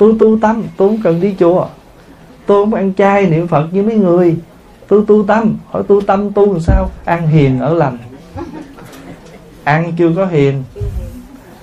tôi 0.00 0.14
tu 0.18 0.38
tâm 0.38 0.62
tôi 0.76 0.88
không 0.88 0.98
cần 1.02 1.20
đi 1.20 1.34
chùa. 1.38 1.66
Tôi 2.46 2.64
không 2.64 2.74
ăn 2.74 2.92
chay 2.94 3.26
niệm 3.26 3.48
phật 3.48 3.66
như 3.72 3.82
mấy 3.82 3.94
người. 3.94 4.36
Tôi 4.88 5.04
tu 5.06 5.24
tâm 5.24 5.56
hỏi 5.70 5.82
tu 5.88 6.00
tâm 6.00 6.32
tu 6.32 6.52
làm 6.52 6.60
sao? 6.60 6.90
Ăn 7.04 7.26
hiền 7.26 7.60
ở 7.60 7.74
lành. 7.74 7.98
Ăn 9.64 9.92
chưa 9.98 10.12
có 10.16 10.26
hiền 10.26 10.62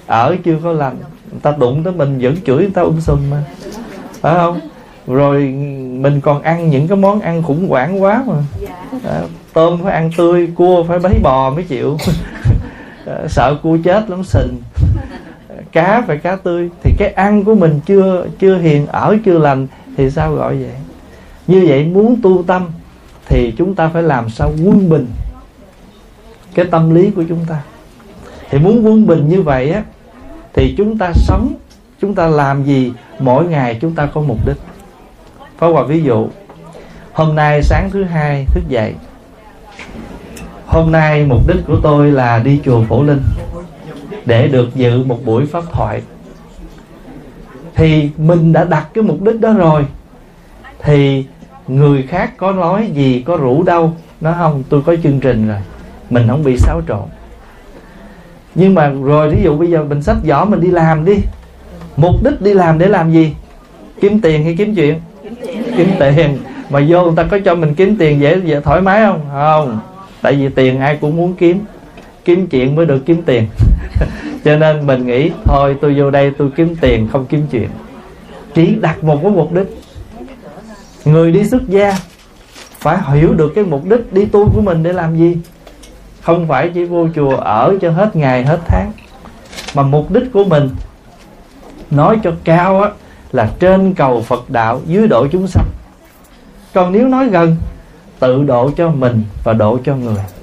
ở 0.07 0.35
chưa 0.45 0.57
có 0.63 0.71
lành. 0.71 0.97
Người 1.31 1.39
ta 1.41 1.55
đụng 1.59 1.83
tới 1.83 1.93
mình 1.93 2.19
vẫn 2.21 2.35
chửi 2.45 2.57
người 2.57 2.71
ta 2.73 2.81
um 2.81 2.99
sùm 2.99 3.19
mà. 3.31 3.43
Phải 4.21 4.35
không? 4.35 4.59
Rồi 5.07 5.41
mình 5.99 6.21
còn 6.21 6.41
ăn 6.41 6.69
những 6.69 6.87
cái 6.87 6.97
món 6.97 7.19
ăn 7.19 7.43
khủng 7.43 7.69
hoảng 7.69 8.01
quá 8.03 8.23
mà. 8.27 8.35
À, 9.03 9.21
tôm 9.53 9.83
phải 9.83 9.93
ăn 9.93 10.11
tươi 10.17 10.49
cua 10.55 10.83
phải 10.83 10.99
bấy 10.99 11.19
bò 11.23 11.49
mới 11.49 11.63
chịu. 11.63 11.97
Sợ 13.27 13.55
cua 13.63 13.77
chết 13.83 14.09
lắm 14.09 14.23
sình 14.23 14.61
cá 15.71 16.03
phải 16.07 16.17
cá 16.17 16.35
tươi, 16.35 16.69
thì 16.83 16.91
cái 16.97 17.09
ăn 17.11 17.43
của 17.43 17.55
mình 17.55 17.79
chưa 17.85 18.27
chưa 18.39 18.57
hiền, 18.57 18.87
ở 18.87 19.17
chưa 19.25 19.37
lành, 19.37 19.67
thì 19.97 20.09
sao 20.09 20.35
gọi 20.35 20.55
vậy? 20.55 20.73
Như 21.47 21.65
vậy 21.67 21.85
muốn 21.85 22.21
tu 22.21 22.43
tâm, 22.43 22.65
thì 23.25 23.53
chúng 23.57 23.75
ta 23.75 23.87
phải 23.87 24.03
làm 24.03 24.29
sao 24.29 24.51
quân 24.65 24.89
bình 24.89 25.07
cái 26.53 26.65
tâm 26.65 26.95
lý 26.95 27.11
của 27.11 27.23
chúng 27.29 27.45
ta. 27.49 27.61
Thì 28.49 28.59
muốn 28.59 28.85
quân 28.85 29.07
bình 29.07 29.29
như 29.29 29.41
vậy 29.41 29.71
á, 29.71 29.83
thì 30.53 30.75
chúng 30.77 30.97
ta 30.97 31.11
sống, 31.13 31.53
chúng 32.01 32.15
ta 32.15 32.27
làm 32.27 32.63
gì, 32.63 32.93
mỗi 33.19 33.45
ngày 33.45 33.77
chúng 33.81 33.95
ta 33.95 34.05
có 34.05 34.21
mục 34.21 34.37
đích. 34.47 34.57
Phá 35.57 35.67
Hòa 35.67 35.83
ví 35.83 36.03
dụ, 36.03 36.27
Hôm 37.13 37.35
nay 37.35 37.63
sáng 37.63 37.89
thứ 37.91 38.03
hai 38.03 38.45
thức 38.45 38.63
dậy, 38.69 38.93
Hôm 40.65 40.91
nay 40.91 41.25
mục 41.25 41.47
đích 41.47 41.65
của 41.67 41.79
tôi 41.83 42.11
là 42.11 42.39
đi 42.39 42.59
chùa 42.65 42.83
Phổ 42.83 43.03
Linh. 43.03 43.21
Để 44.27 44.47
được 44.47 44.75
dự 44.75 45.03
một 45.03 45.25
buổi 45.25 45.45
pháp 45.45 45.63
thoại. 45.71 46.01
Thì 47.75 48.09
mình 48.17 48.53
đã 48.53 48.63
đặt 48.63 48.87
cái 48.93 49.03
mục 49.03 49.21
đích 49.21 49.39
đó 49.39 49.53
rồi. 49.53 49.85
Thì 50.83 51.25
người 51.67 52.03
khác 52.03 52.37
có 52.37 52.51
nói 52.51 52.89
gì, 52.93 53.23
có 53.25 53.37
rủ 53.37 53.63
đâu. 53.63 53.93
Nó 54.21 54.33
không, 54.37 54.63
tôi 54.69 54.81
có 54.81 54.95
chương 55.03 55.19
trình 55.19 55.47
rồi. 55.47 55.57
Mình 56.09 56.27
không 56.27 56.43
bị 56.43 56.57
xáo 56.57 56.81
trộn. 56.87 57.03
Nhưng 58.55 58.75
mà 58.75 58.89
rồi 58.89 59.29
ví 59.29 59.43
dụ 59.43 59.57
bây 59.57 59.69
giờ 59.69 59.83
mình 59.83 60.03
sách 60.03 60.17
giỏ 60.23 60.45
mình 60.45 60.59
đi 60.59 60.67
làm 60.67 61.05
đi. 61.05 61.15
Mục 61.97 62.23
đích 62.23 62.41
đi 62.41 62.53
làm 62.53 62.79
để 62.79 62.87
làm 62.87 63.11
gì? 63.11 63.35
Kiếm 64.01 64.21
tiền 64.21 64.43
hay 64.43 64.55
kiếm 64.57 64.75
chuyện? 64.75 65.01
Kiếm 65.77 65.89
tiền. 65.99 66.37
Mà 66.69 66.79
vô 66.87 67.03
người 67.03 67.13
ta 67.15 67.23
có 67.23 67.39
cho 67.45 67.55
mình 67.55 67.75
kiếm 67.75 67.95
tiền 67.99 68.21
dễ 68.21 68.41
dễ, 68.45 68.61
thoải 68.61 68.81
mái 68.81 69.01
không? 69.05 69.21
Không. 69.31 69.79
Tại 70.21 70.33
vì 70.33 70.49
tiền 70.49 70.79
ai 70.79 70.97
cũng 71.01 71.17
muốn 71.17 71.33
kiếm 71.33 71.59
kiếm 72.27 72.47
chuyện 72.47 72.75
mới 72.75 72.85
được 72.85 72.99
kiếm 73.05 73.21
tiền. 73.25 73.47
Cho 74.45 74.57
nên 74.57 74.87
mình 74.87 75.05
nghĩ, 75.05 75.31
thôi, 75.45 75.75
tôi 75.81 75.95
vô 75.97 76.11
đây 76.11 76.31
tôi 76.37 76.49
kiếm 76.55 76.75
tiền, 76.81 77.07
không 77.11 77.25
kiếm 77.25 77.47
chuyện. 77.51 77.69
Chỉ 78.53 78.75
đặt 78.75 79.03
một 79.03 79.19
cái 79.21 79.31
mục 79.31 79.53
đích. 79.53 79.67
Người 81.05 81.31
đi 81.31 81.43
xuất 81.43 81.69
gia 81.69 81.97
phải 82.79 82.97
hiểu 83.13 83.33
được 83.33 83.51
cái 83.55 83.63
mục 83.63 83.85
đích 83.85 84.13
đi 84.13 84.25
tu 84.25 84.49
của 84.49 84.61
mình 84.61 84.83
để 84.83 84.93
làm 84.93 85.17
gì. 85.17 85.37
Không 86.21 86.47
phải 86.47 86.71
chỉ 86.73 86.83
vô 86.85 87.07
chùa 87.15 87.35
ở 87.35 87.75
cho 87.81 87.91
hết 87.91 88.15
ngày, 88.15 88.45
hết 88.45 88.59
tháng. 88.67 88.91
Mà 89.75 89.83
mục 89.83 90.11
đích 90.11 90.23
của 90.33 90.43
mình, 90.43 90.69
nói 91.91 92.19
cho 92.23 92.31
cao 92.43 92.81
á, 92.81 92.89
là 93.31 93.51
trên 93.59 93.93
cầu 93.93 94.21
Phật 94.21 94.49
đạo, 94.49 94.81
dưới 94.85 95.07
độ 95.07 95.27
chúng 95.31 95.47
sanh. 95.47 95.67
Còn 96.73 96.91
nếu 96.91 97.07
nói 97.07 97.29
gần, 97.29 97.55
tự 98.19 98.43
độ 98.43 98.71
cho 98.77 98.89
mình 98.89 99.23
và 99.43 99.53
độ 99.53 99.79
cho 99.85 99.95
người 99.95 100.36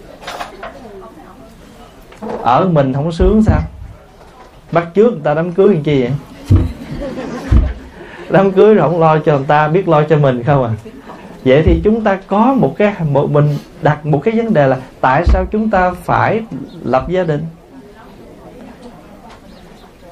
ở 2.43 2.69
mình 2.69 2.93
không 2.93 3.13
sướng 3.13 3.43
sao? 3.43 3.61
Bắt 4.73 4.89
trước 4.95 5.11
người 5.11 5.21
ta 5.25 5.35
đám 5.35 5.53
cưới 5.53 5.69
làm 5.69 5.83
chi 5.83 6.01
vậy? 6.01 6.13
Đám 8.31 8.53
cưới 8.53 8.75
rồi 8.75 8.91
không 8.91 9.01
lo 9.01 9.19
cho 9.19 9.37
người 9.37 9.47
ta, 9.47 9.69
biết 9.69 9.89
lo 9.89 10.03
cho 10.03 10.17
mình 10.19 10.43
không 10.43 10.65
à? 10.65 10.71
Vậy 11.45 11.63
thì 11.65 11.81
chúng 11.85 12.05
ta 12.05 12.19
có 12.27 12.55
một 12.59 12.75
cái, 12.79 12.95
một 13.13 13.31
mình 13.31 13.49
đặt 13.83 14.07
một 14.07 14.21
cái 14.25 14.35
vấn 14.37 14.55
đề 14.55 14.67
là 14.67 14.77
tại 15.01 15.25
sao 15.27 15.47
chúng 15.51 15.71
ta 15.71 15.91
phải 15.91 16.43
lập 16.85 17.09
gia 17.09 17.25
đình? 17.25 17.45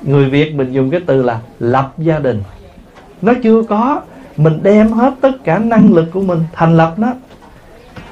Người 0.02 0.30
việt 0.30 0.54
mình 0.54 0.72
dùng 0.72 0.90
cái 0.90 1.00
từ 1.06 1.22
là 1.22 1.40
lập 1.58 1.92
gia 1.98 2.18
đình. 2.18 2.42
Nó 3.22 3.32
chưa 3.42 3.62
có. 3.62 4.00
Mình 4.36 4.60
đem 4.62 4.92
hết 4.92 5.14
tất 5.20 5.32
cả 5.44 5.58
năng 5.58 5.94
lực 5.94 6.04
của 6.12 6.20
mình 6.20 6.44
thành 6.52 6.76
lập 6.76 6.94
nó. 6.96 7.12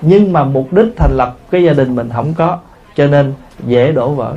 Nhưng 0.03 0.33
mà 0.33 0.45
mục 0.45 0.73
đích 0.73 0.89
thành 0.97 1.17
lập 1.17 1.37
cái 1.51 1.63
gia 1.63 1.73
đình 1.73 1.97
mình 1.97 2.09
không 2.15 2.35
có 2.35 2.59
cho 3.01 3.07
nên 3.07 3.35
dễ 3.67 3.93
đổ 3.93 4.11
vỡ. 4.11 4.37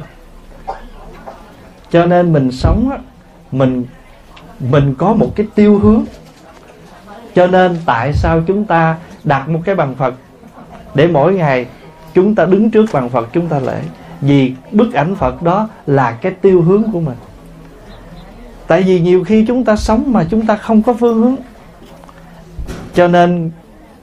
Cho 1.91 2.05
nên 2.05 2.33
mình 2.33 2.51
sống 2.51 2.89
á, 2.91 2.97
mình 3.51 3.85
mình 4.59 4.95
có 4.97 5.13
một 5.13 5.31
cái 5.35 5.47
tiêu 5.55 5.79
hướng. 5.79 6.03
Cho 7.35 7.47
nên 7.47 7.77
tại 7.85 8.13
sao 8.13 8.41
chúng 8.47 8.65
ta 8.65 8.97
đặt 9.23 9.49
một 9.49 9.59
cái 9.65 9.75
bằng 9.75 9.95
phật 9.95 10.13
để 10.93 11.07
mỗi 11.07 11.33
ngày 11.33 11.65
chúng 12.13 12.35
ta 12.35 12.45
đứng 12.45 12.71
trước 12.71 12.85
bằng 12.93 13.09
phật 13.09 13.29
chúng 13.33 13.47
ta 13.47 13.59
lễ? 13.59 13.81
Vì 14.21 14.53
bức 14.71 14.93
ảnh 14.93 15.15
phật 15.15 15.41
đó 15.41 15.69
là 15.85 16.11
cái 16.11 16.31
tiêu 16.31 16.61
hướng 16.61 16.91
của 16.91 16.99
mình. 16.99 17.17
Tại 18.67 18.81
vì 18.81 19.01
nhiều 19.01 19.23
khi 19.23 19.45
chúng 19.47 19.63
ta 19.63 19.75
sống 19.75 20.03
mà 20.13 20.25
chúng 20.29 20.45
ta 20.45 20.55
không 20.55 20.83
có 20.83 20.93
phương 20.93 21.21
hướng. 21.21 21.35
Cho 22.93 23.07
nên 23.07 23.51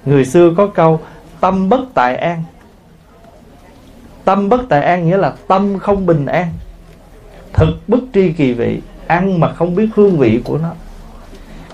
người 0.06 0.24
xưa 0.24 0.54
có 0.56 0.66
câu, 0.66 1.00
tâm 1.40 1.68
bất 1.68 1.80
tại 1.94 2.16
an 2.16 2.42
tâm 4.24 4.48
bất 4.48 4.60
tại 4.68 4.82
an 4.82 5.08
nghĩa 5.08 5.16
là 5.16 5.32
tâm 5.48 5.78
không 5.78 6.06
bình 6.06 6.26
an. 6.26 6.46
Thực 7.52 7.88
bất 7.88 8.00
tri 8.14 8.32
kỳ 8.32 8.52
vị 8.52 8.80
ăn 9.06 9.40
mà 9.40 9.52
không 9.52 9.74
biết 9.74 9.88
hương 9.94 10.18
vị 10.18 10.40
của 10.44 10.58
nó. 10.58 10.72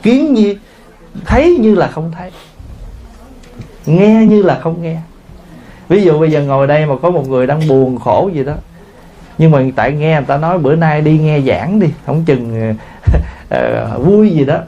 Kiến 0.02 0.34
như 0.34 0.56
thấy 1.24 1.56
như 1.60 1.74
là 1.74 1.88
không 1.88 2.12
thấy. 2.16 2.30
Nghe 3.86 4.26
như 4.26 4.42
là 4.42 4.60
không 4.62 4.82
nghe. 4.82 4.96
Ví 5.88 6.02
dụ 6.02 6.18
bây 6.18 6.30
giờ 6.30 6.42
ngồi 6.42 6.66
đây 6.66 6.86
mà 6.86 6.94
có 7.02 7.10
một 7.10 7.28
người 7.28 7.46
đang 7.46 7.68
buồn 7.68 7.98
khổ 7.98 8.30
gì 8.34 8.44
đó 8.44 8.54
nhưng 9.38 9.50
mà 9.50 9.62
tại 9.76 9.92
nghe 9.92 10.14
người 10.14 10.26
ta 10.26 10.36
nói 10.36 10.58
bữa 10.58 10.76
nay 10.76 11.00
đi 11.00 11.18
nghe 11.18 11.40
giảng 11.40 11.80
đi 11.80 11.86
không 12.06 12.24
chừng 12.24 12.74
uh, 13.54 14.00
vui 14.04 14.30
gì 14.30 14.44
đó. 14.44 14.58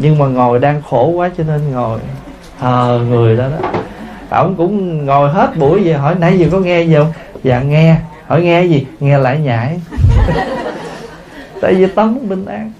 Nhưng 0.00 0.18
mà 0.18 0.26
ngồi 0.26 0.58
đang 0.58 0.82
khổ 0.82 1.06
quá 1.06 1.30
cho 1.38 1.44
nên 1.44 1.70
ngồi 1.70 2.00
thờ 2.60 3.00
người 3.08 3.36
đó 3.36 3.48
đó 3.48 3.81
ổng 4.32 4.54
cũng 4.56 5.06
ngồi 5.06 5.30
hết 5.30 5.56
buổi 5.56 5.80
về 5.84 5.92
hỏi, 5.92 6.14
nãy 6.18 6.38
giờ 6.38 6.46
có 6.52 6.58
nghe 6.58 6.82
gì 6.82 6.94
không? 6.94 7.12
Dạ 7.42 7.60
nghe. 7.60 7.96
Hỏi, 8.26 8.42
nghe 8.42 8.64
gì? 8.64 8.86
Nghe 9.00 9.18
lại 9.18 9.38
nhảy. 9.38 9.80
Tại 11.60 11.74
vì 11.74 11.86
tâm 11.86 12.18
bình 12.28 12.44
an. 12.44 12.72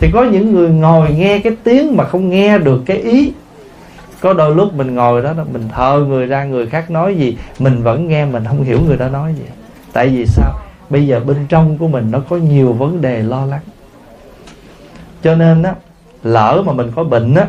Thì 0.00 0.10
có 0.12 0.24
những 0.24 0.52
người 0.52 0.70
ngồi 0.70 1.10
nghe 1.10 1.38
cái 1.38 1.56
tiếng 1.64 1.96
mà 1.96 2.04
không 2.04 2.30
nghe 2.30 2.58
được 2.58 2.82
cái 2.86 2.96
ý. 2.96 3.32
Có 4.20 4.32
đôi 4.32 4.54
lúc 4.54 4.74
mình 4.74 4.94
ngồi 4.94 5.22
đó, 5.22 5.34
mình 5.52 5.68
thờ 5.74 6.04
người 6.08 6.26
ra, 6.26 6.44
người 6.44 6.66
khác 6.66 6.90
nói 6.90 7.14
gì, 7.14 7.36
mình 7.58 7.82
vẫn 7.82 8.08
nghe, 8.08 8.24
mình 8.24 8.44
không 8.44 8.62
hiểu 8.62 8.78
người 8.86 8.96
đó 8.96 9.08
nói 9.08 9.34
gì. 9.34 9.44
Tại 9.92 10.08
vì 10.08 10.26
sao? 10.26 10.52
Bây 10.90 11.06
giờ 11.06 11.20
bên 11.20 11.36
trong 11.48 11.78
của 11.78 11.88
mình 11.88 12.10
nó 12.10 12.18
có 12.28 12.36
nhiều 12.36 12.72
vấn 12.72 13.00
đề 13.00 13.22
lo 13.22 13.46
lắng. 13.46 13.60
Cho 15.22 15.34
nên 15.34 15.62
á, 15.62 15.74
lỡ 16.22 16.62
mà 16.66 16.72
mình 16.72 16.92
có 16.96 17.04
bệnh 17.04 17.34
á 17.34 17.46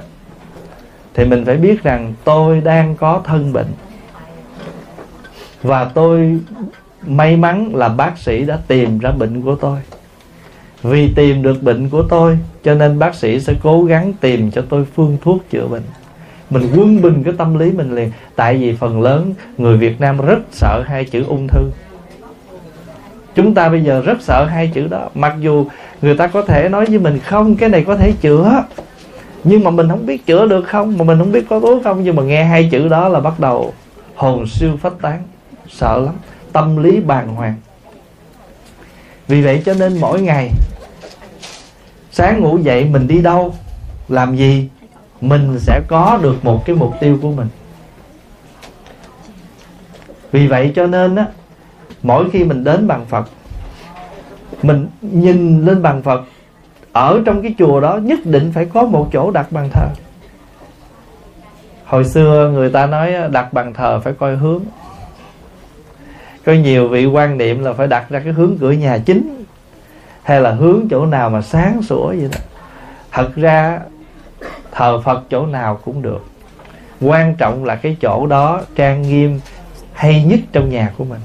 thì 1.14 1.26
mình 1.26 1.46
phải 1.46 1.58
biết 1.58 1.84
rằng 1.84 2.14
tôi 2.24 2.62
đang 2.62 2.96
có 2.96 3.22
thân 3.24 3.54
bệnh. 3.54 3.68
Và 5.64 5.86
tôi 5.86 6.40
may 7.08 7.38
mắn 7.38 7.76
là 7.76 7.90
bác 7.90 8.18
sĩ 8.18 8.46
đã 8.46 8.60
tìm 8.68 9.00
ra 9.00 9.12
bệnh 9.12 9.42
của 9.42 9.56
tôi. 9.56 9.80
Vì 10.84 11.14
tìm 11.16 11.42
được 11.42 11.64
bệnh 11.64 11.90
của 11.90 12.04
tôi, 12.10 12.38
cho 12.64 12.74
nên 12.74 13.00
bác 13.00 13.16
sĩ 13.16 13.40
sẽ 13.40 13.54
cố 13.64 13.84
gắng 13.84 14.14
tìm 14.14 14.52
cho 14.52 14.64
tôi 14.70 14.86
phương 14.96 15.18
thuốc 15.22 15.50
chữa 15.50 15.68
bệnh. 15.68 15.84
Mình 16.50 16.70
quân 16.76 17.02
bình 17.02 17.24
cái 17.24 17.34
tâm 17.38 17.60
lý 17.60 17.72
mình 17.72 17.96
liền. 17.96 18.12
Tại 18.36 18.58
vì 18.58 18.76
phần 18.76 19.02
lớn 19.02 19.34
người 19.58 19.78
việt 19.78 20.02
nam 20.02 20.18
rất 20.22 20.40
sợ 20.52 20.84
hai 20.88 21.06
chữ 21.06 21.24
ung 21.28 21.48
thư. 21.48 21.72
Chúng 23.36 23.54
ta 23.54 23.70
bây 23.70 23.84
giờ 23.84 24.02
rất 24.06 24.22
sợ 24.22 24.46
hai 24.46 24.72
chữ 24.74 24.88
đó. 24.88 25.10
Mặc 25.14 25.36
dù 25.40 25.66
người 26.02 26.18
ta 26.18 26.28
có 26.28 26.42
thể 26.42 26.70
nói 26.70 26.86
với 26.86 27.00
mình, 27.00 27.20
không, 27.20 27.56
cái 27.56 27.70
này 27.70 27.84
có 27.88 27.96
thể 27.96 28.14
chữa 28.22 28.64
nhưng 29.44 29.64
mà 29.64 29.72
mình 29.72 29.90
không 29.90 30.06
biết 30.06 30.26
chữa 30.26 30.48
được 30.48 30.68
không, 30.68 30.98
mà 30.98 31.06
mình 31.06 31.20
không 31.20 31.32
biết 31.32 31.46
có 31.50 31.60
thuốc 31.60 31.84
không. 31.84 32.04
Nhưng 32.04 32.16
mà 32.16 32.24
nghe 32.24 32.44
hai 32.44 32.70
chữ 32.72 32.88
đó 32.88 33.10
là 33.10 33.20
bắt 33.20 33.40
đầu 33.40 33.74
hồn 34.16 34.48
siêu 34.48 34.78
phách 34.82 34.94
tán, 35.02 35.24
sợ 35.70 36.02
lắm, 36.06 36.16
tâm 36.54 36.84
lý 36.84 37.00
bàng 37.00 37.36
hoàng. 37.36 37.56
Vì 39.28 39.42
vậy 39.42 39.62
cho 39.66 39.74
nên 39.74 39.98
mỗi 40.02 40.22
ngày, 40.22 40.52
sáng 42.12 42.42
ngủ 42.42 42.58
dậy 42.58 42.86
mình 42.86 43.08
đi 43.08 43.22
đâu, 43.22 43.54
làm 44.08 44.36
gì, 44.36 44.70
mình 45.22 45.60
sẽ 45.60 45.82
có 45.88 46.20
được 46.22 46.46
một 46.46 46.66
cái 46.66 46.76
mục 46.76 46.94
tiêu 47.00 47.20
của 47.22 47.32
mình. 47.32 47.48
Vì 50.32 50.48
vậy 50.48 50.72
cho 50.76 50.88
nên 50.88 51.16
á, 51.16 51.26
mỗi 52.02 52.30
khi 52.30 52.44
mình 52.44 52.64
đến 52.64 52.88
bằng 52.88 53.06
phật, 53.06 53.30
mình 54.64 54.88
nhìn 55.02 55.66
lên 55.66 55.82
bàn 55.82 56.02
phật 56.02 56.22
ở 56.92 57.22
trong 57.26 57.42
cái 57.42 57.56
chùa 57.60 57.80
đó 57.80 57.98
nhất 57.98 58.20
định 58.26 58.52
phải 58.54 58.66
có 58.66 58.84
một 58.84 59.10
chỗ 59.14 59.32
đặt 59.32 59.52
bàn 59.52 59.70
thờ. 59.74 59.88
Hồi 61.86 62.06
xưa 62.06 62.52
người 62.54 62.70
ta 62.70 62.86
nói 62.86 63.14
đặt 63.32 63.54
bàn 63.54 63.74
thờ 63.74 64.00
phải 64.00 64.14
coi 64.14 64.36
hướng. 64.36 64.64
Có 66.46 66.54
nhiều 66.54 66.88
vị 66.88 67.06
quan 67.06 67.38
niệm 67.38 67.64
là 67.64 67.74
phải 67.74 67.88
đặt 67.88 68.10
ra 68.10 68.20
cái 68.20 68.34
hướng 68.34 68.58
cửa 68.60 68.72
nhà 68.72 68.98
chính, 68.98 69.44
hay 70.24 70.42
là 70.42 70.52
hướng 70.52 70.88
chỗ 70.90 71.06
nào 71.06 71.30
mà 71.30 71.42
sáng 71.42 71.82
sủa 71.82 72.08
vậy 72.08 72.30
đó. 72.32 72.40
Thật 73.12 73.36
ra 73.36 73.80
thờ 74.72 75.02
phật 75.06 75.24
chỗ 75.30 75.46
nào 75.46 75.80
cũng 75.86 76.02
được. 76.02 76.26
Quan 77.02 77.36
trọng 77.36 77.66
là 77.66 77.76
cái 77.76 77.98
chỗ 78.02 78.28
đó 78.28 78.62
trang 78.76 79.02
nghiêm 79.02 79.40
hay 79.94 80.24
nhất 80.24 80.40
trong 80.52 80.70
nhà 80.70 80.94
của 80.98 81.04
mình. 81.04 81.20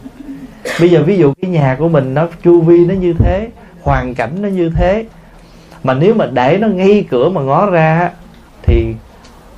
Bây 0.80 0.90
giờ 0.90 1.02
ví 1.02 1.18
dụ 1.18 1.32
cái 1.42 1.50
nhà 1.50 1.76
của 1.78 1.88
mình 1.88 2.14
nó 2.14 2.28
chu 2.44 2.60
vi 2.60 2.86
nó 2.86 2.94
như 2.94 3.14
thế, 3.18 3.48
hoàn 3.82 4.14
cảnh 4.14 4.30
nó 4.40 4.48
như 4.48 4.70
thế 4.76 5.04
mà 5.84 5.94
nếu 5.94 6.14
mà 6.14 6.26
để 6.26 6.58
nó 6.60 6.68
ngay 6.68 7.06
cửa 7.10 7.28
mà 7.28 7.40
ngó 7.40 7.70
ra 7.70 8.10
thì 8.62 8.94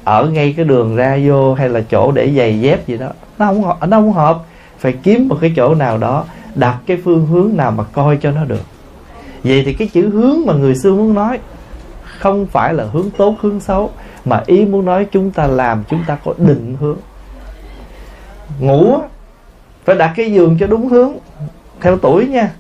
ở 0.05 0.27
ngay 0.27 0.55
cái 0.57 0.65
đường 0.65 0.97
ra 0.97 1.19
vô 1.27 1.55
hay 1.55 1.69
là 1.69 1.81
chỗ 1.91 2.13
để 2.13 2.33
giày 2.37 2.61
dép 2.61 2.87
gì 2.87 2.99
đó, 2.99 3.09
nó 3.39 3.47
không 3.47 3.91
nó 3.91 3.97
không 3.97 4.13
hợp. 4.13 4.39
Phải 4.79 4.93
kiếm 5.03 5.29
một 5.29 5.39
cái 5.41 5.53
chỗ 5.57 5.75
nào 5.75 5.99
đó, 5.99 6.25
đặt 6.55 6.79
cái 6.87 6.99
phương 7.05 7.27
hướng 7.27 7.57
nào 7.57 7.71
mà 7.71 7.85
coi 7.93 8.19
cho 8.23 8.31
nó 8.31 8.45
được. 8.45 8.63
Vậy 9.45 9.63
thì 9.67 9.73
cái 9.73 9.89
chữ 9.89 10.09
hướng 10.09 10.47
mà 10.47 10.53
người 10.53 10.75
xưa 10.75 10.95
muốn 10.95 11.15
nói 11.15 11.39
không 12.19 12.47
phải 12.47 12.75
là 12.75 12.85
hướng 12.85 13.11
tốt, 13.11 13.35
hướng 13.41 13.61
xấu, 13.61 13.91
mà 14.25 14.43
ý 14.47 14.65
muốn 14.65 14.85
nói 14.85 15.07
chúng 15.13 15.31
ta 15.31 15.47
làm, 15.47 15.85
chúng 15.91 16.05
ta 16.07 16.19
có 16.25 16.35
định 16.39 16.77
hướng. 16.81 16.97
Ngủ 18.61 18.99
phải 19.85 19.97
đặt 19.97 20.13
cái 20.17 20.33
giường 20.33 20.57
cho 20.61 20.67
đúng 20.67 20.89
hướng, 20.89 21.13
theo 21.81 21.99
tuổi 21.99 22.27
nha 22.27 22.51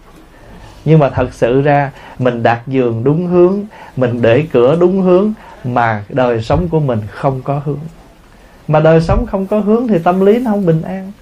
nhưng 0.87 0.99
mà 0.99 1.11
thật 1.11 1.35
sự 1.35 1.63
ra, 1.63 1.91
mình 2.19 2.43
đặt 2.43 2.63
giường 2.67 3.05
đúng 3.05 3.27
hướng, 3.27 3.61
mình 3.97 4.23
để 4.23 4.45
cửa 4.53 4.77
đúng 4.81 5.03
hướng, 5.03 5.33
mà 5.65 6.05
đời 6.09 6.43
sống 6.43 6.69
của 6.69 6.81
mình 6.81 6.99
không 7.11 7.43
có 7.43 7.61
hướng. 7.65 7.79
Mà 8.69 8.81
đời 8.81 9.01
sống 9.01 9.27
không 9.27 9.47
có 9.47 9.59
hướng 9.59 9.89
thì 9.89 9.99
tâm 9.99 10.27
lý 10.27 10.39
nó 10.39 10.51
không 10.51 10.67
bình 10.67 10.83
an. 10.83 11.13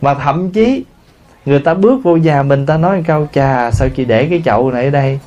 Mà 0.00 0.14
thậm 0.14 0.50
chí, 0.50 0.84
người 1.46 1.58
ta 1.58 1.74
bước 1.74 2.00
vô 2.02 2.16
nhà 2.16 2.42
mình, 2.42 2.66
ta 2.66 2.76
nói 2.76 3.02
câu, 3.06 3.28
chà, 3.32 3.70
sao 3.70 3.88
chị 3.88 4.04
để 4.04 4.26
cái 4.30 4.42
chậu 4.44 4.70
này 4.70 4.84
ở 4.84 4.90
đây? 4.90 5.18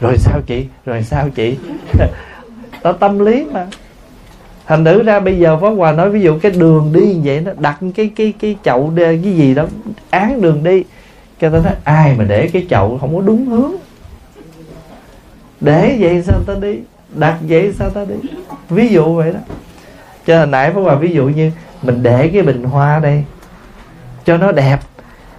Rồi 0.00 0.16
sao 0.16 0.40
chị? 0.46 0.66
Rồi 0.86 1.02
sao 1.02 1.28
chị? 1.34 1.56
Đó, 2.82 2.92
tâm 2.92 3.18
lý 3.18 3.46
mà. 3.52 3.66
Thành 4.66 4.84
nữ 4.84 5.02
ra 5.02 5.20
bây 5.20 5.38
giờ 5.38 5.56
pháp 5.56 5.70
hòa 5.70 5.92
nói, 5.92 6.10
ví 6.10 6.20
dụ 6.20 6.38
cái 6.38 6.52
đường 6.52 6.92
đi 6.92 7.20
vậy 7.24 7.40
nó 7.40 7.52
đặt 7.58 7.78
cái 7.94 8.10
cái 8.16 8.32
cái 8.40 8.56
chậu 8.64 8.92
cái 8.96 9.22
gì 9.22 9.54
đó, 9.54 9.66
án 10.10 10.40
đường 10.40 10.64
đi 10.64 10.84
cho 11.42 11.50
ta 11.50 11.58
nói, 11.58 11.74
ai 11.84 12.14
mà 12.18 12.24
để 12.24 12.50
cái 12.52 12.66
chậu 12.70 12.98
không 12.98 13.14
có 13.14 13.20
đúng 13.20 13.46
hướng? 13.46 13.72
Để 15.60 15.96
vậy 16.00 16.22
sao 16.22 16.40
ta 16.46 16.54
đi? 16.60 16.78
Đặt 17.14 17.38
vậy 17.40 17.72
sao 17.78 17.90
ta 17.90 18.04
đi? 18.04 18.14
Ví 18.68 18.88
dụ 18.88 19.14
vậy 19.14 19.32
đó. 19.32 19.38
Cho 20.26 20.38
hồi 20.38 20.46
nãy 20.46 20.72
pháp 20.74 20.80
hòa 20.80 20.94
ví 20.94 21.14
dụ 21.14 21.24
như 21.24 21.50
mình 21.82 22.02
để 22.02 22.30
cái 22.32 22.42
bình 22.42 22.64
hoa 22.64 22.98
đây 22.98 23.24
cho 24.24 24.36
nó 24.36 24.52
đẹp, 24.52 24.78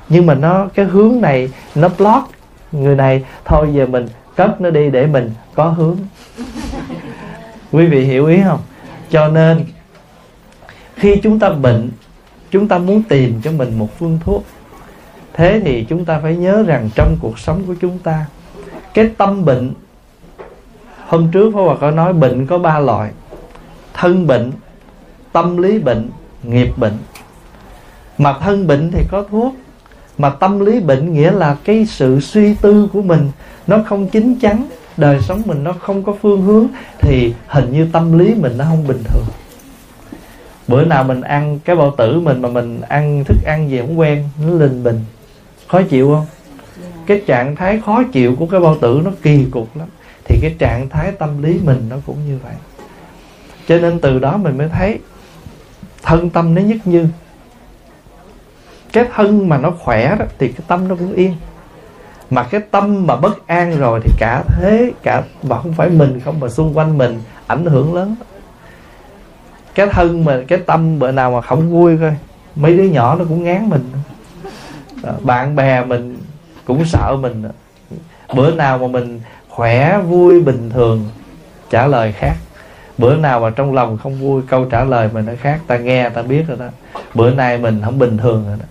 nhưng 0.10 0.26
mà 0.26 0.34
nó, 0.34 0.68
cái 0.74 0.86
hướng 0.86 1.22
này 1.22 1.50
nó 1.76 1.90
block 1.98 2.30
người 2.72 2.96
này, 2.96 3.24
thôi 3.46 3.68
giờ 3.74 3.86
mình 3.86 4.08
cất 4.36 4.62
nó 4.62 4.70
đi 4.70 4.90
để 4.90 5.06
mình 5.06 5.32
có 5.56 5.66
hướng. 5.70 5.98
Quý 7.72 7.86
vị 7.86 8.06
hiểu 8.06 8.26
ý 8.26 8.40
không? 8.44 8.60
Cho 9.10 9.28
nên 9.28 9.66
khi 10.96 11.16
chúng 11.24 11.40
ta 11.40 11.50
bệnh, 11.50 11.90
chúng 12.52 12.68
ta 12.68 12.78
muốn 12.78 13.04
tìm 13.04 13.42
cho 13.44 13.52
mình 13.52 13.80
một 13.80 14.00
phương 14.00 14.20
thuốc 14.26 14.44
thế 15.34 15.62
thì 15.66 15.86
chúng 15.90 16.06
ta 16.06 16.20
phải 16.20 16.36
nhớ 16.36 16.64
rằng 16.64 16.90
trong 16.96 17.18
cuộc 17.22 17.40
sống 17.40 17.64
của 17.68 17.76
chúng 17.82 18.00
ta, 18.00 18.26
cái 18.94 19.10
tâm 19.18 19.46
bệnh, 19.46 19.74
hôm 21.08 21.32
trước 21.32 21.52
Pháp 21.54 21.60
Hòa 21.60 21.76
có 21.82 21.92
nói 21.92 22.14
bệnh 22.14 22.48
có 22.48 22.58
ba 22.58 22.80
loại, 22.80 23.12
thân 23.94 24.28
bệnh, 24.28 24.52
tâm 25.32 25.58
lý 25.58 25.80
bệnh, 25.80 26.10
nghiệp 26.44 26.70
bệnh. 26.78 26.98
Mà 28.18 28.34
thân 28.40 28.68
bệnh 28.68 28.92
thì 28.92 29.04
có 29.12 29.24
thuốc, 29.32 29.56
mà 30.18 30.30
tâm 30.30 30.60
lý 30.60 30.80
bệnh 30.80 31.14
nghĩa 31.14 31.32
là 31.32 31.58
cái 31.64 31.86
sự 31.86 32.20
suy 32.20 32.56
tư 32.56 32.90
của 32.94 33.02
mình, 33.02 33.30
nó 33.68 33.80
không 33.86 34.08
chín 34.08 34.40
chắn, 34.42 34.66
đời 34.98 35.22
sống 35.22 35.42
mình 35.46 35.64
nó 35.64 35.74
không 35.80 36.04
có 36.04 36.16
phương 36.22 36.42
hướng, 36.42 36.68
thì 37.00 37.34
hình 37.48 37.72
như 37.72 37.88
tâm 37.92 38.20
lý 38.20 38.34
mình 38.36 38.58
nó 38.58 38.66
không 38.66 38.88
bình 38.88 39.04
thường. 39.04 39.26
Bữa 40.68 40.86
nào 40.86 41.04
mình 41.04 41.22
ăn 41.22 41.60
cái 41.66 41.76
bao 41.76 41.94
tử 41.98 42.20
mình 42.20 42.42
mà 42.42 42.50
mình 42.50 42.82
ăn 42.82 43.24
thức 43.24 43.38
ăn 43.46 43.70
gì 43.70 43.80
không 43.80 44.00
quen, 44.00 44.30
nó 44.46 44.54
linh 44.54 44.84
bình 44.84 45.00
khó 45.74 45.82
chịu 45.90 46.16
không? 46.16 46.26
Cái 47.06 47.22
trạng 47.28 47.56
thái 47.56 47.82
khó 47.86 48.04
chịu 48.04 48.36
của 48.40 48.46
cái 48.46 48.60
bao 48.60 48.78
tử 48.82 49.02
nó 49.06 49.12
kỳ 49.22 49.46
cục 49.52 49.78
lắm. 49.78 49.88
Thì 50.26 50.40
cái 50.42 50.56
trạng 50.60 50.90
thái 50.90 51.12
tâm 51.12 51.44
lý 51.44 51.60
mình 51.64 51.86
nó 51.90 51.96
cũng 52.06 52.18
như 52.28 52.40
vậy. 52.44 52.54
Cho 53.68 53.80
nên 53.80 54.00
từ 54.00 54.20
đó 54.20 54.38
mình 54.38 54.58
mới 54.58 54.70
thấy 54.70 55.00
thân 56.04 56.30
tâm 56.30 56.56
nó 56.56 56.62
nhất 56.62 56.78
như. 56.86 57.08
Cái 58.94 59.06
thân 59.16 59.50
mà 59.50 59.58
nó 59.58 59.72
khỏe 59.80 60.16
đó, 60.20 60.26
thì 60.40 60.48
cái 60.48 60.66
tâm 60.68 60.88
nó 60.88 60.96
cũng 60.96 61.14
yên. 61.14 61.36
Mà 62.30 62.44
cái 62.44 62.62
tâm 62.72 63.08
mà 63.08 63.16
bất 63.16 63.48
an 63.48 63.78
rồi 63.78 64.00
thì 64.04 64.10
cả 64.20 64.44
thế, 64.48 64.92
cả, 65.04 65.24
mà 65.44 65.62
không 65.62 65.74
phải 65.74 65.90
mình 65.90 66.20
không, 66.20 66.40
mà 66.40 66.50
xung 66.50 66.78
quanh 66.78 66.98
mình 66.98 67.20
ảnh 67.48 67.66
hưởng 67.66 67.94
lớn. 67.94 68.16
Cái 69.76 69.88
thân 69.88 70.26
mà, 70.26 70.42
cái 70.48 70.60
tâm 70.66 71.00
bữa 71.00 71.12
nào 71.12 71.32
mà 71.32 71.42
không 71.42 71.72
vui 71.72 71.98
coi 71.98 72.16
mấy 72.56 72.78
đứa 72.78 72.84
nhỏ 72.84 73.16
nó 73.16 73.26
cũng 73.26 73.44
ngán 73.44 73.70
mình. 73.70 73.92
Ờ, 75.04 75.16
bạn 75.22 75.56
bè 75.56 75.84
mình 75.86 76.18
cũng 76.66 76.86
sợ 76.86 77.18
mình. 77.22 77.44
Bữa 78.36 78.52
nào 78.52 78.78
mà 78.78 78.88
mình 78.88 79.20
khỏe 79.50 80.00
vui 80.08 80.42
bình 80.42 80.70
thường 80.70 81.10
trả 81.70 81.88
lời 81.88 82.12
khác. 82.12 82.36
Bữa 82.98 83.16
nào 83.16 83.40
mà 83.40 83.50
trong 83.50 83.74
lòng 83.74 83.98
không 83.98 84.22
vui 84.22 84.42
câu 84.48 84.66
trả 84.66 84.84
lời 84.84 85.10
mình 85.14 85.26
nó 85.26 85.34
khác. 85.42 85.60
Ta 85.68 85.78
nghe 85.78 86.10
ta 86.10 86.22
biết 86.22 86.44
rồi 86.48 86.58
đó. 86.58 86.66
Bữa 87.14 87.32
nay 87.32 87.58
mình 87.58 87.82
không 87.86 88.00
bình 88.00 88.18
thường 88.18 88.46
rồi 88.48 88.58
đó. 88.60 88.66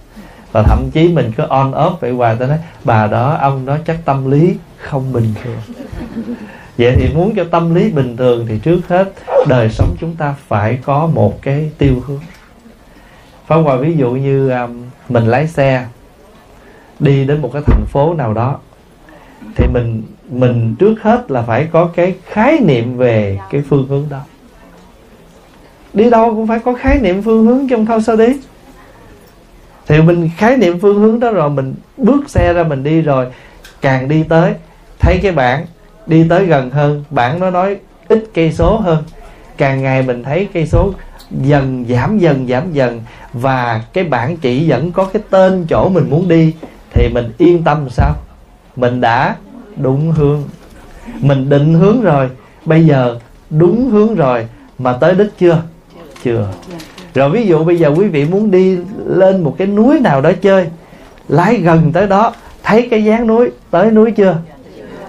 Và 0.53 0.63
thậm 0.63 0.91
chí 0.93 1.09
mình 1.09 1.33
cứ 1.37 1.43
on 1.49 1.73
off 1.73 1.97
vậy 2.01 2.13
hoài 2.13 2.37
ta 2.37 2.47
nói 2.47 2.59
bà 2.85 3.07
đó 3.07 3.39
ông 3.41 3.67
đó 3.67 3.77
chắc 3.87 3.97
tâm 4.05 4.31
lý 4.31 4.57
không 4.77 5.13
bình 5.13 5.35
thường. 5.43 5.59
Vậy 6.79 6.97
thì 6.97 7.09
muốn 7.15 7.35
cho 7.37 7.45
tâm 7.51 7.75
lý 7.75 7.91
bình 7.91 8.17
thường 8.17 8.47
thì 8.49 8.59
trước 8.59 8.89
hết 8.89 9.13
đời 9.49 9.69
sống 9.71 9.97
chúng 10.01 10.17
ta 10.17 10.35
phải 10.49 10.79
có 10.85 11.07
một 11.07 11.43
cái 11.43 11.71
tiêu 11.79 11.95
hướng. 12.07 12.21
Phá 13.47 13.57
Hòa 13.57 13.77
ví 13.77 13.95
dụ 13.97 14.11
như 14.11 14.51
um, 14.51 14.85
mình 15.09 15.27
lái 15.27 15.49
xe 15.49 15.87
đi 17.03 17.25
đến 17.25 17.43
một 17.43 17.51
cái 17.53 17.63
thành 17.67 17.87
phố 17.87 18.15
nào 18.15 18.35
đó, 18.35 18.59
thì 19.57 19.67
mình 19.73 20.03
mình 20.31 20.75
trước 20.79 20.95
hết 21.03 21.31
là 21.31 21.43
phải 21.43 21.69
có 21.73 21.91
cái 21.97 22.15
khái 22.27 22.59
niệm 22.61 22.97
về 22.97 23.39
cái 23.51 23.63
phương 23.69 23.87
hướng 23.89 24.07
đó. 24.11 24.21
Đi 25.95 26.11
đâu 26.11 26.35
cũng 26.35 26.47
phải 26.47 26.59
có 26.59 26.75
khái 26.75 27.01
niệm 27.01 27.23
phương 27.23 27.47
hướng 27.47 27.69
trong 27.69 27.87
thôi 27.87 28.03
sao 28.03 28.17
đi. 28.17 28.27
Thì 29.87 30.03
mình 30.03 30.31
khái 30.37 30.57
niệm 30.57 30.79
phương 30.81 31.01
hướng 31.01 31.21
đó 31.21 31.31
rồi, 31.31 31.51
mình 31.51 31.75
bước 31.97 32.31
xe 32.31 32.53
ra 32.53 32.63
mình 32.63 32.83
đi 32.83 33.01
rồi, 33.01 33.27
càng 33.81 34.09
đi 34.09 34.23
tới, 34.23 34.53
thấy 34.99 35.19
cái 35.23 35.33
bảng, 35.33 35.67
đi 36.07 36.27
tới 36.29 36.47
gần 36.47 36.71
hơn, 36.71 37.05
bảng 37.11 37.41
nó 37.41 37.51
nói 37.51 37.77
ít 38.09 38.25
cây 38.35 38.53
số 38.53 38.77
hơn. 38.77 39.05
Càng 39.57 39.83
ngày 39.83 40.03
mình 40.03 40.23
thấy 40.23 40.49
cây 40.53 40.67
số 40.67 40.93
dần 41.31 41.85
giảm 41.89 42.19
dần 42.19 42.47
giảm, 42.49 42.73
dần, 42.73 43.03
và 43.33 43.85
cái 43.93 44.05
bảng 44.05 44.37
chỉ 44.37 44.67
dẫn 44.67 44.93
có 44.93 45.05
cái 45.05 45.23
tên 45.31 45.67
chỗ 45.69 45.89
mình 45.89 46.11
muốn 46.11 46.29
đi 46.29 46.55
thì 46.93 47.09
mình 47.09 47.33
yên 47.39 47.63
tâm 47.63 47.89
sao? 47.91 48.15
Mình 48.77 49.01
đã 49.01 49.37
đúng 49.77 50.13
hướng. 50.13 50.43
Mình 51.21 51.49
định 51.49 51.75
hướng 51.75 52.03
rồi. 52.03 52.31
Bây 52.65 52.87
giờ 52.87 53.19
đúng 53.51 53.91
hướng 53.91 54.15
rồi 54.15 54.47
mà 54.79 54.93
tới 54.93 55.15
đích 55.15 55.39
chưa? 55.39 55.63
Chưa. 56.25 56.49
Rồi 57.15 57.31
ví 57.31 57.47
dụ 57.47 57.65
bây 57.65 57.79
giờ 57.79 57.89
quý 57.97 58.09
vị 58.09 58.25
muốn 58.25 58.51
đi 58.51 58.79
lên 59.07 59.45
một 59.45 59.55
cái 59.59 59.67
núi 59.67 60.01
nào 60.01 60.21
đó 60.21 60.33
chơi, 60.43 60.69
lái 61.29 61.57
gần 61.57 61.93
tới 61.93 62.07
đó, 62.07 62.35
thấy 62.63 62.89
cái 62.91 63.05
dáng 63.05 63.27
núi, 63.27 63.51
tới 63.71 63.91
núi 63.91 64.13
chưa? 64.13 64.37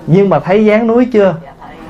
Nhưng 0.07 0.29
mà 0.29 0.39
thấy 0.39 0.65
dáng 0.65 0.87
núi 0.87 1.05
chưa? 1.13 1.35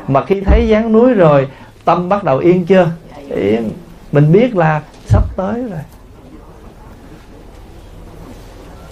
Mà 0.08 0.26
khi 0.26 0.42
thấy 0.42 0.68
dáng 0.68 0.92
núi 0.92 1.14
rồi, 1.14 1.48
tâm 1.86 2.10
bắt 2.10 2.24
đầu 2.24 2.38
yên 2.38 2.66
chưa? 2.66 2.88
Yên. 3.30 3.70
Mình 4.12 4.32
biết 4.32 4.56
là 4.56 4.82
sắp 5.06 5.24
tới 5.36 5.62
rồi 5.62 5.80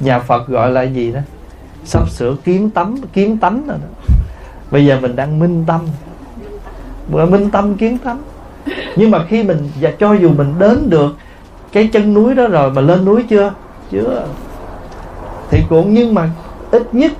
nhà 0.01 0.19
phật 0.19 0.47
gọi 0.47 0.71
là 0.71 0.81
gì 0.81 1.11
đó? 1.11 1.19
Sắp 1.85 2.09
sửa 2.09 2.35
kiến 2.43 2.69
tấm, 2.69 2.95
kiến 3.13 3.37
tánh 3.37 3.67
rồi 3.67 3.77
đó. 3.81 4.13
Bây 4.71 4.85
giờ 4.85 4.97
mình 5.01 5.15
đang 5.15 5.39
minh 5.39 5.63
tâm. 5.67 5.81
Minh 7.09 7.49
tâm, 7.51 7.75
kiến 7.75 7.97
tánh. 7.97 8.21
Nhưng 8.95 9.11
mà 9.11 9.25
khi 9.29 9.43
mình, 9.43 9.69
và 9.81 9.91
cho 9.99 10.13
dù 10.13 10.31
mình 10.37 10.53
đến 10.59 10.89
được 10.89 11.15
cái 11.71 11.89
chân 11.93 12.13
núi 12.13 12.35
đó 12.35 12.47
rồi 12.47 12.71
mà 12.71 12.81
lên 12.81 13.05
núi 13.05 13.23
chưa? 13.29 13.53
Chưa. 13.91 14.27
Thì 15.49 15.63
cũng, 15.69 15.93
nhưng 15.93 16.13
mà 16.13 16.29
ít 16.71 16.93
nhất 16.93 17.11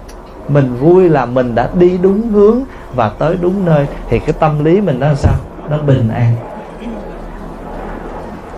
mình 0.48 0.76
vui 0.80 1.10
là 1.10 1.26
mình 1.26 1.56
đã 1.56 1.70
đi 1.74 1.98
đúng 1.98 2.30
hướng 2.30 2.62
và 2.96 3.10
tới 3.10 3.38
đúng 3.42 3.66
nơi. 3.66 3.88
Thì 4.10 4.20
cái 4.20 4.34
tâm 4.40 4.64
lý 4.64 4.82
mình 4.82 5.00
nó 5.00 5.14
sao? 5.14 5.36
Nó 5.70 5.78
bình 5.78 6.10
an. 6.10 6.36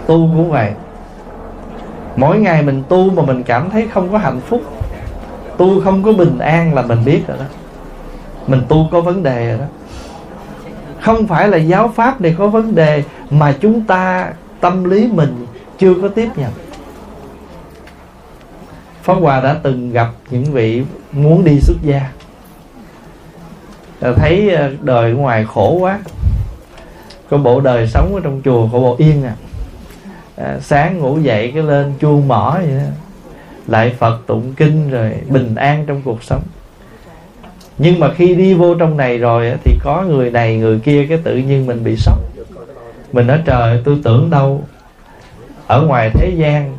Tu 0.07 0.15
cũng 0.15 0.51
vậy 0.51 0.71
mỗi 2.15 2.39
ngày 2.39 2.61
mình 2.61 2.83
tu 2.89 3.09
mà 3.09 3.23
mình 3.23 3.43
cảm 3.43 3.69
thấy 3.69 3.87
không 3.93 4.11
có 4.11 4.17
hạnh 4.17 4.39
phúc 4.47 4.61
tu 5.57 5.81
không 5.81 6.03
có 6.03 6.13
bình 6.13 6.39
an 6.39 6.73
là 6.73 6.81
mình 6.81 7.05
biết 7.05 7.23
rồi 7.27 7.37
đó. 7.37 7.45
Mình 8.47 8.61
tu 8.67 8.87
có 8.91 9.01
vấn 9.01 9.23
đề 9.23 9.47
rồi 9.47 9.57
đó. 9.57 9.65
Không 11.01 11.27
phải 11.27 11.47
là 11.47 11.57
giáo 11.57 11.91
pháp 11.95 12.21
này 12.21 12.35
có 12.37 12.47
vấn 12.47 12.75
đề 12.75 13.03
mà 13.29 13.55
chúng 13.61 13.81
ta 13.81 14.33
tâm 14.59 14.83
lý 14.83 15.07
mình 15.07 15.45
chưa 15.77 15.93
có 16.01 16.07
tiếp 16.07 16.29
nhận. 16.35 16.51
Pháp 19.03 19.13
Hòa 19.13 19.41
đã 19.41 19.55
từng 19.63 19.91
gặp 19.91 20.07
những 20.29 20.43
vị 20.43 20.83
muốn 21.11 21.43
đi 21.43 21.59
xuất 21.59 21.77
gia. 21.83 22.09
Thấy 24.15 24.49
ờ, 24.49 24.71
đời 24.81 25.13
ngoài 25.13 25.45
khổ 25.45 25.77
quá. 25.79 25.99
Có 27.29 27.37
bộ 27.37 27.61
đời 27.61 27.87
sống 27.87 28.15
ở 28.15 28.21
trong 28.23 28.41
chùa 28.45 28.67
có 28.71 28.79
bộ 28.79 28.95
yên 28.97 29.23
à, 29.23 29.33
à 30.43 30.59
sáng 30.59 30.99
ngủ 30.99 31.19
dậy 31.19 31.51
cái 31.53 31.63
lên 31.63 31.93
chuông 31.99 32.27
mỏ 32.27 32.57
vậy 32.61 32.77
đó. 32.77 32.89
Lại 33.67 33.95
phật 33.99 34.19
tụng 34.27 34.53
kinh 34.57 34.91
rồi 34.91 35.11
bình 35.29 35.55
an 35.55 35.83
trong 35.87 36.01
cuộc 36.01 36.23
sống. 36.23 36.41
Nhưng 37.77 37.99
mà 37.99 38.13
khi 38.13 38.35
đi 38.35 38.53
vô 38.53 38.75
trong 38.75 38.97
này 38.97 39.17
rồi 39.17 39.53
thì 39.63 39.77
có 39.83 40.01
người 40.01 40.31
này 40.31 40.57
người 40.57 40.79
kia 40.79 41.05
cái 41.09 41.17
tự 41.23 41.37
nhiên 41.37 41.65
mình 41.65 41.83
bị 41.83 41.95
sốc. 41.95 42.17
Mình 43.13 43.27
nói, 43.27 43.39
trời 43.45 43.81
tôi 43.85 43.99
tưởng 44.03 44.29
đâu 44.29 44.63
ở 45.67 45.81
ngoài 45.81 46.09
thế 46.13 46.33
gian 46.37 46.77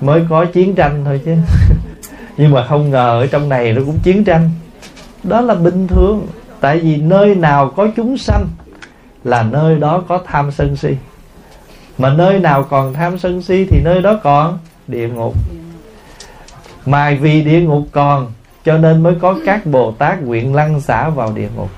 mới 0.00 0.22
có 0.28 0.44
chiến 0.44 0.74
tranh 0.74 1.04
thôi 1.04 1.20
chứ. 1.24 1.34
Nhưng 2.36 2.50
mà 2.50 2.66
không 2.66 2.90
ngờ 2.90 3.20
ở 3.20 3.26
trong 3.26 3.48
này 3.48 3.72
nó 3.72 3.82
cũng 3.86 3.98
chiến 4.02 4.24
tranh. 4.24 4.50
Đó 5.22 5.40
là 5.40 5.54
bình 5.54 5.86
thường. 5.86 6.26
Tại 6.60 6.78
vì 6.78 6.96
nơi 6.96 7.34
nào 7.34 7.72
có 7.76 7.88
chúng 7.96 8.18
sanh 8.18 8.46
là 9.24 9.42
nơi 9.42 9.78
đó 9.78 10.04
có 10.08 10.20
tham 10.26 10.50
sân 10.50 10.76
si 10.76 10.96
mà 11.98 12.12
nơi 12.12 12.38
nào 12.38 12.62
còn 12.62 12.94
tham 12.94 13.18
sân 13.18 13.42
si 13.42 13.66
thì 13.70 13.80
nơi 13.84 14.02
đó 14.02 14.20
còn 14.22 14.58
địa 14.86 15.08
ngục. 15.08 15.34
Mà 16.86 17.16
vì 17.20 17.42
địa 17.42 17.60
ngục 17.60 17.82
còn, 17.92 18.32
cho 18.64 18.78
nên 18.78 19.02
mới 19.02 19.14
có 19.20 19.36
các 19.46 19.66
bồ 19.66 19.92
tát 19.92 20.22
nguyện 20.22 20.54
lăng 20.54 20.80
xả 20.80 21.08
vào 21.08 21.32
địa 21.32 21.48
ngục. 21.56 21.70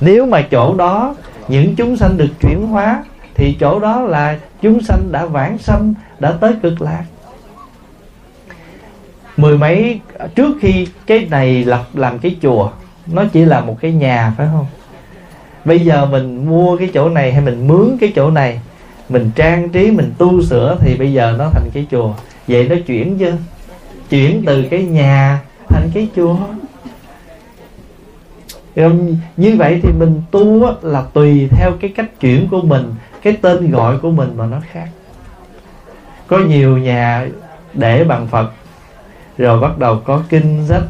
Nếu 0.00 0.26
mà 0.26 0.42
chỗ 0.50 0.74
đó 0.74 1.14
những 1.48 1.76
chúng 1.76 1.96
sanh 1.96 2.16
được 2.16 2.28
chuyển 2.40 2.66
hóa, 2.66 3.04
thì 3.34 3.56
chỗ 3.60 3.80
đó 3.80 4.00
là 4.00 4.38
chúng 4.62 4.80
sanh 4.82 5.12
đã 5.12 5.26
vãng 5.26 5.58
sanh, 5.58 5.94
đã 6.18 6.32
tới 6.40 6.52
cực 6.62 6.82
lạc. 6.82 7.04
Mười 9.36 9.58
mấy, 9.58 10.00
trước 10.34 10.56
khi 10.60 10.86
cái 11.06 11.26
này 11.30 11.64
lập 11.64 11.84
làm 11.94 12.18
cái 12.18 12.36
chùa, 12.42 12.70
nó 13.06 13.24
chỉ 13.32 13.44
là 13.44 13.60
một 13.60 13.76
cái 13.80 13.92
nhà, 13.92 14.32
phải 14.36 14.48
không? 14.52 14.66
Bây 15.64 15.78
giờ 15.78 16.06
mình 16.06 16.48
mua 16.48 16.76
cái 16.76 16.90
chỗ 16.94 17.08
này 17.08 17.32
hay 17.32 17.40
mình 17.40 17.68
mướn 17.68 17.96
cái 18.00 18.12
chỗ 18.16 18.30
này 18.30 18.60
mình 19.08 19.30
trang 19.34 19.68
trí, 19.68 19.90
mình 19.90 20.12
tu 20.18 20.42
sửa 20.42 20.76
thì 20.80 20.94
bây 20.94 21.12
giờ 21.12 21.34
nó 21.38 21.50
thành 21.52 21.70
cái 21.74 21.86
chùa. 21.90 22.14
Vậy 22.48 22.68
nó 22.68 22.76
chuyển 22.86 23.18
chưa 23.18 23.32
chuyển 24.10 24.42
từ 24.46 24.64
cái 24.70 24.84
nhà 24.84 25.40
thành 25.68 25.90
cái 25.94 26.08
chùa. 26.16 26.36
Như 29.36 29.56
vậy 29.58 29.80
thì 29.82 29.92
mình 29.98 30.22
tu 30.30 30.66
là 30.82 31.02
tùy 31.12 31.48
theo 31.50 31.72
cái 31.80 31.92
cách 31.96 32.20
chuyển 32.20 32.48
của 32.48 32.62
mình, 32.62 32.94
cái 33.22 33.36
tên 33.42 33.70
gọi 33.70 33.98
của 33.98 34.10
mình 34.10 34.34
mà 34.36 34.46
nó 34.46 34.60
khác. 34.72 34.88
Có 36.26 36.38
nhiều 36.38 36.78
nhà 36.78 37.26
để 37.74 38.04
bằng 38.04 38.26
phật, 38.26 38.50
rồi 39.38 39.60
bắt 39.60 39.78
đầu 39.78 40.00
có 40.04 40.22
kinh 40.28 40.66
sách, 40.68 40.82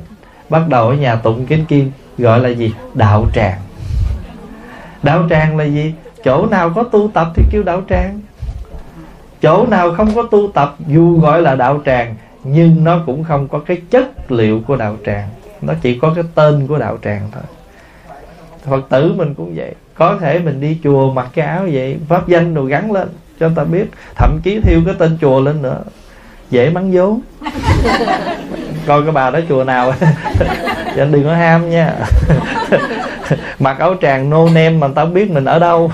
bắt 0.48 0.62
đầu 0.68 0.88
ở 0.88 0.94
nhà 0.94 1.14
tụng 1.14 1.46
kinh 1.46 1.64
kim, 1.64 1.90
gọi 2.18 2.40
là 2.40 2.48
gì? 2.48 2.72
Đạo 2.94 3.26
tràng. 3.34 3.58
Đạo 5.02 5.26
tràng 5.30 5.56
là 5.56 5.64
gì? 5.64 5.94
Chỗ 6.24 6.46
nào 6.46 6.70
có 6.70 6.82
tu 6.82 7.10
tập 7.14 7.28
thì 7.34 7.42
kêu 7.50 7.62
đạo 7.62 7.82
tràng. 7.88 8.20
Chỗ 9.42 9.66
nào 9.66 9.94
không 9.94 10.14
có 10.14 10.22
tu 10.22 10.50
tập 10.54 10.74
dù 10.86 11.20
gọi 11.20 11.42
là 11.42 11.54
đạo 11.54 11.80
tràng 11.86 12.14
nhưng 12.44 12.84
nó 12.84 13.00
cũng 13.06 13.24
không 13.24 13.48
có 13.48 13.58
cái 13.58 13.82
chất 13.90 14.30
liệu 14.30 14.60
của 14.66 14.76
đạo 14.76 14.96
tràng. 15.06 15.28
Nó 15.60 15.74
chỉ 15.82 15.98
có 15.98 16.12
cái 16.14 16.24
tên 16.34 16.66
của 16.66 16.78
đạo 16.78 16.98
tràng 17.04 17.28
thôi. 17.32 17.42
Phật 18.64 18.88
tử 18.88 19.12
mình 19.16 19.34
cũng 19.34 19.54
vậy. 19.56 19.74
Có 19.94 20.16
thể 20.20 20.38
mình 20.38 20.60
đi 20.60 20.78
chùa 20.84 21.12
mặc 21.12 21.28
cái 21.34 21.46
áo 21.46 21.62
vậy 21.72 21.96
pháp 22.08 22.28
danh 22.28 22.54
đồ 22.54 22.64
gắn 22.64 22.92
lên 22.92 23.08
cho 23.40 23.48
người 23.48 23.56
ta 23.56 23.64
biết. 23.64 23.84
Thậm 24.14 24.40
chí 24.42 24.60
thiêu 24.60 24.80
cái 24.86 24.94
tên 24.98 25.18
chùa 25.20 25.40
lên 25.40 25.62
nữa. 25.62 25.82
Dễ 26.50 26.70
mắng 26.70 26.90
vốn. 26.92 27.20
Coi 28.86 29.02
cái 29.02 29.12
bà 29.12 29.30
đó 29.30 29.40
chùa 29.48 29.64
nào. 29.64 29.94
Cho 30.96 31.04
đừng 31.04 31.24
có 31.24 31.34
ham 31.34 31.70
nha 31.70 31.94
mặc 33.58 33.78
áo 33.78 33.94
tràng 34.02 34.30
nô 34.30 34.48
nem 34.54 34.80
mà 34.80 34.88
tao 34.94 35.06
biết 35.06 35.30
mình 35.30 35.44
ở 35.44 35.58
đâu. 35.58 35.92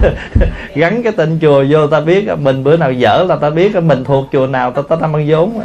Gắn 0.74 1.02
cái 1.02 1.12
tên 1.12 1.38
chùa 1.42 1.64
vô 1.70 1.86
ta 1.86 2.00
biết 2.00 2.28
mình 2.38 2.64
bữa 2.64 2.76
nào 2.76 2.92
dở 2.92 3.24
là 3.28 3.36
ta 3.36 3.50
biết 3.50 3.76
mình 3.76 4.04
thuộc 4.04 4.28
chùa 4.32 4.46
nào, 4.46 4.70
ta 4.70 4.82
ta 4.88 4.96
ta 4.96 5.08
ăn 5.12 5.24
vốn 5.28 5.60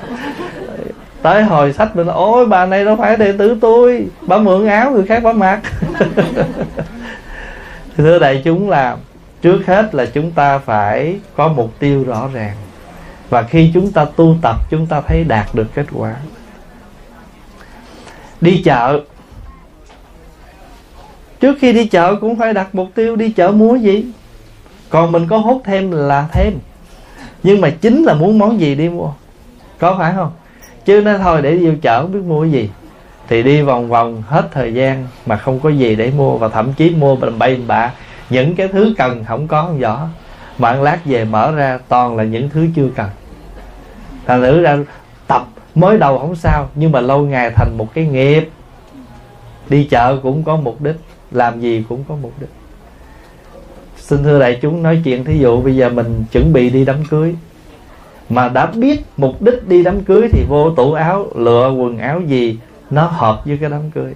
tới 1.25 1.43
hồi 1.43 1.73
sách 1.73 1.95
mình 1.95 2.07
ôi, 2.07 2.45
bà 2.45 2.65
này 2.65 2.85
đâu 2.85 2.95
phải 2.95 3.17
đệ 3.17 3.31
tử 3.37 3.57
tôi, 3.61 4.07
bà 4.21 4.37
mượn 4.37 4.67
áo 4.67 4.91
người 4.91 5.05
khác 5.05 5.23
bà 5.23 5.33
mặc. 5.33 5.59
Thưa 7.97 8.19
đại 8.19 8.41
chúng 8.43 8.69
là, 8.69 8.97
trước 9.41 9.65
hết 9.67 9.95
là 9.95 10.05
chúng 10.05 10.31
ta 10.31 10.57
phải 10.57 11.19
có 11.35 11.47
mục 11.47 11.79
tiêu 11.79 12.03
rõ 12.03 12.29
ràng. 12.33 12.55
Và 13.29 13.43
khi 13.43 13.71
chúng 13.73 13.91
ta 13.91 14.05
tu 14.15 14.35
tập, 14.41 14.55
chúng 14.69 14.87
ta 14.87 15.01
thấy 15.01 15.23
đạt 15.23 15.45
được 15.53 15.67
kết 15.73 15.85
quả. 15.93 16.15
Đi 18.41 18.61
chợ 18.65 18.99
trước 21.45 21.57
khi 21.59 21.73
đi 21.73 21.87
chợ 21.87 22.15
cũng 22.21 22.35
phải 22.35 22.53
đặt 22.53 22.75
mục 22.75 22.87
tiêu 22.95 23.15
đi 23.15 23.31
chợ 23.31 23.51
mua 23.51 23.75
gì? 23.75 24.05
Còn 24.89 25.11
mình 25.11 25.27
có 25.27 25.37
hốt 25.37 25.61
thêm 25.63 25.91
là 25.91 26.27
thêm. 26.31 26.53
Nhưng 27.43 27.61
mà 27.61 27.69
chính 27.69 28.03
là 28.03 28.13
muốn 28.13 28.39
món 28.39 28.59
gì 28.59 28.75
đi 28.75 28.89
mua. 28.89 29.09
Có 29.79 29.95
phải 29.97 30.13
không? 30.15 30.31
Chứ 30.85 31.01
nói 31.01 31.17
thôi 31.23 31.41
để 31.41 31.51
đi 31.51 31.71
chợ 31.81 32.01
không 32.01 32.11
biết 32.11 32.19
mua 32.27 32.41
cái 32.41 32.51
gì. 32.51 32.69
Thì 33.27 33.43
đi 33.43 33.61
vòng 33.61 33.89
vòng 33.89 34.23
hết 34.27 34.47
thời 34.51 34.73
gian 34.73 35.07
mà 35.25 35.37
không 35.37 35.59
có 35.59 35.69
gì 35.69 35.95
để 35.95 36.11
mua 36.17 36.37
và 36.37 36.47
thậm 36.47 36.73
chí 36.73 36.89
mua 36.89 37.15
bầm 37.15 37.39
bay 37.39 37.61
bạ. 37.67 37.91
Những 38.29 38.55
cái 38.55 38.67
thứ 38.67 38.93
cần 38.97 39.25
không 39.25 39.47
có 39.47 39.61
không 39.61 39.79
rõ 39.79 40.07
mà 40.57 40.69
ăn 40.69 40.81
lát 40.81 40.99
về 41.05 41.25
mở 41.25 41.51
ra, 41.51 41.79
toàn 41.87 42.17
là 42.17 42.23
những 42.23 42.49
thứ 42.49 42.67
chưa 42.75 42.89
cần. 42.95 43.09
Thành 44.25 44.41
thử 44.41 44.61
ra 44.61 44.77
tập 45.27 45.47
mới 45.75 45.97
đầu 45.97 46.19
không 46.19 46.35
sao, 46.35 46.69
nhưng 46.75 46.91
mà 46.91 47.01
lâu 47.01 47.25
ngày 47.25 47.51
thành 47.55 47.77
một 47.77 47.93
cái 47.93 48.05
nghiệp. 48.05 48.49
Đi 49.69 49.83
chợ 49.83 50.19
cũng 50.23 50.43
có 50.43 50.55
mục 50.55 50.81
đích 50.81 50.95
làm 51.35 51.61
gì 51.61 51.83
cũng 51.89 52.03
có 52.07 52.15
mục 52.21 52.33
đích. 52.39 52.49
Xin 53.97 54.23
thưa 54.23 54.39
đại 54.39 54.59
chúng, 54.61 54.83
nói 54.83 55.01
chuyện 55.03 55.25
thí 55.25 55.39
dụ 55.39 55.61
bây 55.61 55.75
giờ 55.75 55.89
mình 55.89 56.23
chuẩn 56.31 56.53
bị 56.53 56.69
đi 56.69 56.85
đám 56.85 57.05
cưới. 57.09 57.35
Mà 58.29 58.49
đã 58.49 58.65
biết 58.65 59.05
mục 59.17 59.41
đích 59.41 59.67
đi 59.67 59.83
đám 59.83 60.01
cưới 60.01 60.29
thì 60.31 60.45
vô 60.49 60.71
tủ 60.71 60.93
áo, 60.93 61.27
lựa 61.35 61.71
quần 61.71 61.97
áo 61.97 62.21
gì 62.21 62.59
nó 62.89 63.05
hợp 63.05 63.41
với 63.45 63.57
cái 63.57 63.69
đám 63.69 63.91
cưới. 63.91 64.13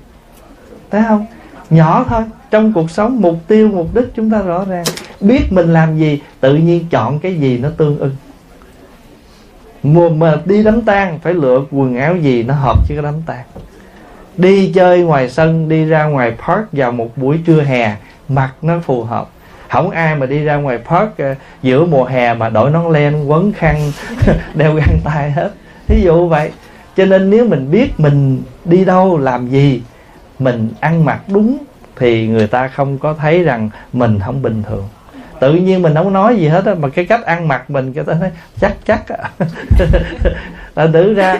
Thấy 0.91 1.03
không? 1.07 1.25
Nhỏ 1.69 2.05
thôi, 2.09 2.23
trong 2.51 2.73
cuộc 2.73 2.91
sống 2.91 3.21
mục 3.21 3.35
tiêu, 3.47 3.69
mục 3.73 3.95
đích 3.95 4.05
chúng 4.15 4.29
ta 4.29 4.41
rõ 4.41 4.65
ràng. 4.65 4.83
Biết 5.21 5.41
mình 5.51 5.73
làm 5.73 5.97
gì, 5.97 6.21
tự 6.39 6.55
nhiên 6.55 6.85
chọn 6.89 7.19
cái 7.19 7.35
gì 7.35 7.57
nó 7.57 7.69
tương 7.77 7.99
ưng. 7.99 8.15
Mùa 9.83 10.09
mà 10.09 10.41
đi 10.45 10.63
đám 10.63 10.81
tang 10.81 11.19
phải 11.19 11.33
lựa 11.33 11.65
quần 11.71 11.95
áo 11.95 12.15
gì 12.15 12.43
nó 12.43 12.53
hợp 12.53 12.77
với 12.87 12.97
cái 12.97 13.03
đám 13.03 13.21
tang 13.25 13.45
đi 14.39 14.71
chơi 14.75 15.01
ngoài 15.01 15.29
sân 15.29 15.69
đi 15.69 15.85
ra 15.85 16.05
ngoài 16.05 16.33
park 16.47 16.65
vào 16.71 16.91
một 16.91 17.17
buổi 17.17 17.39
trưa 17.45 17.61
hè 17.61 17.95
mặc 18.29 18.51
nó 18.61 18.79
phù 18.83 19.03
hợp. 19.03 19.29
Không 19.69 19.89
ai 19.89 20.15
mà 20.15 20.25
đi 20.25 20.43
ra 20.43 20.55
ngoài 20.55 20.77
park 20.77 21.09
uh, 21.31 21.37
giữa 21.63 21.85
mùa 21.85 22.05
hè 22.05 22.33
mà 22.33 22.49
đội 22.49 22.71
nón 22.71 22.93
len 22.93 23.29
quấn 23.29 23.53
khăn 23.53 23.91
đeo 24.55 24.73
găng 24.73 24.99
tay 25.03 25.31
hết. 25.31 25.51
Ví 25.87 26.01
dụ 26.01 26.27
vậy. 26.27 26.51
Cho 26.97 27.05
nên 27.05 27.29
nếu 27.29 27.45
mình 27.45 27.71
biết 27.71 27.99
mình 27.99 28.41
đi 28.65 28.85
đâu 28.85 29.17
làm 29.17 29.49
gì 29.49 29.81
mình 30.39 30.69
ăn 30.79 31.05
mặc 31.05 31.19
đúng 31.27 31.57
thì 31.95 32.27
người 32.27 32.47
ta 32.47 32.67
không 32.67 32.97
có 32.97 33.13
thấy 33.13 33.43
rằng 33.43 33.69
mình 33.93 34.19
không 34.25 34.41
bình 34.41 34.63
thường. 34.63 34.87
Tự 35.39 35.53
nhiên 35.53 35.81
mình 35.81 35.95
không 35.95 36.13
nói 36.13 36.35
gì 36.35 36.47
hết 36.47 36.65
á 36.65 36.73
mà 36.73 36.89
cái 36.89 37.05
cách 37.05 37.25
ăn 37.25 37.47
mặc 37.47 37.69
mình 37.69 37.93
cho 37.93 38.03
ta 38.03 38.13
thấy 38.19 38.31
chắc 38.61 38.73
chắc 38.85 39.07
á. 39.07 39.29
Là 40.75 40.87
tự 40.93 41.13
ra 41.13 41.39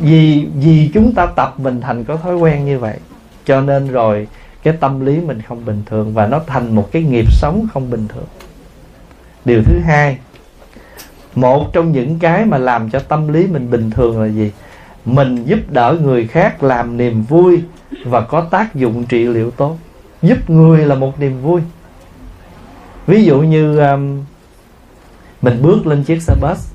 vì 0.00 0.46
vì 0.60 0.90
chúng 0.94 1.14
ta 1.14 1.26
tập 1.26 1.54
mình 1.58 1.80
thành 1.80 2.04
có 2.04 2.16
thói 2.16 2.36
quen 2.36 2.64
như 2.64 2.78
vậy 2.78 2.96
cho 3.44 3.60
nên 3.60 3.88
rồi 3.88 4.28
cái 4.62 4.74
tâm 4.80 5.00
lý 5.00 5.20
mình 5.20 5.42
không 5.42 5.64
bình 5.64 5.82
thường 5.86 6.14
và 6.14 6.26
nó 6.26 6.40
thành 6.46 6.74
một 6.74 6.88
cái 6.92 7.02
nghiệp 7.02 7.32
sống 7.32 7.66
không 7.74 7.90
bình 7.90 8.08
thường. 8.08 8.26
Điều 9.44 9.62
thứ 9.62 9.78
hai 9.78 10.18
một 11.34 11.72
trong 11.72 11.92
những 11.92 12.18
cái 12.18 12.44
mà 12.44 12.58
làm 12.58 12.90
cho 12.90 12.98
tâm 12.98 13.28
lý 13.28 13.46
mình 13.46 13.70
bình 13.70 13.90
thường 13.90 14.20
là 14.20 14.26
gì? 14.26 14.52
Mình 15.04 15.44
giúp 15.44 15.58
đỡ 15.68 15.98
người 16.02 16.26
khác 16.26 16.62
làm 16.62 16.96
niềm 16.96 17.22
vui 17.22 17.62
và 18.04 18.20
có 18.20 18.40
tác 18.40 18.74
dụng 18.74 19.04
trị 19.04 19.24
liệu 19.24 19.50
tốt. 19.50 19.76
Giúp 20.22 20.50
người 20.50 20.86
là 20.86 20.94
một 20.94 21.20
niềm 21.20 21.42
vui. 21.42 21.60
Ví 23.06 23.24
dụ 23.24 23.40
như 23.40 23.78
um, 23.78 24.24
mình 25.42 25.62
bước 25.62 25.86
lên 25.86 26.04
chiếc 26.04 26.22
xe 26.22 26.34
bus 26.40 26.73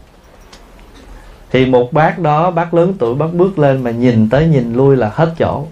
thì 1.51 1.65
một 1.65 1.93
bác 1.93 2.19
đó, 2.19 2.51
bác 2.51 2.73
lớn 2.73 2.93
tuổi, 2.99 3.15
bác 3.15 3.33
bước 3.33 3.59
lên 3.59 3.83
mà 3.83 3.91
nhìn 3.91 4.29
tới 4.29 4.47
nhìn 4.47 4.73
lui 4.73 4.97
là 4.97 5.11
hết 5.13 5.33
chỗ. 5.37 5.65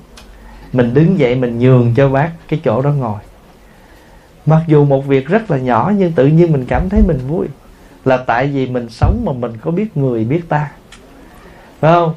Mình 0.73 0.93
đứng 0.93 1.19
dậy 1.19 1.35
mình 1.35 1.59
nhường 1.59 1.93
cho 1.95 2.09
bác 2.09 2.29
cái 2.47 2.59
chỗ 2.63 2.81
đó 2.81 2.89
ngồi. 2.89 3.19
Mặc 4.45 4.61
dù 4.67 4.85
một 4.85 5.07
việc 5.07 5.27
rất 5.27 5.51
là 5.51 5.57
nhỏ 5.57 5.91
nhưng 5.97 6.11
tự 6.11 6.27
nhiên 6.27 6.51
mình 6.51 6.65
cảm 6.67 6.89
thấy 6.89 7.01
mình 7.07 7.19
vui. 7.27 7.47
Là 8.05 8.17
tại 8.17 8.47
vì 8.47 8.67
mình 8.67 8.89
sống 8.89 9.21
mà 9.25 9.31
mình 9.31 9.51
có 9.61 9.71
biết 9.71 9.97
người, 9.97 10.23
biết 10.23 10.49
ta. 10.49 10.71
Phải 11.79 11.93
không? 11.93 12.13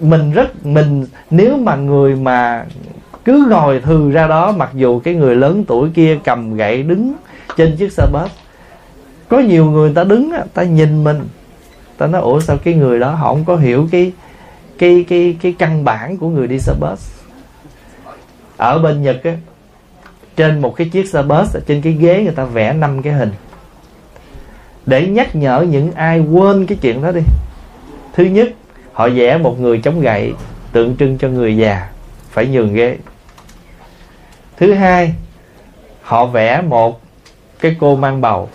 Mình 0.00 0.32
rất, 0.32 0.66
mình, 0.66 1.06
nếu 1.30 1.56
mà 1.56 1.76
người 1.76 2.16
mà 2.16 2.64
cứ 3.24 3.46
ngồi 3.50 3.80
thừ 3.80 4.10
ra 4.10 4.26
đó, 4.26 4.52
mặc 4.52 4.70
dù 4.74 5.00
cái 5.00 5.14
người 5.14 5.36
lớn 5.36 5.64
tuổi 5.64 5.90
kia 5.94 6.18
cầm 6.24 6.54
gậy 6.54 6.82
đứng 6.82 7.14
trên 7.56 7.76
chiếc 7.76 7.92
xe 7.92 8.06
bus, 8.12 8.30
có 9.28 9.38
nhiều 9.38 9.70
người 9.70 9.92
ta 9.94 10.04
đứng 10.04 10.32
ta 10.54 10.62
nhìn 10.62 11.04
mình 11.04 11.20
ta 11.98 12.06
nói, 12.06 12.20
ủa, 12.20 12.40
sao 12.40 12.56
cái 12.64 12.74
người 12.74 13.00
đó 13.00 13.10
họ 13.10 13.28
không 13.28 13.44
có 13.44 13.56
hiểu 13.56 13.88
cái 13.92 14.12
cái 14.78 15.04
cái 15.08 15.36
cái 15.42 15.54
căn 15.58 15.84
bản 15.84 16.16
của 16.16 16.28
người 16.28 16.46
đi 16.46 16.58
xe 16.58 16.72
bus? 16.80 17.10
Ở 18.56 18.78
bên 18.78 19.02
nhật 19.02 19.24
á, 19.24 19.36
trên 20.36 20.60
một 20.60 20.76
cái 20.76 20.88
chiếc 20.88 21.08
xe 21.08 21.22
bus 21.22 21.56
trên 21.66 21.82
cái 21.82 21.92
ghế 21.92 22.22
người 22.22 22.34
ta 22.34 22.44
vẽ 22.44 22.72
năm 22.72 23.02
cái 23.02 23.12
hình. 23.12 23.32
Để 24.86 25.06
nhắc 25.06 25.36
nhở 25.36 25.60
những 25.60 25.92
ai 25.92 26.20
quên 26.20 26.66
cái 26.66 26.78
chuyện 26.80 27.02
đó 27.02 27.12
đi. 27.12 27.20
Thứ 28.12 28.24
nhất, 28.24 28.48
họ 28.92 29.08
vẽ 29.08 29.38
một 29.38 29.60
người 29.60 29.80
chống 29.84 30.00
gậy 30.00 30.32
tượng 30.72 30.96
trưng 30.96 31.18
cho 31.18 31.28
người 31.28 31.56
già, 31.56 31.88
phải 32.30 32.46
nhường 32.46 32.74
ghế. 32.74 32.96
Thứ 34.56 34.72
hai, 34.72 35.14
họ 36.02 36.26
vẽ 36.26 36.60
một 36.60 37.00
cái 37.60 37.76
cô 37.80 37.96
mang 37.96 38.20
bầu. 38.20 38.48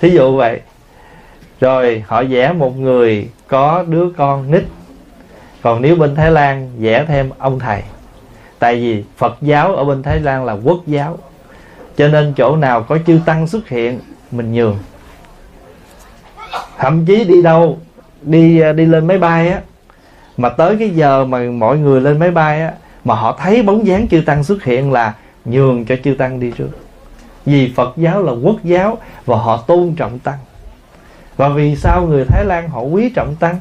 Thí 0.00 0.10
dụ 0.10 0.36
vậy 0.36 0.60
rồi 1.60 2.04
họ 2.06 2.22
vẽ 2.22 2.52
một 2.52 2.78
người 2.78 3.28
có 3.48 3.84
đứa 3.88 4.10
con 4.16 4.50
nít. 4.50 4.62
Còn 5.62 5.82
nếu 5.82 5.96
bên 5.96 6.14
thái 6.14 6.30
lan 6.30 6.70
vẽ 6.78 7.04
thêm 7.08 7.30
ông 7.38 7.58
thầy. 7.58 7.82
Tại 8.58 8.76
vì 8.76 9.04
phật 9.16 9.36
giáo 9.40 9.76
ở 9.76 9.84
bên 9.84 10.02
thái 10.02 10.20
lan 10.20 10.44
là 10.44 10.52
quốc 10.52 10.78
giáo. 10.86 11.18
Cho 11.96 12.08
nên 12.08 12.34
chỗ 12.36 12.56
nào 12.56 12.82
có 12.82 12.98
chư 13.06 13.20
tăng 13.26 13.46
xuất 13.46 13.68
hiện, 13.68 14.00
mình 14.30 14.52
nhường. 14.52 14.78
Thậm 16.78 17.06
chí 17.06 17.24
đi 17.24 17.42
đâu, 17.42 17.78
đi 18.22 18.62
đi 18.76 18.86
lên 18.86 19.06
máy 19.06 19.18
bay 19.18 19.48
á, 19.48 19.60
mà 20.36 20.48
tới 20.48 20.76
cái 20.78 20.90
giờ 20.90 21.24
mà 21.24 21.38
mọi 21.38 21.78
người 21.78 22.00
lên 22.00 22.18
máy 22.18 22.30
bay 22.30 22.60
á, 22.60 22.72
mà 23.04 23.14
họ 23.14 23.38
thấy 23.42 23.62
bóng 23.62 23.86
dáng 23.86 24.08
chư 24.08 24.20
tăng 24.26 24.44
xuất 24.44 24.64
hiện 24.64 24.92
là 24.92 25.14
nhường 25.44 25.84
cho 25.84 25.96
chư 26.04 26.14
tăng 26.14 26.40
đi 26.40 26.52
trước. 26.58 26.70
Vì 27.46 27.72
phật 27.76 27.92
giáo 27.96 28.22
là 28.22 28.32
quốc 28.32 28.56
giáo 28.64 28.98
và 29.26 29.36
họ 29.36 29.56
tôn 29.56 29.94
trọng 29.96 30.18
tăng 30.18 30.38
và 31.38 31.48
vì 31.48 31.76
sao 31.76 32.06
người 32.06 32.24
thái 32.24 32.44
lan 32.44 32.68
họ 32.68 32.80
quý 32.80 33.10
trọng 33.14 33.34
tăng? 33.34 33.56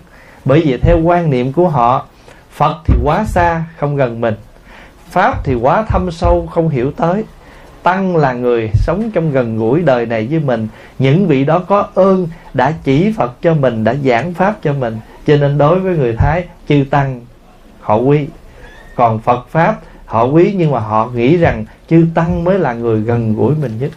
Bởi 0.46 0.62
vì 0.62 0.78
theo 0.78 1.00
quan 1.04 1.30
niệm 1.30 1.54
của 1.54 1.68
họ, 1.68 2.06
phật 2.52 2.76
thì 2.86 2.96
quá 3.04 3.26
xa, 3.26 3.64
không 3.78 3.96
gần 3.96 4.22
mình. 4.22 4.36
Pháp 5.10 5.44
thì 5.44 5.56
quá 5.56 5.86
thâm 5.90 6.12
sâu, 6.12 6.48
không 6.52 6.70
hiểu 6.70 6.92
tới. 6.92 7.24
Tăng 7.84 8.18
là 8.18 8.34
người 8.34 8.70
sống 8.74 9.12
trong 9.14 9.32
gần 9.32 9.58
gũi 9.58 9.82
đời 9.82 10.06
này 10.06 10.28
với 10.32 10.40
mình. 10.40 10.68
Những 11.00 11.28
vị 11.28 11.46
đó 11.46 11.60
có 11.60 11.88
ơn 11.94 12.28
đã 12.54 12.74
chỉ 12.84 13.14
phật 13.18 13.42
cho 13.42 13.54
mình, 13.54 13.84
đã 13.84 13.94
giảng 13.94 14.34
pháp 14.34 14.56
cho 14.64 14.74
mình. 14.74 14.98
Cho 15.28 15.36
nên 15.36 15.58
đối 15.58 15.80
với 15.80 15.98
người 15.98 16.14
thái, 16.14 16.44
chư 16.70 16.84
tăng, 16.90 17.22
họ 17.82 17.96
quý. 17.96 18.28
Còn 18.96 19.20
phật 19.20 19.48
pháp, 19.50 19.80
họ 20.06 20.24
quý 20.24 20.54
nhưng 20.58 20.72
mà 20.72 20.80
họ 20.80 21.10
nghĩ 21.16 21.38
rằng 21.38 21.66
chư 21.90 22.06
tăng 22.16 22.44
mới 22.44 22.60
là 22.60 22.74
người 22.74 23.02
gần 23.02 23.36
gũi 23.36 23.56
mình 23.62 23.78
nhất. 23.80 23.92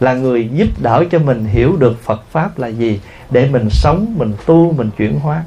Là 0.00 0.14
người 0.14 0.48
giúp 0.52 0.68
đỡ 0.82 1.04
cho 1.10 1.18
mình 1.18 1.44
hiểu 1.44 1.76
được 1.76 2.02
phật 2.02 2.22
pháp 2.30 2.58
là 2.58 2.68
gì 2.68 3.00
để 3.30 3.48
mình 3.48 3.68
sống, 3.70 4.14
mình 4.18 4.34
tu, 4.46 4.72
mình 4.72 4.90
chuyển 4.96 5.20
hóa. 5.20 5.44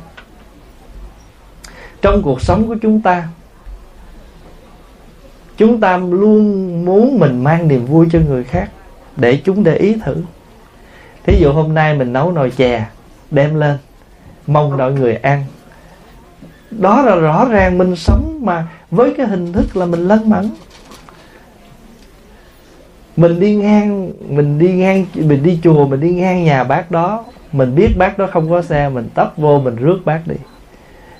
Trong 2.02 2.22
cuộc 2.24 2.42
sống 2.42 2.68
của 2.68 2.76
chúng 2.82 3.02
ta 3.02 3.28
chúng 5.58 5.80
ta 5.80 5.98
luôn 5.98 6.86
muốn 6.86 7.20
mình 7.20 7.44
mang 7.44 7.68
niềm 7.68 7.86
vui 7.86 8.08
cho 8.12 8.20
người 8.20 8.44
khác 8.44 8.70
để 9.16 9.42
chúng 9.46 9.64
để 9.64 9.76
ý 9.76 9.96
thử. 10.06 10.16
Thí 11.24 11.40
dụ 11.40 11.52
hôm 11.52 11.74
nay 11.74 11.94
mình 11.94 12.14
nấu 12.14 12.32
nồi 12.32 12.52
chè, 12.58 12.86
đem 13.32 13.56
lên, 13.56 13.78
mong 14.48 14.78
mọi 14.78 14.92
người 14.92 15.16
ăn. 15.16 15.46
Đó 16.72 17.02
là 17.02 17.16
rõ 17.16 17.46
ràng 17.46 17.78
mình 17.78 17.96
sống 17.96 18.40
mà 18.42 18.68
với 18.92 19.14
cái 19.18 19.28
hình 19.28 19.54
thức 19.54 19.78
là 19.78 19.86
mình 19.86 20.08
lân 20.08 20.30
mẫn. 20.30 20.50
Mình 23.18 23.40
đi 23.40 23.56
ngang, 23.56 24.12
mình 24.30 24.60
đi 24.60 24.72
ngang, 24.74 25.06
mình 25.16 25.44
đi 25.44 25.60
chùa, 25.64 25.88
mình 25.88 26.00
đi 26.00 26.10
ngang 26.10 26.44
nhà 26.44 26.64
bác 26.64 26.92
đó 26.92 27.26
mình 27.52 27.76
biết 27.76 27.98
bác 27.98 28.18
đó 28.18 28.28
không 28.32 28.50
có 28.50 28.62
xe, 28.62 28.90
mình 28.90 29.10
tấp 29.14 29.34
vô, 29.38 29.60
mình 29.60 29.76
rước 29.76 30.00
bác 30.06 30.28
đi. 30.28 30.36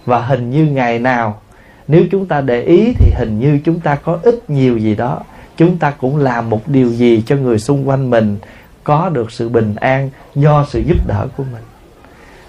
Và 0.06 0.26
hình 0.26 0.52
như 0.52 0.66
ngày 0.66 1.00
nào, 1.00 1.42
nếu 1.88 2.04
chúng 2.12 2.26
ta 2.26 2.42
để 2.42 2.62
ý 2.62 2.94
thì 2.94 3.12
hình 3.16 3.40
như 3.40 3.60
chúng 3.66 3.80
ta 3.80 3.96
có 3.96 4.20
ít 4.24 4.50
nhiều 4.50 4.78
gì 4.78 4.96
đó. 4.96 5.20
Chúng 5.58 5.78
ta 5.78 5.92
cũng 5.92 6.18
làm 6.18 6.50
một 6.50 6.68
điều 6.68 6.90
gì 6.90 7.24
cho 7.26 7.36
người 7.36 7.60
xung 7.60 7.90
quanh 7.90 8.10
mình 8.10 8.38
có 8.84 9.10
được 9.10 9.32
sự 9.32 9.50
bình 9.50 9.76
an 9.76 10.10
do 10.36 10.66
sự 10.70 10.80
giúp 10.80 11.08
đỡ 11.08 11.28
của 11.38 11.44
mình. 11.52 11.64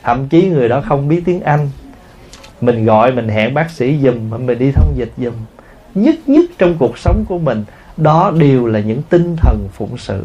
Thậm 0.02 0.28
chí 0.28 0.48
người 0.48 0.68
đó 0.68 0.80
không 0.80 1.08
biết 1.08 1.22
tiếng 1.24 1.40
anh. 1.40 1.70
Mình 2.60 2.84
gọi, 2.84 3.12
mình 3.12 3.28
hẹn 3.28 3.54
bác 3.54 3.70
sĩ 3.70 3.98
dùm 4.02 4.30
mình 4.46 4.58
đi 4.58 4.72
thông 4.72 4.92
dịch 4.96 5.12
dùm 5.18 5.34
nhất 5.94 6.14
nhất 6.26 6.44
trong 6.58 6.76
cuộc 6.78 6.98
sống 6.98 7.24
của 7.28 7.38
mình, 7.38 7.64
đó 7.96 8.32
đều 8.38 8.66
là 8.66 8.80
những 8.80 9.02
tinh 9.02 9.36
thần 9.36 9.68
phụng 9.72 9.98
sự. 9.98 10.24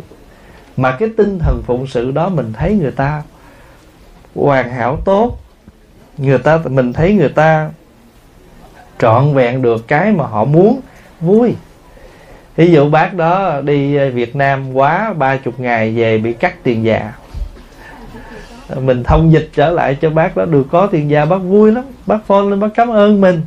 Mà 0.78 0.92
cái 1.00 1.10
tinh 1.18 1.40
thần 1.40 1.62
phụng 1.66 1.88
sự 1.88 2.12
đó 2.12 2.30
mình 2.30 2.54
thấy 2.54 2.74
người 2.74 2.92
ta 2.92 3.24
hoàn 4.36 4.72
hảo 4.72 4.98
tốt. 5.06 5.40
Người 6.18 6.38
ta, 6.38 6.60
mình 6.66 6.94
thấy 6.94 7.14
người 7.14 7.30
ta 7.30 7.70
trọn 9.00 9.34
vẹn 9.34 9.62
được 9.62 9.88
cái 9.88 10.12
mà 10.12 10.26
họ 10.26 10.46
muốn, 10.46 10.80
vui. 11.22 11.56
Ví 12.56 12.72
dụ 12.72 12.90
bác 12.90 13.14
đó 13.14 13.62
đi 13.62 14.10
Việt 14.10 14.36
Nam 14.36 14.74
quá 14.74 15.14
ba 15.14 15.38
chục 15.38 15.60
ngày 15.60 15.92
về 15.96 16.18
bị 16.18 16.34
cắt 16.34 16.64
tiền 16.64 16.84
già. 16.86 17.14
Mình 18.76 19.04
thông 19.04 19.32
dịch 19.32 19.50
trở 19.56 19.72
lại 19.72 19.98
cho 20.02 20.10
bác 20.10 20.38
đó, 20.38 20.46
được 20.46 20.64
có 20.72 20.88
tiền 20.88 21.10
già, 21.10 21.26
bác 21.26 21.38
vui 21.38 21.72
lắm. 21.72 21.84
Bác 22.06 22.26
phone 22.28 22.50
lên, 22.50 22.60
bác 22.60 22.68
cảm 22.76 22.90
ơn 22.90 23.22
mình. 23.22 23.42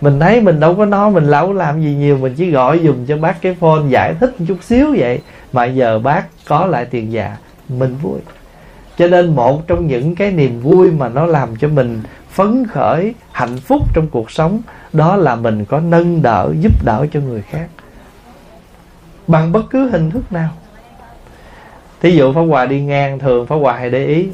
Mình 0.00 0.20
thấy 0.20 0.40
mình 0.40 0.60
đâu 0.60 0.74
có 0.74 0.84
nói 0.84 1.10
mình 1.10 1.30
đâu 1.30 1.52
làm 1.52 1.82
gì 1.82 1.94
nhiều, 1.94 2.18
mình 2.18 2.34
chỉ 2.34 2.50
gọi 2.50 2.78
dùng 2.78 3.06
cho 3.06 3.16
bác 3.16 3.42
cái 3.42 3.56
phone 3.60 3.82
giải 3.88 4.14
thích 4.20 4.40
một 4.40 4.44
chút 4.48 4.58
xíu 4.62 4.94
vậy. 4.98 5.20
Mà 5.52 5.64
giờ 5.64 5.98
bác 5.98 6.24
có 6.48 6.66
lại 6.66 6.84
tiền 6.84 7.12
già, 7.12 7.36
mình 7.68 7.96
vui 8.02 8.20
cho 8.98 9.08
nên 9.08 9.34
một 9.36 9.66
trong 9.66 9.86
những 9.86 10.14
cái 10.14 10.30
niềm 10.30 10.60
vui 10.60 10.90
mà 10.90 11.08
nó 11.08 11.26
làm 11.26 11.56
cho 11.56 11.68
mình 11.68 12.02
phấn 12.30 12.66
khởi, 12.66 13.14
hạnh 13.32 13.56
phúc 13.56 13.82
trong 13.94 14.08
cuộc 14.08 14.30
sống, 14.30 14.62
đó 14.92 15.16
là 15.16 15.36
mình 15.36 15.64
có 15.64 15.80
nâng 15.80 16.22
đỡ, 16.22 16.52
giúp 16.60 16.84
đỡ 16.84 17.06
cho 17.12 17.20
người 17.20 17.42
khác. 17.42 17.66
Bằng 19.26 19.52
bất 19.52 19.70
cứ 19.70 19.90
hình 19.90 20.10
thức 20.10 20.32
nào. 20.32 20.50
Thí 22.00 22.16
dụ 22.16 22.32
pháp 22.32 22.40
hòa 22.40 22.66
đi 22.66 22.80
ngang, 22.80 23.18
thường 23.18 23.46
pháp 23.46 23.56
hòa 23.56 23.78
hay 23.78 23.90
để 23.90 24.06
ý, 24.06 24.28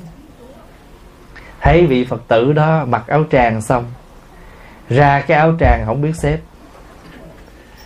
thấy 1.61 1.87
vị 1.87 2.05
phật 2.05 2.23
tử 2.29 2.53
đó 2.53 2.85
mặc 2.85 3.05
áo 3.07 3.25
tràng 3.31 3.63
xong, 3.63 3.85
ra 4.89 5.21
cái 5.21 5.39
áo 5.39 5.53
tràng 5.61 5.83
không 5.87 6.03
biết 6.03 6.17
xếp. 6.17 6.39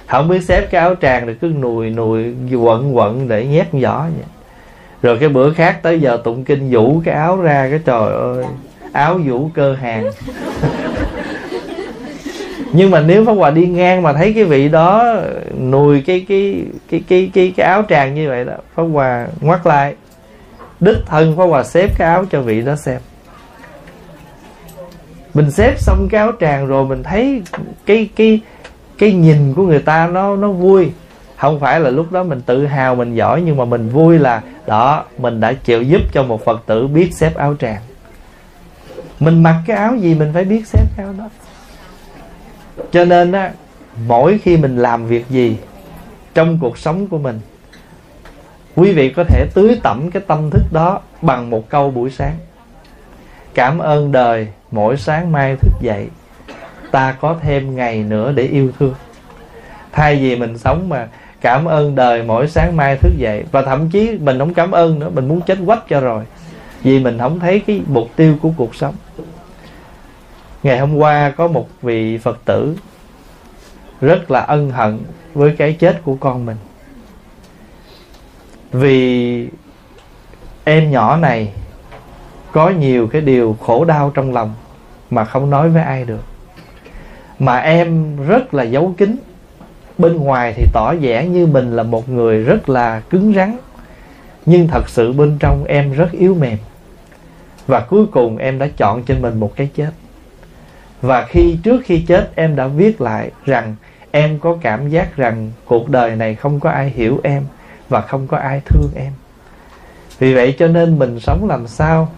Không 0.07 0.29
biết 0.29 0.43
xếp 0.43 0.69
cái 0.71 0.81
áo 0.81 0.95
tràng 0.95 1.27
rồi 1.27 1.37
cứ 1.41 1.49
nùi 1.49 1.91
nùi 1.91 2.35
quận 2.57 2.97
quận 2.97 3.29
để 3.29 3.47
nhét 3.47 3.67
giỏ 3.73 4.01
vậy 4.01 4.27
rồi 5.03 5.19
cái 5.19 5.29
bữa 5.29 5.53
khác 5.53 5.79
tới 5.83 6.01
giờ 6.01 6.21
tụng 6.25 6.45
kinh 6.45 6.71
vũ 6.71 7.03
cái 7.05 7.15
áo 7.15 7.41
ra 7.41 7.69
cái 7.71 7.81
trời 7.85 8.13
ơi, 8.13 8.45
áo 8.93 9.21
vũ 9.27 9.51
cơ 9.55 9.75
hàng. 9.75 10.11
Nhưng 12.73 12.91
mà 12.91 13.01
nếu 13.01 13.25
pháp 13.25 13.33
hòa 13.33 13.51
đi 13.51 13.67
ngang 13.67 14.03
mà 14.03 14.13
thấy 14.13 14.33
cái 14.33 14.45
vị 14.45 14.69
đó 14.69 15.17
nùi 15.61 16.01
cái 16.01 16.27
cái 16.29 16.65
cái 16.91 17.03
cái 17.09 17.31
cái 17.35 17.53
cái 17.57 17.67
áo 17.67 17.85
tràng 17.89 18.15
như 18.15 18.29
vậy 18.29 18.45
đó, 18.45 18.55
pháp 18.75 18.83
hòa 18.83 19.27
ngoắt 19.41 19.67
lại. 19.67 19.95
Đích 20.81 20.97
thân 21.07 21.37
pháp 21.37 21.45
hòa 21.45 21.65
xếp 21.65 21.99
cái 21.99 22.09
áo 22.09 22.25
cho 22.31 22.41
vị 22.41 22.63
đó 22.63 22.77
xem. 22.77 23.01
Mình 25.35 25.51
xếp 25.51 25.75
xong 25.79 26.09
cái 26.11 26.19
áo 26.19 26.33
tràng 26.41 26.67
rồi 26.67 26.85
mình 26.85 27.03
thấy 27.03 27.43
cái 27.87 28.09
cái 28.17 28.41
cái 28.99 29.13
nhìn 29.13 29.55
của 29.55 29.63
người 29.63 29.79
ta 29.79 30.07
nó 30.07 30.37
nó 30.37 30.49
vui 30.49 30.91
không 31.43 31.61
phải 31.61 31.81
là 31.81 31.91
lúc 31.91 32.13
đó 32.13 32.23
mình 32.23 32.41
tự 32.41 32.67
hào, 32.67 32.95
mình 32.95 33.15
giỏi, 33.15 33.43
nhưng 33.43 33.57
mà 33.57 33.65
mình 33.65 33.89
vui 33.89 34.19
là, 34.19 34.43
đó, 34.67 35.05
mình 35.19 35.41
đã 35.41 35.53
chịu 35.53 35.83
giúp 35.83 36.01
cho 36.13 36.23
một 36.23 36.45
phật 36.45 36.63
tử 36.67 36.87
biết 36.87 37.11
xếp 37.15 37.35
áo 37.35 37.55
tràng. 37.61 37.81
Mình 39.21 39.43
mặc 39.43 39.63
cái 39.67 39.77
áo 39.77 39.97
gì 39.97 40.15
mình 40.15 40.31
phải 40.35 40.45
biết 40.45 40.67
xếp 40.67 40.85
cái 40.97 41.07
áo 41.07 41.15
đó. 41.19 41.29
Cho 42.91 43.05
nên 43.05 43.33
á, 43.33 43.53
mỗi 44.07 44.39
khi 44.39 44.57
mình 44.57 44.77
làm 44.77 45.07
việc 45.07 45.29
gì 45.29 45.57
trong 46.35 46.59
cuộc 46.61 46.79
sống 46.79 47.07
của 47.07 47.19
mình, 47.19 47.41
quý 48.77 48.93
vị 48.93 49.11
có 49.11 49.25
thể 49.25 49.47
tưới 49.55 49.81
tẩm 49.83 50.11
cái 50.11 50.23
tâm 50.27 50.51
thức 50.51 50.63
đó 50.73 51.01
bằng 51.23 51.51
một 51.51 51.69
câu 51.69 51.91
buổi 51.91 52.11
sáng. 52.11 52.37
Cảm 53.55 53.79
ơn 53.79 54.13
đời, 54.13 54.49
mỗi 54.71 54.97
sáng 54.97 55.33
mai 55.33 55.57
thức 55.57 55.73
dậy, 55.81 56.09
ta 56.91 57.17
có 57.21 57.37
thêm 57.43 57.77
ngày 57.77 58.03
nữa 58.03 58.33
để 58.33 58.43
yêu 58.43 58.73
thương. 58.79 58.95
Thay 59.93 60.17
vì 60.17 60.37
mình 60.37 60.59
sống 60.59 60.89
mà 60.89 61.09
cảm 61.43 61.65
ơn 61.65 61.95
đời 61.95 62.23
mỗi 62.23 62.49
sáng 62.49 62.77
mai 62.77 62.97
thức 62.97 63.13
dậy. 63.19 63.45
Và 63.53 63.63
thậm 63.63 63.91
chí 63.91 64.19
mình 64.21 64.39
không 64.39 64.55
cảm 64.55 64.71
ơn 64.71 64.99
nữa, 64.99 65.11
mình 65.15 65.29
muốn 65.29 65.41
chết 65.41 65.59
quách 65.67 65.89
cho 65.89 66.01
rồi. 66.01 66.25
Vì 66.83 66.99
mình 66.99 67.19
không 67.19 67.41
thấy 67.41 67.61
cái 67.61 67.83
mục 67.87 68.09
tiêu 68.17 68.37
của 68.43 68.51
cuộc 68.57 68.75
sống. 68.75 68.95
Ngày 70.63 70.79
hôm 70.79 70.97
qua 70.97 71.31
có 71.31 71.49
một 71.49 71.69
vị 71.83 72.19
phật 72.19 72.39
tử 72.45 72.77
rất 74.01 74.31
là 74.31 74.41
ân 74.41 74.71
hận 74.71 74.99
với 75.35 75.55
cái 75.59 75.73
chết 75.73 76.01
của 76.05 76.17
con 76.21 76.47
mình. 76.47 76.57
Vì 78.73 79.49
em 80.65 80.91
nhỏ 80.91 81.17
này 81.17 81.53
có 82.53 82.69
nhiều 82.69 83.07
cái 83.07 83.21
điều 83.21 83.57
khổ 83.61 83.85
đau 83.85 84.11
trong 84.15 84.33
lòng 84.33 84.55
mà 85.11 85.25
không 85.25 85.51
nói 85.51 85.69
với 85.69 85.83
ai 85.83 86.05
được. 86.05 86.25
Mà 87.39 87.59
em 87.59 88.17
rất 88.27 88.55
là 88.55 88.63
giấu 88.63 88.95
kín 88.99 89.17
bên 90.03 90.17
ngoài 90.17 90.53
thì 90.57 90.67
tỏ 90.73 90.95
vẻ 91.01 91.27
như 91.27 91.47
mình 91.47 91.77
là 91.77 91.83
một 91.83 92.09
người 92.09 92.43
rất 92.43 92.69
là 92.69 93.01
cứng 93.11 93.33
rắn, 93.35 93.57
nhưng 94.47 94.69
thật 94.69 94.89
sự 94.89 95.13
bên 95.13 95.37
trong 95.39 95.65
em 95.65 95.93
rất 95.93 96.13
yếu 96.13 96.35
mềm. 96.35 96.59
Và 97.67 97.81
cuối 97.81 98.07
cùng 98.07 98.37
em 98.37 98.59
đã 98.59 98.69
chọn 98.77 99.03
cho 99.03 99.15
mình 99.21 99.41
một 99.41 99.57
cái 99.57 99.71
chết. 99.77 99.91
Và 101.03 101.27
khi, 101.29 101.59
trước 101.63 101.81
khi 101.85 102.01
chết, 102.01 102.31
em 102.35 102.57
đã 102.57 102.67
viết 102.67 103.01
lại 103.01 103.31
rằng 103.45 103.77
em 104.11 104.39
có 104.39 104.57
cảm 104.61 104.89
giác 104.89 105.17
rằng 105.17 105.51
cuộc 105.65 105.89
đời 105.89 106.17
này 106.17 106.35
không 106.35 106.61
có 106.61 106.71
ai 106.71 106.91
hiểu 106.91 107.21
em 107.23 107.43
và 107.89 108.01
không 108.01 108.27
có 108.27 108.37
ai 108.37 108.61
thương 108.65 108.91
em. 108.95 109.13
Vì 110.19 110.35
vậy 110.35 110.55
cho 110.59 110.69
nên 110.69 110.99
mình 110.99 111.21
sống 111.21 111.49
làm 111.49 111.67
sao? 111.67 112.09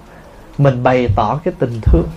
Mình 0.59 0.83
bày 0.83 1.09
tỏ 1.17 1.41
cái 1.45 1.55
tình 1.59 1.81
thương. 1.83 2.09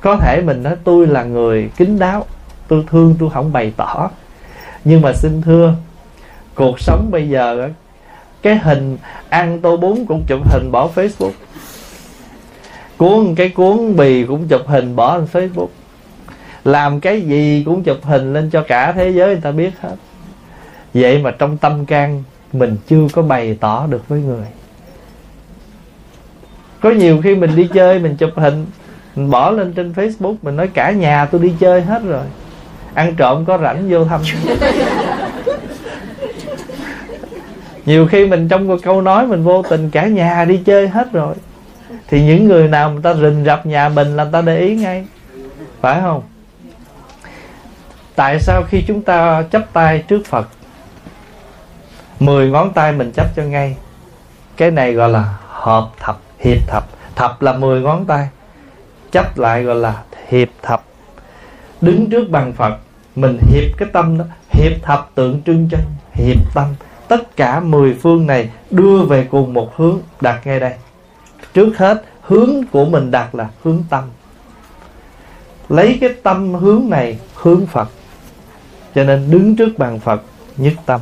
Có 0.00 0.16
thể 0.16 0.42
mình 0.42 0.62
nói, 0.62 0.76
tôi 0.84 1.06
là 1.06 1.24
người 1.24 1.70
kín 1.76 1.98
đáo, 1.98 2.26
tôi 2.68 2.84
thương, 2.90 3.16
tôi 3.18 3.30
không 3.30 3.52
bày 3.52 3.72
tỏ 3.76 4.10
nhưng 4.84 5.00
mà 5.02 5.12
xin 5.12 5.42
thưa, 5.42 5.74
cuộc 6.54 6.80
sống 6.80 7.08
bây 7.10 7.28
giờ 7.28 7.68
cái 8.42 8.58
hình 8.58 8.96
ăn 9.28 9.60
tô 9.60 9.76
bún 9.76 10.04
cũng 10.08 10.24
chụp 10.28 10.40
hình 10.52 10.72
bỏ 10.72 10.90
facebook. 10.94 11.32
Cuốn, 12.96 13.34
cái 13.34 13.48
cuốn 13.48 13.96
bì 13.96 14.24
cũng 14.24 14.48
chụp 14.48 14.62
hình 14.66 14.96
bỏ 14.96 15.16
lên 15.16 15.26
facebook. 15.32 15.68
Làm 16.64 17.00
cái 17.00 17.20
gì 17.20 17.62
cũng 17.66 17.82
chụp 17.82 17.98
hình 18.02 18.32
lên 18.32 18.50
cho 18.50 18.64
cả 18.68 18.92
thế 18.92 19.10
giới 19.10 19.26
người 19.26 19.40
ta 19.40 19.50
biết 19.50 19.70
hết. 19.80 19.96
Vậy 20.94 21.18
mà 21.18 21.30
trong 21.30 21.56
tâm 21.56 21.86
can, 21.86 22.22
mình 22.52 22.76
chưa 22.86 23.06
có 23.12 23.22
bày 23.22 23.56
tỏ 23.60 23.86
được 23.86 24.08
với 24.08 24.20
người. 24.20 24.46
Có 26.80 26.90
nhiều 26.90 27.20
khi 27.22 27.34
mình 27.34 27.56
đi 27.56 27.68
chơi, 27.74 27.98
mình 27.98 28.16
chụp 28.16 28.30
hình, 28.36 28.66
mình 29.16 29.30
bỏ 29.30 29.50
lên 29.50 29.72
trên 29.72 29.92
facebook, 29.92 30.34
mình 30.42 30.56
nói 30.56 30.68
cả 30.68 30.90
nhà 30.90 31.26
tôi 31.26 31.40
đi 31.40 31.52
chơi 31.60 31.82
hết 31.82 32.02
rồi 32.04 32.24
ăn 32.94 33.14
trộm 33.16 33.44
có 33.44 33.58
rảnh 33.58 33.88
vô 33.90 34.04
thăm. 34.04 34.20
Nhiều 37.86 38.06
khi 38.06 38.26
mình 38.26 38.48
trong 38.48 38.68
một 38.68 38.78
câu 38.82 39.00
nói 39.00 39.26
mình 39.26 39.44
vô 39.44 39.62
tình 39.62 39.90
cả 39.90 40.06
nhà 40.06 40.44
đi 40.44 40.62
chơi 40.66 40.88
hết 40.88 41.12
rồi, 41.12 41.34
thì 42.08 42.24
những 42.24 42.48
người 42.48 42.68
nào 42.68 42.90
người 42.90 43.02
ta 43.02 43.14
rình 43.14 43.44
rập 43.44 43.66
nhà 43.66 43.88
mình 43.88 44.16
là 44.16 44.24
người 44.24 44.32
ta 44.32 44.42
để 44.42 44.58
ý 44.58 44.76
ngay. 44.76 45.06
Phải 45.80 46.00
không? 46.00 46.22
Tại 48.16 48.40
sao 48.40 48.62
khi 48.68 48.84
chúng 48.88 49.02
ta 49.02 49.42
chấp 49.50 49.62
tay 49.72 50.04
trước 50.08 50.26
phật, 50.26 50.48
mười 52.20 52.50
ngón 52.50 52.72
tay 52.72 52.92
mình 52.92 53.12
chấp 53.12 53.26
cho 53.36 53.42
ngay? 53.42 53.76
Cái 54.56 54.70
này 54.70 54.92
gọi 54.92 55.08
là 55.08 55.34
hợp 55.48 55.88
thập, 55.98 56.20
hiệp 56.40 56.68
thập. 56.68 56.88
Thập 57.16 57.42
là 57.42 57.52
mười 57.52 57.80
ngón 57.80 58.04
tay 58.04 58.28
chấp 59.12 59.38
lại 59.38 59.62
gọi 59.62 59.76
là 59.76 60.02
hiệp 60.28 60.48
thập. 60.62 60.82
Đứng 61.80 62.10
trước 62.10 62.30
bằng 62.30 62.52
phật 62.52 62.76
mình 63.16 63.38
hiệp 63.38 63.78
cái 63.78 63.88
tâm 63.92 64.18
đó, 64.18 64.24
hiệp 64.50 64.82
thập 64.82 65.10
tượng 65.14 65.42
trưng 65.42 65.68
cho, 65.70 65.78
hiệp 66.12 66.54
tâm. 66.54 66.66
Tất 67.08 67.36
cả 67.36 67.60
mười 67.60 67.94
phương 67.94 68.26
này 68.26 68.50
đưa 68.70 69.02
về 69.02 69.26
cùng 69.30 69.54
một 69.54 69.76
hướng. 69.76 69.98
Đặt 70.20 70.46
ngay 70.46 70.60
đây. 70.60 70.72
Trước 71.54 71.78
hết, 71.78 72.04
hướng 72.20 72.50
của 72.72 72.84
mình 72.84 73.10
đặt 73.10 73.34
là 73.34 73.48
hướng 73.64 73.84
tâm. 73.90 74.04
Lấy 75.68 75.98
cái 76.00 76.10
tâm 76.22 76.54
hướng 76.54 76.90
này, 76.90 77.18
hướng 77.34 77.66
phật. 77.66 77.88
Cho 78.94 79.04
nên 79.04 79.30
đứng 79.30 79.56
trước 79.56 79.78
bàn 79.78 80.00
phật, 80.00 80.22
nhất 80.56 80.74
tâm. 80.86 81.00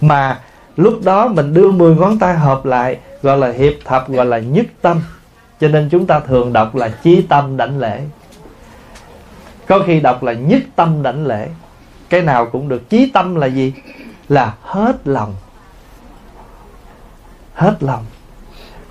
Mà 0.00 0.38
lúc 0.76 1.00
đó 1.04 1.28
mình 1.28 1.54
đưa 1.54 1.70
10 1.70 1.96
ngón 1.96 2.18
tay 2.18 2.34
hợp 2.34 2.64
lại, 2.64 2.98
gọi 3.22 3.38
là 3.38 3.52
hiệp 3.52 3.72
thập, 3.84 4.08
gọi 4.08 4.26
là 4.26 4.38
nhất 4.38 4.66
tâm. 4.82 5.02
Cho 5.60 5.68
nên 5.68 5.88
chúng 5.88 6.06
ta 6.06 6.20
thường 6.20 6.52
đọc 6.52 6.74
là 6.74 6.88
chí 6.88 7.22
tâm 7.22 7.56
đảnh 7.56 7.78
lễ 7.78 8.00
có 9.70 9.82
khi 9.86 10.00
đọc 10.00 10.22
là 10.22 10.32
nhất 10.32 10.62
tâm 10.76 11.02
đảnh 11.02 11.26
lễ. 11.26 11.48
Cái 12.08 12.22
nào 12.22 12.46
cũng 12.46 12.68
được. 12.68 12.90
Chí 12.90 13.10
tâm 13.14 13.34
là 13.34 13.46
gì? 13.46 13.72
Là 14.28 14.54
hết 14.62 14.96
lòng. 15.04 15.34
Hết 17.54 17.76
lòng. 17.80 18.04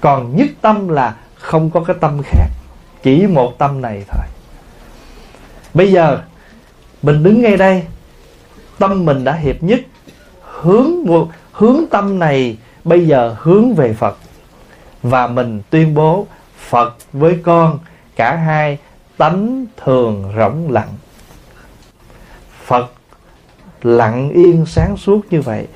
Còn 0.01 0.35
nhất 0.35 0.47
tâm 0.61 0.87
là 0.87 1.15
không 1.35 1.69
có 1.69 1.83
cái 1.83 1.95
tâm 1.99 2.21
khác. 2.23 2.47
Chỉ 3.03 3.27
một 3.27 3.57
tâm 3.57 3.81
này 3.81 4.03
thôi. 4.07 4.25
Bây 5.73 5.91
giờ, 5.91 6.21
mình 7.01 7.23
đứng 7.23 7.41
ngay 7.41 7.57
đây. 7.57 7.83
Tâm 8.77 9.05
mình 9.05 9.23
đã 9.23 9.33
hiệp 9.33 9.63
nhất. 9.63 9.79
Hướng 10.41 11.05
hướng 11.51 11.83
tâm 11.91 12.19
này 12.19 12.57
bây 12.83 13.07
giờ 13.07 13.35
hướng 13.39 13.73
về 13.73 13.93
Phật. 13.93 14.17
Và 15.03 15.27
mình 15.27 15.61
tuyên 15.69 15.93
bố 15.93 16.27
Phật 16.57 16.95
với 17.13 17.39
con, 17.43 17.79
cả 18.15 18.35
hai 18.35 18.77
tánh 19.19 19.65
thường 19.83 20.33
rỗng 20.37 20.71
lặng. 20.71 20.89
Phật 22.65 22.91
lặng 23.83 24.29
yên 24.29 24.65
sáng 24.65 24.97
suốt 24.97 25.21
như 25.29 25.41
vậy, 25.41 25.67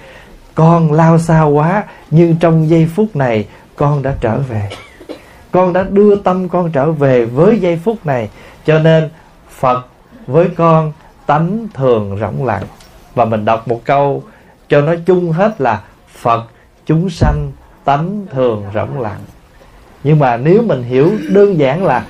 con 0.56 0.91
lao 0.91 1.19
xa 1.19 1.43
quá, 1.43 1.84
nhưng 2.12 2.36
trong 2.36 2.69
giây 2.69 2.89
phút 2.95 3.15
này, 3.15 3.47
con 3.75 4.01
đã 4.01 4.15
trở 4.21 4.38
về. 4.38 4.69
Con 5.51 5.73
đã 5.73 5.84
đưa 5.84 6.15
tâm 6.15 6.49
con 6.49 6.71
trở 6.71 6.91
về 6.91 7.25
với 7.25 7.60
giây 7.60 7.79
phút 7.84 8.06
này, 8.06 8.29
cho 8.65 8.79
nên 8.79 9.10
phật 9.49 9.88
với 10.27 10.49
con 10.56 10.93
tánh 11.25 11.67
thường 11.73 12.17
rỗng 12.21 12.45
lặng. 12.45 12.63
Và 13.15 13.25
mình 13.25 13.45
đọc 13.45 13.67
một 13.67 13.82
câu 13.86 14.23
cho 14.69 14.82
nó 14.82 14.93
chung 15.06 15.32
hết 15.32 15.62
là 15.62 15.82
phật, 16.17 16.43
chúng 16.86 17.10
sanh 17.10 17.51
tánh 17.84 18.25
thường 18.32 18.65
rỗng 18.73 18.99
lặng. 18.99 19.19
Nhưng 20.03 20.19
mà 20.19 20.38
nếu 20.38 20.62
mình 20.62 20.84
hiểu 20.84 21.12
đơn 21.29 21.60
giản 21.60 21.86
là 21.86 22.06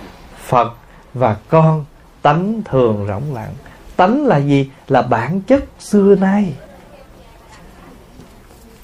phật 0.48 0.74
và 1.14 1.38
con 1.50 1.86
tánh 2.22 2.62
thường 2.66 3.06
rỗng 3.08 3.34
lặng. 3.34 3.54
Tánh 3.96 4.26
là 4.26 4.38
gì? 4.38 4.70
Là 4.88 5.02
bản 5.02 5.42
chất 5.42 5.64
xưa 5.80 6.16
nay. 6.16 6.54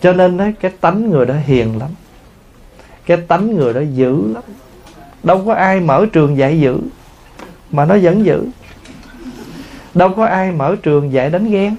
Cho 0.01 0.13
nên 0.13 0.37
đấy 0.37 0.53
cái 0.59 0.71
tánh 0.81 1.09
người 1.09 1.25
đó 1.25 1.33
hiền 1.45 1.79
lắm. 1.79 1.89
Cái 3.05 3.17
tánh 3.17 3.55
người 3.55 3.73
đó 3.73 3.81
dữ 3.93 4.33
lắm. 4.33 4.43
Đâu 5.23 5.43
có 5.45 5.53
ai 5.53 5.79
mở 5.79 6.05
trường 6.13 6.37
dạy 6.37 6.59
dữ, 6.59 6.77
mà 7.71 7.85
nó 7.85 7.97
vẫn 8.01 8.25
dữ. 8.25 8.45
Đâu 9.93 10.13
có 10.13 10.25
ai 10.25 10.51
mở 10.51 10.75
trường 10.83 11.13
dạy 11.13 11.29
đánh 11.29 11.51
ghen, 11.51 11.75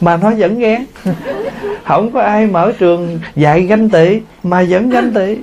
mà 0.00 0.16
nó 0.16 0.30
vẫn 0.30 0.58
ghen. 0.58 0.84
Không 1.84 2.12
có 2.12 2.20
ai 2.20 2.46
mở 2.46 2.72
trường 2.78 3.20
dạy 3.34 3.62
ganh 3.62 3.90
tị, 3.90 4.20
mà 4.42 4.66
vẫn 4.68 4.90
ganh 4.90 5.14
tị 5.14 5.36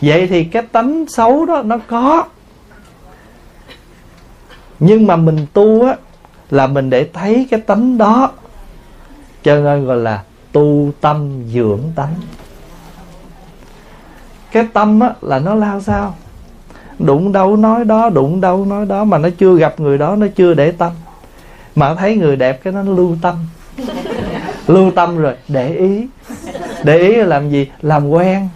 vậy 0.00 0.26
thì 0.26 0.44
cái 0.44 0.62
tánh 0.62 1.04
xấu 1.08 1.46
đó 1.46 1.62
nó 1.62 1.78
có. 1.88 2.24
Nhưng 4.80 5.06
mà 5.06 5.16
mình 5.16 5.46
tu 5.52 5.86
á 5.86 5.96
là 6.50 6.66
mình 6.66 6.90
để 6.90 7.08
thấy 7.12 7.46
cái 7.50 7.60
tánh 7.60 7.98
đó. 7.98 8.30
Cho 9.42 9.54
nên 9.54 9.86
gọi 9.86 9.96
là 9.96 10.22
tu 10.52 10.90
tâm 11.00 11.44
dưỡng 11.52 11.80
tánh. 11.94 12.14
Cái 14.52 14.66
tâm 14.72 15.00
á 15.00 15.12
là 15.20 15.38
nó 15.38 15.54
lao 15.54 15.80
sao? 15.80 16.14
Đụng 16.98 17.32
đâu 17.32 17.56
nói 17.56 17.84
đó 17.84 18.10
đụng 18.10 18.40
đâu 18.40 18.64
nói 18.64 18.86
đó 18.86 19.04
mà 19.04 19.18
nó 19.18 19.28
chưa 19.38 19.56
gặp 19.56 19.80
người 19.80 19.98
đó 19.98 20.16
nó 20.16 20.26
chưa 20.36 20.54
để 20.54 20.72
tâm. 20.72 20.92
Mà 21.74 21.94
thấy 21.94 22.16
người 22.16 22.36
đẹp 22.36 22.60
cái 22.62 22.72
nó 22.72 22.82
lưu 22.82 23.16
tâm. 23.22 23.36
Lưu 24.66 24.90
tâm 24.90 25.18
rồi 25.18 25.34
để 25.48 25.74
ý. 25.74 26.06
Để 26.84 26.98
ý 26.98 27.16
là 27.16 27.24
làm 27.24 27.50
gì? 27.50 27.70
Làm 27.82 28.08
quen 28.08 28.48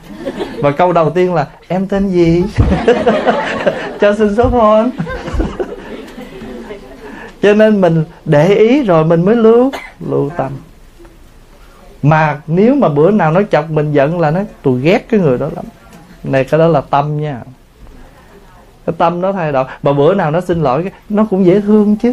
và 0.62 0.70
câu 0.70 0.92
đầu 0.92 1.10
tiên 1.10 1.34
là, 1.34 1.46
em 1.68 1.86
tên 1.86 2.08
gì? 2.08 2.44
Cho 4.00 4.14
xin 4.14 4.34
số 4.36 4.48
phone. 4.48 4.90
Cho 7.42 7.54
nên 7.54 7.80
mình 7.80 8.04
để 8.24 8.48
ý 8.48 8.82
rồi 8.82 9.04
mình 9.04 9.24
mới 9.24 9.36
lưu 9.36 9.70
lưu 10.00 10.30
tâm. 10.36 10.52
Mà 12.02 12.40
nếu 12.46 12.74
mà 12.74 12.88
bữa 12.88 13.10
nào 13.10 13.32
nó 13.32 13.40
chọc 13.50 13.70
mình 13.70 13.92
giận 13.92 14.20
là 14.20 14.30
nó, 14.30 14.40
tôi 14.62 14.80
ghét 14.80 15.08
cái 15.08 15.20
người 15.20 15.38
đó 15.38 15.48
lắm. 15.56 15.64
Này, 16.24 16.44
cái 16.44 16.58
đó 16.58 16.66
là 16.66 16.80
tâm 16.80 17.20
nha. 17.20 17.40
Cái 18.86 18.94
tâm 18.98 19.20
nó 19.20 19.32
thay 19.32 19.52
đổi. 19.52 19.64
Mà 19.82 19.92
bữa 19.92 20.14
nào 20.14 20.30
nó 20.30 20.40
xin 20.40 20.62
lỗi 20.62 20.90
nó 21.08 21.26
cũng 21.30 21.46
dễ 21.46 21.60
thương 21.60 21.96
chứ. 21.96 22.12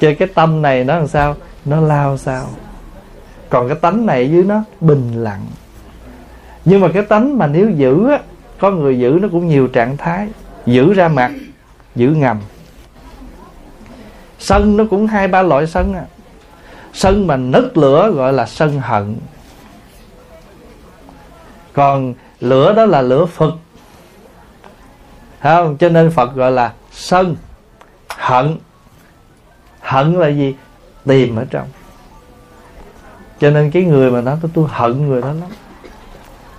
Chơi 0.00 0.14
cái 0.14 0.28
tâm 0.34 0.62
này 0.62 0.84
nó 0.84 0.96
làm 0.96 1.08
sao? 1.08 1.36
Nó 1.64 1.80
lao 1.80 2.16
sao? 2.16 2.46
Còn 3.48 3.68
cái 3.68 3.76
tánh 3.80 4.06
này 4.06 4.30
dưới 4.30 4.44
nó 4.44 4.62
bình 4.80 5.12
lặng 5.14 5.46
nhưng 6.70 6.80
mà 6.80 6.88
cái 6.94 7.02
tánh 7.02 7.38
mà 7.38 7.46
nếu 7.46 7.70
giữ 7.70 8.08
á 8.08 8.18
có 8.58 8.70
người 8.70 8.98
giữ 8.98 9.18
nó 9.22 9.28
cũng 9.32 9.48
nhiều 9.48 9.68
trạng 9.68 9.96
thái. 9.96 10.28
Giữ 10.66 10.92
ra 10.92 11.08
mặt 11.08 11.32
giữ 11.94 12.08
ngầm. 12.08 12.40
Sân 14.38 14.76
nó 14.76 14.84
cũng 14.90 15.06
hai 15.06 15.28
ba 15.28 15.42
loại 15.42 15.66
sân 15.66 15.94
à. 15.94 16.04
Sân 16.92 17.26
mà 17.26 17.36
nứt 17.36 17.78
lửa 17.78 18.10
gọi 18.14 18.32
là 18.32 18.46
sân 18.46 18.80
hận. 18.80 19.16
Còn 21.72 22.14
lửa 22.40 22.72
đó 22.72 22.86
là 22.86 23.02
lửa 23.02 23.26
phật. 23.26 23.54
Không? 25.42 25.76
Cho 25.76 25.88
nên 25.88 26.10
phật 26.10 26.34
gọi 26.34 26.52
là 26.52 26.72
sân 26.92 27.36
hận. 28.08 28.56
Hận 29.80 30.12
là 30.12 30.28
gì? 30.28 30.54
Tìm 31.06 31.36
ở 31.36 31.44
trong. 31.50 31.68
Cho 33.40 33.50
nên 33.50 33.70
cái 33.70 33.82
người 33.82 34.10
mà 34.10 34.20
nói 34.20 34.36
tôi, 34.42 34.50
tôi 34.54 34.66
hận 34.68 35.08
người 35.08 35.20
đó 35.20 35.28
lắm 35.28 35.50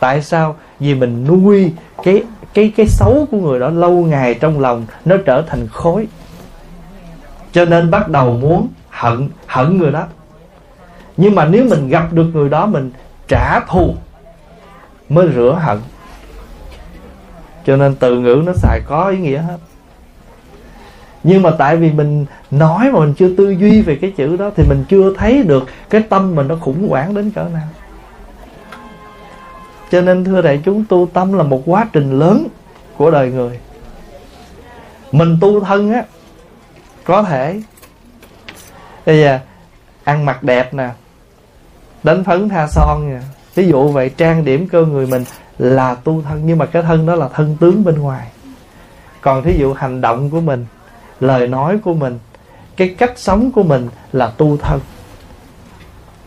tại 0.02 0.22
sao? 0.22 0.56
Vì 0.80 0.96
mình 0.96 1.26
nuôi 1.28 1.74
cái 2.04 2.24
cái 2.54 2.74
cái 2.78 2.88
xấu 2.88 3.28
của 3.32 3.38
người 3.38 3.60
đó 3.60 3.70
lâu 3.70 3.92
ngày 3.92 4.34
trong 4.34 4.60
lòng 4.60 4.86
nó 5.06 5.16
trở 5.26 5.42
thành 5.42 5.68
khối 5.68 6.08
cho 7.52 7.66
nên 7.66 7.92
bắt 7.92 8.10
đầu 8.10 8.34
muốn 8.34 8.68
hận 8.90 9.30
hận 9.48 9.78
người 9.78 9.92
đó. 9.92 10.06
Nhưng 11.18 11.36
mà 11.36 11.46
nếu 11.46 11.66
mình 11.70 11.90
gặp 11.90 12.14
được 12.14 12.26
người 12.34 12.50
đó, 12.50 12.66
mình 12.66 12.92
trả 13.28 13.60
thù, 13.60 13.96
mới 15.10 15.28
rửa 15.36 15.60
hận. 15.62 15.78
Cho 17.66 17.76
nên 17.76 17.96
từ 17.96 18.20
ngữ 18.20 18.44
nó 18.46 18.54
xài 18.56 18.80
có 18.88 19.10
ý 19.10 19.18
nghĩa 19.18 19.38
hết. 19.38 19.58
Nhưng 21.24 21.42
mà 21.42 21.52
tại 21.58 21.78
vì 21.78 21.92
mình 21.92 22.26
nói 22.52 22.92
mà 22.92 23.00
mình 23.00 23.14
chưa 23.14 23.36
tư 23.36 23.50
duy 23.50 23.82
về 23.82 23.96
cái 24.02 24.14
chữ 24.18 24.38
đó, 24.38 24.52
thì 24.56 24.64
mình 24.70 24.86
chưa 24.90 25.14
thấy 25.18 25.44
được 25.44 25.64
cái 25.90 26.04
tâm 26.10 26.36
mình 26.36 26.48
nó 26.48 26.56
khủng 26.56 26.90
hoảng 26.90 27.14
đến 27.14 27.32
cỡ 27.32 27.44
nào 27.44 27.68
cho 29.92 30.02
nên, 30.02 30.24
thưa 30.24 30.42
đại 30.42 30.62
chúng, 30.66 30.86
tu 30.86 31.10
tâm 31.14 31.34
là 31.34 31.44
một 31.44 31.62
quá 31.66 31.88
trình 31.94 32.20
lớn 32.20 32.48
của 32.98 33.12
đời 33.12 33.32
người. 33.32 33.60
Mình 35.12 35.38
tu 35.42 35.60
thân 35.60 35.94
á, 35.94 36.04
có 37.04 37.24
thể, 37.24 37.62
bây 39.06 39.22
giờ, 39.22 39.40
ăn 40.04 40.26
mặc 40.26 40.44
đẹp 40.44 40.74
nè, 40.74 40.90
đánh 42.04 42.24
phấn 42.24 42.50
tha 42.50 42.68
son 42.68 43.10
nè. 43.10 43.20
Ví 43.56 43.68
dụ 43.68 43.88
vậy, 43.88 44.10
trang 44.10 44.46
điểm 44.46 44.68
cơ 44.68 44.86
người 44.86 45.08
mình 45.08 45.24
là 45.58 45.96
tu 45.96 46.22
thân, 46.22 46.42
nhưng 46.46 46.58
mà 46.58 46.66
cái 46.66 46.82
thân 46.82 47.06
đó 47.06 47.16
là 47.16 47.28
thân 47.28 47.58
tướng 47.60 47.84
bên 47.84 48.00
ngoài. 48.00 48.28
Còn 49.22 49.44
thí 49.44 49.58
dụ 49.60 49.74
hành 49.74 50.02
động 50.02 50.30
của 50.30 50.42
mình, 50.42 50.66
lời 51.20 51.48
nói 51.48 51.78
của 51.84 51.94
mình, 51.94 52.20
cái 52.78 52.96
cách 52.98 53.14
sống 53.16 53.52
của 53.52 53.64
mình 53.64 53.88
là 54.12 54.32
tu 54.38 54.58
thân. 54.58 54.80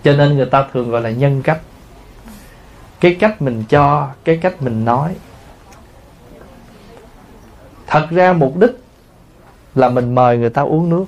Cho 0.04 0.12
nên 0.12 0.36
người 0.36 0.46
ta 0.46 0.64
thường 0.72 0.90
gọi 0.90 1.02
là 1.02 1.10
nhân 1.10 1.42
cách 1.42 1.58
cái 3.04 3.14
cách 3.14 3.42
mình 3.42 3.64
cho, 3.68 4.08
cái 4.24 4.36
cách 4.36 4.62
mình 4.62 4.84
nói. 4.84 5.14
Thật 7.86 8.06
ra 8.10 8.32
mục 8.32 8.56
đích 8.56 8.70
là 9.74 9.88
mình 9.88 10.14
mời 10.14 10.38
người 10.38 10.50
ta 10.50 10.62
uống 10.62 10.88
nước. 10.88 11.04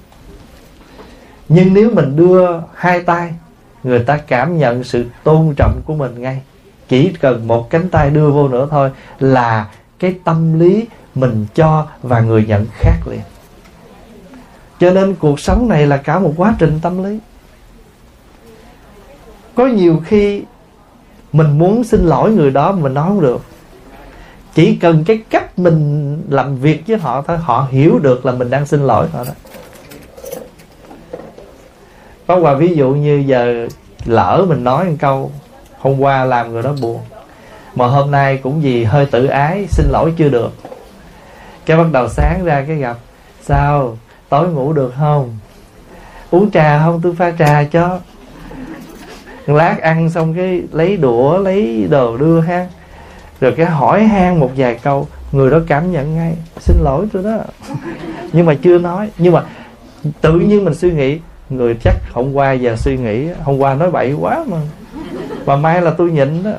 Nhưng 1.49 1.75
nếu 1.75 1.91
mình 1.95 2.17
đưa 2.17 2.61
hai 2.75 3.01
tay, 3.01 3.35
người 3.83 4.05
ta 4.05 4.17
cảm 4.17 4.59
nhận 4.59 4.85
sự 4.85 5.07
tôn 5.25 5.55
trọng 5.57 5.81
của 5.85 5.95
mình 5.95 6.21
ngay. 6.23 6.43
Chỉ 6.89 7.13
cần 7.21 7.49
một 7.49 7.71
cánh 7.71 7.89
tay 7.89 8.11
đưa 8.11 8.31
vô 8.31 8.49
nữa 8.49 8.69
thôi 8.71 8.91
là 9.19 9.71
cái 9.99 10.15
tâm 10.25 10.61
lý 10.61 10.87
mình 11.15 11.47
cho 11.55 11.87
và 12.03 12.21
người 12.21 12.45
nhận 12.49 12.67
khác 12.73 12.97
liền. 13.11 13.23
Cho 14.81 14.91
nên 14.91 15.15
cuộc 15.15 15.41
sống 15.41 15.69
này 15.69 15.87
là 15.87 15.97
cả 15.97 16.19
một 16.19 16.33
quá 16.37 16.55
trình 16.59 16.79
tâm 16.83 17.05
lý. 17.05 17.19
Có 19.55 19.67
nhiều 19.67 20.03
khi 20.07 20.43
mình 21.33 21.59
muốn 21.59 21.85
xin 21.85 22.07
lỗi 22.07 22.31
người 22.31 22.51
đó 22.51 22.73
mình 22.73 22.95
nói 22.95 23.05
không 23.09 23.21
được. 23.21 23.41
Chỉ 24.55 24.77
cần 24.77 25.05
cái 25.05 25.23
cách 25.31 25.59
mình 25.59 26.23
làm 26.29 26.57
việc 26.57 26.83
với 26.87 26.99
họ 26.99 27.23
thôi, 27.23 27.37
họ 27.37 27.69
hiểu 27.71 27.99
được 27.99 28.27
là 28.27 28.33
mình 28.33 28.51
đang 28.51 28.67
xin 28.67 28.87
lỗi 28.87 29.09
họ 29.13 29.25
đó. 29.25 29.33
Có 32.27 32.37
qua 32.37 32.55
ví 32.55 32.77
dụ 32.77 32.91
như 32.91 33.25
giờ 33.27 33.69
lỡ 34.05 34.45
mình 34.49 34.65
nói 34.65 34.85
một 34.85 34.97
câu, 34.99 35.33
hôm 35.79 36.01
qua 36.01 36.25
làm 36.25 36.53
người 36.53 36.63
đó 36.63 36.75
buồn, 36.83 37.01
mà 37.75 37.87
hôm 37.87 38.11
nay 38.11 38.41
cũng 38.43 38.61
vì 38.61 38.85
hơi 38.85 39.07
tự 39.07 39.27
ái, 39.27 39.67
xin 39.71 39.87
lỗi 39.91 40.13
chưa 40.17 40.29
được. 40.29 40.53
Cái 41.67 41.77
bắt 41.77 41.87
đầu 41.93 42.09
sáng 42.09 42.45
ra 42.45 42.65
cái 42.69 42.77
gặp, 42.77 42.97
sao, 43.43 43.99
tối 44.29 44.49
ngủ 44.49 44.73
được 44.73 44.95
không? 44.99 45.39
Uống 46.31 46.51
trà 46.51 46.79
không? 46.85 47.01
Tôi 47.03 47.15
pha 47.15 47.33
trà 47.39 47.65
cho 47.65 47.99
lát 49.47 49.81
ăn 49.83 50.11
xong 50.11 50.35
cái 50.35 50.63
lấy 50.73 50.97
đũa, 50.97 51.39
lấy 51.39 51.87
đồ 51.91 52.17
đưa 52.17 52.41
ha. 52.41 52.67
Rồi 53.41 53.53
cái 53.57 53.67
hỏi 53.67 54.05
han 54.05 54.41
một 54.41 54.51
vài 54.57 54.79
câu, 54.83 55.09
người 55.33 55.51
đó 55.51 55.59
cảm 55.67 55.93
nhận 55.93 56.17
ngay, 56.17 56.33
xin 56.61 56.77
lỗi 56.85 57.07
tôi 57.13 57.23
đó. 57.23 57.39
Nhưng 58.33 58.47
mà 58.47 58.55
chưa 58.63 58.79
nói. 58.79 59.11
Nhưng 59.19 59.33
mà 59.33 59.43
tự 60.21 60.33
nhiên 60.33 60.65
mình 60.65 60.75
suy 60.75 60.93
nghĩ, 60.93 61.19
người 61.51 61.77
chắc 61.85 61.95
hôm 62.13 62.33
qua 62.33 62.53
giờ 62.53 62.77
suy 62.77 62.97
nghĩ, 62.97 63.29
hôm 63.43 63.59
qua 63.59 63.75
nói 63.75 63.91
bậy 63.91 64.13
quá 64.13 64.45
mà 64.47 64.57
mà 65.47 65.57
mai 65.57 65.83
là 65.83 65.91
tôi 65.91 66.11
nhịn 66.11 66.43
đó. 66.43 66.51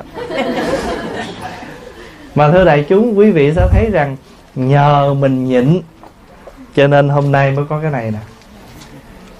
Mà 2.34 2.50
thưa 2.50 2.64
đại 2.64 2.84
chúng, 2.88 3.18
quý 3.18 3.30
vị 3.30 3.52
sẽ 3.56 3.68
thấy 3.72 3.90
rằng 3.92 4.16
nhờ 4.54 5.14
mình 5.14 5.44
nhịn, 5.44 5.80
cho 6.76 6.86
nên 6.86 7.08
hôm 7.08 7.32
nay 7.32 7.52
mới 7.52 7.64
có 7.68 7.80
cái 7.82 7.90
này 7.90 8.10
nè. 8.10 8.18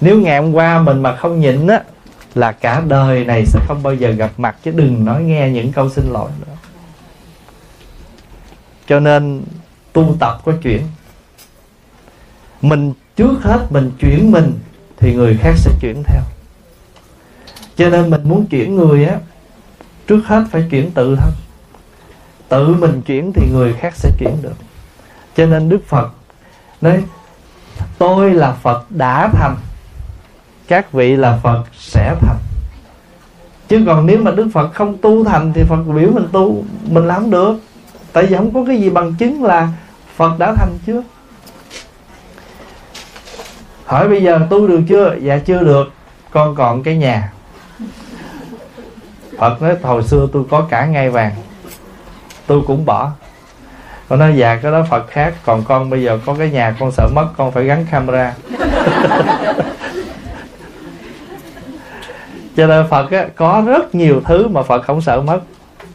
Nếu 0.01 0.19
ngày 0.19 0.41
hôm 0.41 0.53
qua 0.53 0.81
mình 0.81 1.01
mà 1.01 1.15
không 1.15 1.39
nhịn 1.39 1.67
á 1.67 1.81
là 2.35 2.51
cả 2.51 2.81
đời 2.87 3.25
này 3.25 3.45
sẽ 3.45 3.59
không 3.67 3.83
bao 3.83 3.93
giờ 3.93 4.09
gặp 4.11 4.31
mặt, 4.37 4.55
chứ 4.63 4.71
đừng 4.71 5.05
nói 5.05 5.23
nghe 5.23 5.49
những 5.49 5.71
câu 5.71 5.89
xin 5.89 6.05
lỗi 6.11 6.31
nữa. 6.39 6.53
Cho 8.87 8.99
nên 8.99 9.43
tu 9.93 10.15
tập 10.19 10.41
có 10.45 10.53
chuyển. 10.63 10.81
Mình 12.61 12.93
trước 13.15 13.33
hết 13.41 13.67
mình 13.69 13.91
chuyển 13.99 14.31
mình 14.31 14.59
thì 14.97 15.15
người 15.15 15.37
khác 15.41 15.53
sẽ 15.57 15.71
chuyển 15.81 16.03
theo. 16.07 16.21
Cho 17.75 17.89
nên 17.89 18.09
mình 18.09 18.21
muốn 18.23 18.45
chuyển 18.45 18.75
người 18.75 19.05
á, 19.05 19.17
trước 20.07 20.21
hết 20.25 20.43
phải 20.51 20.67
chuyển 20.69 20.91
tự 20.91 21.15
thân. 21.15 21.31
Tự 22.49 22.67
mình 22.73 23.01
chuyển 23.01 23.31
thì 23.33 23.51
người 23.51 23.73
khác 23.73 23.93
sẽ 23.95 24.11
chuyển 24.19 24.41
được. 24.41 24.55
Cho 25.35 25.45
nên 25.45 25.69
đức 25.69 25.81
phật 25.87 26.11
nói, 26.81 27.03
tôi 27.97 28.33
là 28.33 28.51
phật 28.51 28.91
đã 28.91 29.29
thành 29.33 29.55
các 30.69 30.91
vị 30.91 31.15
là 31.15 31.39
phật 31.43 31.63
sẽ 31.73 32.15
thành. 32.21 32.37
Chứ 33.67 33.83
còn 33.85 34.05
nếu 34.05 34.17
mà 34.21 34.31
đức 34.31 34.47
phật 34.53 34.73
không 34.73 34.97
tu 34.97 35.23
thành 35.23 35.53
thì 35.53 35.63
phật 35.63 35.83
biểu 35.83 36.11
mình 36.11 36.27
tu 36.31 36.63
mình 36.83 37.07
làm 37.07 37.31
được. 37.31 37.55
Tại 38.13 38.25
vì 38.25 38.35
không 38.35 38.53
có 38.53 38.63
cái 38.67 38.81
gì 38.81 38.89
bằng 38.89 39.13
chứng 39.19 39.43
là 39.43 39.67
phật 40.15 40.39
đã 40.39 40.53
thành 40.53 40.77
chưa? 40.87 41.03
Hỏi 43.85 44.07
bây 44.07 44.23
giờ 44.23 44.39
tu 44.49 44.67
được 44.67 44.81
chưa? 44.89 45.15
Dạ 45.21 45.37
chưa 45.37 45.59
được. 45.59 45.91
Con 46.31 46.55
còn 46.55 46.83
cái 46.83 46.97
nhà. 46.97 47.31
Phật 49.39 49.61
nói 49.61 49.75
hồi 49.83 50.03
xưa 50.03 50.27
tôi 50.33 50.43
có 50.49 50.67
cả 50.69 50.85
ngai 50.85 51.09
vàng 51.09 51.31
tôi 52.47 52.61
cũng 52.67 52.85
bỏ. 52.85 53.11
Con 54.09 54.19
nói 54.19 54.33
dạ 54.35 54.55
cái 54.55 54.71
đó 54.71 54.85
phật 54.89 55.07
khác. 55.09 55.33
Còn 55.45 55.63
con 55.63 55.89
bây 55.89 56.03
giờ 56.03 56.19
có 56.25 56.35
cái 56.39 56.49
nhà 56.49 56.75
con 56.79 56.91
sợ 56.91 57.09
mất 57.15 57.27
con 57.37 57.51
phải 57.51 57.63
gắn 57.63 57.85
camera 57.91 58.33
cho 62.59 62.67
nên 62.67 62.87
phật 62.87 63.11
á, 63.11 63.25
có 63.35 63.63
rất 63.65 63.95
nhiều 63.95 64.21
thứ 64.25 64.47
mà 64.47 64.63
phật 64.63 64.83
không 64.83 65.01
sợ 65.01 65.21
mất. 65.21 65.39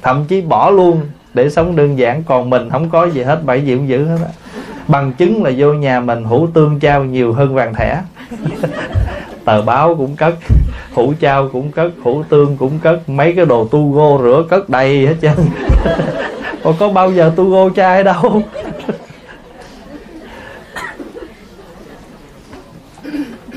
Thậm 0.03 0.25
chí 0.29 0.41
bỏ 0.41 0.71
luôn 0.71 1.01
để 1.35 1.51
sống 1.51 1.77
đơn 1.77 1.99
giản 1.99 2.23
còn 2.23 2.51
mình 2.51 2.71
không 2.71 2.91
có 2.91 3.05
gì 3.05 3.23
hết 3.23 3.45
bảy 3.45 3.65
gì 3.65 3.75
cũng 3.75 3.89
giữ 3.89 4.05
hết 4.05 4.19
á. 4.25 4.29
Bằng 4.89 5.13
chứng 5.13 5.45
là 5.45 5.51
vô 5.57 5.73
nhà 5.73 6.01
mình 6.01 6.25
hủ 6.25 6.47
tương 6.55 6.81
trao 6.81 7.05
nhiều 7.05 7.33
hơn 7.33 7.55
vàng 7.55 7.75
thẻ. 7.75 8.03
Tờ 9.45 9.63
báo 9.63 9.95
cũng 9.95 10.17
cất 10.17 10.35
hủ 10.95 11.13
trao 11.21 11.49
cũng 11.49 11.73
cất 11.73 11.93
hủ 12.03 12.23
tương 12.29 12.57
cũng 12.57 12.79
cất 12.79 13.09
mấy 13.09 13.33
cái 13.33 13.47
đồ 13.47 13.69
tu 13.71 13.93
gô 13.93 14.21
rửa 14.23 14.45
cất 14.51 14.69
đầy 14.69 15.07
hết 15.07 15.17
trơn. 15.23 15.35
Còn 16.63 16.75
có 16.79 16.89
bao 16.89 17.13
giờ 17.13 17.33
tu 17.37 17.51
gô 17.51 17.71
chai 17.77 18.05
đâu? 18.05 18.43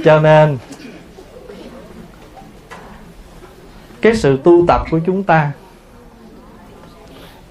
Cho 0.04 0.20
nên 0.20 0.58
cái 4.02 4.16
sự 4.16 4.40
tu 4.44 4.66
tập 4.68 4.82
của 4.92 5.00
chúng 5.06 5.24
ta. 5.24 5.52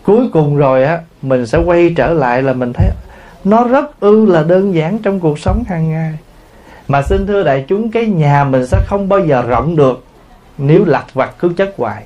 Cuối 0.03 0.29
cùng 0.33 0.57
rồi 0.57 0.85
á, 0.85 1.01
mình 1.23 1.47
sẽ 1.47 1.59
quay 1.59 1.95
trở 1.97 2.15
lại 2.15 2.43
là 2.43 2.53
mình 2.53 2.73
thấy 2.73 2.91
nó 3.45 3.65
rất 3.65 4.01
ư 4.01 4.27
là 4.27 4.43
đơn 4.43 4.75
giản 4.75 4.99
trong 4.99 5.21
cuộc 5.21 5.39
sống 5.39 5.65
hàng 5.69 5.91
ngày. 5.91 6.19
Mà 6.89 7.03
xin 7.03 7.27
thưa 7.27 7.43
đại 7.43 7.65
chúng, 7.69 7.91
cái 7.91 8.07
nhà 8.07 8.45
mình 8.45 8.67
sẽ 8.67 8.79
không 8.87 9.09
bao 9.09 9.21
giờ 9.21 9.43
rộng 9.43 9.77
được 9.77 10.05
nếu 10.59 10.85
lặt 10.85 11.05
vặt 11.15 11.35
cứ 11.39 11.53
chất 11.57 11.75
hoài. 11.77 12.05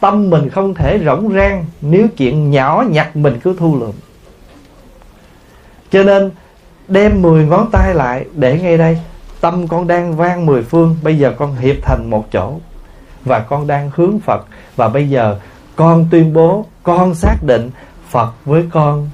Tâm 0.00 0.30
mình 0.30 0.48
không 0.50 0.74
thể 0.74 1.00
rỗng 1.04 1.32
rang 1.34 1.64
nếu 1.80 2.06
chuyện 2.16 2.50
nhỏ 2.50 2.84
nhặt 2.88 3.16
mình 3.16 3.40
cứ 3.42 3.54
thu 3.58 3.78
lượm. 3.80 3.92
Cho 5.90 6.02
nên, 6.02 6.30
đem 6.88 7.22
10 7.22 7.44
ngón 7.44 7.70
tay 7.72 7.94
lại 7.94 8.24
để 8.34 8.60
ngay 8.60 8.78
đây. 8.78 8.98
Tâm 9.40 9.68
con 9.68 9.86
đang 9.86 10.16
vang 10.16 10.46
mười 10.46 10.62
phương, 10.62 10.96
bây 11.02 11.18
giờ 11.18 11.34
con 11.38 11.56
hiệp 11.56 11.76
thành 11.82 12.10
một 12.10 12.32
chỗ 12.32 12.52
và 13.28 13.40
con 13.40 13.66
đang 13.66 13.90
hướng 13.94 14.18
phật. 14.18 14.46
Và 14.76 14.88
bây 14.88 15.10
giờ 15.10 15.36
con 15.76 16.06
tuyên 16.10 16.32
bố, 16.32 16.66
con 16.82 17.14
xác 17.14 17.36
định 17.42 17.70
phật 18.08 18.32
với 18.44 18.64
con 18.70 19.08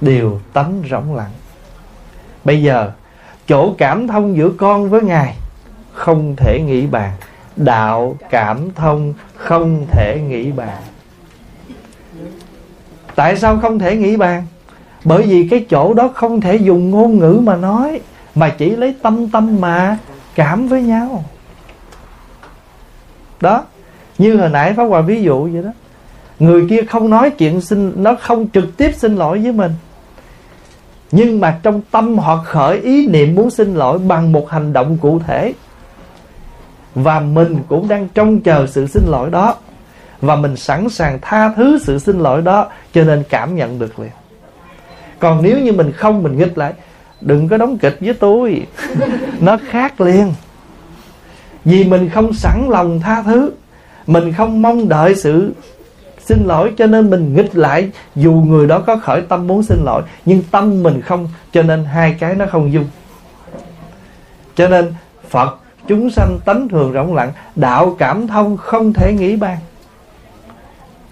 đều 0.00 0.40
tánh 0.52 0.82
rỗng 0.90 1.14
lặng. 1.14 1.30
Bây 2.44 2.62
giờ, 2.62 2.90
chỗ 3.48 3.74
cảm 3.78 4.08
thông 4.08 4.36
giữa 4.36 4.50
con 4.58 4.90
với 4.90 5.02
ngài 5.02 5.36
không 5.92 6.36
thể 6.36 6.60
nghĩ 6.66 6.86
bàn. 6.86 7.12
Đạo 7.56 8.16
cảm 8.30 8.70
thông 8.74 9.14
không 9.36 9.86
thể 9.90 10.20
nghĩ 10.28 10.52
bàn. 10.52 10.82
Tại 13.14 13.36
sao 13.36 13.58
không 13.62 13.78
thể 13.78 13.96
nghĩ 13.96 14.16
bàn? 14.16 14.46
Bởi 15.04 15.22
vì 15.22 15.48
cái 15.50 15.66
chỗ 15.70 15.94
đó 15.94 16.10
không 16.14 16.40
thể 16.40 16.56
dùng 16.56 16.90
ngôn 16.90 17.18
ngữ 17.18 17.40
mà 17.42 17.56
nói, 17.56 18.00
mà 18.34 18.48
chỉ 18.58 18.70
lấy 18.70 18.94
tâm 19.02 19.30
tâm 19.30 19.60
mà 19.60 19.98
cảm 20.34 20.68
với 20.68 20.82
nhau 20.82 21.24
đó, 23.40 23.64
như 24.18 24.36
hồi 24.36 24.48
nãy 24.48 24.72
pháp 24.76 24.84
hòa 24.84 25.00
ví 25.00 25.22
dụ 25.22 25.48
vậy 25.52 25.62
đó. 25.62 25.70
Người 26.38 26.66
kia 26.70 26.82
không 26.90 27.10
nói 27.10 27.30
chuyện 27.30 27.60
xin, 27.60 27.92
nó 27.96 28.14
không 28.20 28.48
trực 28.48 28.76
tiếp 28.76 28.92
xin 28.96 29.16
lỗi 29.16 29.38
với 29.38 29.52
mình. 29.52 29.72
Nhưng 31.12 31.40
mà 31.40 31.58
trong 31.62 31.80
tâm 31.90 32.18
họ 32.18 32.42
khởi 32.46 32.78
ý 32.78 33.06
niệm 33.06 33.34
muốn 33.34 33.50
xin 33.50 33.74
lỗi 33.74 33.98
bằng 33.98 34.32
một 34.32 34.50
hành 34.50 34.72
động 34.72 34.98
cụ 35.00 35.18
thể. 35.26 35.54
Và 36.94 37.20
mình 37.20 37.58
cũng 37.68 37.88
đang 37.88 38.08
trông 38.08 38.40
chờ 38.40 38.66
sự 38.66 38.86
xin 38.86 39.02
lỗi 39.06 39.30
đó. 39.30 39.54
Và 40.20 40.36
mình 40.36 40.56
sẵn 40.56 40.88
sàng 40.88 41.18
tha 41.22 41.52
thứ 41.56 41.78
sự 41.82 41.98
xin 41.98 42.18
lỗi 42.18 42.42
đó, 42.42 42.68
cho 42.92 43.04
nên 43.04 43.22
cảm 43.28 43.56
nhận 43.56 43.78
được 43.78 43.98
liền. 43.98 44.10
Còn 45.18 45.42
nếu 45.42 45.58
như 45.58 45.72
mình 45.72 45.92
không, 45.92 46.22
mình 46.22 46.38
nghịch 46.38 46.58
lại, 46.58 46.72
đừng 47.20 47.48
có 47.48 47.56
đóng 47.56 47.78
kịch 47.78 47.96
với 48.00 48.14
tôi. 48.14 48.66
Nó 49.40 49.58
khác 49.68 50.00
liền 50.00 50.32
vì 51.66 51.84
mình 51.84 52.10
không 52.10 52.32
sẵn 52.32 52.66
lòng 52.68 53.00
tha 53.00 53.22
thứ, 53.22 53.50
mình 54.06 54.32
không 54.32 54.62
mong 54.62 54.88
đợi 54.88 55.14
sự 55.14 55.52
xin 56.24 56.38
lỗi, 56.46 56.72
cho 56.78 56.86
nên 56.86 57.10
mình 57.10 57.34
nghịch 57.34 57.56
lại 57.56 57.90
dù 58.16 58.32
người 58.32 58.66
đó 58.66 58.78
có 58.86 58.96
khởi 58.96 59.20
tâm 59.20 59.46
muốn 59.46 59.62
xin 59.62 59.78
lỗi, 59.84 60.02
nhưng 60.24 60.42
tâm 60.50 60.82
mình 60.82 61.00
không, 61.00 61.28
cho 61.52 61.62
nên 61.62 61.84
hai 61.84 62.16
cái 62.20 62.34
nó 62.34 62.46
không 62.50 62.72
dung. 62.72 62.84
Cho 64.54 64.68
nên 64.68 64.94
phật, 65.28 65.58
chúng 65.88 66.10
sanh 66.10 66.38
tánh 66.44 66.68
thường 66.68 66.92
rộng 66.92 67.14
lặng, 67.14 67.32
đạo 67.56 67.96
cảm 67.98 68.26
thông 68.26 68.56
không 68.56 68.92
thể 68.92 69.12
nghĩ 69.12 69.36
bàn. 69.36 69.58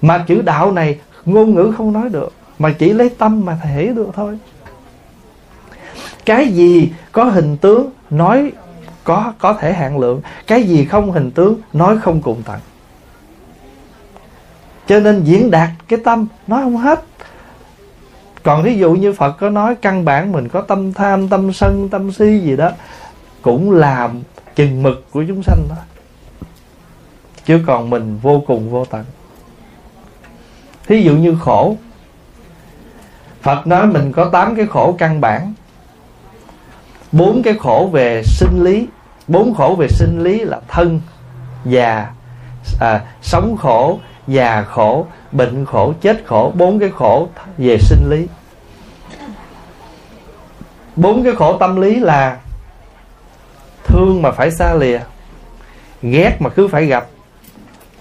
Mà 0.03 0.25
chữ 0.27 0.43
đạo 0.43 0.73
này 0.73 0.99
ngôn 1.25 1.55
ngữ 1.55 1.73
không 1.77 1.93
nói 1.93 2.09
được, 2.09 2.33
mà 2.59 2.75
chỉ 2.79 2.93
lấy 2.93 3.11
tâm 3.19 3.45
mà 3.45 3.59
thể 3.64 3.87
được 3.87 4.09
thôi. 4.14 4.38
Cái 6.25 6.49
gì 6.49 6.93
có 7.12 7.25
hình 7.25 7.57
tướng 7.57 7.90
nói 8.11 8.53
có 9.05 9.33
có 9.38 9.53
thể 9.53 9.73
hạn 9.73 9.99
lượng. 9.99 10.21
Cái 10.47 10.62
gì 10.62 10.85
không 10.85 11.11
hình 11.11 11.31
tướng 11.31 11.61
nói 11.73 11.99
không 11.99 12.23
cùng 12.23 12.43
tận. 12.47 12.61
Cho 14.87 15.01
nên 15.01 15.25
diễn 15.25 15.51
đạt 15.51 15.71
cái 15.88 15.99
tâm 16.05 16.27
nói 16.47 16.62
không 16.62 16.77
hết. 16.77 17.05
Còn 18.43 18.62
ví 18.62 18.79
dụ 18.79 18.93
như 18.93 19.12
Phật 19.12 19.33
có 19.33 19.51
nói 19.51 19.75
căn 19.75 20.05
bản 20.05 20.33
mình 20.33 20.49
có 20.49 20.61
tâm 20.61 20.93
tham, 20.93 21.29
tâm 21.29 21.53
sân, 21.53 21.88
tâm 21.88 22.12
si 22.12 22.40
gì 22.40 22.57
đó 22.57 22.71
Cũng 23.43 23.71
làm 23.73 24.23
chừng 24.55 24.83
mực 24.83 25.11
của 25.11 25.25
chúng 25.29 25.43
sanh 25.43 25.59
đó. 25.69 25.77
Chứ 27.45 27.61
còn 27.67 27.90
mình 27.90 28.19
vô 28.23 28.43
cùng 28.47 28.71
vô 28.71 28.85
tận. 28.85 29.05
Thí 30.87 31.03
dụ 31.03 31.12
như 31.12 31.37
khổ. 31.40 31.77
Phật 33.43 33.67
nói 33.67 33.87
mình 33.87 34.12
có 34.12 34.29
tám 34.33 34.57
cái 34.57 34.67
khổ 34.67 34.95
căn 34.99 35.21
bản 35.21 35.55
bốn 37.18 37.42
cái 37.42 37.55
khổ 37.61 37.90
về 37.92 38.22
sinh 38.24 38.64
lý. 38.64 38.87
Bốn 39.29 39.55
khổ 39.55 39.77
về 39.79 39.88
sinh 39.88 40.22
lý 40.22 40.44
là 40.44 40.61
thân 40.68 41.00
già 41.64 42.11
à, 42.81 43.00
sống 43.22 43.57
khổ 43.57 43.98
già 44.27 44.62
khổ 44.62 45.07
bệnh 45.33 45.64
khổ 45.64 45.92
chết 46.00 46.22
khổ. 46.27 46.53
Bốn 46.55 46.79
cái 46.79 46.90
khổ 46.90 47.29
về 47.59 47.79
sinh 47.81 48.11
lý. 48.11 48.27
Bốn 50.96 51.24
cái 51.24 51.33
khổ 51.33 51.57
tâm 51.59 51.81
lý 51.81 52.00
là 52.00 52.38
thương 53.85 54.22
mà 54.22 54.31
phải 54.31 54.50
xa 54.50 54.74
lìa 54.74 55.00
ghét 56.03 56.37
mà 56.40 56.50
cứ 56.50 56.68
phải 56.68 56.87
gặp 56.87 57.07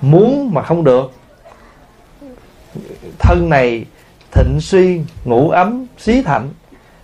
muốn 0.02 0.54
mà 0.54 0.62
không 0.62 0.84
được. 0.84 1.12
Thân 3.20 3.50
này 3.50 3.86
thịnh 4.32 4.58
suy 4.62 5.02
ngủ 5.26 5.50
ấm 5.50 5.86
xí 5.98 6.22
thạnh 6.22 6.50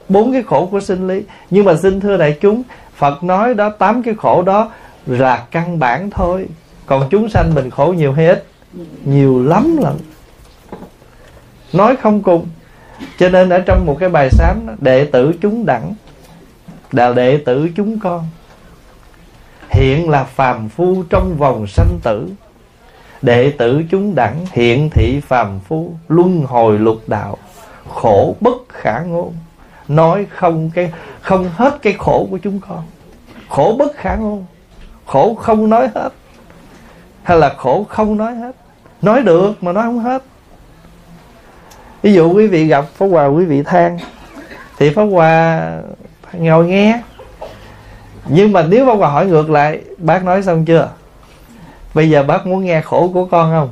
bốn 0.09 0.33
cái 0.33 0.43
khổ 0.43 0.65
của 0.71 0.79
sinh 0.79 1.07
lý. 1.07 1.23
Nhưng 1.49 1.65
mà 1.65 1.75
xin 1.75 1.99
thưa 1.99 2.17
đại 2.17 2.37
chúng 2.41 2.63
phật 2.95 3.23
nói 3.23 3.53
đó 3.53 3.69
tám 3.69 4.03
cái 4.03 4.13
khổ 4.17 4.41
đó 4.41 4.71
là 5.05 5.45
căn 5.51 5.79
bản 5.79 6.09
thôi. 6.09 6.47
Còn 6.85 7.07
chúng 7.09 7.29
sanh 7.29 7.51
mình 7.55 7.69
khổ 7.69 7.93
nhiều 7.97 8.13
hay 8.13 8.27
ít? 8.27 8.45
Nhiều 9.05 9.43
lắm 9.43 9.77
lận. 9.77 9.93
Nói 11.73 11.95
không 11.95 12.21
cùng. 12.21 12.47
Cho 13.19 13.29
nên 13.29 13.49
ở 13.49 13.59
trong 13.59 13.85
một 13.85 13.97
cái 13.99 14.09
bài 14.09 14.29
sám 14.31 14.67
đó, 14.67 14.73
đệ 14.79 15.05
tử 15.05 15.33
chúng 15.41 15.65
đẳng 15.65 15.93
là 16.91 17.13
đệ 17.13 17.37
tử 17.37 17.69
chúng 17.75 17.99
con 17.99 18.25
hiện 19.69 20.09
là 20.09 20.23
phàm 20.23 20.69
phu 20.69 21.03
trong 21.09 21.35
vòng 21.37 21.67
sanh 21.67 21.99
tử. 22.03 22.29
Đệ 23.21 23.51
tử 23.51 23.83
chúng 23.91 24.15
đẳng 24.15 24.45
hiện 24.51 24.89
thị 24.89 25.21
phàm 25.27 25.59
phu 25.59 25.93
luân 26.07 26.41
hồi 26.41 26.79
lục 26.79 27.01
đạo 27.07 27.37
khổ 27.89 28.35
bất 28.41 28.69
khả 28.69 28.99
ngôn 28.99 29.33
nói 29.89 30.27
không 30.29 30.69
cái, 30.73 30.91
không 31.21 31.49
hết 31.55 31.77
cái 31.81 31.93
khổ 31.99 32.27
của 32.31 32.37
chúng 32.37 32.59
con. 32.69 32.83
Khổ 33.49 33.75
bất 33.79 33.95
khả 33.95 34.15
ngôn. 34.15 34.45
Khổ 35.05 35.35
không 35.35 35.69
nói 35.69 35.89
hết. 35.95 36.09
Hay 37.23 37.37
là 37.37 37.53
khổ 37.57 37.85
không 37.89 38.17
nói 38.17 38.35
hết. 38.35 38.55
Nói 39.01 39.21
được 39.21 39.63
mà 39.63 39.71
nói 39.71 39.83
không 39.83 39.99
hết. 39.99 40.23
Ví 42.01 42.13
dụ 42.13 42.33
quý 42.33 42.47
vị 42.47 42.67
gặp 42.67 42.85
pháp 42.95 43.05
hòa, 43.05 43.25
quý 43.25 43.45
vị 43.45 43.63
than, 43.63 43.97
thì 44.77 44.89
pháp 44.89 45.03
hòa 45.03 45.71
ngồi 46.33 46.67
nghe. 46.67 47.01
Nhưng 48.27 48.51
mà 48.51 48.61
nếu 48.61 48.85
pháp 48.85 48.93
hòa 48.93 49.09
hỏi 49.09 49.25
ngược 49.25 49.49
lại, 49.49 49.81
bác 49.97 50.23
nói 50.23 50.43
xong 50.43 50.65
chưa? 50.65 50.89
Bây 51.93 52.09
giờ 52.09 52.23
bác 52.23 52.47
muốn 52.47 52.65
nghe 52.65 52.81
khổ 52.81 53.11
của 53.13 53.25
con 53.25 53.51
không? 53.51 53.69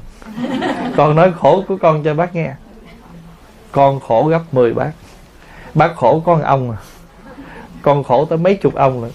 Con 0.98 1.16
nói 1.16 1.32
khổ 1.40 1.64
của 1.68 1.78
con 1.82 2.04
cho 2.04 2.14
bác 2.14 2.36
nghe. 2.36 2.52
Con 3.72 4.00
khổ 4.00 4.24
gấp 4.24 4.42
10 4.52 4.74
bác 4.74 4.92
bác 5.78 5.96
khổ 5.96 6.22
con 6.26 6.42
ông 6.42 6.72
à. 6.72 6.78
Con 7.82 8.04
khổ 8.04 8.26
tới 8.26 8.38
mấy 8.38 8.56
chục 8.56 8.76
ông 8.76 9.02
rồi. 9.02 9.12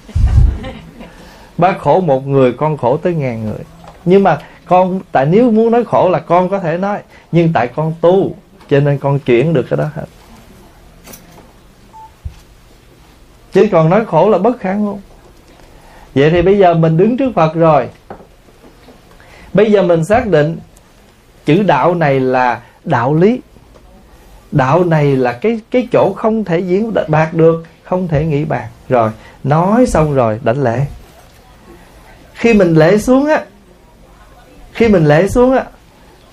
Bác 1.59 1.79
khổ 1.79 2.01
một 2.01 2.27
người, 2.27 2.53
con 2.53 2.77
khổ 2.77 2.97
tới 2.97 3.15
ngàn 3.15 3.45
người. 3.45 3.65
Nhưng 4.05 4.23
mà 4.23 4.39
con, 4.67 5.01
tại 5.13 5.27
nếu 5.27 5.51
muốn 5.51 5.71
nói 5.71 5.85
khổ 5.85 6.09
là 6.11 6.19
con 6.19 6.49
có 6.49 6.59
thể 6.59 6.77
nói, 6.77 6.99
nhưng 7.33 7.53
tại 7.53 7.69
con 7.69 7.95
tu, 8.01 8.35
cho 8.71 8.81
nên 8.81 8.99
con 8.99 9.19
chuyển 9.19 9.55
được 9.55 9.67
cái 9.71 9.77
đó 9.77 9.85
hết. 9.95 10.05
Chứ 13.53 13.69
còn 13.73 13.91
nói 13.91 14.05
khổ 14.05 14.31
là 14.31 14.39
bất 14.39 14.61
khả 14.61 14.75
ngôn. 14.75 15.01
Vậy 16.15 16.31
thì 16.31 16.43
bây 16.43 16.59
giờ 16.59 16.75
mình 16.75 16.97
đứng 16.97 17.17
trước 17.17 17.33
phật 17.35 17.55
rồi. 17.55 17.89
Bây 19.53 19.73
giờ 19.73 19.83
mình 19.83 20.05
xác 20.05 20.27
định 20.27 20.59
chữ 21.45 21.63
đạo 21.63 21.95
này 21.95 22.21
là 22.21 22.63
đạo 22.85 23.15
lý 23.15 23.41
đạo 24.53 24.85
này 24.85 25.17
là 25.17 25.33
cái 25.33 25.61
cái 25.71 25.89
chỗ 25.93 26.13
không 26.13 26.45
thể 26.45 26.59
diễn 26.59 26.95
bạc 27.09 27.35
được, 27.35 27.65
không 27.83 28.09
thể 28.09 28.25
nghĩ 28.25 28.45
bạc. 28.45 28.69
Rồi, 28.89 29.11
nói 29.45 29.87
xong 29.87 30.15
rồi, 30.15 30.41
đảnh 30.45 30.63
lễ. 30.63 30.87
Khi 32.35 32.55
mình 32.55 32.75
lễ 32.75 32.99
xuống 32.99 33.27
á, 33.27 33.45
khi 34.73 34.89
mình 34.89 35.05
lễ 35.05 35.29
xuống 35.29 35.53
á, 35.53 35.65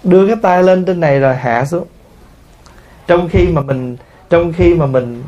đưa 0.03 0.27
cái 0.27 0.35
tay 0.41 0.63
lên 0.63 0.85
trên 0.85 0.99
này 0.99 1.19
rồi 1.19 1.35
hạ 1.35 1.65
xuống. 1.65 1.87
Trong 3.07 3.29
khi 3.29 3.47
mà 3.47 3.61
mình, 3.61 3.97
trong 4.29 4.53
khi 4.53 4.73
mà 4.73 4.85
mình 4.85 5.23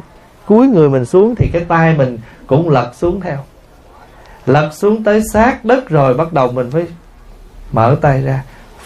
cúi 0.45 0.67
người 0.67 0.89
mình 0.89 1.05
xuống 1.05 1.35
thì 1.35 1.49
cái 1.53 1.65
tay 1.67 1.93
mình 1.97 2.17
cũng 2.47 2.69
lật 2.69 2.91
xuống 2.95 3.21
theo. 3.21 3.37
Lật 4.45 4.69
xuống 4.73 5.03
tới 5.03 5.21
sát 5.33 5.65
đất 5.65 5.89
rồi 5.89 6.13
bắt 6.13 6.33
đầu 6.33 6.51
mình 6.51 6.71
phải 6.71 6.85
mở 7.71 7.95
tay 8.01 8.21
ra, 8.21 8.43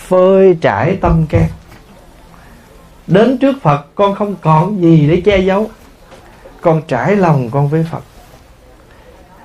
phơi 0.08 0.58
trải 0.62 0.98
tâm 1.02 1.26
can 1.30 1.50
đến 3.08 3.38
trước 3.38 3.62
phật, 3.62 3.86
con 3.96 4.16
không 4.16 4.36
còn 4.42 4.82
gì 4.82 5.08
để 5.08 5.22
che 5.26 5.38
giấu. 5.38 5.70
Con 6.62 6.82
trải 6.88 7.16
lòng 7.16 7.50
con 7.52 7.68
với 7.68 7.86
phật. 7.92 8.04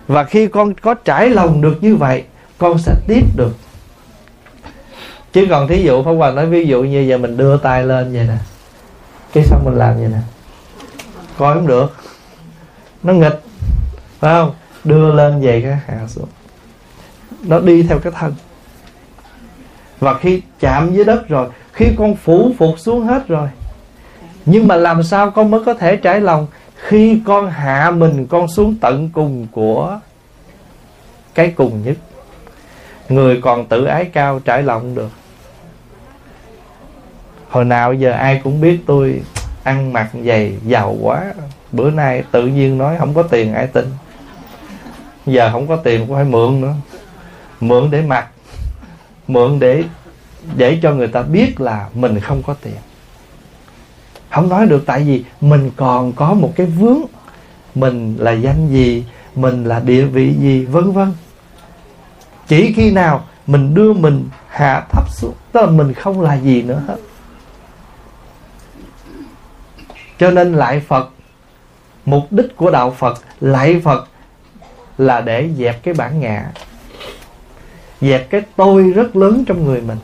Và 0.08 0.24
khi 0.24 0.46
con 0.46 0.74
có 0.74 0.94
trải 0.94 1.30
lòng 1.30 1.60
được 1.60 1.78
như 1.80 1.96
vậy, 1.96 2.24
con 2.58 2.78
sẽ 2.78 2.94
tiếp 3.06 3.22
được. 3.36 3.52
Chứ 5.32 5.46
còn 5.50 5.68
thí 5.68 5.82
dụ 5.82 6.02
pháp 6.02 6.10
Hoàng 6.10 6.34
nói, 6.34 6.46
ví 6.46 6.66
dụ 6.66 6.82
như 6.82 7.00
giờ 7.00 7.18
mình 7.18 7.36
đưa 7.36 7.56
tay 7.56 7.84
lên 7.84 8.12
vậy 8.12 8.26
nè, 8.26 8.36
cái 9.32 9.44
xong 9.44 9.64
mình 9.64 9.74
làm 9.74 9.96
vậy 9.96 10.08
nè, 10.08 10.18
coi 11.38 11.54
không 11.54 11.66
được. 11.66 11.96
Nó 13.02 13.12
nghịch, 13.12 13.40
phải 14.18 14.34
không? 14.34 14.54
Đưa 14.84 15.12
lên 15.12 15.40
về 15.40 15.60
cái 15.60 15.78
hạ 15.86 16.06
xuống. 16.08 16.28
Nó 17.42 17.60
đi 17.60 17.82
theo 17.82 17.98
cái 17.98 18.12
thân. 18.16 18.34
Và 20.00 20.14
khi 20.14 20.42
chạm 20.60 20.94
với 20.94 21.04
đất 21.04 21.28
rồi 21.28 21.48
khi 21.80 21.92
con 21.96 22.16
phủ 22.16 22.52
phục 22.58 22.78
xuống 22.78 23.06
hết 23.06 23.28
rồi. 23.28 23.48
Nhưng 24.46 24.68
mà 24.68 24.76
làm 24.76 25.02
sao 25.02 25.30
con 25.30 25.50
mới 25.50 25.60
có 25.66 25.74
thể 25.74 25.96
trải 25.96 26.20
lòng 26.20 26.46
khi 26.76 27.20
con 27.26 27.50
hạ 27.50 27.90
mình 27.90 28.26
con 28.26 28.48
xuống 28.48 28.76
tận 28.80 29.10
cùng 29.12 29.46
của 29.52 30.00
cái 31.34 31.52
cùng 31.56 31.82
nhất? 31.84 31.96
Người 33.08 33.40
còn 33.42 33.66
tự 33.66 33.84
ái 33.84 34.04
cao 34.04 34.40
trải 34.44 34.62
lòng 34.62 34.94
được. 34.94 35.10
Hồi 37.48 37.64
nào 37.64 37.92
giờ 37.92 38.10
ai 38.12 38.40
cũng 38.44 38.60
biết 38.60 38.80
tôi 38.86 39.22
ăn 39.62 39.92
mặc 39.92 40.10
dày, 40.24 40.54
giàu 40.66 40.96
quá. 41.00 41.32
Bữa 41.72 41.90
nay 41.90 42.24
tự 42.30 42.46
nhiên 42.46 42.78
nói 42.78 42.96
không 42.98 43.14
có 43.14 43.22
tiền 43.22 43.54
ai 43.54 43.66
tin. 43.66 43.86
Giờ 45.26 45.50
không 45.52 45.66
có 45.66 45.76
tiền 45.76 46.06
cũng 46.06 46.16
phải 46.16 46.24
mượn 46.24 46.60
nữa. 46.60 46.74
Mượn 47.60 47.90
để 47.90 48.02
mặc. 48.02 48.28
Mượn 49.28 49.58
để 49.58 49.84
để 50.56 50.78
cho 50.82 50.94
người 50.94 51.08
ta 51.08 51.22
biết 51.22 51.60
là 51.60 51.88
mình 51.94 52.20
không 52.20 52.42
có 52.42 52.54
tiền. 52.54 52.76
Không 54.30 54.48
nói 54.48 54.66
được, 54.66 54.82
tại 54.86 55.02
vì 55.02 55.24
mình 55.40 55.70
còn 55.76 56.12
có 56.12 56.34
một 56.34 56.52
cái 56.56 56.66
vướng. 56.66 57.00
Mình 57.74 58.16
là 58.18 58.32
danh 58.32 58.68
gì, 58.68 59.04
mình 59.34 59.64
là 59.64 59.80
địa 59.80 60.04
vị 60.04 60.34
gì, 60.40 60.64
vân 60.64 60.92
vân. 60.92 61.12
Chỉ 62.48 62.72
khi 62.76 62.90
nào 62.90 63.24
mình 63.46 63.74
đưa 63.74 63.92
mình 63.92 64.28
hạ 64.48 64.86
thấp 64.90 65.04
xuống, 65.10 65.34
tức 65.52 65.60
là 65.60 65.66
mình 65.66 65.92
không 65.92 66.20
là 66.20 66.34
gì 66.34 66.62
nữa 66.62 66.82
hết. 66.86 66.96
Cho 70.18 70.30
nên 70.30 70.52
lại 70.52 70.80
phật, 70.80 71.10
mục 72.04 72.26
đích 72.30 72.56
của 72.56 72.70
đạo 72.70 72.90
phật, 72.90 73.18
lại 73.40 73.80
phật 73.84 74.08
là 74.98 75.20
để 75.20 75.50
dẹp 75.58 75.82
cái 75.82 75.94
bản 75.94 76.20
ngã, 76.20 76.52
dẹp 78.00 78.30
cái 78.30 78.42
tôi 78.56 78.90
rất 78.90 79.16
lớn 79.16 79.44
trong 79.46 79.64
người 79.64 79.80
mình 79.80 79.98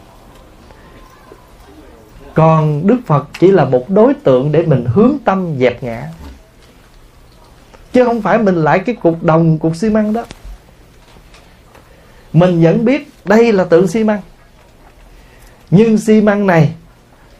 còn 2.36 2.86
đức 2.86 2.96
phật 3.06 3.28
chỉ 3.40 3.50
là 3.50 3.64
một 3.64 3.90
đối 3.90 4.14
tượng 4.14 4.52
để 4.52 4.62
mình 4.62 4.84
hướng 4.84 5.16
tâm 5.24 5.54
dẹp 5.58 5.82
ngã. 5.82 6.08
Chứ 7.92 8.04
không 8.04 8.22
phải 8.22 8.38
mình 8.38 8.54
lại 8.54 8.78
cái 8.78 8.94
cục 8.94 9.22
đồng 9.22 9.58
cục 9.58 9.76
xi 9.76 9.90
măng 9.90 10.12
đó. 10.12 10.24
Mình 12.32 12.62
vẫn 12.62 12.84
biết 12.84 13.08
đây 13.24 13.52
là 13.52 13.64
tượng 13.64 13.88
xi 13.88 14.04
măng. 14.04 14.20
Nhưng 15.70 15.98
xi 15.98 16.20
măng 16.20 16.46
này 16.46 16.74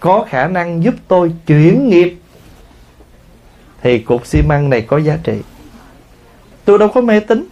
có 0.01 0.26
khả 0.28 0.47
năng 0.47 0.84
giúp 0.84 0.94
tôi 1.09 1.32
chuyển 1.47 1.88
nghiệp. 1.88 2.16
Thì 3.82 3.99
cục 3.99 4.26
xi 4.26 4.42
măng 4.42 4.70
này 4.70 4.80
có 4.80 4.99
giá 4.99 5.18
trị. 5.24 5.40
Tôi 6.64 6.78
đâu 6.78 6.88
có 6.88 7.01
mê 7.01 7.20
tín. 7.20 7.49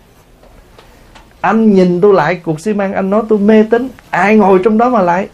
Anh 1.41 1.75
nhìn 1.75 2.01
tôi 2.01 2.15
lại 2.15 2.35
cục 2.35 2.61
xi 2.61 2.75
măng, 2.75 2.93
anh 2.93 3.11
nói 3.11 3.23
tôi 3.29 3.39
mê 3.39 3.65
tín. 3.71 3.89
Ai 4.11 4.37
ngồi 4.37 4.61
trong 4.65 4.79
đó 4.79 4.91
mà 4.91 5.03
lại? 5.03 5.29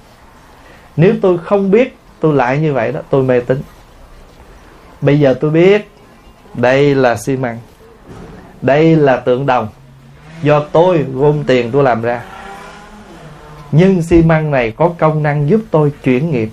Nếu 0.97 1.15
tôi 1.23 1.39
không 1.39 1.71
biết 1.71 1.97
tôi 2.21 2.35
lại 2.35 2.59
như 2.59 2.73
vậy 2.73 2.93
đó, 2.93 3.01
tôi 3.11 3.23
mê 3.23 3.41
tín. 3.41 3.63
Bây 5.01 5.21
giờ 5.21 5.35
tôi 5.41 5.51
biết 5.51 5.91
đây 6.55 6.95
là 6.95 7.17
xi 7.17 7.37
măng, 7.37 7.59
đây 8.63 8.97
là 8.97 9.17
tượng 9.17 9.47
đồng 9.47 9.69
do 10.43 10.65
tôi 10.73 11.05
gom 11.13 11.45
tiền 11.45 11.71
tôi 11.73 11.85
làm 11.85 12.03
ra. 12.03 12.25
Nhưng 13.73 14.03
xi 14.03 14.23
măng 14.23 14.51
này 14.51 14.71
có 14.71 14.95
công 14.99 15.23
năng 15.23 15.49
giúp 15.49 15.61
tôi 15.71 15.93
chuyển 16.03 16.31
nghiệp. 16.31 16.51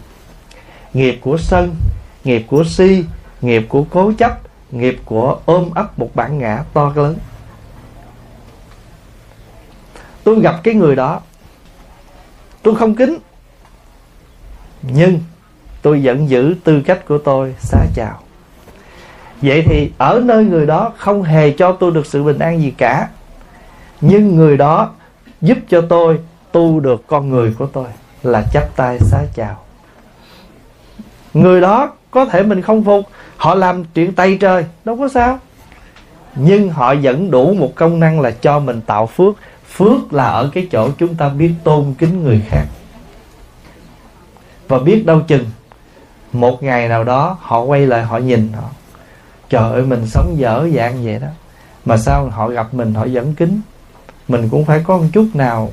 Nghiệp 0.94 1.20
của 1.22 1.38
sân, 1.38 1.76
nghiệp 2.24 2.46
của 2.48 2.64
si, 2.64 3.06
nghiệp 3.42 3.66
của 3.70 3.86
cố 3.90 4.12
chấp, 4.18 4.40
nghiệp 4.72 5.00
của 5.06 5.40
ôm 5.46 5.70
ấp 5.76 6.00
một 6.00 6.10
bản 6.16 6.40
ngã 6.40 6.64
to 6.74 6.92
lớn. 6.96 7.18
Tôi 10.24 10.40
gặp 10.40 10.60
cái 10.64 10.74
người 10.74 10.96
đó, 10.96 11.22
tôi 12.62 12.76
không 12.76 12.96
kính, 12.96 13.18
nhưng 14.82 15.20
tôi 15.88 16.02
vẫn 16.04 16.30
giữ 16.30 16.56
tư 16.64 16.82
cách 16.82 17.08
của 17.08 17.18
tôi. 17.18 17.56
Xá 17.60 17.86
chào. 17.96 18.20
Vậy 19.42 19.64
thì 19.66 19.92
ở 19.98 20.22
nơi 20.26 20.46
người 20.46 20.66
đó 20.66 20.94
không 20.98 21.24
hề 21.24 21.52
cho 21.52 21.72
tôi 21.72 21.92
được 21.92 22.06
sự 22.06 22.24
bình 22.24 22.40
an 22.40 22.62
gì 22.62 22.72
cả. 22.78 23.08
Nhưng 24.02 24.36
người 24.36 24.58
đó 24.58 24.90
giúp 25.42 25.58
cho 25.70 25.82
tôi 25.82 26.20
tu 26.52 26.80
được 26.80 27.04
con 27.08 27.30
người 27.30 27.54
của 27.58 27.66
tôi 27.66 27.88
là 28.24 28.44
chắp 28.54 28.76
tay 28.76 29.00
xá 29.00 29.24
chào. 29.36 29.58
Người 31.34 31.62
đó 31.62 31.92
có 32.12 32.26
thể 32.26 32.44
mình 32.44 32.62
không 32.62 32.84
phục, 32.84 33.06
họ 33.38 33.56
làm 33.56 33.84
chuyện 33.84 34.14
tay 34.14 34.38
trời, 34.42 34.66
đâu 34.86 34.98
có 34.98 35.08
sao. 35.08 35.40
Nhưng 36.36 36.70
họ 36.70 36.96
vẫn 36.96 37.32
đủ 37.32 37.54
một 37.54 37.72
công 37.76 38.00
năng 38.00 38.22
là 38.22 38.32
cho 38.32 38.60
mình 38.60 38.82
tạo 38.82 39.08
phước. 39.08 39.34
Phước 39.72 40.14
là 40.14 40.26
ở 40.26 40.50
cái 40.54 40.68
chỗ 40.72 40.90
chúng 40.98 41.16
ta 41.16 41.30
biết 41.30 41.52
tôn 41.64 41.94
kính 41.98 42.24
người 42.24 42.42
khác. 42.50 42.66
Và 44.68 44.80
biết 44.80 45.06
đâu 45.06 45.22
chừng 45.28 45.46
một 46.34 46.64
ngày 46.64 46.88
nào 46.88 47.04
đó 47.04 47.38
họ 47.42 47.62
quay 47.62 47.88
lại 47.88 48.04
họ 48.04 48.18
nhìn 48.18 48.54
họ. 48.54 48.70
Trời 49.50 49.74
ơi, 49.74 49.82
mình 49.82 50.08
sống 50.08 50.36
dở 50.38 50.68
dạng 50.76 51.04
vậy 51.04 51.20
đó. 51.20 51.28
Mà 51.86 51.98
sao 51.98 52.30
họ 52.30 52.48
gặp 52.48 52.74
mình, 52.74 52.94
họ 52.94 53.08
vẫn 53.12 53.34
kính 53.36 53.62
mình 54.28 54.50
cũng 54.50 54.66
phải 54.66 54.84
có 54.88 54.98
một 54.98 55.06
chút 55.14 55.28
nào 55.34 55.72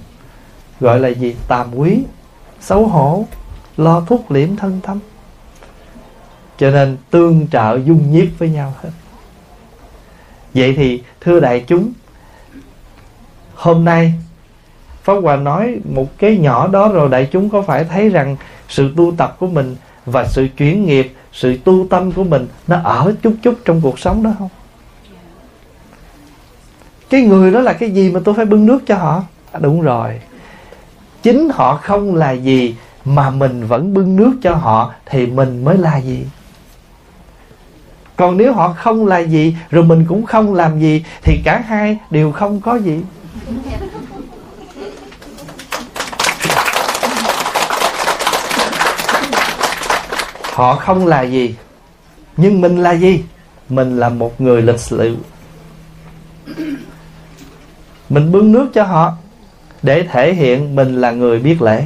gọi 0.80 1.00
là 1.00 1.08
gì? 1.08 1.36
Tàm 1.48 1.74
quý, 1.74 2.02
xấu 2.60 2.86
hổ, 2.86 3.24
lo 3.76 4.00
thúc 4.00 4.30
liễm 4.30 4.56
thân 4.56 4.80
tâm. 4.86 4.98
Cho 6.58 6.70
nên 6.70 6.96
tương 7.10 7.46
trợ 7.48 7.78
dung 7.84 8.12
nhiếp 8.12 8.26
với 8.38 8.50
nhau 8.50 8.74
hết. 8.82 8.90
Vậy 10.54 10.74
thì, 10.76 11.02
thưa 11.20 11.40
đại 11.40 11.64
chúng, 11.66 11.92
hôm 13.54 13.84
nay 13.84 14.14
Pháp 15.02 15.14
Hòa 15.22 15.36
nói 15.36 15.76
một 15.84 16.18
cái 16.18 16.36
nhỏ 16.36 16.66
đó 16.66 16.88
rồi 16.88 17.08
đại 17.08 17.28
chúng 17.32 17.50
có 17.50 17.62
phải 17.62 17.84
thấy 17.84 18.08
rằng 18.08 18.36
sự 18.68 18.92
tu 18.96 19.12
tập 19.16 19.36
của 19.38 19.46
mình 19.46 19.76
và 20.06 20.26
sự 20.28 20.48
chuyển 20.56 20.86
nghiệp, 20.86 21.14
sự 21.32 21.58
tu 21.64 21.86
tâm 21.90 22.12
của 22.12 22.24
mình 22.24 22.46
nó 22.66 22.80
ở 22.84 23.14
chút 23.22 23.34
chút 23.42 23.54
trong 23.64 23.80
cuộc 23.80 23.98
sống 23.98 24.22
đó 24.22 24.30
không? 24.38 24.48
Cái 27.10 27.22
người 27.22 27.50
đó 27.50 27.60
là 27.60 27.72
cái 27.72 27.90
gì 27.90 28.10
mà 28.10 28.20
tôi 28.24 28.34
phải 28.34 28.44
bưng 28.44 28.66
nước 28.66 28.78
cho 28.86 28.96
họ? 28.96 29.22
À, 29.52 29.60
đúng 29.62 29.82
rồi. 29.82 30.20
Chính 31.22 31.48
họ 31.54 31.76
không 31.76 32.14
là 32.14 32.32
gì 32.32 32.76
mà 33.04 33.30
mình 33.30 33.66
vẫn 33.66 33.94
bưng 33.94 34.16
nước 34.16 34.32
cho 34.42 34.54
họ 34.54 34.92
thì 35.06 35.26
mình 35.26 35.64
mới 35.64 35.78
là 35.78 35.96
gì? 35.96 36.26
Còn 38.16 38.36
nếu 38.36 38.52
họ 38.52 38.72
không 38.72 39.06
là 39.06 39.18
gì 39.18 39.56
rồi 39.70 39.84
mình 39.84 40.04
cũng 40.08 40.26
không 40.26 40.54
làm 40.54 40.80
gì 40.80 41.04
thì 41.22 41.40
cả 41.44 41.62
hai 41.66 41.98
đều 42.10 42.32
không 42.32 42.60
có 42.60 42.76
gì. 42.76 43.00
Họ 50.54 50.76
không 50.76 51.06
là 51.06 51.22
gì, 51.22 51.54
nhưng 52.36 52.60
mình 52.60 52.76
là 52.76 52.92
gì? 52.92 53.24
Mình 53.68 53.96
là 53.98 54.08
một 54.08 54.40
người 54.40 54.62
lịch 54.62 54.80
sự. 54.80 55.16
Mình 58.08 58.32
bưng 58.32 58.52
nước 58.52 58.70
cho 58.74 58.82
họ 58.82 59.12
để 59.82 60.06
thể 60.10 60.34
hiện 60.34 60.76
mình 60.76 61.00
là 61.00 61.10
người 61.10 61.38
biết 61.38 61.62
lễ. 61.62 61.84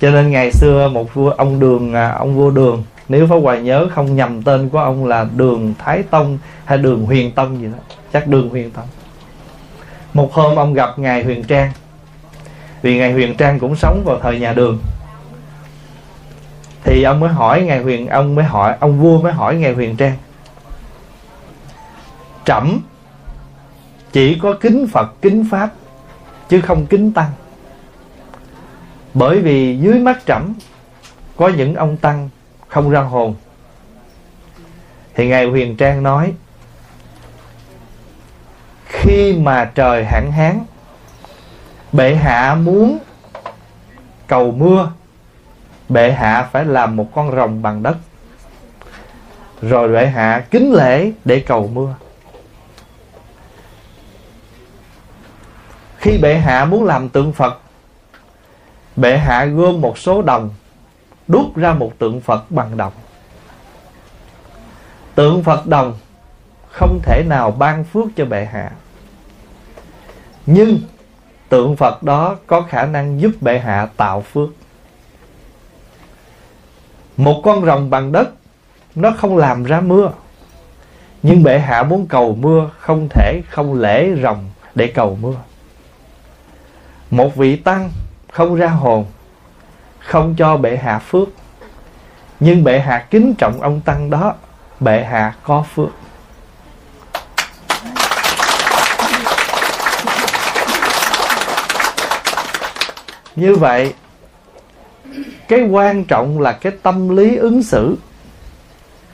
Cho 0.00 0.10
nên 0.10 0.30
ngày 0.30 0.52
xưa 0.52 0.88
một 0.88 1.14
vua, 1.14 1.30
ông 1.30 1.60
đường 1.60 1.94
à, 1.94 2.12
ông 2.18 2.36
vua 2.36 2.50
đường, 2.50 2.84
nếu 3.08 3.26
phó 3.26 3.40
hoài 3.40 3.62
nhớ 3.62 3.88
không 3.94 4.16
nhầm 4.16 4.42
tên 4.42 4.68
của 4.68 4.78
ông 4.78 5.06
là 5.06 5.26
Đường 5.36 5.74
Thái 5.78 6.02
Tông 6.02 6.38
hay 6.64 6.78
Đường 6.78 7.06
Huyền 7.06 7.32
Tông 7.32 7.60
gì 7.60 7.66
đó, 7.66 7.78
chắc 8.12 8.26
Đường 8.26 8.48
Huyền 8.48 8.70
Tông. 8.70 8.86
Một 10.14 10.32
hôm 10.32 10.56
ông 10.56 10.74
gặp 10.74 10.98
ngài 10.98 11.24
Huyền 11.24 11.44
Trang, 11.44 11.72
vì 12.82 12.98
ngài 12.98 13.12
Huyền 13.12 13.36
Trang 13.36 13.58
cũng 13.58 13.76
sống 13.76 14.02
vào 14.04 14.18
thời 14.22 14.40
nhà 14.40 14.52
Đường 14.52 14.78
thì 16.84 17.02
ông 17.02 17.20
mới 17.20 17.30
hỏi 17.30 17.62
ngài 17.62 17.82
huyền, 17.82 18.08
ông 18.08 18.34
mới 18.34 18.44
hỏi, 18.44 18.76
ông 18.80 19.00
vua 19.00 19.22
mới 19.22 19.32
hỏi 19.32 19.56
ngài 19.56 19.74
huyền 19.74 19.96
trang. 19.96 20.16
Trẫm 22.44 22.80
chỉ 24.12 24.38
có 24.42 24.54
kính 24.60 24.86
phật, 24.92 25.14
kính 25.22 25.48
pháp, 25.50 25.70
chứ 26.48 26.60
không 26.60 26.86
kính 26.86 27.12
tăng. 27.12 27.30
Bởi 29.14 29.40
vì 29.40 29.78
dưới 29.78 29.98
mắt 29.98 30.18
trẫm 30.26 30.54
có 31.36 31.48
những 31.48 31.74
ông 31.74 31.96
tăng 31.96 32.28
không 32.68 32.90
ra 32.90 33.00
hồn. 33.00 33.34
Thì 35.14 35.28
ngài 35.28 35.46
huyền 35.46 35.76
trang 35.76 36.02
nói, 36.02 36.32
khi 38.86 39.38
mà 39.42 39.70
trời 39.74 40.04
hạn 40.04 40.32
hán, 40.32 40.60
bệ 41.92 42.14
hạ 42.14 42.54
muốn 42.54 42.98
cầu 44.26 44.50
mưa 44.50 44.92
bệ 45.88 46.12
hạ 46.12 46.48
phải 46.52 46.64
làm 46.64 46.96
một 46.96 47.08
con 47.14 47.36
rồng 47.36 47.62
bằng 47.62 47.82
đất. 47.82 47.96
Rồi 49.62 49.88
bệ 49.88 50.06
hạ 50.06 50.44
kính 50.50 50.72
lễ 50.72 51.12
để 51.24 51.40
cầu 51.46 51.70
mưa. 51.72 51.94
Khi 55.96 56.18
bệ 56.18 56.34
hạ 56.34 56.64
muốn 56.64 56.84
làm 56.84 57.08
tượng 57.08 57.32
phật, 57.32 57.60
bệ 58.96 59.18
hạ 59.18 59.44
gom 59.44 59.80
một 59.80 59.98
số 59.98 60.22
đồng 60.22 60.50
đúc 61.28 61.56
ra 61.56 61.72
một 61.72 61.92
tượng 61.98 62.20
phật 62.20 62.50
bằng 62.50 62.76
đồng. 62.76 62.92
Tượng 65.14 65.42
phật 65.42 65.66
đồng 65.66 65.98
không 66.70 67.00
thể 67.02 67.24
nào 67.28 67.50
ban 67.50 67.84
phước 67.84 68.06
cho 68.16 68.24
bệ 68.24 68.44
hạ. 68.44 68.70
Nhưng 70.46 70.78
tượng 71.48 71.76
phật 71.76 72.02
đó 72.02 72.36
có 72.46 72.60
khả 72.60 72.86
năng 72.86 73.20
giúp 73.20 73.30
bệ 73.40 73.58
hạ 73.58 73.88
tạo 73.96 74.20
phước 74.20 74.48
một 77.18 77.40
con 77.44 77.64
rồng 77.64 77.90
bằng 77.90 78.12
đất, 78.12 78.30
nó 78.94 79.10
không 79.18 79.36
làm 79.36 79.64
ra 79.64 79.80
mưa. 79.80 80.10
Nhưng 81.22 81.42
bệ 81.42 81.58
hạ 81.58 81.82
muốn 81.82 82.06
cầu 82.06 82.34
mưa, 82.40 82.70
không 82.78 83.08
thể, 83.10 83.40
không 83.50 83.80
lễ 83.80 84.10
rồng 84.22 84.50
để 84.74 84.86
cầu 84.86 85.18
mưa. 85.20 85.34
Một 87.10 87.36
vị 87.36 87.56
tăng 87.56 87.90
không 88.32 88.54
ra 88.54 88.68
hồn, 88.68 89.06
không 89.98 90.34
cho 90.38 90.56
bệ 90.56 90.76
hạ 90.76 90.98
phước. 90.98 91.28
Nhưng 92.40 92.64
bệ 92.64 92.78
hạ 92.78 93.06
kính 93.10 93.34
trọng 93.34 93.60
ông 93.60 93.80
tăng 93.80 94.10
đó, 94.10 94.34
bệ 94.80 95.04
hạ 95.04 95.34
có 95.42 95.64
phước. 95.74 95.88
Như 103.36 103.56
vậy 103.56 103.94
cái 105.48 105.62
quan 105.62 106.04
trọng 106.04 106.40
là 106.40 106.52
cái 106.52 106.72
tâm 106.82 107.08
lý 107.08 107.36
ứng 107.36 107.62
xử. 107.62 107.96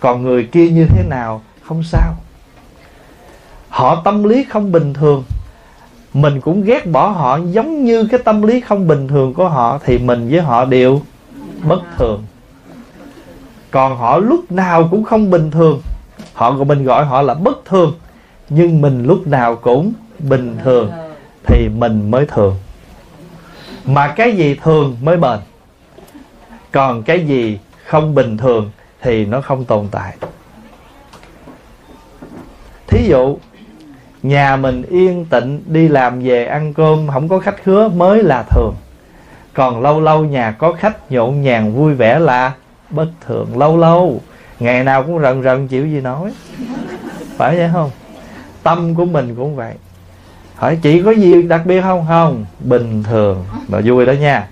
Còn 0.01 0.22
người 0.22 0.49
kia 0.53 0.68
như 0.68 0.87
thế 0.87 1.05
nào, 1.09 1.43
không 1.62 1.82
sao. 1.82 2.14
Họ 3.68 4.03
tâm 4.05 4.22
lý 4.22 4.45
không 4.45 4.72
bình 4.72 4.95
thường. 4.95 5.24
Mình 6.14 6.41
cũng 6.41 6.62
ghét 6.62 6.87
bỏ 6.87 7.09
họ, 7.09 7.39
giống 7.51 7.85
như 7.85 8.07
cái 8.11 8.20
tâm 8.24 8.43
lý 8.43 8.61
không 8.61 8.89
bình 8.89 9.09
thường 9.09 9.35
của 9.35 9.49
họ 9.49 9.78
thì 9.85 9.99
mình 9.99 10.28
với 10.30 10.41
họ 10.41 10.64
đều 10.64 11.01
bất 11.62 11.80
thường. 11.99 12.24
Còn 13.70 13.97
họ 13.97 14.18
lúc 14.18 14.53
nào 14.53 14.89
cũng 14.91 15.05
không 15.05 15.30
bình 15.30 15.51
thường. 15.51 15.80
Họ 16.32 16.57
của 16.59 16.64
mình 16.64 16.85
gọi 16.85 17.05
họ 17.05 17.22
là 17.22 17.35
bất 17.35 17.64
thường, 17.64 17.95
nhưng 18.49 18.80
mình 18.80 19.05
lúc 19.05 19.26
nào 19.26 19.57
cũng 19.57 19.93
bình 20.18 20.57
thường 20.64 20.91
thì 21.47 21.68
mình 21.68 22.11
mới 22.11 22.26
thường. 22.26 22.57
Mà 23.85 24.09
cái 24.09 24.37
gì 24.37 24.57
thường 24.62 24.97
mới 25.03 25.16
bền? 25.16 25.39
Còn 26.75 27.03
cái 27.03 27.27
gì 27.27 27.59
không 27.87 28.14
bình 28.14 28.37
thường 28.37 28.70
thì 29.03 29.25
nó 29.25 29.41
không 29.41 29.64
tồn 29.64 29.89
tại. 29.91 30.16
Thí 32.87 33.09
dụ, 33.09 33.39
nhà 34.22 34.57
mình 34.57 34.83
yên 34.83 35.25
tịnh 35.25 35.62
đi 35.66 35.89
làm 35.89 36.20
về 36.20 36.47
ăn 36.47 36.75
cơm, 36.75 37.09
không 37.12 37.29
có 37.29 37.39
khách 37.39 37.64
khứa 37.64 37.89
mới 37.89 38.22
là 38.22 38.43
thường. 38.43 38.75
Còn 39.53 39.83
lâu 39.83 40.01
lâu 40.01 40.25
nhà 40.25 40.51
có 40.51 40.72
khách 40.72 41.12
nhộn 41.12 41.43
nhàng 41.43 41.75
vui 41.75 41.95
vẻ 41.95 42.18
là 42.18 42.53
bất 42.91 43.09
thường 43.27 43.59
lâu 43.59 43.77
lâu. 43.77 44.20
Ngày 44.61 44.85
nào 44.85 45.03
cũng 45.03 45.22
rần 45.22 45.43
rần 45.43 45.68
chịu 45.68 45.87
gì 45.87 46.01
nói. 46.01 46.33
Phải 47.37 47.57
vậy 47.57 47.70
không? 47.72 47.91
Tâm 48.62 48.95
của 48.95 49.05
mình 49.05 49.35
cũng 49.37 49.57
vậy. 49.57 49.75
Hỏi 50.55 50.79
chị 50.83 51.03
có 51.03 51.11
gì 51.11 51.43
đặc 51.43 51.61
biệt 51.64 51.81
không? 51.83 52.05
Không, 52.09 52.45
bình 52.61 53.03
thường. 53.03 53.45
Mà 53.68 53.81
vui 53.85 54.07
đó 54.07 54.12
nha 54.12 54.49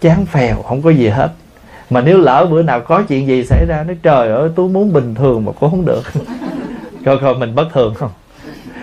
chán 0.00 0.26
phèo, 0.26 0.62
không 0.62 0.82
có 0.82 0.90
gì 0.90 1.08
hết. 1.08 1.30
Mà 1.90 2.00
nếu 2.00 2.18
lỡ 2.18 2.46
bữa 2.50 2.62
nào 2.62 2.80
có 2.80 3.02
chuyện 3.02 3.26
gì 3.26 3.44
xảy 3.44 3.66
ra 3.68 3.84
nó 3.88 3.94
trời 4.02 4.28
ơi, 4.28 4.50
tôi 4.56 4.68
muốn 4.68 4.92
bình 4.92 5.14
thường 5.14 5.44
mà 5.44 5.52
cũng 5.60 5.70
không 5.70 5.84
được. 5.84 6.02
Coi 7.04 7.18
coi, 7.18 7.34
mình 7.34 7.54
bất 7.54 7.68
thường 7.72 7.94
không? 7.94 8.10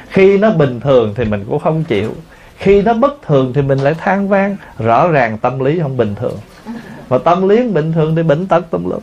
Khi 0.09 0.38
nó 0.38 0.51
bình 0.51 0.80
thường 0.80 1.14
thì 1.16 1.26
mình 1.26 1.45
cũng 1.49 1.59
không 1.59 1.84
chịu. 1.84 2.11
Khi 2.57 2.82
nó 2.82 2.93
bất 2.93 3.22
thường 3.22 3.51
thì 3.55 3.61
mình 3.61 3.80
lại 3.80 3.93
than 3.93 4.28
vang. 4.28 4.57
Rõ 4.80 5.07
ràng 5.07 5.38
tâm 5.38 5.59
lý 5.59 5.80
không 5.80 5.97
bình 5.97 6.16
thường. 6.16 6.38
Mà 7.09 7.18
tâm 7.18 7.49
lý 7.49 7.68
bình 7.68 7.93
thường 7.93 8.16
thì 8.16 8.24
bệnh 8.24 8.47
tật 8.47 8.66
tâm 8.72 8.89
lực 8.89 9.01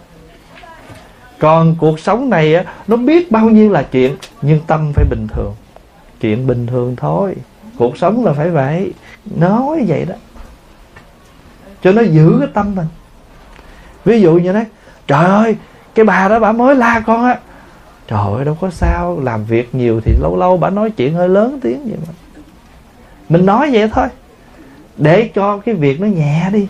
còn 1.40 1.76
cuộc 1.78 2.00
sống 2.00 2.30
này 2.30 2.54
á, 2.54 2.64
nó 2.86 2.96
biết 2.96 3.30
bao 3.30 3.50
nhiêu 3.50 3.70
là 3.70 3.82
chuyện, 3.82 4.16
nhưng 4.42 4.60
tâm 4.66 4.92
phải 4.94 5.04
bình 5.10 5.26
thường. 5.34 5.54
Chuyện 6.20 6.46
bình 6.46 6.66
thường 6.66 6.96
thôi. 6.96 7.34
Cuộc 7.78 7.98
sống 7.98 8.24
là 8.24 8.32
phải 8.32 8.50
vậy. 8.50 8.92
Nói 9.36 9.84
vậy 9.88 10.04
đó 10.04 10.14
cho 11.82 11.92
nó 11.92 12.02
giữ 12.02 12.36
cái 12.40 12.48
tâm 12.54 12.74
mình. 12.74 12.86
Ví 14.04 14.20
dụ 14.20 14.32
như 14.32 14.52
thế, 14.52 14.64
trời 15.06 15.24
ơi, 15.24 15.56
cái 15.94 16.04
bà 16.04 16.28
đó 16.28 16.38
bà 16.38 16.52
mới 16.52 16.74
la 16.74 17.02
con 17.06 17.24
á. 17.24 17.38
Trời 18.08 18.20
ơi, 18.34 18.44
đâu 18.44 18.56
có 18.60 18.70
sao, 18.70 19.20
làm 19.20 19.44
việc 19.44 19.74
nhiều 19.74 20.00
thì 20.04 20.12
lâu 20.20 20.36
lâu 20.36 20.56
bà 20.56 20.70
nói 20.70 20.90
chuyện 20.90 21.14
hơi 21.14 21.28
lớn 21.28 21.58
tiếng 21.62 21.84
vậy 21.84 21.98
mà. 22.06 22.14
Mình 23.28 23.46
nói 23.46 23.70
vậy 23.72 23.90
thôi. 23.94 24.08
Để 24.96 25.30
cho 25.34 25.58
cái 25.58 25.74
việc 25.74 26.00
nó 26.00 26.06
nhẹ 26.06 26.50
đi. 26.52 26.68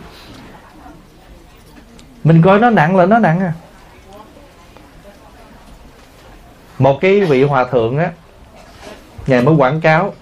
Mình 2.25 2.43
coi 2.43 2.59
nó 2.59 2.71
nặng 2.71 2.97
là 2.97 3.07
nó 3.07 3.19
nặng 3.19 3.41
à. 3.41 3.53
Một 6.79 6.99
cái 7.01 7.21
vị 7.21 7.45
hòa 7.45 7.65
thượng 7.65 7.99
á, 7.99 8.11
ngài 9.27 9.43
mới 9.43 9.55
quảng 9.55 9.81
cáo. 9.81 10.15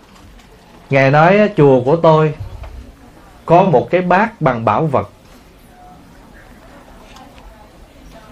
Ngài 0.90 1.10
nói 1.10 1.50
chùa 1.56 1.80
của 1.84 1.96
tôi 1.96 2.34
có 3.48 3.62
một 3.62 3.90
cái 3.90 4.00
bát 4.00 4.40
bằng 4.40 4.64
bảo 4.64 4.86
vật. 4.86 5.10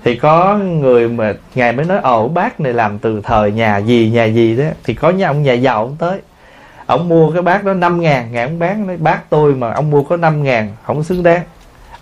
Thì 0.04 0.16
có 0.16 0.56
người 0.58 1.08
mà 1.08 1.34
ngài 1.54 1.72
mới 1.72 1.86
nói, 1.86 1.98
ồ, 2.02 2.28
bát 2.28 2.60
này 2.60 2.72
làm 2.72 2.98
từ 2.98 3.20
thời 3.24 3.52
nhà 3.52 3.78
gì 3.78 4.10
nhà 4.10 4.24
gì 4.24 4.56
đó. 4.56 4.64
Thì 4.84 4.94
có 4.94 5.10
nhà 5.10 5.26
ông, 5.26 5.42
nhà 5.42 5.52
giàu 5.52 5.84
ông 5.84 5.96
tới. 5.98 6.20
Ông 6.86 7.08
mua 7.08 7.30
cái 7.30 7.42
bát 7.42 7.64
đó 7.64 7.74
5 7.74 8.00
ngàn, 8.00 8.32
ngài 8.32 8.44
ông 8.44 8.58
bán, 8.58 8.86
nói, 8.86 8.96
bát 8.96 9.30
tôi 9.30 9.54
mà 9.54 9.72
ông 9.72 9.90
mua 9.90 10.02
có 10.02 10.16
5 10.16 10.42
ngàn, 10.42 10.76
không 10.82 11.04
xứng 11.04 11.22
đáng. 11.22 11.40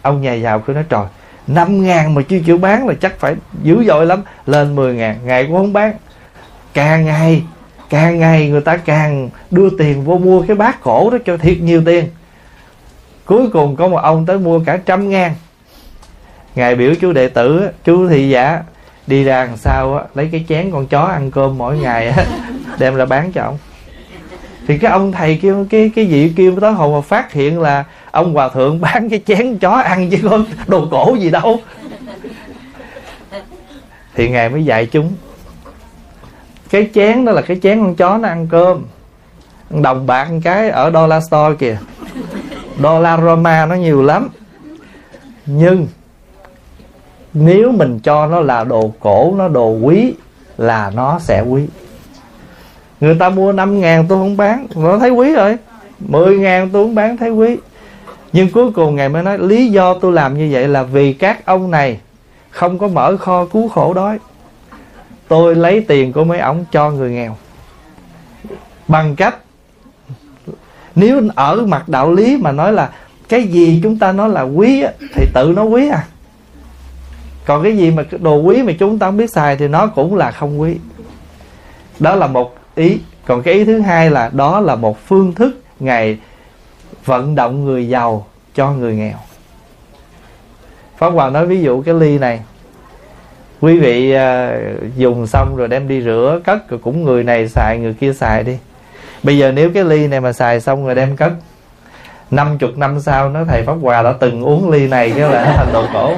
Ông, 0.02 0.22
nhà 0.22 0.32
giàu 0.32 0.60
cứ 0.60 0.72
nói, 0.72 0.84
trời 0.88 1.06
5 1.46 1.82
ngàn 1.82 2.14
mà 2.14 2.22
chưa 2.28 2.38
chịu 2.46 2.58
bán 2.58 2.88
là 2.88 2.94
chắc 3.00 3.18
phải 3.18 3.36
dữ 3.62 3.84
dội 3.86 4.06
lắm. 4.06 4.22
Lên 4.46 4.76
10 4.76 4.94
ngàn, 4.94 5.18
ngài 5.24 5.44
cũng 5.46 5.56
không 5.56 5.72
bán. 5.72 5.92
Càng 6.72 7.04
ngày 7.04 7.42
càng 7.90 8.18
ngày 8.18 8.48
người 8.48 8.60
ta 8.60 8.76
càng 8.76 9.30
đưa 9.50 9.70
tiền 9.78 10.04
vô 10.04 10.18
mua 10.18 10.42
cái 10.42 10.56
bát 10.56 10.80
cổ 10.80 11.10
đó 11.10 11.18
cho 11.26 11.36
thiệt 11.36 11.60
nhiều 11.60 11.82
tiền 11.86 12.08
cuối 13.24 13.48
cùng 13.52 13.76
có 13.76 13.88
một 13.88 13.96
ông 13.96 14.26
tới 14.26 14.38
mua 14.38 14.60
cả 14.66 14.78
trăm 14.86 15.10
ngàn. 15.10 15.34
Ngài 16.54 16.74
biểu 16.74 16.94
chú 17.00 17.12
đệ 17.12 17.28
tử 17.28 17.68
chú 17.84 18.08
thị 18.08 18.28
giả 18.28 18.62
đi 19.06 19.24
ra 19.24 19.44
đằng 19.44 19.56
sau 19.56 19.96
á, 19.96 20.04
lấy 20.14 20.28
cái 20.32 20.44
chén 20.48 20.70
con 20.70 20.86
chó 20.86 21.00
ăn 21.00 21.30
cơm 21.30 21.58
mỗi 21.58 21.78
ngày 21.78 22.08
á, 22.08 22.24
đem 22.78 22.96
ra 22.96 23.04
bán 23.04 23.32
cho 23.32 23.42
ông. 23.42 23.58
Thì 24.66 24.78
cái 24.78 24.90
ông 24.90 25.12
thầy 25.12 25.38
kêu 25.42 25.66
cái 25.70 25.90
cái 25.96 26.04
vị 26.04 26.32
kêu 26.36 26.60
tới 26.60 26.72
hồi 26.72 27.00
mà 27.00 27.00
phát 27.00 27.32
hiện 27.32 27.60
là 27.60 27.84
ông 28.10 28.34
hòa 28.34 28.48
thượng 28.48 28.80
bán 28.80 29.10
cái 29.10 29.20
chén 29.26 29.58
chó 29.58 29.70
ăn 29.70 30.10
chứ 30.10 30.18
có 30.30 30.38
đồ 30.66 30.88
cổ 30.90 31.16
gì 31.20 31.30
đâu. 31.30 31.60
Thì 34.14 34.28
ngài 34.28 34.48
mới 34.48 34.64
dạy 34.64 34.86
chúng 34.86 35.12
cái 36.74 36.90
chén 36.94 37.24
đó 37.24 37.32
là 37.32 37.42
cái 37.42 37.60
chén 37.62 37.78
con 37.78 37.94
chó 37.94 38.18
nó 38.18 38.28
ăn 38.28 38.48
cơm. 38.50 38.84
Đồng 39.70 40.06
bạc 40.06 40.28
cái 40.44 40.70
ở 40.70 40.90
dollar 40.90 41.26
store 41.26 41.54
kìa 41.58 41.78
dollar 42.82 43.20
roma 43.20 43.66
nó 43.66 43.74
nhiều 43.74 44.02
lắm. 44.02 44.28
Nhưng 45.46 45.86
nếu 47.34 47.72
mình 47.72 48.00
cho 48.00 48.26
nó 48.26 48.40
là 48.40 48.64
đồ 48.64 48.92
cổ, 49.00 49.34
nó 49.38 49.48
đồ 49.48 49.70
quý 49.70 50.14
là 50.58 50.92
nó 50.94 51.18
sẽ 51.18 51.40
quý. 51.40 51.66
Người 53.00 53.14
ta 53.14 53.30
mua 53.30 53.52
5 53.52 53.80
ngàn 53.80 54.06
tôi 54.08 54.18
không 54.18 54.36
bán, 54.36 54.66
nó 54.76 54.98
thấy 54.98 55.10
quý 55.10 55.32
rồi. 55.32 55.56
10 56.00 56.38
ngàn 56.38 56.70
tôi 56.72 56.84
không 56.84 56.94
bán, 56.94 57.16
thấy 57.16 57.30
quý. 57.30 57.56
Nhưng 58.32 58.50
cuối 58.50 58.72
cùng 58.72 58.96
ngài 58.96 59.08
mới 59.08 59.22
nói, 59.22 59.38
lý 59.38 59.68
do 59.68 59.94
tôi 59.94 60.12
làm 60.12 60.38
như 60.38 60.48
vậy 60.52 60.68
là 60.68 60.82
vì 60.82 61.12
các 61.12 61.46
ông 61.46 61.70
này 61.70 62.00
không 62.50 62.78
có 62.78 62.88
mở 62.88 63.16
kho 63.16 63.44
cứu 63.44 63.68
khổ 63.68 63.94
đói. 63.94 64.18
Tôi 65.28 65.54
lấy 65.54 65.80
tiền 65.80 66.12
của 66.12 66.24
mấy 66.24 66.38
ông 66.38 66.64
cho 66.72 66.90
người 66.90 67.10
nghèo. 67.10 67.36
Bằng 68.88 69.16
cách 69.16 69.36
nếu 70.94 71.22
ở 71.34 71.56
mặt 71.66 71.88
đạo 71.88 72.12
lý 72.12 72.36
mà 72.36 72.52
nói 72.52 72.72
là 72.72 72.90
cái 73.28 73.42
gì 73.42 73.80
chúng 73.82 73.98
ta 73.98 74.12
nói 74.12 74.28
là 74.28 74.42
quý 74.42 74.82
á, 74.82 74.92
thì 75.14 75.26
tự 75.34 75.52
nó 75.56 75.62
quý 75.62 75.88
à. 75.88 76.04
Còn 77.46 77.62
cái 77.62 77.76
gì 77.76 77.90
mà 77.90 78.04
đồ 78.20 78.36
quý 78.36 78.62
mà 78.62 78.72
chúng 78.78 78.98
ta 78.98 79.06
không 79.06 79.16
biết 79.16 79.30
xài 79.30 79.56
thì 79.56 79.68
nó 79.68 79.86
cũng 79.86 80.16
là 80.16 80.30
không 80.30 80.60
quý. 80.60 80.76
Đó 82.00 82.16
là 82.16 82.26
một 82.26 82.56
ý. 82.74 82.98
Còn 83.26 83.42
cái 83.42 83.54
ý 83.54 83.64
thứ 83.64 83.80
hai 83.80 84.10
là 84.10 84.30
đó 84.32 84.60
là 84.60 84.74
một 84.74 85.06
phương 85.06 85.34
thức 85.34 85.62
ngày 85.80 86.18
vận 87.04 87.34
động 87.34 87.64
người 87.64 87.88
giàu 87.88 88.26
cho 88.54 88.72
người 88.72 88.96
nghèo. 88.96 89.16
Pháp 90.96 91.10
hòa 91.10 91.30
nói 91.30 91.46
ví 91.46 91.62
dụ 91.62 91.82
cái 91.82 91.94
ly 91.94 92.18
này. 92.18 92.40
Quý 93.60 93.78
vị 93.78 94.16
uh, 94.16 94.96
dùng 94.96 95.26
xong 95.26 95.56
rồi 95.56 95.68
đem 95.68 95.88
đi 95.88 96.02
rửa 96.02 96.40
cất 96.44 96.70
rồi 96.70 96.80
cũng 96.82 97.04
người 97.04 97.24
này 97.24 97.48
xài 97.48 97.78
người 97.78 97.94
kia 97.94 98.12
xài 98.12 98.44
đi 98.44 98.56
bây 99.24 99.38
giờ 99.38 99.52
nếu 99.52 99.70
cái 99.74 99.84
ly 99.84 100.06
này 100.06 100.20
mà 100.20 100.32
xài 100.32 100.60
xong 100.60 100.86
rồi 100.86 100.94
đem 100.94 101.16
cất 101.16 101.32
năm 102.30 102.58
chục 102.58 102.78
năm 102.78 103.00
sau 103.00 103.28
nó 103.28 103.44
thầy 103.44 103.62
pháp 103.62 103.74
hòa 103.82 104.02
đã 104.02 104.14
từng 104.20 104.42
uống 104.42 104.70
ly 104.70 104.86
này 104.86 105.12
cái 105.16 105.30
là 105.30 105.44
nó 105.44 105.52
thành 105.56 105.72
đồ 105.72 105.84
cổ. 105.92 106.12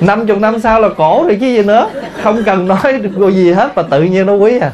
Năm 0.00 0.26
chục 0.26 0.38
năm 0.38 0.60
sau 0.60 0.80
là 0.80 0.88
cổ 0.96 1.24
rồi 1.26 1.38
chứ 1.40 1.46
gì 1.46 1.62
nữa. 1.62 1.90
Không 2.22 2.42
cần 2.44 2.68
nói 2.68 3.00
được 3.02 3.32
gì 3.32 3.52
hết 3.52 3.74
và 3.74 3.82
tự 3.82 4.02
nhiên 4.02 4.26
nó 4.26 4.32
quý 4.34 4.58
à. 4.58 4.72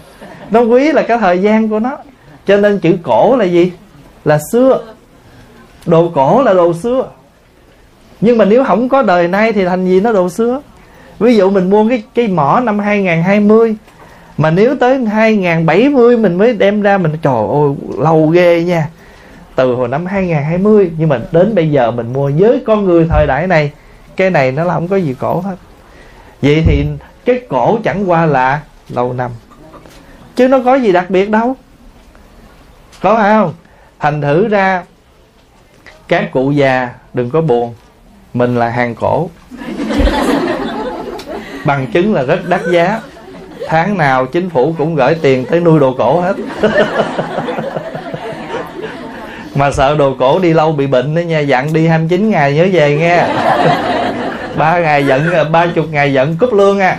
Nó 0.51 0.61
quý 0.61 0.93
là 0.93 1.03
cái 1.03 1.19
thời 1.19 1.39
gian 1.39 1.69
của 1.69 1.79
nó. 1.79 1.97
Cho 2.47 2.57
nên 2.57 2.79
chữ 2.79 2.97
cổ 3.03 3.37
là 3.37 3.45
gì? 3.45 3.73
Là 4.25 4.39
xưa. 4.53 4.81
Đồ 5.87 6.11
cổ 6.15 6.43
là 6.43 6.55
đồ 6.55 6.73
xưa. 6.73 7.09
Nhưng 8.21 8.39
mà 8.39 8.45
nếu 8.45 8.65
không 8.65 8.89
có 8.89 9.03
đời 9.03 9.29
nay 9.29 9.53
thì 9.53 9.65
thành 9.65 9.87
gì 9.87 10.01
nó 10.01 10.13
đồ 10.13 10.29
xưa? 10.29 10.61
Ví 11.19 11.37
dụ 11.37 11.51
mình 11.51 11.71
mua 11.71 11.89
cái 11.89 12.03
cái 12.15 12.29
mỏ 12.29 12.61
năm 12.61 12.79
2020 12.79 13.77
mà 14.39 14.51
nếu 14.51 14.77
tới 14.77 15.05
2070 15.05 16.17
mình 16.17 16.39
mới 16.39 16.53
đem 16.53 16.83
ra 16.83 16.99
mình, 16.99 17.13
trời 17.23 17.35
ơi, 17.35 17.75
lâu 17.99 18.27
ghê 18.27 18.63
nha. 18.63 18.89
Từ 19.55 19.75
hồi 19.75 19.89
năm 19.89 20.07
2020 20.07 20.91
nhưng 20.99 21.09
mà 21.09 21.21
đến 21.33 21.55
bây 21.55 21.71
giờ 21.71 21.91
mình 21.91 22.13
mua 22.13 22.31
với 22.39 22.63
con 22.67 22.85
người 22.85 23.07
thời 23.11 23.27
đại 23.27 23.47
này, 23.47 23.73
cái 24.17 24.31
này 24.31 24.53
nó 24.53 24.65
là 24.65 24.75
không 24.75 24.89
có 24.89 24.97
gì 24.97 25.15
cổ 25.19 25.41
hết. 25.41 25.57
Vậy 26.43 26.63
thì 26.67 26.87
cái 27.25 27.41
cổ 27.49 27.79
chẳng 27.85 28.11
qua 28.11 28.27
là 28.27 28.61
lâu 28.89 29.13
năm. 29.13 29.31
Chứ 30.37 30.49
nó 30.49 30.61
có 30.65 30.75
gì 30.75 30.93
đặc 30.93 31.11
biệt 31.11 31.31
đâu. 31.31 31.57
Có 33.03 33.17
phải 33.17 33.35
không? 33.35 33.55
Thành 33.99 34.23
thử 34.23 34.49
ra, 34.49 34.85
các 36.09 36.31
cụ 36.33 36.51
già 36.51 36.89
đừng 37.15 37.31
có 37.31 37.41
buồn. 37.41 37.75
Mình 38.35 38.57
là 38.57 38.69
hàng 38.69 38.95
cổ. 38.95 39.31
Bằng 41.65 41.87
chứng 41.93 42.15
là 42.15 42.23
rất 42.23 42.49
đắt 42.49 42.61
giá 42.73 43.01
tháng 43.67 43.99
nào 43.99 44.27
chính 44.27 44.51
phủ 44.51 44.75
cũng 44.79 44.95
gửi 44.95 45.15
tiền 45.15 45.45
tới 45.45 45.61
nuôi 45.61 45.81
đồ 45.81 45.95
cổ 45.99 46.21
hết. 46.21 46.37
Mà 49.55 49.71
sợ 49.71 49.97
đồ 49.97 50.15
cổ 50.19 50.39
đi 50.39 50.53
lâu 50.53 50.73
bị 50.73 50.87
bệnh 50.87 51.15
đó 51.15 51.21
nha 51.21 51.39
dặn 51.39 51.73
đi 51.73 51.87
29 51.87 52.31
ngày 52.31 52.55
nhớ 52.55 52.67
về 52.73 52.97
nghe. 52.97 53.27
Ba 54.57 54.79
ngày 54.79 55.07
giận 55.07 55.53
ba 55.53 55.67
chục 55.75 55.87
ngày 55.91 56.13
giận 56.13 56.37
cúp 56.37 56.53
lương 56.53 56.81
à. 56.81 56.99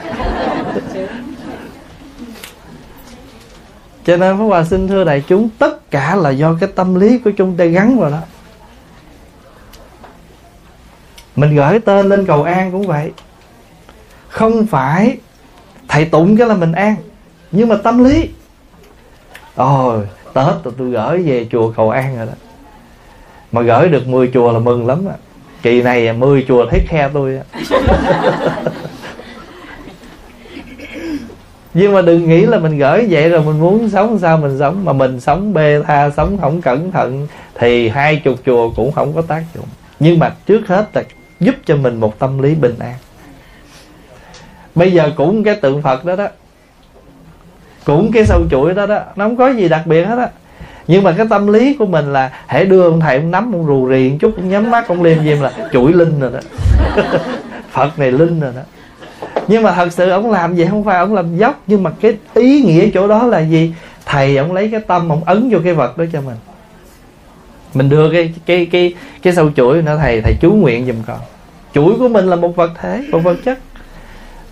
Cho 4.06 4.18
nên 4.18 4.38
Pháp 4.38 4.44
Hòa 4.44 4.64
xin 4.64 4.88
thưa 4.88 5.04
đại 5.04 5.24
chúng 5.28 5.50
tất 5.60 5.92
cả 5.92 6.16
là 6.16 6.30
do 6.30 6.56
cái 6.60 6.70
tâm 6.76 6.96
lý 6.96 7.18
của 7.18 7.32
chúng 7.38 7.58
ta 7.58 7.66
gắn 7.66 8.00
vào 8.00 8.10
đó. 8.10 8.20
Mình 11.36 11.56
gửi 11.56 11.80
tên 11.80 12.10
lên 12.10 12.26
cầu 12.26 12.44
an 12.44 12.72
cũng 12.72 12.88
vậy. 12.88 13.12
Không 14.28 14.68
phải 14.68 15.18
thầy 15.88 16.06
tụng 16.06 16.38
cái 16.38 16.48
là 16.48 16.56
mình 16.56 16.72
an. 16.72 16.96
Nhưng 17.52 17.70
mà 17.70 17.76
tâm 17.76 18.04
lý 18.04 18.30
ôi 19.56 20.04
tết 20.34 20.64
rồi 20.64 20.74
tôi 20.78 20.90
gửi 20.90 21.24
về 21.24 21.48
chùa 21.52 21.72
cầu 21.72 21.90
an 21.90 22.18
rồi 22.18 22.26
đó. 22.26 22.34
Mà 23.52 23.62
gửi 23.62 23.90
được 23.90 24.08
10 24.08 24.32
chùa 24.34 24.52
là 24.52 24.60
mừng 24.60 24.88
lắm 24.88 25.08
á. 25.08 25.14
Kỳ 25.62 25.82
này 25.82 26.14
10 26.14 26.46
chùa 26.48 26.66
thấy 26.70 26.80
khe 26.88 27.10
tôi 27.14 27.38
á. 27.38 27.44
Nhưng 31.74 31.94
mà 31.94 32.02
đừng 32.02 32.30
nghĩ 32.30 32.42
là 32.46 32.60
mình 32.60 32.78
gửi 32.78 33.08
vậy 33.10 33.30
rồi 33.30 33.44
mình 33.44 33.60
muốn 33.60 33.90
sống 33.90 34.20
sao 34.20 34.38
mình 34.38 34.60
sống. 34.60 34.86
Mà 34.86 34.94
mình 34.94 35.20
sống 35.20 35.54
bê 35.54 35.82
tha 35.88 36.10
sống 36.10 36.38
không 36.42 36.62
cẩn 36.62 36.92
thận 36.92 37.28
thì 37.56 37.90
hai 37.90 38.16
chục 38.16 38.36
chùa 38.46 38.70
cũng 38.76 38.92
không 38.92 39.14
có 39.14 39.22
tác 39.22 39.44
dụng. 39.56 39.66
Nhưng 40.00 40.20
mà 40.20 40.36
trước 40.46 40.68
hết 40.68 40.90
là 40.94 41.04
giúp 41.40 41.56
cho 41.66 41.76
mình 41.76 42.00
một 42.00 42.20
tâm 42.20 42.40
lý 42.40 42.56
bình 42.56 42.76
an 42.80 42.94
bây 44.78 44.92
giờ 44.92 45.12
cũng 45.16 45.44
cái 45.44 45.56
tượng 45.56 45.82
phật 45.82 46.06
đó 46.06 46.16
đó. 46.16 46.28
Cũng 47.86 48.12
cái 48.12 48.26
sâu 48.26 48.42
chuỗi 48.52 48.74
đó 48.74 48.86
đó. 48.86 49.00
Nó 49.16 49.26
không 49.26 49.38
có 49.38 49.50
gì 49.50 49.70
đặc 49.70 49.82
biệt 49.86 50.04
hết 50.04 50.18
á. 50.18 50.30
Nhưng 50.88 51.04
mà 51.04 51.12
cái 51.18 51.26
tâm 51.30 51.48
lý 51.48 51.74
của 51.74 51.86
mình 51.86 52.14
là 52.14 52.32
hãy 52.48 52.66
đưa 52.66 52.84
ông 52.84 53.00
thầy 53.00 53.16
ông 53.16 53.32
nắm, 53.32 53.56
ông 53.56 53.68
rù 53.68 53.86
rì 53.86 54.10
một 54.10 54.18
chút, 54.20 54.34
ông 54.38 54.50
nhắm 54.50 54.72
mắt, 54.72 54.88
ông 54.88 55.04
liêm 55.04 55.24
diêm 55.24 55.42
là 55.42 55.52
chuỗi 55.74 55.94
linh 55.94 56.20
rồi 56.20 56.32
đó. 56.32 56.40
Phật 57.72 58.00
này 58.00 58.12
linh 58.12 58.40
rồi 58.40 58.52
đó. 58.56 58.62
Nhưng 59.48 59.64
mà 59.64 59.74
thật 59.74 59.94
sự 59.94 60.10
ông 60.10 60.32
làm 60.32 60.56
gì 60.56 60.66
không 60.70 60.84
phải 60.84 60.98
ông 60.98 61.14
làm 61.14 61.38
dốc, 61.38 61.62
nhưng 61.68 61.84
mà 61.84 61.92
cái 62.02 62.14
ý 62.34 62.62
nghĩa 62.62 62.90
chỗ 62.94 63.08
đó 63.08 63.24
là 63.24 63.40
gì? 63.40 63.74
Thầy 64.06 64.38
ông 64.38 64.54
lấy 64.54 64.70
cái 64.72 64.82
tâm 64.88 65.12
ông 65.12 65.24
ấn 65.24 65.50
vô 65.50 65.60
cái 65.64 65.74
vật 65.74 65.98
đó 65.98 66.06
cho 66.14 66.22
mình. 66.22 66.36
Mình 67.74 67.90
đưa 67.90 68.12
cái 68.12 68.34
cái 68.46 68.66
cái 68.66 68.94
cái 69.22 69.34
sâu 69.34 69.52
chuỗi 69.56 69.82
nó 69.82 69.98
thầy 69.98 70.22
thầy 70.22 70.34
chú 70.42 70.52
nguyện 70.52 70.86
giùm 70.86 70.96
con. 71.08 71.20
Chuỗi 71.74 71.96
của 72.00 72.08
mình 72.08 72.28
là 72.28 72.36
một 72.36 72.56
vật 72.56 72.72
thể, 72.82 73.04
một 73.12 73.20
vật 73.20 73.38
chất 73.46 73.60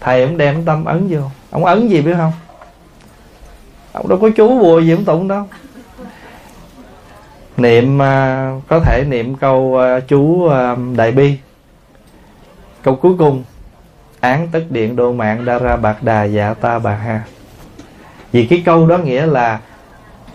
thầy 0.05 0.21
ông 0.21 0.37
đem 0.37 0.65
tâm 0.65 0.85
ấn 0.85 1.07
vô. 1.09 1.19
Ông 1.51 1.65
ấn 1.65 1.87
gì 1.87 2.01
biết 2.01 2.13
không? 2.17 2.31
Ông 3.91 4.09
đâu 4.09 4.19
có 4.21 4.29
chú 4.35 4.59
bùa 4.59 4.79
gì 4.79 4.91
ông 4.91 5.05
tụng 5.05 5.27
đâu. 5.27 5.43
Niệm 7.57 8.01
à, 8.01 8.51
có 8.67 8.79
thể 8.79 9.03
niệm 9.07 9.35
câu 9.35 9.77
à, 9.77 9.99
chú 9.99 10.47
à, 10.47 10.75
đại 10.95 11.11
bi. 11.11 11.37
Câu 12.83 12.95
cuối 12.95 13.13
cùng. 13.17 13.43
Án 14.19 14.47
tất 14.51 14.63
điện 14.69 14.95
đô 14.95 15.11
mạng 15.11 15.45
đa 15.45 15.59
ra 15.59 15.75
bạc 15.75 16.03
đà 16.03 16.23
dạ 16.23 16.53
ta 16.53 16.79
bà 16.79 16.95
ha. 16.95 17.23
Vì 18.31 18.45
cái 18.45 18.61
câu 18.65 18.87
đó 18.87 18.97
nghĩa 18.97 19.25
là 19.25 19.59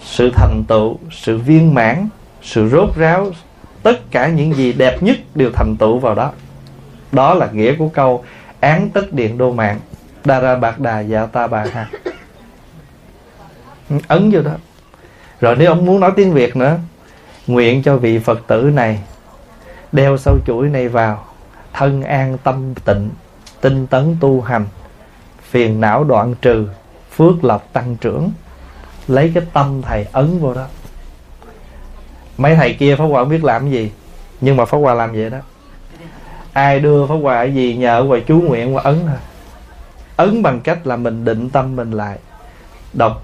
sự 0.02 0.30
thành 0.34 0.64
tựu, 0.68 0.98
sự 1.10 1.38
viên 1.38 1.74
mãn, 1.74 2.08
sự 2.42 2.68
rốt 2.68 2.96
ráo, 2.96 3.30
tất 3.82 4.10
cả 4.10 4.28
những 4.28 4.54
gì 4.54 4.72
đẹp 4.72 5.02
nhất 5.02 5.16
đều 5.34 5.50
thành 5.54 5.76
tựu 5.76 5.98
vào 5.98 6.14
đó. 6.14 6.32
Đó 7.12 7.34
là 7.34 7.48
nghĩa 7.52 7.74
của 7.74 7.88
câu 7.88 8.24
án 8.60 8.90
tất 8.90 9.12
điện 9.12 9.38
đô 9.38 9.52
mạng. 9.52 9.80
Đa 10.24 10.40
ra 10.40 10.56
bạc 10.56 10.80
đà 10.80 11.00
dạ 11.00 11.26
ta 11.26 11.46
bà 11.46 11.64
ha. 11.72 11.88
Ừ, 13.90 13.96
ấn 14.08 14.30
vô 14.30 14.42
đó. 14.42 14.52
Rồi 15.40 15.56
nếu 15.56 15.68
ông 15.68 15.86
muốn 15.86 16.00
nói 16.00 16.12
tiếng 16.16 16.32
việt 16.32 16.56
nữa, 16.56 16.78
nguyện 17.46 17.82
cho 17.82 17.96
vị 17.96 18.18
phật 18.18 18.40
tử 18.46 18.62
này 18.74 19.02
đeo 19.92 20.16
sâu 20.16 20.38
chuỗi 20.46 20.68
này 20.68 20.88
vào, 20.88 21.24
thân 21.72 22.02
an 22.02 22.38
tâm 22.44 22.74
tịnh, 22.74 23.10
tinh 23.60 23.86
tấn 23.86 24.16
tu 24.20 24.40
hành, 24.40 24.66
phiền 25.50 25.80
não 25.80 26.04
đoạn 26.04 26.34
trừ, 26.42 26.68
phước 27.16 27.44
lộc 27.44 27.72
tăng 27.72 27.96
trưởng, 27.96 28.32
lấy 29.08 29.32
cái 29.34 29.44
tâm 29.52 29.82
thầy 29.82 30.06
ấn 30.12 30.38
vô 30.38 30.54
đó. 30.54 30.66
Mấy 32.38 32.54
thầy 32.56 32.74
kia 32.74 32.96
pháp 32.96 33.04
hòa 33.04 33.22
không 33.22 33.28
biết 33.28 33.44
làm 33.44 33.70
gì, 33.70 33.92
nhưng 34.40 34.56
mà 34.56 34.64
pháp 34.64 34.78
hòa 34.78 34.94
làm 34.94 35.12
vậy 35.12 35.30
đó 35.30 35.38
ai 36.60 36.80
đưa 36.80 37.06
pháp 37.06 37.14
quà 37.14 37.44
gì, 37.44 37.76
nhờ 37.76 38.06
quà 38.08 38.18
chú 38.26 38.40
nguyện 38.40 38.74
qua 38.74 38.82
ấn 38.82 38.98
thôi. 39.06 39.16
Ấn 40.16 40.42
bằng 40.42 40.60
cách 40.60 40.86
là 40.86 40.96
mình 40.96 41.24
định 41.24 41.50
tâm 41.50 41.76
mình 41.76 41.90
lại. 41.90 42.18
Đọc 42.92 43.22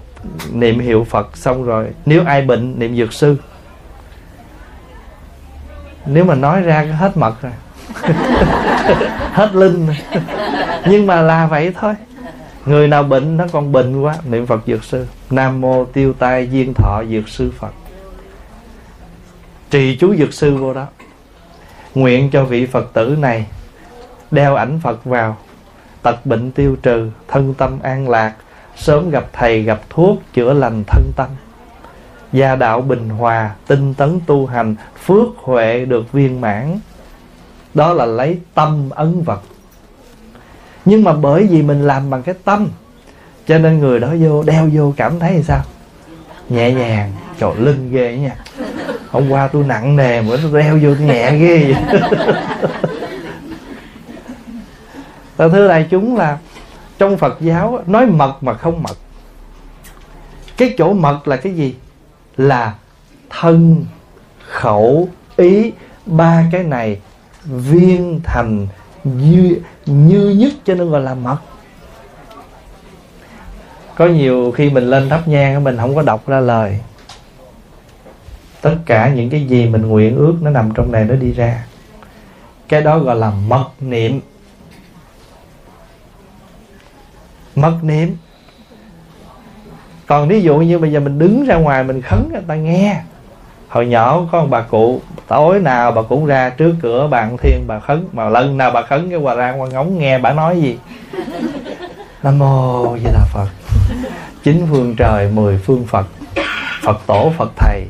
niệm 0.51 0.79
hiệu 0.79 1.03
phật 1.03 1.37
xong 1.37 1.63
rồi, 1.63 1.87
nếu 2.05 2.23
ai 2.25 2.41
bệnh, 2.41 2.79
niệm 2.79 2.97
dược 2.97 3.13
sư. 3.13 3.37
Nếu 6.05 6.23
mà 6.23 6.35
nói 6.35 6.61
ra 6.61 6.81
hết 6.81 7.17
mật 7.17 7.41
rồi. 7.41 7.51
Hết 9.33 9.55
linh 9.55 9.87
rồi. 9.87 9.95
nhưng 10.89 11.07
mà 11.07 11.21
là 11.21 11.47
vậy 11.47 11.73
thôi. 11.79 11.93
Người 12.65 12.87
nào 12.87 13.03
bệnh, 13.03 13.37
nó 13.37 13.45
còn 13.51 13.71
bệnh 13.71 14.01
quá, 14.01 14.15
niệm 14.29 14.45
phật 14.45 14.61
dược 14.67 14.83
sư. 14.83 15.05
Nam 15.29 15.61
mô 15.61 15.85
tiêu 15.85 16.13
tai 16.13 16.49
duyên 16.51 16.73
thọ 16.73 17.03
dược 17.11 17.29
sư 17.29 17.51
phật. 17.59 17.71
Trì 19.69 19.97
chú 19.97 20.15
dược 20.15 20.33
sư 20.33 20.55
vô 20.55 20.73
đó 20.73 20.85
nguyện 21.99 22.29
cho 22.31 22.43
vị 22.43 22.65
phật 22.65 22.93
tử 22.93 23.15
này 23.19 23.45
đeo 24.31 24.55
ảnh 24.55 24.79
phật 24.83 25.05
vào, 25.05 25.37
tật 26.01 26.25
bệnh 26.25 26.51
tiêu 26.51 26.75
trừ, 26.83 27.09
thân 27.27 27.53
tâm 27.53 27.79
an 27.79 28.09
lạc, 28.09 28.33
sớm 28.75 29.09
gặp 29.09 29.25
thầy 29.33 29.63
gặp 29.63 29.81
thuốc 29.89 30.21
chữa 30.33 30.53
lành 30.53 30.83
thân 30.87 31.11
tâm. 31.15 31.27
Gia 32.33 32.55
đạo 32.55 32.81
bình 32.81 33.09
hòa, 33.09 33.55
tinh 33.67 33.93
tấn 33.93 34.19
tu 34.25 34.45
hành, 34.45 34.75
phước 35.05 35.27
huệ 35.37 35.85
được 35.85 36.11
viên 36.11 36.41
mãn. 36.41 36.79
Đó 37.73 37.93
là 37.93 38.05
lấy 38.05 38.39
tâm 38.53 38.89
ấn 38.89 39.23
vật 39.23 39.41
nhưng 40.89 41.03
mà 41.03 41.13
bởi 41.13 41.47
vì 41.47 41.61
mình 41.61 41.87
làm 41.87 42.09
bằng 42.09 42.23
cái 42.23 42.35
tâm, 42.43 42.69
cho 43.47 43.57
nên 43.57 43.79
người 43.79 43.99
đó 43.99 44.13
vô, 44.19 44.43
đeo 44.43 44.69
vô 44.73 44.93
cảm 44.97 45.19
thấy 45.19 45.43
sao? 45.43 45.63
Nhẹ 46.49 46.73
nhàng 46.73 47.13
trời 47.39 47.51
lưng 47.57 47.89
ghê 47.91 48.17
nha 48.17 48.35
hôm 49.09 49.29
qua 49.29 49.47
tôi 49.47 49.63
nặng 49.63 49.95
nề 49.95 50.21
bữa 50.21 50.37
tôi 50.37 50.61
đeo 50.61 50.79
vô 50.83 50.95
tôi 50.95 51.07
nhẹ 51.07 51.37
ghê 51.37 51.73
vậy. 51.73 51.83
Thưa 55.37 55.67
đại 55.67 55.87
chúng 55.89 56.17
là 56.17 56.37
trong 56.97 57.17
phật 57.17 57.37
giáo 57.39 57.83
nói 57.87 58.05
mật 58.05 58.43
mà 58.43 58.53
không 58.53 58.83
mật. 58.83 58.97
Cái 60.57 60.75
chỗ 60.77 60.93
mật 60.93 61.27
là 61.27 61.37
cái 61.37 61.53
gì? 61.53 61.75
Là 62.37 62.73
thân 63.29 63.85
khẩu 64.47 65.09
ý 65.35 65.71
ba 66.05 66.43
cái 66.51 66.63
này 66.63 66.99
viên 67.43 68.21
thành 68.23 68.67
như, 69.03 69.59
như 69.85 70.29
nhất 70.29 70.53
cho 70.65 70.75
nên 70.75 70.89
gọi 70.89 71.01
là 71.01 71.13
mật. 71.13 71.37
Có 73.95 74.05
nhiều 74.05 74.51
khi 74.51 74.69
mình 74.69 74.89
lên 74.89 75.09
thắp 75.09 75.27
nhang 75.27 75.63
mình 75.63 75.77
không 75.77 75.95
có 75.95 76.01
đọc 76.01 76.27
ra 76.27 76.39
lời 76.39 76.79
tất 78.67 78.77
cả 78.85 79.09
những 79.15 79.29
cái 79.29 79.45
gì 79.45 79.65
mình 79.65 79.81
nguyện 79.81 80.15
ước 80.15 80.35
nó 80.41 80.49
nằm 80.49 80.71
trong 80.75 80.91
này 80.91 81.05
nó 81.05 81.15
đi 81.15 81.33
ra. 81.33 81.65
Cái 82.67 82.81
đó 82.81 82.99
gọi 82.99 83.15
là 83.15 83.31
mật 83.47 83.69
niệm. 83.79 84.19
Mật 87.55 87.77
niệm. 87.81 88.17
Còn 90.07 90.27
ví 90.27 90.41
dụ 90.41 90.57
như 90.57 90.79
bây 90.79 90.91
giờ 90.91 90.99
mình 90.99 91.19
đứng 91.19 91.45
ra 91.45 91.55
ngoài 91.55 91.83
mình 91.83 92.01
khấn 92.01 92.29
người 92.31 92.41
ta 92.47 92.55
nghe. 92.55 93.01
Hồi 93.67 93.87
nhỏ 93.87 94.27
có 94.31 94.41
một 94.41 94.47
bà 94.49 94.61
cụ, 94.61 95.01
tối 95.27 95.59
nào 95.59 95.91
bà 95.91 96.01
cũng 96.01 96.25
ra 96.25 96.49
trước 96.49 96.75
cửa 96.81 97.07
bàn 97.07 97.37
thiên 97.37 97.63
bà 97.67 97.79
khấn. 97.79 98.07
Mà 98.11 98.29
lần 98.29 98.57
nào 98.57 98.71
bà 98.71 98.81
khấn 98.81 99.09
cái 99.09 99.19
hòa 99.19 99.35
ra 99.35 99.55
qua 99.57 99.67
ngóng 99.67 99.99
nghe 99.99 100.19
bà 100.19 100.33
nói 100.33 100.61
gì? 100.61 100.77
Nam 102.23 102.39
mô 102.39 102.97
di 102.97 103.05
đà 103.13 103.25
phật. 103.33 103.47
Chín 104.43 104.67
phương 104.71 104.95
trời, 104.95 105.31
mười 105.31 105.57
phương 105.57 105.85
phật. 105.87 106.07
Phật 106.81 106.97
tổ, 107.07 107.31
phật 107.37 107.51
thầy 107.55 107.87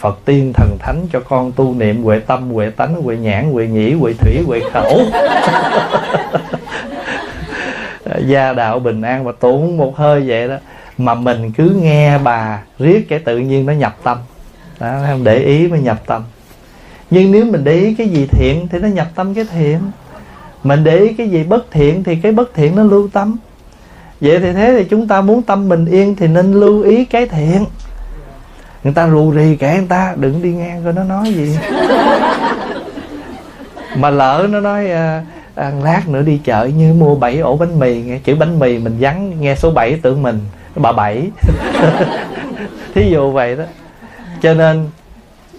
phật 0.00 0.18
tiên 0.24 0.52
thần 0.52 0.78
thánh 0.78 1.06
cho 1.12 1.20
con 1.20 1.52
tu 1.52 1.74
niệm 1.74 2.02
huệ 2.02 2.18
tâm 2.18 2.50
huệ 2.50 2.70
tánh 2.70 3.02
huệ 3.02 3.16
nhãn 3.16 3.52
huệ 3.52 3.66
nhĩ 3.66 3.92
huệ 3.92 4.12
thủy 4.12 4.42
huệ 4.46 4.60
khẩu. 4.72 5.00
Gia 8.26 8.52
đạo 8.52 8.78
bình 8.78 9.02
an 9.02 9.24
và 9.24 9.32
tụng 9.32 9.76
một 9.76 9.96
hơi 9.96 10.22
vậy 10.26 10.48
đó. 10.48 10.56
Mà 10.98 11.14
mình 11.14 11.52
cứ 11.52 11.76
nghe 11.82 12.18
bà 12.18 12.62
riết 12.78 13.08
cái 13.08 13.18
tự 13.18 13.38
nhiên 13.38 13.66
nó 13.66 13.72
nhập 13.72 13.96
tâm. 14.02 14.18
Đó, 14.80 14.98
không 15.06 15.24
để 15.24 15.38
ý 15.38 15.68
mới 15.68 15.80
nhập 15.80 16.02
tâm. 16.06 16.22
Nhưng 17.10 17.32
nếu 17.32 17.44
mình 17.44 17.64
để 17.64 17.72
ý 17.72 17.94
cái 17.94 18.08
gì 18.08 18.26
thiện 18.26 18.68
thì 18.68 18.78
nó 18.78 18.88
nhập 18.88 19.08
tâm 19.14 19.34
cái 19.34 19.44
thiện. 19.52 19.78
Mình 20.64 20.84
để 20.84 20.98
ý 20.98 21.14
cái 21.14 21.28
gì 21.28 21.44
bất 21.44 21.70
thiện 21.70 22.04
thì 22.04 22.16
cái 22.16 22.32
bất 22.32 22.54
thiện 22.54 22.76
nó 22.76 22.82
lưu 22.82 23.08
tâm. 23.12 23.36
Vậy 24.20 24.38
thì 24.40 24.52
thế 24.52 24.74
thì 24.78 24.84
chúng 24.84 25.08
ta 25.08 25.20
muốn 25.20 25.42
tâm 25.42 25.68
mình 25.68 25.86
yên 25.86 26.16
thì 26.16 26.26
nên 26.26 26.52
lưu 26.52 26.82
ý 26.82 27.04
cái 27.04 27.26
thiện 27.26 27.64
người 28.84 28.92
ta 28.92 29.08
rù 29.08 29.30
rì 29.30 29.56
kẻ 29.56 29.76
người 29.76 29.88
ta 29.88 30.14
đừng 30.16 30.42
đi 30.42 30.52
ngang 30.52 30.84
coi 30.84 30.92
nó 30.92 31.04
nói 31.04 31.32
gì. 31.32 31.58
Mà 33.96 34.10
lỡ 34.10 34.46
nó 34.50 34.60
nói 34.60 34.90
à, 34.90 35.24
à, 35.54 35.72
lát 35.82 36.08
nữa 36.08 36.22
đi 36.22 36.40
chợ 36.44 36.64
như 36.64 36.92
mua 36.92 37.14
bảy 37.14 37.38
ổ 37.38 37.56
bánh 37.56 37.78
mì 37.78 38.02
nghe 38.02 38.18
chữ 38.18 38.34
bánh 38.34 38.58
mì 38.58 38.78
mình 38.78 38.96
vắng 39.00 39.40
nghe 39.40 39.54
số 39.54 39.70
7 39.70 40.00
tưởng 40.02 40.22
mình 40.22 40.40
bà 40.74 40.92
bảy. 40.92 41.30
Thí 42.94 43.10
dụ 43.10 43.30
vậy 43.30 43.56
đó. 43.56 43.64
Cho 44.42 44.54
nên 44.54 44.90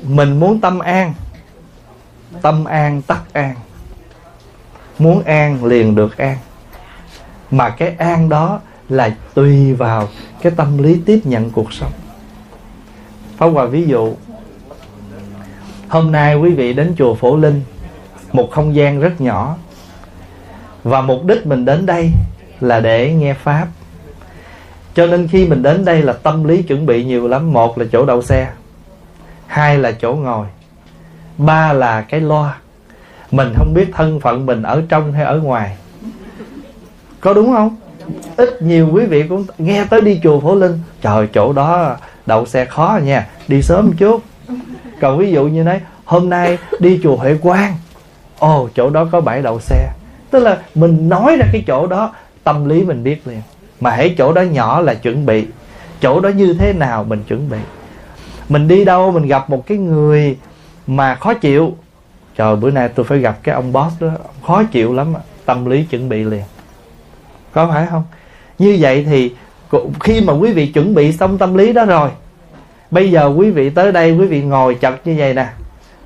mình 0.03 0.39
muốn 0.39 0.61
tâm 0.61 0.80
an 0.80 1.13
tâm 2.41 2.65
an 2.65 3.01
tắc 3.01 3.34
an. 3.34 3.55
Muốn 4.99 5.24
an 5.24 5.65
liền 5.65 5.95
được 5.95 6.17
an. 6.17 6.38
Mà 7.51 7.69
cái 7.69 7.95
an 7.97 8.30
đó 8.30 8.59
là 8.89 9.15
tùy 9.34 9.74
vào 9.74 10.07
cái 10.41 10.51
tâm 10.55 10.78
lý 10.78 11.01
tiếp 11.05 11.19
nhận 11.24 11.49
cuộc 11.49 11.74
sống. 11.74 11.91
Pháp 13.41 13.47
Hòa 13.47 13.65
ví 13.65 13.87
dụ. 13.87 14.13
Hôm 15.87 16.11
nay 16.11 16.35
quý 16.35 16.53
vị 16.53 16.73
đến 16.73 16.93
chùa 16.97 17.15
Phổ 17.15 17.35
Linh, 17.35 17.61
Một 18.31 18.51
không 18.51 18.75
gian 18.75 18.99
rất 18.99 19.21
nhỏ. 19.21 19.57
Và 20.83 21.01
mục 21.01 21.25
đích 21.25 21.45
mình 21.45 21.65
đến 21.65 21.85
đây 21.85 22.11
Là 22.59 22.79
để 22.79 23.13
nghe 23.13 23.33
Pháp. 23.33 23.67
Cho 24.93 25.05
nên 25.05 25.27
khi 25.27 25.47
mình 25.47 25.63
đến 25.63 25.85
đây 25.85 26.01
là 26.01 26.13
tâm 26.13 26.43
lý 26.43 26.63
chuẩn 26.63 26.85
bị 26.85 27.03
nhiều 27.03 27.27
lắm. 27.27 27.53
Một 27.53 27.77
là 27.77 27.85
chỗ 27.91 28.05
đậu 28.05 28.21
xe, 28.21 28.51
Hai 29.47 29.77
là 29.77 29.91
chỗ 29.91 30.13
ngồi, 30.13 30.47
Ba 31.37 31.73
là 31.73 32.01
cái 32.01 32.21
loa. 32.21 32.57
Mình 33.31 33.53
không 33.57 33.73
biết 33.73 33.89
thân 33.93 34.19
phận 34.19 34.45
mình 34.45 34.63
ở 34.63 34.83
trong 34.89 35.13
hay 35.13 35.23
ở 35.23 35.39
ngoài. 35.39 35.77
Có 37.21 37.33
đúng 37.33 37.53
không? 37.53 37.75
ít 38.37 38.61
nhiều 38.61 38.89
quý 38.93 39.05
vị 39.05 39.23
cũng 39.27 39.45
nghe 39.57 39.85
tới 39.89 40.01
đi 40.01 40.19
chùa 40.23 40.39
phổ 40.39 40.55
linh. 40.55 40.79
Trời, 41.01 41.27
chỗ 41.33 41.53
đó 41.53 41.97
đậu 42.26 42.45
xe 42.45 42.65
khó 42.65 42.99
nha, 43.03 43.28
đi 43.47 43.61
sớm 43.61 43.86
một 43.86 43.93
chút. 43.97 44.22
Còn 45.01 45.17
ví 45.17 45.32
dụ 45.32 45.47
như 45.47 45.63
nói, 45.63 45.82
hôm 46.05 46.30
nay 46.30 46.57
đi 46.80 46.99
chùa 47.03 47.15
huệ 47.15 47.38
quang. 47.41 47.76
Ồ, 48.39 48.69
chỗ 48.76 48.89
đó 48.89 49.07
có 49.11 49.22
bãi 49.22 49.41
đậu 49.41 49.59
xe. 49.59 49.91
Tức 50.32 50.39
là 50.39 50.57
mình 50.76 51.09
nói 51.09 51.38
ra 51.39 51.45
cái 51.51 51.63
chỗ 51.67 51.88
đó, 51.88 52.13
tâm 52.43 52.69
lý 52.69 52.84
mình 52.84 53.03
biết 53.03 53.28
liền. 53.28 53.41
Mà 53.80 53.91
hãy 53.91 54.15
chỗ 54.17 54.34
đó 54.34 54.41
nhỏ 54.41 54.80
là 54.80 54.93
chuẩn 54.93 55.26
bị. 55.26 55.45
Chỗ 56.01 56.19
đó 56.19 56.30
như 56.30 56.53
thế 56.59 56.74
nào 56.74 57.03
mình 57.03 57.24
chuẩn 57.28 57.49
bị. 57.49 57.57
Mình 58.49 58.67
đi 58.67 58.86
đâu, 58.86 59.11
mình 59.11 59.28
gặp 59.28 59.49
một 59.49 59.67
cái 59.67 59.78
người 59.78 60.38
mà 60.88 61.15
khó 61.15 61.34
chịu. 61.34 61.76
Trời, 62.38 62.55
bữa 62.55 62.72
nay 62.72 62.89
tôi 62.89 63.05
phải 63.05 63.19
gặp 63.19 63.38
cái 63.43 63.55
ông 63.55 63.74
boss 63.74 64.01
đó. 64.01 64.09
Khó 64.47 64.63
chịu 64.63 64.93
lắm 64.93 65.13
tâm 65.45 65.65
lý 65.65 65.84
chuẩn 65.84 66.09
bị 66.09 66.24
liền. 66.24 66.43
Có 67.51 67.67
phải 67.67 67.88
không? 67.89 68.03
Như 68.59 68.78
vậy 68.80 69.05
thì 69.05 69.34
khi 69.99 70.22
mà 70.22 70.34
quý 70.34 70.51
vị 70.51 70.67
chuẩn 70.67 70.95
bị 70.95 71.11
xong 71.11 71.38
tâm 71.38 71.55
lý 71.55 71.74
đó 71.74 71.86
rồi 71.86 72.09
bây 72.91 73.11
giờ 73.11 73.34
quý 73.38 73.51
vị 73.51 73.69
tới 73.69 73.91
đây 73.91 74.11
quý 74.11 74.26
vị 74.26 74.41
ngồi 74.41 74.76
chật 74.76 75.07
như 75.07 75.15
vậy 75.17 75.34
nè. 75.34 75.47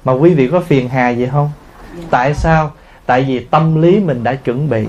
Mà 0.06 0.14
quý 0.14 0.34
vị 0.34 0.48
có 0.48 0.60
phiền 0.60 0.90
hà 0.90 1.10
gì 1.10 1.28
không? 1.32 1.52
Tại 2.10 2.34
sao? 2.34 2.72
Tại 3.06 3.24
vì 3.24 3.40
tâm 3.40 3.82
lý 3.82 4.00
mình 4.00 4.24
đã 4.24 4.36
chuẩn 4.36 4.70
bị. 4.70 4.86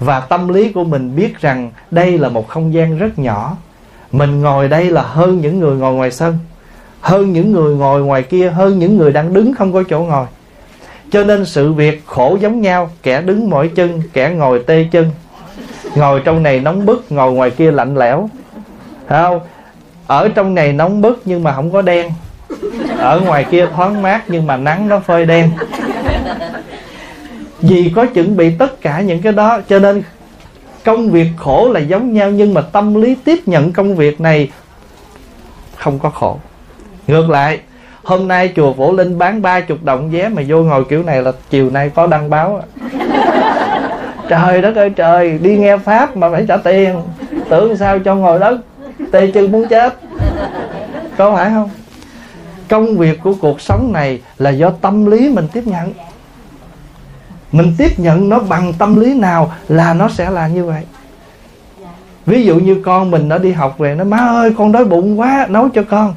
Và 0.00 0.20
tâm 0.20 0.48
lý 0.48 0.72
của 0.72 0.84
mình 0.84 1.16
biết 1.16 1.40
rằng 1.40 1.70
đây 1.90 2.18
là 2.18 2.28
một 2.28 2.48
không 2.48 2.74
gian 2.74 2.98
rất 2.98 3.18
nhỏ. 3.18 3.56
Mình 4.12 4.40
ngồi 4.40 4.68
đây 4.68 4.90
là 4.90 5.02
hơn 5.02 5.40
những 5.40 5.60
người 5.60 5.76
ngồi 5.76 5.94
ngoài 5.94 6.10
sân 6.10 6.38
hơn 7.00 7.32
những 7.32 7.52
người 7.52 7.76
ngồi 7.76 8.02
ngoài 8.02 8.22
kia 8.22 8.50
hơn 8.50 8.78
những 8.78 8.98
người 8.98 9.12
đang 9.12 9.32
đứng 9.32 9.54
không 9.54 9.72
có 9.72 9.82
chỗ 9.90 10.00
ngồi. 10.00 10.26
Cho 11.10 11.24
nên 11.24 11.44
sự 11.44 11.72
việc 11.72 12.02
khổ 12.06 12.38
giống 12.40 12.60
nhau 12.60 12.90
kẻ 13.02 13.22
đứng 13.22 13.50
mỏi 13.50 13.68
chân 13.74 14.02
kẻ 14.12 14.30
ngồi 14.30 14.62
tê 14.66 14.86
chân 14.92 15.10
ngồi 15.98 16.20
trong 16.24 16.42
này 16.42 16.60
nóng 16.60 16.86
bức, 16.86 17.12
ngồi 17.12 17.32
ngoài 17.32 17.50
kia 17.50 17.70
lạnh 17.70 17.96
lẽo. 17.96 18.28
Thấy 19.08 19.22
không? 19.22 19.40
Ở 20.06 20.28
trong 20.28 20.54
này 20.54 20.72
nóng 20.72 21.00
bức 21.00 21.22
nhưng 21.24 21.44
mà 21.44 21.52
không 21.52 21.70
có 21.72 21.82
đen. 21.82 22.12
Ở 22.98 23.20
ngoài 23.20 23.44
kia 23.50 23.66
thoáng 23.76 24.02
mát 24.02 24.22
nhưng 24.28 24.46
mà 24.46 24.56
nắng 24.56 24.88
nó 24.88 25.00
phơi 25.00 25.26
đen. 25.26 25.50
Vì 27.60 27.92
có 27.96 28.06
chuẩn 28.06 28.36
bị 28.36 28.50
tất 28.58 28.80
cả 28.80 29.00
những 29.00 29.22
cái 29.22 29.32
đó, 29.32 29.60
cho 29.68 29.78
nên 29.78 30.02
công 30.84 31.10
việc 31.10 31.28
khổ 31.36 31.68
là 31.72 31.80
giống 31.80 32.12
nhau, 32.12 32.30
nhưng 32.30 32.54
mà 32.54 32.60
tâm 32.60 32.94
lý 32.94 33.14
tiếp 33.24 33.38
nhận 33.46 33.72
công 33.72 33.96
việc 33.96 34.20
này 34.20 34.50
không 35.76 35.98
có 35.98 36.10
khổ. 36.10 36.38
Ngược 37.06 37.30
lại, 37.30 37.60
hôm 38.04 38.28
nay 38.28 38.52
chùa 38.56 38.72
phổ 38.72 38.92
linh 38.92 39.18
bán 39.18 39.42
ba 39.42 39.60
chục 39.60 39.78
đồng 39.82 40.10
vé 40.10 40.28
mà 40.28 40.42
vô 40.48 40.62
ngồi 40.62 40.84
kiểu 40.84 41.02
này 41.02 41.22
là 41.22 41.32
chiều 41.50 41.70
nay 41.70 41.90
có 41.94 42.06
đăng 42.06 42.30
báo 42.30 42.62
trời 44.28 44.62
đất 44.62 44.76
ơi, 44.76 44.90
trời, 44.90 45.38
đi 45.38 45.58
nghe 45.58 45.76
pháp 45.76 46.16
mà 46.16 46.30
phải 46.30 46.44
trả 46.48 46.56
tiền. 46.56 47.02
Tưởng 47.48 47.76
sao 47.76 47.98
cho 47.98 48.14
ngồi 48.14 48.38
đất 48.38 48.60
tê 49.12 49.30
chân 49.30 49.52
muốn 49.52 49.68
chết. 49.68 49.98
Có 51.16 51.36
phải 51.36 51.50
không? 51.50 51.70
Công 52.68 52.96
việc 52.96 53.20
của 53.22 53.34
cuộc 53.40 53.60
sống 53.60 53.92
này 53.92 54.20
là 54.38 54.50
do 54.50 54.70
tâm 54.70 55.06
lý 55.06 55.28
mình 55.28 55.48
tiếp 55.52 55.66
nhận. 55.66 55.92
Mình 57.52 57.74
tiếp 57.78 57.98
nhận 57.98 58.28
nó 58.28 58.38
bằng 58.38 58.72
tâm 58.78 59.00
lý 59.00 59.14
nào 59.14 59.52
là 59.68 59.94
nó 59.94 60.08
sẽ 60.08 60.30
là 60.30 60.48
như 60.48 60.64
vậy. 60.64 60.82
Ví 62.26 62.44
dụ 62.44 62.54
như 62.54 62.82
con 62.84 63.10
mình 63.10 63.28
nó 63.28 63.38
đi 63.38 63.52
học 63.52 63.78
về, 63.78 63.94
nó, 63.94 64.04
má 64.04 64.16
ơi, 64.16 64.54
con 64.58 64.72
đói 64.72 64.84
bụng 64.84 65.20
quá, 65.20 65.46
nấu 65.48 65.68
cho 65.68 65.82
con. 65.90 66.14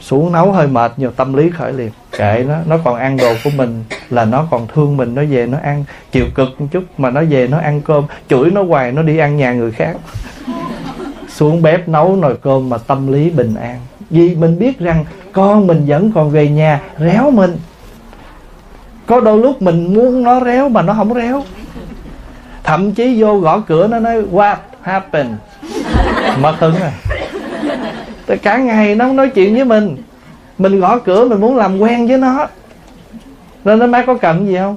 Xuống 0.00 0.32
nấu 0.32 0.52
hơi 0.52 0.66
mệt 0.66 0.92
nhiều 0.96 1.10
tâm 1.10 1.34
lý 1.34 1.50
khởi 1.50 1.72
liền 1.72 1.90
kệ 2.18 2.44
nó 2.48 2.54
nó 2.66 2.78
còn 2.84 2.96
ăn 2.96 3.16
đồ 3.16 3.34
của 3.44 3.50
mình 3.56 3.84
là 4.10 4.24
nó 4.24 4.46
còn 4.50 4.66
thương 4.74 4.96
mình, 4.96 5.14
nó 5.14 5.22
về 5.30 5.46
nó 5.46 5.58
ăn 5.62 5.84
chịu 6.12 6.24
cực 6.34 6.48
một 6.60 6.66
chút 6.70 6.84
mà 6.98 7.10
nó 7.10 7.22
về 7.30 7.46
nó 7.48 7.58
ăn 7.58 7.80
cơm, 7.80 8.04
chửi 8.28 8.50
nó 8.50 8.62
hoài 8.62 8.92
nó 8.92 9.02
đi 9.02 9.18
ăn 9.18 9.36
nhà 9.36 9.52
người 9.52 9.72
khác. 9.72 9.96
Xuống 11.28 11.62
bếp 11.62 11.88
nấu 11.88 12.16
nồi 12.16 12.36
cơm 12.42 12.70
mà 12.70 12.78
tâm 12.78 13.12
lý 13.12 13.30
bình 13.30 13.54
an. 13.54 13.80
Vì 14.10 14.34
mình 14.34 14.58
biết 14.58 14.78
rằng 14.78 15.04
con 15.32 15.66
mình 15.66 15.84
vẫn 15.86 16.12
còn 16.14 16.30
về 16.30 16.48
nhà 16.48 16.80
réo 16.98 17.30
mình. 17.30 17.56
Có 19.06 19.20
đôi 19.20 19.38
lúc 19.38 19.62
mình 19.62 19.94
muốn 19.94 20.22
nó 20.22 20.40
réo 20.44 20.68
mà 20.68 20.82
nó 20.82 20.94
không 20.94 21.14
réo. 21.14 21.44
Thậm 22.64 22.92
chí 22.92 23.22
vô 23.22 23.38
gõ 23.38 23.60
cửa 23.60 23.86
nó 23.86 23.98
nói, 23.98 24.22
what 24.32 24.56
happened? 24.82 25.34
Mất 26.40 26.54
hứng 26.58 26.74
rồi. 26.80 26.90
Cả 28.38 28.56
ngày 28.56 28.94
nó 28.94 29.04
không 29.04 29.16
nói 29.16 29.28
chuyện 29.28 29.54
với 29.54 29.64
mình 29.64 29.96
mình 30.62 30.80
gõ 30.80 30.98
cửa, 30.98 31.28
mình 31.28 31.40
muốn 31.40 31.56
làm 31.56 31.78
quen 31.78 32.06
với 32.06 32.18
nó 32.18 32.46
nên 33.64 33.78
nó 33.78 33.86
má 33.86 34.04
có 34.06 34.14
cầm 34.14 34.46
gì 34.46 34.56
không? 34.56 34.76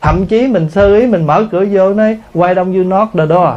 Thậm 0.00 0.26
chí 0.26 0.46
mình 0.46 0.70
sơ 0.70 0.96
ý, 0.96 1.06
mình 1.06 1.26
mở 1.26 1.46
cửa 1.50 1.64
vô, 1.72 1.94
nói 1.94 2.18
quay 2.34 2.54
đông 2.54 2.74
you 2.74 2.84
knock 2.84 3.14
the 3.14 3.26
door? 3.26 3.48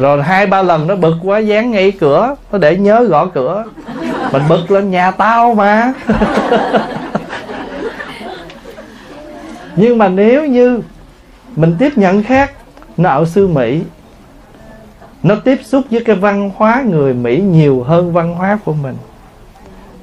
Rồi 0.00 0.22
hai, 0.22 0.46
ba 0.46 0.62
lần 0.62 0.86
nó 0.86 0.94
bực 0.94 1.14
quá, 1.22 1.38
dán 1.38 1.70
ngay 1.70 1.92
cửa, 2.00 2.34
nó 2.52 2.58
để 2.58 2.76
nhớ 2.76 3.04
gõ 3.04 3.26
cửa. 3.26 3.64
Mình 4.32 4.42
bực 4.48 4.70
lên 4.70 4.90
nhà 4.90 5.10
tao 5.10 5.54
mà. 5.54 5.92
Nhưng 9.76 9.98
mà 9.98 10.08
nếu 10.08 10.46
như 10.46 10.80
mình 11.56 11.76
tiếp 11.78 11.98
nhận 11.98 12.22
khác 12.22 12.52
nó 12.96 13.10
ở 13.10 13.24
xứ 13.24 13.48
mỹ, 13.48 13.80
nó 15.22 15.34
tiếp 15.34 15.58
xúc 15.64 15.84
với 15.90 16.04
cái 16.04 16.16
văn 16.16 16.50
hóa 16.56 16.82
người 16.86 17.14
mỹ 17.14 17.40
nhiều 17.40 17.82
hơn 17.82 18.12
văn 18.12 18.34
hóa 18.34 18.58
của 18.64 18.72
mình 18.72 18.94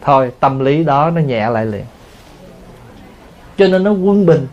thôi, 0.02 0.32
tâm 0.40 0.60
lý 0.60 0.84
đó 0.84 1.10
nó 1.10 1.22
nhẹ 1.22 1.50
lại 1.50 1.66
liền. 1.66 1.86
Cho 3.58 3.68
nên 3.68 3.84
nó 3.84 3.92
quân 3.92 4.26
bình. 4.26 4.48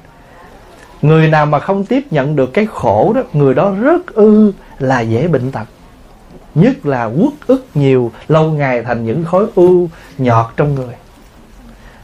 Người 1.02 1.28
nào 1.28 1.46
mà 1.46 1.58
không 1.58 1.84
tiếp 1.84 2.02
nhận 2.10 2.36
được 2.36 2.52
cái 2.52 2.66
khổ 2.66 3.12
đó, 3.14 3.22
người 3.32 3.54
đó 3.54 3.74
rất 3.80 4.14
ư 4.14 4.52
là 4.78 5.00
dễ 5.00 5.28
bệnh 5.28 5.52
tật. 5.52 5.66
Nhất 6.54 6.86
là 6.86 7.04
uất 7.04 7.32
ức 7.46 7.66
nhiều, 7.74 8.12
lâu 8.28 8.50
ngày 8.50 8.82
thành 8.82 9.04
những 9.04 9.24
khối 9.24 9.46
u 9.54 9.88
nhọt 10.18 10.46
trong 10.56 10.74
người. 10.74 10.94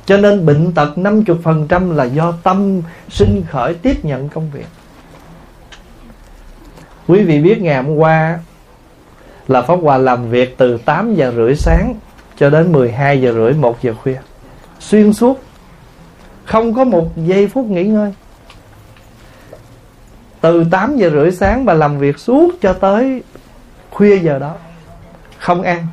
Cho 0.07 0.17
nên 0.17 0.47
bệnh 0.47 0.73
tật 0.73 0.93
50% 0.97 1.93
là 1.93 2.05
do 2.05 2.33
tâm 2.43 2.83
sinh 3.09 3.43
khởi 3.51 3.75
tiếp 3.75 4.05
nhận 4.05 4.29
công 4.29 4.51
việc. 4.51 4.67
Quý 7.09 7.25
vị 7.25 7.43
biết 7.43 7.63
ngày 7.63 7.83
hôm 7.83 7.97
qua 7.97 8.39
Là 9.49 9.63
Pháp 9.63 9.77
Hòa 9.83 9.99
làm 9.99 10.31
việc 10.31 10.59
từ 10.59 10.79
8 10.85 11.15
giờ 11.15 11.33
rưỡi 11.37 11.55
sáng 11.57 11.95
cho 12.37 12.51
đến 12.51 12.73
12 12.73 13.21
giờ 13.21 13.33
rưỡi 13.33 13.53
1 13.53 13.83
giờ 13.83 13.95
khuya. 14.03 14.19
Xuyên 14.81 15.13
suốt, 15.13 15.43
Không 16.45 16.75
có 16.75 16.85
một 16.85 17.09
giây 17.17 17.49
phút 17.49 17.67
nghỉ 17.67 17.85
ngơi. 17.85 18.15
Từ 20.41 20.65
8 20.71 20.97
giờ 20.97 21.11
rưỡi 21.11 21.31
sáng 21.31 21.65
bà 21.65 21.75
làm 21.75 21.99
việc 21.99 22.19
suốt 22.19 22.55
cho 22.61 22.73
tới 22.73 23.23
khuya 23.91 24.19
giờ 24.19 24.39
đó, 24.39 24.55
Không 25.39 25.63
ăn. 25.63 25.87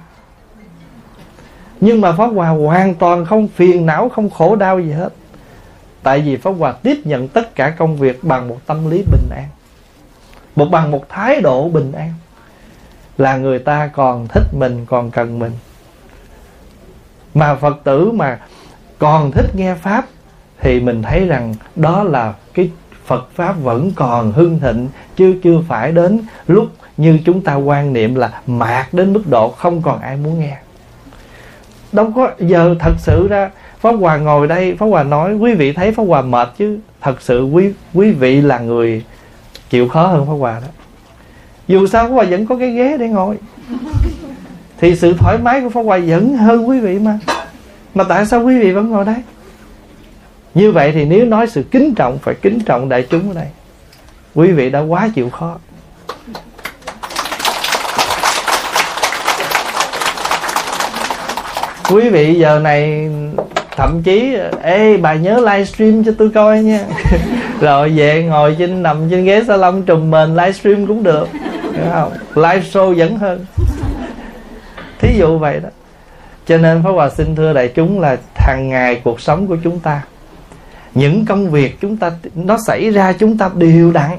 Nhưng 1.81 2.01
mà 2.01 2.11
Pháp 2.11 2.27
Hòa 2.27 2.49
hoàn 2.49 2.95
toàn 2.95 3.25
không 3.25 3.47
phiền 3.47 3.85
não, 3.85 4.09
Không 4.09 4.29
khổ 4.29 4.55
đau 4.55 4.79
gì 4.79 4.91
hết. 4.91 5.13
Tại 6.03 6.21
vì 6.21 6.37
Pháp 6.37 6.51
Hòa 6.51 6.71
tiếp 6.71 6.97
nhận 7.03 7.27
tất 7.27 7.55
cả 7.55 7.69
công 7.69 7.97
việc 7.97 8.23
Bằng 8.23 8.47
một 8.47 8.57
tâm 8.65 8.89
lý 8.89 8.97
bình 9.11 9.29
an, 9.31 9.45
một 10.55 10.65
Bằng 10.71 10.91
một 10.91 11.09
thái 11.09 11.41
độ 11.41 11.69
bình 11.69 11.91
an. 11.91 12.13
Là 13.17 13.37
người 13.37 13.59
ta 13.59 13.89
còn 13.93 14.27
thích 14.27 14.47
mình, 14.59 14.85
Còn 14.89 15.11
cần 15.11 15.39
mình. 15.39 15.51
Mà 17.33 17.55
Phật 17.55 17.79
tử 17.83 18.11
mà 18.11 18.39
Còn 18.99 19.31
thích 19.31 19.55
nghe 19.55 19.75
Pháp 19.75 20.05
Thì 20.59 20.79
mình 20.79 21.01
thấy 21.01 21.27
rằng 21.27 21.53
đó 21.75 22.03
là 22.03 22.33
Cái 22.53 22.71
Phật 23.05 23.29
Pháp 23.35 23.53
vẫn 23.63 23.91
còn 23.95 24.31
hưng 24.31 24.59
thịnh, 24.59 24.89
Chứ 25.15 25.35
chưa 25.43 25.61
phải 25.67 25.91
đến 25.91 26.19
lúc 26.47 26.67
Như 26.97 27.19
chúng 27.25 27.41
ta 27.41 27.55
quan 27.55 27.93
niệm 27.93 28.15
là 28.15 28.41
Mạt 28.47 28.93
đến 28.93 29.13
mức 29.13 29.23
độ 29.29 29.49
không 29.49 29.81
còn 29.81 30.01
ai 30.01 30.17
muốn 30.17 30.39
nghe. 30.39 30.57
Đâu 31.91 32.11
có 32.15 32.31
giờ 32.39 32.75
thật 32.79 32.93
sự 32.97 33.27
ra 33.27 33.49
Pháp 33.79 33.91
Hòa 33.91 34.17
ngồi 34.17 34.47
đây, 34.47 34.75
Pháp 34.79 34.85
Hòa 34.85 35.03
nói, 35.03 35.33
quý 35.33 35.53
vị 35.53 35.73
thấy 35.73 35.91
Pháp 35.91 36.03
Hòa 36.03 36.21
mệt 36.21 36.49
chứ? 36.57 36.79
Thật 37.01 37.21
sự 37.21 37.43
quý 37.43 37.71
quý 37.93 38.11
vị 38.11 38.41
là 38.41 38.59
người 38.59 39.03
chịu 39.69 39.87
khó 39.87 40.07
hơn 40.07 40.25
Pháp 40.25 40.33
Hòa 40.33 40.59
đó. 40.59 40.67
Dù 41.67 41.87
sao 41.87 42.03
Pháp 42.03 42.09
Hòa 42.09 42.25
vẫn 42.29 42.45
có 42.45 42.55
cái 42.55 42.71
ghế 42.71 42.97
để 42.97 43.07
ngồi 43.07 43.37
thì 44.81 44.95
sự 44.95 45.13
thoải 45.13 45.37
mái 45.37 45.61
của 45.61 45.69
Pháp 45.69 45.81
Hòa 45.81 45.99
vẫn 46.07 46.37
hơn 46.37 46.69
quý 46.69 46.79
vị 46.79 46.99
mà. 46.99 47.19
Mà 47.95 48.03
tại 48.03 48.25
sao 48.25 48.43
quý 48.43 48.59
vị 48.59 48.71
vẫn 48.71 48.89
ngồi 48.89 49.05
đây? 49.05 49.15
Như 50.53 50.71
vậy 50.71 50.91
thì 50.91 51.05
nếu 51.05 51.25
nói 51.25 51.47
sự 51.47 51.63
kính 51.71 51.95
trọng, 51.95 52.19
phải 52.19 52.35
kính 52.41 52.59
trọng 52.65 52.89
đại 52.89 53.07
chúng 53.09 53.29
ở 53.29 53.33
đây. 53.35 53.47
Quý 54.35 54.51
vị 54.51 54.69
đã 54.69 54.79
quá 54.79 55.09
chịu 55.15 55.29
khó. 55.29 55.57
Quý 61.89 62.09
vị 62.09 62.35
giờ 62.39 62.59
này 62.59 63.09
thậm 63.77 64.01
chí, 64.03 64.35
ê, 64.61 64.97
bà 64.97 65.13
nhớ 65.13 65.39
livestream 65.39 66.03
cho 66.03 66.11
tôi 66.17 66.29
coi 66.35 66.63
nha. 66.63 66.79
Rồi 67.59 67.89
về 67.89 68.23
ngồi 68.23 68.55
trên, 68.59 68.83
nằm 68.83 69.09
trên 69.11 69.25
ghế 69.25 69.43
salon 69.47 69.83
trùm 69.83 70.11
mền 70.11 70.35
livestream 70.35 70.87
cũng 70.87 71.03
được. 71.03 71.27
Hiểu 71.73 71.85
không? 71.91 72.11
Live 72.35 72.63
show 72.71 72.97
vẫn 72.97 73.17
hơn 73.17 73.45
thí 75.01 75.17
dụ 75.17 75.37
vậy 75.37 75.59
đó. 75.59 75.69
Cho 76.45 76.57
nên 76.57 76.83
Pháp 76.83 76.91
Hòa 76.91 77.09
xin 77.09 77.35
thưa 77.35 77.53
đại 77.53 77.67
chúng 77.67 77.99
là 77.99 78.17
hàng 78.35 78.69
ngày 78.69 79.01
cuộc 79.03 79.21
sống 79.21 79.47
của 79.47 79.57
chúng 79.63 79.79
ta, 79.79 80.03
những 80.93 81.25
công 81.25 81.49
việc 81.49 81.77
chúng 81.81 81.97
ta, 81.97 82.11
nó 82.35 82.57
xảy 82.67 82.89
ra 82.89 83.13
chúng 83.13 83.37
ta 83.37 83.49
đều 83.55 83.91
đặn. 83.91 84.11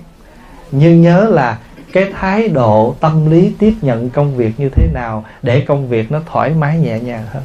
Nhưng 0.71 1.03
nhớ 1.03 1.29
là 1.31 1.59
cái 1.93 2.13
thái 2.21 2.49
độ 2.49 2.95
tâm 3.01 3.31
lý 3.31 3.53
tiếp 3.59 3.75
nhận 3.83 4.11
công 4.11 4.37
việc 4.37 4.61
như 4.61 4.69
thế 4.69 4.87
nào 4.95 5.25
để 5.43 5.61
công 5.61 5.89
việc 5.89 6.13
nó 6.13 6.21
thoải 6.33 6.51
mái 6.51 6.79
nhẹ 6.79 7.01
nhàng 7.01 7.27
hơn. 7.33 7.43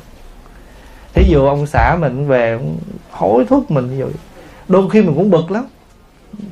Thí 1.14 1.24
dụ 1.30 1.46
ông 1.46 1.66
xã 1.68 1.98
mình 2.00 2.28
về 2.28 2.60
hối 3.12 3.46
thúc 3.46 3.72
mình 3.72 4.00
rồi 4.00 4.12
đôi 4.68 4.90
khi 4.90 5.02
mình 5.02 5.16
cũng 5.16 5.32
bực 5.32 5.52
lắm. 5.52 5.66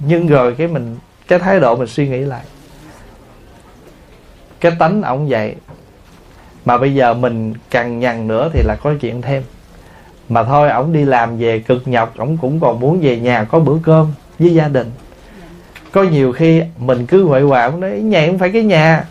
Nhưng 0.08 0.28
rồi 0.28 0.56
cái 0.58 0.68
mình, 0.68 0.98
cái 1.28 1.40
thái 1.40 1.60
độ 1.60 1.76
mình 1.76 1.88
suy 1.88 2.08
nghĩ 2.08 2.20
lại. 2.20 2.44
Cái 4.60 4.72
tánh 4.80 5.02
ổng 5.02 5.28
vậy 5.30 5.56
mà 6.66 6.78
bây 6.78 6.96
giờ 6.96 7.14
mình 7.14 7.54
cằn 7.72 8.00
nhằn 8.00 8.28
nữa 8.28 8.50
thì 8.54 8.62
là 8.64 8.76
có 8.76 8.94
chuyện 9.02 9.22
thêm. 9.22 9.44
Mà 10.30 10.44
thôi 10.44 10.70
ổng 10.70 10.94
đi 10.94 11.06
làm 11.06 11.38
về 11.38 11.60
cực 11.60 11.88
nhọc 11.88 12.18
ổng 12.18 12.38
cũng 12.38 12.60
còn 12.60 12.80
muốn 12.80 13.02
về 13.02 13.20
nhà 13.20 13.44
có 13.44 13.60
bữa 13.60 13.78
cơm 13.84 14.08
với 14.40 14.54
gia 14.54 14.68
đình. 14.68 14.92
Có 15.92 16.04
nhiều 16.04 16.32
khi 16.32 16.62
mình 16.78 17.06
cứ 17.06 17.24
huệ 17.24 17.42
hòa 17.42 17.66
ổng 17.66 17.80
nói 17.80 17.92
nhà 17.92 18.26
không 18.28 18.38
phải 18.38 18.50
cái 18.52 18.64
nhà. 18.64 19.06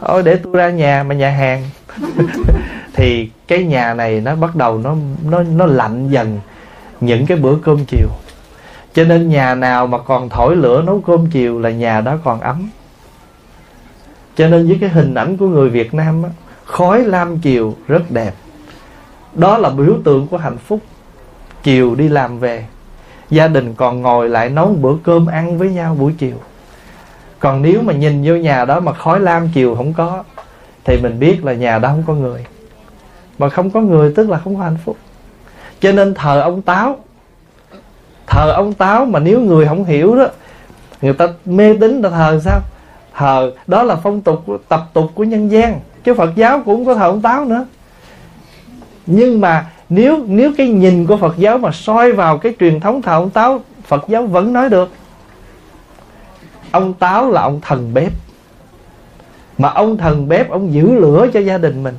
Thôi 0.00 0.22
để 0.22 0.36
tôi 0.36 0.52
ra 0.54 0.70
nhà 0.70 1.02
mà 1.02 1.14
nhà 1.14 1.30
hàng. 1.30 1.62
Thì 2.94 3.30
cái 3.48 3.64
nhà 3.64 3.94
này 3.94 4.20
nó 4.20 4.34
bắt 4.34 4.56
đầu 4.56 4.78
nó 4.78 4.96
nó 5.24 5.42
nó 5.42 5.66
lạnh 5.66 6.08
dần 6.08 6.40
những 7.00 7.26
cái 7.26 7.38
bữa 7.38 7.56
cơm 7.62 7.84
chiều. 7.84 8.08
Cho 8.94 9.04
nên 9.04 9.28
nhà 9.28 9.54
nào 9.54 9.86
mà 9.86 9.98
còn 9.98 10.28
thổi 10.28 10.56
lửa 10.56 10.82
nấu 10.86 11.00
cơm 11.00 11.26
chiều 11.30 11.58
là 11.58 11.70
nhà 11.70 12.00
đó 12.00 12.18
còn 12.24 12.40
ấm. 12.40 12.70
Cho 14.36 14.48
nên 14.48 14.68
với 14.68 14.78
cái 14.80 14.90
hình 14.90 15.14
ảnh 15.14 15.36
của 15.36 15.46
người 15.46 15.70
Việt 15.70 15.94
Nam 15.94 16.22
á, 16.22 16.30
khói 16.72 17.04
lam 17.04 17.38
chiều 17.38 17.74
rất 17.88 18.10
đẹp. 18.10 18.34
Đó 19.34 19.58
là 19.58 19.70
biểu 19.70 19.98
tượng 20.04 20.26
của 20.26 20.36
hạnh 20.36 20.58
phúc. 20.58 20.80
Chiều 21.62 21.94
đi 21.94 22.08
làm 22.08 22.38
về, 22.38 22.66
gia 23.30 23.48
đình 23.48 23.74
còn 23.74 24.02
ngồi 24.02 24.28
lại 24.28 24.48
nấu 24.48 24.66
bữa 24.66 24.94
cơm 25.04 25.26
ăn 25.26 25.58
với 25.58 25.68
nhau 25.70 25.96
buổi 26.00 26.12
chiều. 26.18 26.36
Còn 27.38 27.62
nếu 27.62 27.82
mà 27.82 27.92
nhìn 27.92 28.22
vô 28.24 28.34
nhà 28.34 28.64
đó 28.64 28.80
mà 28.80 28.92
khói 28.92 29.20
lam 29.20 29.48
chiều 29.54 29.74
không 29.74 29.92
có, 29.92 30.24
thì 30.84 31.00
mình 31.02 31.18
biết 31.18 31.44
là 31.44 31.52
nhà 31.52 31.78
đó 31.78 31.88
không 31.88 32.04
có 32.06 32.14
người. 32.14 32.44
Mà 33.38 33.48
không 33.48 33.70
có 33.70 33.80
người 33.80 34.12
tức 34.16 34.30
là 34.30 34.38
không 34.38 34.56
có 34.56 34.62
hạnh 34.62 34.78
phúc. 34.84 34.96
Cho 35.80 35.92
nên 35.92 36.14
thờ 36.14 36.40
ông 36.40 36.62
táo, 36.62 36.98
thờ 38.26 38.52
ông 38.52 38.74
táo 38.74 39.04
mà 39.04 39.18
nếu 39.18 39.40
người 39.40 39.66
không 39.66 39.84
hiểu 39.84 40.16
đó, 40.16 40.26
người 41.02 41.12
ta 41.12 41.28
mê 41.44 41.76
tín 41.80 42.00
là 42.00 42.10
thờ 42.10 42.40
sao? 42.44 42.60
Thờ, 43.14 43.52
đó 43.66 43.82
là 43.82 43.96
phong 43.96 44.20
tục 44.20 44.44
tập 44.68 44.88
tục 44.92 45.10
của 45.14 45.24
nhân 45.24 45.50
gian 45.50 45.80
chứ 46.04 46.14
phật 46.14 46.30
giáo 46.36 46.62
cũng 46.64 46.86
có 46.86 46.94
thờ 46.94 47.06
ông 47.06 47.22
táo 47.22 47.44
nữa. 47.44 47.66
Nhưng 49.06 49.40
mà 49.40 49.66
nếu 49.88 50.24
nếu 50.26 50.52
cái 50.58 50.68
nhìn 50.68 51.06
của 51.06 51.16
phật 51.16 51.34
giáo 51.36 51.58
mà 51.58 51.70
soi 51.72 52.12
vào 52.12 52.38
cái 52.38 52.54
truyền 52.60 52.80
thống 52.80 53.02
thờ 53.02 53.12
ông 53.12 53.30
táo, 53.30 53.60
phật 53.82 54.04
giáo 54.08 54.26
vẫn 54.26 54.52
nói 54.52 54.68
được. 54.68 54.90
Ông 56.70 56.94
táo 56.94 57.30
là 57.30 57.42
ông 57.42 57.60
thần 57.60 57.94
bếp. 57.94 58.12
Mà 59.58 59.68
ông 59.68 59.96
thần 59.96 60.28
bếp, 60.28 60.50
ông 60.50 60.72
giữ 60.72 60.94
lửa 60.94 61.26
cho 61.32 61.40
gia 61.40 61.58
đình 61.58 61.82
mình. 61.82 61.94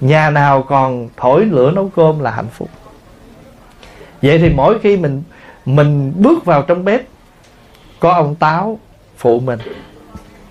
Nhà 0.00 0.30
nào 0.30 0.62
còn 0.62 1.08
thổi 1.16 1.44
lửa 1.44 1.70
nấu 1.70 1.90
cơm 1.96 2.20
là 2.20 2.30
hạnh 2.30 2.48
phúc. 2.52 2.68
Vậy 4.22 4.38
thì 4.38 4.50
mỗi 4.56 4.78
khi 4.78 4.96
mình 4.96 5.22
mình 5.66 6.12
bước 6.16 6.44
vào 6.44 6.62
trong 6.62 6.84
bếp, 6.84 7.02
có 8.00 8.12
ông 8.12 8.34
táo 8.34 8.78
phụ 9.16 9.40
mình. 9.40 9.58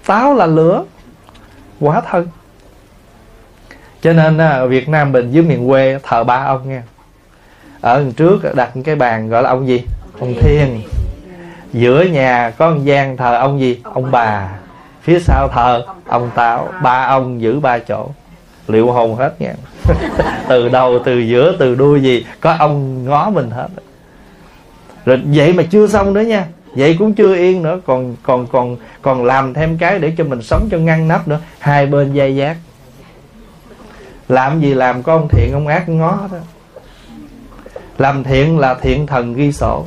Táo 0.06 0.34
là 0.34 0.46
lửa 0.46 0.84
quá 1.80 2.02
thân. 2.10 2.28
Cho 4.02 4.14
nên 4.14 4.40
Việt 4.70 4.90
Nam 4.90 5.12
mình 5.12 5.32
dưới 5.32 5.44
miền 5.44 5.68
quê 5.68 6.00
thờ 6.04 6.24
ba 6.24 6.44
ông 6.46 6.70
nha. 6.70 6.84
Ở 7.82 8.04
trước 8.18 8.56
đặt 8.56 8.72
cái 8.84 8.96
bàn 8.96 9.30
gọi 9.30 9.44
là 9.44 9.50
ông 9.50 9.68
gì? 9.68 9.84
Ông 10.20 10.34
thiên. 10.42 10.82
Giữa 11.74 12.04
nhà 12.04 12.52
có 12.58 12.70
một 12.70 12.80
gian 12.84 13.18
thờ 13.18 13.38
ông 13.38 13.60
gì? 13.60 13.82
Ông 13.84 14.12
bà. 14.12 14.50
Phía 15.02 15.20
sau 15.20 15.48
thờ 15.54 15.86
ông 16.06 16.30
táo. 16.36 16.70
Ba 16.84 17.04
ông 17.04 17.42
giữ 17.42 17.60
ba 17.60 17.80
chỗ. 17.80 18.10
Liệu 18.68 18.92
hồn 18.92 19.16
hết 19.16 19.42
nha. 19.42 19.54
Từ 20.48 20.70
đầu 20.70 21.00
từ 21.06 21.20
giữa 21.20 21.56
từ 21.60 21.76
đuôi 21.76 22.02
gì 22.02 22.26
có 22.40 22.56
ông 22.60 23.06
ngó 23.06 23.30
mình 23.30 23.52
hết. 23.52 23.68
Rồi 25.06 25.22
vậy 25.26 25.54
mà 25.54 25.64
chưa 25.72 25.88
xong 25.88 26.14
nữa 26.14 26.22
nha 26.22 26.46
vậy 26.78 26.96
cũng 27.00 27.14
chưa 27.14 27.36
yên 27.36 27.64
nữa, 27.64 27.80
còn 27.86 28.16
còn 28.24 28.48
còn 28.48 28.78
còn 29.02 29.26
làm 29.26 29.54
thêm 29.54 29.78
cái 29.78 30.00
để 30.00 30.14
cho 30.18 30.24
mình 30.24 30.42
sống 30.42 30.68
cho 30.72 30.78
ngăn 30.78 31.08
nắp 31.08 31.28
nữa. 31.28 31.40
Hai 31.60 31.86
bên 31.86 32.14
dây 32.14 32.36
giác 32.36 32.58
làm 34.30 34.62
gì 34.62 34.74
làm 34.74 35.04
có 35.04 35.14
ông 35.14 35.28
thiện, 35.28 35.54
ông 35.54 35.68
ác 35.68 35.90
ngó 35.90 36.20
đó. 36.32 36.38
Làm 37.98 38.24
thiện 38.24 38.60
là 38.60 38.74
thiện 38.74 39.08
thần 39.08 39.34
ghi 39.34 39.52
sổ. 39.52 39.86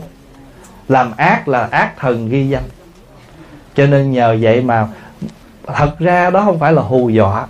Làm 0.89 1.13
ác 1.17 1.49
là 1.49 1.69
ác 1.71 1.97
thần 1.99 2.29
ghi 2.29 2.49
danh. 2.49 2.63
Cho 3.75 3.87
nên 3.87 4.13
nhờ 4.13 4.37
vậy 4.41 4.63
mà 4.63 4.89
thật 5.67 5.99
ra 5.99 6.31
đó 6.31 6.43
không 6.45 6.59
phải 6.59 6.73
là 6.73 6.83
hù 6.83 7.09
dọa, 7.09 7.47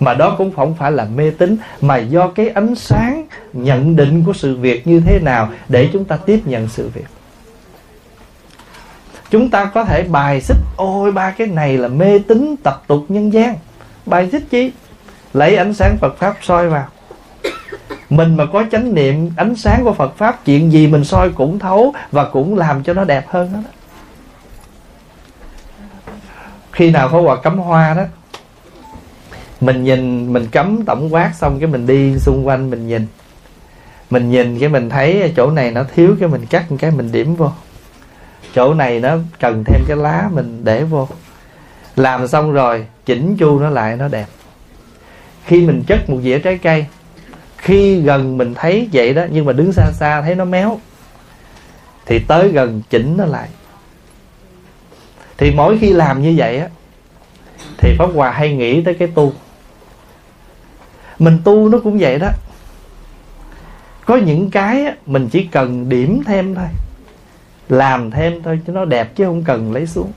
mà 0.00 0.14
đó 0.14 0.34
cũng 0.38 0.52
không 0.56 0.74
phải 0.74 0.92
là 0.92 1.04
mê 1.04 1.30
tín, 1.30 1.56
mà 1.80 1.96
do 1.96 2.28
cái 2.28 2.48
ánh 2.48 2.74
sáng 2.74 3.26
nhận 3.52 3.96
định 3.96 4.24
của 4.24 4.32
sự 4.32 4.56
việc 4.56 4.86
như 4.86 5.00
thế 5.00 5.18
nào 5.22 5.48
để 5.68 5.88
chúng 5.92 6.04
ta 6.04 6.16
tiếp 6.16 6.40
nhận 6.44 6.68
sự 6.68 6.90
việc 6.94 7.06
chúng 9.30 9.50
ta 9.50 9.64
có 9.64 9.84
thể 9.84 10.02
bài 10.02 10.40
xích, 10.40 10.56
ôi, 10.76 11.12
ba 11.12 11.30
cái 11.30 11.46
này 11.46 11.78
là 11.78 11.88
mê 11.88 12.18
tín 12.28 12.54
tập 12.62 12.82
tục 12.86 13.04
nhân 13.08 13.32
gian. 13.32 13.56
Bài 14.06 14.28
xích 14.32 14.42
chi? 14.50 14.72
Lấy 15.32 15.56
ánh 15.56 15.74
sáng 15.74 15.96
phật 16.00 16.18
pháp 16.18 16.36
soi 16.42 16.68
vào. 16.68 16.86
Mình 18.10 18.36
mà 18.36 18.46
có 18.52 18.64
chánh 18.72 18.94
niệm, 18.94 19.30
ánh 19.36 19.54
sáng 19.54 19.84
của 19.84 19.92
phật 19.92 20.16
pháp, 20.16 20.44
chuyện 20.44 20.72
gì 20.72 20.86
mình 20.86 21.04
soi 21.04 21.30
cũng 21.30 21.58
thấu 21.58 21.94
và 22.12 22.24
cũng 22.24 22.58
làm 22.58 22.82
cho 22.82 22.94
nó 22.94 23.04
đẹp 23.04 23.24
hơn 23.28 23.50
đó 23.52 23.60
khi 26.80 26.90
nào 26.90 27.08
có 27.08 27.20
quà 27.20 27.36
cắm 27.36 27.58
hoa 27.58 27.94
đó, 27.94 28.02
mình 29.60 29.84
nhìn, 29.84 30.32
mình 30.32 30.46
cắm 30.46 30.84
tổng 30.86 31.14
quát 31.14 31.32
xong 31.34 31.58
cái 31.60 31.68
mình 31.68 31.86
đi 31.86 32.18
xung 32.18 32.46
quanh 32.46 32.70
mình 32.70 32.88
nhìn. 32.88 33.06
Mình 34.10 34.30
nhìn 34.30 34.58
cái 34.58 34.68
mình 34.68 34.90
thấy 34.90 35.32
chỗ 35.36 35.50
này 35.50 35.70
nó 35.70 35.84
thiếu 35.94 36.16
cái 36.20 36.28
mình 36.28 36.46
cắt 36.46 36.70
một 36.70 36.76
cái 36.80 36.90
mình 36.90 37.12
điểm 37.12 37.34
vô 37.34 37.50
chỗ 38.54 38.74
này 38.74 39.00
nó 39.00 39.16
cần 39.40 39.64
thêm 39.66 39.84
cái 39.88 39.96
lá 39.96 40.28
mình 40.32 40.60
để 40.64 40.84
vô. 40.84 41.08
Làm 41.96 42.28
xong 42.28 42.52
rồi 42.52 42.86
chỉnh 43.06 43.36
chu 43.36 43.58
nó 43.58 43.70
lại 43.70 43.96
nó 43.96 44.08
đẹp. 44.08 44.26
Khi 45.44 45.66
mình 45.66 45.84
chất 45.86 46.10
một 46.10 46.18
dĩa 46.22 46.38
trái 46.38 46.58
cây 46.58 46.86
khi 47.56 48.00
gần 48.00 48.38
mình 48.38 48.54
thấy 48.54 48.88
vậy 48.92 49.14
đó 49.14 49.22
nhưng 49.30 49.44
mà 49.44 49.52
đứng 49.52 49.72
xa 49.72 49.90
xa 49.92 50.22
thấy 50.22 50.34
nó 50.34 50.44
méo 50.44 50.78
thì 52.06 52.18
tới 52.18 52.48
gần 52.48 52.82
chỉnh 52.90 53.16
nó 53.16 53.24
lại. 53.24 53.48
Thì 55.38 55.50
mỗi 55.50 55.78
khi 55.78 55.92
làm 55.92 56.22
như 56.22 56.34
vậy 56.36 56.58
á 56.58 56.68
thì 57.78 57.96
pháp 57.98 58.06
hòa 58.14 58.30
hay 58.30 58.54
nghĩ 58.54 58.82
tới 58.82 58.94
cái 58.94 59.08
tu. 59.08 59.32
Mình 61.18 61.38
tu 61.44 61.68
nó 61.68 61.78
cũng 61.84 61.98
vậy 61.98 62.18
đó. 62.18 62.28
Có 64.04 64.16
những 64.16 64.50
cái 64.50 64.84
á, 64.84 64.94
mình 65.06 65.28
chỉ 65.28 65.44
cần 65.44 65.88
điểm 65.88 66.22
thêm 66.26 66.54
thôi 66.54 66.66
làm 67.72 68.10
thêm 68.10 68.42
thôi 68.42 68.60
cho 68.66 68.72
nó 68.72 68.84
đẹp 68.84 69.16
chứ 69.16 69.24
không 69.24 69.44
cần 69.44 69.72
lấy 69.72 69.86
xuống. 69.86 70.12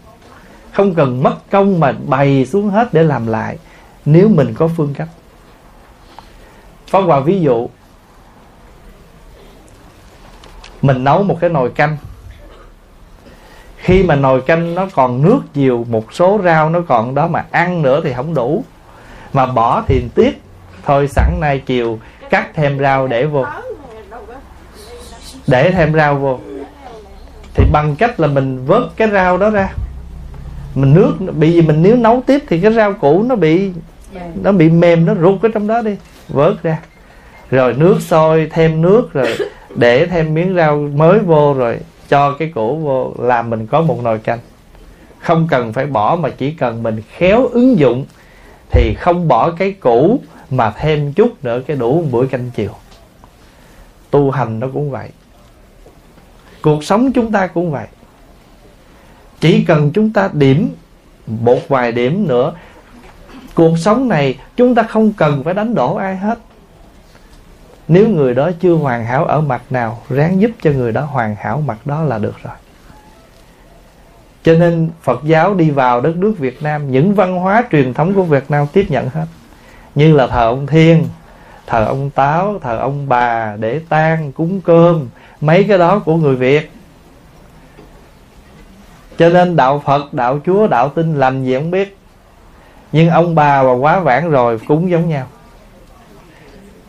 Không 0.72 0.96
cần 0.96 1.24
mất 1.24 1.36
công 1.52 1.80
mà 1.80 1.92
bày 1.92 2.46
xuống 2.46 2.70
hết 2.70 2.94
để 2.94 3.04
làm 3.04 3.28
lại, 3.28 3.58
nếu 4.06 4.30
mình 4.30 4.54
có 4.54 4.68
phương 4.68 4.94
cách. 4.94 5.10
Pháp 6.88 7.00
Hòa 7.00 7.20
ví 7.20 7.42
dụ, 7.42 7.70
Mình 10.82 11.04
nấu 11.04 11.24
một 11.24 11.38
cái 11.42 11.50
nồi 11.50 11.70
canh. 11.70 11.98
Khi 13.78 14.04
mà 14.04 14.16
nồi 14.16 14.42
canh 14.42 14.76
nó 14.76 14.88
còn 14.94 15.22
nước 15.22 15.40
nhiều, 15.54 15.86
Một 15.90 16.14
số 16.14 16.40
rau 16.44 16.70
nó 16.70 16.80
còn 16.88 17.16
đó 17.16 17.28
mà 17.28 17.46
ăn 17.52 17.82
nữa 17.82 18.02
thì 18.04 18.14
không 18.14 18.34
đủ. 18.34 18.64
Mà 19.34 19.46
bỏ 19.46 19.84
thì 19.88 20.04
tiếc. 20.16 20.42
Thôi 20.86 21.08
sẵn 21.08 21.40
nay 21.40 21.64
chiều 21.66 22.00
cắt 22.30 22.50
thêm 22.54 22.80
rau 22.80 23.08
để 23.08 23.26
vô. 23.26 23.46
Để 25.48 25.72
thêm 25.72 25.94
rau 25.94 26.16
vô. 26.16 26.40
Thì 27.54 27.64
bằng 27.72 27.96
cách 27.96 28.20
là 28.20 28.28
mình 28.28 28.66
vớt 28.66 28.84
cái 28.96 29.10
rau 29.12 29.38
đó 29.38 29.50
ra. 29.50 29.74
Mình 30.76 30.94
nước 30.94 31.18
Bị 31.20 31.62
vì 31.62 31.68
mình 31.68 31.82
nếu 31.82 31.96
nấu 31.96 32.24
tiếp 32.26 32.44
thì 32.48 32.60
cái 32.60 32.74
rau 32.74 32.94
cũ 32.94 33.24
nó 33.24 33.36
bị 33.36 33.72
Nó 34.44 34.52
bị 34.52 34.70
mềm 34.70 35.06
nó 35.06 35.14
rút 35.14 35.42
ở 35.42 35.50
trong 35.54 35.68
đó 35.68 35.82
đi. 35.82 35.96
Vớt 36.30 36.64
ra. 36.64 36.80
Rồi 37.50 37.74
nước 37.74 37.98
sôi 38.02 38.50
thêm 38.52 38.82
nước 38.82 39.14
rồi 39.14 39.38
để 39.76 40.06
thêm 40.06 40.34
miếng 40.34 40.56
rau 40.56 40.78
mới 40.78 41.20
vô 41.20 41.54
rồi 41.54 41.78
cho 42.10 42.36
cái 42.40 42.52
củ 42.56 42.78
vô 42.78 43.14
làm 43.20 43.50
mình 43.50 43.68
có 43.68 43.82
một 43.82 44.04
nồi 44.04 44.18
canh. 44.18 44.40
Không 45.20 45.48
cần 45.52 45.74
phải 45.74 45.86
bỏ 45.86 46.18
mà 46.20 46.30
chỉ 46.30 46.52
cần 46.52 46.84
mình 46.84 47.02
khéo 47.18 47.48
ứng 47.48 47.80
dụng 47.80 48.06
thì 48.72 48.96
không 49.00 49.28
bỏ 49.28 49.52
cái 49.52 49.72
củ 49.72 50.20
mà 50.50 50.74
thêm 50.80 51.14
chút 51.14 51.44
nữa 51.44 51.62
cái 51.68 51.78
đủ 51.78 52.02
một 52.02 52.08
bữa 52.12 52.28
canh 52.28 52.50
chiều. 52.56 52.72
Tu 54.12 54.32
hành 54.32 54.60
nó 54.60 54.68
cũng 54.74 54.92
vậy 54.92 55.10
cuộc 56.64 56.84
sống 56.84 57.12
chúng 57.12 57.32
ta 57.32 57.48
cũng 57.48 57.72
vậy. 57.72 57.88
Chỉ 59.40 59.64
cần 59.64 59.92
chúng 59.94 60.14
ta 60.14 60.30
điểm 60.34 60.70
một 61.28 61.60
vài 61.68 61.92
điểm 61.92 62.28
nữa, 62.28 62.54
cuộc 63.54 63.78
sống 63.78 64.10
này 64.10 64.38
chúng 64.56 64.76
ta 64.76 64.84
không 64.84 65.14
cần 65.14 65.44
phải 65.44 65.54
đánh 65.54 65.76
đổ 65.76 65.96
ai 65.96 66.18
hết. 66.18 66.40
Nếu 67.88 68.08
người 68.08 68.36
đó 68.36 68.52
chưa 68.62 68.74
hoàn 68.74 69.06
hảo 69.06 69.26
ở 69.26 69.42
mặt 69.42 69.62
nào, 69.70 70.02
ráng 70.10 70.42
giúp 70.42 70.52
cho 70.62 70.72
người 70.72 70.92
đó 70.92 71.02
hoàn 71.02 71.36
hảo 71.36 71.64
mặt 71.68 71.78
đó 71.86 72.04
là 72.04 72.18
được 72.18 72.36
rồi. 72.44 72.54
Cho 74.44 74.54
nên 74.54 74.90
Phật 75.02 75.20
giáo 75.24 75.54
đi 75.54 75.70
vào 75.70 76.02
đất 76.02 76.16
nước 76.16 76.36
Việt 76.40 76.64
Nam, 76.64 76.92
những 76.92 77.16
văn 77.16 77.36
hóa 77.36 77.64
truyền 77.72 77.94
thống 77.94 78.14
của 78.14 78.24
Việt 78.24 78.52
Nam 78.52 78.68
tiếp 78.74 78.86
nhận 78.90 79.10
hết. 79.10 79.26
Như 79.96 80.16
là 80.16 80.28
thờ 80.28 80.48
ông 80.48 80.68
Thiên 80.68 81.06
thờ 81.68 81.86
ông 81.86 82.10
Táo, 82.10 82.60
thờ 82.62 82.78
ông 82.78 83.10
bà 83.10 83.56
để 83.60 83.82
tang, 83.90 84.32
cúng 84.32 84.62
cơm, 84.62 85.08
mấy 85.42 85.64
cái 85.64 85.78
đó 85.78 86.00
của 86.00 86.16
người 86.16 86.36
Việt. 86.36 86.72
Cho 89.18 89.30
nên 89.30 89.56
đạo 89.56 89.82
Phật, 89.86 90.14
đạo 90.14 90.40
Chúa, 90.46 90.68
đạo 90.68 90.90
tin 90.90 91.16
làm 91.16 91.44
gì 91.44 91.56
không 91.56 91.72
biết. 91.72 91.98
Nhưng 92.92 93.10
ông 93.10 93.36
bà 93.36 93.64
và 93.64 93.72
quá 93.74 94.00
vãng 94.00 94.30
rồi 94.30 94.60
cúng 94.68 94.90
giống 94.90 95.10
nhau. 95.10 95.28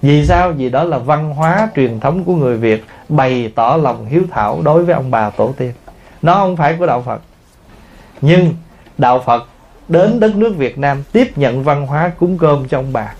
Vì 0.02 0.26
sao? 0.26 0.52
Vì 0.52 0.70
đó 0.70 0.84
là 0.84 0.98
văn 0.98 1.30
hóa 1.30 1.68
truyền 1.76 2.00
thống 2.00 2.24
của 2.24 2.34
người 2.34 2.56
Việt, 2.56 2.84
bày 3.08 3.52
tỏ 3.54 3.76
lòng 3.76 4.06
hiếu 4.06 4.22
thảo 4.30 4.62
đối 4.64 4.84
với 4.84 4.94
ông 4.94 5.10
bà 5.10 5.30
tổ 5.30 5.52
tiên. 5.56 5.72
Nó 6.22 6.34
không 6.34 6.56
phải 6.56 6.76
của 6.78 6.86
đạo 6.86 7.02
Phật. 7.02 7.20
Nhưng 8.20 8.54
đạo 8.98 9.22
Phật 9.26 9.48
đến 9.88 10.20
đất 10.20 10.36
nước 10.36 10.54
Việt 10.56 10.78
Nam 10.78 11.02
tiếp 11.12 11.38
nhận 11.38 11.64
văn 11.64 11.86
hóa 11.86 12.10
cúng 12.18 12.38
cơm 12.38 12.68
cho 12.68 12.78
ông 12.78 12.92
bà. 12.92 13.14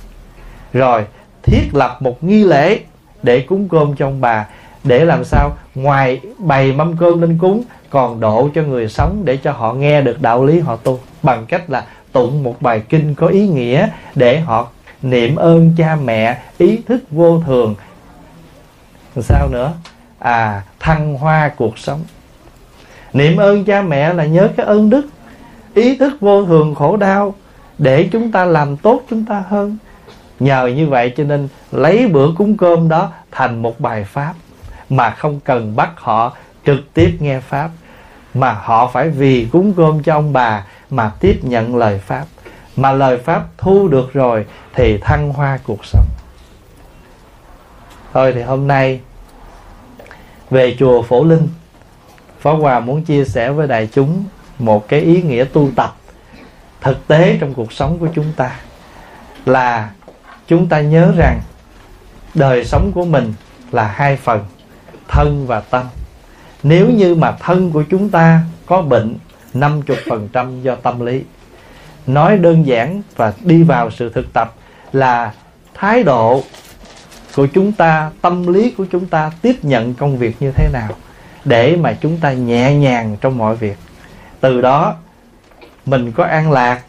Rồi 0.73 1.07
thiết 1.45 1.75
lập 1.75 2.03
một 2.03 2.25
nghi 2.25 2.45
lễ 2.45 2.81
để 3.23 3.41
cúng 3.41 3.69
cơm 3.69 3.97
cho 3.97 4.07
ông 4.07 4.21
bà, 4.21 4.47
để 4.85 5.05
làm 5.05 5.25
sao 5.25 5.51
ngoài 5.75 6.21
bày 6.39 6.73
mâm 6.73 6.97
cơm 6.97 7.21
lên 7.21 7.39
cúng, 7.39 7.63
còn 7.91 8.21
độ 8.21 8.49
cho 8.55 8.63
người 8.63 8.89
sống 8.89 9.23
để 9.25 9.37
cho 9.37 9.53
họ 9.53 9.73
nghe 9.73 10.01
được 10.01 10.23
đạo 10.23 10.45
lý 10.45 10.61
họ 10.61 10.77
tu, 10.77 11.01
bằng 11.23 11.47
cách 11.47 11.71
là 11.71 11.85
tụng 12.13 12.43
một 12.43 12.63
bài 12.63 12.83
kinh 12.89 13.15
có 13.15 13.27
ý 13.27 13.49
nghĩa 13.49 13.89
để 14.15 14.41
họ 14.41 14.69
niệm 15.03 15.37
ơn 15.37 15.75
cha 15.79 15.97
mẹ, 16.05 16.39
ý 16.59 16.79
thức 16.89 17.03
vô 17.11 17.43
thường. 17.47 17.75
Sao 19.21 19.49
nữa? 19.49 19.73
À 20.19 20.63
thăng 20.81 21.15
hoa 21.15 21.51
cuộc 21.57 21.79
sống. 21.79 22.01
Niệm 23.13 23.37
ơn 23.37 23.65
cha 23.65 23.83
mẹ 23.83 24.13
là 24.13 24.25
nhớ 24.25 24.49
cái 24.57 24.67
ơn 24.67 24.91
đức, 24.91 25.07
ý 25.75 25.97
thức 25.97 26.13
vô 26.21 26.45
thường 26.45 26.75
khổ 26.75 26.97
đau 26.97 27.35
để 27.79 28.09
chúng 28.13 28.33
ta 28.33 28.45
làm 28.45 28.77
tốt 28.77 29.03
chúng 29.11 29.25
ta 29.25 29.45
hơn 29.49 29.77
nhờ 30.41 30.67
như 30.67 30.89
vậy 30.89 31.13
cho 31.17 31.25
nên 31.25 31.49
lấy 31.73 32.09
bữa 32.09 32.29
cúng 32.37 32.57
cơm 32.57 32.89
đó 32.89 33.13
thành 33.31 33.63
một 33.63 33.81
bài 33.81 34.05
pháp 34.05 34.35
mà 34.89 35.11
không 35.11 35.41
cần 35.41 35.77
bắt 35.77 35.91
họ 35.97 36.37
trực 36.67 36.95
tiếp 36.95 37.17
nghe 37.21 37.41
pháp, 37.41 37.71
mà 38.35 38.53
họ 38.53 38.87
phải 38.87 39.09
vì 39.09 39.49
cúng 39.53 39.75
cơm 39.77 40.03
cho 40.03 40.15
ông 40.15 40.33
bà 40.33 40.65
mà 40.91 41.13
tiếp 41.21 41.39
nhận 41.43 41.77
lời 41.77 41.99
pháp. 41.99 42.25
Mà 42.77 42.93
lời 42.93 43.19
pháp 43.19 43.47
thu 43.59 43.89
được 43.89 44.13
rồi 44.13 44.47
thì 44.75 44.99
thăng 44.99 45.33
hoa 45.33 45.59
cuộc 45.67 45.85
sống. 45.85 46.07
Thôi 48.13 48.33
thì 48.35 48.43
hôm 48.43 48.67
nay, 48.67 49.01
về 50.51 50.77
chùa 50.79 51.03
phổ 51.03 51.25
linh, 51.25 51.49
phó 52.41 52.55
hòa 52.55 52.81
muốn 52.81 53.05
chia 53.05 53.25
sẻ 53.25 53.51
với 53.51 53.67
đại 53.67 53.89
chúng 53.93 54.25
một 54.59 54.89
cái 54.89 55.01
ý 55.01 55.23
nghĩa 55.23 55.45
tu 55.45 55.71
tập 55.77 55.97
thực 56.81 57.07
tế 57.07 57.39
trong 57.41 57.55
cuộc 57.55 57.73
sống 57.73 57.99
của 57.99 58.09
chúng 58.15 58.33
ta 58.37 58.61
là 59.47 59.91
chúng 60.49 60.69
ta 60.69 60.81
nhớ 60.81 61.13
rằng 61.17 61.41
đời 62.35 62.65
sống 62.65 62.93
của 62.95 63.05
mình 63.05 63.35
là 63.73 63.87
hai 63.87 64.17
phần, 64.17 64.45
thân 65.09 65.47
và 65.47 65.61
tâm. 65.61 65.87
Nếu 66.63 66.91
như 66.91 67.15
mà 67.15 67.33
thân 67.33 67.71
của 67.73 67.85
chúng 67.91 68.11
ta 68.11 68.41
có 68.67 68.83
bệnh 68.83 69.17
50% 69.55 70.63
do 70.63 70.75
tâm 70.75 71.07
lý. 71.07 71.23
Nói 72.07 72.39
đơn 72.39 72.67
giản 72.67 73.03
và 73.17 73.33
đi 73.41 73.63
vào 73.63 73.91
sự 73.91 74.13
thực 74.15 74.33
tập 74.33 74.55
là 74.93 75.33
thái 75.75 76.03
độ 76.03 76.43
của 77.37 77.47
chúng 77.47 77.73
ta, 77.73 78.11
tâm 78.23 78.47
lý 78.47 78.71
của 78.71 78.87
chúng 78.93 79.07
ta 79.07 79.31
tiếp 79.43 79.57
nhận 79.63 79.95
công 79.95 80.19
việc 80.19 80.37
như 80.41 80.53
thế 80.53 80.69
nào 80.73 80.89
để 81.45 81.77
mà 81.77 81.97
chúng 82.01 82.17
ta 82.17 82.33
nhẹ 82.33 82.75
nhàng 82.75 83.17
trong 83.21 83.39
mọi 83.39 83.57
việc. 83.57 83.77
Từ 84.41 84.61
đó, 84.61 84.95
mình 85.87 86.13
có 86.13 86.25
an 86.25 86.51
lạc, 86.53 86.83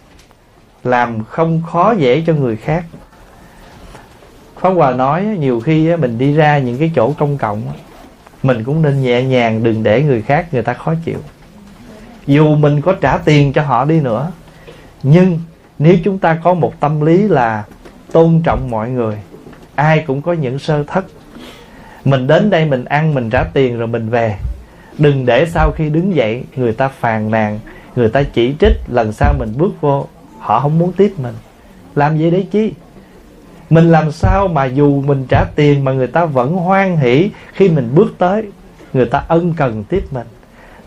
làm 0.83 1.23
không 1.23 1.63
khó 1.71 1.93
dễ 1.97 2.23
cho 2.27 2.33
người 2.33 2.57
khác. 2.57 2.83
Pháp 4.59 4.69
Hòa 4.69 4.91
nói, 4.91 5.23
nhiều 5.23 5.59
khi 5.59 5.95
mình 5.95 6.17
đi 6.17 6.33
ra 6.33 6.57
những 6.57 6.77
cái 6.77 6.91
chỗ 6.95 7.13
công 7.17 7.37
cộng 7.37 7.61
mình 8.45 8.63
cũng 8.63 8.81
nên 8.81 9.01
nhẹ 9.01 9.23
nhàng, 9.23 9.63
đừng 9.63 9.83
để 9.83 10.03
người 10.03 10.21
khác, 10.21 10.53
người 10.53 10.61
ta 10.61 10.73
khó 10.73 10.93
chịu. 11.05 11.17
Dù 12.27 12.55
mình 12.55 12.81
có 12.81 12.95
trả 13.01 13.17
tiền 13.17 13.53
cho 13.53 13.61
họ 13.61 13.85
đi 13.85 14.01
nữa, 14.01 14.31
nhưng 15.03 15.39
nếu 15.79 15.95
chúng 16.03 16.19
ta 16.19 16.39
có 16.43 16.53
một 16.53 16.79
tâm 16.79 17.01
lý 17.01 17.17
là 17.17 17.63
tôn 18.11 18.41
trọng 18.43 18.69
mọi 18.69 18.89
người, 18.89 19.17
ai 19.75 20.03
cũng 20.07 20.21
có 20.21 20.33
những 20.33 20.59
sơ 20.59 20.83
thất. 20.83 21.05
Mình 22.05 22.27
đến 22.27 22.49
đây 22.49 22.65
mình 22.65 22.85
ăn, 22.85 23.13
mình 23.13 23.29
trả 23.29 23.43
tiền 23.43 23.77
rồi 23.77 23.87
mình 23.87 24.09
về. 24.09 24.35
Đừng 24.97 25.25
để 25.25 25.45
sau 25.45 25.71
khi 25.71 25.89
đứng 25.89 26.15
dậy, 26.15 26.43
người 26.55 26.73
ta 26.73 26.87
phàn 26.87 27.31
nàn, 27.31 27.59
người 27.95 28.09
ta 28.09 28.23
chỉ 28.23 28.55
trích, 28.59 28.73
lần 28.87 29.11
sau 29.11 29.33
mình 29.39 29.53
bước 29.57 29.81
vô, 29.81 30.07
họ 30.39 30.59
không 30.59 30.79
muốn 30.79 30.91
tiếp 30.93 31.13
mình. 31.17 31.35
Làm 31.95 32.17
gì 32.17 32.31
đấy 32.31 32.47
chứ? 32.51 32.69
Mình 33.69 33.91
làm 33.91 34.11
sao 34.11 34.47
mà 34.47 34.65
dù 34.65 35.01
mình 35.01 35.25
trả 35.29 35.43
tiền 35.55 35.83
mà 35.83 35.91
người 35.91 36.07
ta 36.07 36.25
vẫn 36.25 36.53
hoan 36.53 36.97
hỷ 36.97 37.29
khi 37.53 37.69
mình 37.69 37.91
bước 37.95 38.15
tới. 38.17 38.43
Người 38.93 39.05
ta 39.05 39.23
ân 39.27 39.53
cần 39.57 39.83
tiếp 39.83 40.03
mình. 40.11 40.27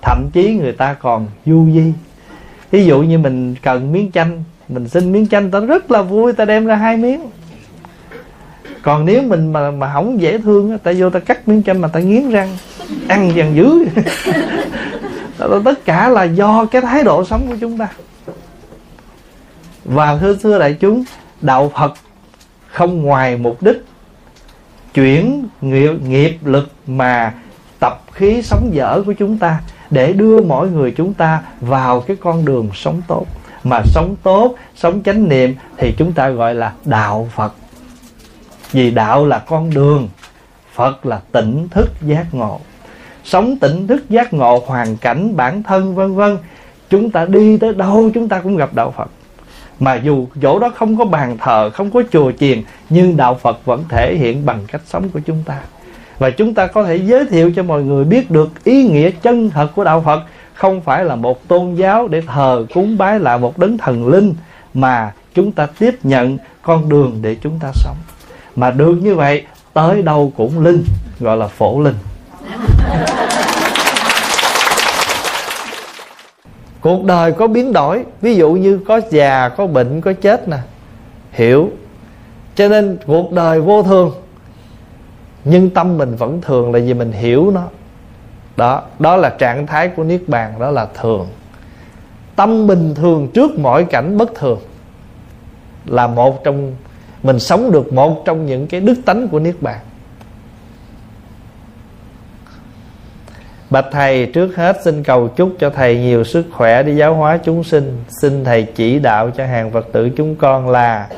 Thậm 0.03 0.31
chí 0.33 0.55
người 0.55 0.72
ta 0.72 0.95
còn 0.95 1.26
du 1.47 1.66
di. 1.72 1.93
Ví 2.70 2.87
dụ 2.87 3.03
như 3.03 3.18
mình 3.18 3.55
cần 3.62 3.93
miếng 3.93 4.12
chanh, 4.12 4.45
mình 4.68 4.89
xin 4.89 5.12
miếng 5.12 5.26
chanh, 5.26 5.51
ta 5.51 5.61
rất 5.61 5.91
là 5.91 6.03
vui, 6.03 6.33
ta 6.33 6.45
đem 6.45 6.66
ra 6.66 6.76
hai 6.76 6.97
miếng. 6.97 7.31
Còn 8.83 9.05
nếu 9.05 9.22
mình 9.22 9.53
mà 9.53 9.70
mà 9.70 9.93
không 9.93 10.20
dễ 10.20 10.39
thương 10.39 10.79
ta 10.79 10.93
vô 10.99 11.11
ta 11.11 11.18
cắt 11.18 11.49
miếng 11.49 11.62
chanh 11.62 11.81
mà 11.81 11.89
ta 11.89 12.01
nghiến 12.01 12.31
răng, 12.31 12.57
ăn 13.09 13.33
dần 13.35 13.57
dữ 13.57 13.87
tất 15.64 15.85
cả 15.85 16.09
là 16.09 16.24
do 16.24 16.64
cái 16.64 16.83
thái 16.83 17.05
độ 17.05 17.24
sống 17.24 17.47
của 17.49 17.57
chúng 17.61 17.79
ta. 17.79 17.89
Và 19.85 20.18
thưa 20.20 20.37
thưa 20.43 20.59
đại 20.59 20.76
chúng, 20.81 21.05
đạo 21.41 21.72
phật 21.74 21.95
không 22.79 23.03
ngoài 23.03 23.37
mục 23.37 23.62
đích 23.62 23.85
chuyển 24.95 25.49
nghiệp, 25.61 25.93
nghiệp 26.07 26.39
lực 26.45 26.70
mà 26.87 27.35
tập 27.81 28.03
khí 28.12 28.43
sống 28.43 28.70
dở 28.72 29.03
của 29.07 29.12
chúng 29.12 29.39
ta 29.39 29.61
để 29.91 30.12
đưa 30.12 30.41
mỗi 30.41 30.70
người 30.70 30.95
chúng 30.97 31.14
ta 31.14 31.43
vào 31.61 32.01
cái 32.01 32.16
con 32.20 32.45
đường 32.45 32.70
sống 32.74 33.03
tốt. 33.09 33.26
Mà 33.64 33.83
sống 33.85 34.16
tốt 34.22 34.55
sống 34.76 35.03
chánh 35.03 35.29
niệm 35.29 35.55
thì 35.76 35.95
chúng 35.99 36.12
ta 36.12 36.29
gọi 36.29 36.55
là 36.55 36.72
đạo 36.85 37.29
phật. 37.35 37.53
Vì 38.72 38.91
đạo 38.91 39.26
là 39.26 39.39
con 39.39 39.70
đường 39.74 40.09
phật 40.74 41.07
là 41.07 41.20
tỉnh 41.33 41.68
thức 41.70 41.89
giác 42.07 42.26
ngộ. 42.33 42.61
Sống 43.24 43.59
tỉnh 43.59 43.87
thức 43.87 44.11
giác 44.11 44.35
ngộ 44.35 44.64
hoàn 44.66 44.97
cảnh 44.97 45.37
bản 45.37 45.62
thân 45.62 45.95
vân 45.95 46.14
vân 46.14 46.37
chúng 46.91 47.11
ta 47.11 47.24
đi 47.24 47.59
tới 47.59 47.74
đâu 47.74 48.11
chúng 48.14 48.29
ta 48.29 48.41
cũng 48.41 48.57
gặp 48.57 48.74
đạo 48.74 48.95
phật 48.97 49.11
mà 49.81 49.95
dù 49.95 50.26
chỗ 50.43 50.59
đó 50.59 50.72
không 50.76 50.99
có 50.99 51.05
bàn 51.05 51.37
thờ, 51.41 51.70
không 51.70 51.91
có 51.91 52.03
chùa 52.12 52.33
chiền, 52.33 52.62
nhưng 52.91 53.16
đạo 53.16 53.35
phật 53.35 53.64
vẫn 53.64 53.85
thể 53.89 54.16
hiện 54.16 54.47
bằng 54.47 54.64
cách 54.72 54.81
sống 54.87 55.09
của 55.09 55.20
chúng 55.26 55.43
ta. 55.47 55.61
Và 56.18 56.31
chúng 56.31 56.55
ta 56.55 56.66
có 56.66 56.85
thể 56.85 56.97
giới 56.97 57.26
thiệu 57.26 57.53
cho 57.57 57.62
mọi 57.62 57.83
người 57.83 58.05
biết 58.05 58.31
được 58.31 58.64
ý 58.64 58.85
nghĩa 58.85 59.11
chân 59.11 59.51
thật 59.51 59.68
của 59.74 59.85
đạo 59.85 60.03
phật. 60.07 60.22
Không 60.55 60.81
phải 60.81 61.05
là 61.05 61.16
một 61.16 61.49
tôn 61.49 61.74
giáo 61.74 62.09
để 62.09 62.22
thờ 62.26 62.66
cúng 62.74 62.99
bái 62.99 63.20
là 63.20 63.37
một 63.37 63.59
đấng 63.59 63.79
thần 63.79 64.09
linh, 64.09 64.35
mà 64.74 65.12
chúng 65.35 65.53
ta 65.53 65.66
tiếp 65.79 65.99
nhận 66.03 66.39
con 66.62 66.89
đường 66.89 67.18
để 67.22 67.37
chúng 67.43 67.59
ta 67.59 67.68
sống. 67.74 67.97
Mà 68.57 68.70
được 68.70 68.95
như 69.03 69.14
vậy, 69.14 69.43
tới 69.72 70.03
đâu 70.03 70.33
cũng 70.37 70.64
linh, 70.64 70.85
gọi 71.20 71.37
là 71.37 71.47
phổ 71.47 71.81
linh. 71.81 71.95
Cuộc 76.89 77.05
đời 77.05 77.32
có 77.32 77.47
biến 77.47 77.72
đổi. 77.72 78.05
Ví 78.20 78.34
dụ 78.34 78.53
như 78.53 78.80
có 78.89 79.01
già, 79.11 79.49
có 79.49 79.66
bệnh, 79.66 80.01
có 80.01 80.12
chết 80.12 80.49
nè. 80.49 80.57
Hiểu. 81.32 81.70
Cho 82.55 82.68
nên 82.68 82.99
cuộc 83.07 83.32
đời 83.32 83.61
vô 83.61 83.82
thường. 83.82 84.12
Nhưng 85.45 85.70
tâm 85.70 85.99
mình 85.99 86.16
vẫn 86.16 86.41
thường 86.41 86.74
là 86.74 86.80
vì 86.80 86.95
mình 86.95 87.12
hiểu 87.12 87.51
nó. 87.51 87.62
Đó 88.57 88.82
đó 88.99 89.16
là 89.16 89.30
trạng 89.39 89.66
thái 89.66 89.89
của 89.89 90.05
niết 90.05 90.28
bàn, 90.28 90.53
đó 90.59 90.70
là 90.70 90.86
thường. 91.01 91.26
Tâm 92.36 92.66
bình 92.66 92.95
thường 92.95 93.28
trước 93.34 93.59
mọi 93.59 93.84
cảnh 93.84 94.18
bất 94.18 94.34
thường. 94.34 94.59
Là 95.86 96.07
một 96.07 96.45
trong, 96.45 96.74
mình 97.22 97.39
sống 97.39 97.70
được 97.72 97.93
một 97.93 98.22
trong 98.24 98.47
những 98.47 98.66
cái 98.66 98.80
đức 98.80 98.95
tánh 99.05 99.28
của 99.28 99.39
niết 99.39 99.55
bàn. 99.61 99.78
Bạch 103.71 103.87
Thầy, 103.93 104.27
trước 104.27 104.57
hết 104.57 104.77
xin 104.85 105.03
cầu 105.03 105.29
chúc 105.29 105.57
cho 105.59 105.71
Thầy 105.71 105.99
nhiều 105.99 106.25
sức 106.25 106.47
khỏe 106.53 106.83
để 106.83 106.93
giáo 106.93 107.14
hóa 107.14 107.39
chúng 107.45 107.64
sinh 107.64 108.05
Xin 108.23 108.45
Thầy 108.45 108.62
chỉ 108.62 108.99
đạo 108.99 109.31
cho 109.31 109.47
hàng 109.47 109.71
Phật 109.71 109.87
tử 109.93 110.11
chúng 110.16 110.37
con 110.37 110.69
là 110.69 111.09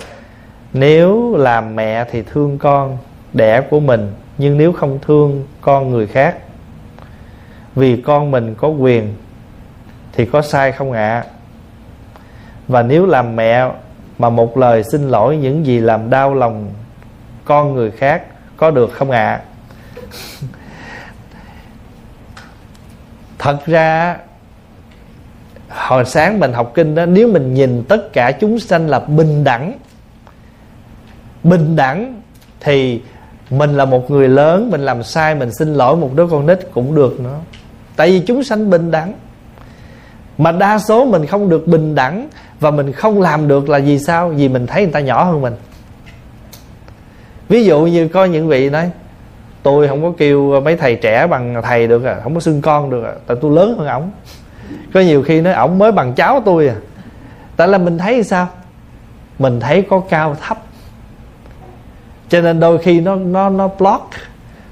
Nếu 0.72 1.36
làm 1.36 1.76
mẹ 1.76 2.04
thì 2.10 2.22
thương 2.22 2.58
con, 2.58 2.98
đẻ 3.32 3.60
của 3.60 3.80
mình, 3.80 4.12
Nhưng 4.38 4.58
nếu 4.58 4.72
không 4.72 4.98
thương 5.02 5.46
con 5.60 5.90
người 5.90 6.06
khác 6.06 6.36
Vì 7.74 8.02
con 8.02 8.30
mình 8.30 8.54
có 8.54 8.68
quyền 8.68 9.14
Thì 10.12 10.26
có 10.26 10.42
sai 10.42 10.72
không 10.72 10.92
ạ 10.92 11.08
à? 11.08 11.24
Và 12.68 12.82
nếu 12.82 13.06
làm 13.06 13.36
mẹ 13.36 13.70
mà 14.18 14.30
một 14.30 14.58
lời 14.58 14.82
xin 14.84 15.08
lỗi 15.08 15.36
những 15.36 15.66
gì 15.66 15.80
làm 15.80 16.10
đau 16.10 16.34
lòng 16.34 16.68
con 17.44 17.74
người 17.74 17.90
khác 17.90 18.22
có 18.56 18.70
được 18.70 18.92
không 18.92 19.10
ạ 19.10 19.26
à? 19.26 19.40
Thật 23.40 23.66
ra, 23.66 24.16
hồi 25.68 26.04
sáng 26.04 26.40
mình 26.40 26.52
học 26.52 26.72
kinh 26.74 26.94
đó, 26.94 27.06
nếu 27.06 27.28
mình 27.28 27.54
nhìn 27.54 27.84
tất 27.88 28.12
cả 28.12 28.32
chúng 28.32 28.58
sanh 28.58 28.88
là 28.88 29.00
bình 29.00 29.44
đẳng 29.44 29.78
bình 31.44 31.76
đẳng 31.76 32.20
thì 32.60 33.02
mình 33.50 33.76
là 33.76 33.84
một 33.84 34.10
người 34.10 34.28
lớn, 34.28 34.70
mình 34.70 34.80
làm 34.80 35.02
sai, 35.02 35.34
mình 35.34 35.52
xin 35.52 35.74
lỗi 35.74 35.96
một 35.96 36.10
đứa 36.14 36.26
con 36.26 36.46
nít 36.46 36.58
cũng 36.72 36.94
được 36.94 37.20
nữa. 37.20 37.38
Tại 37.96 38.10
vì 38.10 38.20
chúng 38.26 38.44
sanh 38.44 38.70
bình 38.70 38.90
đẳng. 38.90 39.12
Mà 40.38 40.52
đa 40.52 40.78
số 40.78 41.04
mình 41.04 41.26
không 41.26 41.48
được 41.48 41.66
bình 41.66 41.94
đẳng 41.94 42.28
và 42.60 42.70
mình 42.70 42.92
không 42.92 43.20
làm 43.20 43.48
được 43.48 43.68
là 43.68 43.78
vì 43.78 43.98
sao? 43.98 44.28
Vì 44.28 44.48
mình 44.48 44.66
thấy 44.66 44.82
người 44.82 44.92
ta 44.92 45.00
nhỏ 45.00 45.24
hơn 45.24 45.40
mình. 45.40 45.54
Ví 47.48 47.64
dụ 47.64 47.80
như 47.80 48.08
có 48.08 48.24
những 48.24 48.48
vị 48.48 48.70
nói 48.70 48.90
tôi 49.62 49.88
không 49.88 50.02
có 50.02 50.12
kêu 50.18 50.60
mấy 50.60 50.76
thầy 50.76 50.94
trẻ 50.94 51.26
bằng 51.26 51.62
thầy 51.62 51.88
được 51.88 52.04
à 52.04 52.20
không 52.22 52.34
có 52.34 52.40
xưng 52.40 52.62
con 52.62 52.90
được 52.90 53.04
à. 53.04 53.12
Tại 53.26 53.36
tôi 53.40 53.56
lớn 53.56 53.78
hơn 53.78 53.88
ổng. 53.88 54.10
Có 54.94 55.00
nhiều 55.00 55.22
khi 55.22 55.40
nói, 55.40 55.54
ổng 55.54 55.78
mới 55.78 55.92
bằng 55.92 56.14
cháu 56.14 56.42
tôi 56.44 56.68
à. 56.68 56.74
Tại 57.56 57.68
là 57.68 57.78
mình 57.78 57.98
thấy 57.98 58.22
sao? 58.22 58.48
Mình 59.38 59.60
thấy 59.60 59.82
có 59.90 60.00
cao 60.00 60.36
thấp. 60.40 60.58
Cho 62.28 62.40
nên 62.40 62.60
đôi 62.60 62.78
khi 62.78 63.00
nó 63.00 63.16
nó 63.16 63.50
nó 63.50 63.68
block, 63.78 64.10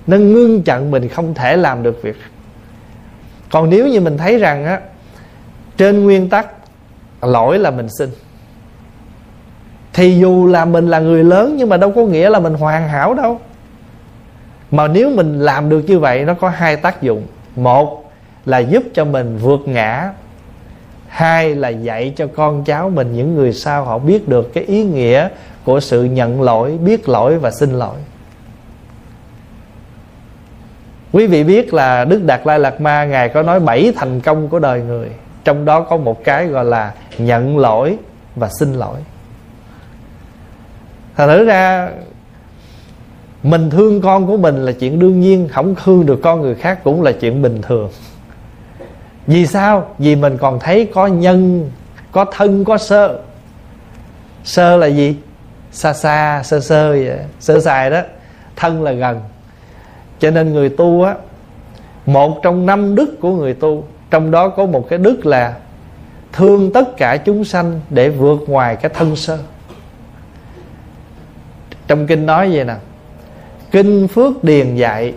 nó 0.07 0.17
ngưng 0.17 0.63
chặn 0.63 0.91
mình 0.91 1.09
không 1.09 1.35
thể 1.35 1.57
làm 1.57 1.83
được 1.83 2.03
việc. 2.03 2.17
Còn 3.51 3.71
nếu 3.71 3.89
như 3.89 4.01
mình 4.01 4.17
thấy 4.17 4.39
rằng 4.39 4.65
á, 4.65 4.81
trên 5.77 6.05
nguyên 6.05 6.29
tắc, 6.29 6.47
lỗi 7.23 7.59
là 7.59 7.71
mình 7.71 7.87
xin. 7.99 8.11
Thì 9.93 10.19
dù 10.19 10.47
là 10.47 10.65
mình 10.65 10.89
là 10.89 10.99
người 10.99 11.25
lớn 11.25 11.55
nhưng 11.57 11.69
mà 11.69 11.77
đâu 11.77 11.93
có 11.93 12.03
nghĩa 12.03 12.31
là 12.31 12.41
mình 12.41 12.55
hoàn 12.55 12.89
hảo 12.89 13.15
đâu 13.15 13.41
mà 14.71 14.89
nếu 14.89 15.11
mình 15.11 15.41
làm 15.41 15.69
được 15.69 15.81
như 15.87 15.99
vậy, 15.99 16.25
nó 16.25 16.35
có 16.35 16.49
hai 16.49 16.77
tác 16.77 17.03
dụng. 17.03 17.27
Một 17.57 18.11
là 18.47 18.59
giúp 18.59 18.83
cho 18.95 19.05
mình 19.05 19.39
vượt 19.39 19.61
ngã. 19.67 20.13
Hai 21.09 21.55
là 21.55 21.69
dạy 21.69 22.13
cho 22.17 22.27
con 22.37 22.65
cháu 22.65 22.91
mình, 22.91 23.13
những 23.13 23.35
người 23.35 23.53
sau 23.53 23.85
họ 23.85 23.99
biết 23.99 24.29
được 24.29 24.55
cái 24.55 24.65
ý 24.65 24.85
nghĩa 24.85 25.29
của 25.65 25.81
sự 25.81 26.05
nhận 26.05 26.43
lỗi, 26.43 26.79
biết 26.79 27.09
lỗi 27.09 27.39
và 27.39 27.51
xin 27.51 27.71
lỗi. 27.71 27.97
Quý 31.13 31.27
vị 31.27 31.45
biết 31.45 31.75
là 31.75 32.05
đức 32.05 32.23
đạt 32.25 32.41
lai 32.45 32.59
lạt 32.59 32.81
ma, 32.81 33.05
ngài 33.05 33.29
có 33.29 33.43
nói 33.43 33.61
bảy 33.61 33.93
thành 33.97 34.21
công 34.21 34.49
của 34.49 34.59
đời 34.59 34.81
người. 34.81 35.09
Trong 35.45 35.65
đó 35.65 35.81
có 35.81 35.97
một 35.97 36.25
cái 36.25 36.47
gọi 36.47 36.65
là 36.65 36.93
nhận 37.19 37.59
lỗi 37.59 37.97
và 38.37 38.49
xin 38.59 38.73
lỗi. 38.73 38.99
Thật 41.17 41.27
thử 41.27 41.45
ra 41.45 41.89
mình 43.43 43.71
thương 43.71 44.01
con 44.01 44.27
của 44.27 44.37
mình 44.37 44.65
là 44.65 44.73
chuyện 44.73 44.99
đương 44.99 45.21
nhiên, 45.21 45.49
không 45.49 45.75
thương 45.85 46.07
được 46.07 46.21
con 46.23 46.41
người 46.41 46.55
khác 46.55 46.81
cũng 46.85 47.03
là 47.03 47.13
chuyện 47.13 47.43
bình 47.43 47.63
thường. 47.63 47.91
Vì 49.27 49.47
sao? 49.47 49.95
Vì 49.99 50.17
mình 50.17 50.37
còn 50.39 50.59
thấy 50.59 50.89
có 50.95 51.07
nhân, 51.07 51.71
có 52.13 52.25
thân, 52.25 52.65
có 52.65 52.79
sơ. 52.79 53.19
Sơ 54.45 54.77
là 54.77 54.87
gì? 54.87 55.17
Xa 55.73 55.93
xa 55.93 56.43
sơ 56.45 56.61
sơ 56.61 56.91
vậy, 56.91 57.19
sơ 57.41 57.61
sài 57.61 57.91
đó. 57.91 58.01
Thân 58.57 58.83
là 58.83 58.93
gần. 58.93 59.21
Cho 60.19 60.31
nên 60.31 60.53
người 60.53 60.69
tu 60.69 61.03
á, 61.03 61.15
một 62.07 62.41
trong 62.43 62.67
năm 62.67 62.95
đức 62.95 63.21
của 63.21 63.31
người 63.37 63.55
tu, 63.55 63.85
trong 64.11 64.31
đó 64.31 64.49
có 64.49 64.67
một 64.67 64.87
cái 64.89 64.99
đức 64.99 65.27
là 65.27 65.55
thương 66.33 66.73
tất 66.73 66.97
cả 66.97 67.17
chúng 67.17 67.45
sanh 67.45 67.81
để 67.91 68.09
vượt 68.09 68.39
ngoài 68.47 68.77
cái 68.77 68.91
thân 68.95 69.17
sơ. 69.17 69.39
Trong 71.87 72.07
kinh 72.07 72.27
nói 72.27 72.51
vậy 72.53 72.65
nè 72.65 72.75
kinh 73.71 74.09
phước 74.09 74.45
điền 74.45 74.77
dạy 74.77 75.15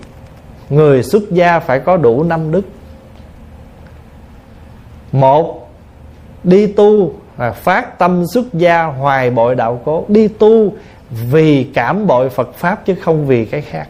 người 0.70 1.04
xuất 1.04 1.24
gia 1.32 1.60
phải 1.60 1.80
có 1.80 1.98
đủ 1.98 2.24
năm 2.24 2.52
đức. 2.52 2.62
Một 5.12 5.70
đi 6.44 6.68
tu 6.68 7.14
là 7.38 7.52
phát 7.52 8.00
tâm 8.00 8.24
xuất 8.34 8.54
gia 8.54 8.84
hoài 8.84 9.30
bội 9.30 9.56
đạo 9.56 9.82
cố. 9.86 10.06
Đi 10.08 10.28
tu 10.28 10.74
vì 11.32 11.64
cảm 11.64 12.08
bội 12.08 12.30
phật 12.30 12.54
pháp 12.56 12.86
chứ 12.86 12.96
không 12.96 13.28
vì 13.28 13.46
cái 13.46 13.62
khác. 13.62 13.88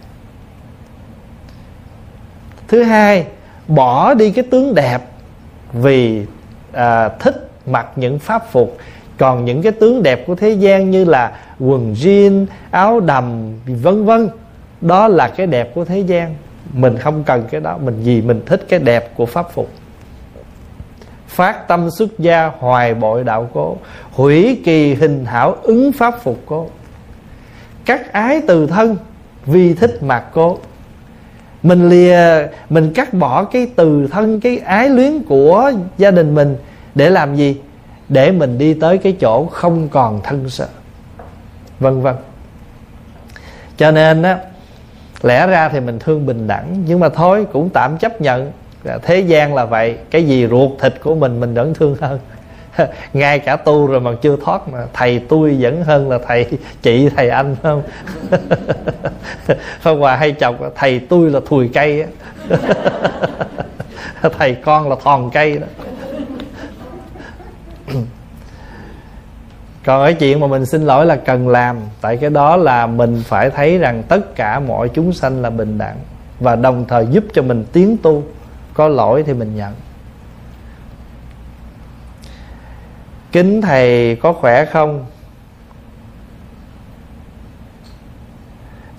Thứ 2.67 2.83
hai 2.83 3.25
bỏ 3.67 4.13
đi 4.13 4.31
cái 4.31 4.45
tướng 4.51 4.75
đẹp 4.75 5.01
vì 5.73 6.25
à, 6.71 7.09
thích 7.09 7.49
mặc 7.65 7.87
những 7.95 8.19
pháp 8.19 8.51
phục. 8.51 8.77
Còn 9.17 9.45
những 9.45 9.61
cái 9.61 9.71
tướng 9.71 10.03
đẹp 10.03 10.23
của 10.27 10.35
thế 10.35 10.51
gian 10.51 10.91
như 10.91 11.05
là 11.05 11.31
quần 11.59 11.93
jean 11.93 12.45
áo 12.71 12.99
đầm 12.99 13.53
vân 13.65 14.05
vân 14.05 14.29
đó 14.81 15.07
là 15.07 15.27
cái 15.27 15.47
đẹp 15.47 15.75
của 15.75 15.85
thế 15.85 15.99
gian. 15.99 16.35
Mình 16.73 16.97
không 16.97 17.23
cần 17.23 17.43
cái 17.51 17.61
đó, 17.61 17.77
mình 17.77 18.01
vì 18.03 18.21
mình 18.21 18.41
thích 18.45 18.65
cái 18.69 18.79
đẹp 18.79 19.15
của 19.15 19.25
pháp 19.25 19.51
phục. 19.53 19.69
Phát 21.27 21.67
tâm 21.67 21.89
xuất 21.91 22.19
gia 22.19 22.51
hoài 22.59 22.93
bội 22.93 23.23
đạo 23.23 23.49
cố, 23.53 23.77
hủy 24.11 24.61
kỳ 24.65 24.93
hình 24.93 25.25
hảo 25.25 25.55
ứng 25.63 25.91
pháp 25.91 26.23
phục 26.23 26.37
cố. 26.45 26.67
Cắt 27.85 28.13
ái 28.13 28.41
từ 28.47 28.67
thân 28.67 28.97
vì 29.45 29.73
thích 29.73 30.03
mạc 30.03 30.23
cố. 30.33 30.57
Mình 31.63 31.89
lìa, 31.89 32.47
mình 32.69 32.93
cắt 32.93 33.13
bỏ 33.13 33.43
cái 33.43 33.67
từ 33.75 34.07
thân, 34.11 34.39
cái 34.39 34.57
ái 34.57 34.89
luyến 34.89 35.23
của 35.23 35.71
gia 35.97 36.11
đình 36.11 36.35
mình 36.35 36.57
để 36.95 37.09
làm 37.09 37.35
gì? 37.35 37.61
Để 38.09 38.31
mình 38.31 38.57
đi 38.57 38.73
tới 38.73 38.97
cái 38.97 39.15
chỗ 39.19 39.45
không 39.45 39.89
còn 39.89 40.21
thân 40.23 40.49
sợ. 40.49 40.67
Vân 41.79 42.01
vân. 42.01 42.15
Cho 43.77 43.91
nên 43.91 44.23
á 44.23 44.37
lẽ 45.23 45.47
ra 45.47 45.69
thì 45.69 45.79
mình 45.79 45.99
thương 45.99 46.25
bình 46.25 46.47
đẳng, 46.47 46.83
nhưng 46.87 46.99
mà 46.99 47.09
thôi, 47.09 47.45
cũng 47.53 47.69
tạm 47.69 47.97
chấp 47.97 48.21
nhận. 48.21 48.51
Thế 49.01 49.19
gian 49.19 49.55
là 49.55 49.65
vậy, 49.65 49.97
cái 50.11 50.23
gì 50.23 50.47
ruột 50.47 50.71
thịt 50.81 50.93
của 51.03 51.15
mình 51.15 51.39
mình 51.39 51.53
vẫn 51.53 51.73
thương 51.73 51.95
hơn. 52.01 52.19
Ngay 53.13 53.39
cả 53.39 53.55
tu 53.55 53.87
rồi 53.87 53.99
mà 53.99 54.11
chưa 54.21 54.37
thoát 54.43 54.69
mà, 54.69 54.85
thầy 54.93 55.21
tôi 55.29 55.57
vẫn 55.59 55.83
hơn 55.83 56.09
là 56.09 56.19
thầy 56.27 56.47
chị, 56.81 57.09
thầy 57.15 57.29
anh 57.29 57.55
không? 57.63 57.83
Không 59.81 59.99
hòa 59.99 60.15
hay 60.15 60.35
chọc 60.39 60.55
thầy 60.75 60.99
tôi 60.99 61.29
là 61.29 61.39
thùi 61.47 61.69
cây 61.73 62.05
thầy 64.37 64.55
con 64.55 64.89
là 64.89 64.95
thòn 65.03 65.29
cây 65.33 65.57
đó. 65.57 65.67
Còn 69.85 70.03
cái 70.03 70.13
chuyện 70.13 70.39
mà 70.39 70.47
mình 70.47 70.65
xin 70.65 70.81
lỗi 70.81 71.05
là 71.05 71.15
cần 71.15 71.47
làm, 71.49 71.77
tại 72.01 72.17
cái 72.17 72.29
đó 72.29 72.57
là 72.57 72.87
mình 72.87 73.23
phải 73.25 73.49
thấy 73.49 73.77
rằng 73.77 74.03
tất 74.07 74.35
cả 74.35 74.59
mọi 74.59 74.89
chúng 74.89 75.13
sanh 75.13 75.41
là 75.41 75.49
bình 75.49 75.77
đẳng 75.77 75.97
và 76.39 76.55
đồng 76.55 76.85
thời 76.87 77.07
giúp 77.11 77.23
cho 77.33 77.41
mình 77.41 77.65
tiến 77.71 77.97
tu. 78.03 78.23
Có 78.73 78.87
lỗi 78.87 79.23
thì 79.27 79.33
mình 79.33 79.55
nhận. 79.55 79.73
Kính 83.31 83.61
thầy 83.61 84.15
có 84.15 84.33
khỏe 84.33 84.65
không? 84.65 85.05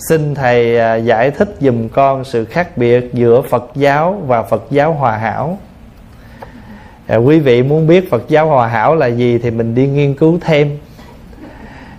Xin 0.09 0.35
thầy 0.35 0.78
à, 0.78 0.94
giải 0.94 1.31
thích 1.31 1.57
dùm 1.61 1.89
con 1.89 2.24
sự 2.24 2.44
khác 2.44 2.77
biệt 2.77 3.11
giữa 3.12 3.43
phật 3.43 3.70
giáo 3.74 4.23
và 4.27 4.43
phật 4.43 4.62
giáo 4.70 4.93
hòa 4.93 5.16
hảo 5.16 5.59
à, 7.12 7.16
quý 7.16 7.40
vị 7.40 7.62
muốn 7.62 7.86
biết 7.86 8.10
phật 8.10 8.22
giáo 8.28 8.47
hòa 8.47 8.66
hảo 8.66 8.94
là 8.94 9.06
gì 9.06 9.39
thì 9.39 9.51
mình 9.51 9.74
đi 9.74 9.86
nghiên 9.86 10.14
cứu 10.14 10.39
thêm. 10.40 10.78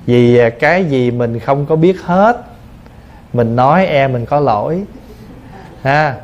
Vì 0.05 0.37
à, 0.37 0.49
cái 0.49 0.85
gì 0.85 1.11
mình 1.11 1.39
không 1.39 1.65
có 1.65 1.75
biết 1.75 2.01
hết 2.01 2.41
mình 3.33 3.55
nói 3.55 3.85
e 3.85 4.07
mình 4.07 4.25
có 4.25 4.39
lỗi. 4.39 4.83
Ha 5.81 6.15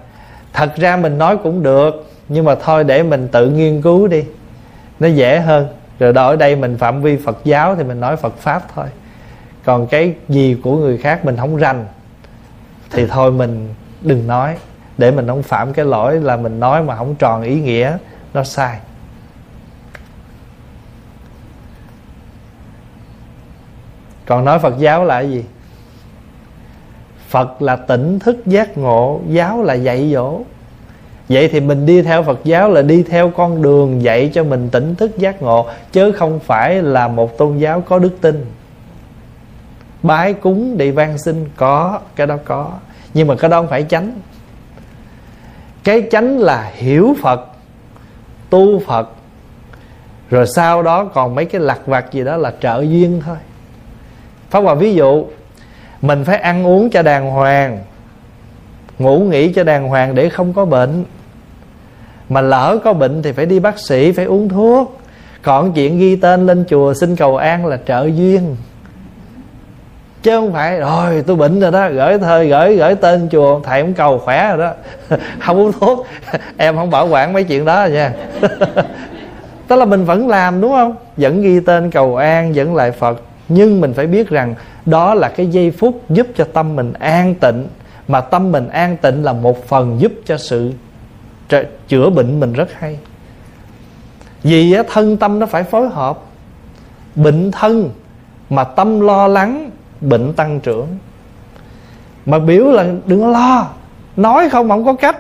thật 0.54 0.76
ra 0.76 0.98
mình 0.98 1.18
nói 1.18 1.38
cũng 1.38 1.64
được 1.64 2.12
nhưng 2.30 2.46
mà 2.46 2.56
thôi 2.56 2.84
để 2.84 3.04
mình 3.04 3.28
tự 3.32 3.50
nghiên 3.50 3.82
cứu 3.82 4.08
đi. 4.08 4.24
Nó 5.00 5.08
dễ 5.08 5.40
hơn. 5.40 5.68
Rồi 6.00 6.14
đó 6.14 6.28
ở 6.28 6.36
đây 6.36 6.56
mình 6.56 6.78
phạm 6.78 7.02
vi 7.02 7.18
phật 7.18 7.38
giáo 7.44 7.76
thì 7.76 7.84
mình 7.84 8.00
nói 8.00 8.16
phật 8.16 8.38
pháp 8.38 8.64
thôi. 8.76 8.86
Còn 9.66 9.88
cái 9.88 10.14
gì 10.30 10.58
của 10.64 10.78
người 10.78 10.98
khác 10.98 11.26
mình 11.26 11.38
không 11.38 11.58
rành 11.58 11.86
thì 12.92 13.08
thôi 13.08 13.32
mình 13.32 13.74
đừng 14.02 14.28
nói. 14.28 14.56
Để 14.98 15.12
mình 15.12 15.28
không 15.28 15.44
phạm 15.44 15.74
cái 15.74 15.86
lỗi 15.86 16.20
là 16.20 16.38
mình 16.38 16.60
nói 16.60 16.84
mà 16.84 16.96
không 16.96 17.16
tròn 17.16 17.44
ý 17.44 17.62
nghĩa 17.62 17.98
nó 18.34 18.44
sai. 18.44 18.80
Còn 24.26 24.46
nói 24.46 24.60
phật 24.60 24.80
giáo 24.80 25.06
là 25.06 25.22
cái 25.22 25.32
gì? 25.32 25.46
Phật 27.30 27.62
là 27.62 27.76
tỉnh 27.76 28.20
thức 28.20 28.38
giác 28.46 28.78
ngộ, 28.78 29.22
giáo 29.28 29.64
là 29.64 29.74
dạy 29.74 30.12
dỗ. 30.14 30.42
Vậy 31.30 31.50
thì 31.52 31.60
mình 31.60 31.86
đi 31.86 32.02
theo 32.02 32.24
phật 32.24 32.40
giáo 32.44 32.70
là 32.70 32.82
đi 32.82 33.04
theo 33.04 33.30
con 33.30 33.62
đường 33.62 34.02
dạy 34.02 34.32
cho 34.34 34.44
mình 34.44 34.70
tỉnh 34.70 34.96
thức 34.96 35.18
giác 35.18 35.42
ngộ, 35.42 35.68
chứ 35.92 36.12
không 36.12 36.40
phải 36.40 36.82
là 36.82 37.08
một 37.08 37.38
tôn 37.38 37.58
giáo 37.58 37.82
có 37.82 38.00
đức 38.00 38.18
tin. 38.22 38.46
Bái 40.04 40.34
cúng 40.34 40.78
đi 40.78 40.92
van 40.92 41.18
sinh 41.18 41.50
có, 41.56 42.00
cái 42.16 42.28
đó 42.28 42.38
có. 42.46 42.72
Nhưng 43.14 43.28
mà 43.28 43.36
cái 43.36 43.50
đó 43.50 43.62
không 43.62 43.70
phải 43.70 43.86
chánh. 43.90 44.20
Cái 45.84 46.04
chánh 46.12 46.40
là 46.40 46.72
hiểu 46.74 47.16
phật 47.22 47.49
tu 48.50 48.80
phật, 48.80 49.10
rồi 50.30 50.46
sau 50.56 50.84
đó 50.84 51.06
còn 51.06 51.36
mấy 51.36 51.46
cái 51.46 51.62
lặt 51.62 51.80
vặt 51.86 52.06
gì 52.12 52.24
đó 52.24 52.38
là 52.38 52.54
trợ 52.62 52.82
duyên 52.82 53.22
thôi. 53.26 53.38
Pháp 54.50 54.60
hòa 54.60 54.74
ví 54.74 54.94
dụ, 54.94 55.26
mình 56.02 56.26
phải 56.26 56.38
ăn 56.38 56.68
uống 56.68 56.90
cho 56.90 57.02
đàng 57.02 57.32
hoàng, 57.32 57.80
ngủ 59.00 59.20
nghỉ 59.20 59.54
cho 59.54 59.64
đàng 59.64 59.88
hoàng 59.88 60.16
để 60.16 60.30
không 60.30 60.54
có 60.54 60.66
bệnh. 60.66 61.06
Mà 62.30 62.42
lỡ 62.42 62.80
có 62.84 62.94
bệnh 62.94 63.22
thì 63.22 63.32
phải 63.32 63.46
đi 63.46 63.60
bác 63.60 63.80
sĩ, 63.80 64.12
phải 64.12 64.26
uống 64.26 64.50
thuốc. 64.50 65.00
Còn 65.42 65.74
chuyện 65.74 66.00
ghi 66.00 66.16
tên 66.16 66.46
lên 66.46 66.66
chùa 66.70 66.94
xin 66.94 67.16
cầu 67.16 67.38
an 67.38 67.66
là 67.66 67.78
trợ 67.88 68.06
duyên 68.06 68.56
chứ 70.24 70.32
không 70.32 70.54
phải, 70.54 70.80
rồi, 70.80 71.24
tôi 71.28 71.36
bệnh 71.36 71.60
rồi 71.60 71.72
đó, 71.72 71.90
gửi 71.90 72.20
thơ, 72.20 72.44
gửi 72.44 72.76
gửi 72.76 72.96
tên 72.96 73.30
chùa, 73.32 73.60
thầy 73.64 73.82
cũng 73.82 73.94
cầu 73.94 74.20
khỏe 74.20 74.50
rồi 74.50 74.58
đó. 74.58 74.74
Không 75.40 75.58
uống 75.58 75.72
thuốc, 75.72 76.08
em 76.58 76.76
không 76.76 76.90
bảo 76.90 77.08
quản 77.08 77.34
mấy 77.34 77.44
chuyện 77.44 77.66
đó 77.66 77.86
nha. 77.86 78.14
Tức 79.68 79.76
là 79.76 79.86
mình 79.86 80.06
vẫn 80.06 80.28
làm, 80.28 80.62
đúng 80.62 80.72
không? 80.72 80.96
Vẫn 81.18 81.42
ghi 81.42 81.60
tên 81.60 81.92
cầu 81.92 82.16
an, 82.16 82.54
vẫn 82.54 82.76
lại 82.76 82.92
phật. 82.92 83.22
Nhưng 83.50 83.82
mình 83.82 83.94
phải 83.94 84.08
biết 84.08 84.30
rằng, 84.30 84.56
đó 84.86 85.14
là 85.14 85.30
cái 85.30 85.48
giây 85.48 85.72
phút 85.72 86.02
giúp 86.10 86.28
cho 86.36 86.44
tâm 86.54 86.76
mình 86.76 86.94
an 86.94 87.36
tịnh. 87.36 87.68
Mà 88.08 88.22
tâm 88.22 88.52
mình 88.52 88.70
an 88.70 88.98
tịnh 88.98 89.24
là 89.24 89.34
một 89.34 89.68
phần 89.68 90.02
giúp 90.02 90.12
cho 90.26 90.38
sự 90.38 90.72
chữa 91.88 92.10
bệnh 92.10 92.40
mình 92.40 92.54
rất 92.54 92.70
hay. 92.74 93.00
Vì 94.44 94.76
thân 94.94 95.18
tâm 95.18 95.40
nó 95.40 95.46
phải 95.46 95.64
phối 95.64 95.90
hợp. 95.90 96.20
Bệnh 97.16 97.52
thân 97.52 97.90
mà 98.50 98.64
tâm 98.64 99.00
lo 99.00 99.28
lắng 99.28 99.70
bệnh 100.02 100.34
tăng 100.34 100.60
trưởng. 100.60 100.88
Mà 102.26 102.40
biểu 102.40 102.66
là 102.66 102.86
đừng 103.06 103.22
có 103.22 103.28
lo, 103.28 103.68
nói 104.16 104.50
không 104.50 104.70
không 104.70 104.86
có 104.86 104.94
cách. 104.94 105.18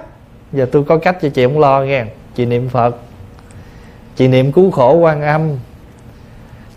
Giờ 0.52 0.68
tôi 0.72 0.84
có 0.84 0.98
cách 0.98 1.18
cho 1.22 1.30
chị 1.30 1.44
không 1.44 1.60
lo 1.60 1.82
nghe. 1.82 2.06
Chị 2.36 2.46
niệm 2.46 2.70
phật, 2.70 2.96
chị 4.16 4.28
niệm 4.28 4.52
cứu 4.52 4.72
khổ 4.72 4.94
quan 4.94 5.22
âm. 5.22 5.50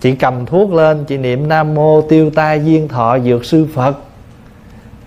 Chị 0.00 0.14
cầm 0.14 0.46
thuốc 0.46 0.72
lên, 0.72 1.04
chị 1.04 1.16
niệm 1.16 1.48
nam 1.48 1.74
mô 1.74 2.00
tiêu 2.00 2.30
tai 2.30 2.64
duyên 2.64 2.88
thọ 2.88 3.18
dược 3.18 3.44
sư 3.44 3.66
phật. 3.74 3.96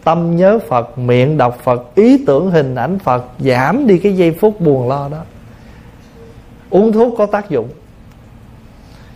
Tâm 0.04 0.36
nhớ 0.36 0.60
phật, 0.68 0.98
miệng 0.98 1.38
đọc 1.38 1.60
phật, 1.64 1.96
ý 1.96 2.24
tưởng 2.28 2.52
hình 2.52 2.76
ảnh 2.76 3.00
phật, 3.00 3.26
giảm 3.40 3.88
đi 3.88 3.98
cái 3.98 4.16
giây 4.16 4.32
phút 4.32 4.62
buồn 4.62 4.90
lo 4.90 5.10
đó. 5.10 5.18
Uống 6.70 6.92
thuốc 6.92 7.14
có 7.18 7.26
tác 7.26 7.50
dụng. 7.50 7.68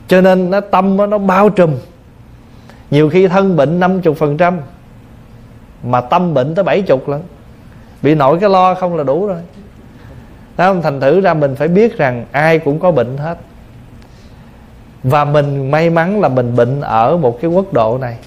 Cho 0.08 0.22
nên 0.22 0.50
nó 0.50 0.60
tâm 0.60 0.98
nó 1.10 1.18
bao 1.18 1.50
trùm 1.50 1.72
nhiều 2.92 3.10
khi 3.10 3.28
thân 3.28 3.56
bệnh 3.56 3.80
50% 3.80 4.58
mà 5.84 6.02
tâm 6.02 6.34
bệnh 6.34 6.56
tới 6.56 6.64
70 6.64 7.00
lần 7.08 7.24
bị 8.02 8.16
nổi 8.16 8.38
cái 8.40 8.50
lo 8.50 8.76
không 8.76 8.96
là 8.96 9.04
đủ 9.04 9.28
rồi. 9.28 9.42
Đó 10.58 10.68
không 10.68 10.82
thành 10.82 11.02
thử 11.02 11.22
ra 11.22 11.34
mình 11.34 11.56
phải 11.56 11.68
biết 11.68 11.98
rằng 11.98 12.26
ai 12.32 12.60
cũng 12.60 12.80
có 12.80 12.92
bệnh 12.92 13.18
hết. 13.18 13.38
Và 15.04 15.26
mình 15.26 15.72
may 15.72 15.90
mắn 15.90 16.22
là 16.22 16.30
mình 16.30 16.56
bệnh 16.56 16.82
ở 16.82 17.18
một 17.18 17.38
cái 17.42 17.52
quốc 17.52 17.74
độ 17.74 17.98
này. 17.98 18.18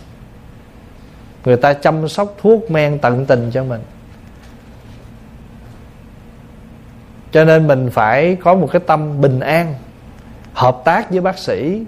Người 1.44 1.56
ta 1.56 1.72
chăm 1.72 2.08
sóc 2.08 2.34
thuốc 2.42 2.70
men 2.70 2.98
tận 2.98 3.26
tình 3.26 3.50
cho 3.52 3.64
mình. 3.64 3.80
Cho 7.32 7.44
nên 7.44 7.66
mình 7.66 7.90
phải 7.90 8.36
có 8.44 8.54
một 8.54 8.68
cái 8.72 8.82
tâm 8.86 9.20
bình 9.20 9.40
an, 9.40 9.74
hợp 10.54 10.82
tác 10.84 11.10
với 11.10 11.20
bác 11.20 11.38
sĩ, 11.38 11.84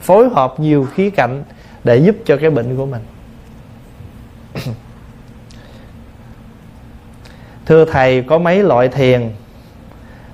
phối 0.00 0.28
hợp 0.28 0.60
nhiều 0.60 0.86
khía 0.94 1.10
cạnh 1.10 1.42
để 1.84 1.96
giúp 1.96 2.16
cho 2.24 2.36
cái 2.36 2.50
bệnh 2.50 2.76
của 2.76 2.86
mình. 2.86 3.02
Thưa 7.66 7.84
thầy 7.84 8.22
có 8.22 8.38
mấy 8.38 8.62
loại 8.62 8.88
thiền? 8.88 9.30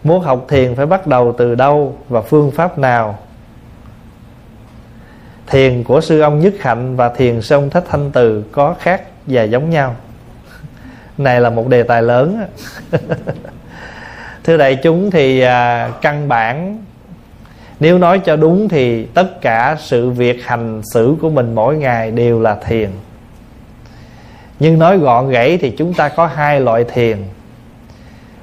Muốn 0.04 0.22
học 0.22 0.46
thiền 0.48 0.74
phải 0.74 0.86
bắt 0.86 1.06
đầu 1.06 1.34
từ 1.38 1.54
đâu 1.54 1.98
và 2.08 2.20
phương 2.20 2.50
pháp 2.50 2.78
nào? 2.78 3.18
Thiền 5.46 5.84
của 5.84 6.00
sư 6.00 6.20
ông 6.20 6.40
nhất 6.40 6.54
hạnh 6.60 6.96
và 6.96 7.08
thiền 7.08 7.42
sư 7.42 7.56
ông 7.56 7.70
thích 7.70 7.84
thanh 7.90 8.10
từ 8.10 8.44
có 8.52 8.74
khác 8.80 9.02
và 9.26 9.42
giống 9.42 9.70
nhau. 9.70 9.96
Này 11.18 11.40
là 11.40 11.50
một 11.50 11.68
đề 11.68 11.82
tài 11.82 12.02
lớn 12.02 12.46
thưa 14.44 14.56
đại 14.56 14.76
chúng 14.82 15.10
thì 15.10 15.40
à, 15.40 15.90
căn 16.02 16.28
bản 16.28 16.82
nếu 17.80 17.98
nói 17.98 18.18
cho 18.18 18.36
đúng 18.36 18.68
thì 18.68 19.04
tất 19.04 19.40
cả 19.40 19.76
sự 19.80 20.10
việc 20.10 20.44
hành 20.44 20.82
xử 20.94 21.16
của 21.20 21.30
mình 21.30 21.54
mỗi 21.54 21.76
ngày 21.76 22.10
đều 22.10 22.40
là 22.40 22.54
thiền. 22.66 22.90
Nhưng 24.60 24.78
nói 24.78 24.98
gọn 24.98 25.30
gãy 25.30 25.58
thì 25.60 25.70
chúng 25.70 25.94
ta 25.94 26.08
có 26.08 26.26
hai 26.26 26.60
loại 26.60 26.84
thiền. 26.84 27.18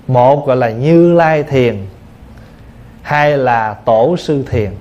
Một 0.08 0.48
gọi 0.48 0.58
là 0.58 0.70
như 0.70 1.14
lai 1.14 1.44
thiền, 1.44 1.78
hai 3.02 3.38
là 3.38 3.74
tổ 3.74 4.18
sư 4.18 4.44
thiền. 4.50 4.72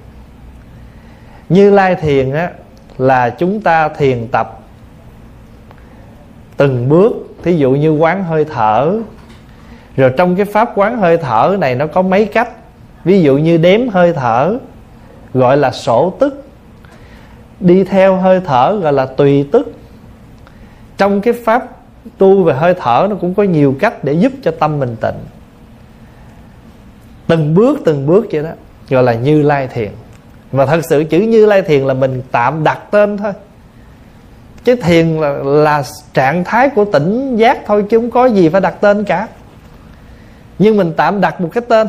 Như 1.48 1.70
lai 1.70 1.94
thiền 1.94 2.32
á, 2.32 2.50
là 2.98 3.30
chúng 3.30 3.60
ta 3.60 3.88
thiền 3.88 4.28
tập 4.28 4.58
từng 6.56 6.88
bước, 6.88 7.12
thí 7.42 7.56
dụ 7.56 7.70
như 7.70 7.90
quán 7.90 8.24
hơi 8.24 8.44
thở. 8.44 8.98
Rồi 9.96 10.12
trong 10.16 10.36
cái 10.36 10.46
pháp 10.46 10.72
quán 10.74 10.98
hơi 10.98 11.16
thở 11.16 11.56
này 11.60 11.74
nó 11.74 11.86
có 11.86 12.02
mấy 12.02 12.24
cách 12.24 12.48
ví 13.04 13.22
dụ 13.22 13.36
như 13.36 13.56
đếm 13.56 13.88
hơi 13.88 14.12
thở 14.12 14.58
gọi 15.34 15.56
là 15.56 15.70
sổ 15.70 16.14
tức. 16.18 16.44
Đi 17.60 17.84
theo 17.84 18.16
hơi 18.16 18.40
thở 18.44 18.78
gọi 18.82 18.92
là 18.92 19.06
tùy 19.06 19.48
tức. 19.52 19.72
Trong 20.96 21.20
cái 21.20 21.34
pháp 21.44 21.68
tu 22.18 22.42
về 22.42 22.54
hơi 22.54 22.74
thở 22.74 23.06
nó 23.10 23.16
cũng 23.20 23.34
có 23.34 23.42
nhiều 23.42 23.74
cách 23.80 24.04
để 24.04 24.12
giúp 24.12 24.32
cho 24.42 24.50
tâm 24.50 24.78
mình 24.78 24.96
tịnh. 25.00 25.18
Từng 27.26 27.54
bước 27.54 27.80
từng 27.84 28.06
bước 28.06 28.26
vậy 28.32 28.42
đó 28.42 28.50
gọi 28.88 29.02
là 29.02 29.14
như 29.14 29.42
lai 29.42 29.68
thiền. 29.68 29.90
Mà 30.52 30.66
thật 30.66 30.80
sự 30.90 31.04
chữ 31.04 31.20
như 31.20 31.46
lai 31.46 31.62
thiền 31.62 31.84
là 31.84 31.94
mình 31.94 32.22
tạm 32.30 32.64
đặt 32.64 32.78
tên 32.90 33.16
thôi. 33.16 33.32
Chứ 34.64 34.76
thiền 34.76 35.16
là, 35.16 35.32
là 35.44 35.82
trạng 36.14 36.44
thái 36.44 36.68
của 36.68 36.84
tỉnh 36.84 37.36
giác 37.36 37.58
thôi 37.66 37.84
chứ 37.90 37.98
không 37.98 38.10
có 38.10 38.26
gì 38.26 38.48
phải 38.48 38.60
đặt 38.60 38.74
tên 38.80 39.04
cả. 39.04 39.28
Nhưng 40.58 40.76
mình 40.76 40.92
tạm 40.96 41.20
đặt 41.20 41.40
một 41.40 41.48
cái 41.52 41.62
tên 41.68 41.86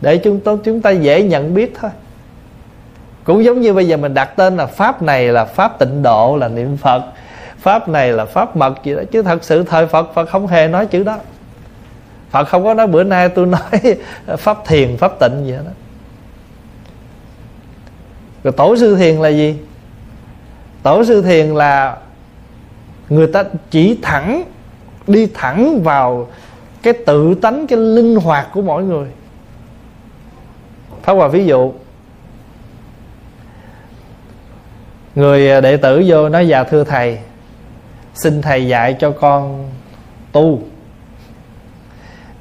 để 0.00 0.16
chúng 0.16 0.40
ta 0.40 0.52
chúng 0.64 0.80
ta 0.80 0.90
dễ 0.90 1.22
nhận 1.22 1.54
biết 1.54 1.74
thôi. 1.80 1.90
Cũng 3.24 3.44
giống 3.44 3.60
như 3.60 3.74
bây 3.74 3.88
giờ 3.88 3.96
mình 3.96 4.14
đặt 4.14 4.36
tên 4.36 4.56
là 4.56 4.66
pháp 4.66 5.02
này 5.02 5.28
là 5.28 5.44
pháp 5.44 5.78
tịnh 5.78 6.02
độ, 6.02 6.36
là 6.36 6.48
niệm 6.48 6.76
phật. 6.76 7.02
Pháp 7.58 7.88
này 7.88 8.12
là 8.12 8.24
pháp 8.24 8.56
mật 8.56 8.84
gì 8.84 8.94
đó. 8.94 9.02
Chứ 9.12 9.22
thật 9.22 9.44
sự 9.44 9.62
thời 9.62 9.86
phật 9.86 10.14
phật 10.14 10.28
không 10.28 10.46
hề 10.46 10.68
nói 10.68 10.86
chữ 10.86 11.02
đó. 11.02 11.18
Phật 12.30 12.44
không 12.44 12.64
có 12.64 12.74
nói 12.74 12.86
bữa 12.86 13.04
nay 13.04 13.28
tôi 13.28 13.46
nói 13.46 13.96
pháp 14.36 14.58
thiền, 14.66 14.96
pháp 14.96 15.12
tịnh 15.20 15.46
gì 15.46 15.52
đó. 15.52 15.70
Rồi 18.44 18.52
tổ 18.52 18.76
sư 18.76 18.96
thiền 18.96 19.16
là 19.16 19.28
gì? 19.28 19.56
Tổ 20.82 21.04
sư 21.04 21.22
thiền 21.22 21.46
là 21.46 21.96
người 23.08 23.26
ta 23.26 23.44
chỉ 23.70 23.98
thẳng, 24.02 24.44
đi 25.06 25.26
thẳng 25.34 25.82
vào 25.82 26.28
cái 26.82 26.92
tự 26.92 27.34
tánh, 27.34 27.66
cái 27.66 27.78
linh 27.78 28.16
hoạt 28.16 28.48
của 28.52 28.62
mỗi 28.62 28.84
người. 28.84 29.06
Pháp 31.02 31.12
Hòa 31.12 31.28
ví 31.28 31.46
dụ. 31.46 31.72
Người 35.14 35.62
đệ 35.62 35.76
tử 35.76 36.04
vô 36.06 36.28
nói 36.28 36.48
dạ 36.48 36.64
thưa 36.64 36.84
thầy 36.84 37.18
Xin 38.14 38.42
thầy 38.42 38.68
dạy 38.68 38.96
cho 39.00 39.10
con 39.10 39.68
tu. 40.32 40.60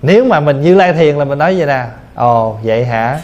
Nếu 0.02 0.26
mà 0.26 0.40
mình 0.40 0.62
như 0.62 0.76
lai 0.76 0.94
thiền 0.94 1.16
là 1.16 1.26
mình 1.26 1.38
nói 1.38 1.58
vậy 1.58 1.68
nè. 1.68 1.86
Ồ 2.16 2.58
vậy 2.64 2.86
hả? 2.86 3.20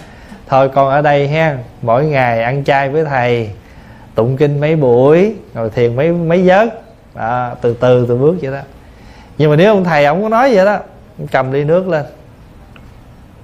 Thôi 0.48 0.70
con 0.70 0.90
ở 0.90 1.02
đây 1.02 1.28
ha 1.28 1.58
Mỗi 1.82 2.06
ngày 2.06 2.44
ăn 2.44 2.64
chay 2.64 2.90
với 2.90 3.06
thầy 3.06 3.50
Tụng 4.16 4.38
kinh 4.38 4.60
mấy 4.60 4.76
buổi 4.76 5.36
Rồi 5.54 5.70
thiền 5.70 5.96
mấy 5.96 6.12
mấy 6.12 6.46
giấc. 6.46 6.70
À, 7.14 7.56
Từ 7.62 7.74
từ 7.74 8.06
từ 8.10 8.18
bước 8.18 8.36
vậy 8.42 8.52
đó. 8.52 8.62
Nhưng 9.38 9.50
mà 9.50 9.56
nếu 9.56 9.74
ông 9.74 9.84
thầy 9.84 10.06
ông 10.06 10.24
có 10.24 10.30
nói 10.30 10.56
vậy 10.56 10.66
đó 10.66 10.80
Cầm 11.32 11.52
ly 11.52 11.64
nước 11.64 11.88
lên 11.88 12.06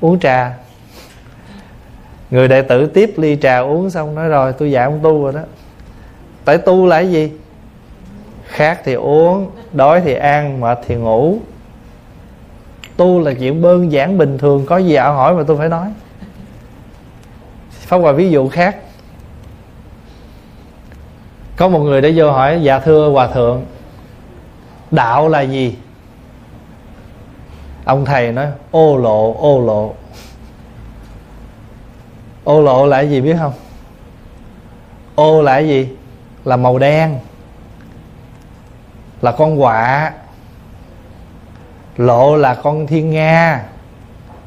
Uống 0.01 0.19
trà 0.19 0.53
người 2.32 2.48
đệ 2.48 2.62
tử 2.62 2.86
tiếp 2.86 3.14
ly 3.18 3.38
trà 3.41 3.60
uống 3.60 3.90
xong 3.90 4.16
nói 4.16 4.30
rồi, 4.30 4.53
tôi 4.53 4.72
dạ 4.72 4.84
ông 4.84 4.99
tu 5.03 5.24
rồi 5.24 5.34
đó. 5.34 5.41
Tại 6.45 6.58
tu 6.58 6.86
là 6.86 7.02
cái 7.02 7.12
gì? 7.12 7.32
Khát 8.45 8.82
thì 8.84 8.94
uống, 8.94 9.52
đói 9.74 10.02
thì 10.02 10.14
ăn, 10.14 10.60
mệt 10.60 10.80
thì 10.88 10.95
ngủ. 10.95 11.38
Tu 12.98 13.20
là 13.20 13.34
chuyện 13.34 13.62
đơn 13.62 13.91
giản 13.91 14.18
bình 14.18 14.38
thường, 14.38 14.66
có 14.66 14.78
gì 14.78 14.95
ảo 14.95 15.14
hỏi 15.14 15.34
mà 15.36 15.44
tôi 15.48 15.58
phải 15.58 15.70
nói. 15.70 15.88
Pháp 17.72 17.98
hòa 17.98 18.12
ví 18.12 18.30
dụ 18.30 18.49
khác. 18.49 18.78
Có 21.56 21.70
một 21.70 21.80
người 21.80 22.02
đã 22.02 22.10
vô 22.16 22.32
hỏi 22.32 22.60
dạ 22.64 22.80
thưa 22.80 23.10
hòa 23.10 23.28
thượng, 23.28 23.66
đạo 24.91 25.30
là 25.30 25.41
gì? 25.41 25.76
Ông 27.86 28.06
thầy 28.06 28.32
nói, 28.32 28.48
ô 28.72 28.98
lộ 28.98 29.36
ô 29.40 29.66
lộ 29.66 29.94
ô 32.43 32.61
lộ 32.61 32.85
là 32.88 32.97
cái 32.97 33.09
gì 33.09 33.22
biết 33.22 33.35
không? 33.39 33.53
Ô 35.15 35.41
là 35.41 35.53
cái 35.53 35.68
gì? 35.68 35.89
Là 36.45 36.57
màu 36.57 36.77
đen. 36.80 37.19
Là 39.22 39.31
con 39.31 39.61
quạ. 39.61 40.11
Lộ 41.97 42.35
là 42.35 42.53
con 42.53 42.88
thiên 42.88 43.11
nga. 43.11 43.63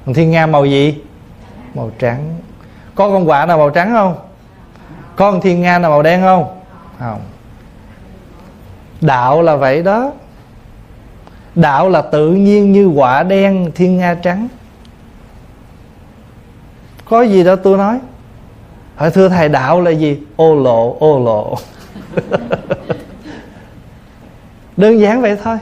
Con 0.07 0.15
thiên 0.15 0.31
nga 0.31 0.47
màu 0.47 0.65
gì? 0.65 0.99
Màu 1.75 1.91
trắng. 1.99 2.37
Có 2.95 3.09
con 3.09 3.27
quạ 3.27 3.47
nào 3.47 3.59
màu 3.59 3.71
trắng 3.71 3.91
không? 3.93 4.15
Có 5.17 5.31
con 5.31 5.41
thiên 5.41 5.63
nga 5.63 5.79
nào 5.79 5.91
màu 5.91 6.03
đen 6.03 6.21
không? 6.23 6.61
Không. 6.99 7.21
Đạo 9.01 9.43
là 9.43 9.57
vậy 9.57 9.83
đó. 9.83 10.13
Đạo 11.55 11.89
là 11.89 12.03
tự 12.03 12.31
nhiên 12.31 12.73
như 12.73 12.87
quả 12.87 13.23
đen, 13.23 13.71
thiên 13.75 13.97
nga 13.97 14.15
trắng 14.15 14.49
có 17.05 17.23
gì 17.23 17.45
đâu 17.45 17.57
tôi 17.57 17.79
nói. 17.79 17.99
Hỏi 18.97 19.11
thưa 19.11 19.29
thầy 19.29 19.49
đạo 19.49 19.81
là 19.81 19.91
gì? 19.91 20.19
Ô 20.37 20.55
lộ 20.55 20.97
ô 21.01 21.25
lộ. 21.25 21.57
Đơn 24.77 25.01
giản 25.01 25.23
vậy 25.23 25.37
thôi. 25.45 25.57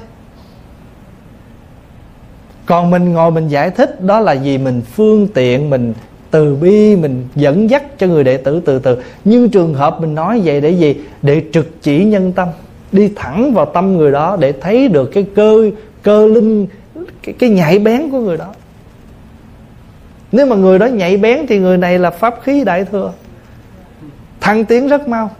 Còn 2.66 2.90
mình 2.90 3.12
ngồi 3.12 3.31
mình 3.31 3.48
giải 3.48 3.70
thích 3.70 4.05
đó 4.05 4.20
là 4.20 4.32
gì 4.32 4.59
mình 4.59 4.82
phương 4.94 5.28
tiện 5.35 5.70
mình 5.70 5.94
từ 6.31 6.55
bi 6.55 6.97
mình 6.97 7.28
dẫn 7.35 7.70
dắt 7.70 7.82
cho 7.98 8.06
người 8.06 8.24
đệ 8.24 8.36
tử 8.36 8.60
từ 8.60 8.78
từ. 8.78 9.02
Nhưng 9.24 9.51
trường 9.51 9.74
hợp 9.74 10.01
mình 10.01 10.14
nói 10.14 10.40
vậy 10.44 10.60
để 10.60 10.70
gì? 10.70 10.97
Để 11.23 11.43
trực 11.52 11.82
chỉ 11.82 12.05
nhân 12.05 12.32
tâm 12.32 12.48
đi 12.93 13.12
thẳng 13.16 13.55
vào 13.55 13.66
tâm 13.66 13.97
người 13.97 14.12
đó 14.12 14.36
để 14.40 14.52
thấy 14.52 14.89
được 14.89 15.06
cái 15.06 15.27
cơ 15.35 15.70
cơ 16.02 16.27
linh 16.27 16.66
cái, 17.23 17.35
cái 17.39 17.51
nhạy 17.51 17.78
bén 17.78 18.10
của 18.10 18.19
người 18.19 18.36
đó 18.36 18.55
nếu 20.32 20.46
mà 20.46 20.56
người 20.56 20.78
đó 20.78 20.86
nhạy 20.86 21.16
bén 21.16 21.46
thì 21.48 21.59
người 21.59 21.76
này 21.76 21.98
là 21.98 22.10
pháp 22.10 22.34
khí 22.42 22.64
đại 22.64 22.84
thừa. 22.84 23.12
Thăng 24.40 24.64
tiến 24.64 24.88
rất 24.88 25.09
mau. 25.09 25.30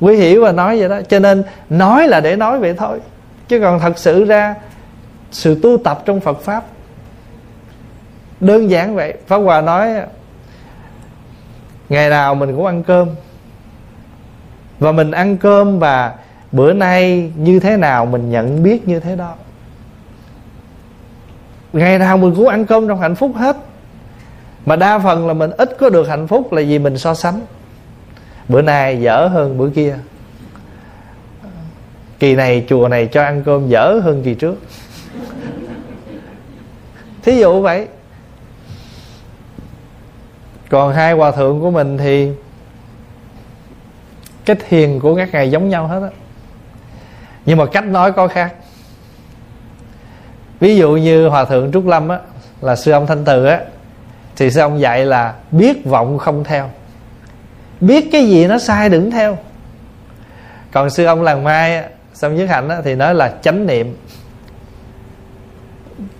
Quý 0.00 0.16
hiểu 0.16 0.42
và 0.42 0.52
nói 0.52 0.78
vậy 0.78 0.88
đó. 0.88 1.00
Cho 1.08 1.18
nên 1.18 1.42
nói 1.70 2.08
là 2.08 2.20
để 2.20 2.36
nói 2.36 2.58
vậy 2.58 2.74
thôi. 2.74 3.00
Chứ 3.48 3.60
còn 3.60 3.80
thật 3.80 3.98
sự 3.98 4.24
ra, 4.24 4.54
sự 5.30 5.60
tu 5.62 5.76
tập 5.84 6.02
trong 6.04 6.20
phật 6.20 6.40
pháp, 6.40 6.64
đơn 8.40 8.70
giản 8.70 8.94
vậy. 8.94 9.14
Pháp 9.26 9.36
hòa 9.36 9.60
nói, 9.60 9.88
ngày 11.88 12.10
nào 12.10 12.34
mình 12.34 12.56
cũng 12.56 12.66
ăn 12.66 12.82
cơm. 12.82 13.08
Và 14.78 14.92
mình 14.92 15.10
ăn 15.10 15.36
cơm 15.36 15.78
và 15.78 16.14
bữa 16.52 16.72
nay 16.72 17.32
như 17.36 17.60
thế 17.60 17.76
nào 17.76 18.06
mình 18.06 18.30
nhận 18.30 18.62
biết 18.62 18.88
như 18.88 19.00
thế 19.00 19.16
đó 19.16 19.34
ngày 21.72 21.98
nào 21.98 22.16
mình 22.16 22.34
cũng 22.34 22.48
ăn 22.48 22.66
cơm 22.66 22.88
trong 22.88 23.00
hạnh 23.00 23.14
phúc 23.14 23.32
hết. 23.36 23.56
Mà 24.66 24.76
đa 24.76 24.98
phần 24.98 25.26
là 25.26 25.34
mình 25.34 25.50
ít 25.50 25.76
có 25.78 25.90
được 25.90 26.08
hạnh 26.08 26.26
phúc 26.26 26.52
là 26.52 26.62
vì 26.62 26.78
mình 26.78 26.98
so 26.98 27.14
sánh. 27.14 27.40
Bữa 28.48 28.62
nay 28.62 29.00
dở 29.00 29.26
hơn 29.26 29.58
bữa 29.58 29.70
kia. 29.70 29.98
Kỳ 32.18 32.34
này, 32.34 32.66
chùa 32.68 32.88
này 32.88 33.08
cho 33.12 33.22
ăn 33.22 33.42
cơm 33.44 33.68
dở 33.68 34.00
hơn 34.04 34.22
kỳ 34.24 34.34
trước. 34.34 34.56
Thí 37.22 37.38
dụ 37.40 37.62
vậy. 37.62 37.88
Còn 40.68 40.94
hai 40.94 41.12
hòa 41.12 41.30
thượng 41.30 41.60
của 41.60 41.70
mình 41.70 41.98
thì 41.98 42.32
cái 44.44 44.56
thiền 44.68 45.00
của 45.00 45.16
các 45.16 45.32
ngài 45.32 45.50
giống 45.50 45.68
nhau 45.68 45.86
hết 45.86 46.00
á. 46.02 46.08
Nhưng 47.46 47.58
mà 47.58 47.66
cách 47.66 47.84
nói 47.84 48.12
có 48.12 48.28
khác 48.28 48.54
ví 50.62 50.76
dụ 50.76 50.90
như 50.92 51.28
hòa 51.28 51.44
thượng 51.44 51.72
trúc 51.72 51.86
lâm 51.86 52.08
á 52.08 52.18
là 52.60 52.76
sư 52.76 52.92
ông 52.92 53.06
thanh 53.06 53.24
từ 53.24 53.44
á 53.44 53.60
thì 54.36 54.50
sư 54.50 54.60
ông 54.60 54.80
dạy 54.80 55.06
là 55.06 55.34
biết 55.50 55.84
vọng 55.84 56.18
không 56.18 56.44
theo. 56.44 56.70
Biết 57.80 58.08
cái 58.12 58.26
gì 58.26 58.46
nó 58.46 58.58
sai 58.58 58.88
đừng 58.88 59.10
theo. 59.10 59.38
Còn 60.72 60.90
sư 60.90 61.04
ông 61.04 61.22
làng 61.22 61.44
mai 61.44 61.76
á, 61.76 61.84
xong 62.14 62.36
nhất 62.36 62.48
hạnh 62.48 62.68
á, 62.68 62.80
thì 62.84 62.94
nói 62.94 63.14
là 63.14 63.32
chánh 63.42 63.66
niệm. 63.66 63.96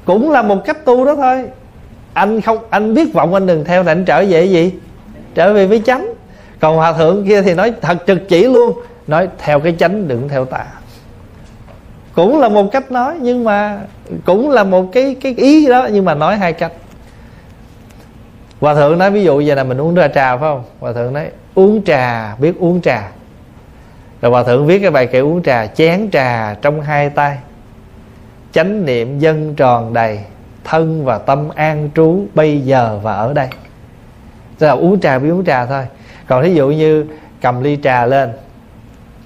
Cũng 0.05 0.31
là 0.31 0.43
một 0.43 0.65
cách 0.65 0.85
tu 0.85 1.05
đó 1.05 1.15
thôi. 1.15 1.45
Anh 2.13 2.41
không 2.41 2.59
anh 2.71 2.95
biết 2.95 3.13
vọng 3.13 3.35
anh 3.35 3.47
đừng 3.47 3.65
theo 3.65 3.85
thì 3.85 3.91
anh 3.91 4.05
trở 4.05 4.25
về 4.29 4.45
gì? 4.45 4.73
Trở 5.35 5.53
về 5.53 5.67
với 5.67 5.83
chánh. 5.85 6.15
Còn 6.61 6.77
hòa 6.77 6.93
thượng 6.93 7.27
kia 7.27 7.43
thì 7.43 7.55
nói 7.55 7.73
thật 7.81 7.99
trực 8.07 8.29
chỉ 8.29 8.45
luôn 8.45 8.73
nói 9.07 9.29
theo 9.39 9.61
cái 9.61 9.77
chánh 9.79 10.09
đừng 10.09 10.29
theo 10.29 10.45
tà 10.45 10.67
cũng 12.15 12.41
là 12.41 12.49
một 12.49 12.73
cách 12.73 12.93
nói, 12.93 13.17
nhưng 13.21 13.45
mà 13.45 13.81
cũng 14.25 14.51
là 14.51 14.65
một 14.65 14.87
cái 14.93 15.17
cái 15.21 15.35
ý 15.35 15.69
đó, 15.69 15.89
nhưng 15.93 16.05
mà 16.05 16.15
nói 16.15 16.37
hai 16.37 16.53
cách. 16.53 16.73
Hòa 18.61 18.75
thượng 18.75 18.99
nói 18.99 19.11
ví 19.11 19.25
dụ 19.25 19.41
giờ 19.41 19.55
là 19.55 19.65
mình 19.65 19.81
uống 19.81 19.95
ra 19.95 20.09
trà, 20.09 20.37
phải 20.37 20.39
không? 20.39 20.65
Hòa 20.81 20.93
thượng 20.93 21.13
nói, 21.13 21.31
uống 21.55 21.85
trà, 21.85 22.35
biết 22.37 22.53
uống 22.59 22.81
trà. 22.81 23.11
Rồi 24.23 24.31
hòa 24.33 24.43
thượng 24.43 24.67
viết 24.67 24.79
cái 24.79 24.91
bài 24.91 25.07
kệ 25.07 25.19
uống 25.19 25.43
trà, 25.43 25.67
chén 25.67 26.11
trà 26.13 26.55
trong 26.63 26.81
hai 26.81 27.11
tay, 27.11 27.39
chánh 28.53 28.85
niệm 28.85 29.19
dân 29.19 29.55
tròn 29.55 29.95
đầy, 29.95 30.19
thân 30.65 31.05
và 31.05 31.19
tâm 31.19 31.49
an 31.49 31.91
trú, 31.95 32.25
bây 32.35 32.61
giờ 32.61 32.99
và 33.03 33.15
ở 33.15 33.33
đây. 33.33 33.49
Tức 34.59 34.67
là 34.67 34.73
uống 34.73 35.01
trà, 35.01 35.19
biết 35.19 35.31
uống 35.31 35.45
trà 35.45 35.67
thôi. 35.67 35.87
Còn 36.27 36.45
thí 36.45 36.55
dụ 36.55 36.69
như 36.69 37.07
cầm 37.41 37.63
ly 37.63 37.79
trà 37.83 38.07
lên, 38.07 38.33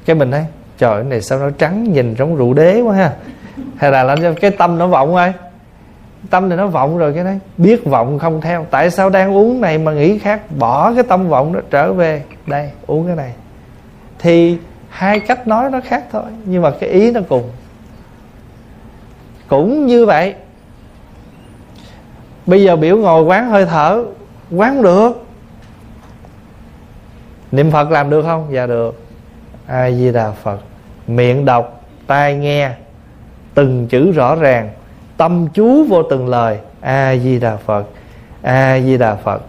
cái 0.06 0.16
mình 0.16 0.30
thấy 0.30 0.44
trời 0.78 1.02
cái 1.02 1.10
này 1.10 1.22
sao 1.22 1.38
nó 1.38 1.50
trắng, 1.50 1.92
nhìn 1.92 2.14
giống 2.18 2.36
rượu 2.36 2.54
đế 2.54 2.80
quá 2.80 2.94
ha. 2.94 3.12
Hay 3.76 3.90
là 3.90 4.04
làm 4.04 4.22
cho 4.22 4.32
cái 4.40 4.50
tâm 4.50 4.78
nó 4.78 4.86
vọng 4.86 5.14
ơi 5.14 5.32
tâm 6.30 6.48
này 6.48 6.58
nó 6.58 6.66
vọng 6.66 6.98
rồi 6.98 7.12
cái 7.12 7.24
đấy. 7.24 7.38
Biết 7.56 7.84
vọng 7.84 8.18
không 8.18 8.40
theo. 8.40 8.66
Tại 8.70 8.90
sao 8.90 9.10
đang 9.10 9.36
uống 9.36 9.60
này 9.60 9.78
mà 9.78 9.92
nghĩ 9.92 10.18
khác? 10.18 10.40
Bỏ 10.58 10.94
cái 10.94 11.02
tâm 11.02 11.28
vọng 11.28 11.52
đó 11.52 11.60
trở 11.70 11.92
về. 11.92 12.22
Đây, 12.46 12.70
uống 12.86 13.06
cái 13.06 13.16
này. 13.16 13.32
Thì 14.18 14.58
hai 14.88 15.20
cách 15.20 15.48
nói 15.48 15.70
nó 15.70 15.80
khác 15.84 16.04
thôi, 16.12 16.22
nhưng 16.44 16.62
mà 16.62 16.70
cái 16.80 16.90
ý 16.90 17.10
nó 17.12 17.20
cùng. 17.28 17.50
Cũng 19.48 19.86
như 19.86 20.06
vậy. 20.06 20.34
Bây 22.46 22.62
giờ 22.62 22.76
biểu 22.76 22.96
ngồi 22.96 23.22
quán 23.22 23.50
hơi 23.50 23.66
thở, 23.66 24.04
quán 24.50 24.82
được. 24.82 25.26
Niệm 27.52 27.70
phật 27.70 27.90
làm 27.90 28.10
được 28.10 28.22
không? 28.22 28.46
Dạ 28.50 28.66
được 28.66 29.05
a 29.66 29.90
di 29.90 30.12
đà 30.12 30.30
phật. 30.30 30.60
Miệng 31.06 31.44
đọc, 31.44 31.84
tai 32.06 32.34
nghe, 32.34 32.70
từng 33.54 33.86
chữ 33.86 34.12
rõ 34.12 34.34
ràng, 34.34 34.70
tâm 35.16 35.48
chú 35.54 35.84
vô 35.84 36.02
từng 36.02 36.28
lời. 36.28 36.58
A 36.80 37.16
di 37.16 37.38
đà 37.38 37.56
phật, 37.56 37.86
a 38.42 38.80
di 38.80 38.98
đà 38.98 39.14
phật. 39.14 39.42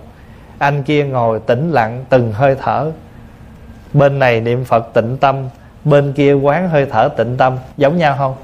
Anh 0.57 0.83
kia 0.83 1.05
ngồi 1.05 1.39
tĩnh 1.39 1.71
lặng 1.71 2.05
từng 2.09 2.33
hơi 2.33 2.55
thở. 2.61 2.91
Bên 3.93 4.19
này 4.19 4.41
niệm 4.41 4.65
phật 4.65 4.93
tịnh 4.93 5.17
tâm, 5.17 5.35
bên 5.83 6.13
kia 6.13 6.33
quán 6.33 6.69
hơi 6.69 6.85
thở 6.91 7.09
tịnh 7.17 7.37
tâm. 7.37 7.57
Giống 7.77 7.97
nhau 7.97 8.15
không? 8.17 8.35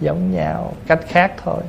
Giống 0.00 0.32
nhau, 0.32 0.72
cách 0.86 1.00
khác 1.08 1.32
thôi. 1.44 1.62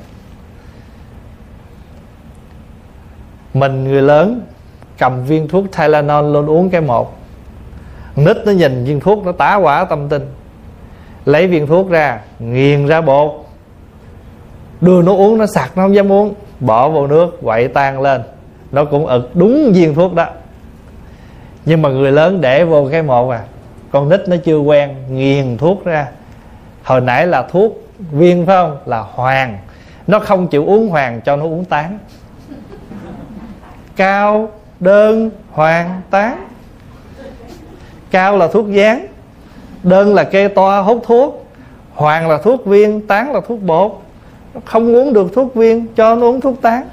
Mình 3.54 3.84
người 3.84 4.02
lớn, 4.02 4.40
cầm 4.98 5.24
viên 5.24 5.48
thuốc 5.48 5.64
Tylenol 5.78 6.32
luôn 6.32 6.46
uống 6.46 6.70
cái 6.70 6.80
một 6.80 7.17
nít 8.24 8.36
nó 8.46 8.52
nhìn 8.52 8.84
viên 8.84 9.00
thuốc, 9.00 9.26
nó 9.26 9.32
tá 9.32 9.56
quả 9.56 9.84
tâm 9.84 10.08
tinh. 10.08 10.26
Lấy 11.24 11.46
viên 11.46 11.66
thuốc 11.66 11.90
ra, 11.90 12.20
nghiền 12.38 12.86
ra 12.86 13.00
bột. 13.00 13.44
Đưa 14.80 15.02
nó 15.02 15.12
uống, 15.12 15.38
nó 15.38 15.46
sặc 15.46 15.76
nó 15.76 15.82
không 15.82 15.94
dám 15.94 16.12
uống. 16.12 16.34
Bỏ 16.60 16.88
vô 16.88 17.06
nước, 17.06 17.38
quậy 17.42 17.68
tan 17.68 18.00
lên. 18.00 18.22
Nó 18.72 18.84
cũng 18.84 19.06
ực 19.06 19.36
đúng 19.36 19.72
viên 19.74 19.94
thuốc 19.94 20.14
đó. 20.14 20.26
Nhưng 21.64 21.82
mà 21.82 21.88
người 21.88 22.12
lớn 22.12 22.40
để 22.40 22.64
vô 22.64 22.88
cái 22.92 23.02
một 23.02 23.30
à. 23.30 23.40
Con 23.90 24.08
nít 24.08 24.28
nó 24.28 24.36
chưa 24.44 24.58
quen, 24.58 24.94
nghiền 25.10 25.58
thuốc 25.58 25.84
ra. 25.84 26.08
Hồi 26.82 27.00
nãy 27.00 27.26
là 27.26 27.42
thuốc 27.42 27.82
viên, 28.10 28.46
phải 28.46 28.56
không? 28.56 28.78
Là 28.86 29.04
hoàng. 29.12 29.58
Nó 30.06 30.18
không 30.18 30.48
chịu 30.48 30.66
uống 30.66 30.88
hoàng 30.88 31.20
cho 31.24 31.36
nó 31.36 31.44
uống 31.44 31.64
tán. 31.64 31.98
Cao, 33.96 34.50
đơn, 34.80 35.30
hoàng, 35.50 36.00
tán 36.10 36.47
cao 38.10 38.36
là 38.36 38.48
thuốc 38.48 38.70
dán 38.70 39.06
đơn 39.82 40.14
là 40.14 40.24
kê 40.24 40.48
toa 40.48 40.80
hút 40.80 41.02
thuốc, 41.06 41.46
hoàng 41.94 42.28
là 42.30 42.38
thuốc 42.38 42.66
viên, 42.66 43.06
tán 43.06 43.32
là 43.32 43.40
thuốc 43.48 43.62
bột. 43.62 43.92
Không 44.64 44.94
uống 44.94 45.12
được 45.12 45.32
thuốc 45.34 45.54
viên 45.54 45.86
cho 45.94 46.14
nó 46.14 46.26
uống 46.26 46.40
thuốc 46.40 46.62
tán. 46.62 46.88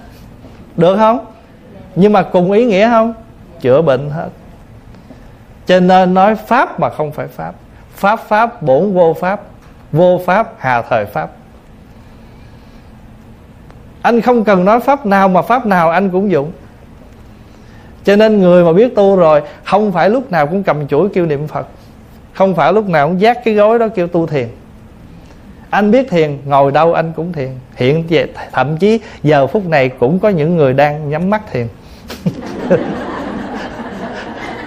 Được 0.78 0.98
không? 0.98 1.26
Nhưng 1.96 2.14
mà 2.14 2.22
cùng 2.22 2.52
ý 2.52 2.66
nghĩa 2.66 2.90
không? 2.90 3.14
Chữa 3.62 3.82
bệnh 3.82 4.10
hết. 4.10 4.30
Cho 5.66 5.80
nên 5.80 6.14
nói 6.14 6.36
pháp 6.36 6.80
mà 6.80 6.90
không 6.90 7.12
phải 7.12 7.28
pháp. 7.28 7.56
Pháp 7.96 8.20
pháp, 8.28 8.62
bổn 8.62 8.94
vô 8.94 9.14
pháp. 9.14 9.42
Vô 9.92 10.22
pháp, 10.26 10.54
hà 10.58 10.82
thời 10.82 11.06
pháp. 11.06 11.30
Anh 14.02 14.22
không 14.22 14.44
cần 14.44 14.66
nói 14.66 14.80
pháp 14.80 15.06
nào 15.06 15.28
mà 15.28 15.42
pháp 15.42 15.66
nào 15.66 15.90
anh 15.90 16.10
cũng 16.10 16.32
dụng 16.32 16.52
cho 18.06 18.16
nên 18.16 18.40
người 18.40 18.64
mà 18.64 18.74
biết 18.74 18.96
tu 18.96 19.16
rồi, 19.16 19.42
không 19.64 19.92
phải 19.92 20.10
lúc 20.10 20.32
nào 20.32 20.48
cũng 20.48 20.64
cầm 20.64 20.88
chuỗi 20.88 21.10
kêu 21.14 21.26
niệm 21.26 21.48
phật. 21.48 21.68
Không 22.34 22.56
phải 22.56 22.74
lúc 22.74 22.90
nào 22.90 23.08
cũng 23.08 23.22
giác 23.22 23.38
cái 23.46 23.54
gối 23.54 23.80
đó 23.80 23.88
kêu 23.88 24.08
tu 24.08 24.28
thiền. 24.28 24.48
Anh 25.70 25.92
biết 25.92 26.10
thiền, 26.10 26.38
ngồi 26.46 26.72
đâu 26.72 26.94
anh 26.94 27.12
cũng 27.16 27.34
thiền. 27.34 27.50
Hiện 27.76 28.04
về 28.10 28.28
thậm 28.52 28.78
chí 28.78 29.00
giờ 29.24 29.48
phút 29.48 29.66
này 29.66 29.90
cũng 29.90 30.20
có 30.20 30.30
những 30.30 30.58
người 30.58 30.74
đang 30.74 31.10
nhắm 31.10 31.30
mắt 31.30 31.42
thiền. 31.52 31.68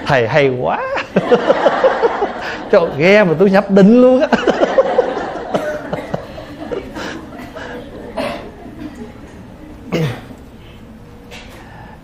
Thầy 0.06 0.28
hay 0.28 0.48
quá. 0.60 0.80
Cho 2.72 2.88
ghe 2.96 3.24
mà 3.24 3.34
tôi 3.38 3.50
nhập 3.50 3.70
định 3.70 4.02
luôn 4.02 4.20
á. 4.20 4.28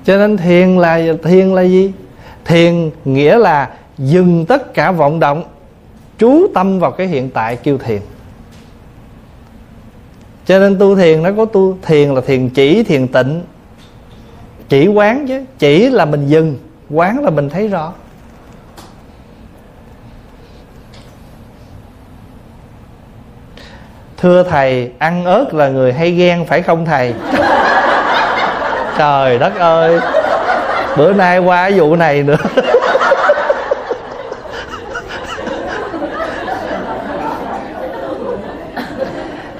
Cho 0.05 0.16
nên 0.16 0.36
thiền 0.36 0.76
là 0.76 1.01
thiền 1.22 1.48
là 1.48 1.62
gì? 1.62 1.93
Thiền 2.44 2.90
nghĩa 3.05 3.39
là 3.39 3.70
dừng 3.98 4.47
tất 4.47 4.74
cả 4.74 4.93
vọng 4.93 5.20
động 5.20 5.44
chú 6.18 6.47
tâm 6.55 6.81
vào 6.81 6.90
cái 6.90 7.06
hiện 7.06 7.31
tại 7.31 7.56
kêu 7.56 7.78
thiền. 7.78 8.01
Cho 10.47 10.59
nên 10.59 10.78
tu 10.78 10.97
thiền 10.97 11.22
nó 11.22 11.31
có 11.36 11.44
tu, 11.44 11.78
thiền 11.82 12.14
là 12.14 12.20
thiền 12.20 12.48
chỉ, 12.48 12.82
thiền 12.82 13.09
tịnh. 13.09 13.43
Chỉ 14.68 14.86
quán 14.86 15.26
chứ, 15.28 15.44
chỉ 15.59 15.90
là 15.90 16.05
mình 16.05 16.26
dừng, 16.26 16.59
quán 16.90 17.24
là 17.24 17.31
mình 17.31 17.51
thấy 17.51 17.68
rõ. 17.68 17.93
Thưa 24.16 24.43
thầy, 24.43 24.93
ăn 24.98 25.24
ớt 25.24 25.55
là 25.55 25.68
người 25.68 25.93
hay 25.93 26.10
ghen 26.10 26.44
phải 26.47 26.62
không 26.62 26.85
thầy? 26.85 27.14
trời 28.99 29.39
đất 29.39 29.53
ơi. 29.59 30.01
Bữa 30.97 31.12
nay 31.12 31.39
qua 31.39 31.71
vụ 31.77 31.97
này 31.97 32.23
nữa. 32.23 32.37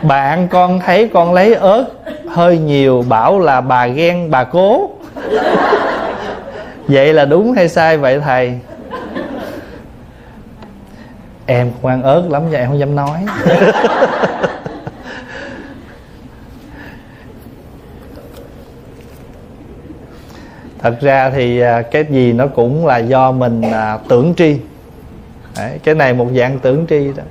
Bạn 0.03 0.49
con 0.49 0.81
thấy 0.81 1.11
con 1.15 1.35
lấy 1.35 1.55
ớt, 1.55 1.85
hơi 2.29 2.59
nhiều 2.59 3.05
bảo 3.09 3.39
là 3.39 3.61
bà 3.61 3.87
ghen 3.87 4.31
bà 4.31 4.45
cố. 4.45 4.91
Vậy 6.89 7.13
là 7.13 7.25
đúng 7.25 7.53
hay 7.53 7.69
sai 7.69 7.97
vậy 7.97 8.21
thầy? 8.25 8.59
Em 11.47 11.71
quan 11.83 11.95
ăn 11.95 12.03
ớt 12.03 12.23
lắm 12.31 12.51
vậy 12.51 12.61
em 12.61 12.69
không 12.69 12.79
dám 12.79 12.97
nói. 12.97 13.19
Thật 20.85 21.01
ra 21.01 21.31
thì 21.31 21.61
à, 21.61 21.83
cái 21.83 22.05
gì 22.11 22.33
nó 22.33 22.47
cũng 22.47 22.87
là 22.87 22.99
do 22.99 23.33
mình 23.33 23.63
à, 23.63 23.99
tưởng 24.09 24.35
tri. 24.37 24.57
Đấy, 25.57 25.79
cái 25.85 25.95
này 25.95 26.15
một 26.15 26.29
dạng 26.37 26.59
tưởng 26.59 26.87
tri 26.89 27.13
đó. 27.17 27.23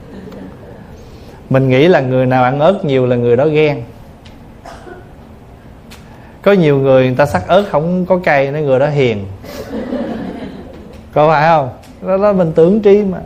Mình 1.50 1.70
nghĩ 1.70 1.88
là 1.88 2.02
người 2.02 2.26
nào 2.26 2.44
ăn 2.44 2.60
ớt 2.60 2.86
nhiều 2.86 3.06
là 3.06 3.16
người 3.16 3.36
đó 3.36 3.46
ghen. 3.46 3.84
Có 6.42 6.52
nhiều 6.52 6.78
người 6.78 7.06
người 7.06 7.16
ta 7.16 7.26
sắc 7.26 7.48
ớt 7.48 7.64
không 7.72 8.06
có 8.06 8.18
cay 8.18 8.52
nói 8.52 8.62
người 8.62 8.80
đó 8.80 8.88
hiền. 8.88 9.26
Có 11.14 11.28
phải 11.28 11.48
không? 11.50 11.70
Đó 12.02 12.18
đó 12.18 12.34
mình 12.34 12.52
tưởng 12.56 12.82
tri 12.84 13.04
mà. 13.04 13.20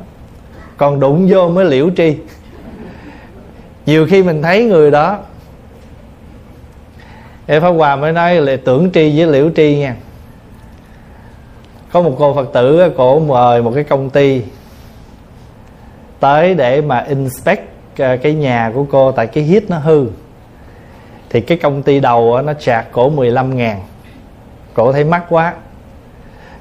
Còn 0.78 0.99
đụng 0.99 1.28
vô 1.30 1.49
mới 1.49 1.66
liễu 1.66 1.90
tri. 1.98 2.18
Nhiều 3.86 4.08
khi 4.10 4.24
mình 4.24 4.41
thấy 4.41 4.64
người 4.64 4.91
đó 4.91 5.20
Em 7.45 7.62
Pháp 7.62 7.70
Hòa 7.70 7.95
mới 7.95 8.12
nói 8.12 8.36
là 8.36 8.58
tưởng 8.66 8.90
tri 8.94 9.18
với 9.18 9.28
liễu 9.28 9.49
tri 9.56 9.76
nha. 9.76 9.95
Có 11.91 12.01
một 12.01 12.15
cô 12.19 12.34
Phật 12.34 12.53
tử 12.53 12.89
Cổ 12.97 13.19
mời 13.19 13.61
một 13.61 13.72
cái 13.76 13.84
công 13.84 14.09
ty 14.09 14.41
Tới 16.19 16.53
để 16.53 16.81
mà 16.81 16.99
inspect 16.99 17.61
ờ, 17.97 18.18
cái 18.18 18.34
nhà 18.34 18.72
của 18.76 18.85
cô 18.91 19.11
Tại 19.11 19.27
cái 19.27 19.43
hít 19.43 19.69
nó 19.69 19.77
hư. 19.77 20.07
Thì 21.30 21.41
cái 21.41 21.57
công 21.57 21.84
ty 21.84 21.99
đầu 21.99 22.41
nó 22.41 22.53
chạc 22.53 22.91
cổ 22.91 23.09
15 23.09 23.57
ngàn. 23.57 23.80
Cổ 24.73 24.91
thấy 24.91 25.03
mắc 25.03 25.23
quá. 25.30 25.53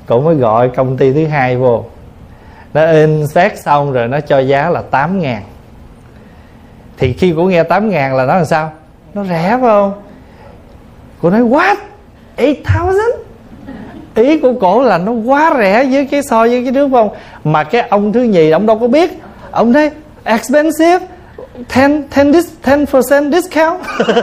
Cổ 0.07 0.21
mới 0.21 0.35
gọi 0.35 0.69
công 0.69 0.97
ty 0.97 1.13
thứ 1.13 1.27
hai 1.27 1.57
vô. 1.57 1.85
Nó 2.75 2.87
inspect 2.87 3.59
xong 3.59 3.93
rồi 3.93 4.09
nó 4.09 4.21
cho 4.21 4.39
giá 4.39 4.71
là 4.71 4.83
8 4.83 5.21
ngàn. 5.21 5.43
Thì 6.99 7.13
khi 7.13 7.35
cô 7.37 7.45
nghe 7.45 7.63
8 7.63 7.91
ngàn 7.91 8.15
là 8.15 8.25
nó 8.25 8.35
làm 8.35 8.45
sao? 8.45 8.73
Nó 9.15 9.25
rẻ 9.25 9.49
phải 9.51 9.61
không? 9.61 10.03
Cô 11.23 11.31
nói, 11.31 11.41
what? 11.41 11.77
8000 12.37 13.26
ý 14.17 14.39
của 14.39 14.53
cổ 14.53 14.83
là 14.83 14.99
nó 14.99 15.13
quá 15.13 15.55
rẻ 15.59 15.85
với 15.91 16.07
cái 16.07 16.23
so 16.23 16.41
với 16.41 16.65
cái 16.65 16.73
trước 16.73 16.89
không 16.93 17.09
mà 17.45 17.65
cái 17.65 17.89
ông 17.89 18.13
thứ 18.13 18.23
nhì 18.23 18.51
ông 18.51 18.67
đâu 18.67 18.79
có 18.79 18.89
biết. 18.89 19.11
Ông 19.51 19.73
thấy 19.73 19.91
expensive 20.25 20.99
10 21.77 21.89
10 22.25 22.33
10% 22.65 23.33
discount. 23.33 23.81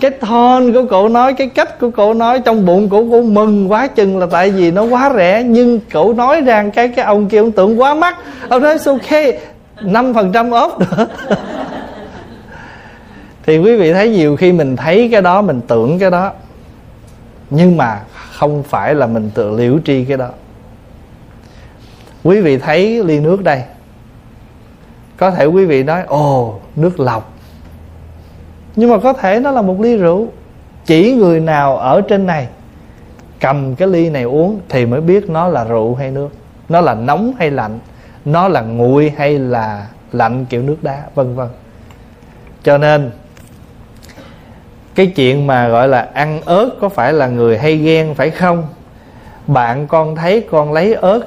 Cái 0.00 0.10
thon 0.20 0.72
của 0.72 0.84
cổ 0.90 1.08
nói, 1.08 1.34
cái 1.34 1.46
cách 1.46 1.80
của 1.80 1.90
cổ 1.90 2.14
nói 2.14 2.40
trong 2.44 2.66
bụng 2.66 2.88
của 2.88 3.04
cổ 3.10 3.22
mừng 3.22 3.70
quá 3.70 3.86
chừng 3.86 4.18
là 4.18 4.26
tại 4.30 4.50
vì 4.50 4.70
nó 4.70 4.82
quá 4.82 5.12
rẻ. 5.16 5.42
Nhưng 5.46 5.80
cổ 5.92 6.12
nói 6.12 6.40
rằng 6.40 6.70
cái 6.70 6.88
cái 6.88 7.04
ông 7.04 7.28
kia 7.28 7.38
ông 7.38 7.52
tưởng 7.52 7.80
quá 7.80 7.94
mắc. 7.94 8.16
Ông 8.48 8.62
nói 8.62 8.76
ok 8.86 9.34
năm 9.80 10.14
phần 10.14 10.32
trăm 10.32 10.50
off. 10.50 10.78
nữa 10.78 11.06
thì 13.46 13.58
quý 13.58 13.76
vị 13.76 13.92
thấy 13.92 14.10
nhiều 14.10 14.36
khi 14.36 14.52
mình 14.52 14.76
thấy 14.76 15.08
cái 15.12 15.22
đó, 15.22 15.42
mình 15.42 15.60
tưởng 15.68 15.98
cái 15.98 16.10
đó 16.10 16.32
nhưng 17.50 17.76
mà 17.76 18.00
không 18.32 18.62
phải 18.62 18.94
là 18.94 19.06
mình 19.06 19.30
tự 19.34 19.50
liễu 19.50 19.78
tri 19.84 20.04
cái 20.04 20.16
đó. 20.16 20.28
Quý 22.24 22.40
vị 22.40 22.58
thấy 22.58 23.04
ly 23.04 23.20
nước 23.20 23.42
đây. 23.42 23.62
Có 25.16 25.30
thể 25.30 25.44
quý 25.44 25.64
vị 25.64 25.82
nói, 25.82 26.02
ồ, 26.06 26.60
nước 26.76 27.00
lọc. 27.00 27.32
Nhưng 28.76 28.90
mà 28.90 28.98
có 28.98 29.12
thể 29.12 29.40
nó 29.40 29.50
là 29.50 29.62
một 29.62 29.80
ly 29.80 29.96
rượu. 29.96 30.28
Chỉ 30.84 31.12
người 31.12 31.40
nào 31.40 31.76
ở 31.76 32.00
trên 32.00 32.26
này 32.26 32.48
cầm 33.40 33.74
cái 33.74 33.88
ly 33.88 34.10
này 34.10 34.22
uống 34.22 34.60
thì 34.68 34.86
mới 34.86 35.00
biết 35.00 35.30
nó 35.30 35.48
là 35.48 35.64
rượu 35.64 35.94
hay 35.94 36.10
nước. 36.10 36.28
Nó 36.68 36.80
là 36.80 36.94
nóng 36.94 37.32
hay 37.38 37.50
lạnh, 37.50 37.78
nó 38.24 38.48
là 38.48 38.60
nguội 38.60 39.12
hay 39.16 39.38
là 39.38 39.86
lạnh 40.12 40.44
kiểu 40.44 40.62
nước 40.62 40.76
đá, 40.82 41.02
vân 41.14 41.34
vân. 41.34 41.48
Cho 42.62 42.78
nên 42.78 43.10
cái 44.94 45.06
chuyện 45.06 45.46
mà 45.46 45.68
gọi 45.68 45.88
là 45.88 46.08
ăn 46.14 46.40
ớt 46.44 46.70
có 46.80 46.88
phải 46.88 47.12
là 47.12 47.26
người 47.26 47.58
hay 47.58 47.76
ghen 47.76 48.14
phải 48.14 48.30
không? 48.30 48.66
Bạn 49.46 49.86
con 49.86 50.16
thấy 50.16 50.46
con 50.50 50.72
lấy 50.72 50.94
ớt 50.94 51.20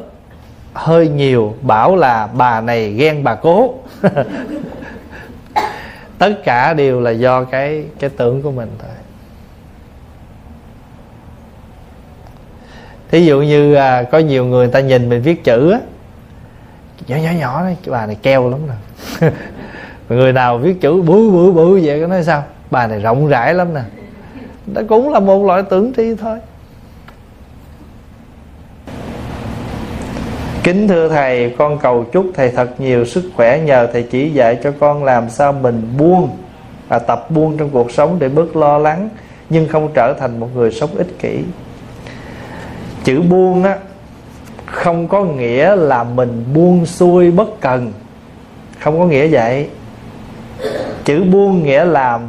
hơi 0.73 1.07
nhiều 1.07 1.55
bảo 1.61 1.95
là 1.95 2.27
bà 2.27 2.61
này 2.61 2.93
ghen 2.93 3.23
bà 3.23 3.35
cố. 3.35 3.73
Tất 6.17 6.33
cả 6.45 6.73
đều 6.73 7.01
là 7.01 7.11
do 7.11 7.43
cái 7.43 7.83
cái 7.99 8.09
tưởng 8.09 8.41
của 8.41 8.51
mình 8.51 8.69
thôi. 8.79 8.89
Thí 13.11 13.25
dụ 13.25 13.41
như 13.41 13.73
à, 13.73 14.03
có 14.03 14.19
nhiều 14.19 14.45
người 14.45 14.67
ta 14.67 14.79
nhìn 14.79 15.09
mình 15.09 15.21
viết 15.21 15.43
chữ 15.43 15.71
á 15.71 15.79
nhỏ 17.07 17.15
nhỏ 17.15 17.31
nhỏ 17.39 17.63
đấy 17.63 17.75
bà 17.87 18.05
này 18.05 18.17
keo 18.21 18.49
lắm 18.49 18.59
nè. 18.67 18.73
Người 20.09 20.33
nào 20.33 20.57
viết 20.57 20.81
chữ 20.81 21.01
bự 21.01 21.29
bự 21.29 21.51
bự 21.51 21.79
vậy 21.83 22.01
có 22.01 22.07
nói 22.07 22.23
sao? 22.23 22.43
Bà 22.73 22.87
này 22.87 22.99
rộng 22.99 23.27
rãi 23.27 23.53
lắm 23.53 23.73
nè 23.73 23.81
đó 24.65 24.81
cũng 24.89 25.13
là 25.13 25.19
một 25.19 25.45
loại 25.45 25.63
tưởng 25.69 25.93
tri 25.97 26.15
thôi 26.15 26.37
Kính 30.63 30.87
thưa 30.87 31.09
Thầy, 31.09 31.55
con 31.57 31.79
cầu 31.79 32.05
chúc 32.11 32.25
Thầy 32.33 32.49
thật 32.49 32.81
nhiều 32.81 33.05
sức 33.05 33.31
khỏe 33.35 33.59
nhờ 33.59 33.87
Thầy 33.93 34.03
chỉ 34.03 34.29
dạy 34.29 34.57
cho 34.63 34.73
con 34.79 35.03
làm 35.03 35.29
sao 35.29 35.53
mình 35.53 35.93
buông 35.97 36.29
và 36.87 36.99
tập 36.99 37.31
buông 37.31 37.57
trong 37.57 37.69
cuộc 37.69 37.91
sống 37.91 38.19
để 38.19 38.29
bớt 38.29 38.55
lo 38.55 38.77
lắng 38.77 39.09
nhưng 39.49 39.67
không 39.67 39.89
trở 39.93 40.13
thành 40.19 40.39
một 40.39 40.49
người 40.55 40.71
sống 40.71 40.89
ích 40.95 41.19
kỷ. 41.19 41.43
Chữ 43.03 43.21
buông 43.21 43.63
á 43.63 43.77
không 44.65 45.07
có 45.07 45.23
nghĩa 45.23 45.75
là 45.75 46.03
mình 46.03 46.43
buông 46.53 46.85
xuôi 46.85 47.31
bất 47.31 47.61
cần. 47.61 47.93
Không 48.79 48.99
có 48.99 49.05
nghĩa 49.05 49.27
vậy. 49.27 49.69
Chữ 51.05 51.23
buông 51.23 51.63
nghĩa 51.63 51.85
là 51.85 52.19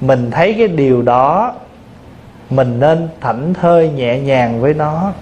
mình 0.00 0.30
thấy 0.30 0.54
cái 0.58 0.68
điều 0.68 1.02
đó, 1.02 1.54
mình 2.50 2.80
nên 2.80 3.08
thảnh 3.20 3.54
thơi 3.54 3.88
nhẹ 3.88 4.18
nhàng 4.18 4.60
với 4.60 4.74
nó. 4.74 5.12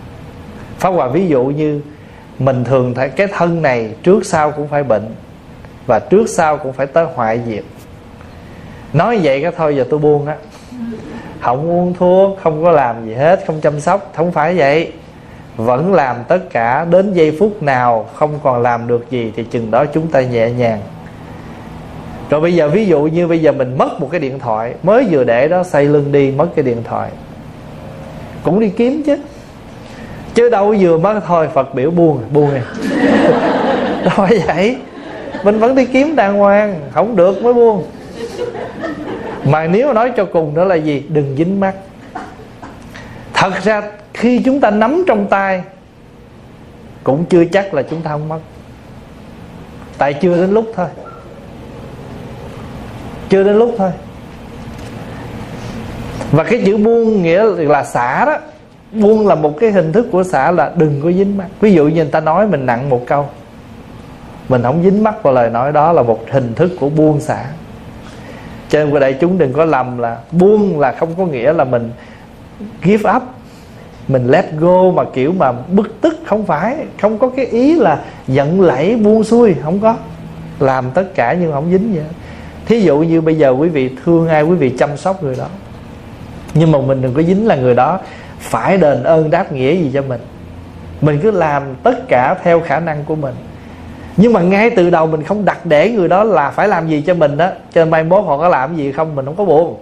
Pháp 0.78 0.90
Hòa 0.90 1.09
ví 1.09 1.28
dụ 1.28 1.44
như, 1.44 1.80
mình 2.38 2.64
thường 2.64 2.94
thấy 2.94 3.09
cái 3.09 3.26
thân 3.26 3.62
này 3.62 3.90
trước 4.02 4.26
sau 4.26 4.50
cũng 4.50 4.68
phải 4.68 4.82
bệnh 4.82 5.14
và 5.86 5.98
trước 5.98 6.28
sau 6.28 6.56
cũng 6.56 6.72
phải 6.72 6.86
tới 6.86 7.06
hoại 7.14 7.40
diệt. 7.46 7.64
Nói 8.92 9.20
vậy 9.22 9.42
cái 9.42 9.52
thôi, 9.56 9.76
giờ 9.76 9.84
tôi 9.90 10.00
buông 10.00 10.26
á. 10.26 10.36
Không 11.40 11.70
uống 11.70 11.94
thuốc, 11.94 12.38
không 12.42 12.64
có 12.64 12.70
làm 12.70 13.06
gì 13.06 13.14
hết, 13.14 13.44
không 13.46 13.60
chăm 13.60 13.80
sóc, 13.80 14.12
không 14.16 14.32
phải 14.32 14.55
vậy. 14.55 14.92
Vẫn 15.56 15.94
làm 15.94 16.16
tất 16.28 16.40
cả, 16.50 16.84
đến 16.84 17.12
giây 17.12 17.36
phút 17.40 17.62
nào 17.62 18.06
không 18.14 18.38
còn 18.42 18.62
làm 18.62 18.86
được 18.86 19.10
gì 19.10 19.32
thì 19.36 19.44
chừng 19.44 19.70
đó 19.70 19.84
chúng 19.84 20.06
ta 20.09 20.20
nhẹ 20.20 20.50
nhàng 20.50 20.80
rồi 22.30 22.40
bây 22.40 22.55
giờ 22.55 22.68
ví 22.68 22.86
dụ 22.86 23.00
như 23.00 23.26
bây 23.26 23.38
giờ 23.38 23.52
mình 23.52 23.78
mất 23.78 24.00
một 24.00 24.09
cái 24.10 24.20
điện 24.20 24.38
thoại, 24.38 24.74
mới 24.82 25.06
vừa 25.10 25.24
để 25.24 25.48
đó 25.48 25.62
xây 25.62 25.84
lưng 25.84 26.12
đi, 26.12 26.30
mất 26.30 26.48
cái 26.56 26.64
điện 26.64 26.82
thoại. 26.84 27.10
Cũng 28.42 28.60
đi 28.60 28.68
kiếm 28.68 29.02
chứ. 29.06 29.16
Chứ 30.34 30.48
đâu 30.48 30.74
vừa 30.80 30.98
mất 30.98 31.20
thôi, 31.26 31.48
phật 31.55 31.74
biểu 31.74 31.90
buông 31.90 32.20
buông 32.32 32.50
này 32.50 32.62
đâu 34.05 34.12
phải 34.14 34.38
vậy. 34.46 34.76
Mình 35.44 35.59
vẫn 35.59 35.74
đi 35.74 35.84
kiếm 35.84 36.16
đàng 36.16 36.38
hoàng, 36.38 36.80
không 36.92 37.16
được 37.16 37.42
mới 37.42 37.55
buông. 37.55 37.84
Mà 39.44 39.66
nếu 39.66 39.92
nói 39.92 40.12
cho 40.16 40.24
cùng 40.24 40.55
đó 40.55 40.64
là 40.64 40.74
gì? 40.74 41.02
Đừng 41.09 41.34
dính 41.36 41.60
mắt. 41.60 41.74
Thật 43.34 43.52
ra 43.62 43.82
khi 44.14 44.42
chúng 44.44 44.60
ta 44.60 44.70
nắm 44.70 45.05
trong 45.06 45.26
tay, 45.26 45.62
cũng 47.05 47.24
chưa 47.24 47.44
chắc 47.44 47.74
là 47.74 47.82
chúng 47.82 48.02
ta 48.02 48.10
không 48.10 48.28
mất. 48.28 48.38
Tại 49.98 50.14
chưa 50.14 50.36
đến 50.36 50.50
lúc 50.50 50.72
thôi 50.76 50.86
chưa 53.28 53.42
đến 53.42 53.56
lúc 53.56 53.74
thôi. 53.78 53.90
Và 56.32 56.44
cái 56.44 56.62
chữ 56.66 56.76
buông 56.76 57.22
nghĩa 57.22 57.44
là 57.44 57.84
xả 57.84 58.24
đó. 58.24 58.38
Buông 58.92 59.26
là 59.26 59.34
một 59.34 59.55
cái 59.60 59.70
hình 59.70 59.92
thức 59.92 60.06
của 60.12 60.22
xả 60.22 60.50
là 60.50 60.72
đừng 60.76 61.00
có 61.05 61.12
dính 61.12 61.36
mắt. 61.36 61.46
Ví 61.60 61.72
dụ 61.72 61.84
như 61.84 61.94
người 61.94 62.05
ta 62.05 62.20
nói 62.20 62.46
mình 62.46 62.66
nặng 62.66 62.90
một 62.90 63.05
câu. 63.06 63.26
Mình 64.48 64.62
không 64.62 64.82
dính 64.82 65.05
mắt 65.05 65.22
vào 65.22 65.34
lời 65.34 65.50
nói 65.50 65.72
đó 65.72 65.92
là 65.92 66.02
một 66.02 66.20
hình 66.30 66.55
thức 66.55 66.70
của 66.80 66.88
buông 66.88 67.20
xả. 67.20 67.44
Cho 68.68 68.84
nên 68.84 69.00
đại 69.00 69.12
chúng 69.12 69.38
đừng 69.38 69.52
có 69.52 69.64
lầm 69.64 69.98
là 69.98 70.18
buông 70.32 70.80
là 70.80 70.92
không 70.92 71.14
có 71.18 71.26
nghĩa 71.26 71.52
là 71.52 71.64
mình 71.64 71.90
give 72.82 73.12
up. 73.16 73.22
Mình 74.09 74.26
let 74.26 74.44
go 74.59 74.90
mà 74.90 75.05
kiểu 75.14 75.32
mà 75.32 75.52
bức 75.52 76.00
tức 76.00 76.18
không 76.26 76.46
phải. 76.46 76.76
Không 77.00 77.18
có 77.18 77.28
cái 77.36 77.46
ý 77.46 77.74
là 77.74 77.98
giận 78.28 78.60
lẫy 78.60 78.96
buông 78.96 79.24
xuôi, 79.24 79.55
không 79.62 79.80
có. 79.80 79.96
Làm 80.60 80.90
tất 80.90 81.05
cả 81.14 81.36
nhưng 81.40 81.52
không 81.52 81.70
dính 81.70 81.94
vậy 81.94 82.05
thí 82.69 82.81
dụ 82.81 82.99
như 82.99 83.20
bây 83.20 83.35
giờ 83.35 83.51
quý 83.51 83.69
vị 83.69 83.90
thương 84.05 84.28
ai, 84.28 84.43
quý 84.43 84.57
vị 84.57 84.74
chăm 84.78 84.97
sóc 84.97 85.23
người 85.23 85.36
đó. 85.39 85.47
Nhưng 86.55 86.73
mà 86.73 86.78
mình 86.81 87.03
đừng 87.03 87.15
có 87.15 87.23
dính 87.23 87.47
là 87.47 87.57
người 87.57 87.74
đó 87.74 88.01
phải 88.39 88.77
đền 88.77 89.03
ơn 89.03 89.31
đáp 89.31 89.53
nghĩa 89.53 89.74
gì 89.74 89.90
cho 89.95 90.03
mình. 90.03 90.20
Mình 91.01 91.20
cứ 91.23 91.31
làm 91.31 91.62
tất 91.82 92.09
cả 92.09 92.35
theo 92.43 92.61
khả 92.61 92.81
năng 92.81 93.05
của 93.05 93.15
mình. 93.15 93.35
Nhưng 94.16 94.32
mà 94.32 94.40
ngay 94.40 94.70
từ 94.70 94.90
đầu 94.90 95.07
mình 95.07 95.23
không 95.23 95.45
đặt 95.45 95.66
để 95.66 95.90
người 95.90 96.09
đó 96.09 96.24
là 96.24 96.51
phải 96.51 96.69
làm 96.69 96.89
gì 96.89 97.03
cho 97.07 97.15
mình 97.15 97.36
đó. 97.36 97.49
Cho 97.73 97.81
nên 97.81 97.90
mai 97.90 98.05
mốt 98.05 98.24
họ 98.24 98.39
có 98.39 98.49
làm 98.49 98.77
gì 98.77 98.93
không, 98.93 99.15
mình 99.15 99.24
không 99.24 99.36
có 99.36 99.45
buồn. 99.45 99.77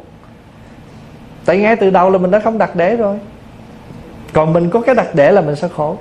Tại 1.44 1.58
ngay 1.58 1.76
từ 1.76 1.90
đầu 1.90 2.10
là 2.10 2.18
mình 2.18 2.30
đã 2.30 2.38
không 2.38 2.58
đặt 2.58 2.76
để 2.76 2.96
rồi. 2.96 3.18
Còn 4.32 4.52
mình 4.52 4.70
có 4.70 4.80
cái 4.80 4.94
đặt 4.94 5.14
để 5.14 5.32
là 5.32 5.40
mình 5.40 5.56
sẽ 5.56 5.68
khổ 5.76 5.96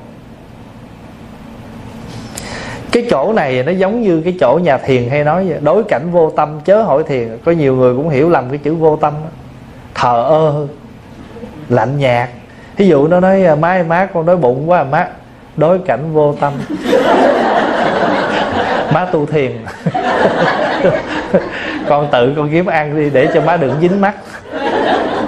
cái 2.96 3.06
chỗ 3.10 3.34
này 3.34 3.64
nó 3.64 3.72
giống 3.72 4.02
như 4.02 4.22
cái 4.26 4.36
chỗ 4.40 4.60
nhà 4.64 4.78
thiền 4.78 5.10
hay 5.10 5.24
nói 5.24 5.46
vậy. 5.50 5.58
Đối 5.62 5.84
cảnh 5.84 6.12
vô 6.12 6.32
tâm, 6.36 6.60
chớ 6.66 6.82
hỏi 6.82 7.04
thiền. 7.08 7.38
Có 7.46 7.52
nhiều 7.52 7.76
người 7.76 7.96
cũng 7.96 8.10
hiểu 8.10 8.30
lầm 8.30 8.50
cái 8.50 8.58
chữ 8.58 8.76
vô 8.76 8.96
tâm 8.96 9.14
đó. 9.24 9.30
thờ 9.96 10.24
ơ, 10.24 10.68
lạnh 11.70 11.98
nhạt. 11.98 12.30
Ví 12.78 12.88
dụ 12.88 13.08
nó 13.08 13.20
nói 13.20 13.46
à, 13.46 13.56
má 13.56 13.84
má, 13.88 14.08
con 14.14 14.26
đói 14.26 14.38
bụng 14.38 14.70
quá 14.70 14.80
à, 14.80 14.84
má. 14.84 15.08
Đối 15.58 15.80
cảnh 15.80 16.14
vô 16.14 16.36
tâm. 16.40 16.54
Má 18.94 19.06
tu 19.06 19.26
thiền. 19.26 19.52
Con 21.90 22.08
tự 22.12 22.34
con 22.36 22.50
kiếm 22.52 22.66
ăn 22.66 22.96
đi 22.96 23.10
để 23.10 23.28
cho 23.34 23.42
má 23.42 23.58
đừng 23.58 23.74
dính 23.82 24.02
mắt. 24.02 24.16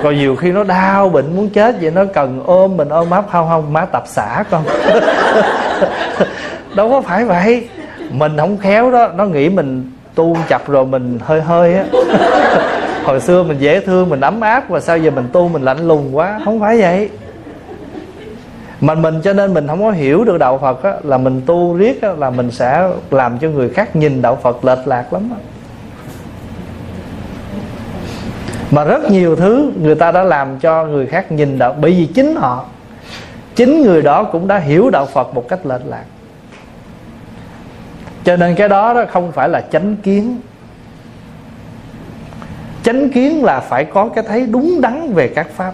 Còn 0.04 0.16
nhiều 0.16 0.36
khi 0.36 0.52
nó 0.52 0.64
đau 0.64 1.10
bệnh 1.10 1.36
muốn 1.36 1.50
chết 1.50 1.76
vậy, 1.82 1.92
nó 1.92 2.06
cần 2.14 2.44
ôm 2.46 2.78
mình, 2.78 2.90
ôm 2.90 3.10
ấp, 3.10 3.26
không 3.32 3.48
không, 3.50 3.74
má 3.74 3.86
tập 3.86 4.04
xả 4.08 4.44
con. 4.52 4.64
đâu 6.78 6.90
có 6.90 7.02
phải 7.02 7.26
vậy. 7.26 7.68
Mình 8.10 8.38
không 8.38 8.58
khéo 8.58 8.92
đó. 8.92 9.08
Nó 9.16 9.26
nghĩ 9.26 9.50
mình 9.50 9.92
tu 10.16 10.38
chập 10.48 10.68
rồi 10.68 10.86
mình 10.86 11.20
hơi 11.22 11.42
hơi 11.42 11.74
á. 11.74 11.86
Hồi 13.04 13.20
xưa 13.20 13.44
mình 13.44 13.58
dễ 13.60 13.80
thương 13.80 14.10
mình 14.10 14.22
ấm 14.22 14.42
áp 14.42 14.70
và 14.70 14.80
sao 14.80 14.98
giờ 14.98 15.12
mình 15.12 15.28
tu 15.34 15.48
mình 15.48 15.62
lạnh 15.62 15.88
lùng 15.88 16.18
quá? 16.18 16.40
Không 16.46 16.60
phải 16.60 16.82
vậy. 16.82 17.10
Mà 18.82 18.96
mình 18.96 19.22
cho 19.24 19.34
nên 19.34 19.54
mình 19.54 19.68
không 19.68 19.84
có 19.84 19.92
hiểu 19.92 20.24
được 20.24 20.38
đạo 20.38 20.58
Phật 20.58 20.84
á, 20.84 20.94
là 21.04 21.18
mình 21.18 21.42
tu 21.46 21.78
riết 21.78 22.02
á, 22.02 22.10
là 22.18 22.30
mình 22.30 22.52
sẽ 22.52 22.90
làm 23.12 23.38
cho 23.38 23.50
người 23.50 23.70
khác 23.70 23.96
nhìn 23.96 24.22
đạo 24.22 24.38
Phật 24.42 24.66
lệch 24.66 24.88
lạc 24.88 25.14
lắm 25.14 25.30
á. 25.32 25.38
mà 28.72 28.84
rất 28.84 29.12
nhiều 29.12 29.36
thứ 29.36 29.72
người 29.82 29.96
ta 29.96 30.12
đã 30.12 30.24
làm 30.24 30.60
cho 30.60 30.86
người 30.86 31.06
khác 31.08 31.32
nhìn 31.32 31.60
đạo 31.60 31.76
bởi 31.82 31.92
vì 31.92 32.06
chính 32.06 32.36
họ 32.36 32.66
chính 33.56 33.82
người 33.82 34.02
đó 34.02 34.24
cũng 34.24 34.48
đã 34.48 34.58
hiểu 34.58 34.90
đạo 34.90 35.06
Phật 35.06 35.36
một 35.36 35.50
cách 35.50 35.66
lệch 35.66 35.86
lạc 35.86 36.04
cho 38.28 38.36
nên 38.36 38.56
cái 38.56 38.70
đó 38.70 38.94
đó 38.94 39.06
không 39.10 39.32
phải 39.32 39.50
là 39.50 39.62
chánh 39.72 39.96
kiến. 40.04 40.38
Chánh 42.84 43.10
kiến 43.10 43.44
là 43.44 43.60
phải 43.60 43.86
có 43.86 44.10
cái 44.16 44.24
thấy 44.28 44.46
đúng 44.46 44.82
đắn 44.82 45.14
về 45.14 45.28
các 45.28 45.48
pháp. 45.56 45.74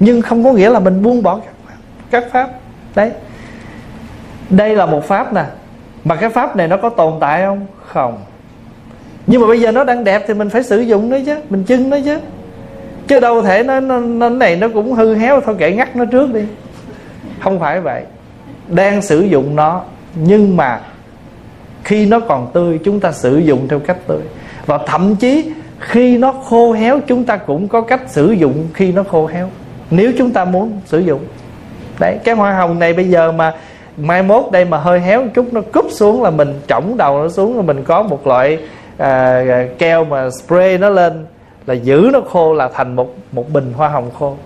Nhưng 0.00 0.22
không 0.22 0.44
có 0.44 0.52
nghĩa 0.52 0.70
là 0.70 0.78
mình 0.78 1.02
buông 1.02 1.22
bỏ 1.22 1.36
các 1.38 1.54
pháp, 1.66 1.74
các 2.10 2.24
pháp. 2.32 2.50
đấy. 2.94 3.12
Đây 4.50 4.76
là 4.76 4.86
một 4.86 5.04
pháp 5.04 5.32
nè. 5.32 5.44
Mà 6.04 6.16
cái 6.16 6.30
pháp 6.30 6.56
này 6.56 6.68
nó 6.68 6.76
có 6.76 6.88
tồn 6.88 7.12
tại 7.20 7.42
không? 7.42 7.66
Không. 7.86 8.18
Nhưng 9.26 9.40
mà 9.40 9.46
bây 9.46 9.60
giờ 9.60 9.72
nó 9.72 9.84
đang 9.84 10.04
đẹp 10.04 10.24
thì 10.26 10.34
mình 10.34 10.50
phải 10.50 10.62
sử 10.62 10.80
dụng 10.80 11.10
nó 11.10 11.16
chứ. 11.26 11.36
Mình 11.50 11.64
chưng 11.64 11.90
nó 11.90 11.96
chứ. 12.04 12.18
Chứ 13.06 13.20
đâu 13.20 13.42
thể 13.42 13.62
nó, 13.62 13.80
nó, 13.80 14.00
nó 14.00 14.28
này 14.28 14.56
nó 14.56 14.68
cũng 14.68 14.92
hư 14.92 15.14
héo. 15.14 15.40
Thôi 15.40 15.56
kệ 15.58 15.72
ngắt 15.72 15.96
nó 15.96 16.04
trước 16.04 16.34
đi. 16.34 16.44
Không 17.40 17.60
phải 17.60 17.80
vậy. 17.80 18.02
Đang 18.68 19.02
sử 19.02 19.20
dụng 19.20 19.56
nó 19.56 19.82
nhưng 20.14 20.56
mà 20.56 20.80
khi 21.84 22.06
nó 22.06 22.20
còn 22.20 22.50
tươi 22.52 22.78
chúng 22.84 23.00
ta 23.00 23.12
sử 23.12 23.38
dụng 23.38 23.68
theo 23.68 23.78
cách 23.78 24.06
tươi. 24.06 24.20
Và 24.66 24.78
thậm 24.86 25.16
chí 25.16 25.52
khi 25.78 26.18
nó 26.18 26.32
khô 26.32 26.72
héo 26.72 27.00
chúng 27.06 27.24
ta 27.24 27.36
cũng 27.36 27.68
có 27.68 27.80
cách 27.80 28.00
sử 28.06 28.32
dụng 28.32 28.68
khi 28.74 28.92
nó 28.92 29.02
khô 29.02 29.26
héo 29.26 29.50
nếu 29.90 30.12
chúng 30.18 30.30
ta 30.30 30.44
muốn 30.44 30.80
sử 30.86 30.98
dụng. 30.98 31.20
Đấy 31.98 32.18
cái 32.24 32.34
hoa 32.34 32.52
hồng 32.52 32.78
này 32.78 32.92
bây 32.92 33.08
giờ 33.08 33.32
mà 33.32 33.52
mai 33.96 34.22
mốt 34.22 34.52
đây 34.52 34.64
mà 34.64 34.78
hơi 34.78 35.00
héo 35.00 35.22
một 35.22 35.30
chút 35.34 35.52
nó 35.52 35.60
cúp 35.72 35.86
xuống 35.90 36.22
là 36.22 36.30
mình 36.30 36.60
trỏng 36.66 36.96
đầu 36.96 37.22
nó 37.22 37.28
xuống 37.28 37.56
là 37.56 37.62
mình 37.62 37.84
có 37.84 38.02
một 38.02 38.26
loại 38.26 38.58
à, 38.98 39.44
à, 39.48 39.66
keo 39.78 40.04
mà 40.04 40.30
spray 40.30 40.78
nó 40.78 40.88
lên 40.88 41.26
là 41.66 41.74
giữ 41.74 42.10
nó 42.12 42.20
khô 42.20 42.54
là 42.54 42.68
thành 42.74 42.96
một 42.96 43.14
một 43.32 43.52
bình 43.52 43.72
hoa 43.76 43.88
hồng 43.88 44.10
khô. 44.18 44.36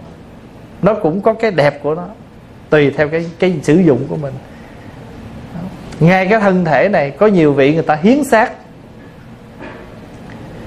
Nó 0.82 0.94
cũng 0.94 1.20
có 1.20 1.32
cái 1.32 1.50
đẹp 1.50 1.82
của 1.82 1.94
nó 1.94 2.04
tùy 2.70 2.90
theo 2.90 3.08
cái 3.08 3.26
cái 3.38 3.54
sử 3.62 3.74
dụng 3.74 3.98
của 4.08 4.16
mình 4.16 4.32
ngay 6.00 6.26
cái 6.26 6.40
thân 6.40 6.64
thể 6.64 6.88
này, 6.88 7.10
có 7.10 7.26
nhiều 7.26 7.52
vị 7.52 7.74
người 7.74 7.82
ta 7.82 7.94
hiến 7.94 8.24
xác. 8.24 8.52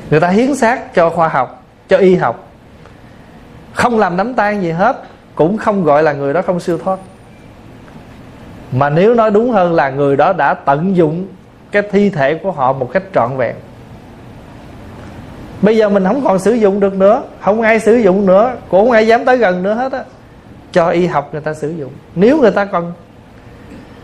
Người 0.10 0.20
ta 0.20 0.28
hiến 0.28 0.56
xác 0.56 0.96
cho 0.96 1.10
khoa 1.10 1.28
học, 1.28 1.64
cho 1.88 1.98
y 1.98 2.16
học. 2.16 2.48
Không 3.74 4.00
làm 4.00 4.18
nắm 4.18 4.34
tan 4.34 4.62
gì 4.62 4.72
hết, 4.72 5.04
cũng 5.36 5.58
không 5.58 5.84
gọi 5.84 6.04
là 6.04 6.14
người 6.14 6.34
đó 6.34 6.42
không 6.42 6.60
siêu 6.60 6.78
thoát. 6.78 7.00
Mà 8.72 8.90
nếu 8.90 9.14
nói 9.14 9.32
đúng 9.32 9.52
hơn 9.52 9.74
là 9.74 9.90
người 9.90 10.18
đó 10.18 10.34
đã 10.34 10.54
tận 10.54 10.96
dụng 10.96 11.28
cái 11.72 11.82
thi 11.92 12.10
thể 12.10 12.36
của 12.36 12.52
họ 12.52 12.74
một 12.74 12.90
cách 12.94 13.04
trọn 13.14 13.38
vẹn. 13.38 13.56
Bây 15.62 15.78
giờ 15.78 15.90
mình 15.90 16.04
không 16.06 16.24
còn 16.24 16.40
sử 16.40 16.54
dụng 16.54 16.80
được 16.80 16.94
nữa, 16.94 17.24
không 17.42 17.62
ai 17.62 17.80
sử 17.80 17.96
dụng 17.96 18.26
nữa, 18.26 18.56
cũng 18.70 18.86
không 18.86 18.92
ai 18.92 19.08
dám 19.08 19.26
tới 19.26 19.38
gần 19.38 19.64
nữa 19.64 19.74
hết 19.74 19.92
á. 19.92 20.04
Cho 20.72 20.90
y 20.90 21.08
học 21.08 21.30
người 21.32 21.42
ta 21.42 21.54
sử 21.54 21.70
dụng. 21.72 21.92
Nếu 22.16 22.38
người 22.38 22.52
ta 22.52 22.66
còn 22.66 22.94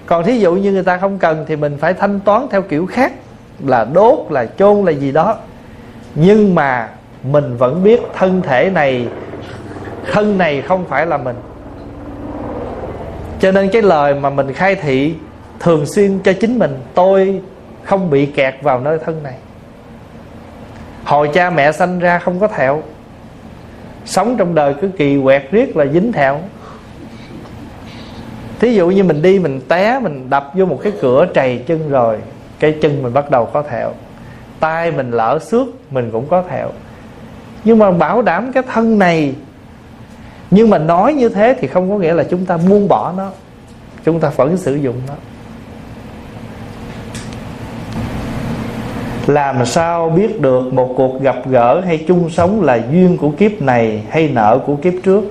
còn 0.07 0.23
thí 0.23 0.39
dụ 0.39 0.55
như 0.55 0.71
người 0.71 0.83
ta 0.83 0.97
không 0.97 1.19
cần 1.19 1.45
thì 1.47 1.55
mình 1.55 1.77
phải 1.77 1.93
thanh 1.93 2.19
toán 2.19 2.47
theo 2.51 2.61
kiểu 2.61 2.85
khác, 2.85 3.13
là 3.65 3.85
đốt, 3.93 4.19
là 4.29 4.45
chôn, 4.45 4.85
là 4.85 4.91
gì 4.91 5.11
đó. 5.11 5.37
Nhưng 6.15 6.55
mà 6.55 6.89
mình 7.23 7.57
vẫn 7.57 7.83
biết 7.83 8.01
thân 8.13 8.41
thể 8.41 8.69
này, 8.69 9.07
thân 10.11 10.37
này 10.37 10.61
không 10.61 10.85
phải 10.85 11.05
là 11.05 11.17
mình. 11.17 11.35
Cho 13.39 13.51
nên 13.51 13.69
cái 13.69 13.81
lời 13.81 14.13
mà 14.13 14.29
mình 14.29 14.53
khai 14.53 14.75
thị 14.75 15.15
thường 15.59 15.85
xuyên 15.85 16.19
cho 16.19 16.33
chính 16.33 16.59
mình, 16.59 16.77
tôi 16.93 17.41
không 17.83 18.09
bị 18.09 18.25
kẹt 18.25 18.55
vào 18.61 18.79
nơi 18.79 18.99
thân 19.05 19.23
này. 19.23 19.35
Hồi 21.03 21.29
cha 21.33 21.49
mẹ 21.49 21.71
sanh 21.71 21.99
ra 21.99 22.19
không 22.19 22.39
có 22.39 22.47
thẹo, 22.47 22.83
sống 24.05 24.35
trong 24.37 24.55
đời 24.55 24.75
cứ 24.81 24.89
kỳ 24.97 25.19
quẹt 25.23 25.51
riết 25.51 25.77
là 25.77 25.85
dính 25.85 26.11
thẹo 26.11 26.39
thí 28.59 28.73
dụ 28.73 28.87
như 28.87 29.03
mình 29.03 29.21
đi, 29.21 29.39
mình 29.39 29.61
té, 29.67 29.99
mình 29.99 30.29
đập 30.29 30.51
vô 30.53 30.65
một 30.65 30.79
cái 30.83 30.93
cửa 31.01 31.27
trầy 31.33 31.63
chân 31.67 31.89
rồi, 31.89 32.17
cái 32.59 32.75
chân 32.81 33.03
mình 33.03 33.13
bắt 33.13 33.31
đầu 33.31 33.45
có 33.45 33.61
thẹo. 33.61 33.91
Tay 34.59 34.91
mình 34.91 35.11
lỡ 35.11 35.39
xước, 35.41 35.67
mình 35.91 36.09
cũng 36.11 36.27
có 36.27 36.43
thẹo. 36.49 36.69
Nhưng 37.63 37.77
mà 37.77 37.91
bảo 37.91 38.21
đảm 38.21 38.51
cái 38.53 38.63
thân 38.73 38.99
này, 38.99 39.33
nhưng 40.51 40.69
mà 40.69 40.77
nói 40.77 41.13
như 41.13 41.29
thế 41.29 41.55
thì 41.59 41.67
không 41.67 41.89
có 41.89 41.97
nghĩa 41.97 42.13
là 42.13 42.23
chúng 42.23 42.45
ta 42.45 42.57
buông 42.69 42.87
bỏ 42.87 43.13
nó. 43.17 43.29
Chúng 44.05 44.19
ta 44.19 44.29
vẫn 44.35 44.57
sử 44.57 44.75
dụng 44.75 44.95
nó. 45.07 45.13
Làm 49.27 49.65
sao 49.65 50.09
biết 50.09 50.41
được 50.41 50.73
một 50.73 50.93
cuộc 50.97 51.21
gặp 51.21 51.35
gỡ 51.45 51.81
hay 51.85 52.05
chung 52.07 52.29
sống 52.29 52.61
là 52.61 52.79
duyên 52.91 53.17
của 53.17 53.29
kiếp 53.29 53.61
này 53.61 54.03
hay 54.09 54.29
nợ 54.29 54.59
của 54.65 54.75
kiếp 54.75 54.93
trước? 55.03 55.23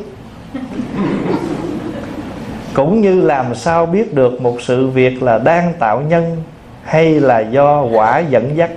Cũng 2.77 3.01
như 3.01 3.21
làm 3.21 3.55
sao 3.55 3.87
biết 3.87 4.15
được 4.15 4.41
một 4.41 4.61
sự 4.61 4.89
việc 4.89 5.23
là 5.23 5.39
đang 5.39 5.73
tạo 5.79 6.01
nhân 6.01 6.37
hay 6.85 7.21
là 7.21 7.41
do 7.41 7.83
quả 7.83 8.19
dẫn 8.19 8.57
dắt. 8.57 8.71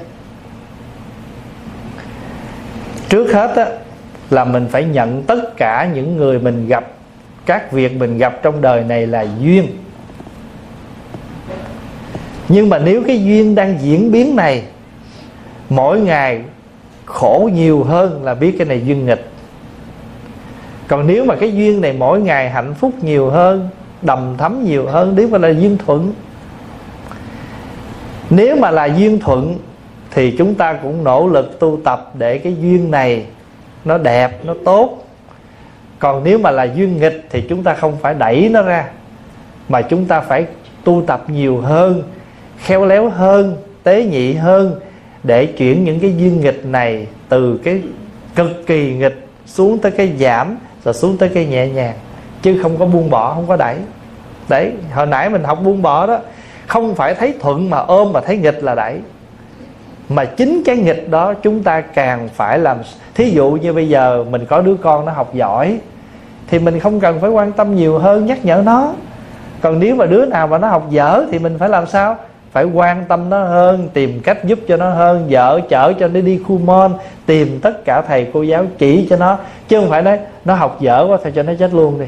Trước 3.09 3.33
hết 3.33 3.55
á, 3.55 3.65
là 4.29 4.45
mình 4.45 4.67
phải 4.71 4.83
nhận 4.83 5.23
tất 5.23 5.57
cả 5.57 5.89
những 5.93 6.17
người 6.17 6.39
mình 6.39 6.67
gặp 6.67 6.87
các 7.45 7.71
việc 7.71 7.97
mình 7.97 8.17
gặp 8.17 8.39
trong 8.43 8.61
đời 8.61 8.83
này 8.83 9.07
là 9.07 9.25
duyên. 9.39 9.67
Nhưng 12.49 12.69
mà 12.69 12.79
nếu 12.79 13.03
cái 13.07 13.23
duyên 13.23 13.55
đang 13.55 13.77
diễn 13.81 14.11
biến 14.11 14.35
này 14.35 14.63
mỗi 15.69 15.99
ngày 15.99 16.41
khổ 17.05 17.49
nhiều 17.53 17.83
hơn 17.83 18.23
là 18.23 18.33
biết 18.33 18.55
cái 18.57 18.67
này 18.67 18.81
duyên 18.85 19.05
nghịch. 19.05 19.29
Còn 20.87 21.07
nếu 21.07 21.25
mà 21.25 21.35
cái 21.35 21.53
duyên 21.53 21.81
này 21.81 21.93
mỗi 21.93 22.21
ngày 22.21 22.49
hạnh 22.49 22.73
phúc 22.73 22.93
nhiều 23.01 23.29
hơn 23.29 23.69
đầm 24.01 24.35
thấm 24.37 24.63
nhiều 24.63 24.87
hơn, 24.87 25.13
nếu 25.15 25.27
mà 25.27 25.37
là 25.37 25.47
duyên 25.49 25.77
thuận. 25.85 26.13
Nếu 28.29 28.55
mà 28.55 28.71
là 28.71 28.85
duyên 28.85 29.19
thuận, 29.19 29.57
thì 30.11 30.35
chúng 30.37 30.55
ta 30.55 30.73
cũng 30.73 31.03
nỗ 31.03 31.27
lực 31.27 31.59
tu 31.59 31.79
tập 31.83 32.11
để 32.17 32.37
cái 32.37 32.55
duyên 32.61 32.91
này 32.91 33.25
nó 33.85 33.97
đẹp, 33.97 34.45
nó 34.45 34.53
tốt. 34.65 35.05
Còn 35.99 36.23
nếu 36.23 36.37
mà 36.37 36.51
là 36.51 36.63
duyên 36.63 36.99
nghịch, 36.99 37.27
thì 37.29 37.41
chúng 37.49 37.63
ta 37.63 37.73
không 37.73 37.97
phải 38.01 38.13
đẩy 38.13 38.49
nó 38.49 38.61
ra, 38.61 38.85
mà 39.69 39.81
chúng 39.81 40.05
ta 40.05 40.21
phải 40.21 40.45
tu 40.83 41.03
tập 41.07 41.29
nhiều 41.29 41.57
hơn, 41.57 42.03
khéo 42.57 42.85
léo 42.85 43.09
hơn, 43.09 43.57
tế 43.83 44.05
nhị 44.05 44.33
hơn 44.33 44.79
để 45.23 45.45
chuyển 45.45 45.83
những 45.83 45.99
cái 45.99 46.15
duyên 46.17 46.41
nghịch 46.41 46.65
này 46.65 47.07
từ 47.29 47.59
cái 47.63 47.81
cực 48.35 48.67
kỳ 48.67 48.93
nghịch 48.93 49.27
xuống 49.45 49.79
tới 49.79 49.91
cái 49.91 50.11
giảm 50.19 50.57
rồi 50.83 50.93
xuống 50.93 51.17
tới 51.17 51.29
cái 51.29 51.45
nhẹ 51.45 51.67
nhàng 51.67 51.95
chứ 52.41 52.59
không 52.61 52.77
có 52.77 52.85
buông 52.85 53.09
bỏ, 53.09 53.33
không 53.33 53.47
có 53.47 53.55
đẩy. 53.55 53.75
Đấy, 54.49 54.71
hồi 54.93 55.05
nãy 55.05 55.29
mình 55.29 55.43
học 55.43 55.59
buông 55.63 55.81
bỏ 55.81 56.07
đó, 56.07 56.19
không 56.67 56.95
phải 56.95 57.15
thấy 57.15 57.33
thuận 57.39 57.69
mà 57.69 57.77
ôm 57.77 58.13
mà 58.13 58.21
thấy 58.21 58.37
nghịch 58.37 58.63
là 58.63 58.75
đẩy. 58.75 58.99
Mà 60.09 60.25
chính 60.25 60.63
cái 60.65 60.77
nghịch 60.77 61.09
đó 61.09 61.33
chúng 61.33 61.63
ta 61.63 61.81
càng 61.81 62.29
phải 62.33 62.59
làm 62.59 62.77
thí 63.15 63.29
dụ 63.29 63.51
như 63.51 63.73
bây 63.73 63.89
giờ 63.89 64.25
mình 64.29 64.45
có 64.45 64.61
đứa 64.61 64.75
con 64.75 65.05
nó 65.05 65.11
học 65.11 65.33
giỏi, 65.33 65.79
thì 66.47 66.59
mình 66.59 66.79
không 66.79 66.99
cần 66.99 67.19
phải 67.19 67.29
quan 67.29 67.51
tâm 67.51 67.75
nhiều 67.75 67.99
hơn 67.99 68.25
nhắc 68.25 68.45
nhở 68.45 68.61
nó. 68.65 68.93
Còn 69.61 69.79
nếu 69.79 69.95
mà 69.95 70.05
đứa 70.05 70.25
nào 70.25 70.47
mà 70.47 70.57
nó 70.57 70.67
học 70.67 70.87
dở 70.89 71.25
thì 71.31 71.39
mình 71.39 71.57
phải 71.59 71.69
làm 71.69 71.87
sao? 71.87 72.17
Phải 72.51 72.65
quan 72.65 73.05
tâm 73.07 73.29
nó 73.29 73.43
hơn, 73.43 73.89
tìm 73.93 74.19
cách 74.23 74.45
giúp 74.45 74.59
cho 74.67 74.77
nó 74.77 74.89
hơn 74.89 75.27
vợ 75.29 75.59
chở 75.69 75.93
cho 75.99 76.07
nó 76.07 76.21
đi 76.21 76.39
khu 76.47 76.57
môn 76.57 76.93
tìm 77.25 77.59
tất 77.61 77.85
cả 77.85 78.01
thầy 78.01 78.27
cô 78.33 78.41
giáo 78.41 78.65
chỉ 78.77 79.07
cho 79.09 79.15
nó. 79.17 79.37
Chứ 79.67 79.79
không 79.79 79.89
phải 79.89 80.01
nói, 80.01 80.19
nó 80.45 80.55
học 80.55 80.77
dở 80.81 81.05
quá 81.09 81.17
thì 81.23 81.31
cho 81.35 81.43
nó 81.43 81.53
chết 81.59 81.73
luôn 81.73 81.99
đi? 81.99 82.05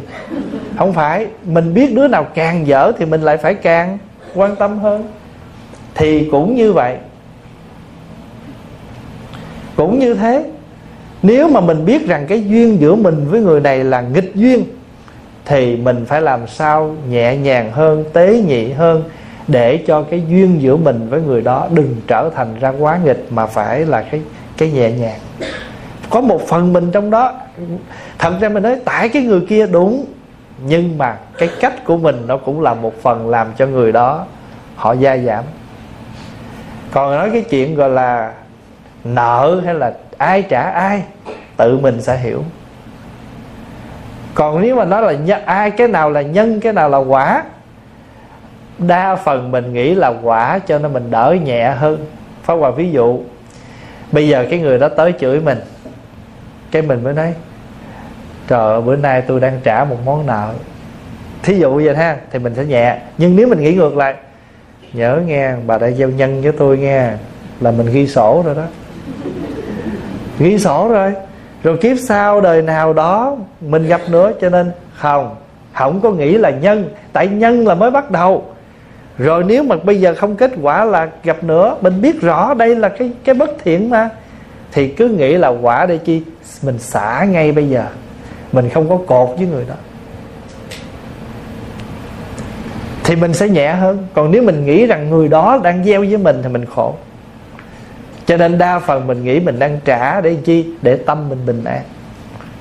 Không 0.77 0.93
phải, 0.93 1.27
mình 1.45 1.73
biết 1.73 1.95
đứa 1.95 2.07
nào 2.07 2.23
càng 2.33 2.67
dở 2.67 2.91
thì 2.97 3.05
mình 3.05 3.21
lại 3.21 3.37
phải 3.37 3.53
càng 3.53 3.97
quan 4.35 4.55
tâm 4.55 4.79
hơn. 4.79 5.03
Thì 5.95 6.29
cũng 6.31 6.55
như 6.55 6.73
vậy. 6.73 6.95
Cũng 9.75 9.99
như 9.99 10.13
thế, 10.13 10.45
nếu 11.23 11.49
mà 11.49 11.61
mình 11.61 11.85
biết 11.85 12.07
rằng 12.07 12.25
cái 12.27 12.43
duyên 12.43 12.81
giữa 12.81 12.95
mình 12.95 13.27
với 13.29 13.41
người 13.41 13.59
này 13.59 13.83
là 13.83 14.01
nghịch 14.01 14.35
duyên, 14.35 14.63
thì 15.45 15.75
mình 15.75 16.05
phải 16.05 16.21
làm 16.21 16.47
sao 16.47 16.95
nhẹ 17.09 17.37
nhàng 17.37 17.71
hơn, 17.71 18.03
tế 18.13 18.41
nhị 18.47 18.71
hơn 18.71 19.03
để 19.47 19.83
cho 19.87 20.03
cái 20.03 20.23
duyên 20.27 20.61
giữa 20.61 20.75
mình 20.75 21.09
với 21.09 21.21
người 21.21 21.41
đó 21.41 21.67
đừng 21.71 21.95
trở 22.07 22.29
thành 22.35 22.59
ra 22.59 22.69
quá 22.79 22.99
nghịch 23.03 23.27
mà 23.29 23.45
phải 23.45 23.85
là 23.85 24.01
cái 24.01 24.21
cái 24.57 24.71
nhẹ 24.71 24.91
nhàng. 24.91 25.19
Có 26.09 26.21
một 26.21 26.41
phần 26.47 26.73
mình 26.73 26.91
trong 26.91 27.11
đó 27.11 27.33
thật 28.19 28.33
ra 28.41 28.49
mình 28.49 28.63
nói 28.63 28.75
tại 28.85 29.09
cái 29.09 29.23
người 29.23 29.41
kia 29.49 29.67
đúng 29.67 30.05
nhưng 30.65 30.97
mà 30.97 31.17
cái 31.37 31.49
cách 31.59 31.85
của 31.85 31.97
mình 31.97 32.23
nó 32.27 32.37
cũng 32.37 32.61
là 32.61 32.73
một 32.73 33.01
phần 33.01 33.29
làm 33.29 33.47
cho 33.57 33.65
người 33.65 33.91
đó 33.91 34.25
họ 34.75 34.93
gia 34.93 35.17
giảm. 35.17 35.43
Còn 36.91 37.17
nói 37.17 37.29
cái 37.33 37.41
chuyện 37.41 37.75
gọi 37.75 37.89
là 37.89 38.33
nợ 39.03 39.61
hay 39.65 39.73
là 39.73 39.93
ai 40.17 40.41
trả 40.41 40.61
ai 40.61 41.03
tự 41.57 41.77
mình 41.77 42.01
sẽ 42.01 42.17
hiểu. 42.17 42.43
Còn 44.33 44.61
nếu 44.61 44.75
mà 44.75 44.85
nói 44.85 45.01
là 45.01 45.11
nhân, 45.11 45.45
ai 45.45 45.71
cái 45.71 45.87
nào 45.87 46.09
là 46.09 46.21
nhân 46.21 46.59
cái 46.59 46.73
nào 46.73 46.89
là 46.89 46.97
quả 46.97 47.43
đa 48.87 49.15
phần 49.15 49.51
mình 49.51 49.73
nghĩ 49.73 49.95
là 49.95 50.13
quả 50.23 50.59
cho 50.59 50.79
nên 50.79 50.93
mình 50.93 51.11
đỡ 51.11 51.35
nhẹ 51.43 51.71
hơn. 51.71 52.05
Phá 52.43 52.53
hòa 52.53 52.71
ví 52.71 52.91
dụ 52.91 53.19
bây 54.11 54.27
giờ 54.27 54.45
cái 54.49 54.59
người 54.59 54.79
đó 54.79 54.89
tới 54.89 55.13
chửi 55.19 55.39
mình 55.39 55.57
cái 56.71 56.81
mình 56.81 57.03
mới 57.03 57.13
nói 57.13 57.33
trời 58.47 58.73
ơi, 58.73 58.81
bữa 58.81 58.95
nay 58.95 59.21
tôi 59.21 59.39
đang 59.39 59.59
trả 59.63 59.83
một 59.83 59.97
món 60.05 60.25
nợ. 60.25 60.53
Thí 61.43 61.59
dụ 61.59 61.75
vậy 61.75 61.95
ha 61.95 62.17
thì 62.31 62.39
mình 62.39 62.55
sẽ 62.55 62.65
nhẹ. 62.65 62.97
Nhưng 63.17 63.35
nếu 63.35 63.47
mình 63.47 63.59
nghĩ 63.59 63.73
ngược 63.73 63.97
lại 63.97 64.15
nhớ 64.93 65.19
nghe 65.25 65.53
bà 65.65 65.77
đã 65.77 65.87
giao 65.87 66.09
nhân 66.09 66.41
với 66.41 66.51
tôi 66.51 66.77
nghe 66.77 67.11
là 67.59 67.71
mình 67.71 67.87
ghi 67.91 68.07
sổ 68.07 68.43
rồi 68.45 68.55
đó. 68.55 68.63
Ghi 70.39 70.59
sổ 70.59 70.87
rồi. 70.89 71.13
Rồi 71.63 71.77
kiếp 71.77 71.97
sau 72.07 72.41
đời 72.41 72.61
nào 72.61 72.93
đó 72.93 73.37
mình 73.61 73.87
gặp 73.87 74.01
nữa 74.09 74.31
cho 74.41 74.49
nên 74.49 74.71
không 74.95 75.35
không 75.73 76.01
có 76.01 76.11
nghĩ 76.11 76.37
là 76.37 76.49
nhân 76.49 76.89
tại 77.13 77.27
nhân 77.27 77.67
là 77.67 77.75
mới 77.75 77.91
bắt 77.91 78.11
đầu 78.11 78.45
rồi 79.21 79.43
nếu 79.43 79.63
mà 79.63 79.75
bây 79.83 79.99
giờ 79.99 80.15
không 80.15 80.35
kết 80.35 80.51
quả 80.61 80.85
là 80.85 81.09
gặp 81.23 81.43
nữa, 81.43 81.75
mình 81.81 82.01
biết 82.01 82.21
rõ 82.21 82.53
đây 82.53 82.75
là 82.75 82.89
cái 82.89 83.11
cái 83.23 83.35
bất 83.35 83.49
thiện 83.63 83.89
mà, 83.89 84.09
thì 84.71 84.87
cứ 84.87 85.07
nghĩ 85.07 85.37
là 85.37 85.47
quả 85.47 85.85
để 85.85 85.97
chi? 85.97 86.21
Mình 86.63 86.77
xả 86.79 87.25
ngay 87.29 87.51
bây 87.51 87.69
giờ. 87.69 87.85
Mình 88.51 88.69
không 88.69 88.89
có 88.89 88.97
cột 89.07 89.37
với 89.37 89.47
người 89.47 89.65
đó. 89.69 89.75
Thì 93.03 93.15
mình 93.15 93.33
sẽ 93.33 93.49
nhẹ 93.49 93.71
hơn. 93.73 94.07
Còn 94.13 94.31
nếu 94.31 94.43
mình 94.43 94.65
nghĩ 94.65 94.85
rằng 94.85 95.09
người 95.09 95.27
đó 95.27 95.59
đang 95.63 95.83
gieo 95.83 95.99
với 95.99 96.17
mình 96.17 96.39
thì 96.43 96.49
mình 96.49 96.65
khổ. 96.65 96.95
Cho 98.25 98.37
nên 98.37 98.57
đa 98.57 98.79
phần 98.79 99.07
mình 99.07 99.23
nghĩ 99.23 99.39
mình 99.39 99.59
đang 99.59 99.79
trả 99.85 100.21
để 100.21 100.35
chi? 100.45 100.65
Để 100.81 100.97
tâm 100.97 101.29
mình 101.29 101.45
bình 101.45 101.63
an. 101.63 101.81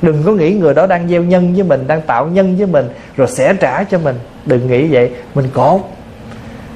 Đừng 0.03 0.23
có 0.23 0.32
nghĩ 0.32 0.53
người 0.53 0.74
đó 0.74 0.87
đang 0.87 1.09
gieo 1.09 1.23
nhân 1.23 1.55
với 1.55 1.62
mình, 1.62 1.87
đang 1.87 2.03
tạo 2.03 2.27
nhân 2.27 2.57
với 2.57 2.66
mình, 2.66 2.89
rồi 3.16 3.28
sẽ 3.28 3.55
trả 3.55 3.85
cho 3.85 3.99
mình. 3.99 4.16
Đừng 4.47 4.66
nghĩ 4.66 4.89
vậy. 4.89 5.11
Mình 5.35 5.49
cột 5.53 5.81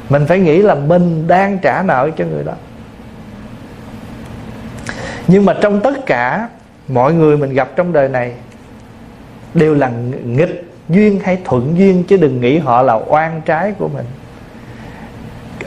mình 0.09 0.27
phải 0.27 0.39
nghĩ 0.39 0.63
là 0.63 0.75
mình 0.75 1.29
đang 1.29 1.59
trả 1.59 1.83
nợ 1.83 2.11
cho 2.17 2.25
người 2.25 2.45
đó. 2.45 2.53
Nhưng 5.29 5.45
mà 5.45 5.55
trong 5.61 5.81
tất 5.81 6.07
cả 6.07 6.49
mọi 6.89 7.15
người 7.15 7.37
mình 7.37 7.53
gặp 7.53 7.71
trong 7.77 7.93
đời 7.93 8.09
này, 8.09 8.33
đều 9.55 9.75
là 9.75 9.91
nghịch 10.25 10.65
duyên 10.89 11.21
hay 11.25 11.39
thuận 11.45 11.79
duyên, 11.79 12.05
chứ 12.05 12.17
đừng 12.17 12.41
nghĩ 12.41 12.59
họ 12.59 12.83
là 12.83 12.95
oan 12.95 13.41
trái 13.45 13.73
của 13.79 13.89
mình. 13.89 14.05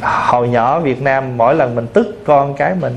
Hồi 0.01 0.49
nhỏ 0.49 0.79
Việt 0.79 1.01
Nam, 1.01 1.37
mỗi 1.37 1.55
lần 1.55 1.75
mình 1.75 1.87
tức 1.93 2.21
con 2.25 2.53
cái 2.53 2.75
mình, 2.81 2.93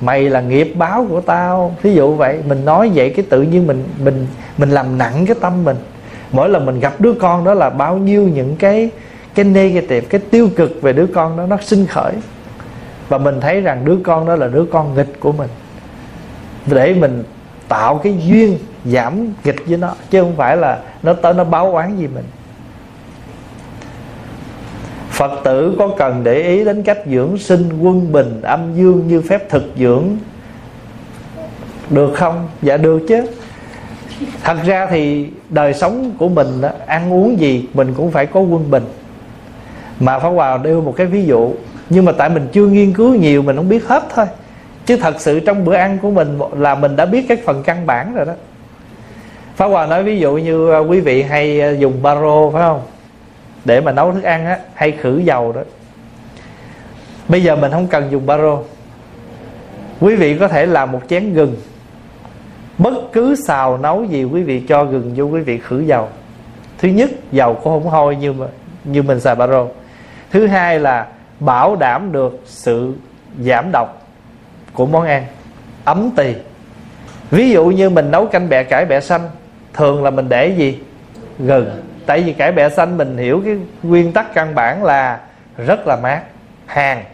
mày 0.00 0.30
là 0.30 0.40
nghiệp 0.40 0.72
báo 0.76 1.06
của 1.10 1.20
tao. 1.20 1.74
Thí 1.82 1.94
dụ 1.94 2.14
vậy, 2.14 2.42
mình 2.48 2.64
nói 2.64 2.90
vậy 2.94 3.12
cái 3.16 3.24
tự 3.30 3.42
nhiên 3.42 3.66
mình 3.66 3.84
mình 3.98 4.26
mình 4.58 4.70
làm 4.70 4.98
nặng 4.98 5.26
cái 5.26 5.36
tâm 5.40 5.64
mình. 5.64 5.76
Mỗi 6.32 6.48
lần 6.48 6.66
mình 6.66 6.80
gặp 6.80 6.92
đứa 6.98 7.12
con 7.12 7.44
đó 7.44 7.54
là 7.54 7.70
bao 7.70 7.96
nhiêu 7.96 8.22
những 8.22 8.56
cái 8.56 8.90
cái 9.34 9.44
negative, 9.44 10.00
cái 10.00 10.20
tiêu 10.30 10.48
cực 10.56 10.82
về 10.82 10.92
đứa 10.92 11.06
con 11.06 11.36
đó 11.36 11.46
nó 11.46 11.56
sinh 11.62 11.86
khởi. 11.86 12.12
Và 13.08 13.18
mình 13.18 13.40
thấy 13.40 13.60
rằng 13.60 13.84
đứa 13.84 13.96
con 14.04 14.26
đó 14.26 14.36
là 14.36 14.48
đứa 14.48 14.64
con 14.64 14.94
nghịch 14.94 15.20
của 15.20 15.32
mình. 15.32 15.48
Để 16.66 16.94
mình 16.94 17.22
tạo 17.68 17.98
cái 17.98 18.16
duyên 18.26 18.58
giảm 18.84 19.32
nghịch 19.44 19.66
với 19.66 19.76
nó, 19.76 19.94
chứ 20.10 20.20
không 20.20 20.36
phải 20.36 20.56
là 20.56 20.78
nó 21.02 21.12
tới 21.12 21.34
nó 21.34 21.44
báo 21.44 21.72
oán 21.72 21.96
gì 21.96 22.06
mình. 22.14 22.24
Phật 25.10 25.40
tử 25.44 25.74
có 25.78 25.90
cần 25.98 26.24
để 26.24 26.42
ý 26.42 26.64
đến 26.64 26.82
cách 26.82 26.98
dưỡng 27.06 27.38
sinh 27.38 27.68
quân 27.82 28.12
bình, 28.12 28.40
âm 28.42 28.74
dương 28.76 29.08
như 29.08 29.20
phép 29.20 29.50
thực 29.50 29.64
dưỡng 29.78 30.04
được 31.90 32.12
không? 32.14 32.48
Dạ 32.62 32.76
được 32.76 33.00
chứ. 33.08 33.22
Thật 34.44 34.56
ra 34.64 34.86
thì 34.86 35.30
đời 35.48 35.74
sống 35.74 36.10
của 36.18 36.28
mình 36.28 36.62
ăn 36.86 37.12
uống 37.12 37.40
gì 37.40 37.68
mình 37.74 37.94
cũng 37.96 38.10
phải 38.10 38.26
có 38.26 38.40
quân 38.40 38.70
bình. 38.70 38.84
Mà 40.00 40.18
Pháp 40.18 40.28
Hòa 40.28 40.56
đưa 40.56 40.80
một 40.80 40.94
cái 40.96 41.06
ví 41.06 41.24
dụ, 41.24 41.52
Nhưng 41.90 42.04
mà 42.04 42.12
tại 42.12 42.28
mình 42.28 42.48
chưa 42.52 42.66
nghiên 42.66 42.92
cứu 42.92 43.14
nhiều, 43.14 43.42
mình 43.42 43.56
không 43.56 43.68
biết 43.68 43.86
hết 43.86 44.02
thôi. 44.14 44.26
Chứ 44.86 44.96
thật 44.96 45.20
sự 45.20 45.40
trong 45.40 45.64
bữa 45.64 45.74
ăn 45.74 45.98
của 46.02 46.10
mình 46.10 46.38
là 46.52 46.74
mình 46.74 46.96
đã 46.96 47.06
biết 47.06 47.24
cái 47.28 47.36
phần 47.44 47.62
căn 47.62 47.86
bản 47.86 48.14
rồi 48.14 48.24
đó. 48.26 48.32
Pháp 49.56 49.66
Hòa 49.66 49.86
nói 49.86 50.02
ví 50.02 50.18
dụ 50.18 50.36
như 50.36 50.70
à, 50.70 50.78
quý 50.78 51.00
vị 51.00 51.22
hay 51.22 51.60
à, 51.60 51.70
dùng 51.70 52.02
baro, 52.02 52.50
phải 52.50 52.62
không? 52.62 52.82
Để 53.64 53.80
mà 53.80 53.92
nấu 53.92 54.12
thức 54.12 54.22
ăn 54.22 54.46
á, 54.46 54.58
hay 54.74 54.90
khử 54.90 55.18
dầu 55.18 55.52
đó. 55.52 55.60
Bây 57.28 57.42
giờ 57.42 57.56
mình 57.56 57.72
không 57.72 57.86
cần 57.86 58.08
dùng 58.10 58.26
baro. 58.26 58.58
Quý 60.00 60.16
vị 60.16 60.38
có 60.38 60.48
thể 60.48 60.66
làm 60.66 60.92
một 60.92 61.00
chén 61.08 61.34
gừng. 61.34 61.56
Bất 62.78 62.94
cứ 63.12 63.34
xào 63.46 63.78
nấu 63.78 64.04
gì 64.04 64.24
quý 64.24 64.42
vị 64.42 64.62
cho 64.68 64.84
gừng 64.84 65.12
vô, 65.16 65.24
quý 65.24 65.40
vị 65.40 65.58
khử 65.58 65.80
dầu. 65.80 66.08
Thứ 66.78 66.88
nhất, 66.88 67.10
dầu 67.32 67.54
cũng 67.54 67.82
không 67.82 67.92
hôi 67.92 68.16
như 68.16 68.32
mà, 68.32 68.46
như 68.84 69.02
mình 69.02 69.20
xài 69.20 69.34
baro 69.34 69.66
thứ 70.30 70.46
hai 70.46 70.80
là 70.80 71.06
bảo 71.40 71.76
đảm 71.76 72.12
được 72.12 72.42
sự 72.44 72.94
giảm 73.40 73.70
độc 73.72 74.06
của 74.72 74.86
món 74.86 75.06
ăn, 75.06 75.24
ấm 75.84 76.10
tỳ. 76.16 76.34
Ví 77.30 77.50
dụ 77.50 77.64
như 77.66 77.90
mình 77.90 78.10
nấu 78.10 78.26
canh 78.26 78.48
bẹ 78.48 78.64
cải 78.64 78.84
bẹ 78.84 79.00
xanh, 79.00 79.20
thường 79.74 80.04
là 80.04 80.10
mình 80.10 80.28
để 80.28 80.48
gì? 80.48 80.80
Gừng. 81.38 81.70
Tại 82.06 82.22
vì 82.22 82.32
cải 82.32 82.52
bẹ 82.52 82.68
xanh 82.68 82.96
mình 82.96 83.16
hiểu 83.18 83.42
cái 83.44 83.56
nguyên 83.82 84.12
tắc 84.12 84.34
căn 84.34 84.54
bản 84.54 84.84
là 84.84 85.20
rất 85.56 85.86
là 85.86 85.96
mát 85.96 86.22
hàng 86.66 87.04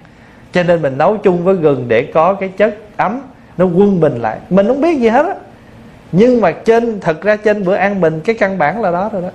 cho 0.52 0.62
nên 0.62 0.82
mình 0.82 0.98
nấu 0.98 1.16
chung 1.16 1.44
với 1.44 1.54
gừng 1.54 1.88
để 1.88 2.10
có 2.14 2.34
cái 2.34 2.48
chất 2.48 2.78
ấm, 2.96 3.22
nó 3.56 3.64
quân 3.64 4.00
bình 4.00 4.18
lại. 4.22 4.38
Mình 4.50 4.66
không 4.66 4.80
biết 4.80 4.98
gì 4.98 5.08
hết 5.08 5.26
á. 5.26 5.34
Nhưng 6.12 6.40
mà 6.40 6.52
trên, 6.52 7.00
thật 7.00 7.22
ra 7.22 7.36
trên 7.36 7.64
bữa 7.64 7.74
ăn 7.74 8.00
mình, 8.00 8.20
cái 8.20 8.36
căn 8.38 8.58
bản 8.58 8.80
là 8.80 8.90
đó 8.90 9.08
rồi 9.12 9.22
đó 9.22 9.28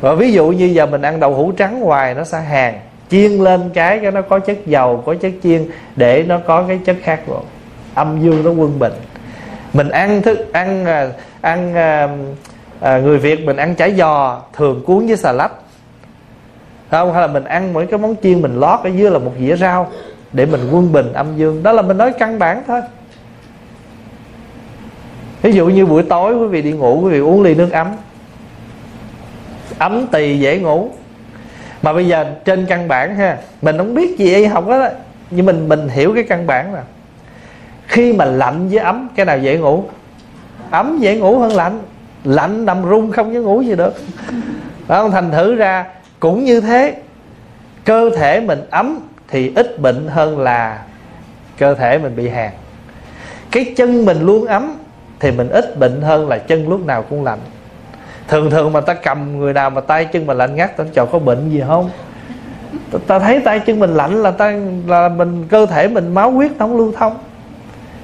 và 0.00 0.14
ví 0.14 0.32
dụ 0.32 0.48
như 0.48 0.64
giờ 0.64 0.86
mình 0.86 1.02
ăn 1.02 1.20
đậu 1.20 1.34
hũ 1.34 1.52
trắng 1.52 1.80
hoài 1.80 2.14
nó 2.14 2.24
sẽ 2.24 2.40
hàng. 2.40 2.80
Chiên 3.10 3.32
lên 3.32 3.70
cái 3.74 4.00
cho 4.02 4.10
nó 4.10 4.22
có 4.22 4.38
chất 4.38 4.66
dầu 4.66 5.02
có 5.06 5.14
chất 5.14 5.32
chiên 5.42 5.66
để 5.96 6.24
nó 6.28 6.38
có 6.38 6.64
cái 6.68 6.80
chất 6.84 6.96
khác 7.02 7.20
rồi 7.26 7.40
âm 7.94 8.20
dương 8.20 8.44
nó 8.44 8.50
quân 8.50 8.78
bình. 8.78 8.92
Mình 9.72 9.88
ăn 9.88 10.22
thức 10.22 10.52
ăn 10.52 10.84
à, 10.84 11.08
ăn, 11.40 11.74
ăn 11.74 12.16
à, 12.80 12.98
người 12.98 13.18
việt 13.18 13.44
mình 13.44 13.56
ăn 13.56 13.74
chả 13.74 13.88
giò 13.88 14.42
thường 14.52 14.82
cuốn 14.86 15.06
với 15.06 15.16
xà 15.16 15.32
lách. 15.32 15.52
Không? 16.90 17.12
Hay 17.12 17.20
là 17.20 17.26
mình 17.26 17.44
ăn 17.44 17.72
mỗi 17.72 17.86
cái 17.86 17.98
món 17.98 18.14
chiên 18.22 18.42
mình 18.42 18.60
lót 18.60 18.80
ở 18.84 18.88
dưới 18.88 19.10
là 19.10 19.18
một 19.18 19.32
dĩa 19.40 19.56
rau 19.56 19.88
để 20.32 20.46
mình 20.46 20.60
quân 20.72 20.92
bình 20.92 21.12
âm 21.12 21.36
dương. 21.36 21.62
Đó 21.62 21.72
là 21.72 21.82
mình 21.82 21.96
nói 21.96 22.12
căn 22.18 22.38
bản 22.38 22.62
thôi. 22.66 22.80
Ví 25.42 25.52
dụ 25.52 25.66
như 25.66 25.86
buổi 25.86 26.02
tối 26.02 26.36
quý 26.36 26.46
vị 26.46 26.62
đi 26.62 26.72
ngủ 26.72 27.00
quý 27.04 27.10
vị 27.10 27.18
uống 27.18 27.42
ly 27.42 27.54
nước 27.54 27.72
ấm 27.72 27.86
ấm 29.78 30.06
tỳ 30.06 30.38
dễ 30.38 30.58
ngủ. 30.58 30.90
Mà 31.82 31.92
bây 31.92 32.08
giờ 32.08 32.24
trên 32.44 32.66
căn 32.66 32.88
bản 32.88 33.16
ha, 33.16 33.38
mình 33.62 33.78
không 33.78 33.94
biết 33.94 34.18
gì 34.18 34.34
y 34.34 34.44
học 34.44 34.68
đó, 34.68 34.88
nhưng 35.30 35.46
mình 35.46 35.68
mình 35.68 35.88
hiểu 35.88 36.14
cái 36.14 36.24
căn 36.24 36.46
bản 36.46 36.74
là 36.74 36.82
khi 37.86 38.12
mà 38.12 38.24
lạnh 38.24 38.68
với 38.68 38.78
ấm, 38.78 39.08
cái 39.16 39.26
nào 39.26 39.38
dễ 39.38 39.58
ngủ? 39.58 39.84
Ấm 40.70 40.98
dễ 40.98 41.16
ngủ 41.16 41.38
hơn 41.38 41.52
lạnh. 41.52 41.80
Lạnh 42.24 42.64
nằm 42.64 42.88
run 42.88 43.12
không 43.12 43.34
có 43.34 43.40
ngủ 43.40 43.62
gì 43.62 43.74
được. 43.74 43.94
Đó 44.88 45.08
thành 45.08 45.30
thử 45.30 45.54
ra 45.54 45.84
cũng 46.20 46.44
như 46.44 46.60
thế. 46.60 46.94
Cơ 47.84 48.10
thể 48.16 48.40
mình 48.40 48.60
ấm 48.70 49.00
thì 49.28 49.52
ít 49.56 49.80
bệnh 49.80 50.08
hơn 50.08 50.38
là 50.38 50.82
cơ 51.58 51.74
thể 51.74 51.98
mình 51.98 52.16
bị 52.16 52.28
hàn. 52.28 52.50
Cái 53.50 53.72
chân 53.76 54.04
mình 54.04 54.20
luôn 54.20 54.46
ấm 54.46 54.74
thì 55.20 55.30
mình 55.30 55.48
ít 55.48 55.78
bệnh 55.78 56.02
hơn 56.02 56.28
là 56.28 56.38
chân 56.38 56.68
lúc 56.68 56.86
nào 56.86 57.02
cũng 57.02 57.24
lạnh 57.24 57.38
thường 58.28 58.50
thường 58.50 58.72
mà 58.72 58.80
ta 58.80 58.94
cầm 58.94 59.38
người 59.38 59.52
nào 59.52 59.70
mà 59.70 59.80
tay 59.80 60.04
chân 60.04 60.26
mình 60.26 60.38
lạnh 60.38 60.56
ngắt 60.56 60.76
ta 60.76 60.84
chọn 60.94 61.08
có 61.12 61.18
bệnh 61.18 61.50
gì 61.50 61.62
không? 61.66 61.90
Ta, 62.92 62.98
ta 63.06 63.18
thấy 63.18 63.40
tay 63.40 63.60
chân 63.60 63.80
mình 63.80 63.94
lạnh 63.94 64.22
là 64.22 64.30
ta 64.30 64.52
là 64.86 65.08
mình 65.08 65.46
cơ 65.48 65.66
thể 65.66 65.88
mình 65.88 66.14
máu 66.14 66.30
huyết 66.30 66.50
không 66.58 66.76
lưu 66.76 66.92
thông. 66.92 67.18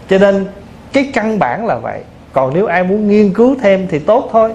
Cho 0.09 0.19
nên 0.19 0.47
cái 0.93 1.11
căn 1.15 1.39
bản 1.39 1.67
là 1.67 1.77
vậy. 1.77 2.01
Còn 2.33 2.55
nếu 2.55 2.67
ai 2.67 2.85
muốn 2.85 3.09
nghiên 3.09 3.33
cứu 3.33 3.57
thêm 3.63 3.87
thì 3.89 3.99
tốt 3.99 4.29
thôi. 4.33 4.55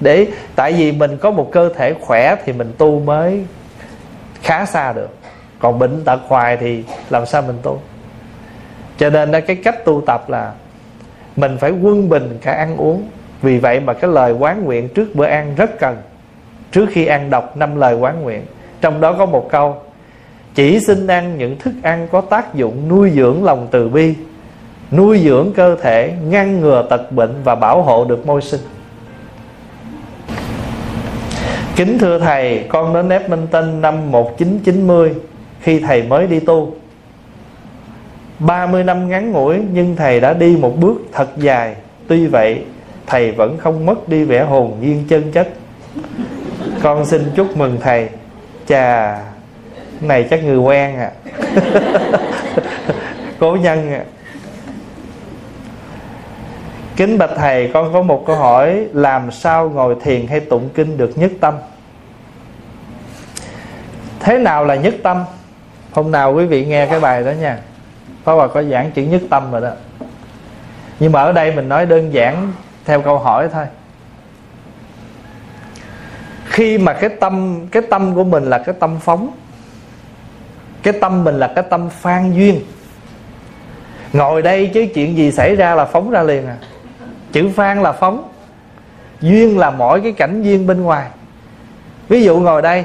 Để 0.00 0.26
tại 0.54 0.72
vì 0.72 0.92
mình 0.92 1.16
có 1.16 1.30
một 1.30 1.48
cơ 1.52 1.70
thể 1.76 1.94
khỏe 2.00 2.36
thì 2.44 2.52
mình 2.52 2.72
tu 2.78 3.00
mới 3.00 3.44
khá 4.42 4.66
xa 4.66 4.92
được. 4.92 5.16
Còn 5.58 5.78
bệnh 5.78 6.04
tật 6.04 6.20
hoài 6.28 6.56
thì 6.56 6.84
làm 7.10 7.26
sao 7.26 7.42
mình 7.42 7.58
tu? 7.62 7.80
Cho 8.98 9.10
nên 9.10 9.30
đó 9.30 9.38
cái 9.46 9.56
cách 9.56 9.84
tu 9.84 10.02
tập 10.06 10.30
là 10.30 10.52
mình 11.36 11.58
phải 11.58 11.70
quân 11.70 12.08
bình 12.08 12.38
cả 12.42 12.52
ăn 12.52 12.76
uống 12.76 13.08
vì 13.46 13.58
vậy 13.58 13.80
mà 13.80 13.92
cái 13.92 14.10
lời 14.10 14.32
quán 14.32 14.64
nguyện 14.64 14.88
trước 14.88 15.14
bữa 15.14 15.24
ăn 15.24 15.54
rất 15.56 15.78
cần. 15.78 15.96
Trước 16.72 16.86
khi 16.90 17.06
ăn 17.06 17.30
đọc 17.30 17.56
năm 17.56 17.76
lời 17.76 17.94
quán 17.94 18.22
nguyện 18.22 18.42
trong 18.80 19.00
đó 19.00 19.12
có 19.12 19.26
một 19.26 19.48
câu 19.50 19.76
chỉ 20.54 20.80
xin 20.80 21.06
ăn 21.06 21.38
những 21.38 21.58
thức 21.58 21.74
ăn 21.82 22.08
có 22.12 22.20
tác 22.20 22.54
dụng 22.54 22.88
nuôi 22.88 23.10
dưỡng 23.10 23.44
lòng 23.44 23.68
từ 23.70 23.88
bi 23.88 24.14
nuôi 24.92 25.20
dưỡng 25.24 25.52
cơ 25.56 25.76
thể 25.76 26.12
ngăn 26.28 26.60
ngừa 26.60 26.86
tật 26.90 27.12
bệnh 27.12 27.34
và 27.44 27.54
bảo 27.54 27.82
hộ 27.82 28.04
được 28.04 28.26
môi 28.26 28.42
sinh. 28.42 28.60
Kính 31.76 31.98
thưa 31.98 32.18
Thầy, 32.18 32.66
con 32.68 32.94
đến 32.94 33.08
nếp 33.08 33.30
Minh 33.30 33.46
tinh 33.50 33.80
năm 33.80 34.10
1990 34.12 35.14
Khi 35.60 35.80
Thầy 35.80 36.02
mới 36.02 36.26
đi 36.26 36.40
tu. 36.40 36.74
30 38.38 38.84
năm 38.84 39.08
ngắn 39.08 39.32
ngủi 39.32 39.58
Nhưng 39.72 39.96
Thầy 39.96 40.20
đã 40.20 40.32
đi 40.32 40.56
một 40.60 40.76
bước 40.76 40.96
thật 41.12 41.28
dài. 41.36 41.74
Tuy 42.08 42.26
vậy 42.26 42.64
Thầy 43.06 43.32
vẫn 43.32 43.58
không 43.58 43.86
mất 43.86 44.08
đi 44.08 44.24
vẻ 44.24 44.44
hồn 44.44 44.78
nhiên 44.80 45.04
chân 45.08 45.32
chất. 45.32 45.48
Con 46.82 47.06
xin 47.06 47.32
chúc 47.36 47.56
mừng 47.56 47.78
Thầy. 47.80 48.08
Chà, 48.68 49.18
Này 50.00 50.26
chắc 50.30 50.44
người 50.44 50.58
quen 50.58 50.96
à. 50.96 51.10
Cố 53.38 53.56
nhân 53.56 53.92
à. 53.92 54.04
Kính 56.96 57.18
bạch 57.18 57.30
thầy, 57.36 57.70
con 57.74 57.92
có 57.92 58.02
một 58.02 58.24
câu 58.26 58.36
hỏi, 58.36 58.86
Làm 58.92 59.30
sao 59.30 59.70
ngồi 59.70 59.96
thiền 60.02 60.26
hay 60.26 60.40
tụng 60.40 60.68
kinh 60.74 60.96
được 60.96 61.18
nhất 61.18 61.30
tâm? 61.40 61.54
Thế 64.20 64.38
nào 64.38 64.64
là 64.64 64.74
nhất 64.74 64.94
tâm? 65.02 65.24
Hôm 65.92 66.10
nào 66.10 66.34
quý 66.34 66.46
vị 66.46 66.64
nghe 66.64 66.86
cái 66.86 67.00
bài 67.00 67.24
đó 67.24 67.30
nha. 67.30 67.58
Pháp 68.24 68.32
Hòa 68.32 68.48
có 68.48 68.62
giảng 68.62 68.90
chữ 68.90 69.02
nhất 69.02 69.22
tâm 69.30 69.52
rồi 69.52 69.60
đó. 69.60 69.70
Nhưng 71.00 71.12
mà 71.12 71.20
ở 71.22 71.32
đây 71.32 71.52
mình 71.52 71.68
nói 71.68 71.86
đơn 71.86 72.12
giản 72.12 72.52
theo 72.86 73.02
câu 73.02 73.18
hỏi 73.18 73.48
thôi. 73.52 73.66
Khi 76.44 76.78
mà 76.78 76.92
cái 76.92 77.10
tâm 77.20 77.66
Cái 77.70 77.82
tâm 77.90 78.14
của 78.14 78.24
mình 78.24 78.44
là 78.44 78.58
cái 78.58 78.74
tâm 78.80 78.98
phóng, 79.00 79.30
Cái 80.82 80.94
tâm 81.00 81.24
mình 81.24 81.34
là 81.34 81.52
cái 81.54 81.64
tâm 81.70 81.90
phan 81.90 82.32
duyên, 82.32 82.60
Ngồi 84.12 84.42
đây 84.42 84.70
chứ 84.74 84.86
chuyện 84.94 85.16
gì 85.16 85.32
xảy 85.32 85.56
ra 85.56 85.74
là 85.74 85.84
phóng 85.84 86.10
ra 86.10 86.22
liền 86.22 86.46
à. 86.46 86.56
Chữ 87.32 87.48
phan 87.56 87.82
là 87.82 87.92
phóng, 87.92 88.28
duyên 89.20 89.58
là 89.58 89.70
mỗi 89.70 90.00
cái 90.00 90.12
cảnh 90.12 90.42
duyên 90.42 90.66
bên 90.66 90.82
ngoài. 90.82 91.10
Ví 92.08 92.24
dụ 92.24 92.38
ngồi 92.38 92.62
đây 92.62 92.84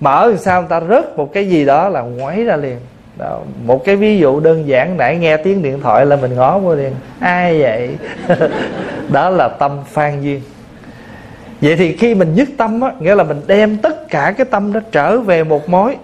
mở 0.00 0.26
làm 0.26 0.38
sao 0.38 0.60
người 0.60 0.68
ta 0.68 0.80
rớt 0.80 1.16
một 1.16 1.32
cái 1.32 1.48
gì 1.48 1.64
đó 1.64 1.88
là 1.88 2.00
ngoáy 2.00 2.44
ra 2.44 2.56
liền 2.56 2.78
đó, 3.16 3.40
một 3.64 3.84
cái 3.84 3.96
ví 3.96 4.18
dụ 4.18 4.40
đơn 4.40 4.68
giản 4.68 4.96
nãy 4.96 5.16
nghe 5.16 5.36
tiếng 5.36 5.62
điện 5.62 5.80
thoại 5.80 6.06
là 6.06 6.16
mình 6.16 6.34
ngó 6.34 6.58
vô 6.58 6.74
liền. 6.74 6.92
Ai 7.20 7.60
vậy? 7.60 7.96
Đó 9.12 9.30
là 9.30 9.48
tâm 9.48 9.80
phan 9.86 10.22
duyên. 10.22 10.40
Vậy 11.60 11.76
thì 11.76 11.96
khi 11.96 12.14
mình 12.14 12.34
nhất 12.34 12.48
tâm 12.58 12.80
á 12.80 12.92
nghĩa 13.00 13.14
là 13.14 13.24
mình 13.24 13.40
đem 13.46 13.76
tất 13.76 14.08
cả 14.08 14.34
cái 14.36 14.46
tâm 14.50 14.72
đó 14.72 14.80
trở 14.92 15.18
về 15.18 15.44
một 15.44 15.68
mối. 15.68 15.96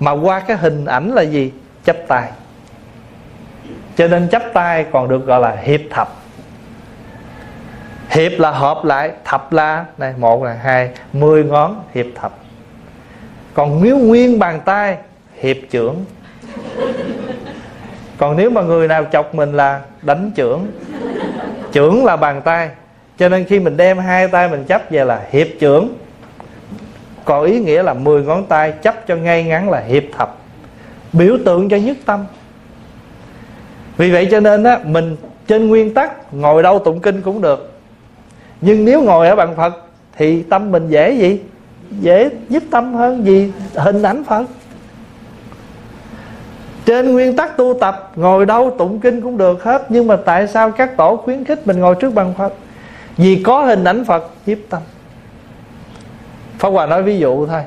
Mà 0.00 0.12
qua 0.12 0.40
cái 0.40 0.56
hình 0.56 0.84
ảnh 0.84 1.08
là 1.08 1.22
gì? 1.22 1.52
Chấp 1.84 1.96
tay. 2.08 2.30
Cho 3.96 4.08
nên 4.08 4.28
chấp 4.28 4.42
tay 4.54 4.84
còn 4.92 5.08
được 5.08 5.26
gọi 5.26 5.40
là 5.40 5.56
hiệp 5.62 5.80
thập. 5.90 6.16
Hiệp 8.10 8.32
là 8.38 8.50
hợp 8.50 8.84
lại 8.84 9.10
thập 9.24 9.52
là 9.52 9.84
này 9.98 10.14
một 10.18 10.42
là 10.44 10.52
hai 10.52 10.90
mười 11.12 11.44
ngón 11.44 11.82
hiệp 11.94 12.06
thập. 12.14 12.32
Còn 13.54 13.82
nếu 13.82 13.98
nguyên 13.98 14.38
bàn 14.38 14.60
tay 14.64 14.96
hiệp 15.40 15.56
trưởng. 15.70 16.04
Còn 18.16 18.36
nếu 18.36 18.50
mà 18.50 18.62
người 18.62 18.88
nào 18.88 19.04
chọc 19.12 19.34
mình 19.34 19.52
là 19.52 19.80
đánh 20.02 20.30
trưởng. 20.34 20.66
Trưởng 21.72 22.04
là 22.04 22.16
bàn 22.16 22.42
tay. 22.44 22.70
Cho 23.18 23.28
nên 23.28 23.44
khi 23.44 23.58
mình 23.58 23.76
đem 23.76 23.98
hai 23.98 24.28
tay 24.28 24.48
mình 24.48 24.64
chấp 24.64 24.82
về 24.90 25.04
là 25.04 25.22
hiệp 25.30 25.46
trưởng. 25.60 25.94
Còn 27.24 27.44
ý 27.44 27.60
nghĩa 27.60 27.82
là 27.82 27.94
10 27.94 28.22
ngón 28.22 28.46
tay 28.46 28.72
chấp 28.72 29.06
cho 29.06 29.16
ngay 29.16 29.44
ngắn 29.44 29.70
là 29.70 29.80
hiệp 29.80 30.02
thập. 30.18 30.36
Biểu 31.12 31.38
tượng 31.44 31.68
cho 31.68 31.76
nhất 31.76 31.96
tâm. 32.04 32.24
Vì 33.96 34.10
vậy 34.10 34.28
cho 34.30 34.40
nên 34.40 34.64
á, 34.64 34.78
mình 34.84 35.16
trên 35.46 35.68
nguyên 35.68 35.94
tắc 35.94 36.34
ngồi 36.34 36.62
đâu 36.62 36.78
tụng 36.78 37.00
kinh 37.00 37.22
cũng 37.22 37.40
được. 37.40 37.72
Nhưng 38.60 38.84
nếu 38.84 39.02
ngồi 39.02 39.28
ở 39.28 39.36
bàn 39.36 39.54
phật 39.56 39.74
thì 40.16 40.42
tâm 40.42 40.72
mình 40.72 40.88
dễ 40.88 41.12
gì? 41.12 41.40
Dễ 42.00 42.30
giúp 42.48 42.62
tâm 42.70 42.94
hơn 42.94 43.26
gì? 43.26 43.52
Hình 43.74 44.02
ảnh 44.02 44.24
phật 44.24 44.44
trên 46.88 47.12
nguyên 47.12 47.36
tắc 47.36 47.56
tu 47.56 47.74
tập, 47.80 48.12
ngồi 48.16 48.46
đâu 48.46 48.74
tụng 48.78 49.00
kinh 49.00 49.20
cũng 49.20 49.38
được 49.38 49.62
hết. 49.62 49.86
Nhưng 49.88 50.06
mà 50.06 50.16
tại 50.16 50.48
sao 50.48 50.70
các 50.70 50.96
tổ 50.96 51.16
khuyến 51.16 51.44
khích 51.44 51.66
mình 51.66 51.78
ngồi 51.78 51.94
trước 51.94 52.14
bàn 52.14 52.34
phật? 52.38 52.52
Vì 53.16 53.42
có 53.42 53.62
hình 53.62 53.84
ảnh 53.84 54.04
phật 54.04 54.30
hiếp 54.46 54.58
tâm. 54.70 54.82
Pháp 56.58 56.68
hòa 56.68 56.86
nói 56.86 57.02
ví 57.02 57.18
dụ 57.18 57.46
thôi. 57.46 57.60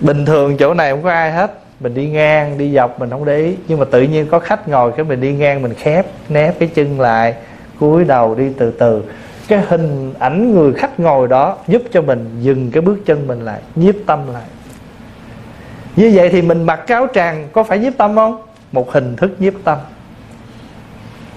Bình 0.00 0.24
thường 0.24 0.56
chỗ 0.56 0.74
này 0.74 0.90
không 0.90 1.02
có 1.02 1.10
ai 1.10 1.32
hết. 1.32 1.50
Mình 1.80 1.94
đi 1.94 2.08
ngang, 2.08 2.58
đi 2.58 2.74
dọc, 2.74 3.00
mình 3.00 3.10
không 3.10 3.24
để 3.24 3.36
ý. 3.36 3.56
Nhưng 3.68 3.78
mà 3.78 3.84
tự 3.90 4.02
nhiên 4.02 4.26
có 4.26 4.38
khách 4.38 4.68
ngồi, 4.68 4.92
cái 4.92 5.04
mình 5.04 5.20
đi 5.20 5.32
ngang, 5.32 5.62
mình 5.62 5.74
khép, 5.74 6.06
nép 6.28 6.58
cái 6.58 6.68
chân 6.74 7.00
lại, 7.00 7.34
cúi 7.80 8.04
đầu 8.04 8.34
đi 8.34 8.52
từ 8.58 8.70
từ. 8.70 9.02
Cái 9.48 9.62
hình 9.68 10.14
ảnh 10.18 10.54
người 10.54 10.72
khách 10.72 11.00
ngồi 11.00 11.28
đó 11.28 11.56
giúp 11.68 11.82
cho 11.92 12.02
mình 12.02 12.30
dừng 12.40 12.70
cái 12.70 12.80
bước 12.80 12.98
chân 13.06 13.26
mình 13.26 13.44
lại, 13.44 13.60
nhiếp 13.74 13.94
tâm 14.06 14.18
lại 14.32 14.42
như 15.96 16.12
vậy 16.14 16.28
thì 16.28 16.42
mình 16.42 16.62
mặc 16.62 16.76
cáo 16.86 17.06
tràng 17.14 17.48
có 17.52 17.62
phải 17.62 17.78
nhiếp 17.78 17.92
tâm 17.96 18.14
không? 18.14 18.42
Một 18.72 18.92
hình 18.92 19.16
thức 19.16 19.30
nhiếp 19.38 19.54
tâm. 19.64 19.78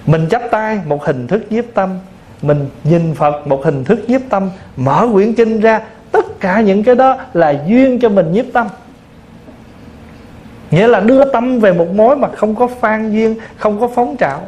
Mình 0.06 0.26
chắp 0.30 0.42
tay, 0.50 0.80
một 0.86 1.04
hình 1.04 1.26
thức 1.26 1.44
nhiếp 1.50 1.64
tâm. 1.74 1.98
Mình 2.42 2.68
nhìn 2.84 3.14
phật, 3.14 3.46
một 3.46 3.64
hình 3.64 3.84
thức 3.84 4.00
nhiếp 4.08 4.20
tâm. 4.30 4.50
Mở 4.76 5.08
quyển 5.12 5.34
kinh 5.34 5.60
ra, 5.60 5.80
tất 6.12 6.40
cả 6.40 6.60
những 6.60 6.84
cái 6.84 6.94
đó 6.94 7.16
là 7.32 7.54
duyên 7.66 8.00
cho 8.00 8.08
mình 8.08 8.32
nhiếp 8.32 8.44
tâm. 8.52 8.66
Nghĩa 10.70 10.88
là 10.88 11.00
đưa 11.00 11.32
tâm 11.32 11.60
về 11.60 11.72
một 11.72 11.88
mối 11.94 12.16
mà 12.16 12.28
không 12.36 12.54
có 12.54 12.66
phan 12.80 13.12
duyên, 13.12 13.36
không 13.56 13.80
có 13.80 13.88
phóng 13.88 14.16
trào 14.16 14.40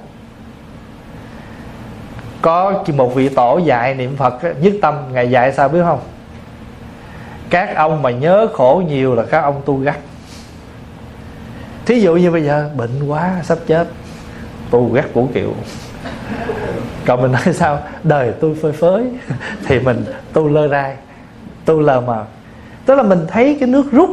có 2.46 2.84
một 2.96 3.14
vị 3.14 3.28
tổ 3.28 3.58
dạy 3.58 3.94
niệm 3.94 4.16
phật 4.16 4.34
nhất 4.60 4.72
tâm 4.82 4.94
ngày 5.12 5.30
dạy 5.30 5.52
sao 5.52 5.68
biết 5.68 5.80
không? 5.84 5.98
Các 7.50 7.76
ông 7.76 8.02
mà 8.02 8.10
nhớ 8.10 8.48
khổ 8.52 8.82
nhiều 8.88 9.14
là 9.14 9.22
các 9.22 9.40
ông 9.40 9.62
tu 9.64 9.76
gắt. 9.76 9.96
Thí 11.86 12.00
dụ 12.00 12.16
như 12.16 12.30
bây 12.30 12.42
giờ 12.42 12.70
bệnh 12.76 13.08
quá 13.08 13.32
sắp 13.42 13.58
chết 13.66 13.88
tu 14.70 14.92
gắt 14.92 15.04
củ 15.14 15.28
kiệu 15.34 15.52
còn 17.06 17.22
mình 17.22 17.32
nói 17.32 17.54
sao? 17.54 17.78
Đời 18.02 18.32
tôi 18.40 18.54
phơi 18.62 18.72
phới 18.72 19.04
thì 19.66 19.78
mình 19.78 20.04
tu 20.32 20.48
lơ 20.48 20.68
rai 20.68 20.96
tu 21.64 21.80
lờ 21.80 22.00
mờ. 22.00 22.24
Tức 22.86 22.94
là 22.94 23.02
mình 23.02 23.26
thấy 23.28 23.56
cái 23.60 23.68
nước 23.68 23.92
rút 23.92 24.10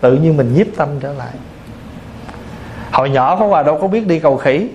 tự 0.00 0.14
nhiên 0.14 0.36
mình 0.36 0.54
nhiếp 0.54 0.66
tâm 0.76 0.88
trở 1.00 1.12
lại. 1.12 1.32
Hồi 2.92 3.10
nhỏ 3.10 3.36
có 3.36 3.46
hòa 3.46 3.62
đâu 3.62 3.78
có 3.80 3.88
biết 3.88 4.06
đi 4.06 4.18
cầu 4.18 4.36
khỉ. 4.36 4.68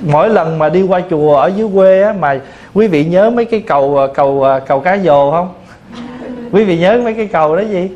Mỗi 0.00 0.28
lần 0.28 0.58
mà 0.58 0.68
đi 0.68 0.82
qua 0.82 1.00
chùa 1.10 1.36
ở 1.36 1.46
dưới 1.46 1.68
quê 1.74 2.02
á, 2.02 2.12
mà 2.12 2.40
quý 2.74 2.86
vị 2.86 3.04
nhớ 3.04 3.30
mấy 3.30 3.44
cái 3.44 3.60
cầu 3.60 4.08
cầu 4.14 4.46
cầu 4.66 4.80
cá 4.80 4.98
dồ 4.98 5.30
không? 5.30 5.48
Quý 6.52 6.64
vị 6.64 6.78
nhớ 6.78 7.00
mấy 7.04 7.14
cái 7.14 7.26
cầu 7.26 7.56
đó 7.56 7.62
gì? 7.62 7.90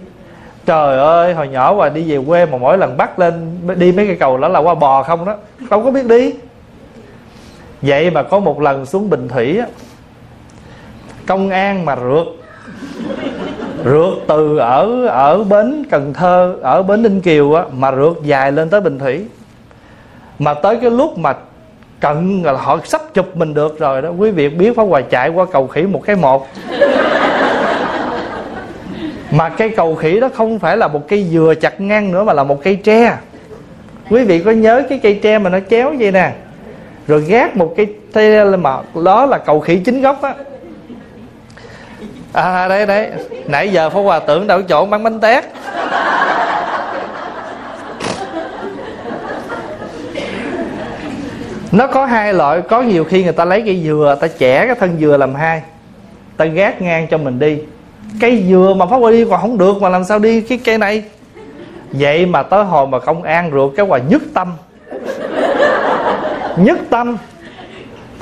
Trời 0.66 0.98
ơi, 0.98 1.35
hồi 1.35 1.48
nhỏ 1.48 1.74
mà 1.78 1.89
đi 1.89 2.10
về 2.10 2.24
quê 2.26 2.47
mà 2.47 2.59
mỗi 2.59 2.78
lần 2.78 2.97
bắt 2.97 3.18
lên 3.18 3.59
đi 3.76 3.93
mấy 3.93 4.06
cái 4.06 4.16
cầu 4.16 4.39
đó 4.39 4.48
là 4.48 4.59
qua 4.59 4.74
bò 4.74 5.02
không 5.02 5.24
đó. 5.24 5.36
Không 5.70 5.85
có 5.85 5.90
biết 5.90 6.06
đi. 6.06 6.32
Vậy 7.82 8.10
mà 8.10 8.22
có 8.22 8.39
một 8.39 8.60
lần 8.60 8.86
xuống 8.86 9.10
bình 9.10 9.28
thủy 9.28 9.59
á, 9.59 9.66
công 11.26 11.51
an 11.51 11.85
mà 11.85 11.97
rượt 11.97 12.26
rượt 13.85 14.12
từ 14.26 14.59
ở 14.59 15.06
ở 15.06 15.44
bến 15.44 15.85
cần 15.90 16.12
thơ, 16.14 16.56
ở 16.62 16.82
bến 16.82 17.02
ninh 17.02 17.20
kiều 17.20 17.55
á, 17.55 17.64
mà 17.72 17.93
rượt 17.93 18.22
dài 18.22 18.52
lên 18.52 18.70
tới 18.70 18.81
bình 18.81 18.98
thủy. 18.98 19.26
Mà 20.39 20.55
tới 20.55 20.76
cái 20.76 20.90
lúc 20.90 21.18
mà 21.18 21.35
cận 22.01 22.43
là 22.43 22.52
họ 22.52 22.78
sắp 22.85 23.01
chụp 23.14 23.36
mình 23.36 23.55
được 23.55 23.78
rồi 23.78 24.02
đó. 24.02 24.10
Quý 24.18 24.31
vị 24.31 24.48
biết 24.48 24.76
phá 24.76 24.82
hòa 24.82 25.01
chạy 25.01 25.28
qua 25.28 25.44
cầu 25.52 25.66
khỉ 25.66 25.82
một 25.82 26.02
cái 26.05 26.16
một 26.16 26.47
mà 29.36 29.48
cây 29.48 29.70
cầu 29.70 29.94
khỉ 29.94 30.20
đó 30.20 30.28
không 30.35 30.59
phải 30.59 30.77
là 30.77 30.89
một 30.89 31.09
cây 31.09 31.27
dừa 31.32 31.55
chặt 31.61 31.81
ngang 31.81 32.12
nữa 32.12 32.24
mà 32.24 32.32
là 32.32 32.44
một 32.44 32.62
cây 32.62 32.77
tre. 32.77 33.16
Quý 34.11 34.24
vị 34.24 34.43
có 34.44 34.51
nhớ 34.51 34.82
cái 34.89 35.01
cây 35.02 35.20
tre 35.23 35.39
mà 35.39 35.51
nó 35.51 35.59
chéo 35.70 35.94
vậy 35.98 36.12
nè? 36.12 36.32
Rồi 37.06 37.20
gác 37.20 37.56
một 37.56 37.74
cái 37.77 37.86
tre 38.15 38.44
mà 38.44 38.77
đó 39.05 39.27
là 39.27 39.39
cầu 39.39 39.61
khỉ 39.61 39.77
chính 39.77 40.02
gốc 40.02 40.23
á. 40.23 40.35
À 42.32 42.69
đấy 42.69 42.86
đấy 42.86 43.11
nãy 43.47 43.69
giờ 43.69 43.90
phó 43.90 44.02
hòa 44.02 44.19
tưởng 44.19 44.47
đâu 44.47 44.62
chỗ 44.62 44.86
bán 44.86 45.02
bánh 45.05 45.20
tét. 45.20 45.44
Nó 51.73 51.86
có 51.86 52.06
hai 52.06 52.35
loại. 52.35 52.61
Có 52.61 52.82
nhiều 52.82 53.05
khi 53.05 53.24
người 53.24 53.32
ta 53.32 53.44
lấy 53.44 53.62
cây 53.62 53.82
dừa, 53.85 54.16
ta 54.20 54.28
chẻ 54.39 54.66
cái 54.66 54.74
thân 54.74 54.97
dừa 55.01 55.16
làm 55.16 55.35
hai. 55.35 55.62
Ta 56.36 56.44
gác 56.44 56.82
ngang 56.82 57.06
cho 57.11 57.19
mình 57.19 57.39
đi 57.39 57.59
cây 58.20 58.45
dừa 58.49 58.74
mà 58.77 58.86
pháp 58.86 58.97
qua 58.97 59.11
đi 59.11 59.24
còn 59.31 59.41
không 59.41 59.59
được 59.59 59.82
mà 59.82 59.89
làm 59.89 60.05
sao 60.05 60.19
đi 60.19 60.41
cái 60.41 60.59
cây 60.65 60.78
này? 60.78 61.03
Vậy 61.91 62.27
mà 62.27 62.43
tới 62.43 62.65
hồi 62.65 62.86
mà 62.86 62.99
công 62.99 63.23
an 63.23 63.51
rượt 63.51 63.70
cái 63.77 63.86
quà 63.86 63.99
nhất 63.99 64.23
tâm. 64.35 64.53
Nhất 66.57 66.78
tâm. 66.91 67.16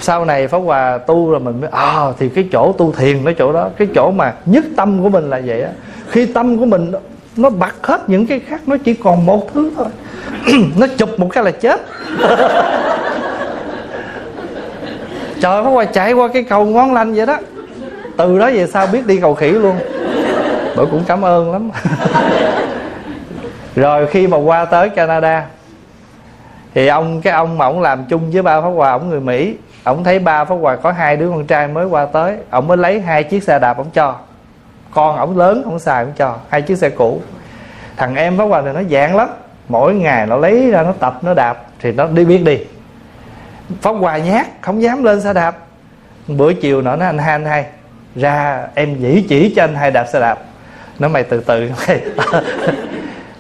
Sau 0.01 0.25
này 0.25 0.49
pháp 0.49 0.59
hòa 0.59 0.99
tu 0.99 1.31
rồi 1.31 1.41
mình 1.41 1.61
mới 1.61 1.71
à 1.73 2.07
thì 2.19 2.29
cái 2.29 2.49
chỗ 2.53 2.75
tu 2.79 2.93
thiền 2.93 3.25
cái 3.25 3.35
chỗ 3.39 3.53
đó, 3.53 3.71
cái 3.79 3.89
chỗ 3.95 4.11
mà 4.11 4.35
nhất 4.47 4.65
tâm 4.77 5.03
của 5.03 5.09
mình 5.09 5.31
là 5.31 5.41
vậy 5.45 5.63
á. 5.63 5.71
Khi 6.09 6.27
tâm 6.27 6.59
của 6.59 6.67
mình 6.67 6.93
nó 7.37 7.51
bật 7.51 7.87
hết 7.87 8.01
những 8.07 8.27
cái 8.27 8.41
khác, 8.41 8.61
nó 8.67 8.77
chỉ 8.85 8.95
còn 8.95 9.27
một 9.27 9.55
thứ 9.55 9.71
thôi. 9.77 9.87
Nó 10.79 10.87
chụp 10.97 11.09
một 11.19 11.29
cái 11.33 11.45
là 11.45 11.51
chết. 11.51 11.81
Trời 15.41 15.63
pháp 15.65 15.71
hòa 15.71 15.85
chạy 15.85 16.13
qua 16.13 16.29
cái 16.29 16.43
cầu 16.43 16.65
ngón 16.65 16.95
lành 16.95 17.15
vậy 17.15 17.27
đó 17.27 17.39
từ 18.17 18.39
đó 18.39 18.51
về 18.51 18.67
sau 18.67 18.87
biết 18.87 19.07
đi 19.07 19.21
cầu 19.21 19.35
khỉ 19.35 19.51
luôn. 19.51 19.77
Bởi 20.77 20.87
cũng 20.87 21.05
cảm 21.07 21.25
ơn 21.25 21.53
lắm. 21.53 21.71
Rồi 23.77 24.07
khi 24.07 24.27
mà 24.27 24.37
qua 24.37 24.65
tới 24.65 24.89
canada, 24.89 25.47
thì 26.75 26.87
ông, 26.87 27.21
cái 27.21 27.33
ông 27.33 27.59
mà 27.59 27.65
ông 27.65 27.81
làm 27.81 28.05
chung 28.05 28.31
với 28.31 28.43
ba 28.43 28.61
pháp 28.61 28.69
hòa, 28.69 28.91
ông 28.91 29.09
người 29.09 29.21
mỹ, 29.21 29.57
ông 29.85 30.05
thấy 30.05 30.19
ba 30.19 30.45
pháp 30.45 30.55
hòa 30.55 30.77
có 30.77 30.93
hai 30.93 31.17
đứa 31.17 31.29
con 31.29 31.47
trai 31.47 31.69
mới 31.69 31.87
qua 31.87 32.07
tới, 32.07 32.37
ông 32.51 32.67
mới 32.67 32.77
lấy 32.77 33.01
hai 33.01 33.25
chiếc 33.25 33.43
xe 33.43 33.59
đạp 33.59 33.77
ông 33.77 33.91
cho. 33.91 34.17
Con 34.91 35.17
ổng 35.17 35.39
lớn 35.39 35.63
không 35.65 35.79
xài 35.79 36.05
ổng 36.05 36.13
cho, 36.17 36.37
hai 36.49 36.63
chiếc 36.63 36.79
xe 36.79 36.91
cũ. 36.91 37.21
Thằng 37.97 38.17
em 38.17 38.39
pháp 38.39 38.45
hòa 38.45 38.63
thì 38.63 38.73
nó 38.75 38.83
dạng 38.91 39.17
lắm. 39.17 39.29
Mỗi 39.69 39.95
ngày 39.95 40.27
nó 40.27 40.37
lấy 40.37 40.71
ra, 40.71 40.83
nó 40.83 40.93
tập, 40.93 41.19
nó 41.23 41.35
đạp, 41.35 41.65
thì 41.81 41.93
nó 41.93 42.07
đi 42.07 42.25
biết 42.25 42.39
đi. 42.45 42.59
Pháp 43.81 43.93
hòa 43.93 44.19
nhát, 44.19 44.47
không 44.61 44.83
dám 44.83 45.05
lên 45.05 45.21
xe 45.21 45.33
đạp. 45.33 45.57
Bữa 46.29 46.53
chiều 46.53 46.83
nó 46.83 46.97
nói 46.97 47.07
anh 47.07 47.19
hai 47.19 47.33
anh 47.33 47.45
hai 47.45 47.65
ra, 48.17 48.67
em 48.75 48.97
chỉ 49.01 49.27
chỉ 49.29 49.53
cho 49.57 49.65
anh 49.65 49.75
hai 49.75 49.91
đạp 49.91 50.05
xe 50.13 50.21
đạp. 50.21 50.39
Nó 50.99 51.09
mày 51.09 51.23
từ 51.23 51.41
từ, 51.41 51.71
mày 51.87 52.01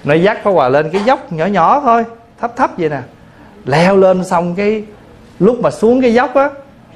nó 0.04 0.14
dắt 0.14 0.38
phá 0.42 0.50
hòa 0.50 0.68
lên 0.68 0.90
cái 0.90 1.02
dốc 1.04 1.32
nhỏ 1.32 1.46
nhỏ 1.46 1.80
thôi, 1.80 2.04
thấp 2.40 2.56
thấp 2.56 2.70
vậy 2.78 2.88
nè. 2.88 2.98
Leo 3.64 3.96
lên 3.96 4.24
xong 4.24 4.54
cái 4.54 4.84
lúc 5.38 5.60
mà 5.60 5.70
xuống 5.70 6.02
cái 6.02 6.14
dốc 6.14 6.34
á, 6.34 6.50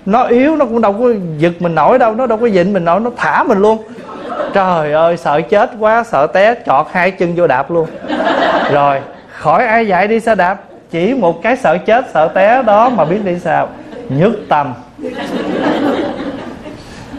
nó 0.07 0.23
yếu, 0.23 0.57
nó 0.57 0.65
cũng 0.65 0.81
đâu 0.81 0.93
có 0.93 1.09
giật 1.39 1.53
mình 1.59 1.75
nổi 1.75 1.99
đâu, 1.99 2.15
nó 2.15 2.27
đâu 2.27 2.39
có 2.39 2.49
dịnh 2.49 2.73
mình 2.73 2.85
nổi, 2.85 3.01
nó 3.01 3.11
thả 3.17 3.45
mình 3.45 3.59
luôn. 3.59 3.79
Trời 4.55 4.93
ơi, 4.93 5.17
sợ 5.17 5.41
chết 5.41 5.71
quá, 5.79 6.05
sợ 6.05 6.27
té, 6.27 6.55
chọt 6.67 6.87
hai 6.93 7.11
chân 7.11 7.35
vô 7.35 7.47
đạp 7.47 7.71
luôn. 7.71 7.89
Rồi, 8.73 9.01
khỏi 9.31 9.67
ai 9.67 9.87
dạy 9.87 10.09
đi 10.09 10.21
xe 10.21 10.35
đạp, 10.35 10.61
chỉ 10.91 11.15
một 11.15 11.43
cái 11.43 11.57
sợ 11.57 11.79
chết, 11.79 12.05
sợ 12.15 12.29
té 12.29 12.63
đó 12.63 12.89
mà 12.89 13.05
biết 13.05 13.25
đi 13.25 13.39
sao 13.39 13.69
nhất 14.09 14.33
tâm 14.49 14.75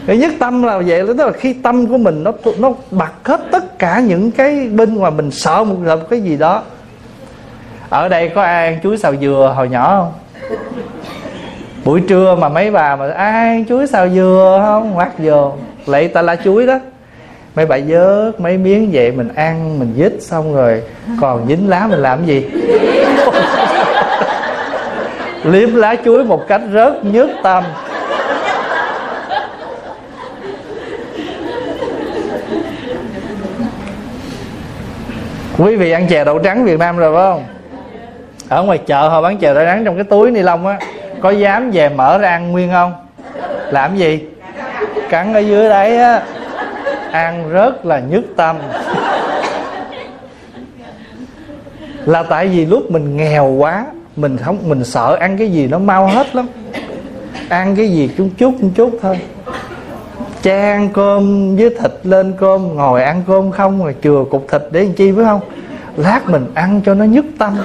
cái 0.07 0.17
nhất 0.17 0.31
tâm 0.39 0.63
là 0.63 0.77
vậy 0.77 1.03
tức 1.07 1.17
là 1.17 1.31
khi 1.31 1.53
tâm 1.53 1.87
của 1.87 1.97
mình 1.97 2.23
nó 2.23 2.31
nó 2.57 2.73
bật 2.91 3.11
hết 3.23 3.41
tất 3.51 3.79
cả 3.79 3.99
những 3.99 4.31
cái 4.31 4.69
bên 4.69 4.95
ngoài 4.95 5.11
mình 5.11 5.31
sợ 5.31 5.63
một 5.63 5.75
cái 6.09 6.21
gì 6.21 6.37
đó. 6.37 6.63
Ở 7.89 8.07
đây 8.07 8.29
có 8.29 8.41
ai 8.41 8.67
ăn 8.67 8.79
chuối 8.83 8.97
xào 8.97 9.15
dừa 9.15 9.53
hồi 9.55 9.69
nhỏ 9.69 9.89
không? 9.89 10.13
Buổi 11.85 12.01
trưa 12.07 12.35
mà 12.35 12.49
mấy 12.49 12.71
bà 12.71 12.95
mà 12.95 13.11
ai 13.11 13.31
ăn 13.31 13.65
chuối 13.65 13.87
xào 13.87 14.09
dừa 14.09 14.61
không? 14.65 14.91
Ngoắt 14.91 15.09
vô. 15.17 15.53
Lấy 15.85 16.07
ta 16.07 16.21
lá 16.21 16.35
chuối 16.35 16.67
đó. 16.67 16.79
Mấy 17.55 17.65
bà 17.65 17.77
vớt 17.87 18.39
mấy 18.39 18.57
miếng 18.57 18.89
vậy 18.93 19.11
mình 19.11 19.29
ăn, 19.35 19.79
mình 19.79 19.93
dít 19.97 20.13
xong 20.21 20.55
rồi. 20.55 20.81
Còn 21.21 21.47
dính 21.47 21.69
lá 21.69 21.87
mình 21.87 21.99
làm 21.99 22.25
gì? 22.25 22.45
Liếm 25.43 25.75
lá 25.75 25.95
chuối 26.05 26.23
một 26.23 26.47
cách 26.47 26.61
rớt 26.73 27.05
nhức 27.05 27.29
tâm. 27.43 27.63
Quý 35.57 35.75
vị 35.75 35.91
ăn 35.91 36.07
chè 36.07 36.23
đậu 36.23 36.39
trắng 36.39 36.65
việt 36.65 36.79
nam 36.79 36.97
rồi 36.97 37.15
phải 37.15 37.23
không? 37.31 37.43
Ở 38.49 38.63
ngoài 38.63 38.77
chợ 38.77 39.09
họ 39.09 39.21
bán 39.21 39.37
chè 39.37 39.53
đậu 39.53 39.65
trắng 39.65 39.85
trong 39.85 39.95
cái 39.95 40.03
túi 40.03 40.31
ni 40.31 40.41
lông 40.41 40.67
á. 40.67 40.79
Có 41.21 41.29
dám 41.29 41.71
về 41.71 41.89
mở 41.89 42.17
ra 42.17 42.29
ăn 42.29 42.51
nguyên 42.51 42.71
không? 42.71 42.93
Làm 43.71 43.97
gì? 43.97 44.19
Cắn 45.09 45.33
ở 45.33 45.39
dưới 45.39 45.69
đấy 45.69 45.97
á. 45.97 46.21
Ăn 47.11 47.49
rất 47.49 47.85
là 47.85 47.99
nhức 47.99 48.23
tâm. 48.35 48.57
Là 52.05 52.23
tại 52.23 52.47
vì 52.47 52.65
lúc 52.65 52.91
mình 52.91 53.17
nghèo 53.17 53.47
quá, 53.47 53.85
mình 54.15 54.37
không, 54.37 54.57
mình 54.63 54.83
sợ 54.83 55.17
ăn 55.19 55.37
cái 55.37 55.51
gì 55.51 55.67
nó 55.67 55.77
mau 55.77 56.07
hết 56.07 56.35
lắm. 56.35 56.47
Ăn 57.49 57.75
cái 57.75 57.89
gì 57.89 58.09
chút 58.17 58.29
chút 58.37 58.55
chút 58.75 58.99
thôi 59.01 59.19
chan 60.47 60.89
cơm 60.93 61.55
với 61.55 61.69
thịt 61.69 61.91
lên 62.03 62.33
cơm, 62.39 62.75
ngồi 62.75 63.03
ăn 63.03 63.23
cơm 63.27 63.51
không, 63.51 63.83
rồi 63.83 63.95
chừa 64.03 64.23
cục 64.31 64.47
thịt 64.51 64.61
để 64.71 64.83
làm 64.83 64.93
chi 64.93 65.11
phải 65.15 65.25
không? 65.25 65.41
Lát 65.97 66.29
mình 66.29 66.45
ăn 66.53 66.81
cho 66.85 66.93
nó 66.93 67.05
nhức 67.05 67.25
tâm. 67.39 67.57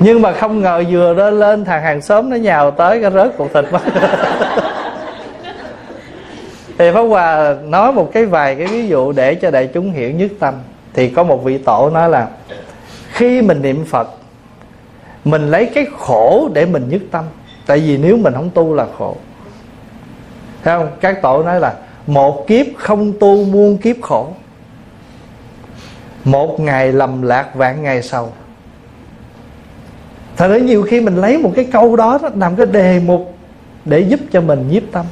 Nhưng 0.00 0.22
mà 0.22 0.32
không 0.32 0.60
ngờ 0.60 0.84
vừa 0.90 1.14
lên 1.14 1.38
lên 1.38 1.64
thằng 1.64 1.82
hàng 1.82 2.02
xóm 2.02 2.30
nó 2.30 2.36
nhào 2.36 2.70
tới 2.70 3.02
cái 3.02 3.10
rớt 3.10 3.36
cục 3.38 3.54
thịt 3.54 3.64
mất 3.72 3.80
thì 6.78 6.90
pháp 6.92 7.02
hòa 7.02 7.56
nói 7.64 7.92
một 7.92 8.10
cái 8.12 8.26
vài 8.26 8.54
cái 8.54 8.66
ví 8.66 8.88
dụ 8.88 9.12
để 9.12 9.34
cho 9.34 9.50
đại 9.50 9.68
chúng 9.74 9.92
hiểu 9.92 10.10
nhất 10.10 10.30
tâm. 10.40 10.54
Thì 10.94 11.08
có 11.08 11.22
một 11.22 11.44
vị 11.44 11.58
tổ 11.58 11.90
nói 11.90 12.08
là, 12.10 12.28
khi 13.12 13.42
mình 13.42 13.62
niệm 13.62 13.84
phật, 13.84 14.08
mình 15.24 15.50
lấy 15.50 15.70
cái 15.74 15.86
khổ 15.98 16.48
để 16.52 16.66
mình 16.66 16.88
nhất 16.88 17.02
tâm. 17.10 17.24
Tại 17.66 17.78
vì 17.78 17.96
nếu 17.96 18.16
mình 18.16 18.34
không 18.34 18.50
tu 18.54 18.74
là 18.74 18.86
khổ 18.98 19.16
thấy 20.64 20.78
không? 20.78 20.90
Các 21.00 21.22
tổ 21.22 21.42
nói 21.42 21.60
là 21.60 21.74
một 22.06 22.46
kiếp 22.46 22.66
không 22.78 23.12
tu 23.20 23.44
muôn 23.44 23.78
kiếp 23.78 23.96
khổ. 24.02 24.28
Một 26.24 26.60
ngày 26.60 26.92
lầm 26.92 27.22
lạc 27.22 27.54
vạn 27.54 27.82
ngày 27.82 28.02
sầu. 28.02 28.32
Thật 30.36 30.48
ra 30.48 30.58
nhiều 30.58 30.82
khi 30.82 31.00
mình 31.00 31.16
lấy 31.16 31.38
một 31.38 31.52
cái 31.56 31.64
câu 31.72 31.96
đó, 31.96 32.18
làm 32.36 32.56
cái 32.56 32.66
đề 32.66 33.00
mục 33.06 33.34
để 33.84 34.00
giúp 34.00 34.20
cho 34.32 34.40
mình 34.40 34.68
nhiếp 34.70 34.82
tâm. 34.92 35.06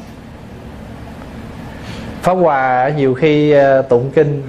Pháp 2.22 2.34
Hòa 2.34 2.90
nhiều 2.96 3.14
khi 3.14 3.50
ờ, 3.50 3.82
tụng 3.82 4.10
kinh. 4.14 4.42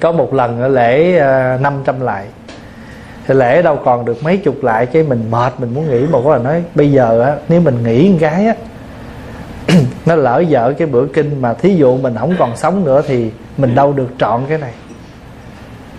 Có 0.00 0.12
một 0.12 0.34
lần 0.34 0.60
ở 0.60 0.68
lễ 0.68 1.18
ờ, 1.18 1.58
500 1.60 2.00
lại. 2.00 2.26
Thì 3.26 3.34
lễ 3.34 3.62
đâu 3.62 3.78
còn 3.84 4.04
được 4.04 4.22
mấy 4.22 4.36
chục 4.36 4.64
lại 4.64 4.86
Cái 4.86 5.02
mình 5.02 5.30
mệt 5.30 5.52
mình 5.58 5.74
muốn 5.74 5.90
nghỉ. 5.90 6.06
Một 6.10 6.26
là 6.26 6.38
nói 6.38 6.62
bây 6.74 6.92
giờ 6.92 7.22
á, 7.22 7.36
nếu 7.48 7.60
mình 7.60 7.82
nghỉ 7.84 8.10
một 8.10 8.18
cái 8.20 8.46
á 8.46 8.54
nó 10.06 10.14
lỡ 10.14 10.40
dở 10.48 10.74
cái 10.78 10.88
bữa 10.88 11.06
kinh 11.06 11.42
Mà 11.42 11.54
thí 11.54 11.76
dụ 11.76 11.96
mình 11.96 12.14
không 12.18 12.34
còn 12.38 12.56
sống 12.56 12.84
nữa 12.84 13.02
Thì 13.06 13.30
mình 13.56 13.74
đâu 13.74 13.92
được 13.92 14.08
trọn 14.18 14.42
cái 14.48 14.58
này. 14.58 14.72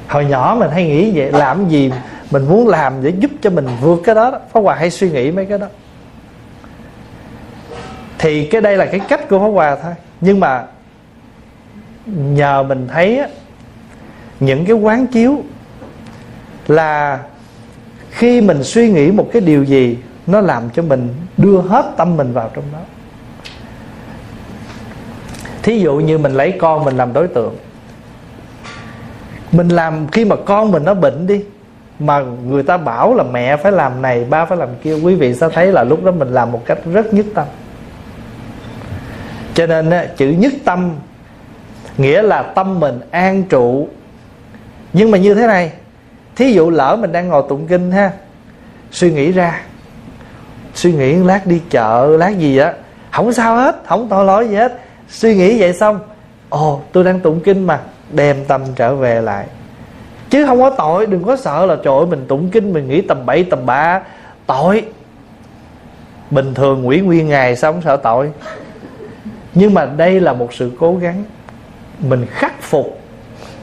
Hồi 0.08 0.26
nhỏ 0.26 0.56
mình 0.60 0.70
hay 0.72 0.86
nghĩ 0.86 1.12
vậy 1.16 1.32
Làm 1.32 1.70
gì 1.70 1.92
mình 2.32 2.46
muốn 2.50 2.68
làm 2.68 3.04
để 3.04 3.10
giúp 3.10 3.32
cho 3.42 3.50
mình 3.50 3.68
vượt 3.82 4.02
cái 4.04 4.16
đó, 4.16 4.32
đó. 4.32 4.40
Pháp 4.52 4.60
Hòa 4.60 4.76
hay 4.76 4.92
suy 4.92 5.12
nghĩ 5.12 5.32
mấy 5.32 5.46
cái 5.46 5.58
đó. 5.58 5.68
Thì 8.18 8.46
cái 8.46 8.62
đây 8.62 8.78
là 8.78 8.86
cái 8.86 9.00
cách 9.00 9.30
của 9.30 9.40
Pháp 9.40 9.48
Hòa 9.48 9.78
thôi. 9.84 9.94
Nhưng 10.22 10.40
mà 10.40 10.64
nhờ 12.06 12.64
mình 12.64 12.88
thấy 12.94 13.18
á, 13.18 13.28
những 14.40 14.66
cái 14.66 14.76
quán 14.76 15.08
chiếu 15.08 15.44
là 16.68 17.20
khi 18.12 18.42
mình 18.42 18.64
suy 18.64 18.90
nghĩ 18.90 19.12
một 19.12 19.30
cái 19.34 19.42
điều 19.42 19.64
gì 19.64 19.98
nó 20.28 20.42
làm 20.42 20.70
cho 20.70 20.82
mình 20.82 21.10
đưa 21.38 21.62
hết 21.62 21.92
tâm 21.98 22.18
mình 22.18 22.34
vào 22.34 22.52
trong 22.54 22.64
đó 22.74 22.80
thí 25.64 25.80
dụ 25.80 25.96
như 25.96 26.18
mình 26.18 26.34
lấy 26.34 26.52
con 26.60 26.86
mình 26.86 26.98
làm 26.98 27.14
đối 27.14 27.28
tượng. 27.28 27.56
Mình 29.52 29.70
làm 29.70 30.08
khi 30.08 30.26
mà 30.26 30.36
con 30.46 30.72
mình 30.72 30.84
nó 30.84 30.94
bệnh 30.94 31.28
đi, 31.28 31.44
mà 32.00 32.20
người 32.20 32.64
ta 32.64 32.78
bảo 32.78 33.16
là 33.16 33.24
mẹ 33.24 33.58
phải 33.58 33.72
làm 33.72 34.02
này, 34.02 34.26
ba 34.30 34.46
phải 34.46 34.58
làm 34.58 34.70
kia, 34.84 34.94
quý 34.94 35.16
vị 35.16 35.34
sẽ 35.34 35.50
thấy 35.50 35.72
là 35.72 35.84
lúc 35.84 36.04
đó 36.04 36.12
mình 36.12 36.34
làm 36.34 36.52
một 36.52 36.62
cách 36.66 36.78
rất 36.94 37.14
nhất 37.14 37.26
tâm. 37.34 37.46
Cho 39.54 39.68
nên 39.68 39.92
chữ 40.18 40.30
nhất 40.30 40.54
tâm 40.66 40.96
nghĩa 41.98 42.22
là 42.22 42.42
tâm 42.42 42.80
mình 42.80 43.00
an 43.12 43.44
trụ. 43.44 43.88
Nhưng 44.94 45.12
mà 45.12 45.18
như 45.18 45.34
thế 45.34 45.48
này, 45.48 45.72
thí 46.36 46.52
dụ 46.52 46.70
lỡ 46.70 46.98
mình 47.02 47.12
đang 47.12 47.28
ngồi 47.28 47.44
tụng 47.50 47.68
kinh 47.68 47.92
ha, 47.92 48.12
suy 48.92 49.12
nghĩ 49.12 49.32
ra, 49.32 49.62
suy 50.74 50.94
nghĩ 50.94 51.14
lát 51.14 51.46
đi 51.46 51.62
chợ, 51.70 52.18
lát 52.20 52.30
gì 52.30 52.58
á, 52.58 52.74
không 53.12 53.34
sao 53.34 53.56
hết, 53.56 53.82
không 53.86 54.08
tội 54.10 54.26
lỗi 54.26 54.48
gì 54.48 54.56
hết 54.56 54.80
suy 55.10 55.36
nghĩ 55.36 55.60
vậy 55.60 55.74
xong, 55.74 56.00
ồ, 56.50 56.82
tôi 56.92 57.04
đang 57.04 57.20
tụng 57.20 57.40
kinh 57.40 57.68
mà, 57.68 57.80
đem 58.12 58.46
tâm 58.46 58.62
trở 58.76 58.96
về 58.96 59.22
lại. 59.22 59.46
Chứ 60.30 60.46
không 60.46 60.60
có 60.62 60.70
tội, 60.70 61.06
đừng 61.06 61.24
có 61.24 61.36
sợ 61.36 61.66
là 61.66 61.76
trời 61.84 61.98
ơi, 61.98 62.06
mình 62.06 62.26
tụng 62.28 62.50
kinh, 62.50 62.74
mình 62.74 62.88
nghĩ 62.88 63.02
tầm 63.02 63.26
bậy, 63.26 63.44
tầm 63.44 63.66
bạ. 63.66 64.02
Tội. 64.48 64.86
Bình 66.32 66.54
thường 66.54 66.88
quỷ 66.88 67.00
nguyên 67.02 67.30
ngày 67.30 67.56
sống 67.56 67.82
sợ 67.84 67.98
tội? 67.98 68.32
Nhưng 69.54 69.74
mà 69.74 69.86
đây 69.86 70.20
là 70.20 70.34
một 70.34 70.54
sự 70.54 70.72
cố 70.80 70.96
gắng. 70.96 71.24
Mình 72.00 72.26
khắc 72.30 72.62
phục, 72.62 73.00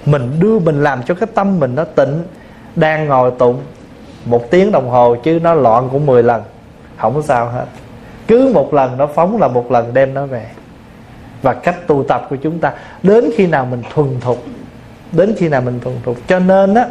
mình 0.07 0.37
đưa, 0.41 0.59
mình 0.59 0.83
làm 0.83 1.03
cho 1.03 1.15
cái 1.15 1.29
tâm 1.35 1.61
mình 1.61 1.75
nó 1.75 1.85
tịnh 1.85 2.23
đang 2.77 3.07
ngồi 3.07 3.31
tụng. 3.39 3.61
Một 4.25 4.51
tiếng 4.51 4.73
đồng 4.73 4.89
hồ 4.89 5.17
chứ 5.25 5.41
nó 5.43 5.55
loạn 5.55 5.89
cũng 5.93 6.07
10 6.07 6.23
lần, 6.23 6.43
không 6.97 7.15
có 7.15 7.23
sao 7.23 7.49
hết. 7.49 7.65
Cứ 8.27 8.51
một 8.55 8.75
lần 8.75 8.97
nó 8.97 9.07
phóng 9.07 9.41
là 9.41 9.49
một 9.49 9.73
lần 9.73 9.95
đem 9.95 10.15
nó 10.15 10.27
về 10.27 10.47
và 11.45 11.55
cách 11.55 11.87
tu 11.87 12.05
tập 12.09 12.27
của 12.31 12.37
chúng 12.37 12.59
ta. 12.59 12.73
Đến 13.03 13.31
khi 13.37 13.47
nào 13.47 13.67
mình 13.67 13.83
thuần 13.95 14.21
thục, 14.21 14.45
đến 15.13 15.35
khi 15.39 15.49
nào 15.49 15.61
mình 15.61 15.81
thuần 15.81 15.97
thục. 16.05 16.17
Cho 16.29 16.39
nên 16.39 16.75
á, 16.75 16.87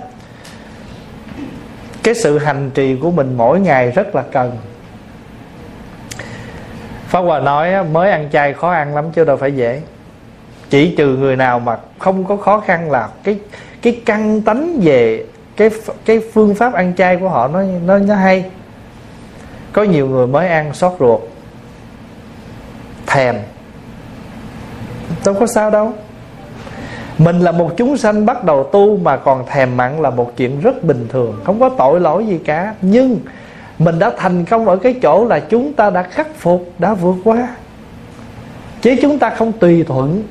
cái 2.04 2.16
sự 2.16 2.38
hành 2.38 2.72
trì 2.74 2.96
của 2.96 3.12
mình 3.12 3.38
mỗi 3.38 3.60
ngày 3.60 3.92
rất 3.92 4.16
là 4.16 4.24
cần. 4.32 4.58
Pháp 7.08 7.20
Hòa 7.20 7.40
nói 7.40 7.84
mới 7.84 8.12
ăn 8.12 8.30
chay 8.32 8.54
khó 8.54 8.72
ăn 8.72 8.96
lắm 8.96 9.06
chứ 9.12 9.26
đâu 9.26 9.38
phải 9.38 9.52
dễ. 9.52 9.82
Chỉ 10.70 10.96
trừ 10.98 11.18
người 11.18 11.36
nào 11.36 11.60
mà 11.60 11.78
không 12.00 12.26
có 12.26 12.38
khó 12.38 12.60
khăn 12.60 12.92
là 12.92 13.10
cái 13.24 13.40
cái 13.82 14.02
căn 14.06 14.42
tánh 14.42 14.80
về 14.84 15.26
cái 15.58 15.70
cái 16.06 16.22
phương 16.34 16.56
pháp 16.56 16.74
ăn 16.74 16.94
chay 16.96 17.18
của 17.18 17.30
họ 17.30 17.48
nó 17.48 17.64
nó 17.86 17.98
nó 17.98 18.16
hay. 18.16 18.46
Có 19.74 19.84
nhiều 19.84 20.08
người 20.08 20.28
mới 20.28 20.48
ăn 20.48 20.74
sót 20.74 20.96
ruột, 21.00 21.22
thèm 23.08 23.36
đâu 25.26 25.36
có 25.40 25.48
sao 25.48 25.72
đâu. 25.72 25.94
Mình 27.18 27.40
là 27.40 27.52
một 27.52 27.72
chúng 27.78 27.98
sanh 27.98 28.26
bắt 28.26 28.44
đầu 28.44 28.64
tu 28.64 28.98
mà 28.98 29.18
còn 29.18 29.46
thèm 29.48 29.78
mặn 29.78 30.02
là 30.02 30.10
một 30.10 30.32
chuyện 30.38 30.62
rất 30.62 30.84
bình 30.84 31.08
thường, 31.10 31.40
không 31.44 31.60
có 31.60 31.70
tội 31.70 32.00
lỗi 32.00 32.26
gì 32.26 32.40
cả. 32.46 32.76
Nhưng 32.82 33.20
mình 33.80 34.00
đã 34.00 34.12
thành 34.18 34.46
công 34.46 34.68
ở 34.68 34.76
cái 34.76 34.96
chỗ 35.02 35.26
là 35.26 35.40
chúng 35.40 35.74
ta 35.74 35.90
đã 35.90 36.04
khắc 36.04 36.36
phục, 36.36 36.72
đã 36.80 36.94
vượt 36.94 37.16
qua. 37.24 37.48
Chứ 38.82 38.96
chúng 39.02 39.20
ta 39.20 39.30
không 39.30 39.52
tùy 39.52 39.84
thuận. 39.88 40.24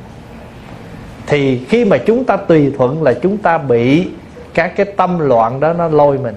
Thì 1.26 1.64
khi 1.68 1.84
mà 1.84 1.98
chúng 1.98 2.24
ta 2.24 2.36
tùy 2.36 2.72
thuận 2.78 3.02
là 3.02 3.14
chúng 3.14 3.38
ta 3.38 3.58
bị 3.58 4.08
các 4.54 4.76
cái 4.76 4.86
tâm 4.96 5.18
loạn 5.18 5.60
đó 5.60 5.72
nó 5.72 5.88
lôi 5.88 6.18
mình. 6.18 6.34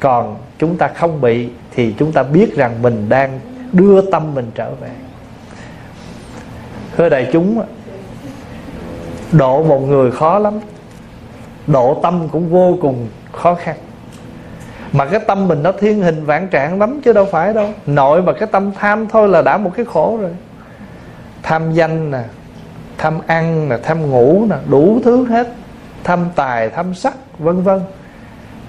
Còn 0.00 0.36
chúng 0.58 0.76
ta 0.76 0.88
không 0.88 1.20
bị 1.20 1.48
thì 1.74 1.94
chúng 1.98 2.12
ta 2.12 2.22
biết 2.22 2.56
rằng 2.56 2.82
mình 2.82 3.08
đang 3.08 3.40
đưa 3.72 4.10
tâm 4.10 4.34
mình 4.34 4.50
trở 4.54 4.70
về 4.80 4.88
thưa 6.96 7.08
đại 7.08 7.28
chúng 7.32 7.62
độ 9.32 9.62
một 9.62 9.78
người 9.78 10.10
khó 10.10 10.38
lắm. 10.38 10.60
Độ 11.66 12.00
tâm 12.02 12.28
cũng 12.32 12.48
vô 12.48 12.78
cùng 12.80 13.08
khó 13.32 13.54
khăn. 13.54 13.76
Mà 14.92 15.06
cái 15.06 15.20
tâm 15.26 15.48
mình 15.48 15.62
nó 15.62 15.72
thiên 15.72 16.02
hình 16.02 16.24
vạn 16.24 16.48
trạng 16.48 16.80
lắm 16.80 17.00
chứ 17.04 17.12
đâu 17.12 17.24
phải 17.24 17.52
đâu. 17.52 17.68
Nội 17.86 18.22
mà 18.22 18.32
cái 18.32 18.48
tâm 18.52 18.72
tham 18.72 19.06
thôi 19.08 19.28
là 19.28 19.42
đã 19.42 19.56
một 19.56 19.70
cái 19.76 19.86
khổ 19.86 20.18
rồi. 20.20 20.30
Tham 21.42 21.72
danh 21.72 22.10
nè, 22.10 22.22
tham 22.98 23.18
ăn 23.26 23.68
nè, 23.68 23.76
tham 23.82 24.10
ngủ 24.10 24.46
nè, 24.50 24.56
đủ 24.66 25.00
thứ 25.04 25.26
hết. 25.26 25.48
Tham 26.04 26.20
tài, 26.34 26.68
tham 26.68 26.94
sắc, 26.94 27.14
vân 27.38 27.62
vân. 27.62 27.80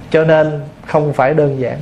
Cho 0.09 0.23
nên 0.23 0.61
không 0.85 1.13
phải 1.13 1.33
đơn 1.33 1.59
giản. 1.59 1.77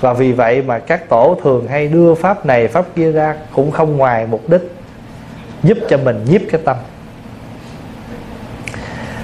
Và 0.00 0.12
vì 0.12 0.32
vậy 0.32 0.62
mà 0.62 0.78
các 0.78 1.08
tổ 1.08 1.36
thường 1.42 1.66
hay 1.68 1.88
đưa 1.88 2.14
pháp 2.14 2.46
này, 2.46 2.68
pháp 2.68 2.84
kia 2.94 3.12
ra 3.12 3.36
cũng 3.54 3.70
không 3.70 3.96
ngoài 3.96 4.26
mục 4.30 4.48
đích 4.48 4.75
giúp 5.62 5.78
cho 5.88 5.96
mình 5.96 6.24
nhiếp 6.28 6.40
cái 6.50 6.60
tâm. 6.64 6.76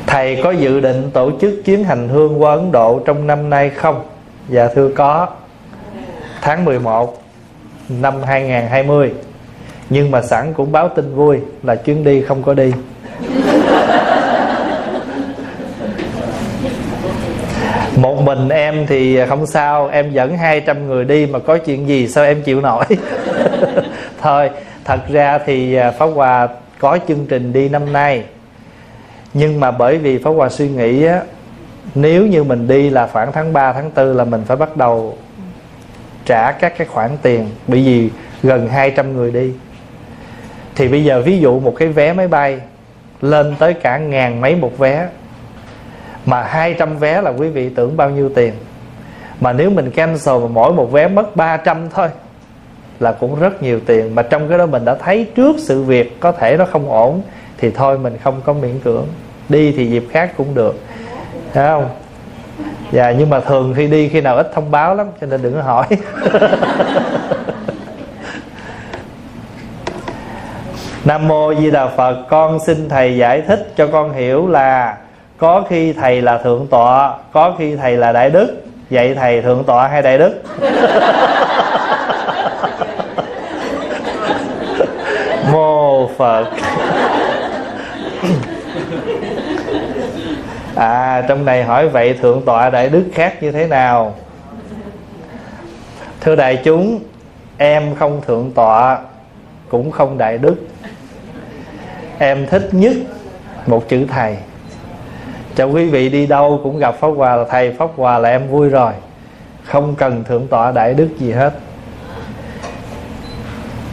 Thầy 0.06 0.40
có 0.42 0.50
dự 0.50 0.80
định 0.80 1.10
tổ 1.12 1.30
chức 1.40 1.64
chuyến 1.64 1.84
hành 1.84 2.08
hương 2.08 2.42
qua 2.42 2.54
ấn 2.54 2.72
độ 2.72 3.00
trong 3.04 3.26
năm 3.26 3.50
nay 3.50 3.70
không? 3.70 4.02
Dạ 4.48 4.68
thưa 4.74 4.88
có. 4.88 5.28
Tháng 6.40 6.64
11 6.64 7.22
năm 7.88 8.14
2020 8.22 9.12
nhưng 9.90 10.10
mà 10.10 10.22
sẵn 10.22 10.52
cũng 10.52 10.72
báo 10.72 10.88
tin 10.88 11.14
vui 11.14 11.38
là 11.62 11.76
chuyến 11.76 12.04
đi 12.04 12.22
không 12.22 12.42
có 12.42 12.54
đi. 12.54 12.72
Một 17.96 18.22
mình 18.22 18.48
em 18.48 18.86
thì 18.86 19.26
không 19.28 19.46
sao, 19.46 19.88
em 19.88 20.12
dẫn 20.12 20.36
200 20.38 20.86
người 20.86 21.04
đi 21.04 21.26
mà 21.26 21.38
có 21.38 21.58
chuyện 21.58 21.88
gì 21.88 22.08
sao 22.08 22.24
em 22.24 22.42
chịu 22.42 22.60
nổi? 22.60 22.84
Thôi 24.22 24.50
thật 24.84 25.00
ra 25.08 25.38
thì 25.38 25.74
à, 25.74 25.90
pháp 25.90 26.06
hòa 26.06 26.48
có 26.78 26.98
chương 27.08 27.26
trình 27.26 27.52
đi 27.52 27.68
năm 27.68 27.92
nay. 27.92 28.24
Nhưng 29.34 29.60
mà 29.60 29.70
bởi 29.70 29.98
vì 29.98 30.18
pháp 30.18 30.30
hòa 30.30 30.48
suy 30.48 30.68
nghĩ 30.68 31.04
á, 31.04 31.20
nếu 31.94 32.26
như 32.26 32.44
mình 32.44 32.68
đi 32.68 32.90
là 32.90 33.06
khoảng 33.06 33.32
tháng 33.32 33.52
3 33.52 33.72
tháng 33.72 33.90
4 33.96 34.16
là 34.16 34.24
mình 34.24 34.42
phải 34.46 34.56
bắt 34.56 34.76
đầu 34.76 35.18
trả 36.24 36.52
các 36.52 36.78
cái 36.78 36.86
khoản 36.86 37.10
tiền, 37.22 37.48
bởi 37.68 37.82
vì 37.82 38.10
gần 38.42 38.68
200 38.68 39.16
người 39.16 39.30
đi. 39.30 39.52
Thì 40.74 40.88
bây 40.88 41.04
giờ 41.04 41.22
ví 41.22 41.38
dụ 41.38 41.60
một 41.60 41.74
cái 41.78 41.88
vé 41.88 42.12
máy 42.12 42.28
bay 42.28 42.60
lên 43.20 43.54
tới 43.58 43.74
cả 43.74 43.98
ngàn 43.98 44.40
mấy 44.40 44.56
một 44.56 44.78
vé, 44.78 45.08
mà 46.26 46.42
200 46.42 46.98
vé 46.98 47.22
là 47.22 47.30
quý 47.30 47.48
vị 47.48 47.68
tưởng 47.68 47.96
bao 47.96 48.10
nhiêu 48.10 48.30
tiền? 48.34 48.52
Mà 49.40 49.52
nếu 49.52 49.70
mình 49.70 49.90
cancel 49.90 50.34
mà 50.34 50.48
mỗi 50.48 50.72
một 50.72 50.92
vé 50.92 51.08
mất 51.08 51.36
300 51.36 51.90
thôi 51.90 52.08
là 53.02 53.12
cũng 53.12 53.40
rất 53.40 53.62
nhiều 53.62 53.80
tiền. 53.86 54.14
Mà 54.14 54.22
trong 54.22 54.48
cái 54.48 54.58
đó 54.58 54.66
mình 54.66 54.84
đã 54.84 54.94
thấy 54.94 55.26
trước 55.34 55.56
sự 55.58 55.82
việc 55.82 56.20
có 56.20 56.32
thể 56.32 56.56
nó 56.56 56.64
không 56.64 56.90
ổn, 56.90 57.22
thì 57.58 57.70
thôi 57.70 57.98
mình 57.98 58.18
không 58.22 58.40
có 58.44 58.52
miễn 58.52 58.80
cưỡng. 58.80 59.06
Đi 59.48 59.72
thì 59.72 59.86
dịp 59.86 60.04
khác 60.10 60.32
cũng 60.36 60.54
được. 60.54 60.80
Thấy 61.54 61.68
không? 61.68 61.88
Dạ 62.92 63.10
nhưng 63.10 63.30
mà 63.30 63.40
thường 63.40 63.74
khi 63.76 63.86
đi 63.86 64.08
khi 64.08 64.20
nào 64.20 64.36
ít 64.36 64.50
thông 64.54 64.70
báo 64.70 64.94
lắm, 64.94 65.06
cho 65.20 65.26
nên 65.26 65.42
đừng 65.42 65.54
có 65.54 65.62
hỏi. 65.62 65.86
Nam 71.04 71.28
mô 71.28 71.54
Di 71.54 71.70
Đà 71.70 71.86
Phật, 71.86 72.16
Con 72.28 72.58
xin 72.66 72.88
Thầy 72.88 73.16
giải 73.16 73.40
thích 73.40 73.72
cho 73.76 73.86
con 73.86 74.12
hiểu 74.12 74.48
là 74.48 74.96
Có 75.38 75.64
khi 75.68 75.92
Thầy 75.92 76.22
là 76.22 76.38
Thượng 76.38 76.66
Tọa, 76.70 77.14
Có 77.32 77.54
khi 77.58 77.76
Thầy 77.76 77.96
là 77.96 78.12
Đại 78.12 78.30
Đức. 78.30 78.62
Vậy 78.90 79.14
Thầy 79.14 79.42
Thượng 79.42 79.64
Tọa 79.64 79.88
hay 79.88 80.02
Đại 80.02 80.18
Đức 80.18 80.42
Mô 85.52 86.01
Phật. 86.18 86.46
À 90.76 91.24
trong 91.28 91.44
này 91.44 91.64
hỏi 91.64 91.88
vậy 91.88 92.14
Thượng 92.14 92.42
Tọa 92.44 92.70
Đại 92.70 92.88
Đức 92.88 93.04
khác 93.14 93.42
như 93.42 93.52
thế 93.52 93.66
nào? 93.66 94.14
Thưa 96.20 96.36
đại 96.36 96.60
chúng, 96.64 97.00
Em 97.58 97.94
không 97.94 98.20
Thượng 98.26 98.50
Tọa, 98.54 98.98
Cũng 99.68 99.90
không 99.90 100.18
Đại 100.18 100.38
Đức. 100.38 100.56
Em 102.18 102.46
thích 102.46 102.68
nhất 102.72 102.92
một 103.66 103.88
chữ 103.88 104.06
thầy. 104.10 104.36
Cho 105.54 105.64
quý 105.64 105.86
vị 105.86 106.08
đi 106.08 106.26
đâu 106.26 106.60
cũng 106.62 106.78
gặp 106.78 106.94
pháp 107.00 107.08
hòa 107.08 107.36
là 107.36 107.44
thầy 107.50 107.72
pháp 107.72 107.90
hòa 107.96 108.18
là 108.18 108.28
em 108.28 108.48
vui 108.48 108.68
rồi. 108.68 108.92
Không 109.64 109.94
cần 109.94 110.24
thượng 110.24 110.46
tọa 110.46 110.72
đại 110.72 110.94
đức 110.94 111.08
gì 111.18 111.32
hết 111.32 111.52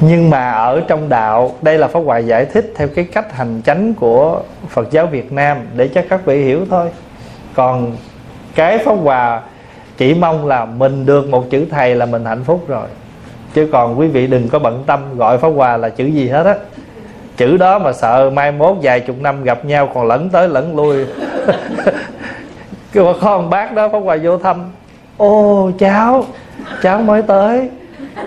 nhưng 0.02 0.30
mà 0.30 0.52
ở 0.52 0.82
trong 0.88 1.10
đạo, 1.10 1.52
đây 1.62 1.78
là 1.78 1.88
pháp 1.88 2.00
hòa 2.00 2.18
giải 2.18 2.46
thích 2.46 2.74
theo 2.76 2.88
cái 2.96 3.06
cách 3.06 3.36
hành 3.36 3.62
chánh 3.66 3.94
của 3.94 4.42
phật 4.70 4.92
giáo 4.92 5.06
việt 5.06 5.32
nam, 5.32 5.58
để 5.76 5.88
cho 5.88 6.02
các 6.10 6.26
vị 6.26 6.44
hiểu 6.44 6.66
thôi. 6.70 6.90
Còn 7.54 7.92
cái 8.56 8.78
pháp 8.78 8.96
hòa 9.04 9.42
chỉ 9.98 10.14
mong 10.14 10.48
là 10.48 10.66
mình 10.66 11.06
được 11.06 11.28
một 11.30 11.50
chữ 11.50 11.66
thầy 11.72 11.96
là 11.96 12.06
mình 12.06 12.26
hạnh 12.26 12.44
phúc 12.44 12.64
rồi. 12.68 12.88
Chứ 13.54 13.70
còn 13.72 14.00
quý 14.00 14.08
vị 14.08 14.28
đừng 14.28 14.50
có 14.50 14.60
bận 14.60 14.84
tâm 14.86 15.18
gọi 15.18 15.38
pháp 15.38 15.50
hòa 15.50 15.78
là 15.78 15.90
chữ 15.90 16.06
gì 16.06 16.30
hết 16.30 16.46
á. 16.46 16.56
Chữ 17.38 17.58
đó 17.58 17.80
mà 17.80 17.94
sợ 17.94 18.30
mai 18.34 18.52
mốt 18.52 18.78
vài 18.82 19.00
chục 19.00 19.16
năm 19.20 19.44
gặp 19.44 19.66
nhau 19.66 19.90
còn 19.94 20.08
lẫn 20.08 20.30
tới 20.30 20.50
lẫn 20.50 20.76
lui. 20.76 21.06
Cái 22.94 23.04
bà 23.04 23.12
con 23.22 23.50
bác 23.50 23.74
đó 23.74 23.90
pháp 23.90 24.00
hòa 24.00 24.18
vô 24.24 24.38
thăm. 24.38 24.72
Ô, 25.18 25.72
cháu 25.80 26.26
cháu 26.82 27.00
mới 27.00 27.22
tới 27.22 27.70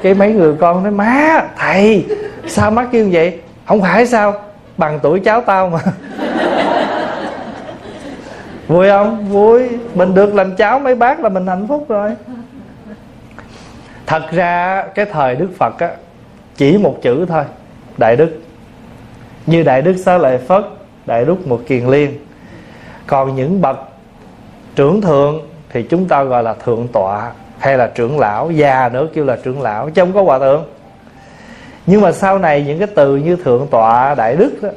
cái 0.03 0.15
mấy 0.15 0.33
người 0.33 0.55
con 0.61 0.83
nói, 0.83 0.93
má, 0.93 1.43
thầy, 1.59 2.07
sao 2.47 2.71
mắt 2.71 2.89
kêu 2.93 3.09
vậy? 3.13 3.41
Không 3.67 3.81
phải 3.81 4.07
sao, 4.07 4.35
bằng 4.77 4.99
tuổi 5.03 5.21
cháu 5.21 5.41
tao 5.41 5.69
mà. 5.69 5.79
Vui 8.69 8.89
không? 8.89 9.29
Vui. 9.29 9.69
Mình 9.95 10.15
được 10.15 10.35
làm 10.35 10.57
cháu, 10.57 10.79
mấy 10.79 10.95
bác 10.95 11.21
là 11.21 11.29
mình 11.29 11.47
hạnh 11.47 11.67
phúc 11.69 11.87
rồi. 11.89 12.11
Thật 14.07 14.23
ra, 14.31 14.85
cái 14.95 15.05
thời 15.05 15.35
đức 15.35 15.49
phật 15.59 15.79
á, 15.79 15.91
chỉ 16.57 16.79
một 16.79 16.99
chữ 17.03 17.27
thôi, 17.29 17.45
đại 17.99 18.17
đức. 18.17 18.41
Như 19.47 19.63
đại 19.63 19.83
đức 19.83 19.97
xá 19.97 20.19
lợi 20.19 20.39
phất, 20.39 20.65
đại 21.07 21.25
đức 21.25 21.47
một 21.47 21.61
kiền 21.67 21.87
liên. 21.87 22.19
Còn 23.07 23.37
những 23.37 23.61
bậc 23.61 23.79
trưởng 24.77 25.01
thượng 25.01 25.41
thì 25.71 25.83
chúng 25.83 26.09
ta 26.09 26.23
gọi 26.23 26.43
là 26.43 26.55
thượng 26.55 26.89
tọa 26.89 27.31
hay 27.63 27.79
là 27.79 27.87
trưởng 27.87 28.19
lão 28.19 28.51
già 28.51 28.91
nữa 28.93 29.09
kêu 29.15 29.25
là 29.25 29.37
trưởng 29.45 29.63
lão 29.63 29.91
chứ 29.91 30.03
không 30.03 30.13
có 30.13 30.23
hòa 30.23 30.39
thượng. 30.39 30.65
Nhưng 31.87 32.01
mà 32.01 32.13
sau 32.13 32.39
này 32.39 32.65
những 32.65 32.79
cái 32.79 32.89
từ 32.95 33.17
như 33.17 33.37
thượng 33.37 33.67
tọa 33.71 34.15
đại 34.15 34.37
đức 34.37 34.53
đó, 34.63 34.69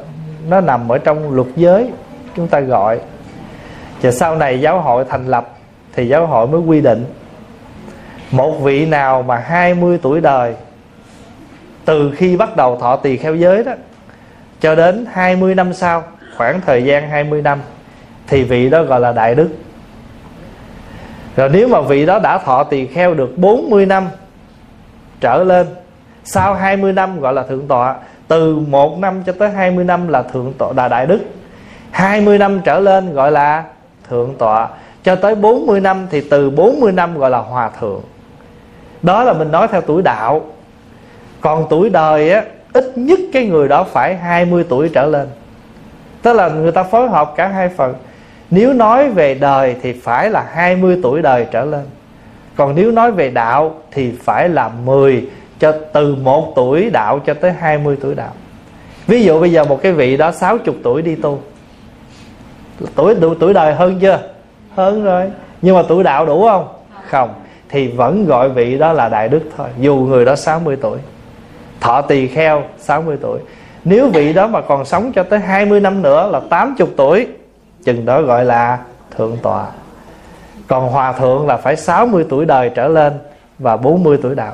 nó 0.50 0.62
nằm 0.62 0.92
ở 0.92 0.98
trong 0.98 1.34
luật 1.34 1.48
giới 1.56 1.92
chúng 2.36 2.48
ta 2.48 2.60
gọi. 2.60 3.00
Và 4.02 4.12
sau 4.12 4.36
này 4.36 4.62
giáo 4.62 4.82
hội 4.82 5.06
thành 5.10 5.28
lập 5.28 5.50
thì 5.94 6.08
giáo 6.08 6.28
hội 6.28 6.48
mới 6.48 6.62
quy 6.62 6.82
định. 6.82 7.06
Một 8.32 8.52
vị 8.52 8.86
nào 8.86 9.22
mà 9.22 9.36
20 9.36 10.00
tuổi 10.02 10.22
đời 10.22 10.56
từ 11.86 12.12
khi 12.16 12.38
bắt 12.38 12.56
đầu 12.56 12.78
thọ 12.82 12.96
tỳ 12.96 13.18
kheo 13.18 13.36
giới 13.36 13.64
đó 13.64 13.74
cho 14.62 14.76
đến 14.76 15.06
20 15.12 15.56
năm 15.56 15.74
sau 15.74 16.04
khoảng 16.38 16.62
thời 16.62 16.84
gian 16.84 17.10
20 17.10 17.42
năm 17.42 17.60
thì 18.28 18.44
vị 18.44 18.70
đó 18.70 18.84
gọi 18.84 19.00
là 19.00 19.12
đại 19.12 19.36
đức 19.36 19.50
rồi 21.36 21.50
nếu 21.50 21.68
mà 21.68 21.82
vị 21.82 22.06
đó 22.06 22.20
đã 22.20 22.38
thọ 22.38 22.64
tỳ 22.64 22.88
kheo 22.88 23.14
được 23.14 23.38
40 23.38 23.86
năm 23.86 24.08
trở 25.22 25.44
lên, 25.44 25.68
sau 26.24 26.54
20 26.54 26.94
năm 26.94 27.20
gọi 27.20 27.34
là 27.34 27.44
thượng 27.44 27.68
tọa, 27.68 27.96
từ 28.28 28.60
một 28.60 29.00
năm 29.00 29.24
cho 29.26 29.34
tới 29.40 29.50
20 29.50 29.84
năm 29.84 30.08
là 30.08 30.24
thượng 30.24 30.54
tọa 30.58 30.74
là 30.74 30.88
đại 30.88 31.06
đức. 31.06 31.20
20 31.92 32.38
năm 32.38 32.62
trở 32.64 32.80
lên 32.80 33.14
gọi 33.14 33.32
là 33.32 33.64
thượng 34.10 34.36
tọa, 34.38 34.68
cho 35.04 35.16
tới 35.16 35.36
40 35.36 35.80
năm 35.80 36.08
thì 36.12 36.22
từ 36.30 36.50
40 36.50 36.92
năm 36.92 37.18
gọi 37.18 37.30
là 37.30 37.38
hòa 37.38 37.70
thượng. 37.80 38.02
Đó 39.02 39.24
là 39.24 39.34
mình 39.34 39.52
nói 39.52 39.68
theo 39.68 39.82
tuổi 39.82 40.02
đạo. 40.02 40.42
Còn 41.42 41.66
tuổi 41.70 41.90
đời 41.90 42.32
á, 42.32 42.44
ít 42.74 42.92
nhất 42.96 43.20
cái 43.34 43.46
người 43.46 43.68
đó 43.68 43.84
phải 43.84 44.16
20 44.16 44.66
tuổi 44.70 44.90
trở 44.94 45.06
lên. 45.06 45.28
Tức 46.22 46.34
là 46.34 46.50
người 46.50 46.72
ta 46.72 46.84
phối 46.84 47.10
hợp 47.10 47.34
cả 47.36 47.48
hai 47.48 47.70
phần 47.70 47.94
nếu 48.52 48.74
nói 48.74 49.10
về 49.10 49.34
đời 49.34 49.76
thì 49.82 49.94
phải 49.94 50.30
là 50.30 50.46
20 50.54 51.00
tuổi 51.04 51.22
đời 51.22 51.48
trở 51.52 51.66
lên. 51.66 51.84
Còn 52.56 52.76
nếu 52.76 52.92
nói 52.92 53.12
về 53.12 53.30
đạo 53.30 53.76
thì 53.92 54.12
phải 54.24 54.50
là 54.50 54.70
10 54.86 55.28
cho 55.60 55.74
từ 55.94 56.16
1 56.16 56.54
tuổi 56.56 56.90
đạo 56.90 57.20
cho 57.26 57.34
tới 57.34 57.52
20 57.52 57.98
tuổi 58.02 58.16
đạo. 58.16 58.32
Ví 59.08 59.24
dụ 59.24 59.40
bây 59.40 59.52
giờ 59.52 59.66
một 59.66 59.82
cái 59.82 59.92
vị 59.92 60.18
đó 60.18 60.32
60 60.32 60.76
tuổi 60.84 61.02
đi 61.02 61.16
tu. 61.16 61.40
Tuổi 62.96 63.16
tuổi, 63.22 63.36
tuổi 63.40 63.54
đời 63.54 63.74
hơn 63.74 64.00
chưa? 64.02 64.20
Hơn 64.76 65.04
rồi. 65.04 65.24
Nhưng 65.62 65.76
mà 65.76 65.84
tuổi 65.88 66.04
đạo 66.04 66.26
đủ 66.26 66.48
không? 66.48 66.68
Không. 67.10 67.34
Thì 67.70 67.88
vẫn 67.88 68.26
gọi 68.26 68.50
vị 68.50 68.78
đó 68.78 68.94
là 68.94 69.10
đại 69.10 69.30
đức 69.30 69.42
thôi 69.58 69.68
dù 69.80 69.96
người 69.96 70.26
đó 70.26 70.36
60 70.36 70.78
tuổi. 70.82 71.00
Thọ 71.82 72.02
tỳ 72.02 72.28
kheo 72.28 72.64
60 72.78 73.18
tuổi. 73.22 73.40
Nếu 73.86 74.10
vị 74.10 74.34
đó 74.34 74.48
mà 74.48 74.62
còn 74.62 74.86
sống 74.86 75.12
cho 75.16 75.24
tới 75.24 75.40
20 75.40 75.80
năm 75.80 76.02
nữa 76.02 76.30
là 76.32 76.42
80 76.50 76.88
tuổi 76.98 77.28
chừng 77.86 78.06
đó 78.06 78.22
gọi 78.22 78.46
là 78.46 78.80
thượng 79.18 79.38
tọa. 79.42 79.68
Còn 80.68 80.90
hòa 80.90 81.12
thượng 81.12 81.48
là 81.48 81.58
phải 81.58 81.76
60 81.76 82.26
tuổi 82.30 82.46
đời 82.46 82.72
trở 82.76 82.88
lên 82.88 83.14
và 83.60 83.78
40 83.78 84.18
tuổi 84.22 84.36
đạo. 84.36 84.54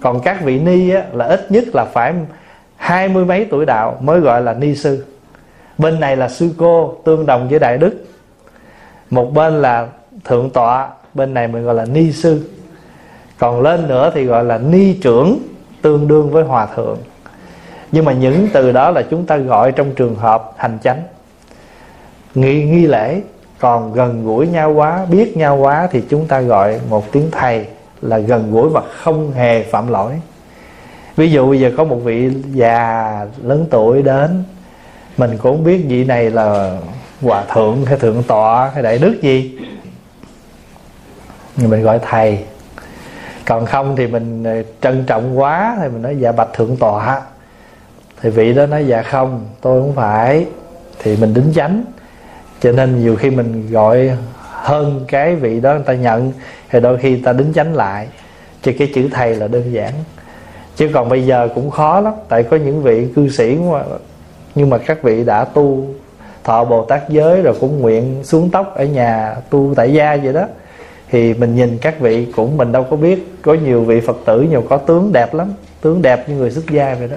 Còn 0.00 0.20
các 0.20 0.42
vị 0.42 0.58
ni 0.58 0.90
á, 0.90 1.02
là 1.12 1.24
ít 1.24 1.52
nhất 1.52 1.64
là 1.74 1.84
phải 1.84 2.14
hai 2.76 3.08
mươi 3.08 3.24
mấy 3.24 3.46
tuổi 3.50 3.66
đạo 3.66 3.98
mới 4.00 4.20
gọi 4.20 4.42
là 4.42 4.52
ni 4.54 4.74
sư. 4.74 5.04
Bên 5.78 6.00
này 6.00 6.16
là 6.16 6.28
sư 6.28 6.50
cô 6.58 6.94
tương 7.04 7.26
đồng 7.26 7.48
với 7.48 7.58
đại 7.58 7.78
đức. 7.78 8.04
Một 9.10 9.34
bên 9.34 9.62
là 9.62 9.86
thượng 10.24 10.50
tọa 10.50 10.88
bên 11.14 11.34
này 11.34 11.48
mình 11.48 11.64
gọi 11.64 11.74
là 11.74 11.84
ni 11.84 12.12
sư. 12.12 12.50
Còn 13.38 13.60
lên 13.60 13.88
nữa 13.88 14.10
thì 14.14 14.24
gọi 14.24 14.44
là 14.44 14.58
ni 14.58 14.98
trưởng 15.02 15.38
tương 15.82 16.08
đương 16.08 16.30
với 16.30 16.44
hòa 16.44 16.66
thượng. 16.76 16.98
Nhưng 17.92 18.04
mà 18.04 18.12
những 18.12 18.48
từ 18.52 18.72
đó 18.72 18.90
là 18.90 19.02
chúng 19.10 19.26
ta 19.26 19.36
gọi 19.36 19.72
trong 19.72 19.94
trường 19.94 20.14
hợp 20.14 20.52
hành 20.56 20.78
chánh 20.82 21.02
nghi 22.34 22.64
nghi 22.64 22.86
lễ. 22.86 23.20
Còn 23.58 23.92
gần 23.92 24.24
gũi 24.24 24.46
nhau 24.46 24.72
quá, 24.72 25.06
biết 25.10 25.36
nhau 25.36 25.56
quá 25.56 25.88
thì 25.90 26.02
chúng 26.08 26.26
ta 26.26 26.40
gọi 26.40 26.80
một 26.88 27.12
tiếng 27.12 27.30
thầy 27.30 27.66
là 28.02 28.18
gần 28.18 28.52
gũi 28.52 28.68
và 28.68 28.82
không 28.96 29.32
hề 29.32 29.62
phạm 29.62 29.88
lỗi. 29.88 30.12
Ví 31.16 31.30
dụ 31.30 31.48
bây 31.48 31.60
giờ 31.60 31.70
có 31.76 31.84
một 31.84 31.96
vị 31.96 32.30
già 32.52 33.26
lớn 33.42 33.66
tuổi 33.70 34.02
đến, 34.02 34.44
mình 35.16 35.30
cũng 35.30 35.56
không 35.56 35.64
biết 35.64 35.84
vị 35.88 36.04
này 36.04 36.30
là 36.30 36.78
hòa 37.22 37.44
thượng 37.54 37.84
hay 37.84 37.98
thượng 37.98 38.22
tọa 38.22 38.70
hay 38.74 38.82
đại 38.82 38.98
đức 38.98 39.22
gì. 39.22 39.58
Mình 41.56 41.82
gọi 41.82 41.98
thầy. 42.10 42.38
Còn 43.44 43.66
không 43.66 43.96
thì 43.96 44.06
mình 44.06 44.44
ờ, 44.44 44.62
trân 44.80 45.04
trọng 45.06 45.38
quá 45.38 45.76
thì 45.80 45.88
mình 45.88 46.02
nói 46.02 46.16
dạ 46.20 46.32
bạch 46.32 46.52
thượng 46.52 46.76
tọa. 46.76 47.22
Thì 48.22 48.30
vị 48.30 48.54
đó 48.54 48.66
nói 48.66 48.86
dạ 48.86 49.02
không, 49.02 49.46
tôi 49.60 49.82
không 49.82 49.92
phải. 49.94 50.46
Thì 50.98 51.16
mình 51.16 51.34
đính 51.34 51.52
chánh 51.54 51.84
cho 52.60 52.72
nên 52.72 53.00
nhiều 53.00 53.16
khi 53.16 53.30
mình 53.30 53.70
gọi 53.70 54.10
hơn 54.40 55.04
cái 55.08 55.34
vị 55.34 55.60
đó 55.60 55.74
người 55.74 55.82
ta 55.84 55.92
nhận, 55.92 56.32
thì 56.70 56.80
đôi 56.80 56.98
khi 56.98 57.16
ta 57.16 57.32
đính 57.32 57.52
chánh 57.54 57.74
lại. 57.74 58.08
Chứ 58.62 58.72
cái 58.78 58.92
chữ 58.94 59.08
thầy 59.12 59.34
là 59.34 59.48
đơn 59.48 59.72
giản. 59.72 59.92
Chứ 60.76 60.88
còn 60.94 61.08
bây 61.08 61.26
giờ 61.26 61.48
cũng 61.54 61.70
khó 61.70 62.00
lắm, 62.00 62.14
tại 62.28 62.42
có 62.42 62.56
những 62.56 62.82
vị 62.82 63.08
cư 63.16 63.28
sĩ 63.28 63.56
mà, 63.70 63.82
nhưng 64.54 64.70
mà 64.70 64.78
các 64.78 65.02
vị 65.02 65.24
đã 65.24 65.44
tu, 65.44 65.86
thọ 66.44 66.64
bồ 66.64 66.84
tát 66.84 67.08
giới 67.08 67.42
rồi 67.42 67.54
cũng 67.60 67.80
nguyện 67.80 68.20
xuống 68.24 68.50
tóc 68.50 68.74
ở 68.74 68.84
nhà 68.84 69.36
tu 69.50 69.72
tại 69.76 69.92
gia 69.92 70.16
vậy 70.16 70.32
đó, 70.32 70.46
thì 71.10 71.34
mình 71.34 71.54
nhìn 71.54 71.78
các 71.78 72.00
vị 72.00 72.26
cũng 72.36 72.56
mình 72.56 72.72
đâu 72.72 72.86
có 72.90 72.96
biết. 72.96 73.34
Có 73.42 73.54
nhiều 73.54 73.84
vị 73.84 74.00
phật 74.00 74.16
tử 74.24 74.42
nhiều 74.42 74.64
có 74.68 74.76
tướng 74.76 75.12
đẹp 75.12 75.34
lắm, 75.34 75.52
tướng 75.80 76.02
đẹp 76.02 76.28
như 76.28 76.34
người 76.34 76.50
xuất 76.50 76.70
gia 76.70 76.94
vậy 76.94 77.08
đó. 77.08 77.16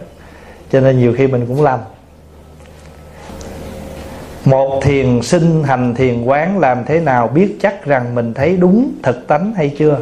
Cho 0.72 0.80
nên 0.80 1.00
nhiều 1.00 1.14
khi 1.18 1.28
mình 1.28 1.46
cũng 1.48 1.64
làm 1.64 1.80
một 4.46 4.80
thiền 4.84 5.22
sinh 5.22 5.64
hành 5.64 5.96
thiền 5.96 6.24
quán 6.24 6.60
làm 6.60 6.84
thế 6.86 7.00
nào 7.00 7.28
biết 7.28 7.58
chắc 7.62 7.86
rằng 7.86 8.16
mình 8.16 8.34
thấy 8.34 8.58
đúng, 8.58 8.92
thực 9.04 9.28
tánh 9.28 9.54
hay 9.54 9.76
chưa? 9.78 10.00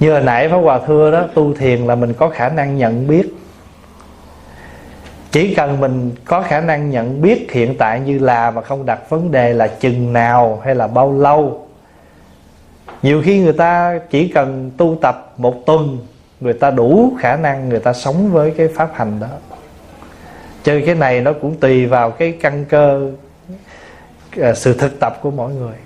Như 0.00 0.12
hồi 0.12 0.20
nãy 0.20 0.48
Pháp 0.48 0.56
Hòa 0.56 0.80
thưa 0.86 1.10
đó, 1.10 1.24
Tu 1.34 1.54
thiền 1.54 1.86
là 1.86 1.94
mình 1.94 2.12
có 2.12 2.28
khả 2.28 2.48
năng 2.48 2.76
nhận 2.76 3.08
biết. 3.08 3.34
Chỉ 5.30 5.54
cần 5.54 5.80
mình 5.80 6.10
có 6.24 6.42
khả 6.42 6.60
năng 6.60 6.90
nhận 6.90 7.22
biết 7.22 7.52
hiện 7.52 7.74
tại 7.78 8.00
như 8.00 8.18
là 8.18 8.50
Mà 8.50 8.62
không 8.62 8.86
đặt 8.86 9.10
vấn 9.10 9.30
đề 9.30 9.52
là 9.52 9.66
chừng 9.66 10.12
nào 10.12 10.60
hay 10.64 10.74
là 10.74 10.86
bao 10.86 11.12
lâu. 11.12 11.66
Nhiều 13.02 13.22
khi 13.24 13.38
người 13.38 13.52
ta 13.52 13.98
chỉ 14.10 14.28
cần 14.28 14.70
tu 14.76 14.96
tập 15.02 15.34
một 15.36 15.66
tuần, 15.66 15.98
Người 16.42 16.52
ta 16.52 16.70
đủ 16.70 17.12
khả 17.18 17.36
năng 17.36 17.68
người 17.68 17.80
ta 17.80 17.92
sống 17.92 18.32
với 18.32 18.50
cái 18.50 18.68
pháp 18.68 18.90
hành 18.94 19.20
đó 19.20 19.26
chơi 20.64 20.82
cái 20.86 20.94
này 20.94 21.20
nó 21.20 21.32
cũng 21.32 21.54
tùy 21.60 21.86
vào 21.86 22.10
cái 22.10 22.34
căn 22.40 22.64
cơ 22.64 23.10
à, 24.40 24.54
sự 24.54 24.74
thực 24.74 25.00
tập 25.00 25.18
của 25.22 25.30
mỗi 25.30 25.52
người. 25.54 25.76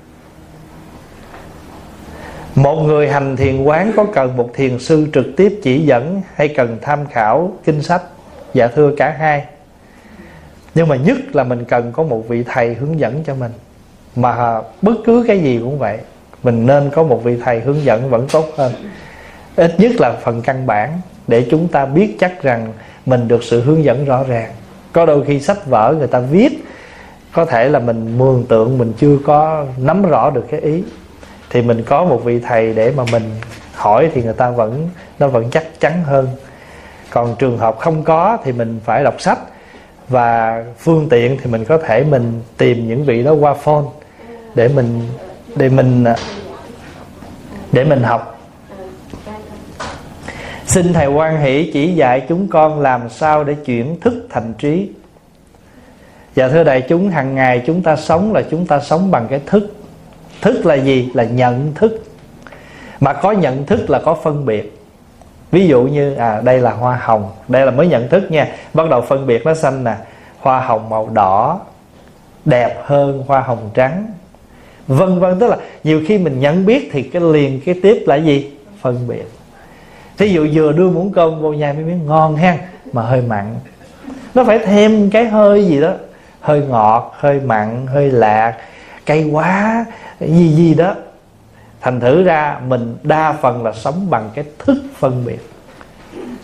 Một 2.54 2.76
người 2.76 3.08
hành 3.08 3.36
thiền 3.36 3.62
quán 3.62 3.92
có 3.96 4.06
cần 4.14 4.36
một 4.36 4.50
thiền 4.54 4.78
sư 4.78 5.06
trực 5.14 5.26
tiếp 5.36 5.60
chỉ 5.62 5.78
dẫn 5.78 6.22
hay 6.34 6.48
cần 6.48 6.78
tham 6.82 7.06
khảo 7.06 7.52
kinh 7.64 7.82
sách? 7.82 8.02
Dạ 8.54 8.66
thưa 8.66 8.90
cả 8.96 9.16
hai. 9.18 9.44
Nhưng 10.74 10.88
mà 10.88 10.96
nhất 10.96 11.16
là 11.32 11.44
mình 11.44 11.64
cần 11.64 11.92
có 11.92 12.02
một 12.02 12.28
vị 12.28 12.42
thầy 12.42 12.74
hướng 12.74 12.98
dẫn 13.00 13.24
cho 13.26 13.34
mình. 13.34 13.52
Mà 14.16 14.62
bất 14.82 14.94
cứ 15.04 15.24
cái 15.28 15.38
gì 15.38 15.58
cũng 15.58 15.78
vậy, 15.78 15.98
mình 16.42 16.66
nên 16.66 16.90
có 16.90 17.02
một 17.02 17.24
vị 17.24 17.36
thầy 17.44 17.60
hướng 17.60 17.84
dẫn 17.84 18.10
vẫn 18.10 18.26
tốt 18.32 18.46
hơn. 18.56 18.72
Ít 19.56 19.74
nhất 19.78 19.92
là 19.98 20.12
phần 20.12 20.42
căn 20.42 20.66
bản 20.66 21.00
để 21.28 21.46
chúng 21.50 21.68
ta 21.68 21.86
biết 21.86 22.16
chắc 22.20 22.42
rằng 22.42 22.72
mình 23.06 23.28
được 23.28 23.44
sự 23.44 23.62
hướng 23.62 23.84
dẫn 23.84 24.04
rõ 24.04 24.24
ràng 24.28 24.52
có 24.96 25.06
đôi 25.06 25.24
khi 25.24 25.40
sách 25.40 25.66
vở 25.66 25.94
người 25.98 26.06
ta 26.06 26.18
viết, 26.18 26.64
có 27.32 27.44
thể 27.44 27.68
là 27.68 27.78
mình 27.78 28.18
mường 28.18 28.44
tượng 28.48 28.78
mình 28.78 28.92
chưa 28.98 29.18
có 29.26 29.64
nắm 29.78 30.02
rõ 30.02 30.30
được 30.30 30.44
cái 30.50 30.60
ý. 30.60 30.82
Thì 31.50 31.62
mình 31.62 31.82
có 31.82 32.04
một 32.04 32.24
vị 32.24 32.40
thầy 32.40 32.74
để 32.74 32.92
mà 32.96 33.04
mình 33.12 33.22
hỏi 33.74 34.10
thì 34.14 34.22
người 34.22 34.32
ta 34.32 34.50
vẫn, 34.50 34.88
nó 35.18 35.28
vẫn 35.28 35.50
chắc 35.50 35.80
chắn 35.80 36.02
hơn. 36.04 36.28
Còn 37.10 37.36
trường 37.38 37.58
hợp 37.58 37.78
không 37.78 38.02
có 38.02 38.38
thì 38.44 38.52
mình 38.52 38.80
phải 38.84 39.04
đọc 39.04 39.20
sách. 39.20 39.38
Và 40.08 40.64
phương 40.78 41.08
tiện 41.08 41.38
thì 41.42 41.50
mình 41.50 41.64
có 41.64 41.78
thể 41.78 42.04
mình 42.04 42.42
tìm 42.56 42.88
những 42.88 43.04
vị 43.04 43.22
đó 43.22 43.32
qua 43.32 43.54
phone 43.54 43.84
để 44.54 44.68
mình 44.68 45.00
để 45.56 45.68
mình 45.68 46.04
để 47.72 47.84
mình 47.84 48.02
học. 48.02 48.35
Xin 50.76 50.92
Thầy 50.92 51.06
quan 51.06 51.40
hỷ 51.40 51.70
chỉ 51.72 51.94
dạy 51.94 52.22
chúng 52.28 52.48
con 52.48 52.80
làm 52.80 53.08
sao 53.08 53.44
để 53.44 53.54
chuyển 53.54 54.00
thức 54.00 54.26
thành 54.30 54.54
trí. 54.58 54.88
Và 56.34 56.48
thưa 56.48 56.64
đại 56.64 56.82
chúng 56.88 57.08
hàng 57.08 57.34
ngày 57.34 57.62
chúng 57.66 57.82
ta 57.82 57.96
sống 57.96 58.32
là 58.32 58.42
chúng 58.50 58.66
ta 58.66 58.80
sống 58.80 59.10
bằng 59.10 59.26
cái 59.30 59.40
thức. 59.46 59.76
Thức 60.42 60.66
là 60.66 60.74
gì? 60.74 61.10
Là 61.14 61.24
nhận 61.24 61.74
thức. 61.74 62.04
Mà 63.00 63.12
có 63.12 63.32
nhận 63.32 63.66
thức 63.66 63.90
là 63.90 63.98
có 64.04 64.14
phân 64.14 64.46
biệt. 64.46 64.78
Ví 65.50 65.68
dụ 65.68 65.82
như 65.82 66.14
à 66.14 66.40
đây 66.40 66.58
là 66.58 66.72
hoa 66.72 66.96
hồng, 67.02 67.30
Đây 67.48 67.66
là 67.66 67.70
mới 67.70 67.86
nhận 67.86 68.08
thức 68.08 68.30
nha. 68.30 68.48
Bắt 68.74 68.90
đầu 68.90 69.00
phân 69.00 69.26
biệt 69.26 69.46
nó 69.46 69.54
xanh 69.54 69.84
nè. 69.84 69.94
Hoa 70.38 70.60
hồng 70.60 70.88
màu 70.88 71.08
đỏ, 71.12 71.60
Đẹp 72.44 72.82
hơn 72.84 73.24
hoa 73.26 73.40
hồng 73.40 73.70
trắng. 73.74 74.06
Vân 74.86 75.18
vân, 75.18 75.38
Tức 75.38 75.46
là 75.46 75.56
nhiều 75.84 76.02
khi 76.06 76.18
mình 76.18 76.40
nhận 76.40 76.66
biết 76.66 76.88
Thì 76.92 77.02
cái 77.02 77.22
liền, 77.22 77.60
cái 77.66 77.74
tiếp 77.82 78.04
là 78.06 78.16
gì? 78.16 78.52
Phân 78.80 79.08
biệt 79.08 79.35
thí 80.18 80.28
dụ 80.28 80.46
vừa 80.52 80.72
đưa 80.72 80.90
muỗng 80.90 81.12
cơm 81.12 81.40
vô 81.40 81.52
nhai 81.52 81.72
mới 81.72 81.84
biết, 81.84 81.96
ngon 82.06 82.36
ha, 82.36 82.58
mà 82.92 83.02
hơi 83.02 83.22
mặn. 83.22 83.54
Nó 84.34 84.44
phải 84.44 84.58
thêm 84.58 85.10
cái 85.10 85.28
hơi 85.28 85.66
gì 85.66 85.80
đó, 85.80 85.92
hơi 86.40 86.60
ngọt, 86.60 87.14
hơi 87.18 87.40
mặn, 87.40 87.86
hơi 87.86 88.10
lạc, 88.10 88.54
cay 89.06 89.28
quá, 89.32 89.84
gì 90.20 90.48
gì 90.48 90.74
đó. 90.74 90.94
Thành 91.80 92.00
thử 92.00 92.22
ra 92.22 92.58
mình 92.68 92.96
đa 93.02 93.32
phần 93.32 93.64
là 93.64 93.72
sống 93.72 94.10
bằng 94.10 94.30
cái 94.34 94.44
thức 94.58 94.76
phân 94.98 95.24
biệt. 95.26 95.48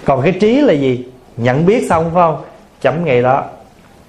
Còn 0.05 0.23
cái 0.23 0.33
trí 0.33 0.61
là 0.61 0.73
gì? 0.73 1.07
Nhận 1.37 1.67
biết 1.67 1.87
xong, 1.89 2.05
phải 2.05 2.23
không? 2.23 2.43
Chấm 2.81 3.05
ngày 3.05 3.23
đó. 3.23 3.45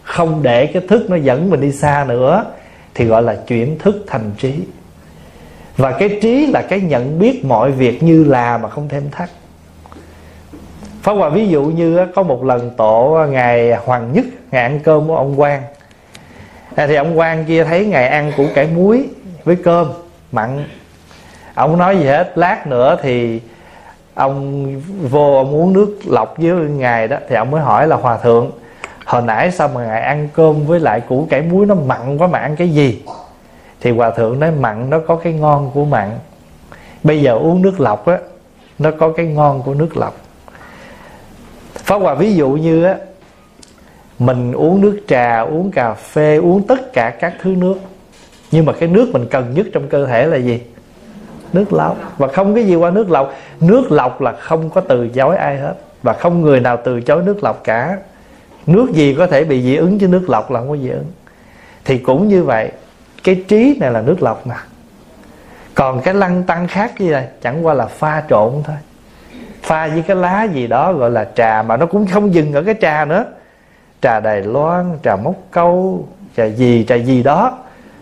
Không 0.03 0.43
để 0.43 0.65
cái 0.65 0.83
thức 0.89 1.09
nó 1.09 1.15
dẫn 1.15 1.49
mình 1.49 1.61
đi 1.61 1.71
xa 1.71 2.05
nữa, 2.07 2.45
thì 2.95 3.05
gọi 3.05 3.23
là 3.23 3.35
chuyển 3.35 3.79
thức 3.79 4.03
thành 4.07 4.31
trí. 4.37 4.53
Và 5.77 5.91
cái 5.91 6.19
trí 6.21 6.45
là 6.45 6.61
cái 6.61 6.81
nhận 6.81 7.19
biết 7.19 7.45
mọi 7.45 7.71
việc 7.71 8.03
như 8.03 8.23
là 8.23 8.57
mà 8.57 8.69
không 8.69 8.89
thêm 8.89 9.03
thắt. 9.11 9.29
Pháp 11.03 11.13
Hòa 11.13 11.29
ví 11.29 11.47
dụ 11.47 11.63
như 11.63 12.05
có 12.15 12.23
một 12.23 12.43
lần 12.43 12.71
tổ 12.77 13.25
Ngài 13.29 13.75
Hoàng 13.75 14.13
Nhất 14.13 14.25
Ngài 14.51 14.63
ăn 14.63 14.79
cơm 14.83 15.07
của 15.07 15.15
ông 15.15 15.39
quan 15.39 15.61
à, 16.75 16.87
Thì 16.87 16.95
ông 16.95 17.19
quan 17.19 17.45
kia 17.45 17.63
thấy 17.63 17.85
Ngài 17.85 18.07
ăn 18.07 18.31
củ 18.37 18.45
cải 18.55 18.67
muối 18.67 19.09
với 19.43 19.55
cơm, 19.55 19.87
mặn. 20.31 20.65
Ông 21.55 21.77
nói 21.77 21.97
gì 21.97 22.05
hết, 22.05 22.37
Lát 22.37 22.67
nữa 22.67 22.97
thì 23.01 23.41
ông 24.13 24.65
vô 25.09 25.37
ông 25.37 25.55
uống 25.55 25.73
nước 25.73 25.99
lọc 26.05 26.37
với 26.37 26.51
Ngài 26.51 27.07
đó, 27.07 27.17
Thì 27.29 27.35
ông 27.35 27.51
mới 27.51 27.61
hỏi 27.61 27.87
là 27.87 27.95
Hòa 27.95 28.17
Thượng, 28.17 28.51
Hồi 29.05 29.21
nãy 29.21 29.51
sao 29.51 29.67
mà 29.67 29.85
Ngài 29.85 30.01
ăn 30.01 30.29
cơm 30.33 30.65
với 30.65 30.79
lại 30.79 31.01
củ 31.01 31.27
cải 31.29 31.41
muối 31.41 31.65
nó 31.65 31.75
mặn 31.75 32.17
quá, 32.17 32.27
mà 32.27 32.39
ăn 32.39 32.55
cái 32.55 32.69
gì? 32.69 33.03
Thì 33.81 33.91
Hòa 33.91 34.09
Thượng 34.09 34.39
nói, 34.39 34.51
mặn 34.51 34.89
nó 34.89 34.99
có 35.07 35.15
cái 35.15 35.33
ngon 35.33 35.71
của 35.73 35.85
mặn. 35.85 36.09
Bây 37.03 37.21
giờ 37.21 37.33
uống 37.33 37.61
nước 37.61 37.79
lọc 37.79 38.05
á, 38.05 38.17
Nó 38.79 38.91
có 38.99 39.09
cái 39.17 39.25
ngon 39.25 39.61
của 39.65 39.73
nước 39.73 39.97
lọc. 39.97 40.22
Pháp 41.83 41.95
Hòa 41.95 42.13
ví 42.13 42.35
dụ 42.35 42.49
như 42.49 42.83
á 42.83 42.95
Mình 44.19 44.51
uống 44.51 44.81
nước 44.81 44.99
trà, 45.07 45.39
uống 45.39 45.71
cà 45.71 45.93
phê, 45.93 46.37
uống 46.37 46.67
tất 46.67 46.93
cả 46.93 47.09
các 47.09 47.33
thứ 47.41 47.49
nước. 47.49 47.75
Nhưng 48.51 48.65
mà 48.65 48.73
cái 48.79 48.89
nước 48.89 49.09
mình 49.13 49.25
cần 49.31 49.53
nhất 49.53 49.67
trong 49.73 49.89
cơ 49.89 50.05
thể 50.05 50.27
là 50.27 50.37
gì? 50.37 50.61
Nước 51.53 51.73
lọc. 51.73 51.97
Và 52.17 52.27
không 52.27 52.55
cái 52.55 52.65
gì 52.65 52.75
qua 52.75 52.91
nước 52.91 53.09
lọc. 53.09 53.33
Nước 53.59 53.91
lọc 53.91 54.21
là 54.21 54.31
không 54.31 54.69
có 54.69 54.81
từ 54.81 55.07
chối 55.07 55.37
ai 55.37 55.57
hết. 55.57 55.73
Và 56.03 56.13
không 56.13 56.41
người 56.41 56.59
nào 56.59 56.77
từ 56.83 57.01
chối 57.01 57.23
nước 57.23 57.43
lọc 57.43 57.63
cả. 57.63 57.97
Nước 58.67 58.91
gì 58.93 59.15
có 59.17 59.27
thể 59.27 59.43
bị 59.43 59.61
dị 59.61 59.75
ứng 59.75 59.99
chứ 59.99 60.07
nước 60.07 60.29
lọc 60.29 60.51
là 60.51 60.59
không 60.59 60.69
có 60.69 60.77
dị 60.77 60.89
ứng. 60.89 61.11
Thì 61.85 61.97
cũng 61.97 62.27
như 62.27 62.43
vậy 62.43 62.71
Cái 63.23 63.43
trí 63.47 63.77
này 63.79 63.91
là 63.91 64.01
nước 64.01 64.23
lọc 64.23 64.47
mà. 64.47 64.63
Còn 65.75 66.01
cái 66.01 66.13
lăng 66.13 66.43
tăng 66.43 66.67
khác 66.67 66.93
như 66.99 67.11
này 67.11 67.27
Chẳng 67.41 67.65
qua 67.65 67.73
là 67.73 67.85
pha 67.85 68.23
trộn 68.29 68.53
thôi 68.63 68.75
pha 69.63 69.87
với 69.87 70.01
cái 70.01 70.15
lá 70.15 70.43
gì 70.43 70.67
đó 70.67 70.93
gọi 70.93 71.11
là 71.11 71.27
trà, 71.35 71.61
mà 71.61 71.77
nó 71.77 71.85
cũng 71.85 72.07
không 72.07 72.33
dừng 72.33 72.53
ở 72.53 72.61
cái 72.61 72.75
trà 72.81 73.05
nữa. 73.05 73.25
Trà 74.01 74.19
đài 74.19 74.41
loan, 74.41 74.97
trà 75.03 75.15
mốc 75.15 75.35
câu, 75.51 76.07
trà 76.37 76.45
gì 76.45 76.85
trà 76.87 76.95
gì 76.95 77.23
đó, 77.23 77.57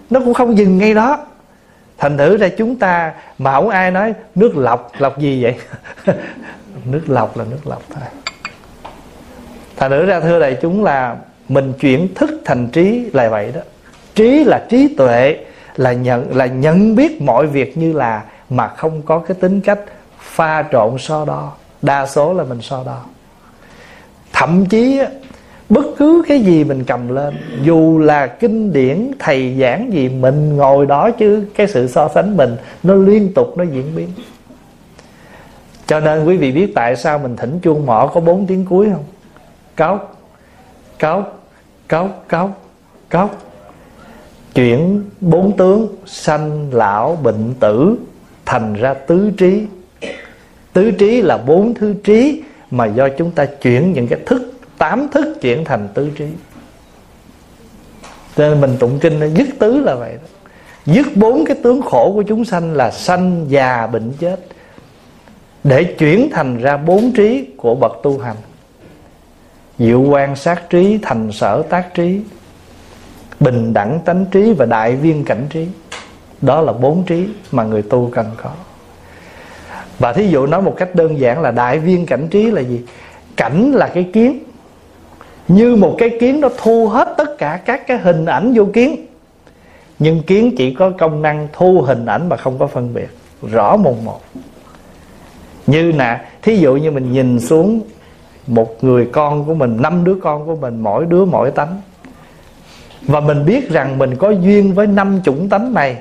nó 0.09 0.19
cũng 0.19 0.33
không 0.33 0.57
dừng 0.57 0.77
ngay 0.77 0.93
đó. 0.93 1.25
Thành 1.97 2.17
thử 2.17 2.37
ra 2.37 2.49
chúng 2.57 2.75
ta, 2.75 3.13
mà 3.37 3.53
không 3.53 3.69
ai 3.69 3.91
nói 3.91 4.13
nước 4.35 4.57
lọc 4.57 4.91
lọc 4.97 5.19
gì 5.19 5.43
vậy? 5.43 5.55
Nước 6.85 7.01
lọc 7.07 7.37
là 7.37 7.45
nước 7.51 7.67
lọc 7.67 7.81
thôi. 7.89 8.03
Thành 9.77 9.91
thử 9.91 10.05
ra, 10.05 10.19
thưa 10.19 10.39
đại 10.39 10.57
chúng, 10.61 10.83
là 10.83 11.15
mình 11.49 11.73
chuyển 11.79 12.13
thức 12.15 12.41
thành 12.45 12.67
trí 12.67 13.09
là 13.13 13.29
vậy 13.29 13.51
đó. 13.55 13.61
Trí 14.15 14.43
là 14.43 14.65
trí 14.69 14.95
tuệ, 14.95 15.37
là 15.75 15.93
nhận 15.93 16.35
là 16.35 16.45
nhận 16.45 16.95
biết 16.95 17.21
mọi 17.21 17.47
việc 17.47 17.77
như 17.77 17.93
là, 17.93 18.23
mà 18.49 18.67
không 18.67 19.01
có 19.01 19.19
cái 19.19 19.37
tính 19.41 19.61
cách 19.61 19.79
pha 20.21 20.63
trộn 20.71 20.97
so 20.97 21.25
đo, 21.25 21.51
đa 21.81 22.05
số 22.05 22.33
là 22.33 22.43
mình 22.43 22.61
so 22.61 22.83
đo. 22.85 23.01
Thậm 24.33 24.65
chí 24.65 25.01
bất 25.69 25.85
cứ 25.97 26.23
cái 26.27 26.39
gì 26.39 26.63
mình 26.63 26.83
cầm 26.83 27.15
lên, 27.15 27.37
dù 27.63 27.99
là 27.99 28.27
kinh 28.27 28.73
điển 28.73 29.11
thầy 29.19 29.57
giảng 29.61 29.93
gì, 29.93 30.09
mình 30.09 30.55
ngồi 30.55 30.85
đó 30.85 31.11
chứ 31.11 31.45
cái 31.55 31.67
sự 31.67 31.87
so 31.87 32.09
sánh 32.15 32.37
mình 32.37 32.55
nó 32.83 32.93
liên 32.93 33.33
tục 33.33 33.57
nó 33.57 33.63
diễn 33.63 33.95
biến. 33.95 34.09
Cho 35.87 35.99
nên 35.99 36.25
quý 36.25 36.37
vị 36.37 36.51
biết 36.51 36.71
tại 36.75 36.95
sao 36.95 37.19
mình 37.19 37.35
thỉnh 37.35 37.59
chuông 37.59 37.85
mỏ 37.85 38.11
có 38.13 38.21
bốn 38.21 38.47
tiếng 38.47 38.65
cuối 38.65 38.89
không? 38.93 39.03
Cốc 39.75 40.15
cốc 40.99 41.43
cốc 41.87 42.25
cốc 42.27 42.61
cốc. 43.09 43.35
Chuyển 44.53 45.03
bốn 45.21 45.57
tướng 45.57 45.95
sanh 46.05 46.73
lão 46.73 47.15
bệnh 47.23 47.53
tử 47.59 47.95
thành 48.45 48.73
ra 48.73 48.93
tứ 48.93 49.31
trí 49.37 49.67
tứ 50.73 50.91
trí 50.91 51.21
là 51.21 51.37
bốn 51.37 51.73
thứ 51.73 51.93
trí 52.03 52.43
mà 52.71 52.85
do 52.85 53.09
chúng 53.17 53.31
ta 53.31 53.45
chuyển 53.45 53.93
những 53.93 54.07
cái 54.07 54.19
thức, 54.25 54.53
tám 54.77 55.07
thức 55.11 55.37
chuyển 55.41 55.65
thành 55.65 55.87
tứ 55.93 56.09
trí. 56.17 56.25
Cho 58.35 58.49
nên 58.49 58.61
mình 58.61 58.77
tụng 58.79 58.99
kinh 58.99 59.33
dứt 59.35 59.47
tứ 59.59 59.79
là 59.79 59.95
vậy 59.95 60.13
đó. 60.13 60.27
Dứt 60.85 61.07
bốn 61.15 61.45
cái 61.45 61.57
tướng 61.63 61.81
khổ 61.81 62.11
của 62.15 62.23
chúng 62.23 62.45
sanh 62.45 62.73
là 62.73 62.91
sanh, 62.91 63.45
già, 63.49 63.87
bệnh, 63.87 64.13
chết. 64.19 64.39
Để 65.63 65.83
chuyển 65.83 66.29
thành 66.31 66.57
ra 66.57 66.77
bốn 66.77 67.11
trí 67.11 67.47
của 67.57 67.75
bậc 67.75 67.91
tu 68.03 68.19
hành. 68.19 68.35
Diệu 69.79 70.01
quan 70.01 70.35
sát 70.35 70.69
trí, 70.69 70.99
thành 71.01 71.31
sở 71.31 71.63
tác 71.69 71.93
trí. 71.93 72.21
Bình 73.39 73.73
đẳng 73.73 73.99
tánh 74.05 74.25
trí 74.31 74.53
và 74.53 74.65
đại 74.65 74.95
viên 74.95 75.25
cảnh 75.25 75.45
trí. 75.49 75.67
Đó 76.41 76.61
là 76.61 76.73
bốn 76.73 77.03
trí 77.03 77.27
mà 77.51 77.63
người 77.63 77.81
tu 77.81 78.09
cần 78.13 78.25
có 78.43 78.51
và 80.01 80.13
thí 80.13 80.27
dụ 80.27 80.45
nói 80.45 80.61
một 80.61 80.73
cách 80.77 80.95
đơn 80.95 81.19
giản 81.19 81.41
là 81.41 81.51
đại 81.51 81.79
viên 81.79 82.05
cảnh 82.05 82.27
trí 82.31 82.51
là 82.51 82.61
gì? 82.61 82.81
Cảnh 83.37 83.71
là 83.71 83.87
cái 83.87 84.09
kiến. 84.13 84.39
Như 85.47 85.75
một 85.75 85.95
cái 85.97 86.09
kiến 86.19 86.41
nó 86.41 86.49
thu 86.57 86.87
hết 86.87 87.13
tất 87.17 87.37
cả 87.37 87.59
các 87.65 87.87
cái 87.87 87.97
hình 87.97 88.25
ảnh 88.25 88.53
vô 88.55 88.65
kiến. 88.73 89.05
Nhưng 89.99 90.23
kiến 90.23 90.53
chỉ 90.57 90.73
có 90.73 90.89
công 90.89 91.21
năng 91.21 91.47
thu 91.53 91.81
hình 91.81 92.05
ảnh 92.05 92.29
mà 92.29 92.37
không 92.37 92.59
có 92.59 92.67
phân 92.67 92.93
biệt. 92.93 93.09
Rõ 93.51 93.77
mồn 93.77 93.95
một. 94.05 94.21
Như 95.67 95.93
nè, 95.97 96.21
thí 96.41 96.57
dụ 96.57 96.75
như 96.75 96.91
mình 96.91 97.11
nhìn 97.11 97.39
xuống 97.39 97.81
một 98.47 98.83
người 98.83 99.09
con 99.11 99.45
của 99.45 99.53
mình, 99.53 99.77
năm 99.81 100.03
đứa 100.03 100.15
con 100.23 100.45
của 100.45 100.55
mình, 100.55 100.79
mỗi 100.79 101.05
đứa 101.05 101.25
mỗi 101.25 101.51
tánh. 101.51 101.81
Và 103.01 103.19
mình 103.19 103.45
biết 103.45 103.69
rằng 103.69 103.97
mình 103.97 104.15
có 104.15 104.29
duyên 104.29 104.73
với 104.73 104.87
năm 104.87 105.21
chủng 105.23 105.49
tánh 105.49 105.73
này 105.73 105.97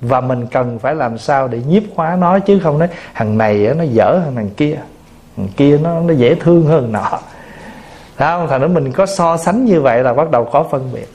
và 0.00 0.20
mình 0.20 0.46
cần 0.46 0.78
phải 0.78 0.94
làm 0.94 1.18
sao 1.18 1.48
để 1.48 1.60
nhiếp 1.68 1.82
hóa 1.94 2.16
nó 2.20 2.38
chứ 2.38 2.60
không 2.62 2.78
nói, 2.78 2.88
thằng 3.14 3.38
này 3.38 3.74
nó 3.76 3.84
dở 3.84 4.20
hơn 4.24 4.34
thằng 4.34 4.50
kia 4.56 4.76
thằng 5.36 5.48
kia 5.56 5.78
nó 5.82 6.00
nó 6.00 6.14
dễ 6.14 6.34
thương 6.34 6.66
hơn 6.66 6.92
nọ. 6.92 7.18
Thấy 8.16 8.28
không? 8.28 8.48
Thành 8.48 8.60
ra 8.60 8.66
mình 8.66 8.92
có 8.92 9.06
so 9.06 9.36
sánh 9.36 9.64
như 9.64 9.80
vậy 9.80 10.02
là 10.02 10.14
bắt 10.14 10.30
đầu 10.30 10.44
có 10.44 10.62
phân 10.62 10.90
biệt. 10.92 11.08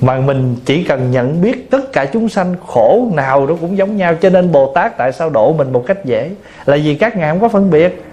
Mà 0.00 0.20
mình 0.20 0.56
chỉ 0.64 0.84
cần 0.84 1.10
nhận 1.10 1.40
biết 1.40 1.70
tất 1.70 1.92
cả 1.92 2.04
chúng 2.04 2.28
sanh 2.28 2.54
khổ 2.66 3.08
nào 3.14 3.46
nó 3.46 3.54
cũng 3.60 3.76
giống 3.76 3.96
nhau, 3.96 4.14
Cho 4.20 4.30
nên 4.30 4.52
Bồ 4.52 4.72
Tát 4.74 4.96
tại 4.96 5.12
sao 5.12 5.30
độ 5.30 5.52
mình 5.52 5.72
một 5.72 5.84
cách 5.86 6.04
dễ? 6.04 6.30
Là 6.66 6.76
vì 6.84 6.94
các 6.94 7.16
ngài 7.16 7.30
không 7.30 7.40
có 7.40 7.48
phân 7.48 7.70
biệt. 7.70 8.04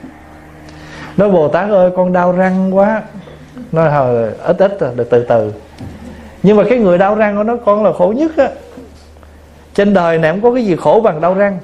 Nói, 1.18 1.32
Bồ 1.32 1.48
Tát 1.48 1.70
ơi, 1.70 1.92
con 1.96 2.14
đau 2.14 2.32
răng 2.32 2.78
quá. 2.78 3.02
Nói 3.72 3.92
hồi 3.92 4.34
ít 4.44 4.58
ít 4.58 4.80
rồi 4.80 5.06
từ 5.10 5.26
từ 5.26 5.54
nhưng 6.44 6.58
mà 6.58 6.64
cái 6.70 6.78
người 6.78 6.98
đau 6.98 7.16
răng 7.16 7.38
của 7.38 7.44
nó 7.44 7.56
con 7.66 7.84
là 7.84 7.94
khổ 7.94 8.14
nhất 8.18 8.38
á. 8.38 8.50
Trên 9.74 9.94
đời 9.94 10.18
này 10.18 10.32
không 10.32 10.42
có 10.42 10.54
cái 10.54 10.66
gì 10.66 10.76
khổ 10.76 11.02
bằng 11.04 11.22
đau 11.22 11.34
răng. 11.34 11.58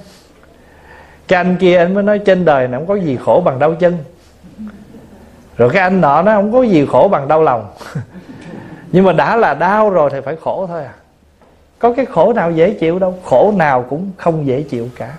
Cái 1.28 1.38
anh 1.38 1.56
kia 1.60 1.78
anh 1.78 1.94
mới 1.94 2.04
nói 2.04 2.20
trên 2.20 2.46
đời 2.46 2.68
này 2.68 2.80
không 2.80 2.88
có 2.88 2.96
gì 2.96 3.18
khổ 3.26 3.42
bằng 3.46 3.60
đau 3.60 3.74
chân. 3.74 3.98
Rồi 5.58 5.70
cái 5.70 5.82
anh 5.82 6.02
nọ 6.02 6.22
nó 6.22 6.32
không 6.32 6.54
có 6.54 6.64
gì 6.64 6.86
khổ 6.86 7.08
bằng 7.12 7.28
đau 7.28 7.44
lòng. 7.44 7.66
Nhưng 8.92 9.06
mà 9.06 9.14
đã 9.14 9.36
là 9.36 9.54
đau 9.54 9.90
rồi 9.90 10.10
thì 10.14 10.22
phải 10.22 10.36
khổ 10.42 10.68
thôi 10.68 10.84
à. 10.84 10.94
Có 11.80 11.94
cái 11.94 12.06
khổ 12.06 12.34
nào 12.34 12.52
dễ 12.52 12.72
chịu 12.72 13.00
đâu, 13.00 13.16
khổ 13.24 13.54
nào 13.58 13.86
cũng 13.90 14.12
không 14.18 14.48
dễ 14.48 14.62
chịu 14.62 14.88
cả. 14.96 15.14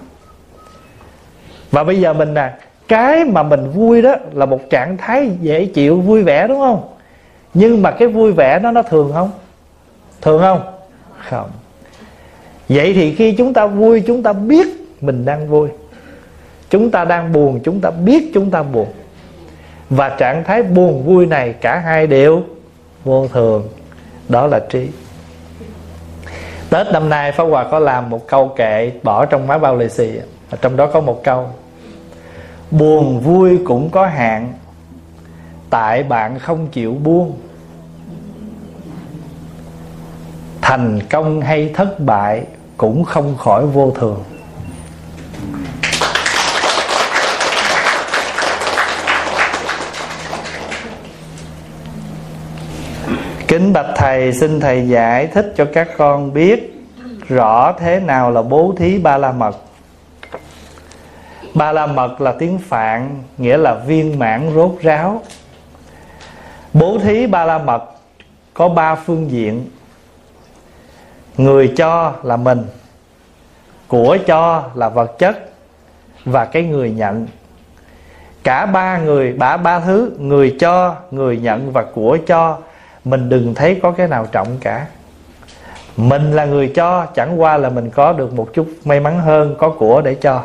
Và 1.71 1.85
bây 1.85 2.01
giờ 2.01 2.13
mình 2.13 2.35
nè, 2.35 2.53
cái 2.89 3.25
mà 3.25 3.43
mình 3.43 3.71
vui 3.71 4.03
đó 4.03 4.15
là 4.33 4.47
một 4.47 4.61
trạng 4.71 4.97
thái 4.97 5.31
dễ 5.41 5.67
chịu, 5.67 6.01
vui 6.01 6.23
vẻ 6.23 6.49
đúng 6.49 6.61
không? 6.61 6.89
Nhưng 7.55 7.83
mà 7.83 7.91
cái 7.91 8.09
vui 8.09 8.33
vẻ 8.33 8.59
đó 8.59 8.71
nó 8.71 8.83
thường 8.83 9.11
không? 9.15 9.31
Thường 10.23 10.41
không? 10.41 10.61
Không. 11.29 11.51
Vậy 12.69 12.95
thì 12.95 13.15
khi 13.15 13.33
chúng 13.33 13.55
ta 13.55 13.67
vui, 13.67 14.03
chúng 14.07 14.23
ta 14.23 14.33
biết 14.33 14.67
mình 15.01 15.25
đang 15.25 15.49
vui. 15.49 15.69
Chúng 16.71 16.91
ta 16.91 17.05
đang 17.05 17.33
buồn, 17.33 17.61
chúng 17.65 17.81
ta 17.81 17.91
biết 17.91 18.31
chúng 18.35 18.51
ta 18.51 18.63
buồn. 18.63 18.89
Và 19.91 20.09
trạng 20.09 20.45
thái 20.45 20.63
buồn 20.63 21.05
vui 21.07 21.27
này 21.27 21.53
cả 21.53 21.79
hai 21.79 22.07
đều 22.07 22.43
vô 23.05 23.29
thường. 23.29 23.69
Đó 24.29 24.47
là 24.47 24.61
trí. 24.71 24.89
Tết 26.71 26.87
năm 26.93 27.09
nay, 27.09 27.33
Pháp 27.33 27.45
Hòa 27.45 27.65
có 27.71 27.79
làm 27.79 28.11
một 28.11 28.29
câu 28.29 28.49
kệ 28.49 28.93
bỏ 29.03 29.27
trong 29.27 29.47
máy 29.47 29.59
bao 29.59 29.77
lì 29.77 29.89
xì. 29.89 30.11
Trong 30.61 30.77
đó 30.77 30.87
có 30.87 31.01
một 31.01 31.25
câu, 31.25 31.51
Buồn 32.71 33.21
vui 33.21 33.59
cũng 33.65 33.91
có 33.91 34.07
hạn, 34.07 34.53
Tại 35.71 36.03
bạn 36.03 36.39
không 36.39 36.67
chịu 36.67 36.95
buông. 36.95 37.37
Thành 40.69 41.01
công 41.11 41.41
hay 41.41 41.71
thất 41.75 42.01
bại 42.01 42.43
cũng 42.77 43.05
không 43.05 43.37
khỏi 43.37 43.67
vô 43.67 43.91
thường 43.91 44.25
Kính 53.49 53.73
bạch 53.73 53.87
thầy, 53.97 54.33
xin 54.33 54.61
thầy 54.61 54.89
giải 54.89 55.27
thích 55.27 55.53
cho 55.57 55.67
các 55.73 55.89
con 55.97 56.33
biết 56.33 56.85
rõ 57.29 57.73
thế 57.73 58.01
nào 58.01 58.31
là 58.31 58.43
bố 58.43 58.75
thí 58.79 58.99
ba 58.99 59.19
la 59.19 59.33
mật. 59.33 59.57
Ba 61.55 61.73
la 61.73 61.87
mật 61.87 62.21
là 62.21 62.33
tiếng 62.33 62.59
Phạn, 62.59 63.23
nghĩa 63.39 63.57
là 63.57 63.75
viên 63.75 64.19
mãn 64.19 64.51
rốt 64.55 64.71
ráo. 64.81 65.23
Bố 66.73 66.99
thí 66.99 67.27
ba 67.27 67.45
la 67.45 67.59
mật 67.59 67.85
có 68.55 68.69
ba 68.69 68.95
phương 68.95 69.31
diện. 69.31 69.67
Người 71.39 71.73
cho 71.77 72.13
là 72.23 72.37
mình, 72.37 72.65
của 73.89 74.19
cho 74.27 74.63
là 74.75 74.89
vật 74.89 75.19
chất 75.19 75.39
và 76.25 76.45
cái 76.45 76.63
người 76.63 76.91
nhận. 76.91 77.27
Cả 78.43 78.67
ba 78.67 78.99
người, 78.99 79.33
bả 79.33 79.57
ba 79.57 79.81
thứ, 79.81 80.13
người 80.19 80.57
cho, 80.61 80.97
người 81.11 81.37
nhận 81.37 81.73
và 81.73 81.85
của 81.95 82.19
cho 82.27 82.59
mình 83.05 83.29
đừng 83.29 83.55
thấy 83.55 83.81
có 83.83 83.91
cái 83.91 84.09
nào 84.09 84.27
trọng 84.33 84.49
cả. 84.61 84.87
Mình 85.97 86.33
là 86.33 86.45
người 86.45 86.73
cho 86.75 87.07
chẳng 87.15 87.41
qua 87.41 87.57
là 87.57 87.69
mình 87.69 87.91
có 87.91 88.13
được 88.13 88.33
một 88.33 88.49
chút 88.55 88.69
may 88.85 89.01
mắn 89.01 89.21
hơn 89.21 89.55
có 89.59 89.69
của 89.69 90.01
để 90.01 90.15
cho. 90.15 90.43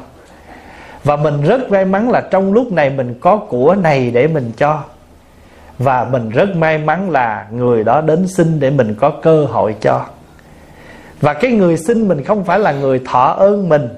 Và 1.04 1.16
mình 1.16 1.42
rất 1.44 1.72
may 1.72 1.86
mắn 1.86 2.10
là 2.10 2.22
trong 2.32 2.54
lúc 2.54 2.72
này 2.72 2.90
mình 2.90 3.20
có 3.22 3.38
của 3.38 3.76
này 3.76 4.12
để 4.12 4.28
mình 4.28 4.52
cho. 4.58 4.80
Và 5.78 6.08
mình 6.12 6.30
rất 6.30 6.56
may 6.56 6.78
mắn 6.78 7.10
là 7.10 7.48
người 7.52 7.84
đó 7.84 8.02
đến 8.02 8.28
xin 8.28 8.60
để 8.60 8.70
mình 8.70 8.96
có 9.00 9.10
cơ 9.10 9.46
hội 9.46 9.76
cho 9.82 10.06
và 11.24 11.34
cái 11.34 11.52
người 11.52 11.78
xin 11.78 12.08
mình 12.08 12.24
không 12.24 12.44
phải 12.44 12.60
là 12.60 12.72
người 12.72 13.02
thọ 13.06 13.24
ơn 13.24 13.70
mình, 13.70 13.90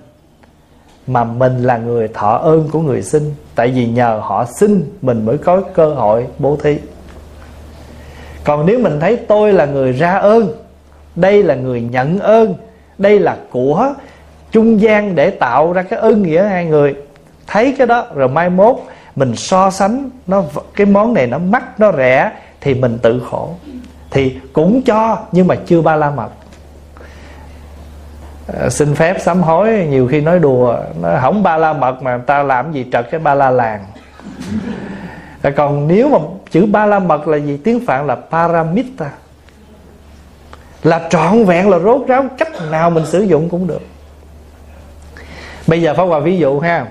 mà 1.07 1.23
mình 1.23 1.63
là 1.63 1.77
người 1.77 2.07
thọ 2.07 2.37
ơn 2.37 2.69
của 2.71 2.81
người 2.81 3.01
xin. 3.01 3.33
Tại 3.55 3.67
vì 3.67 3.87
nhờ 3.87 4.19
họ 4.23 4.45
xin 4.59 4.91
mình 5.01 5.25
mới 5.25 5.37
có 5.37 5.61
cơ 5.61 5.93
hội 5.93 6.27
bố 6.39 6.57
thí. 6.63 6.77
Còn 8.43 8.65
nếu 8.65 8.79
mình 8.79 8.99
thấy 8.99 9.15
tôi 9.15 9.53
là 9.53 9.65
người 9.65 9.91
ra 9.91 10.17
ơn, 10.17 10.47
đây 11.15 11.43
là 11.43 11.55
người 11.55 11.81
nhận 11.81 12.19
ơn, 12.19 12.55
đây 12.97 13.19
là 13.19 13.37
của 13.51 13.93
trung 14.51 14.81
gian 14.81 15.15
để 15.15 15.29
tạo 15.29 15.73
ra 15.73 15.81
cái 15.81 15.99
ơn 15.99 16.23
nghĩa 16.23 16.43
hai 16.43 16.65
người, 16.65 16.95
thấy 17.47 17.75
cái 17.77 17.87
đó 17.87 18.05
rồi 18.15 18.27
mai 18.27 18.49
mốt 18.49 18.75
mình 19.15 19.35
so 19.35 19.71
sánh 19.71 20.09
nó, 20.27 20.43
cái 20.75 20.87
món 20.87 21.13
này 21.13 21.27
nó 21.27 21.37
mắc, 21.37 21.79
nó 21.79 21.91
rẻ, 21.91 22.31
thì 22.61 22.73
mình 22.73 22.97
tự 23.01 23.21
khổ. 23.29 23.49
Thì 24.11 24.35
cũng 24.53 24.81
cho, 24.81 25.17
nhưng 25.31 25.47
mà 25.47 25.55
chưa 25.65 25.81
ba 25.81 25.95
la 25.95 26.11
mật. 26.11 26.29
Ờ, 28.47 28.69
xin 28.69 28.95
phép 28.95 29.21
sám 29.21 29.41
hối, 29.41 29.87
nhiều 29.89 30.07
khi 30.07 30.21
nói 30.21 30.39
đùa, 30.39 30.77
nó 31.01 31.19
không 31.21 31.43
ba 31.43 31.57
la 31.57 31.73
mật 31.73 32.01
mà, 32.01 32.17
ta 32.17 32.43
làm 32.43 32.71
gì 32.71 32.85
trật 32.91 33.11
cái 33.11 33.19
ba 33.19 33.35
la 33.35 33.49
làng. 33.49 33.85
Còn 35.55 35.87
nếu 35.87 36.09
mà 36.09 36.17
chữ 36.51 36.65
ba 36.65 36.85
la 36.85 36.99
mật 36.99 37.27
là 37.27 37.37
gì? 37.37 37.57
Tiếng 37.63 37.85
phạn 37.85 38.07
là 38.07 38.15
paramita. 38.15 39.11
Là 40.83 41.07
trọn 41.09 41.45
vẹn, 41.45 41.69
là 41.69 41.79
rốt 41.79 42.01
ráo, 42.07 42.25
cách 42.37 42.51
nào 42.71 42.89
mình 42.89 43.05
sử 43.05 43.21
dụng 43.21 43.49
cũng 43.49 43.67
được. 43.67 43.81
Bây 45.67 45.81
giờ 45.81 45.93
pháp 45.93 46.03
qua 46.03 46.19
ví 46.19 46.37
dụ 46.37 46.59
ha. 46.59 46.85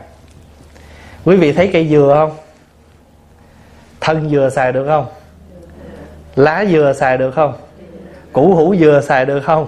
Quý 1.25 1.37
vị 1.37 1.53
thấy 1.53 1.71
cây 1.73 1.89
dừa 1.89 2.15
không? 2.19 2.37
Thân 4.01 4.31
dừa 4.31 4.51
xài 4.51 4.73
được 4.73 4.87
không? 4.87 5.07
Lá 6.37 6.65
dừa 6.71 6.93
xài 6.97 7.19
được 7.19 7.31
không? 7.31 7.53
Củ 8.33 8.55
hủ 8.55 8.75
dừa 8.81 9.01
xài 9.05 9.27
được 9.27 9.41
không? 9.41 9.67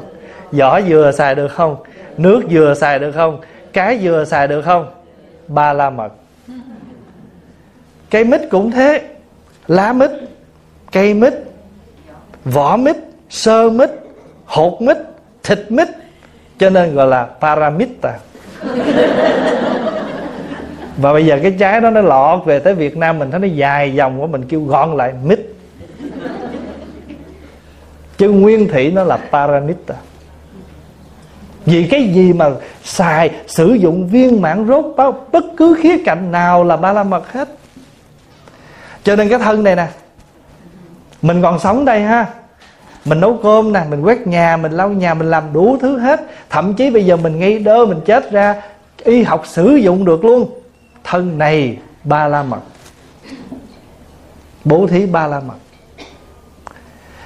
Giỏ 0.52 0.80
dừa 0.88 1.12
xài 1.14 1.34
được 1.34 1.48
không? 1.48 1.76
Nước 2.16 2.42
dừa 2.50 2.74
xài 2.76 2.98
được 2.98 3.12
không? 3.12 3.40
Cái 3.72 3.98
dừa 4.02 4.24
xài 4.24 4.48
được 4.48 4.62
không? 4.62 4.90
Ba 5.48 5.72
la 5.72 5.90
mật. 5.90 6.12
Cây 8.10 8.24
mít 8.24 8.40
cũng 8.50 8.70
thế. 8.70 9.02
Lá 9.66 9.92
mít, 9.92 10.10
cây 10.92 11.14
mít, 11.14 11.34
vỏ 12.44 12.76
mít, 12.76 12.96
sơ 13.28 13.70
mít, 13.70 13.90
hột 14.44 14.82
mít, 14.82 14.96
thịt 15.42 15.58
mít. 15.68 15.88
Cho 16.58 16.70
nên 16.70 16.94
gọi 16.94 17.06
là 17.06 17.24
paramita. 17.40 18.18
Và 20.96 21.12
bây 21.12 21.26
giờ 21.26 21.38
cái 21.42 21.56
trái 21.58 21.80
đó 21.80 21.90
nó 21.90 22.00
lọt 22.00 22.44
về 22.44 22.58
tới 22.58 22.74
Việt 22.74 22.96
Nam 22.96 23.18
mình, 23.18 23.30
thấy 23.30 23.40
nó 23.40 23.46
dài 23.46 23.94
dòng 23.94 24.20
của 24.20 24.26
mình 24.26 24.44
kêu 24.48 24.64
gọn 24.64 24.96
lại, 24.96 25.12
mít. 25.24 25.40
Chứ 28.18 28.30
nguyên 28.30 28.68
thủy 28.68 28.90
nó 28.90 29.04
là 29.04 29.18
paramita 29.30 29.94
vì 31.66 31.86
cái 31.86 32.08
gì 32.08 32.32
mà 32.32 32.50
xài 32.84 33.30
sử 33.46 33.72
dụng 33.72 34.08
viên 34.08 34.42
mãn 34.42 34.66
rốt 34.68 34.84
bao 34.96 35.26
bất 35.32 35.44
cứ 35.56 35.76
khía 35.80 35.96
cạnh 36.04 36.32
nào 36.32 36.64
là 36.64 36.76
ba 36.76 36.92
la 36.92 37.02
mật 37.02 37.32
hết. 37.32 37.48
Cho 39.04 39.16
nên 39.16 39.28
cái 39.28 39.38
thân 39.38 39.64
này 39.64 39.76
nè, 39.76 39.86
mình 41.22 41.42
còn 41.42 41.58
sống 41.58 41.84
đây 41.84 42.00
ha. 42.00 42.26
Mình 43.04 43.20
nấu 43.20 43.38
cơm 43.42 43.72
nè, 43.72 43.82
mình 43.90 44.02
quét 44.02 44.26
nhà, 44.26 44.56
mình 44.56 44.72
lau 44.72 44.88
nhà, 44.88 45.14
mình 45.14 45.30
làm 45.30 45.52
đủ 45.52 45.76
thứ 45.80 45.98
hết. 45.98 46.20
Thậm 46.50 46.74
chí 46.74 46.90
bây 46.90 47.04
giờ 47.06 47.16
mình 47.16 47.38
ngay 47.38 47.58
đơ, 47.58 47.86
mình 47.86 48.00
chết 48.06 48.30
ra, 48.30 48.62
y 49.04 49.22
học 49.22 49.42
sử 49.46 49.76
dụng 49.76 50.04
được 50.04 50.24
luôn. 50.24 50.50
Thân 51.04 51.38
này 51.38 51.78
ba 52.04 52.28
la 52.28 52.42
mật. 52.42 52.60
Bố 54.64 54.86
thí 54.86 55.06
ba 55.06 55.26
la 55.26 55.40
mật. 55.40 55.54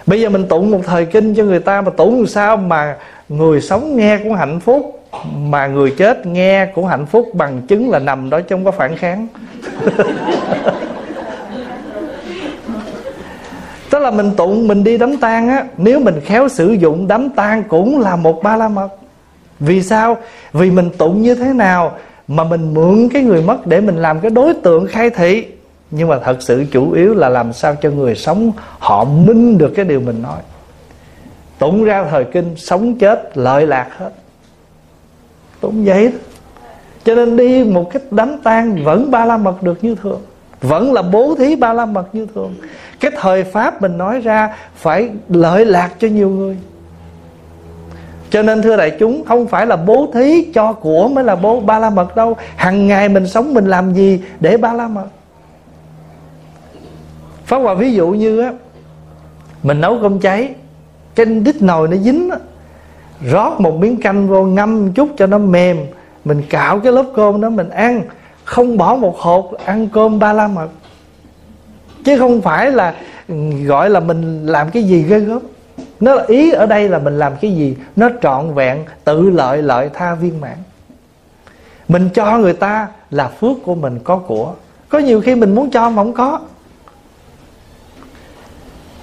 Bây 0.07 0.21
giờ 0.21 0.29
mình 0.29 0.49
tụng 0.49 0.71
một 0.71 0.81
thời 0.87 1.07
kinh 1.07 1.35
cho 1.35 1.45
người 1.45 1.61
ta 1.61 1.81
mà 1.81 1.91
tụng 1.91 2.27
sao 2.27 2.57
mà 2.57 2.97
người 3.31 3.61
sống 3.61 3.97
nghe 3.97 4.19
cũng 4.19 4.35
hạnh 4.35 4.61
phúc, 4.61 5.05
mà 5.37 5.67
người 5.67 5.91
chết 5.91 6.27
nghe 6.27 6.67
cũng 6.67 6.87
hạnh 6.87 7.07
phúc 7.07 7.29
bằng 7.35 7.63
chứng 7.69 7.91
là 7.91 7.99
nằm 7.99 8.31
đó 8.31 8.41
trong 8.41 8.65
có 8.65 8.71
phản 8.71 8.97
kháng. 8.97 9.27
Tức 13.91 13.99
là 13.99 14.11
mình 14.11 14.31
tụng, 14.37 14.69
mình 14.69 14.85
đi 14.85 14.99
đám 14.99 15.17
tang 15.17 15.49
á, 15.49 15.65
nếu 15.77 16.01
mình 16.01 16.21
khéo 16.25 16.49
sử 16.49 16.73
dụng, 16.73 17.09
đám 17.09 17.31
tang 17.31 17.63
cũng 17.69 18.01
là 18.01 18.17
một 18.17 18.43
ba 18.43 18.57
la 18.57 18.69
mật. 18.69 18.89
Vì 19.61 19.83
sao? 19.83 20.17
Vì 20.53 20.71
mình 20.71 20.91
tụng 20.99 21.23
như 21.23 21.35
thế 21.35 21.53
nào 21.53 21.93
mà 22.29 22.45
mình 22.45 22.75
mượn 22.75 23.09
cái 23.09 23.23
người 23.23 23.43
mất 23.43 23.67
để 23.67 23.81
mình 23.81 23.97
làm 23.97 24.21
cái 24.21 24.31
đối 24.31 24.55
tượng 24.55 24.87
khai 24.87 25.11
thị. 25.11 25.47
Nhưng 25.91 26.09
mà 26.09 26.19
thật 26.25 26.37
sự 26.41 26.65
chủ 26.73 26.93
yếu 26.93 27.15
là 27.15 27.29
làm 27.29 27.53
sao 27.53 27.77
cho 27.83 27.91
người 27.91 28.15
sống 28.15 28.53
họ 28.79 29.05
minh 29.05 29.59
được 29.59 29.73
cái 29.77 29.85
điều 29.85 30.01
mình 30.01 30.23
nói 30.23 30.39
tụng 31.61 31.85
ra 31.85 32.05
thời 32.11 32.25
kinh, 32.25 32.57
sống 32.57 32.99
chết, 32.99 33.31
lợi 33.35 33.67
lạc 33.67 33.89
hết. 33.99 34.11
Tụng 35.61 35.85
vậy 35.85 36.07
đó. 36.07 36.19
Cho 37.05 37.15
nên 37.15 37.37
đi 37.37 37.65
một 37.65 37.91
cái 37.93 38.03
đám 38.11 38.39
tang 38.43 38.85
vẫn 38.85 39.11
ba 39.11 39.25
la 39.25 39.37
mật 39.37 39.63
được 39.63 39.85
như 39.85 39.95
thường. 39.95 40.21
Vẫn 40.61 40.93
là 40.93 41.03
bố 41.03 41.35
thí 41.39 41.57
ba 41.57 41.73
la 41.73 41.87
mật 41.87 42.15
như 42.15 42.27
thường. 42.35 42.55
Cái 43.01 43.11
thời 43.21 43.45
pháp 43.45 43.83
mình 43.83 43.99
nói 43.99 44.21
ra 44.21 44.57
phải 44.75 45.11
lợi 45.29 45.65
lạc 45.65 45.91
cho 45.99 46.09
nhiều 46.09 46.31
người. 46.31 46.57
Cho 48.31 48.43
nên 48.43 48.63
thưa 48.63 48.77
đại 48.77 48.97
chúng, 48.99 49.25
không 49.25 49.47
phải 49.47 49.67
là 49.67 49.77
bố 49.77 50.11
thí 50.15 50.53
cho 50.55 50.73
của 50.73 51.09
mới 51.09 51.25
là 51.25 51.37
bố 51.37 51.61
ba 51.61 51.79
la 51.79 51.91
mật 51.91 52.17
đâu. 52.17 52.37
Hàng 52.57 52.87
ngày 52.87 53.09
mình 53.09 53.27
sống 53.27 53.55
mình 53.55 53.67
làm 53.67 53.95
gì 53.95 54.23
để 54.41 54.57
ba 54.57 54.73
la 54.73 54.89
mật? 54.89 55.07
Pháp 57.45 57.57
Hòa 57.57 57.75
ví 57.75 57.93
dụ 57.93 58.09
như 58.09 58.41
á, 58.41 58.53
Mình 59.63 59.81
nấu 59.81 59.99
cơm 60.03 60.21
cháy. 60.21 60.55
Cái 61.21 61.27
đít 61.27 61.63
nồi 61.63 61.89
nó 61.89 61.97
dính 61.97 62.31
á. 62.31 62.39
Rót 63.23 63.61
một 63.61 63.75
miếng 63.75 64.01
canh 64.01 64.29
vô 64.29 64.43
ngâm 64.43 64.93
chút 64.93 65.09
cho 65.17 65.27
nó 65.27 65.39
mềm. 65.39 65.77
Mình 66.25 66.43
cạo 66.51 66.81
cái 66.81 66.93
lớp 66.93 67.05
cơm 67.15 67.41
đó 67.41 67.51
mình 67.51 67.69
ăn. 67.69 68.03
Không 68.45 68.77
bỏ 68.77 68.97
một 68.97 69.19
hột, 69.19 69.53
ăn 69.65 69.89
cơm 69.93 70.19
ba 70.19 70.33
la 70.33 70.49
mật. 70.49 70.69
Chứ 72.05 72.19
không 72.19 72.41
phải 72.41 72.71
là, 72.71 72.95
gọi 73.67 73.91
là 73.91 74.01
mình 74.01 74.47
làm 74.47 74.71
cái 74.71 74.83
gì 74.83 75.03
ghê 75.03 75.21
gớm. 75.21 75.39
Nó 76.01 76.15
là 76.15 76.25
ý 76.27 76.53
ở 76.53 76.67
đây 76.67 76.89
là 76.89 76.99
mình 76.99 77.19
làm 77.19 77.33
cái 77.41 77.53
gì? 77.57 77.77
Nó 77.97 78.09
trọn 78.23 78.55
vẹn, 78.55 78.85
tự 79.05 79.31
lợi 79.31 79.63
lợi 79.63 79.91
tha 79.95 80.15
viên 80.15 80.41
mãn. 80.41 80.57
Mình 81.89 82.09
cho 82.15 82.39
người 82.39 82.53
ta 82.53 82.89
là 83.11 83.29
phước 83.29 83.57
của 83.65 83.75
mình, 83.75 83.99
có 84.05 84.17
của. 84.17 84.53
Có 84.89 84.99
nhiều 84.99 85.21
khi 85.21 85.35
mình 85.35 85.55
muốn 85.55 85.71
cho 85.71 85.91
mà 85.91 86.03
không 86.03 86.13
có 86.13 86.41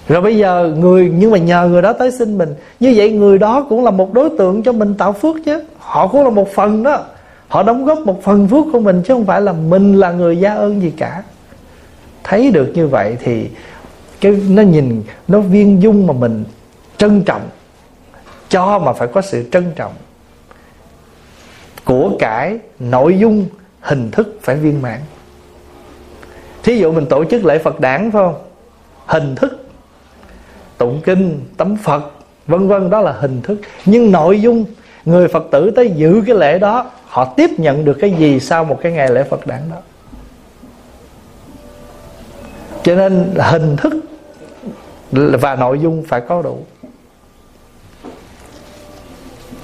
rồi 0.08 0.22
bây 0.22 0.38
giờ 0.38 0.74
người, 0.78 1.12
nhưng 1.16 1.32
mà 1.32 1.38
nhờ 1.38 1.68
người 1.68 1.82
đó 1.82 1.94
tới 1.94 2.12
xin 2.12 2.38
mình. 2.38 2.56
Như 2.80 2.94
vậy 2.96 3.12
người 3.12 3.38
đó 3.38 3.66
cũng 3.70 3.84
là 3.84 3.92
một 3.92 4.14
đối 4.14 4.30
tượng 4.38 4.64
cho 4.64 4.72
mình 4.72 4.94
tạo 4.98 5.14
phước 5.14 5.36
chứ. 5.46 5.64
Họ 5.78 6.08
cũng 6.08 6.24
là 6.24 6.30
một 6.30 6.48
phần 6.56 6.84
đó. 6.84 7.06
Họ 7.48 7.64
đóng 7.64 7.86
góp 7.86 8.00
một 8.00 8.24
phần 8.24 8.48
phước 8.48 8.66
của 8.74 8.80
mình 8.80 9.04
chứ 9.08 9.14
không 9.14 9.26
phải 9.26 9.42
là 9.42 9.54
mình 9.54 9.94
là 9.94 10.12
người 10.12 10.38
gia 10.38 10.54
ơn 10.54 10.82
gì 10.82 10.94
cả. 10.98 11.24
Thấy 12.24 12.52
được 12.52 12.72
như 12.74 12.88
vậy 12.88 13.18
thì 13.20 13.50
cái, 14.22 14.32
nó 14.50 14.62
nhìn, 14.62 15.04
nó 15.28 15.40
viên 15.40 15.82
dung 15.82 16.08
mà 16.08 16.14
mình 16.14 16.44
trân 16.98 17.24
trọng. 17.24 17.50
Cho 18.50 18.80
mà 18.80 18.94
phải 18.94 19.08
có 19.08 19.22
sự 19.22 19.50
trân 19.52 19.72
trọng. 19.76 19.94
Của 21.86 22.12
cải, 22.20 22.60
nội 22.80 23.18
dung, 23.20 23.46
hình 23.82 24.12
thức 24.12 24.40
phải 24.42 24.56
viên 24.56 24.82
mãn. 24.82 25.00
Thí 26.64 26.78
dụ 26.78 26.92
mình 26.92 27.06
tổ 27.06 27.26
chức 27.26 27.46
lễ 27.46 27.58
phật 27.58 27.80
đản, 27.80 28.12
phải 28.12 28.24
không? 28.24 28.36
Hình 29.06 29.36
thức 29.36 29.67
tụng 30.78 31.02
kinh 31.06 31.40
tấm 31.58 31.78
phật, 31.84 32.12
vân 32.48 32.68
vân, 32.68 32.90
đó 32.90 33.02
là 33.02 33.12
hình 33.12 33.42
thức. 33.42 33.62
Nhưng 33.86 34.12
nội 34.12 34.42
dung, 34.42 34.66
người 35.06 35.28
phật 35.28 35.44
tử 35.52 35.72
tới 35.76 35.90
dự 35.96 36.22
cái 36.28 36.36
lễ 36.36 36.60
đó, 36.60 36.92
họ 37.06 37.26
tiếp 37.26 37.50
nhận 37.58 37.86
được 37.86 37.98
cái 38.00 38.12
gì 38.12 38.40
sau 38.40 38.64
một 38.64 38.80
cái 38.82 38.92
ngày 38.92 39.10
lễ 39.12 39.24
phật 39.24 39.48
đản 39.48 39.62
đó. 39.70 39.78
Cho 42.84 42.96
nên 42.96 43.34
hình 43.38 43.78
thức 43.78 43.94
và 45.12 45.56
nội 45.56 45.80
dung 45.80 46.04
phải 46.08 46.22
có 46.22 46.42
đủ. 46.42 46.58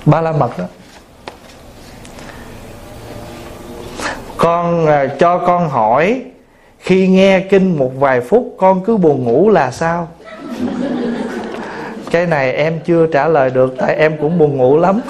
Ba 0.06 0.22
la 0.22 0.32
mật 0.32 0.58
đó. 0.58 0.66
Con 4.38 4.86
à, 4.86 5.08
cho 5.20 5.38
con 5.38 5.70
hỏi, 5.70 6.22
khi 6.80 7.08
nghe 7.08 7.40
kinh 7.40 7.78
một 7.78 7.92
vài 8.00 8.22
phút, 8.22 8.56
con 8.58 8.84
cứ 8.86 8.98
buồn 8.98 9.24
ngủ 9.24 9.50
là 9.50 9.72
sao? 9.72 10.08
Cái 12.14 12.26
này 12.26 12.54
em 12.54 12.80
chưa 12.86 13.08
trả 13.08 13.28
lời 13.28 13.50
được 13.50 13.76
tại 13.78 13.96
em 13.96 14.18
cũng 14.22 14.38
buồn 14.38 14.58
ngủ 14.58 14.78
lắm. 14.78 15.02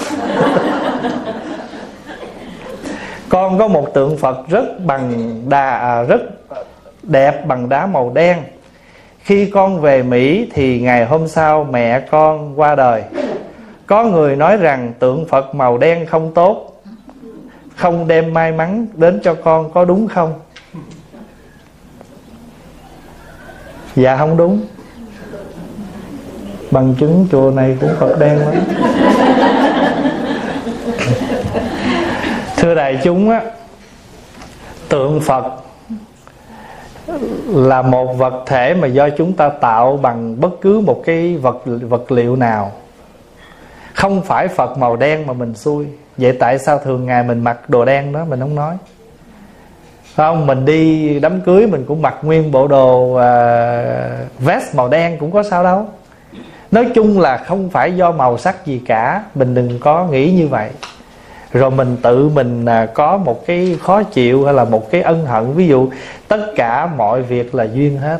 Con 3.29 3.57
có 3.57 3.67
một 3.67 3.93
tượng 3.93 4.17
phật 4.17 4.37
rất 4.49 4.65
bằng 4.85 5.41
đà 5.49 5.77
à, 5.77 6.03
rất 6.03 6.21
đẹp 7.03 7.45
bằng 7.45 7.69
đá 7.69 7.85
màu 7.85 8.11
đen. 8.15 8.37
Khi 9.19 9.45
con 9.45 9.81
về 9.81 10.03
mỹ 10.03 10.49
thì 10.53 10.79
ngày 10.79 11.05
hôm 11.05 11.27
sau 11.27 11.63
mẹ 11.63 11.99
con 11.99 12.59
qua 12.59 12.75
đời. 12.75 13.03
Có 13.85 14.03
người 14.03 14.35
nói 14.35 14.57
rằng 14.57 14.93
tượng 14.99 15.25
phật 15.25 15.55
màu 15.55 15.77
đen 15.77 16.05
không 16.05 16.33
tốt 16.33 16.83
không 17.75 18.07
đem 18.07 18.33
may 18.33 18.51
mắn 18.51 18.87
đến 18.93 19.19
cho 19.23 19.33
con 19.43 19.71
có 19.71 19.85
đúng 19.85 20.07
không? 20.07 20.33
Dạ 23.95 24.17
không 24.17 24.37
đúng 24.37 24.61
bằng 26.73 26.95
chứng 26.99 27.27
chùa 27.31 27.51
này 27.55 27.77
cũng 27.81 27.89
phật 27.99 28.19
đen 28.19 28.39
lắm. 28.39 28.53
Thưa 32.57 32.75
đại 32.75 32.99
chúng 33.03 33.29
á 33.29 33.41
tượng 34.89 35.19
phật 35.21 35.43
là 37.47 37.81
một 37.81 38.13
vật 38.13 38.43
thể 38.45 38.73
mà 38.73 38.87
do 38.87 39.09
chúng 39.09 39.33
ta 39.33 39.49
tạo 39.49 39.97
bằng 39.97 40.41
bất 40.41 40.61
cứ 40.61 40.79
một 40.79 41.01
cái 41.05 41.37
vật 41.37 41.57
vật 41.89 42.11
liệu 42.11 42.35
nào. 42.35 42.71
Không 43.93 44.21
phải 44.21 44.47
phật 44.47 44.77
màu 44.77 44.95
đen 44.95 45.27
mà 45.27 45.33
mình 45.33 45.55
xui. 45.55 45.85
Vậy 46.17 46.37
tại 46.39 46.59
sao 46.59 46.79
thường 46.79 47.05
ngày 47.05 47.23
mình 47.23 47.43
mặc 47.43 47.69
đồ 47.69 47.85
đen 47.85 48.13
đó 48.13 48.25
mình 48.29 48.39
không 48.39 48.55
nói? 48.55 48.75
Không? 50.15 50.47
Mình 50.47 50.65
đi 50.65 51.19
đám 51.19 51.41
cưới 51.41 51.67
mình 51.67 51.85
cũng 51.87 52.01
mặc 52.01 52.15
nguyên 52.21 52.51
bộ 52.51 52.67
đồ 52.67 52.95
uh, 52.95 53.19
vest 54.39 54.75
màu 54.75 54.89
đen 54.89 55.17
cũng 55.19 55.31
có 55.31 55.43
sao 55.43 55.63
đâu 55.63 55.87
nói 56.73 56.91
chung 56.93 57.19
là 57.19 57.37
không 57.37 57.69
phải 57.69 57.95
do 57.95 58.11
màu 58.11 58.37
sắc 58.37 58.65
gì 58.65 58.81
cả, 58.85 59.23
mình 59.35 59.55
đừng 59.55 59.79
có 59.79 60.07
nghĩ 60.11 60.31
như 60.31 60.47
vậy. 60.47 60.69
Rồi 61.51 61.71
mình 61.71 61.97
tự 62.01 62.29
mình 62.29 62.65
à, 62.65 62.85
có 62.85 63.17
một 63.17 63.45
cái 63.45 63.77
khó 63.81 64.03
chịu 64.03 64.45
hay 64.45 64.53
là 64.53 64.63
một 64.63 64.91
cái 64.91 65.01
ân 65.01 65.25
hận. 65.25 65.53
Ví 65.53 65.67
dụ, 65.67 65.89
tất 66.27 66.39
cả 66.55 66.85
mọi 66.85 67.21
việc 67.21 67.55
là 67.55 67.63
duyên 67.63 67.97
hết. 67.97 68.19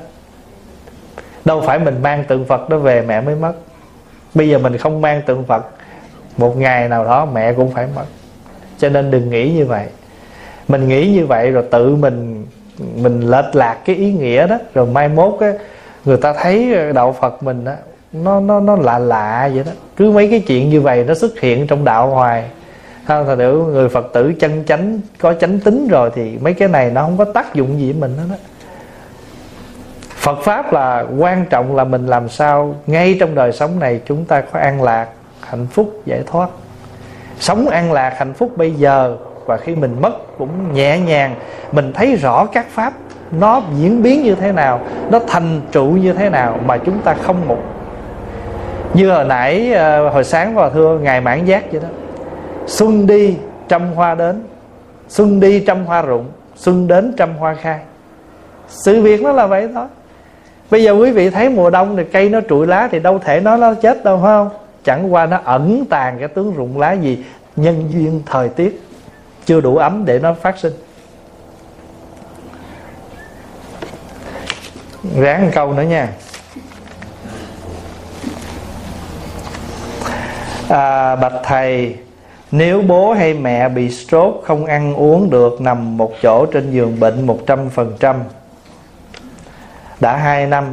Đâu 1.46 1.62
phải 1.62 1.80
mình 1.80 2.02
mang 2.02 2.24
tượng 2.28 2.46
phật 2.46 2.70
đó 2.70 2.78
về 2.78 3.02
mẹ 3.02 3.22
mới 3.22 3.36
mất. 3.36 3.54
Bây 4.34 4.50
giờ 4.50 4.58
mình 4.58 4.78
không 4.78 5.02
mang 5.02 5.22
tượng 5.26 5.44
phật, 5.44 5.66
một 6.38 6.58
ngày 6.58 6.90
nào 6.90 7.06
đó 7.06 7.26
mẹ 7.26 7.54
cũng 7.54 7.72
phải 7.72 7.88
mất. 7.96 8.06
Cho 8.78 8.90
nên 8.90 9.12
đừng 9.12 9.30
nghĩ 9.30 9.52
như 9.52 9.66
vậy. 9.66 9.86
Mình 10.68 10.88
nghĩ 10.88 11.12
như 11.12 11.26
vậy 11.26 11.52
rồi 11.52 11.64
tự 11.72 11.96
mình 11.96 12.46
mình 12.96 13.22
lệch 13.22 13.56
lạc 13.56 13.78
cái 13.86 13.96
ý 13.96 14.14
nghĩa 14.14 14.48
đó. 14.48 14.58
Rồi 14.74 14.86
mai 14.86 15.08
mốt 15.08 15.40
á, 15.40 15.52
người 16.06 16.18
ta 16.18 16.34
thấy 16.34 16.76
đạo 16.94 17.16
phật 17.22 17.44
mình 17.44 17.66
á 17.66 17.76
nó 18.14 18.40
nó 18.40 18.60
nó 18.60 18.76
lạ 18.76 19.00
lạ 19.00 19.50
vậy 19.54 19.64
đó. 19.66 19.72
Cứ 19.96 20.12
mấy 20.12 20.30
cái 20.30 20.40
chuyện 20.40 20.70
như 20.70 20.82
vậy 20.82 21.04
nó 21.08 21.14
xuất 21.14 21.40
hiện 21.40 21.68
trong 21.68 21.86
đạo 21.86 22.10
hoài. 22.10 22.50
Không 23.08 23.26
thật 23.26 23.36
sự, 23.38 23.64
người 23.74 23.90
phật 23.90 24.14
tử 24.14 24.34
chân 24.40 24.64
chánh, 24.68 25.00
có 25.20 25.34
chánh 25.34 25.60
tính 25.60 25.88
rồi 25.88 26.12
thì 26.16 26.38
mấy 26.42 26.54
cái 26.54 26.68
này 26.68 26.92
nó 26.92 27.02
không 27.02 27.18
có 27.18 27.26
tác 27.26 27.54
dụng 27.54 27.80
gì 27.80 27.92
với 27.92 28.02
mình 28.02 28.18
hết 28.18 28.26
đó 28.30 28.36
Phật 30.24 30.40
pháp 30.44 30.74
là 30.74 31.06
quan 31.18 31.46
trọng 31.50 31.76
là 31.76 31.84
mình 31.84 32.08
làm 32.08 32.30
sao 32.30 32.76
ngay 32.88 33.18
trong 33.20 33.36
đời 33.36 33.52
sống 33.52 33.80
này 33.80 34.02
chúng 34.06 34.26
ta 34.26 34.42
có 34.42 34.60
an 34.60 34.82
lạc, 34.82 35.08
hạnh 35.42 35.68
phúc, 35.72 36.02
giải 36.06 36.24
thoát. 36.26 36.50
Sống 37.40 37.68
an 37.68 37.92
lạc, 37.92 38.14
hạnh 38.18 38.34
phúc 38.34 38.58
bây 38.58 38.72
giờ 38.72 39.18
và 39.46 39.58
khi 39.58 39.76
mình 39.76 39.98
mất 40.02 40.38
cũng 40.38 40.74
nhẹ 40.74 41.00
nhàng. 41.00 41.36
Mình 41.72 41.94
thấy 41.94 42.16
rõ 42.16 42.46
các 42.46 42.66
pháp 42.70 42.94
nó 43.32 43.62
diễn 43.78 44.04
biến 44.04 44.24
như 44.24 44.36
thế 44.36 44.52
nào, 44.52 44.80
nó 45.12 45.20
thành 45.28 45.62
trụ 45.72 45.86
như 45.86 46.14
thế 46.14 46.30
nào 46.30 46.60
mà 46.66 46.78
chúng 46.78 47.02
ta 47.02 47.14
không 47.14 47.48
một 47.48 47.60
như 48.94 49.12
hồi 49.12 49.26
nãy 49.26 49.74
ờ, 49.74 50.10
hồi 50.10 50.24
sáng 50.24 50.56
vào 50.56 50.70
thưa 50.70 51.00
ngài 51.02 51.22
mãn 51.22 51.46
giác 51.46 51.72
vậy 51.72 51.82
đó. 51.82 51.88
Xuân 52.68 53.08
đi, 53.08 53.36
trăm 53.68 53.94
hoa 53.94 54.16
đến. 54.16 54.44
Xuân 55.08 55.40
đi, 55.40 55.60
trăm 55.60 55.86
hoa 55.86 56.02
rụng. 56.02 56.26
Xuân 56.56 56.88
đến, 56.88 57.14
trăm 57.18 57.36
hoa 57.38 57.54
khai. 57.54 57.80
Sự 58.68 59.02
việc 59.02 59.22
nó 59.22 59.32
là 59.32 59.48
vậy 59.48 59.70
thôi. 59.74 59.86
Bây 60.72 60.84
giờ 60.84 60.92
quý 60.92 61.12
vị 61.12 61.30
thấy 61.30 61.50
mùa 61.50 61.70
đông 61.70 61.98
thì 61.98 62.04
cây 62.12 62.30
nó 62.30 62.40
trụi 62.50 62.68
lá 62.68 62.88
thì 62.92 63.00
đâu 63.00 63.20
thể 63.20 63.40
nó 63.40 63.58
nó 63.58 63.74
chết 63.74 64.04
đâu, 64.04 64.18
phải 64.18 64.28
không? 64.28 64.50
Chẳng 64.84 65.14
qua 65.14 65.26
nó 65.26 65.40
ẩn 65.44 65.86
tàng 65.90 66.20
cái 66.20 66.28
tướng 66.28 66.54
rụng 66.54 66.80
lá 66.80 66.92
gì 66.92 67.24
nhân 67.56 67.90
duyên 67.90 68.22
thời 68.26 68.50
tiết. 68.50 68.82
Chưa 69.46 69.62
đủ 69.62 69.78
ấm 69.78 70.06
để 70.06 70.20
nó 70.20 70.34
phát 70.34 70.58
sinh. 70.58 70.74
Ráng 75.20 75.46
một 75.46 75.52
câu 75.54 75.74
nữa 75.74 75.84
nha. 75.84 76.10
À, 80.70 81.16
bạch 81.16 81.34
thầy 81.44 81.96
nếu 82.52 82.82
bố 82.82 83.14
hay 83.14 83.34
mẹ 83.34 83.70
bị 83.70 83.90
stroke 83.90 84.38
không 84.44 84.66
ăn 84.66 84.94
uống 84.96 85.30
được 85.30 85.62
nằm 85.62 85.98
một 85.98 86.12
chỗ 86.22 86.46
trên 86.46 86.72
giường 86.72 87.00
bệnh 87.00 87.28
một 87.28 87.40
trăm 87.48 87.70
phần 87.70 87.94
trăm 88.00 88.16
đã 90.00 90.18
hai 90.18 90.46
năm 90.46 90.66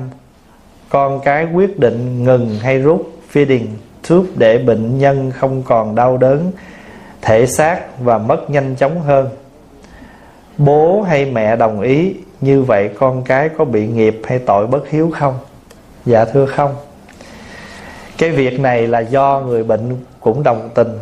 con 0.89 1.21
cái 1.21 1.47
quyết 1.55 1.79
định 1.79 2.25
ngừng 2.25 2.59
hay 2.63 2.79
rút 2.79 3.13
feeding 3.33 3.67
thuốc 4.03 4.25
để 4.37 4.59
bệnh 4.59 4.99
nhân 4.99 5.31
không 5.31 5.63
còn 5.63 5.95
đau 5.95 6.17
đớn 6.17 6.53
thể 7.23 7.47
xác 7.47 8.01
và 8.01 8.19
mất 8.19 8.51
nhanh 8.51 8.77
chóng 8.77 9.01
hơn. 9.01 9.29
Bố 10.59 11.03
hay 11.03 11.25
mẹ 11.25 11.57
đồng 11.57 11.81
ý 11.81 12.15
như 12.41 12.63
vậy 12.63 12.91
con 12.99 13.23
cái 13.25 13.49
có 13.59 13.65
bị 13.65 13.87
nghiệp 13.87 14.21
hay 14.25 14.39
tội 14.39 14.67
bất 14.67 14.89
hiếu 14.89 15.11
không? 15.19 15.35
Dạ 16.07 16.25
thưa 16.25 16.47
không 16.47 16.75
cái 18.21 18.31
việc 18.31 18.61
này 18.61 18.87
là 18.87 19.01
do 19.01 19.43
người 19.47 19.65
bệnh 19.65 19.97
cũng 20.21 20.43
đồng 20.43 20.71
tình 20.75 20.99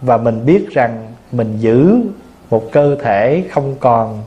và 0.00 0.16
mình 0.16 0.46
biết 0.46 0.66
rằng 0.70 1.12
mình 1.32 1.56
giữ 1.58 1.96
một 2.50 2.72
cơ 2.72 2.96
thể 3.02 3.44
không 3.50 3.74
còn 3.80 4.22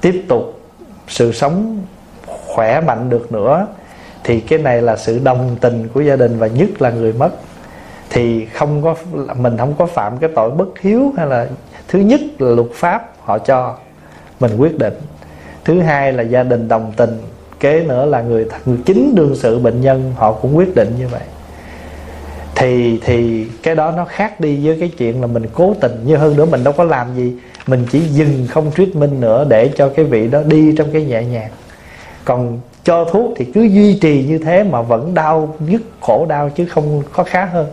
tiếp 0.00 0.24
tục 0.28 0.60
sự 1.08 1.32
sống 1.32 1.82
khỏe 2.26 2.80
mạnh 2.80 3.10
được 3.10 3.32
nữa, 3.32 3.66
thì 4.24 4.40
cái 4.40 4.58
này 4.58 4.82
là 4.82 4.96
sự 4.96 5.18
đồng 5.18 5.56
tình 5.60 5.88
của 5.94 6.00
gia 6.00 6.16
đình 6.16 6.38
và 6.38 6.46
nhất 6.46 6.82
là 6.82 6.90
người 6.90 7.12
mất. 7.12 7.30
Thì 8.10 8.46
không 8.46 8.82
có, 8.82 8.94
mình 9.36 9.56
không 9.58 9.74
có 9.78 9.86
phạm 9.86 10.18
cái 10.18 10.30
tội 10.34 10.50
bất 10.50 10.78
hiếu 10.80 11.12
hay 11.16 11.26
là 11.26 11.48
thứ 11.88 11.98
nhất 11.98 12.20
là 12.38 12.50
luật 12.50 12.68
pháp 12.74 13.12
họ 13.20 13.38
cho 13.38 13.76
mình 14.40 14.56
quyết 14.56 14.78
định. 14.78 14.94
Thứ 15.64 15.80
hai 15.80 16.12
là 16.12 16.22
gia 16.22 16.42
đình 16.42 16.68
đồng 16.68 16.92
tình 16.96 17.18
kế 17.60 17.82
nữa 17.82 18.06
là 18.06 18.20
người, 18.22 18.46
người 18.64 18.78
chính 18.86 19.14
đương 19.14 19.36
sự 19.36 19.58
bệnh 19.58 19.80
nhân 19.80 20.12
họ 20.16 20.32
cũng 20.32 20.56
quyết 20.56 20.74
định 20.74 20.94
như 20.98 21.08
vậy. 21.08 21.22
Thì 22.54 23.00
thì 23.04 23.46
cái 23.62 23.74
đó 23.74 23.90
nó 23.96 24.04
khác 24.04 24.40
đi 24.40 24.66
với 24.66 24.76
cái 24.80 24.92
chuyện 24.98 25.20
là 25.20 25.26
mình 25.26 25.46
cố 25.54 25.74
tình 25.80 26.02
như 26.04 26.16
hơn 26.16 26.36
nữa 26.36 26.44
mình 26.44 26.64
đâu 26.64 26.74
có 26.76 26.84
làm 26.84 27.14
gì 27.16 27.32
mình 27.66 27.86
chỉ 27.90 28.00
dừng 28.00 28.46
không 28.50 28.70
treatment 28.76 29.12
nữa 29.12 29.46
để 29.48 29.70
cho 29.76 29.88
cái 29.88 30.04
vị 30.04 30.28
đó 30.28 30.42
đi 30.46 30.74
trong 30.76 30.88
cái 30.92 31.04
nhẹ 31.04 31.24
nhàng. 31.24 31.50
Còn 32.24 32.58
cho 32.84 33.04
thuốc 33.04 33.32
thì 33.36 33.44
cứ 33.44 33.62
duy 33.62 33.98
trì 33.98 34.24
như 34.24 34.38
thế 34.38 34.62
mà 34.62 34.82
vẫn 34.82 35.14
đau 35.14 35.56
nhức 35.58 35.82
khổ 36.00 36.26
đau 36.28 36.50
chứ 36.50 36.66
không 36.66 37.02
có 37.12 37.24
khá 37.24 37.44
hơn. 37.44 37.66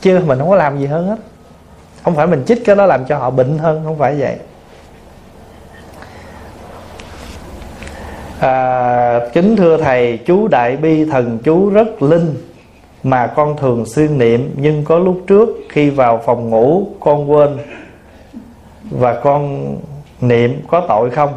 Chứ 0.00 0.20
mình 0.26 0.38
không 0.38 0.48
có 0.48 0.56
làm 0.56 0.78
gì 0.78 0.86
hơn 0.86 1.08
hết. 1.08 1.16
Không 2.04 2.14
phải 2.14 2.26
mình 2.26 2.42
chích 2.46 2.64
cái 2.64 2.76
đó 2.76 2.86
làm 2.86 3.04
cho 3.04 3.18
họ 3.18 3.30
bệnh 3.30 3.58
hơn 3.58 3.80
không 3.84 3.98
phải 3.98 4.14
vậy. 4.14 4.36
À, 8.40 9.20
kính 9.32 9.56
thưa 9.56 9.76
thầy 9.76 10.18
chú 10.26 10.48
đại 10.48 10.76
bi 10.76 11.04
thần 11.04 11.38
chú 11.44 11.70
rất 11.70 12.02
linh 12.02 12.34
mà 13.02 13.26
con 13.26 13.56
thường 13.56 13.86
xuyên 13.86 14.18
niệm 14.18 14.54
nhưng 14.56 14.84
có 14.84 14.98
lúc 14.98 15.20
trước 15.26 15.48
khi 15.68 15.90
vào 15.90 16.22
phòng 16.26 16.50
ngủ 16.50 16.86
con 17.00 17.30
quên 17.30 17.58
và 18.90 19.14
con 19.14 19.74
niệm 20.20 20.62
có 20.68 20.84
tội 20.88 21.10
không? 21.10 21.30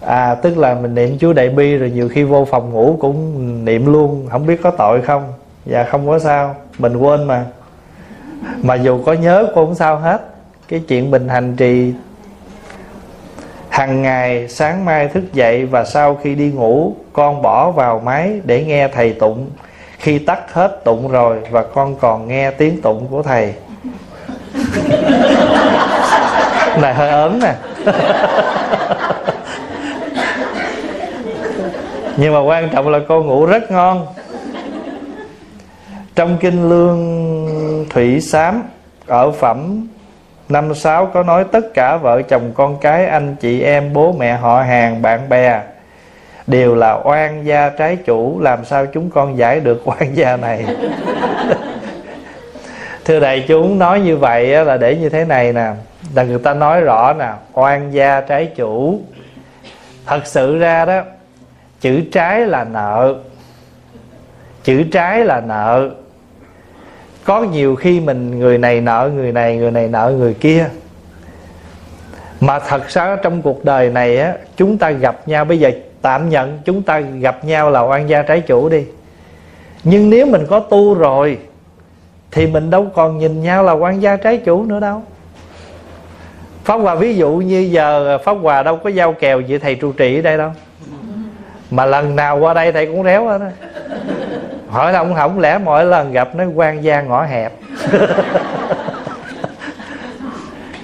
À 0.00 0.34
tức 0.34 0.58
là 0.58 0.74
mình 0.74 0.94
niệm 0.94 1.18
chú 1.18 1.32
đại 1.32 1.48
bi 1.48 1.76
rồi 1.76 1.90
nhiều 1.90 2.08
khi 2.08 2.24
vô 2.24 2.44
phòng 2.44 2.72
ngủ 2.72 2.96
cũng 3.00 3.64
niệm 3.64 3.92
luôn 3.92 4.26
không 4.30 4.46
biết 4.46 4.62
có 4.62 4.70
tội 4.70 5.02
không? 5.02 5.32
Dạ 5.64 5.84
không 5.84 6.06
có 6.06 6.18
sao 6.18 6.54
mình 6.78 6.96
quên 6.96 7.24
mà. 7.24 7.46
Mà 8.62 8.74
dù 8.74 9.02
có 9.06 9.12
nhớ 9.12 9.46
cũng 9.54 9.66
không 9.66 9.74
sao 9.74 9.96
hết. 9.98 10.20
Cái 10.68 10.82
chuyện 10.88 11.10
mình 11.10 11.28
hành 11.28 11.56
trì 11.56 11.92
hằng 13.78 14.02
ngày, 14.02 14.48
sáng 14.48 14.84
mai 14.84 15.08
thức 15.08 15.32
dậy 15.32 15.64
và 15.64 15.84
sau 15.84 16.14
khi 16.14 16.34
đi 16.34 16.50
ngủ, 16.50 16.96
con 17.12 17.42
bỏ 17.42 17.70
vào 17.70 18.02
máy 18.04 18.40
để 18.44 18.64
nghe 18.64 18.88
thầy 18.88 19.12
tụng. 19.12 19.50
Khi 19.98 20.18
tắt 20.18 20.54
hết 20.54 20.80
tụng 20.84 21.08
rồi 21.08 21.38
và 21.50 21.62
con 21.62 21.96
còn 22.00 22.28
nghe 22.28 22.50
tiếng 22.50 22.80
tụng 22.82 23.06
của 23.10 23.22
thầy. 23.22 23.54
Này, 26.80 26.94
hơi 26.94 27.08
ớn 27.08 27.40
nè. 27.42 27.54
Nhưng 32.16 32.34
mà 32.34 32.40
quan 32.40 32.68
trọng 32.68 32.88
là 32.88 32.98
cô 33.08 33.22
ngủ 33.22 33.46
rất 33.46 33.70
ngon. 33.70 34.06
Trong 36.14 36.38
kinh 36.40 36.68
lương 36.68 37.86
thủy 37.90 38.20
sám, 38.20 38.62
ở 39.06 39.30
phẩm 39.30 39.86
năm 40.48 40.74
sáu, 40.74 41.06
có 41.06 41.22
nói 41.22 41.44
tất 41.44 41.74
cả 41.74 41.96
vợ 41.96 42.22
chồng 42.22 42.52
con 42.54 42.78
cái, 42.80 43.06
anh 43.06 43.36
chị 43.40 43.60
em, 43.60 43.92
bố 43.92 44.12
mẹ, 44.12 44.32
họ 44.32 44.62
hàng, 44.62 45.02
bạn 45.02 45.28
bè 45.28 45.60
đều 46.48 46.74
là 46.74 47.00
oan 47.04 47.46
gia 47.46 47.68
trái 47.68 47.96
chủ. 47.96 48.40
Làm 48.40 48.64
sao 48.64 48.86
chúng 48.86 49.10
con 49.10 49.38
giải 49.38 49.60
được 49.60 49.82
oan 49.88 50.14
gia 50.14 50.36
này? 50.36 50.64
Thưa 53.04 53.20
đại 53.20 53.44
chúng, 53.48 53.78
nói 53.78 54.00
như 54.00 54.16
vậy 54.16 54.64
là 54.64 54.76
để 54.76 54.96
như 54.96 55.08
thế 55.08 55.24
này 55.24 55.52
nè. 55.52 55.70
Là 56.14 56.22
người 56.22 56.38
ta 56.38 56.54
nói 56.54 56.80
rõ 56.80 57.12
nè, 57.12 57.32
oan 57.52 57.90
gia 57.90 58.20
trái 58.20 58.46
chủ. 58.56 59.00
Thật 60.06 60.26
sự 60.26 60.58
ra 60.58 60.84
đó, 60.84 61.02
chữ 61.80 62.00
trái 62.12 62.40
là 62.40 62.64
nợ. 62.64 63.14
Chữ 64.64 64.84
trái 64.92 65.24
là 65.24 65.40
nợ 65.40 65.90
có 67.28 67.42
nhiều 67.42 67.76
khi 67.76 68.00
mình, 68.00 68.38
người 68.38 68.58
này 68.58 68.80
nợ, 68.80 69.10
người 69.14 69.32
này 69.32 69.56
người 69.56 69.70
này 69.70 69.88
nợ, 69.88 70.14
người 70.18 70.34
kia. 70.34 70.68
Mà 72.40 72.58
thật 72.58 72.88
ra 72.88 73.16
trong 73.22 73.42
cuộc 73.42 73.64
đời 73.64 73.90
này 73.90 74.18
á, 74.18 74.34
chúng 74.56 74.78
ta 74.78 74.90
gặp 74.90 75.28
nhau, 75.28 75.44
bây 75.44 75.58
giờ 75.58 75.70
tạm 76.02 76.28
nhận, 76.28 76.58
chúng 76.64 76.82
ta 76.82 77.00
gặp 77.00 77.44
nhau 77.44 77.70
là 77.70 77.80
oan 77.80 78.08
gia 78.08 78.22
trái 78.22 78.40
chủ 78.40 78.68
đi. 78.68 78.84
Nhưng 79.84 80.10
nếu 80.10 80.26
mình 80.26 80.46
có 80.48 80.60
tu 80.60 80.94
rồi, 80.94 81.38
thì 82.30 82.46
mình 82.46 82.70
đâu 82.70 82.86
còn 82.94 83.18
nhìn 83.18 83.42
nhau 83.42 83.62
là 83.62 83.72
quan 83.72 84.02
gia 84.02 84.16
trái 84.16 84.36
chủ 84.36 84.64
nữa 84.64 84.80
đâu. 84.80 85.02
Pháp 86.64 86.76
Hòa 86.76 86.94
ví 86.94 87.14
dụ 87.14 87.30
như 87.30 87.58
giờ 87.58 88.18
Pháp 88.18 88.36
Hòa 88.42 88.62
đâu 88.62 88.76
có 88.76 88.90
giao 88.90 89.12
kèo 89.12 89.42
với 89.48 89.58
thầy 89.58 89.74
trụ 89.74 89.92
trì 89.92 90.18
ở 90.18 90.22
đây 90.22 90.38
đâu. 90.38 90.50
Mà 91.70 91.86
lần 91.86 92.16
nào 92.16 92.38
qua 92.38 92.54
đây 92.54 92.72
thầy 92.72 92.86
cũng 92.86 93.04
réo 93.04 93.28
hết 93.28 93.40
á. 93.40 93.50
Hỏi 94.70 94.92
là 94.92 94.98
ông 94.98 95.14
không 95.14 95.38
lẽ 95.38 95.58
mỗi 95.58 95.84
lần 95.84 96.12
gặp 96.12 96.34
nói 96.34 96.46
quan 96.54 96.84
gia 96.84 97.00
ngõ 97.00 97.22
hẹp. 97.22 97.52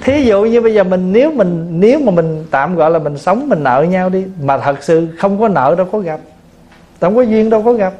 Thí 0.02 0.24
dụ 0.24 0.42
như 0.42 0.60
bây 0.60 0.74
giờ 0.74 0.84
mình 0.84 1.12
nếu 1.12 1.32
mình 1.32 1.66
nếu 1.80 1.98
mà 1.98 2.12
mình 2.12 2.44
tạm 2.50 2.76
gọi 2.76 2.90
là 2.90 2.98
mình 2.98 3.18
sống 3.18 3.48
mình 3.48 3.62
nợ 3.62 3.86
nhau 3.88 4.08
đi 4.08 4.26
mà 4.40 4.58
thật 4.58 4.82
sự 4.82 5.08
không 5.18 5.40
có 5.40 5.48
nợ 5.48 5.74
đâu 5.78 5.86
có 5.92 5.98
gặp. 5.98 6.20
Không 7.00 7.16
có 7.16 7.22
duyên 7.22 7.50
đâu 7.50 7.62
có 7.62 7.72
gặp. 7.72 7.92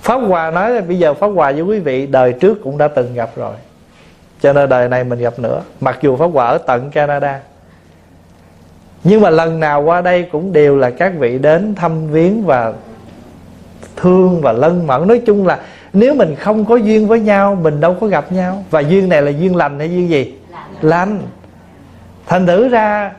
Pháp 0.00 0.16
Hòa 0.16 0.50
nói 0.50 0.70
là 0.70 0.80
bây 0.80 0.98
giờ 0.98 1.14
Pháp 1.14 1.26
Hòa 1.26 1.52
với 1.52 1.62
quý 1.62 1.80
vị 1.80 2.06
đời 2.06 2.32
trước 2.32 2.58
cũng 2.64 2.78
đã 2.78 2.88
từng 2.88 3.14
gặp 3.14 3.30
rồi. 3.36 3.54
Cho 4.40 4.52
nên 4.52 4.68
đời 4.68 4.88
này 4.88 5.04
mình 5.04 5.18
gặp 5.18 5.38
nữa. 5.38 5.62
Mặc 5.80 5.98
dù 6.02 6.16
Pháp 6.16 6.30
Hòa 6.32 6.46
ở 6.46 6.58
tận 6.58 6.90
Canada. 6.90 7.40
Nhưng 9.04 9.20
mà 9.20 9.30
lần 9.30 9.60
nào 9.60 9.82
qua 9.82 10.00
đây 10.00 10.28
cũng 10.32 10.52
đều 10.52 10.76
là 10.76 10.90
các 10.90 11.12
vị 11.18 11.38
đến 11.38 11.74
thăm 11.74 12.06
viếng 12.12 12.44
và 12.44 12.72
thương 13.96 14.40
và 14.40 14.52
lân 14.52 14.86
mẫn. 14.86 15.08
Nói 15.08 15.20
chung 15.26 15.46
là 15.46 15.58
nếu 15.92 16.14
mình 16.14 16.34
không 16.34 16.64
có 16.64 16.76
duyên 16.76 17.08
với 17.08 17.20
nhau 17.20 17.58
Mình 17.62 17.80
đâu 17.80 17.96
có 18.00 18.06
gặp 18.06 18.32
nhau. 18.32 18.64
Và 18.70 18.80
duyên 18.80 19.08
này 19.08 19.22
là 19.22 19.30
duyên 19.30 19.56
lành 19.56 19.78
hay 19.78 19.90
duyên 19.90 20.08
gì? 20.08 20.34
Lành. 20.80 21.18
Thành 22.26 22.46
thử 22.46 22.68
ra 22.68 23.12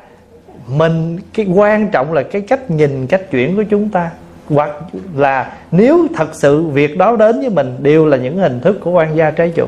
Mình 0.68 1.18
cái 1.34 1.46
quan 1.46 1.88
trọng 1.88 2.14
là 2.14 2.24
cái 2.24 2.42
cách 2.42 2.72
nhìn 2.72 3.08
cách 3.08 3.32
chuyển 3.32 3.56
của 3.56 3.64
chúng 3.64 3.90
ta. 3.90 4.12
Hoặc 4.50 4.70
là 5.16 5.54
nếu 5.72 6.08
thật 6.16 6.30
sự 6.34 6.64
việc 6.64 6.98
đó 6.98 7.16
đến 7.16 7.40
với 7.40 7.50
mình 7.50 7.76
đều 7.80 8.06
là 8.06 8.18
những 8.18 8.38
hình 8.38 8.60
thức 8.60 8.80
của 8.84 8.92
quan 8.92 9.16
gia 9.16 9.32
trái 9.32 9.52
chủ. 9.56 9.68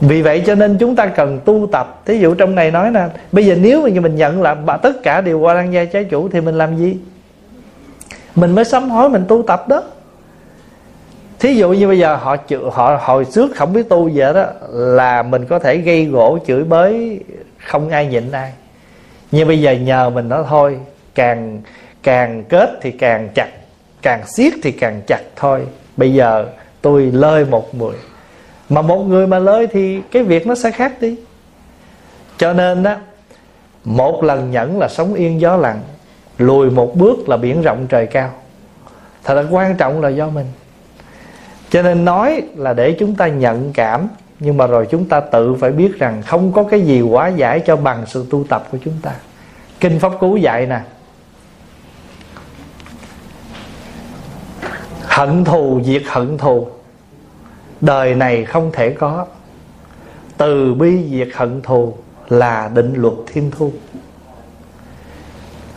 Vì 0.00 0.22
vậy 0.22 0.42
cho 0.46 0.54
nên 0.54 0.76
chúng 0.78 0.96
ta 0.96 1.06
cần 1.06 1.40
tu 1.44 1.68
tập. 1.72 2.02
Thí 2.06 2.18
dụ 2.18 2.34
trong 2.34 2.54
này 2.54 2.70
nói 2.70 2.90
nè 2.90 3.04
Bây 3.32 3.46
giờ 3.46 3.56
nếu 3.60 3.82
mà 3.82 4.00
mình 4.00 4.16
nhận 4.16 4.42
là 4.42 4.54
tất 4.82 5.02
cả 5.02 5.20
đều 5.20 5.38
qua 5.38 5.54
quan 5.54 5.72
gia 5.72 5.84
trái 5.84 6.04
chủ 6.04 6.28
Thì 6.28 6.40
mình 6.40 6.58
làm 6.58 6.76
gì 6.76 6.96
mình 8.34 8.54
mới 8.54 8.64
sám 8.64 8.90
hối, 8.90 9.08
mình 9.08 9.24
tu 9.28 9.42
tập 9.42 9.68
đó. 9.68 9.82
Thí 11.38 11.54
dụ 11.54 11.72
như 11.72 11.88
bây 11.88 11.98
giờ 11.98 12.16
họ 12.16 12.36
họ, 12.72 13.00
hồi 13.02 13.24
trước 13.24 13.56
không 13.56 13.72
biết 13.72 13.88
tu 13.88 14.10
vậy 14.14 14.34
đó 14.34 14.44
Là 14.70 15.22
mình 15.22 15.46
có 15.46 15.58
thể 15.58 15.76
gây 15.76 16.04
gỗ 16.04 16.38
chửi 16.46 16.64
bới, 16.64 17.20
Không 17.66 17.88
ai 17.88 18.06
nhịn 18.06 18.32
ai. 18.32 18.52
Nhưng 19.32 19.48
bây 19.48 19.60
giờ 19.60 19.72
nhờ 19.72 20.10
mình 20.10 20.28
nó 20.28 20.42
thôi, 20.48 20.78
Càng 21.14 21.60
càng 22.02 22.44
kết 22.48 22.70
thì 22.80 22.90
càng 22.90 23.28
chặt, 23.34 23.48
càng 24.02 24.26
siết 24.26 24.52
thì 24.62 24.72
càng 24.72 25.00
chặt 25.06 25.20
thôi. 25.36 25.66
Bây 25.96 26.14
giờ 26.14 26.46
tôi 26.82 27.02
lơi 27.02 27.44
một 27.44 27.74
người, 27.74 27.96
mà 28.68 28.82
một 28.82 28.98
người 28.98 29.26
mà 29.26 29.38
lơi 29.38 29.66
thì 29.66 30.00
cái 30.12 30.22
việc 30.22 30.46
nó 30.46 30.54
sẽ 30.54 30.70
khác 30.70 30.92
đi. 31.00 31.16
Cho 32.38 32.52
nên 32.52 32.82
đó 32.82 32.96
một 33.84 34.24
lần 34.24 34.50
nhẫn 34.50 34.78
là 34.78 34.88
sống 34.88 35.14
yên 35.14 35.40
gió 35.40 35.56
lặng 35.56 35.80
lùi 36.40 36.70
một 36.70 36.96
bước 36.96 37.28
là 37.28 37.36
biển 37.36 37.62
rộng 37.62 37.86
trời 37.88 38.06
cao. 38.06 38.30
Thật 39.24 39.34
là 39.34 39.44
quan 39.50 39.76
trọng 39.76 40.00
là 40.00 40.08
do 40.08 40.28
mình. 40.28 40.46
Cho 41.70 41.82
nên 41.82 42.04
nói 42.04 42.42
là 42.56 42.72
để 42.72 42.96
chúng 42.98 43.14
ta 43.14 43.28
nhận 43.28 43.72
cảm, 43.72 44.08
nhưng 44.40 44.56
mà 44.56 44.66
rồi 44.66 44.86
chúng 44.90 45.04
ta 45.04 45.20
tự 45.20 45.54
phải 45.54 45.70
biết 45.70 45.98
rằng 45.98 46.22
không 46.26 46.52
có 46.52 46.64
cái 46.64 46.80
gì 46.80 47.00
quá 47.00 47.28
giải 47.28 47.60
cho 47.66 47.76
bằng 47.76 48.04
sự 48.06 48.26
tu 48.30 48.44
tập 48.48 48.68
của 48.72 48.78
chúng 48.84 48.94
ta. 49.02 49.12
Kinh 49.80 49.98
pháp 49.98 50.12
cú 50.20 50.36
dạy 50.36 50.66
nè, 50.66 50.80
hận 55.02 55.44
thù 55.44 55.80
diệt 55.84 56.02
hận 56.06 56.38
thù. 56.38 56.68
Đời 57.80 58.14
này 58.14 58.44
không 58.44 58.70
thể 58.72 58.90
có. 58.90 59.26
Từ 60.36 60.74
bi 60.74 61.08
diệt 61.10 61.28
hận 61.34 61.62
thù 61.62 61.94
là 62.28 62.70
định 62.74 62.94
luật 62.96 63.14
thiên 63.26 63.50
thu 63.50 63.72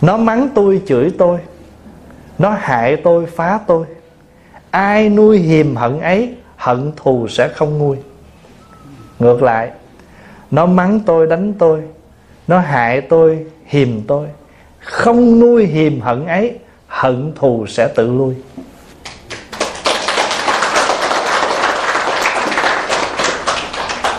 nó 0.04 0.18
mắng 0.18 0.50
tôi, 0.56 0.82
chửi 0.86 1.12
tôi. 1.18 1.40
Nó 2.40 2.50
hại 2.60 2.96
tôi, 2.96 3.26
phá 3.26 3.60
tôi. 3.68 3.86
Ai 4.72 5.10
nuôi 5.10 5.38
hiềm 5.40 5.76
hận 5.76 6.00
ấy, 6.02 6.34
hận 6.56 6.92
thù 6.96 7.28
sẽ 7.28 7.48
không 7.48 7.78
nguôi. 7.78 7.98
Ngược 9.20 9.44
lại, 9.44 9.72
nó 10.52 10.66
mắng 10.66 11.00
tôi, 11.06 11.28
đánh 11.28 11.54
tôi. 11.60 11.82
Nó 12.48 12.60
hại 12.60 13.02
tôi, 13.02 13.46
hiềm 13.66 14.02
tôi. 14.08 14.28
Không 14.80 15.40
nuôi 15.40 15.66
hiềm 15.66 16.02
hận 16.02 16.26
ấy, 16.26 16.58
hận 16.88 17.34
thù 17.36 17.66
sẽ 17.68 17.88
tự 17.96 18.12
lui. 18.12 18.36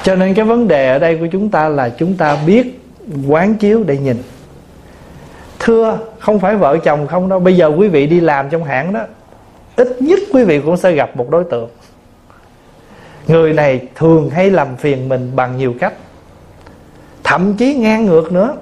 Cho 0.03 0.15
nên 0.15 0.35
cái 0.35 0.45
vấn 0.45 0.69
đề 0.69 0.89
ở 0.89 0.99
đây 0.99 1.17
của 1.21 1.27
chúng 1.33 1.51
ta 1.51 1.69
là 1.69 1.89
chúng 1.89 2.17
ta 2.17 2.37
biết 2.47 2.81
quán 3.29 3.55
chiếu 3.55 3.85
để 3.87 3.99
nhìn 3.99 4.23
thưa, 5.65 5.99
không 6.19 6.39
phải 6.39 6.57
vợ 6.57 6.79
chồng 6.79 7.07
không 7.07 7.29
đâu. 7.29 7.41
Bây 7.41 7.57
giờ 7.57 7.67
quý 7.67 7.89
vị 7.89 8.07
đi 8.07 8.21
làm 8.21 8.51
trong 8.51 8.65
hãng 8.65 8.93
đó, 8.93 9.01
ít 9.77 10.03
nhất 10.03 10.19
quý 10.33 10.45
vị 10.45 10.61
cũng 10.61 10.77
sẽ 10.77 10.93
gặp 10.93 11.17
một 11.17 11.31
đối 11.31 11.45
tượng. 11.45 11.69
Người 13.29 13.53
này 13.53 13.89
thường 13.95 14.31
hay 14.31 14.51
làm 14.51 14.77
phiền 14.77 15.09
mình 15.09 15.33
bằng 15.37 15.57
nhiều 15.57 15.75
cách, 15.81 15.93
thậm 17.25 17.55
chí 17.55 17.75
ngang 17.75 18.07
ngược 18.07 18.33
nữa. 18.33 18.57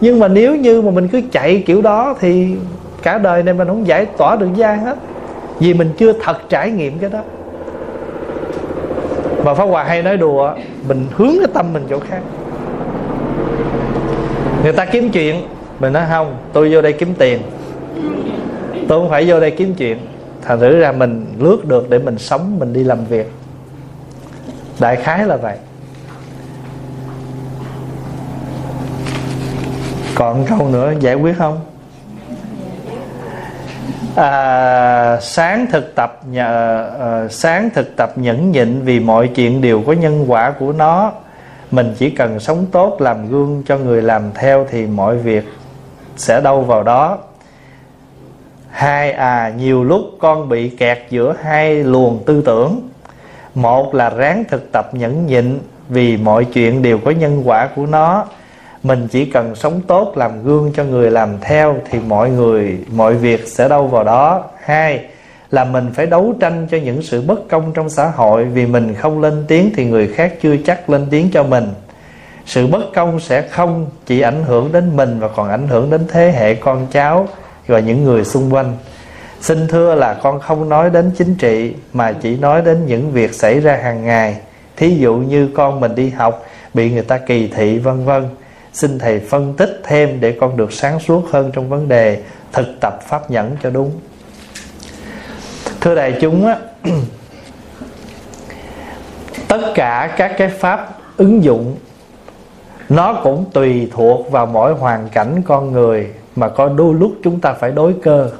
Nhưng 0.00 0.18
mà 0.18 0.28
nếu 0.28 0.56
như 0.56 0.82
mà 0.82 0.90
mình 0.90 1.08
cứ 1.08 1.22
chạy 1.32 1.62
kiểu 1.66 1.82
đó 1.82 2.14
thì 2.20 2.56
cả 3.02 3.18
đời 3.18 3.42
này 3.42 3.54
mình 3.54 3.68
không 3.68 3.86
giải 3.86 4.06
tỏa 4.06 4.36
được 4.36 4.48
dai 4.56 4.76
hết, 4.76 4.98
vì 5.58 5.74
mình 5.74 5.90
chưa 5.98 6.12
thật 6.12 6.36
trải 6.48 6.70
nghiệm 6.70 6.98
cái 6.98 7.10
đó. 7.10 7.20
Mà 9.44 9.54
pháp 9.54 9.64
hòa 9.64 9.84
hay 9.84 10.02
nói 10.02 10.16
đùa, 10.16 10.54
mình 10.88 11.06
hướng 11.16 11.32
cái 11.38 11.48
tâm 11.54 11.72
mình 11.72 11.86
chỗ 11.90 11.98
khác 12.00 12.20
người 14.64 14.72
ta 14.72 14.84
kiếm 14.84 15.10
chuyện. 15.10 15.46
Mình 15.78 15.92
nói 15.92 16.02
không 16.08 16.36
tôi 16.52 16.74
vô 16.74 16.82
đây 16.82 16.92
kiếm 16.92 17.14
tiền. 17.18 17.42
Tôi 18.88 19.00
không 19.00 19.10
phải 19.10 19.24
vô 19.30 19.40
đây 19.40 19.50
kiếm 19.50 19.74
chuyện. 19.74 19.98
Thành 20.42 20.60
thử 20.60 20.80
ra 20.80 20.92
mình 20.92 21.26
lướt 21.38 21.64
được 21.64 21.90
để 21.90 21.98
mình 21.98 22.18
sống 22.18 22.58
mình 22.58 22.72
đi 22.72 22.84
làm 22.84 23.04
việc. 23.04 23.32
Đại 24.80 24.96
khái 24.96 25.26
là 25.26 25.36
vậy. 25.36 25.56
Còn 30.14 30.44
câu 30.46 30.68
nữa 30.68 30.92
giải 31.00 31.14
quyết 31.14 31.38
không? 31.38 31.60
À, 34.16 35.20
sáng 35.20 35.66
thực 35.72 35.94
tập 35.94 36.20
nhờ 36.30 36.88
à, 37.00 37.28
sáng 37.28 37.70
thực 37.74 37.96
tập 37.96 38.12
nhẫn 38.16 38.52
nhịn 38.52 38.80
vì 38.82 39.00
mọi 39.00 39.28
chuyện 39.28 39.60
đều 39.60 39.82
có 39.86 39.92
nhân 39.92 40.24
quả 40.28 40.50
của 40.58 40.72
nó 40.72 41.12
mình 41.74 41.94
chỉ 41.98 42.10
cần 42.10 42.40
sống 42.40 42.66
tốt, 42.72 43.00
làm 43.00 43.28
gương 43.28 43.62
cho 43.66 43.78
người 43.78 44.02
làm 44.02 44.22
theo 44.34 44.66
thì 44.70 44.86
mọi 44.86 45.16
việc 45.16 45.44
sẽ 46.16 46.40
đâu 46.40 46.62
vào 46.62 46.82
đó. 46.82 47.18
Hai 48.70 49.12
à 49.12 49.52
nhiều 49.58 49.84
lúc 49.84 50.02
con 50.18 50.48
bị 50.48 50.68
kẹt 50.68 50.98
giữa 51.10 51.34
hai 51.42 51.74
luồng 51.74 52.22
tư 52.26 52.42
tưởng. 52.46 52.88
Một 53.54 53.94
là 53.94 54.10
ráng 54.10 54.44
thực 54.48 54.72
tập 54.72 54.94
nhẫn 54.94 55.26
nhịn 55.26 55.58
vì 55.88 56.16
mọi 56.16 56.44
chuyện 56.44 56.82
đều 56.82 56.98
có 56.98 57.10
nhân 57.10 57.42
quả 57.44 57.68
của 57.76 57.86
nó. 57.86 58.24
Mình 58.82 59.08
chỉ 59.10 59.24
cần 59.24 59.54
sống 59.54 59.80
tốt, 59.86 60.12
làm 60.16 60.42
gương 60.42 60.72
cho 60.76 60.84
người 60.84 61.10
làm 61.10 61.28
theo 61.40 61.76
thì 61.90 61.98
mọi 62.08 62.30
người, 62.30 62.84
mọi 62.92 63.14
việc 63.14 63.48
sẽ 63.48 63.68
đâu 63.68 63.86
vào 63.86 64.04
đó. 64.04 64.44
Hai 64.60 65.04
là 65.54 65.64
mình 65.64 65.90
phải 65.94 66.06
đấu 66.06 66.34
tranh 66.40 66.66
cho 66.70 66.78
những 66.78 67.02
sự 67.02 67.22
bất 67.22 67.48
công 67.48 67.72
trong 67.74 67.88
xã 67.88 68.06
hội, 68.06 68.44
vì 68.44 68.66
mình 68.66 68.94
không 68.94 69.20
lên 69.20 69.44
tiếng 69.48 69.72
thì 69.76 69.84
người 69.84 70.08
khác 70.08 70.34
chưa 70.42 70.56
chắc 70.66 70.90
lên 70.90 71.06
tiếng 71.10 71.30
cho 71.30 71.42
mình. 71.42 71.68
Sự 72.46 72.66
bất 72.66 72.82
công 72.94 73.20
sẽ 73.20 73.42
không 73.42 73.86
chỉ 74.06 74.20
ảnh 74.20 74.44
hưởng 74.44 74.72
đến 74.72 74.96
mình 74.96 75.20
và 75.20 75.28
còn 75.28 75.48
ảnh 75.48 75.68
hưởng 75.68 75.90
đến 75.90 76.00
thế 76.08 76.32
hệ 76.32 76.54
con 76.54 76.86
cháu 76.92 77.28
và 77.66 77.78
những 77.78 78.04
người 78.04 78.24
xung 78.24 78.54
quanh. 78.54 78.76
Xin 79.40 79.68
thưa 79.68 79.94
là 79.94 80.14
con 80.14 80.40
không 80.40 80.68
nói 80.68 80.90
đến 80.90 81.10
chính 81.18 81.34
trị, 81.34 81.74
mà 81.92 82.12
chỉ 82.12 82.36
nói 82.36 82.62
đến 82.62 82.86
những 82.86 83.12
việc 83.12 83.34
xảy 83.34 83.60
ra 83.60 83.76
hàng 83.82 84.04
ngày. 84.04 84.36
Thí 84.76 84.96
dụ 84.96 85.14
như 85.14 85.48
con 85.54 85.80
mình 85.80 85.94
đi 85.94 86.10
học, 86.10 86.46
bị 86.74 86.90
người 86.90 87.02
ta 87.02 87.18
kỳ 87.18 87.48
thị, 87.48 87.78
vân 87.78 88.04
vân. 88.04 88.24
Xin 88.72 88.98
thầy 88.98 89.20
phân 89.20 89.54
tích 89.56 89.80
thêm 89.84 90.20
để 90.20 90.36
con 90.40 90.56
được 90.56 90.72
sáng 90.72 91.00
suốt 91.00 91.24
hơn 91.30 91.50
trong 91.54 91.68
vấn 91.68 91.88
đề 91.88 92.22
thực 92.52 92.66
tập 92.80 92.98
pháp 93.08 93.30
nhẫn 93.30 93.56
cho 93.62 93.70
đúng 93.70 93.90
thưa 95.84 95.94
đại 95.94 96.18
chúng 96.20 96.46
á, 96.46 96.58
tất 99.48 99.72
cả 99.74 100.14
các 100.16 100.34
cái 100.38 100.48
pháp 100.48 100.98
ứng 101.16 101.44
dụng, 101.44 101.76
nó 102.88 103.20
cũng 103.24 103.44
tùy 103.52 103.90
thuộc 103.92 104.30
vào 104.30 104.46
mỗi 104.46 104.72
hoàn 104.72 105.08
cảnh 105.08 105.42
con 105.46 105.72
người 105.72 106.08
mà 106.36 106.48
có 106.48 106.68
đôi 106.68 106.94
lúc 106.94 107.12
chúng 107.24 107.40
ta 107.40 107.52
phải 107.52 107.70
đối 107.70 107.94
cơ. 108.02 108.30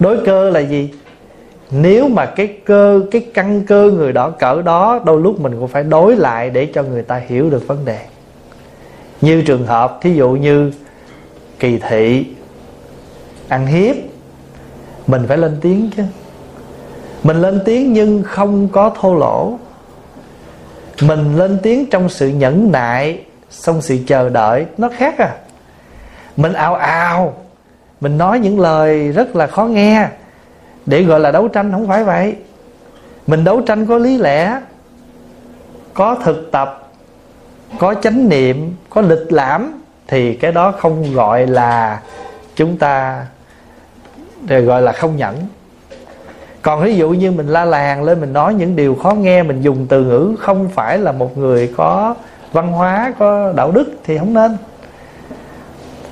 Đối 0.00 0.26
cơ 0.26 0.50
là 0.50 0.60
gì? 0.60 0.90
Nếu 1.70 2.08
mà 2.08 2.26
cái 2.26 2.46
cơ, 2.64 3.00
cái 3.10 3.26
căn 3.34 3.62
cơ 3.66 3.90
người 3.90 4.12
đó 4.12 4.30
cỡ 4.30 4.62
đó, 4.62 5.00
đôi 5.04 5.20
lúc 5.20 5.40
mình 5.40 5.52
cũng 5.58 5.68
phải 5.68 5.82
đối 5.82 6.16
lại 6.16 6.50
để 6.50 6.68
cho 6.74 6.82
người 6.82 7.02
ta 7.02 7.20
hiểu 7.26 7.50
được 7.50 7.66
vấn 7.66 7.84
đề. 7.84 7.98
Như 9.20 9.42
trường 9.42 9.66
hợp, 9.66 9.98
thí 10.02 10.14
dụ 10.14 10.30
như 10.30 10.72
kỳ 11.58 11.78
thị, 11.78 12.26
ăn 13.48 13.66
hiếp 13.66 13.96
mình 15.06 15.24
phải 15.28 15.38
lên 15.38 15.58
tiếng 15.60 15.90
chứ. 15.96 16.02
Mình 17.22 17.36
lên 17.36 17.60
tiếng 17.64 17.92
nhưng 17.92 18.22
không 18.22 18.68
có 18.68 18.90
thô 19.00 19.14
lỗ. 19.14 19.58
Mình 21.02 21.36
lên 21.36 21.58
tiếng 21.62 21.86
trong 21.90 22.08
sự 22.08 22.28
nhẫn 22.28 22.72
nại, 22.72 23.24
xong 23.50 23.82
sự 23.82 23.98
chờ 24.06 24.28
đợi, 24.28 24.66
nó 24.78 24.88
khác 24.96 25.18
à. 25.18 25.36
Mình 26.36 26.52
ào 26.52 26.74
ào, 26.74 27.34
mình 28.00 28.18
nói 28.18 28.38
những 28.38 28.60
lời 28.60 29.12
rất 29.12 29.36
là 29.36 29.46
khó 29.46 29.64
nghe. 29.64 30.08
Để 30.86 31.02
gọi 31.02 31.20
là 31.20 31.30
đấu 31.30 31.48
tranh 31.48 31.72
không 31.72 31.88
phải 31.88 32.04
vậy. 32.04 32.36
Mình 33.26 33.44
đấu 33.44 33.60
tranh 33.60 33.86
có 33.86 33.98
lý 33.98 34.18
lẽ, 34.18 34.60
có 35.94 36.16
thực 36.24 36.52
tập, 36.52 36.90
có 37.78 37.94
chánh 37.94 38.28
niệm, 38.28 38.74
có 38.90 39.00
lịch 39.00 39.32
lãm 39.32 39.82
thì 40.06 40.34
cái 40.34 40.52
đó 40.52 40.72
không 40.72 41.14
gọi 41.14 41.46
là 41.46 42.00
chúng 42.56 42.78
ta 42.78 43.26
thì 44.48 44.60
gọi 44.60 44.82
là 44.82 44.92
không 44.92 45.16
nhẫn. 45.16 45.34
Còn 46.62 46.82
ví 46.82 46.94
dụ 46.94 47.10
như 47.10 47.30
mình 47.30 47.48
la 47.48 47.64
làng 47.64 48.02
lên, 48.02 48.20
mình 48.20 48.32
nói 48.32 48.54
những 48.54 48.76
điều 48.76 48.94
khó 48.94 49.12
nghe, 49.12 49.42
mình 49.42 49.60
dùng 49.60 49.86
từ 49.88 50.04
ngữ 50.04 50.34
không 50.38 50.68
phải 50.68 50.98
là 50.98 51.12
một 51.12 51.38
người 51.38 51.72
có 51.76 52.14
văn 52.52 52.72
hóa, 52.72 53.14
có 53.18 53.52
đạo 53.56 53.70
đức 53.70 53.92
thì 54.04 54.18
không 54.18 54.34
nên. 54.34 54.56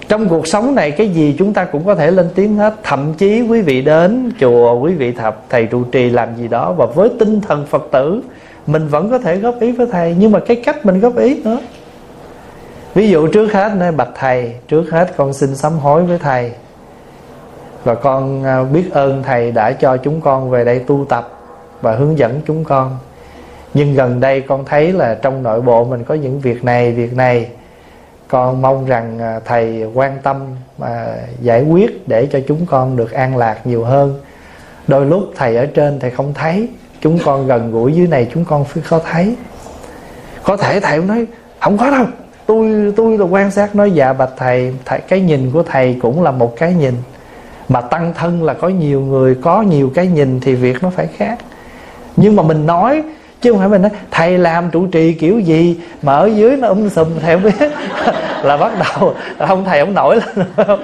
Trong 0.09 0.28
cuộc 0.28 0.47
sống 0.47 0.74
này, 0.74 0.90
cái 0.90 1.09
gì 1.09 1.35
chúng 1.39 1.52
ta 1.52 1.65
cũng 1.65 1.85
có 1.85 1.94
thể 1.94 2.11
lên 2.11 2.28
tiếng 2.35 2.57
hết. 2.57 2.74
Thậm 2.82 3.15
chí 3.15 3.43
quý 3.43 3.61
vị 3.61 3.82
đến 3.82 4.32
chùa, 4.40 4.74
quý 4.74 4.94
vị 4.94 5.12
thập, 5.12 5.44
thầy 5.48 5.66
trụ 5.66 5.85
trì 5.85 6.11
làm 6.11 6.36
gì 6.36 6.48
đó 6.48 6.73
và 6.73 6.86
với 6.86 7.11
tinh 7.19 7.40
thần 7.40 7.66
phật 7.66 7.82
tử, 7.93 8.23
mình 8.66 8.89
vẫn 8.89 9.11
có 9.11 9.19
thể 9.19 9.36
góp 9.36 9.61
ý 9.61 9.73
với 9.73 9.86
thầy. 9.93 10.16
Nhưng 10.19 10.32
mà 10.32 10.40
cái 10.40 10.57
cách 10.57 10.86
mình 10.86 11.01
góp 11.01 11.16
ý 11.16 11.43
nữa. 11.44 11.59
Ví 12.94 13.11
dụ 13.11 13.28
trước 13.28 13.52
hết, 13.52 13.73
nói, 13.77 13.93
bạch 13.93 14.11
thầy, 14.15 14.55
trước 14.69 14.90
hết 14.90 15.16
con 15.16 15.32
xin 15.32 15.57
sám 15.57 15.73
hối 15.73 16.02
với 16.02 16.19
thầy 16.19 16.52
và 17.85 17.94
con 17.94 18.44
à, 18.44 18.65
biết 18.65 18.91
ơn 18.92 19.23
thầy 19.23 19.52
đã 19.52 19.73
cho 19.73 19.97
chúng 19.97 20.20
con 20.20 20.50
về 20.50 20.65
đây 20.65 20.78
tu 20.78 21.07
tập 21.09 21.31
và 21.81 21.92
hướng 21.92 22.18
dẫn 22.18 22.41
chúng 22.47 22.65
con. 22.65 22.99
Nhưng 23.75 23.94
gần 23.94 24.20
đây 24.20 24.41
con 24.41 24.65
thấy 24.65 24.92
là 24.92 25.15
trong 25.23 25.42
nội 25.42 25.60
bộ 25.60 25.84
mình 25.84 26.05
có 26.05 26.15
những 26.15 26.41
việc 26.41 26.65
này 26.65 26.92
việc 26.92 27.17
này. 27.17 27.49
Con 28.28 28.62
mong 28.62 28.86
rằng 28.86 29.18
à, 29.18 29.41
thầy 29.44 29.84
quan 29.94 30.18
tâm 30.23 30.47
mà 30.78 31.15
giải 31.41 31.62
quyết 31.62 32.09
để 32.09 32.26
cho 32.33 32.41
chúng 32.49 32.67
con 32.67 32.97
được 32.97 33.12
an 33.12 33.36
lạc 33.36 33.67
nhiều 33.67 33.84
hơn. 33.84 34.20
Đôi 34.86 35.07
lúc 35.07 35.23
thầy 35.36 35.57
ở 35.57 35.67
trên 35.67 36.00
thầy 36.00 36.10
không 36.10 36.34
thấy 36.34 36.68
chúng 37.00 37.18
con 37.25 37.47
gần 37.47 37.73
gũi 37.73 37.92
dưới 37.92 38.07
này 38.07 38.28
chúng 38.34 38.44
con 38.44 38.65
phải 38.65 38.83
có 38.89 39.00
thấy. 39.10 39.36
Có 40.42 40.57
thể 40.57 40.81
thầy 40.81 40.99
nói 40.99 41.26
không 41.60 41.78
có 41.78 41.91
đâu 41.91 42.07
tôi 42.50 42.92
tôi 42.97 43.18
là 43.18 43.25
quan 43.25 43.50
sát 43.50 43.76
nói 43.76 43.91
dạ 43.91 44.12
bạch 44.12 44.31
thầy, 44.36 44.75
thầy 44.84 45.00
cái 45.00 45.20
nhìn 45.20 45.50
của 45.50 45.62
thầy 45.62 45.99
cũng 46.02 46.23
là 46.23 46.31
một 46.31 46.57
cái 46.57 46.75
nhìn 46.75 46.94
mà 47.70 47.81
tăng 47.81 48.12
thân 48.15 48.42
là 48.42 48.55
có 48.55 48.68
nhiều 48.68 49.00
người, 49.00 49.34
có 49.34 49.62
nhiều 49.62 49.90
cái 49.94 50.07
nhìn 50.07 50.40
thì 50.40 50.55
việc 50.55 50.82
nó 50.82 50.90
phải 50.90 51.07
khác. 51.16 51.39
Nhưng 52.16 52.36
mà 52.36 52.42
mình 52.42 52.66
nói, 52.66 53.02
chứ 53.40 53.50
không 53.50 53.60
phải 53.60 53.68
mình 53.68 53.82
nói, 53.82 53.90
thầy 54.10 54.39
làm 54.39 54.70
trụ 54.70 54.86
trì 54.86 55.12
kiểu 55.12 55.39
gì? 55.39 55.81
Mà 56.02 56.12
ở 56.12 56.26
dưới 56.26 56.57
nó 56.57 56.68
um 56.68 56.89
sùm 56.89 57.08
thầy 57.20 57.34
không 57.34 57.42
biết. 57.42 57.70
Là 58.42 58.57
bắt 58.57 58.73
đầu 58.78 59.15
không 59.49 59.65
thầy 59.65 59.81
không 59.81 59.94
nổi 59.94 60.16
lên. 60.16 60.47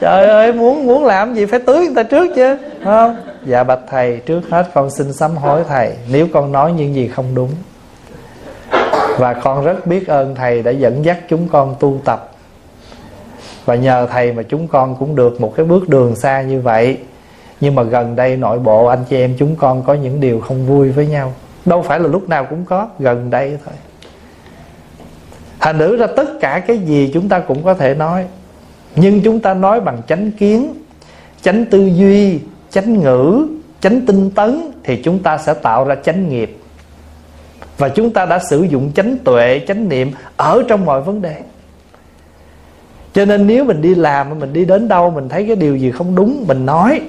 Trời 0.00 0.26
ơi, 0.26 0.52
muốn 0.52 0.86
muốn 0.86 1.04
làm 1.04 1.34
gì 1.34 1.46
phải 1.46 1.60
tưới 1.60 1.86
người 1.86 1.94
ta 1.94 2.02
trước 2.02 2.32
chứ 2.36 2.56
không? 2.84 3.16
Dạ 3.44 3.64
bạch 3.64 3.80
thầy, 3.90 4.20
trước 4.26 4.40
hết 4.50 4.66
con 4.74 4.90
xin 4.90 5.12
sám 5.12 5.36
hối 5.36 5.62
thầy, 5.68 5.92
nếu 6.12 6.26
con 6.32 6.52
nói 6.52 6.72
những 6.72 6.94
gì 6.94 7.08
không 7.08 7.34
đúng. 7.34 7.50
Và 9.18 9.32
con 9.32 9.64
rất 9.64 9.86
biết 9.86 10.06
ơn 10.08 10.34
thầy 10.34 10.62
đã 10.62 10.70
dẫn 10.70 11.04
dắt 11.04 11.18
chúng 11.28 11.48
con 11.48 11.74
tu 11.80 12.00
tập 12.04 12.33
và 13.64 13.74
nhờ 13.74 14.06
thầy 14.10 14.32
mà 14.32 14.42
chúng 14.42 14.68
con 14.68 14.96
cũng 14.98 15.16
được 15.16 15.40
một 15.40 15.52
cái 15.56 15.66
bước 15.66 15.88
đường 15.88 16.16
xa 16.16 16.42
như 16.42 16.60
vậy. 16.60 16.98
Nhưng 17.60 17.74
mà 17.74 17.82
gần 17.82 18.16
đây 18.16 18.36
nội 18.36 18.58
bộ 18.58 18.86
anh 18.86 19.04
chị 19.08 19.16
em 19.16 19.34
chúng 19.38 19.56
con 19.56 19.82
có 19.82 19.94
những 19.94 20.20
điều 20.20 20.40
không 20.40 20.66
vui 20.66 20.90
với 20.90 21.06
nhau. 21.06 21.32
Đâu 21.64 21.82
phải 21.82 22.00
là 22.00 22.08
lúc 22.08 22.28
nào 22.28 22.46
cũng 22.50 22.64
có, 22.64 22.88
gần 22.98 23.30
đây 23.30 23.58
thôi. 23.64 23.74
Thành 25.60 25.78
nữ 25.78 25.96
ra 25.96 26.06
tất 26.06 26.28
cả 26.40 26.58
cái 26.58 26.78
gì 26.78 27.10
chúng 27.14 27.28
ta 27.28 27.38
cũng 27.38 27.62
có 27.62 27.74
thể 27.74 27.94
nói. 27.94 28.24
Nhưng 28.96 29.20
chúng 29.20 29.40
ta 29.40 29.54
nói 29.54 29.80
bằng 29.80 30.02
chánh 30.08 30.30
kiến, 30.30 30.74
chánh 31.42 31.64
tư 31.64 31.86
duy, 31.86 32.40
chánh 32.70 33.00
ngữ, 33.00 33.46
chánh 33.80 34.06
tinh 34.06 34.30
tấn 34.30 34.70
thì 34.84 35.02
chúng 35.02 35.18
ta 35.18 35.38
sẽ 35.38 35.54
tạo 35.54 35.84
ra 35.84 35.94
chánh 35.94 36.28
nghiệp. 36.28 36.58
Và 37.78 37.88
chúng 37.88 38.10
ta 38.10 38.26
đã 38.26 38.38
sử 38.38 38.62
dụng 38.62 38.92
chánh 38.92 39.18
tuệ, 39.24 39.60
chánh 39.68 39.88
niệm 39.88 40.12
ở 40.36 40.62
trong 40.68 40.84
mọi 40.84 41.00
vấn 41.00 41.22
đề 41.22 41.34
cho 43.14 43.24
nên 43.24 43.46
nếu 43.46 43.64
mình 43.64 43.82
đi 43.82 43.94
làm, 43.94 44.38
mình 44.38 44.52
đi 44.52 44.64
đến 44.64 44.88
đâu, 44.88 45.10
mình 45.10 45.28
thấy 45.28 45.46
cái 45.46 45.56
điều 45.56 45.76
gì 45.76 45.90
không 45.90 46.14
đúng, 46.14 46.44
mình 46.48 46.66
nói. 46.66 47.00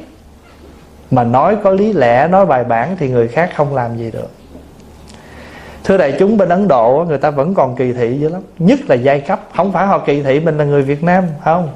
Mà 1.12 1.24
nói 1.24 1.58
có 1.64 1.72
lý 1.72 1.94
lẽ, 1.94 2.28
nói 2.28 2.46
bài 2.46 2.64
bản 2.64 2.96
thì 3.00 3.10
người 3.10 3.28
khác 3.28 3.52
không 3.56 3.76
làm 3.76 3.98
gì 3.98 4.12
được. 4.12 4.30
Thưa 5.84 5.98
đại 5.98 6.14
chúng, 6.20 6.38
bên 6.38 6.50
ấn 6.50 6.68
độ 6.68 7.06
người 7.08 7.18
ta 7.18 7.30
vẫn 7.32 7.54
còn 7.54 7.76
kỳ 7.76 7.94
thị 7.94 8.18
dữ 8.20 8.30
lắm. 8.30 8.42
Nhất 8.60 8.80
là 8.88 8.96
giai 8.96 9.20
cấp. 9.20 9.42
Không 9.56 9.72
phải 9.72 9.88
họ 9.88 10.00
kỳ 10.00 10.22
thị 10.22 10.40
mình 10.40 10.58
là 10.58 10.64
người 10.64 10.82
việt 10.82 11.04
nam, 11.04 11.24
không. 11.44 11.70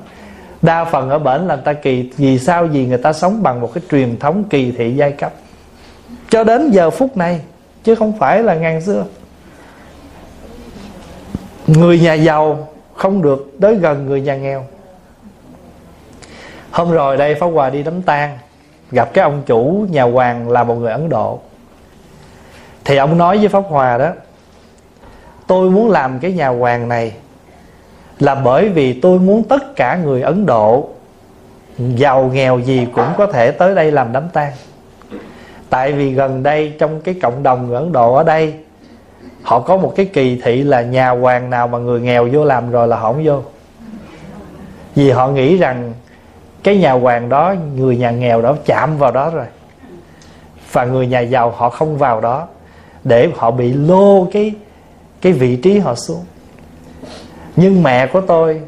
Đa 0.62 0.86
phần 0.86 1.10
ở 1.10 1.20
bển 1.20 1.42
là 1.48 1.56
người 1.56 1.64
ta 1.66 1.74
kỳ, 1.74 2.12
vì 2.18 2.40
sao? 2.40 2.66
Vì 2.66 2.86
người 2.86 2.98
ta 2.98 3.14
sống 3.14 3.44
bằng 3.44 3.62
một 3.62 3.74
cái 3.74 3.84
truyền 3.92 4.20
thống 4.20 4.44
kỳ 4.50 4.72
thị 4.72 4.94
giai 4.96 5.12
cấp. 5.12 5.34
Cho 6.30 6.44
đến 6.44 6.70
giờ 6.70 6.90
phút 6.90 7.18
này, 7.18 7.42
chứ 7.84 7.96
không 7.96 8.14
phải 8.20 8.44
là 8.44 8.56
ngàn 8.56 8.82
xưa. 8.82 9.06
Người 11.68 12.00
nhà 12.00 12.14
giàu 12.14 12.69
không 13.00 13.22
được 13.22 13.52
tới 13.62 13.76
gần 13.76 14.06
người 14.06 14.22
nhà 14.22 14.36
nghèo. 14.36 14.66
Hôm 16.72 16.92
rồi 16.92 17.18
đây 17.18 17.36
pháp 17.36 17.48
hòa 17.48 17.70
đi 17.70 17.84
đám 17.84 18.02
tang, 18.02 18.38
gặp 18.92 19.14
cái 19.14 19.24
ông 19.24 19.44
chủ 19.46 19.86
nhà 19.90 20.04
hoàng 20.04 20.50
là 20.50 20.64
một 20.64 20.76
người 20.76 20.92
ấn 20.92 21.10
độ. 21.10 21.40
Thì 22.86 22.98
ông 22.98 23.18
nói 23.18 23.38
với 23.38 23.48
pháp 23.48 23.64
hòa 23.70 23.98
đó, 23.98 24.12
tôi 25.48 25.72
muốn 25.72 25.90
làm 25.90 26.20
cái 26.20 26.32
nhà 26.32 26.48
hoàng 26.48 26.90
này 26.90 27.14
là 28.20 28.36
bởi 28.36 28.70
vì 28.70 29.00
tôi 29.02 29.20
muốn 29.20 29.44
tất 29.44 29.76
cả 29.76 29.96
người 29.96 30.22
ấn 30.22 30.46
độ, 30.46 30.90
giàu 31.78 32.32
nghèo 32.34 32.60
gì 32.60 32.88
cũng 32.96 33.10
có 33.18 33.26
thể 33.26 33.52
tới 33.52 33.76
đây 33.76 33.92
làm 33.92 34.14
đám 34.14 34.30
tang. 34.30 34.52
Tại 35.70 35.94
vì 35.94 36.14
gần 36.14 36.44
đây 36.44 36.74
trong 36.80 37.02
cái 37.02 37.16
cộng 37.22 37.44
đồng 37.44 37.68
người 37.68 37.76
ấn 37.76 37.92
độ 37.92 38.14
ở 38.14 38.24
đây 38.24 38.54
họ 39.44 39.60
có 39.60 39.78
một 39.78 39.94
cái 39.96 40.06
kỳ 40.06 40.42
thị 40.44 40.64
là 40.64 40.82
nhà 40.82 41.10
hoàng 41.10 41.50
nào 41.50 41.68
mà 41.68 41.78
người 41.78 42.02
nghèo 42.02 42.30
vô 42.32 42.46
làm 42.46 42.72
rồi 42.72 42.88
là 42.88 42.98
họ 42.98 43.14
không 43.14 43.24
vô. 43.26 43.42
Vì 44.96 45.12
họ 45.12 45.28
nghĩ 45.28 45.58
rằng 45.58 45.94
cái 46.64 46.78
nhà 46.78 46.92
hoàng 46.92 47.30
đó, 47.30 47.56
người 47.76 47.98
nhà 47.98 48.12
nghèo 48.12 48.42
đó 48.42 48.56
chạm 48.66 48.98
vào 48.98 49.12
đó 49.12 49.30
rồi. 49.30 49.46
Và 50.72 50.86
người 50.86 51.08
nhà 51.08 51.20
giàu 51.20 51.50
họ 51.50 51.70
không 51.70 51.98
vào 51.98 52.22
đó 52.22 52.48
để 53.04 53.30
họ 53.36 53.52
bị 53.52 53.74
lô 53.74 54.28
cái 54.32 54.54
cái 55.22 55.34
vị 55.34 55.56
trí 55.56 55.80
họ 55.80 55.96
xuống. 55.96 56.26
Nhưng 57.56 57.84
mẹ 57.84 58.08
của 58.08 58.22
tôi 58.22 58.62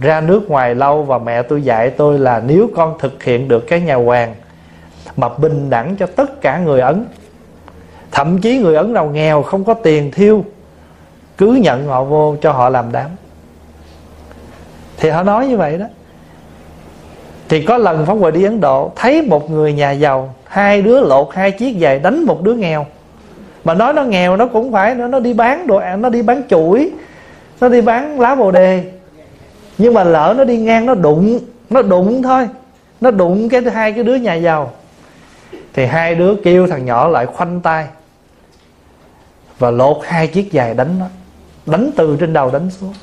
ra 0.00 0.20
nước 0.20 0.50
ngoài 0.50 0.74
lâu 0.74 1.02
và 1.02 1.18
mẹ 1.18 1.42
tôi 1.42 1.62
dạy 1.62 1.90
tôi 1.90 2.18
là 2.18 2.42
nếu 2.46 2.70
con 2.76 2.98
thực 2.98 3.22
hiện 3.22 3.48
được 3.48 3.66
cái 3.68 3.80
nhà 3.80 3.94
hoàng 3.94 4.34
mà 5.16 5.28
bình 5.28 5.70
đẳng 5.70 5.96
cho 5.96 6.06
tất 6.06 6.40
cả 6.40 6.58
người 6.58 6.80
ấn 6.80 7.04
thậm 8.12 8.38
chí 8.38 8.58
người 8.58 8.74
ấn 8.74 8.94
đầu 8.94 9.10
nghèo 9.10 9.42
không 9.42 9.64
có 9.64 9.74
tiền 9.74 10.10
thiêu 10.10 10.44
cứ 11.38 11.52
nhận 11.52 11.86
họ 11.86 12.04
vô 12.04 12.36
cho 12.40 12.52
họ 12.52 12.68
làm 12.68 12.92
đám. 12.92 13.10
Thì 14.96 15.08
họ 15.08 15.22
nói 15.22 15.46
như 15.46 15.56
vậy 15.56 15.78
đó. 15.78 15.86
Thì 17.48 17.62
có 17.62 17.76
lần 17.76 18.06
phóng 18.06 18.20
Hòa 18.20 18.30
đi 18.30 18.44
Ấn 18.44 18.60
Độ 18.60 18.92
Thấy 18.96 19.22
một 19.22 19.50
người 19.50 19.72
nhà 19.72 19.90
giàu 19.90 20.34
Hai 20.44 20.82
đứa 20.82 21.00
lột 21.00 21.28
hai 21.32 21.50
chiếc 21.50 21.76
giày 21.80 21.98
đánh 21.98 22.24
một 22.24 22.42
đứa 22.42 22.54
nghèo. 22.54 22.86
Mà 23.64 23.74
nói 23.74 23.92
nó 23.92 24.04
nghèo 24.04 24.36
nó 24.36 24.46
cũng 24.46 24.72
phải 24.72 24.94
Nó, 24.94 25.08
nó 25.08 25.20
đi 25.20 25.32
bán 25.32 25.66
đồ 25.66 25.76
ăn 25.76 26.02
Nó 26.02 26.08
đi 26.08 26.22
bán 26.22 26.42
chuỗi 26.50 26.90
Nó 27.60 27.68
đi 27.68 27.80
bán 27.80 28.20
lá 28.20 28.34
bồ 28.34 28.50
đề. 28.50 28.84
Nhưng 29.78 29.94
mà 29.94 30.04
lỡ 30.04 30.34
nó 30.36 30.44
đi 30.44 30.58
ngang 30.58 30.86
nó 30.86 30.94
đụng 30.94 31.38
nó 31.70 31.82
đụng 31.82 32.22
thôi. 32.22 32.48
Nó 33.00 33.10
đụng 33.10 33.48
cái 33.48 33.62
hai 33.72 33.92
cái 33.92 34.04
đứa 34.04 34.14
nhà 34.14 34.34
giàu. 34.34 34.72
Thì 35.72 35.86
hai 35.86 36.14
đứa 36.14 36.34
kêu 36.44 36.66
thằng 36.66 36.84
nhỏ 36.84 37.08
lại 37.08 37.26
khoanh 37.26 37.60
tay 37.60 37.86
và 39.58 39.70
lột 39.70 39.96
hai 40.04 40.26
chiếc 40.26 40.52
giày 40.52 40.74
đánh 40.74 40.98
nó. 40.98 41.06
Đánh 41.66 41.90
từ 41.96 42.16
trên 42.20 42.32
đầu 42.32 42.50
đánh 42.50 42.70
xuống. 42.70 42.94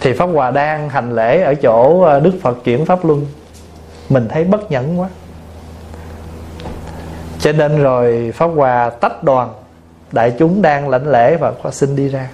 Thì 0.00 0.12
pháp 0.12 0.26
hòa 0.26 0.50
đang 0.50 0.88
hành 0.88 1.14
lễ 1.14 1.42
ở 1.42 1.54
chỗ 1.54 2.02
ờ, 2.02 2.20
đức 2.20 2.32
phật 2.42 2.58
chuyển 2.64 2.84
pháp 2.84 3.04
luân. 3.04 3.26
Mình 4.08 4.28
thấy 4.28 4.44
bất 4.44 4.70
nhẫn 4.70 5.00
quá. 5.00 5.08
Cho 7.38 7.52
nên 7.52 7.82
rồi 7.82 8.32
pháp 8.34 8.46
hòa 8.46 8.90
tách 8.90 9.22
đoàn. 9.22 9.52
Đại 10.12 10.32
chúng 10.38 10.62
đang 10.62 10.88
lãnh 10.88 11.10
lễ 11.10 11.36
và 11.36 11.52
có 11.62 11.70
xin 11.70 11.96
đi 11.96 12.08
ra. 12.08 12.30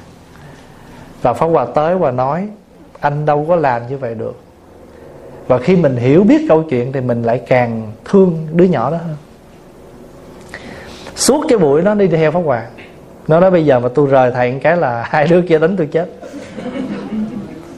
Và 1.23 1.33
pháp 1.33 1.47
hòa 1.47 1.67
tới 1.75 1.97
và 1.97 2.11
nói, 2.11 2.49
anh 3.01 3.27
đâu 3.27 3.47
có 3.49 3.57
làm 3.57 3.87
như 3.89 3.99
vậy 3.99 4.15
được. 4.15 4.41
Và 5.47 5.59
khi 5.59 5.77
mình 5.77 5.97
hiểu 5.97 6.25
biết 6.25 6.47
câu 6.49 6.63
chuyện 6.63 6.93
thì 6.93 7.01
mình 7.01 7.23
lại 7.23 7.43
càng 7.47 7.93
thương 8.05 8.47
đứa 8.53 8.65
nhỏ 8.65 8.91
đó 8.91 8.97
hơn 8.97 9.17
suốt 11.17 11.45
cái 11.49 11.59
buổi 11.59 11.83
nó 11.83 11.95
đi 11.95 12.07
theo 12.07 12.31
pháp 12.31 12.41
hòa. 12.41 12.67
Nó 13.29 13.41
nói 13.41 13.51
bây 13.51 13.65
giờ 13.65 13.81
mà 13.81 13.89
tôi 13.95 14.07
rời 14.07 14.31
thầy 14.35 14.61
cái 14.63 14.77
là 14.77 15.03
hai 15.11 15.27
đứa 15.27 15.43
kia 15.43 15.59
đánh 15.59 15.77
tôi 15.77 15.87
chết. 15.87 16.09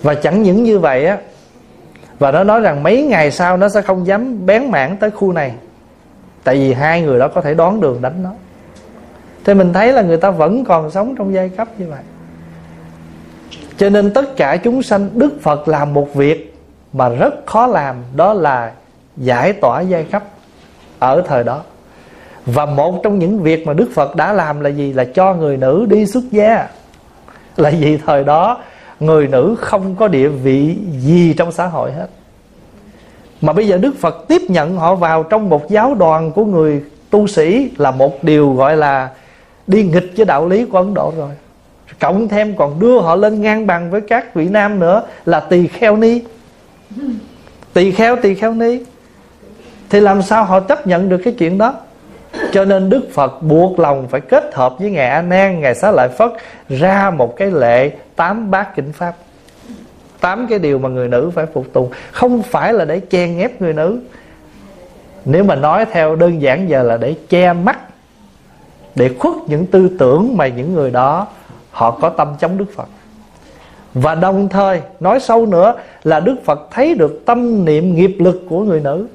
Và 0.03 0.15
chẳng 0.15 0.43
những 0.43 0.65
như 0.65 0.79
vậy 0.79 1.07
á, 1.07 1.19
và 2.19 2.33
nó 2.33 2.45
nói 2.45 2.61
rằng 2.61 2.83
mấy 2.83 3.03
ngày 3.03 3.31
sau 3.31 3.57
nó 3.57 3.69
sẽ 3.69 3.83
không 3.83 4.07
dám 4.07 4.47
bén 4.47 4.71
mảng 4.71 4.97
tới 4.97 5.11
khu 5.11 5.33
này. 5.33 5.53
Tại 6.45 6.55
vì 6.55 6.73
hai 6.73 7.03
người 7.03 7.19
đó 7.19 7.29
có 7.29 7.41
thể 7.41 7.55
đón 7.55 7.81
đường 7.81 8.03
đánh 8.03 8.23
nó. 8.23 8.31
Thì 9.45 9.55
mình 9.55 9.73
thấy 9.73 9.93
là 9.93 10.03
người 10.03 10.17
ta 10.17 10.31
vẫn 10.31 10.65
còn 10.65 10.91
sống 10.91 11.15
trong 11.17 11.35
giai 11.35 11.49
cấp 11.49 11.69
như 11.79 11.87
vậy. 11.91 12.01
Cho 13.77 13.89
nên 13.89 14.13
tất 14.15 14.37
cả 14.37 14.57
chúng 14.57 14.83
sanh, 14.83 15.11
đức 15.15 15.33
phật 15.43 15.69
làm 15.69 15.95
một 15.95 16.15
việc 16.15 16.55
mà 16.93 17.09
rất 17.09 17.35
khó 17.47 17.67
làm, 17.67 17.97
đó 18.17 18.33
là 18.33 18.73
giải 19.17 19.53
tỏa 19.53 19.81
giai 19.81 20.05
cấp 20.05 20.23
ở 20.99 21.23
thời 21.27 21.45
đó 21.45 21.63
và 22.47 22.67
một 22.67 23.01
trong 23.03 23.19
những 23.19 23.43
việc 23.43 23.67
mà 23.67 23.73
đức 23.73 23.89
phật 23.95 24.17
đã 24.17 24.33
làm 24.33 24.61
là 24.61 24.71
gì? 24.71 24.93
Là 24.93 25.05
cho 25.05 25.35
người 25.35 25.57
nữ 25.57 25.87
đi 25.89 26.07
xuất 26.07 26.25
gia. 26.31 26.69
Là 27.57 27.73
vì 27.81 27.97
thời 27.97 28.25
đó, 28.25 28.59
người 29.01 29.29
nữ 29.29 29.57
không 29.61 29.95
có 29.95 30.09
địa 30.09 30.29
vị 30.29 30.77
gì 30.99 31.35
trong 31.39 31.53
xã 31.53 31.67
hội 31.67 31.93
hết. 31.93 32.07
Mà 33.41 33.53
bây 33.53 33.69
giờ 33.69 33.77
đức 33.77 33.95
phật 34.01 34.25
tiếp 34.29 34.43
nhận 34.49 34.77
họ 34.77 34.95
vào 34.95 35.23
trong 35.23 35.49
một 35.49 35.71
giáo 35.71 35.95
đoàn 35.95 36.33
của 36.33 36.45
người 36.45 36.83
tu 37.11 37.27
sĩ 37.27 37.71
là 37.79 37.91
một 37.91 38.25
điều 38.25 38.55
gọi 38.55 38.77
là 38.77 39.11
đi 39.67 39.85
nghịch 39.85 40.13
với 40.17 40.27
đạo 40.27 40.49
lý 40.49 40.65
của 40.65 40.79
ấn 40.79 40.95
độ 40.95 41.13
rồi. 41.17 41.31
Cộng 42.01 42.29
thêm 42.29 42.57
còn 42.57 42.81
đưa 42.81 43.01
họ 43.01 43.17
lên 43.17 43.41
ngang 43.41 43.67
bằng 43.67 43.91
với 43.91 44.01
các 44.01 44.35
vị 44.35 44.49
nam 44.49 44.81
nữa 44.81 45.03
là 45.25 45.41
tỳ 45.41 45.67
kheo 45.67 45.97
ni. 45.97 46.21
Tỳ 47.73 47.93
kheo 47.93 48.17
tỳ 48.17 48.35
kheo 48.35 48.53
ni. 48.53 48.81
Thì 49.91 50.01
làm 50.01 50.23
sao 50.23 50.45
họ 50.45 50.61
chấp 50.61 50.87
nhận 50.87 51.09
được 51.09 51.21
cái 51.25 51.35
chuyện 51.39 51.59
đó? 51.59 51.75
Cho 52.53 52.65
nên 52.65 52.91
đức 52.91 53.09
phật 53.13 53.43
buộc 53.43 53.79
lòng 53.79 54.07
phải 54.09 54.21
kết 54.21 54.55
hợp 54.55 54.79
với 54.79 54.91
ngài 54.91 55.09
a 55.09 55.23
nan, 55.23 55.61
ngài 55.61 55.75
xá 55.75 55.91
lợi 55.91 56.09
phất 56.09 56.31
ra 56.69 57.11
một 57.11 57.37
cái 57.37 57.51
lệ 57.51 57.91
tám 58.17 58.51
bát 58.51 58.77
kinh 58.77 58.93
pháp. 58.93 59.15
Tám 60.21 60.47
cái 60.51 60.59
điều 60.59 60.79
mà 60.79 60.89
người 60.89 61.09
nữ 61.09 61.31
phải 61.35 61.47
phục 61.47 61.73
tùng. 61.73 61.91
Không 62.13 62.43
phải 62.43 62.73
là 62.73 62.85
để 62.85 63.01
chen 63.01 63.39
ép 63.39 63.63
người 63.63 63.73
nữ. 63.73 64.01
Nếu 65.25 65.45
mà 65.45 65.55
nói 65.55 65.85
theo 65.93 66.17
đơn 66.17 66.43
giản 66.43 66.69
giờ 66.69 66.83
là 66.83 66.97
để 66.97 67.15
che 67.29 67.53
mắt, 67.53 67.79
để 68.95 69.11
khuất 69.19 69.35
những 69.47 69.67
tư 69.67 69.91
tưởng 69.99 70.37
mà 70.37 70.47
những 70.47 70.75
người 70.75 70.91
đó 70.91 71.27
họ 71.71 71.91
có 71.91 72.09
tâm 72.09 72.35
chống 72.39 72.59
đức 72.59 72.67
phật. 72.77 72.89
Và 73.95 74.15
đồng 74.15 74.49
thời, 74.49 74.81
nói 75.01 75.21
sâu 75.21 75.47
nữa, 75.47 75.75
là 76.05 76.21
đức 76.21 76.37
phật 76.45 76.69
thấy 76.71 76.95
được 76.95 77.23
tâm 77.27 77.65
niệm 77.65 77.95
nghiệp 77.95 78.17
lực 78.19 78.43
của 78.49 78.61
người 78.61 78.81
nữ. 78.81 79.07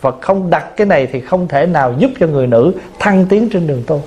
Phật 0.00 0.20
không 0.20 0.50
đặt 0.50 0.76
cái 0.76 0.86
này 0.86 1.08
thì 1.12 1.20
không 1.20 1.48
thể 1.48 1.66
nào 1.66 1.94
giúp 1.98 2.10
cho 2.20 2.26
người 2.26 2.46
nữ 2.46 2.72
thăng 2.98 3.26
tiến 3.28 3.48
trên 3.52 3.66
đường 3.66 3.82
tu 3.86 4.02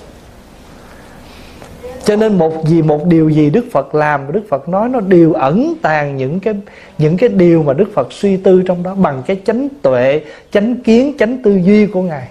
cho 2.03 2.15
nên 2.15 2.37
một 2.37 2.65
gì 2.65 2.81
một 2.81 3.05
điều 3.05 3.29
gì 3.29 3.49
Đức 3.49 3.65
Phật 3.71 3.95
làm 3.95 4.31
Đức 4.31 4.41
Phật 4.49 4.69
nói 4.69 4.89
nó 4.89 4.99
đều 4.99 5.33
ẩn 5.33 5.73
tàng 5.81 6.17
những 6.17 6.39
cái 6.39 6.53
những 6.97 7.17
cái 7.17 7.29
điều 7.29 7.63
mà 7.63 7.73
Đức 7.73 7.89
Phật 7.93 8.13
suy 8.13 8.37
tư 8.37 8.61
trong 8.65 8.83
đó 8.83 8.95
bằng 8.95 9.23
cái 9.25 9.41
chánh 9.45 9.67
tuệ, 9.81 10.21
chánh 10.51 10.75
kiến, 10.75 11.13
chánh 11.19 11.43
tư 11.43 11.55
duy 11.63 11.85
của 11.85 12.01
ngài. 12.01 12.27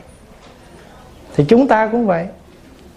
Thì 1.36 1.44
chúng 1.48 1.68
ta 1.68 1.86
cũng 1.86 2.06
vậy. 2.06 2.26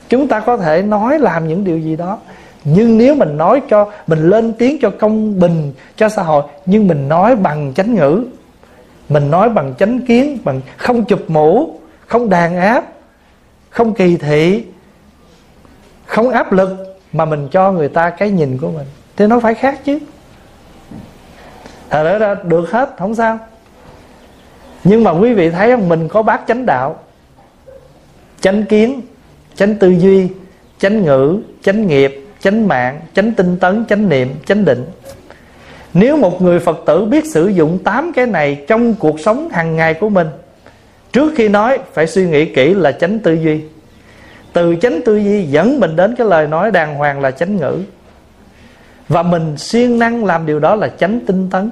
Chúng 0.09 0.27
ta 0.27 0.39
có 0.39 0.57
thể 0.57 0.81
nói 0.81 1.19
làm 1.19 1.47
những 1.47 1.63
điều 1.63 1.77
gì 1.77 1.95
đó 1.95 2.19
nhưng 2.63 2.97
nếu 2.97 3.15
mình 3.15 3.37
nói 3.37 3.61
cho 3.69 3.91
mình 4.07 4.29
lên 4.29 4.53
tiếng 4.53 4.77
cho 4.81 4.89
công 4.89 5.39
bình 5.39 5.73
cho 5.95 6.09
xã 6.09 6.23
hội 6.23 6.43
nhưng 6.65 6.87
mình 6.87 7.09
nói 7.09 7.35
bằng 7.35 7.73
chánh 7.75 7.95
ngữ 7.95 8.25
mình 9.13 9.31
nói 9.31 9.49
bằng 9.49 9.73
chánh 9.79 10.01
kiến, 10.01 10.37
bằng 10.43 10.61
không 10.77 11.05
chụp 11.05 11.23
mũ, 11.27 11.79
không 12.07 12.29
đàn 12.29 12.57
áp, 12.57 12.83
không 13.69 13.93
kỳ 13.93 14.17
thị, 14.17 14.63
không 16.05 16.29
áp 16.29 16.53
lực 16.53 16.99
mà 17.13 17.25
mình 17.25 17.47
cho 17.51 17.71
người 17.71 17.89
ta 17.89 18.09
cái 18.09 18.31
nhìn 18.31 18.57
của 18.57 18.71
mình. 18.71 18.87
Thì 19.15 19.27
nó 19.27 19.39
phải 19.39 19.53
khác 19.53 19.79
chứ. 19.85 19.99
À, 21.89 22.03
Thật 22.03 22.17
ra 22.19 22.35
được 22.43 22.71
hết, 22.71 22.89
không 22.97 23.15
sao. 23.15 23.39
Nhưng 24.83 25.03
mà 25.03 25.11
quý 25.11 25.33
vị 25.33 25.49
thấy 25.49 25.71
không, 25.71 25.89
mình 25.89 26.07
có 26.07 26.23
bác 26.23 26.41
chánh 26.47 26.65
đạo, 26.65 26.99
chánh 28.41 28.63
kiến, 28.63 29.01
chánh 29.55 29.75
tư 29.75 29.89
duy, 29.89 30.29
chánh 30.77 31.03
ngữ, 31.03 31.39
chánh 31.63 31.87
nghiệp, 31.87 32.25
chánh 32.39 32.67
mạng, 32.67 33.01
chánh 33.13 33.31
tinh 33.31 33.57
tấn, 33.59 33.85
chánh 33.89 34.09
niệm, 34.09 34.35
chánh 34.45 34.65
định 34.65 34.85
nếu 35.93 36.17
một 36.17 36.41
người 36.41 36.59
Phật 36.59 36.79
tử 36.85 37.05
biết 37.05 37.23
sử 37.33 37.47
dụng 37.47 37.79
tám 37.83 38.11
cái 38.13 38.25
này 38.25 38.65
trong 38.67 38.93
cuộc 38.93 39.19
sống 39.19 39.49
hàng 39.49 39.75
ngày 39.75 39.93
của 39.93 40.09
mình, 40.09 40.27
Trước 41.13 41.33
khi 41.35 41.49
nói 41.49 41.79
phải 41.93 42.07
suy 42.07 42.27
nghĩ 42.27 42.45
kỹ 42.45 42.73
là 42.73 42.91
chánh 42.91 43.19
tư 43.19 43.33
duy. 43.33 43.61
Từ 44.53 44.75
chánh 44.81 44.99
tư 45.05 45.17
duy 45.17 45.43
dẫn 45.43 45.79
mình 45.79 45.95
đến 45.95 46.15
cái 46.15 46.27
lời 46.27 46.47
nói 46.47 46.71
đàng 46.71 46.95
hoàng 46.95 47.21
là 47.21 47.31
chánh 47.31 47.57
ngữ. 47.57 47.79
Và 49.07 49.23
mình 49.23 49.57
siêng 49.57 49.99
năng 49.99 50.25
làm 50.25 50.45
điều 50.45 50.59
đó 50.59 50.75
là 50.75 50.87
chánh 50.87 51.19
tinh 51.19 51.49
tấn. 51.49 51.69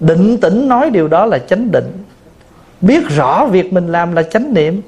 Định 0.00 0.38
tĩnh 0.40 0.68
nói 0.68 0.90
điều 0.90 1.08
đó 1.08 1.26
là 1.26 1.38
chánh 1.38 1.70
định. 1.70 2.04
Biết 2.80 3.08
rõ 3.08 3.46
việc 3.46 3.72
mình 3.72 3.86
làm 3.92 4.14
là 4.14 4.22
chánh 4.22 4.54
niệm. 4.54 4.82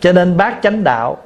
Cho 0.00 0.12
nên 0.12 0.36
bác 0.36 0.62
chánh 0.62 0.84
đạo 0.84 1.16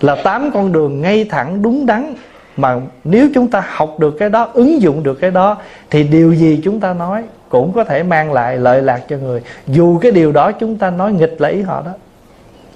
Là 0.00 0.16
tám 0.24 0.50
con 0.54 0.72
đường 0.72 1.00
ngay 1.00 1.24
thẳng, 1.24 1.62
đúng 1.62 1.86
đắn 1.86 2.14
mà 2.56 2.80
nếu 3.04 3.28
chúng 3.34 3.48
ta 3.48 3.64
học 3.66 3.98
được 3.98 4.16
cái 4.18 4.30
đó, 4.30 4.48
ứng 4.52 4.82
dụng 4.82 5.02
được 5.02 5.14
cái 5.14 5.30
đó, 5.30 5.56
thì 5.90 6.02
điều 6.02 6.32
gì 6.32 6.60
chúng 6.64 6.80
ta 6.80 6.94
nói 6.94 7.24
cũng 7.48 7.72
có 7.72 7.84
thể 7.84 8.02
mang 8.02 8.32
lại 8.32 8.56
lợi 8.56 8.82
lạc 8.82 9.00
cho 9.08 9.16
người. 9.16 9.42
Dù 9.66 9.98
cái 9.98 10.12
điều 10.12 10.32
đó 10.32 10.52
chúng 10.52 10.76
ta 10.76 10.90
nói 10.90 11.12
nghịch 11.12 11.40
là 11.40 11.48
ý 11.48 11.62
họ 11.62 11.82
đó. 11.86 11.92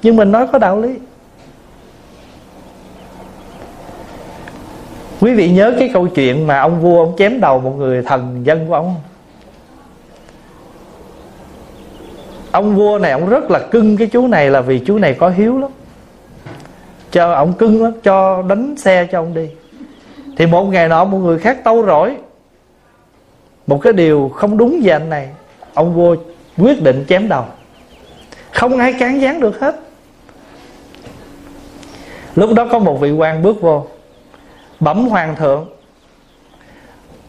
Nhưng 0.02 0.16
mình 0.16 0.32
nói 0.32 0.46
có 0.52 0.58
đạo 0.58 0.80
lý. 0.80 0.94
Quý 5.20 5.34
vị 5.34 5.50
nhớ 5.50 5.74
cái 5.78 5.90
câu 5.92 6.06
chuyện 6.06 6.46
mà 6.46 6.60
ông 6.60 6.80
vua 6.80 7.04
ông 7.04 7.14
chém 7.18 7.40
đầu 7.40 7.60
một 7.60 7.74
người 7.78 8.02
thần 8.02 8.40
dân 8.44 8.66
của 8.68 8.74
ông 8.74 8.94
ông 12.50 12.76
vua 12.76 12.98
này, 12.98 13.12
ông 13.12 13.28
rất 13.28 13.50
là 13.50 13.58
cưng 13.58 13.96
cái 13.96 14.06
chú 14.06 14.26
này 14.26 14.50
là 14.50 14.60
vì 14.60 14.78
chú 14.78 14.98
này 14.98 15.14
có 15.14 15.28
hiếu 15.28 15.58
lắm. 15.58 15.70
Cho 17.10 17.32
ông 17.32 17.52
cưng 17.52 17.82
lắm, 17.82 17.92
cho 18.02 18.42
đánh 18.42 18.74
xe 18.76 19.08
cho 19.12 19.20
ông 19.20 19.34
đi 19.34 19.48
thì 20.36 20.46
một 20.46 20.64
ngày 20.64 20.88
nọ 20.88 21.04
một 21.04 21.18
người 21.18 21.38
khác 21.38 21.64
tâu 21.64 21.86
rỗi. 21.86 22.16
Một 23.66 23.78
cái 23.82 23.92
điều 23.92 24.30
không 24.34 24.56
đúng 24.56 24.80
về 24.84 24.92
anh 24.92 25.10
này, 25.10 25.28
ông 25.74 25.94
vua 25.94 26.16
quyết 26.58 26.82
định 26.82 27.04
chém 27.08 27.28
đầu. 27.28 27.44
Không 28.50 28.78
ai 28.78 28.92
cán 28.92 29.20
gián 29.20 29.40
được 29.40 29.60
hết. 29.60 29.80
Lúc 32.34 32.50
đó 32.54 32.66
có 32.72 32.78
một 32.78 33.00
vị 33.00 33.12
quan 33.12 33.42
bước 33.42 33.60
vô, 33.60 33.86
bẩm 34.80 35.08
hoàng 35.08 35.36
thượng, 35.36 35.68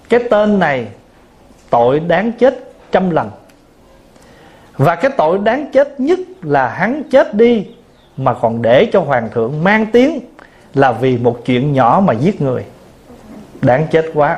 cái 0.10 0.20
tên 0.30 0.60
này 0.60 0.88
tội 1.70 2.00
đáng 2.00 2.32
chết 2.32 2.60
trăm 2.92 3.10
lần. 3.10 3.32
Và 4.78 4.96
cái 4.96 5.12
tội 5.18 5.38
đáng 5.38 5.72
chết 5.72 6.00
nhất 6.00 6.20
là 6.42 6.70
hắn 6.70 7.04
chết 7.12 7.34
đi, 7.34 7.68
mà 8.18 8.34
còn 8.34 8.62
để 8.62 8.90
cho 8.94 9.00
hoàng 9.00 9.30
thượng 9.34 9.64
mang 9.64 9.86
tiếng 9.86 10.20
là 10.74 10.92
vì 10.92 11.18
một 11.18 11.42
chuyện 11.46 11.74
nhỏ 11.74 12.02
mà 12.06 12.14
giết 12.14 12.42
người 12.42 12.66
đáng 13.66 13.88
chết 13.92 14.06
quá. 14.14 14.38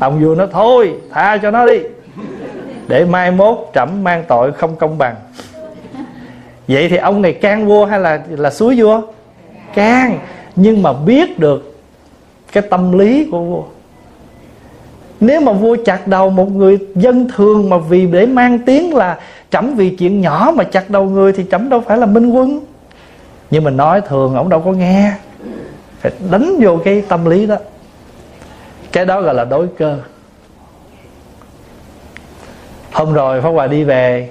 Ông 0.00 0.24
vua 0.24 0.34
nói, 0.34 0.46
thôi, 0.52 0.94
tha 1.10 1.36
cho 1.36 1.50
nó 1.50 1.66
đi, 1.66 1.78
để 2.88 3.04
mai 3.04 3.30
mốt 3.30 3.58
trẫm 3.74 4.04
mang 4.04 4.24
tội 4.28 4.52
không 4.52 4.76
công 4.76 4.98
bằng. 4.98 5.14
Vậy 6.68 6.88
thì 6.88 6.96
ông 6.96 7.22
này 7.22 7.32
can 7.32 7.66
vua 7.66 7.84
hay 7.84 8.00
là 8.00 8.20
là 8.30 8.50
suối 8.50 8.74
vua? 8.80 9.02
Can, 9.74 10.18
nhưng 10.56 10.82
mà 10.82 10.92
biết 10.92 11.38
được 11.38 11.76
cái 12.52 12.62
tâm 12.70 12.98
lý 12.98 13.28
của 13.30 13.40
vua. 13.40 13.62
Nếu 15.20 15.40
mà 15.40 15.52
vua 15.52 15.76
chặt 15.84 16.08
đầu 16.08 16.30
một 16.30 16.50
người 16.50 16.78
dân 16.94 17.28
thường 17.36 17.70
mà 17.70 17.78
vì 17.78 18.06
để 18.06 18.26
mang 18.26 18.58
tiếng 18.58 18.94
là 18.94 19.18
trẫm 19.50 19.74
vì 19.74 19.90
chuyện 19.90 20.20
nhỏ 20.20 20.52
mà 20.54 20.64
chặt 20.64 20.90
đầu 20.90 21.04
người 21.04 21.32
thì 21.32 21.44
trẫm 21.50 21.68
đâu 21.68 21.80
phải 21.80 21.98
là 21.98 22.06
minh 22.06 22.30
quân. 22.30 22.60
Nhưng 23.50 23.64
mà 23.64 23.70
nói 23.70 24.00
thường 24.00 24.34
ổng 24.34 24.48
đâu 24.48 24.60
có 24.60 24.72
nghe. 24.72 25.12
Phải 26.00 26.12
đánh 26.30 26.56
vô 26.60 26.78
cái 26.84 27.02
tâm 27.08 27.24
lý 27.24 27.46
đó 27.46 27.56
cái 28.92 29.04
đó 29.04 29.20
gọi 29.20 29.34
là 29.34 29.44
đối 29.44 29.68
cơ. 29.78 29.98
Hôm 32.92 33.12
rồi 33.12 33.40
pháp 33.40 33.48
hòa 33.48 33.66
đi 33.66 33.84
về 33.84 34.30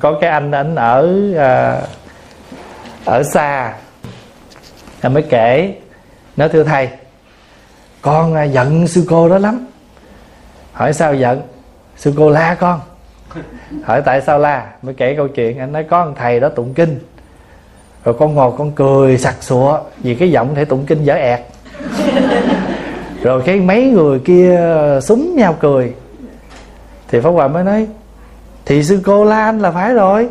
có 0.00 0.18
cái 0.20 0.30
anh 0.30 0.50
anh 0.50 0.74
ở 0.74 1.16
à, 1.36 1.80
ở 3.04 3.22
xa 3.22 3.74
anh 5.00 5.14
mới 5.14 5.22
kể 5.22 5.74
nói 6.36 6.48
thưa 6.48 6.64
thầy 6.64 6.88
con 8.02 8.34
à, 8.34 8.42
giận 8.42 8.86
sư 8.86 9.04
cô 9.08 9.28
đó 9.28 9.38
lắm. 9.38 9.66
Hỏi 10.72 10.92
sao 10.92 11.14
giận? 11.14 11.42
Sư 11.96 12.14
cô 12.16 12.30
la 12.30 12.54
con. 12.54 12.80
Hỏi 13.84 14.02
tại 14.02 14.20
sao 14.20 14.38
la? 14.38 14.66
Mới 14.82 14.94
kể 14.94 15.14
câu 15.16 15.28
chuyện 15.28 15.58
anh 15.58 15.72
nói 15.72 15.84
có 15.84 16.04
một 16.04 16.12
thầy 16.16 16.40
đó 16.40 16.48
tụng 16.48 16.74
kinh. 16.74 16.98
Rồi 18.04 18.14
con 18.18 18.34
ngồi 18.34 18.52
con 18.58 18.72
cười 18.72 19.18
sặc 19.18 19.34
sụa 19.40 19.80
vì 19.98 20.14
cái 20.14 20.30
giọng 20.30 20.54
thể 20.54 20.64
tụng 20.64 20.86
kinh 20.86 21.04
dở 21.04 21.14
ẹt 21.14 21.40
rồi 23.22 23.42
cái 23.46 23.60
mấy 23.60 23.84
người 23.84 24.18
kia 24.18 24.60
súng 25.02 25.36
nhau 25.36 25.56
cười. 25.60 25.92
Thì 27.08 27.20
pháp 27.20 27.30
hòa 27.30 27.48
mới 27.48 27.64
nói, 27.64 27.86
thì 28.66 28.82
sư 28.82 29.00
cô 29.04 29.24
la 29.24 29.44
anh 29.44 29.60
là 29.60 29.70
phải 29.70 29.94
rồi. 29.94 30.28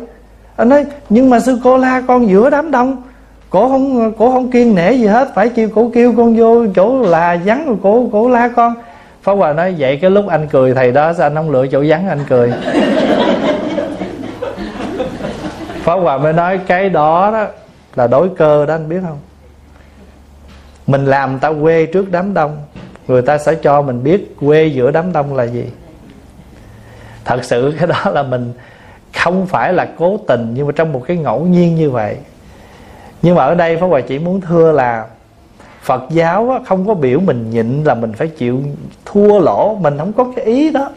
Anh 0.56 0.68
nói, 0.68 0.84
nhưng 1.08 1.30
mà 1.30 1.40
sư 1.40 1.58
cô 1.64 1.76
la 1.76 2.02
con 2.08 2.28
giữa 2.28 2.50
đám 2.50 2.70
đông, 2.70 3.02
cổ 3.50 3.68
không 3.68 4.12
cổ 4.18 4.30
không 4.30 4.50
kiên 4.50 4.74
nể 4.74 4.92
gì 4.92 5.06
hết, 5.06 5.28
phải 5.34 5.48
kêu 5.48 5.68
cổ 5.74 5.90
kêu 5.94 6.14
con 6.16 6.36
vô 6.36 6.66
chỗ 6.76 7.02
là 7.02 7.38
vắng 7.44 7.66
rồi 7.66 7.76
cổ 7.82 8.08
cổ 8.12 8.28
la 8.28 8.48
con. 8.48 8.74
Pháp 9.22 9.32
hòa 9.32 9.52
nói, 9.52 9.74
vậy 9.78 9.98
cái 10.02 10.10
lúc 10.10 10.26
anh 10.28 10.48
cười 10.50 10.74
thầy 10.74 10.92
đó 10.92 11.12
sao 11.12 11.26
anh 11.26 11.34
không 11.34 11.50
lựa 11.50 11.66
chỗ 11.66 11.84
vắng 11.88 12.08
anh 12.08 12.20
cười? 12.28 12.52
Pháp 15.82 15.94
hòa 15.94 16.18
mới 16.18 16.32
nói, 16.32 16.60
cái 16.66 16.88
đó 16.88 17.30
đó 17.32 17.46
là 17.94 18.06
đối 18.06 18.28
cơ 18.28 18.66
đó, 18.66 18.74
anh 18.74 18.88
biết 18.88 18.98
không? 19.02 19.18
Mình 20.86 21.06
làm 21.06 21.38
ta 21.38 21.52
quê 21.62 21.86
trước 21.86 22.10
đám 22.10 22.34
đông 22.34 22.56
người 23.08 23.22
ta 23.22 23.38
sẽ 23.38 23.54
cho 23.54 23.82
mình 23.82 24.02
biết 24.02 24.36
quê 24.40 24.66
giữa 24.66 24.90
đám 24.90 25.12
đông 25.12 25.36
là 25.36 25.44
gì. 25.44 25.64
Thật 27.24 27.44
sự 27.44 27.74
cái 27.78 27.86
đó 27.86 28.10
là 28.10 28.22
mình 28.22 28.52
không 29.14 29.46
phải 29.46 29.72
là 29.72 29.88
cố 29.98 30.16
tình, 30.26 30.52
nhưng 30.54 30.66
mà 30.66 30.72
trong 30.76 30.92
một 30.92 31.02
cái 31.06 31.16
ngẫu 31.16 31.40
nhiên 31.40 31.74
như 31.74 31.90
vậy. 31.90 32.16
Nhưng 33.22 33.34
mà 33.34 33.44
ở 33.44 33.54
đây 33.54 33.76
Pháp 33.76 33.86
Hòa 33.86 34.00
chỉ 34.00 34.18
muốn 34.18 34.40
thưa 34.40 34.72
là 34.72 35.06
Phật 35.82 36.02
giáo 36.10 36.60
không 36.66 36.86
có 36.86 36.94
biểu 36.94 37.20
mình 37.20 37.50
nhịn 37.50 37.84
là 37.84 37.94
mình 37.94 38.12
phải 38.12 38.28
chịu 38.28 38.62
thua 39.04 39.38
lỗ. 39.38 39.78
Mình 39.80 39.98
không 39.98 40.12
có 40.12 40.32
cái 40.36 40.44
ý 40.44 40.70
đó. 40.70 40.90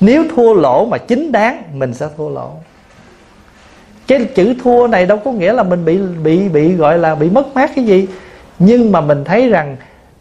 Nếu 0.00 0.24
thua 0.36 0.54
lỗ 0.54 0.86
mà 0.86 0.98
chính 0.98 1.32
đáng, 1.32 1.62
Mình 1.74 1.94
sẽ 1.94 2.08
thua 2.16 2.28
lỗ. 2.28 2.50
Cái 4.06 4.24
chữ 4.24 4.54
thua 4.62 4.86
này 4.86 5.06
đâu 5.06 5.18
có 5.24 5.32
nghĩa 5.32 5.52
là 5.52 5.62
mình 5.62 5.84
bị 5.84 5.98
bị 6.24 6.48
bị 6.48 6.74
gọi 6.74 6.98
là 6.98 7.14
bị 7.14 7.30
mất 7.30 7.54
mát 7.54 7.70
cái 7.76 7.84
gì. 7.84 8.06
Nhưng 8.58 8.92
mà 8.92 9.00
mình 9.00 9.24
thấy 9.24 9.48
rằng 9.48 9.76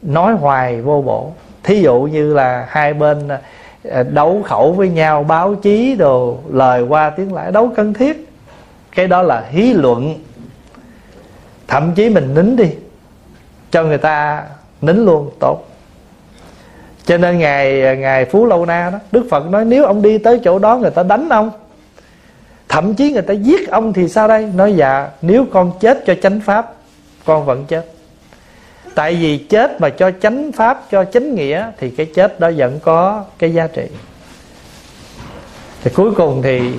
Nói 0.06 0.34
hoài 0.34 0.82
vô 0.82 1.02
bổ. 1.02 1.32
Thí 1.64 1.82
dụ 1.82 2.02
như 2.02 2.34
là 2.34 2.66
hai 2.70 2.94
bên 2.94 3.30
ờ, 3.84 4.04
đấu 4.04 4.42
khẩu 4.46 4.72
với 4.72 4.90
nhau, 4.90 5.24
Báo 5.24 5.56
chí 5.56 5.96
đồ, 5.96 6.38
lời 6.50 6.82
qua 6.82 7.10
tiếng 7.10 7.34
lại, 7.34 7.52
đấu 7.52 7.72
cần 7.76 7.94
thiết. 7.94 8.30
Cái 8.96 9.08
đó 9.08 9.22
là 9.22 9.46
hí 9.50 9.74
luận. 9.74 10.16
Thậm 11.68 11.94
chí 11.96 12.10
mình 12.10 12.34
nín 12.34 12.56
đi, 12.56 12.70
cho 13.72 13.84
người 13.84 13.98
ta 13.98 14.44
nín 14.82 15.06
luôn, 15.06 15.30
tốt. 15.40 15.66
Cho 17.06 17.18
nên 17.18 17.40
ngày 17.40 17.98
ngày 17.98 18.26
phú 18.26 18.46
lâu 18.46 18.66
na 18.66 18.90
đó, 18.90 19.00
đức 19.12 19.28
phật 19.30 19.50
nói 19.50 19.66
nếu 19.66 19.86
ông 19.86 20.02
đi 20.02 20.18
tới 20.18 20.40
chỗ 20.44 20.60
đó 20.60 20.78
người 20.78 20.92
ta 20.92 21.04
đánh 21.04 21.30
ông, 21.30 21.52
thậm 22.70 22.94
chí 22.94 23.12
người 23.12 23.22
ta 23.22 23.34
giết 23.34 23.70
ông 23.70 23.94
thì 23.94 24.10
sao 24.10 24.28
đây? 24.28 24.52
Nói 24.56 24.74
dạ 24.76 25.10
nếu 25.22 25.46
con 25.54 25.72
chết 25.80 26.04
cho 26.06 26.16
chánh 26.22 26.40
pháp, 26.40 26.74
con 27.26 27.46
vẫn 27.46 27.66
chết 27.66 27.95
tại 28.96 29.16
vì 29.16 29.38
chết 29.38 29.82
mà 29.82 29.90
cho 29.90 30.12
chánh 30.22 30.52
pháp 30.52 30.84
cho 30.92 31.06
chánh 31.06 31.36
nghĩa 31.36 31.72
thì 31.78 31.90
cái 31.90 32.06
chết 32.06 32.40
đó 32.40 32.52
vẫn 32.58 32.80
có 32.84 33.24
cái 33.40 33.54
giá 33.54 33.68
trị. 33.68 33.88
Thì 35.84 35.92
cuối 35.96 36.12
cùng 36.12 36.42
thì 36.42 36.74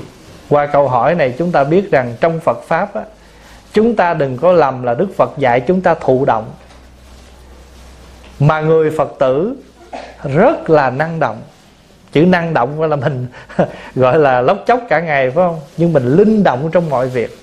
qua 0.48 0.66
câu 0.66 0.88
hỏi 0.88 1.14
này 1.14 1.34
chúng 1.38 1.52
ta 1.52 1.64
biết 1.64 1.90
rằng 1.90 2.14
trong 2.20 2.40
phật 2.40 2.62
pháp 2.62 2.94
á, 2.94 3.02
chúng 3.72 3.96
ta 3.96 4.14
đừng 4.14 4.36
có 4.36 4.52
lầm 4.52 4.82
là 4.82 4.94
đức 4.94 5.08
phật 5.16 5.30
dạy 5.38 5.60
chúng 5.60 5.80
ta 5.80 5.94
thụ 5.94 6.24
động. 6.24 6.50
Mà 8.40 8.60
người 8.60 8.90
phật 8.98 9.14
tử 9.18 9.56
rất 10.34 10.70
là 10.70 10.90
năng 10.90 11.20
động. 11.20 11.42
Chữ 12.12 12.22
năng 12.22 12.54
động 12.54 12.78
gọi 12.78 12.88
là 12.88 12.96
mình 12.96 13.26
gọi 13.94 14.18
là 14.18 14.40
lóc 14.40 14.64
chóc 14.66 14.80
cả 14.88 15.00
ngày 15.00 15.30
phải 15.30 15.34
không? 15.34 15.60
Nhưng 15.76 15.92
mình 15.92 16.16
linh 16.16 16.42
động 16.42 16.70
trong 16.72 16.90
mọi 16.90 17.08
việc 17.08 17.38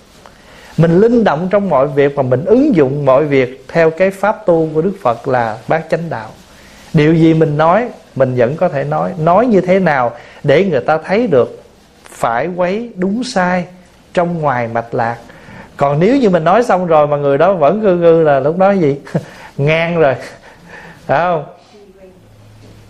mình 0.77 0.99
linh 0.99 1.23
động 1.23 1.47
trong 1.51 1.69
mọi 1.69 1.87
việc 1.87 2.15
và 2.15 2.23
mình 2.23 2.45
ứng 2.45 2.75
dụng 2.75 3.05
mọi 3.05 3.25
việc 3.25 3.65
theo 3.67 3.89
cái 3.89 4.11
pháp 4.11 4.45
tu 4.45 4.69
của 4.73 4.81
đức 4.81 4.93
phật 5.01 5.27
là 5.27 5.57
bát 5.67 5.83
chánh 5.89 6.09
đạo. 6.09 6.29
Điều 6.93 7.13
gì 7.13 7.33
mình 7.33 7.57
nói, 7.57 7.89
mình 8.15 8.35
vẫn 8.35 8.55
có 8.55 8.69
thể 8.69 8.83
nói. 8.83 9.11
Nói 9.17 9.45
như 9.45 9.61
thế 9.61 9.79
nào 9.79 10.11
để 10.43 10.65
người 10.65 10.81
ta 10.81 10.97
thấy 10.97 11.27
được 11.27 11.63
phải 12.03 12.47
quấy 12.47 12.89
đúng 12.95 13.23
sai 13.23 13.65
trong 14.13 14.41
ngoài 14.41 14.67
mạch 14.67 14.93
lạc. 14.93 15.17
Còn 15.77 15.99
nếu 15.99 16.17
như 16.17 16.29
mình 16.29 16.43
nói 16.43 16.63
xong 16.63 16.87
rồi 16.87 17.07
mà 17.07 17.17
người 17.17 17.37
đó 17.37 17.53
vẫn 17.53 17.81
ngư 17.81 17.95
ngư 17.95 18.21
là 18.21 18.39
lúc 18.39 18.57
đó 18.57 18.71
gì? 18.71 18.97
Ngang 19.57 19.99
rồi. 19.99 20.15
Phải 21.05 21.19
không? 21.19 21.45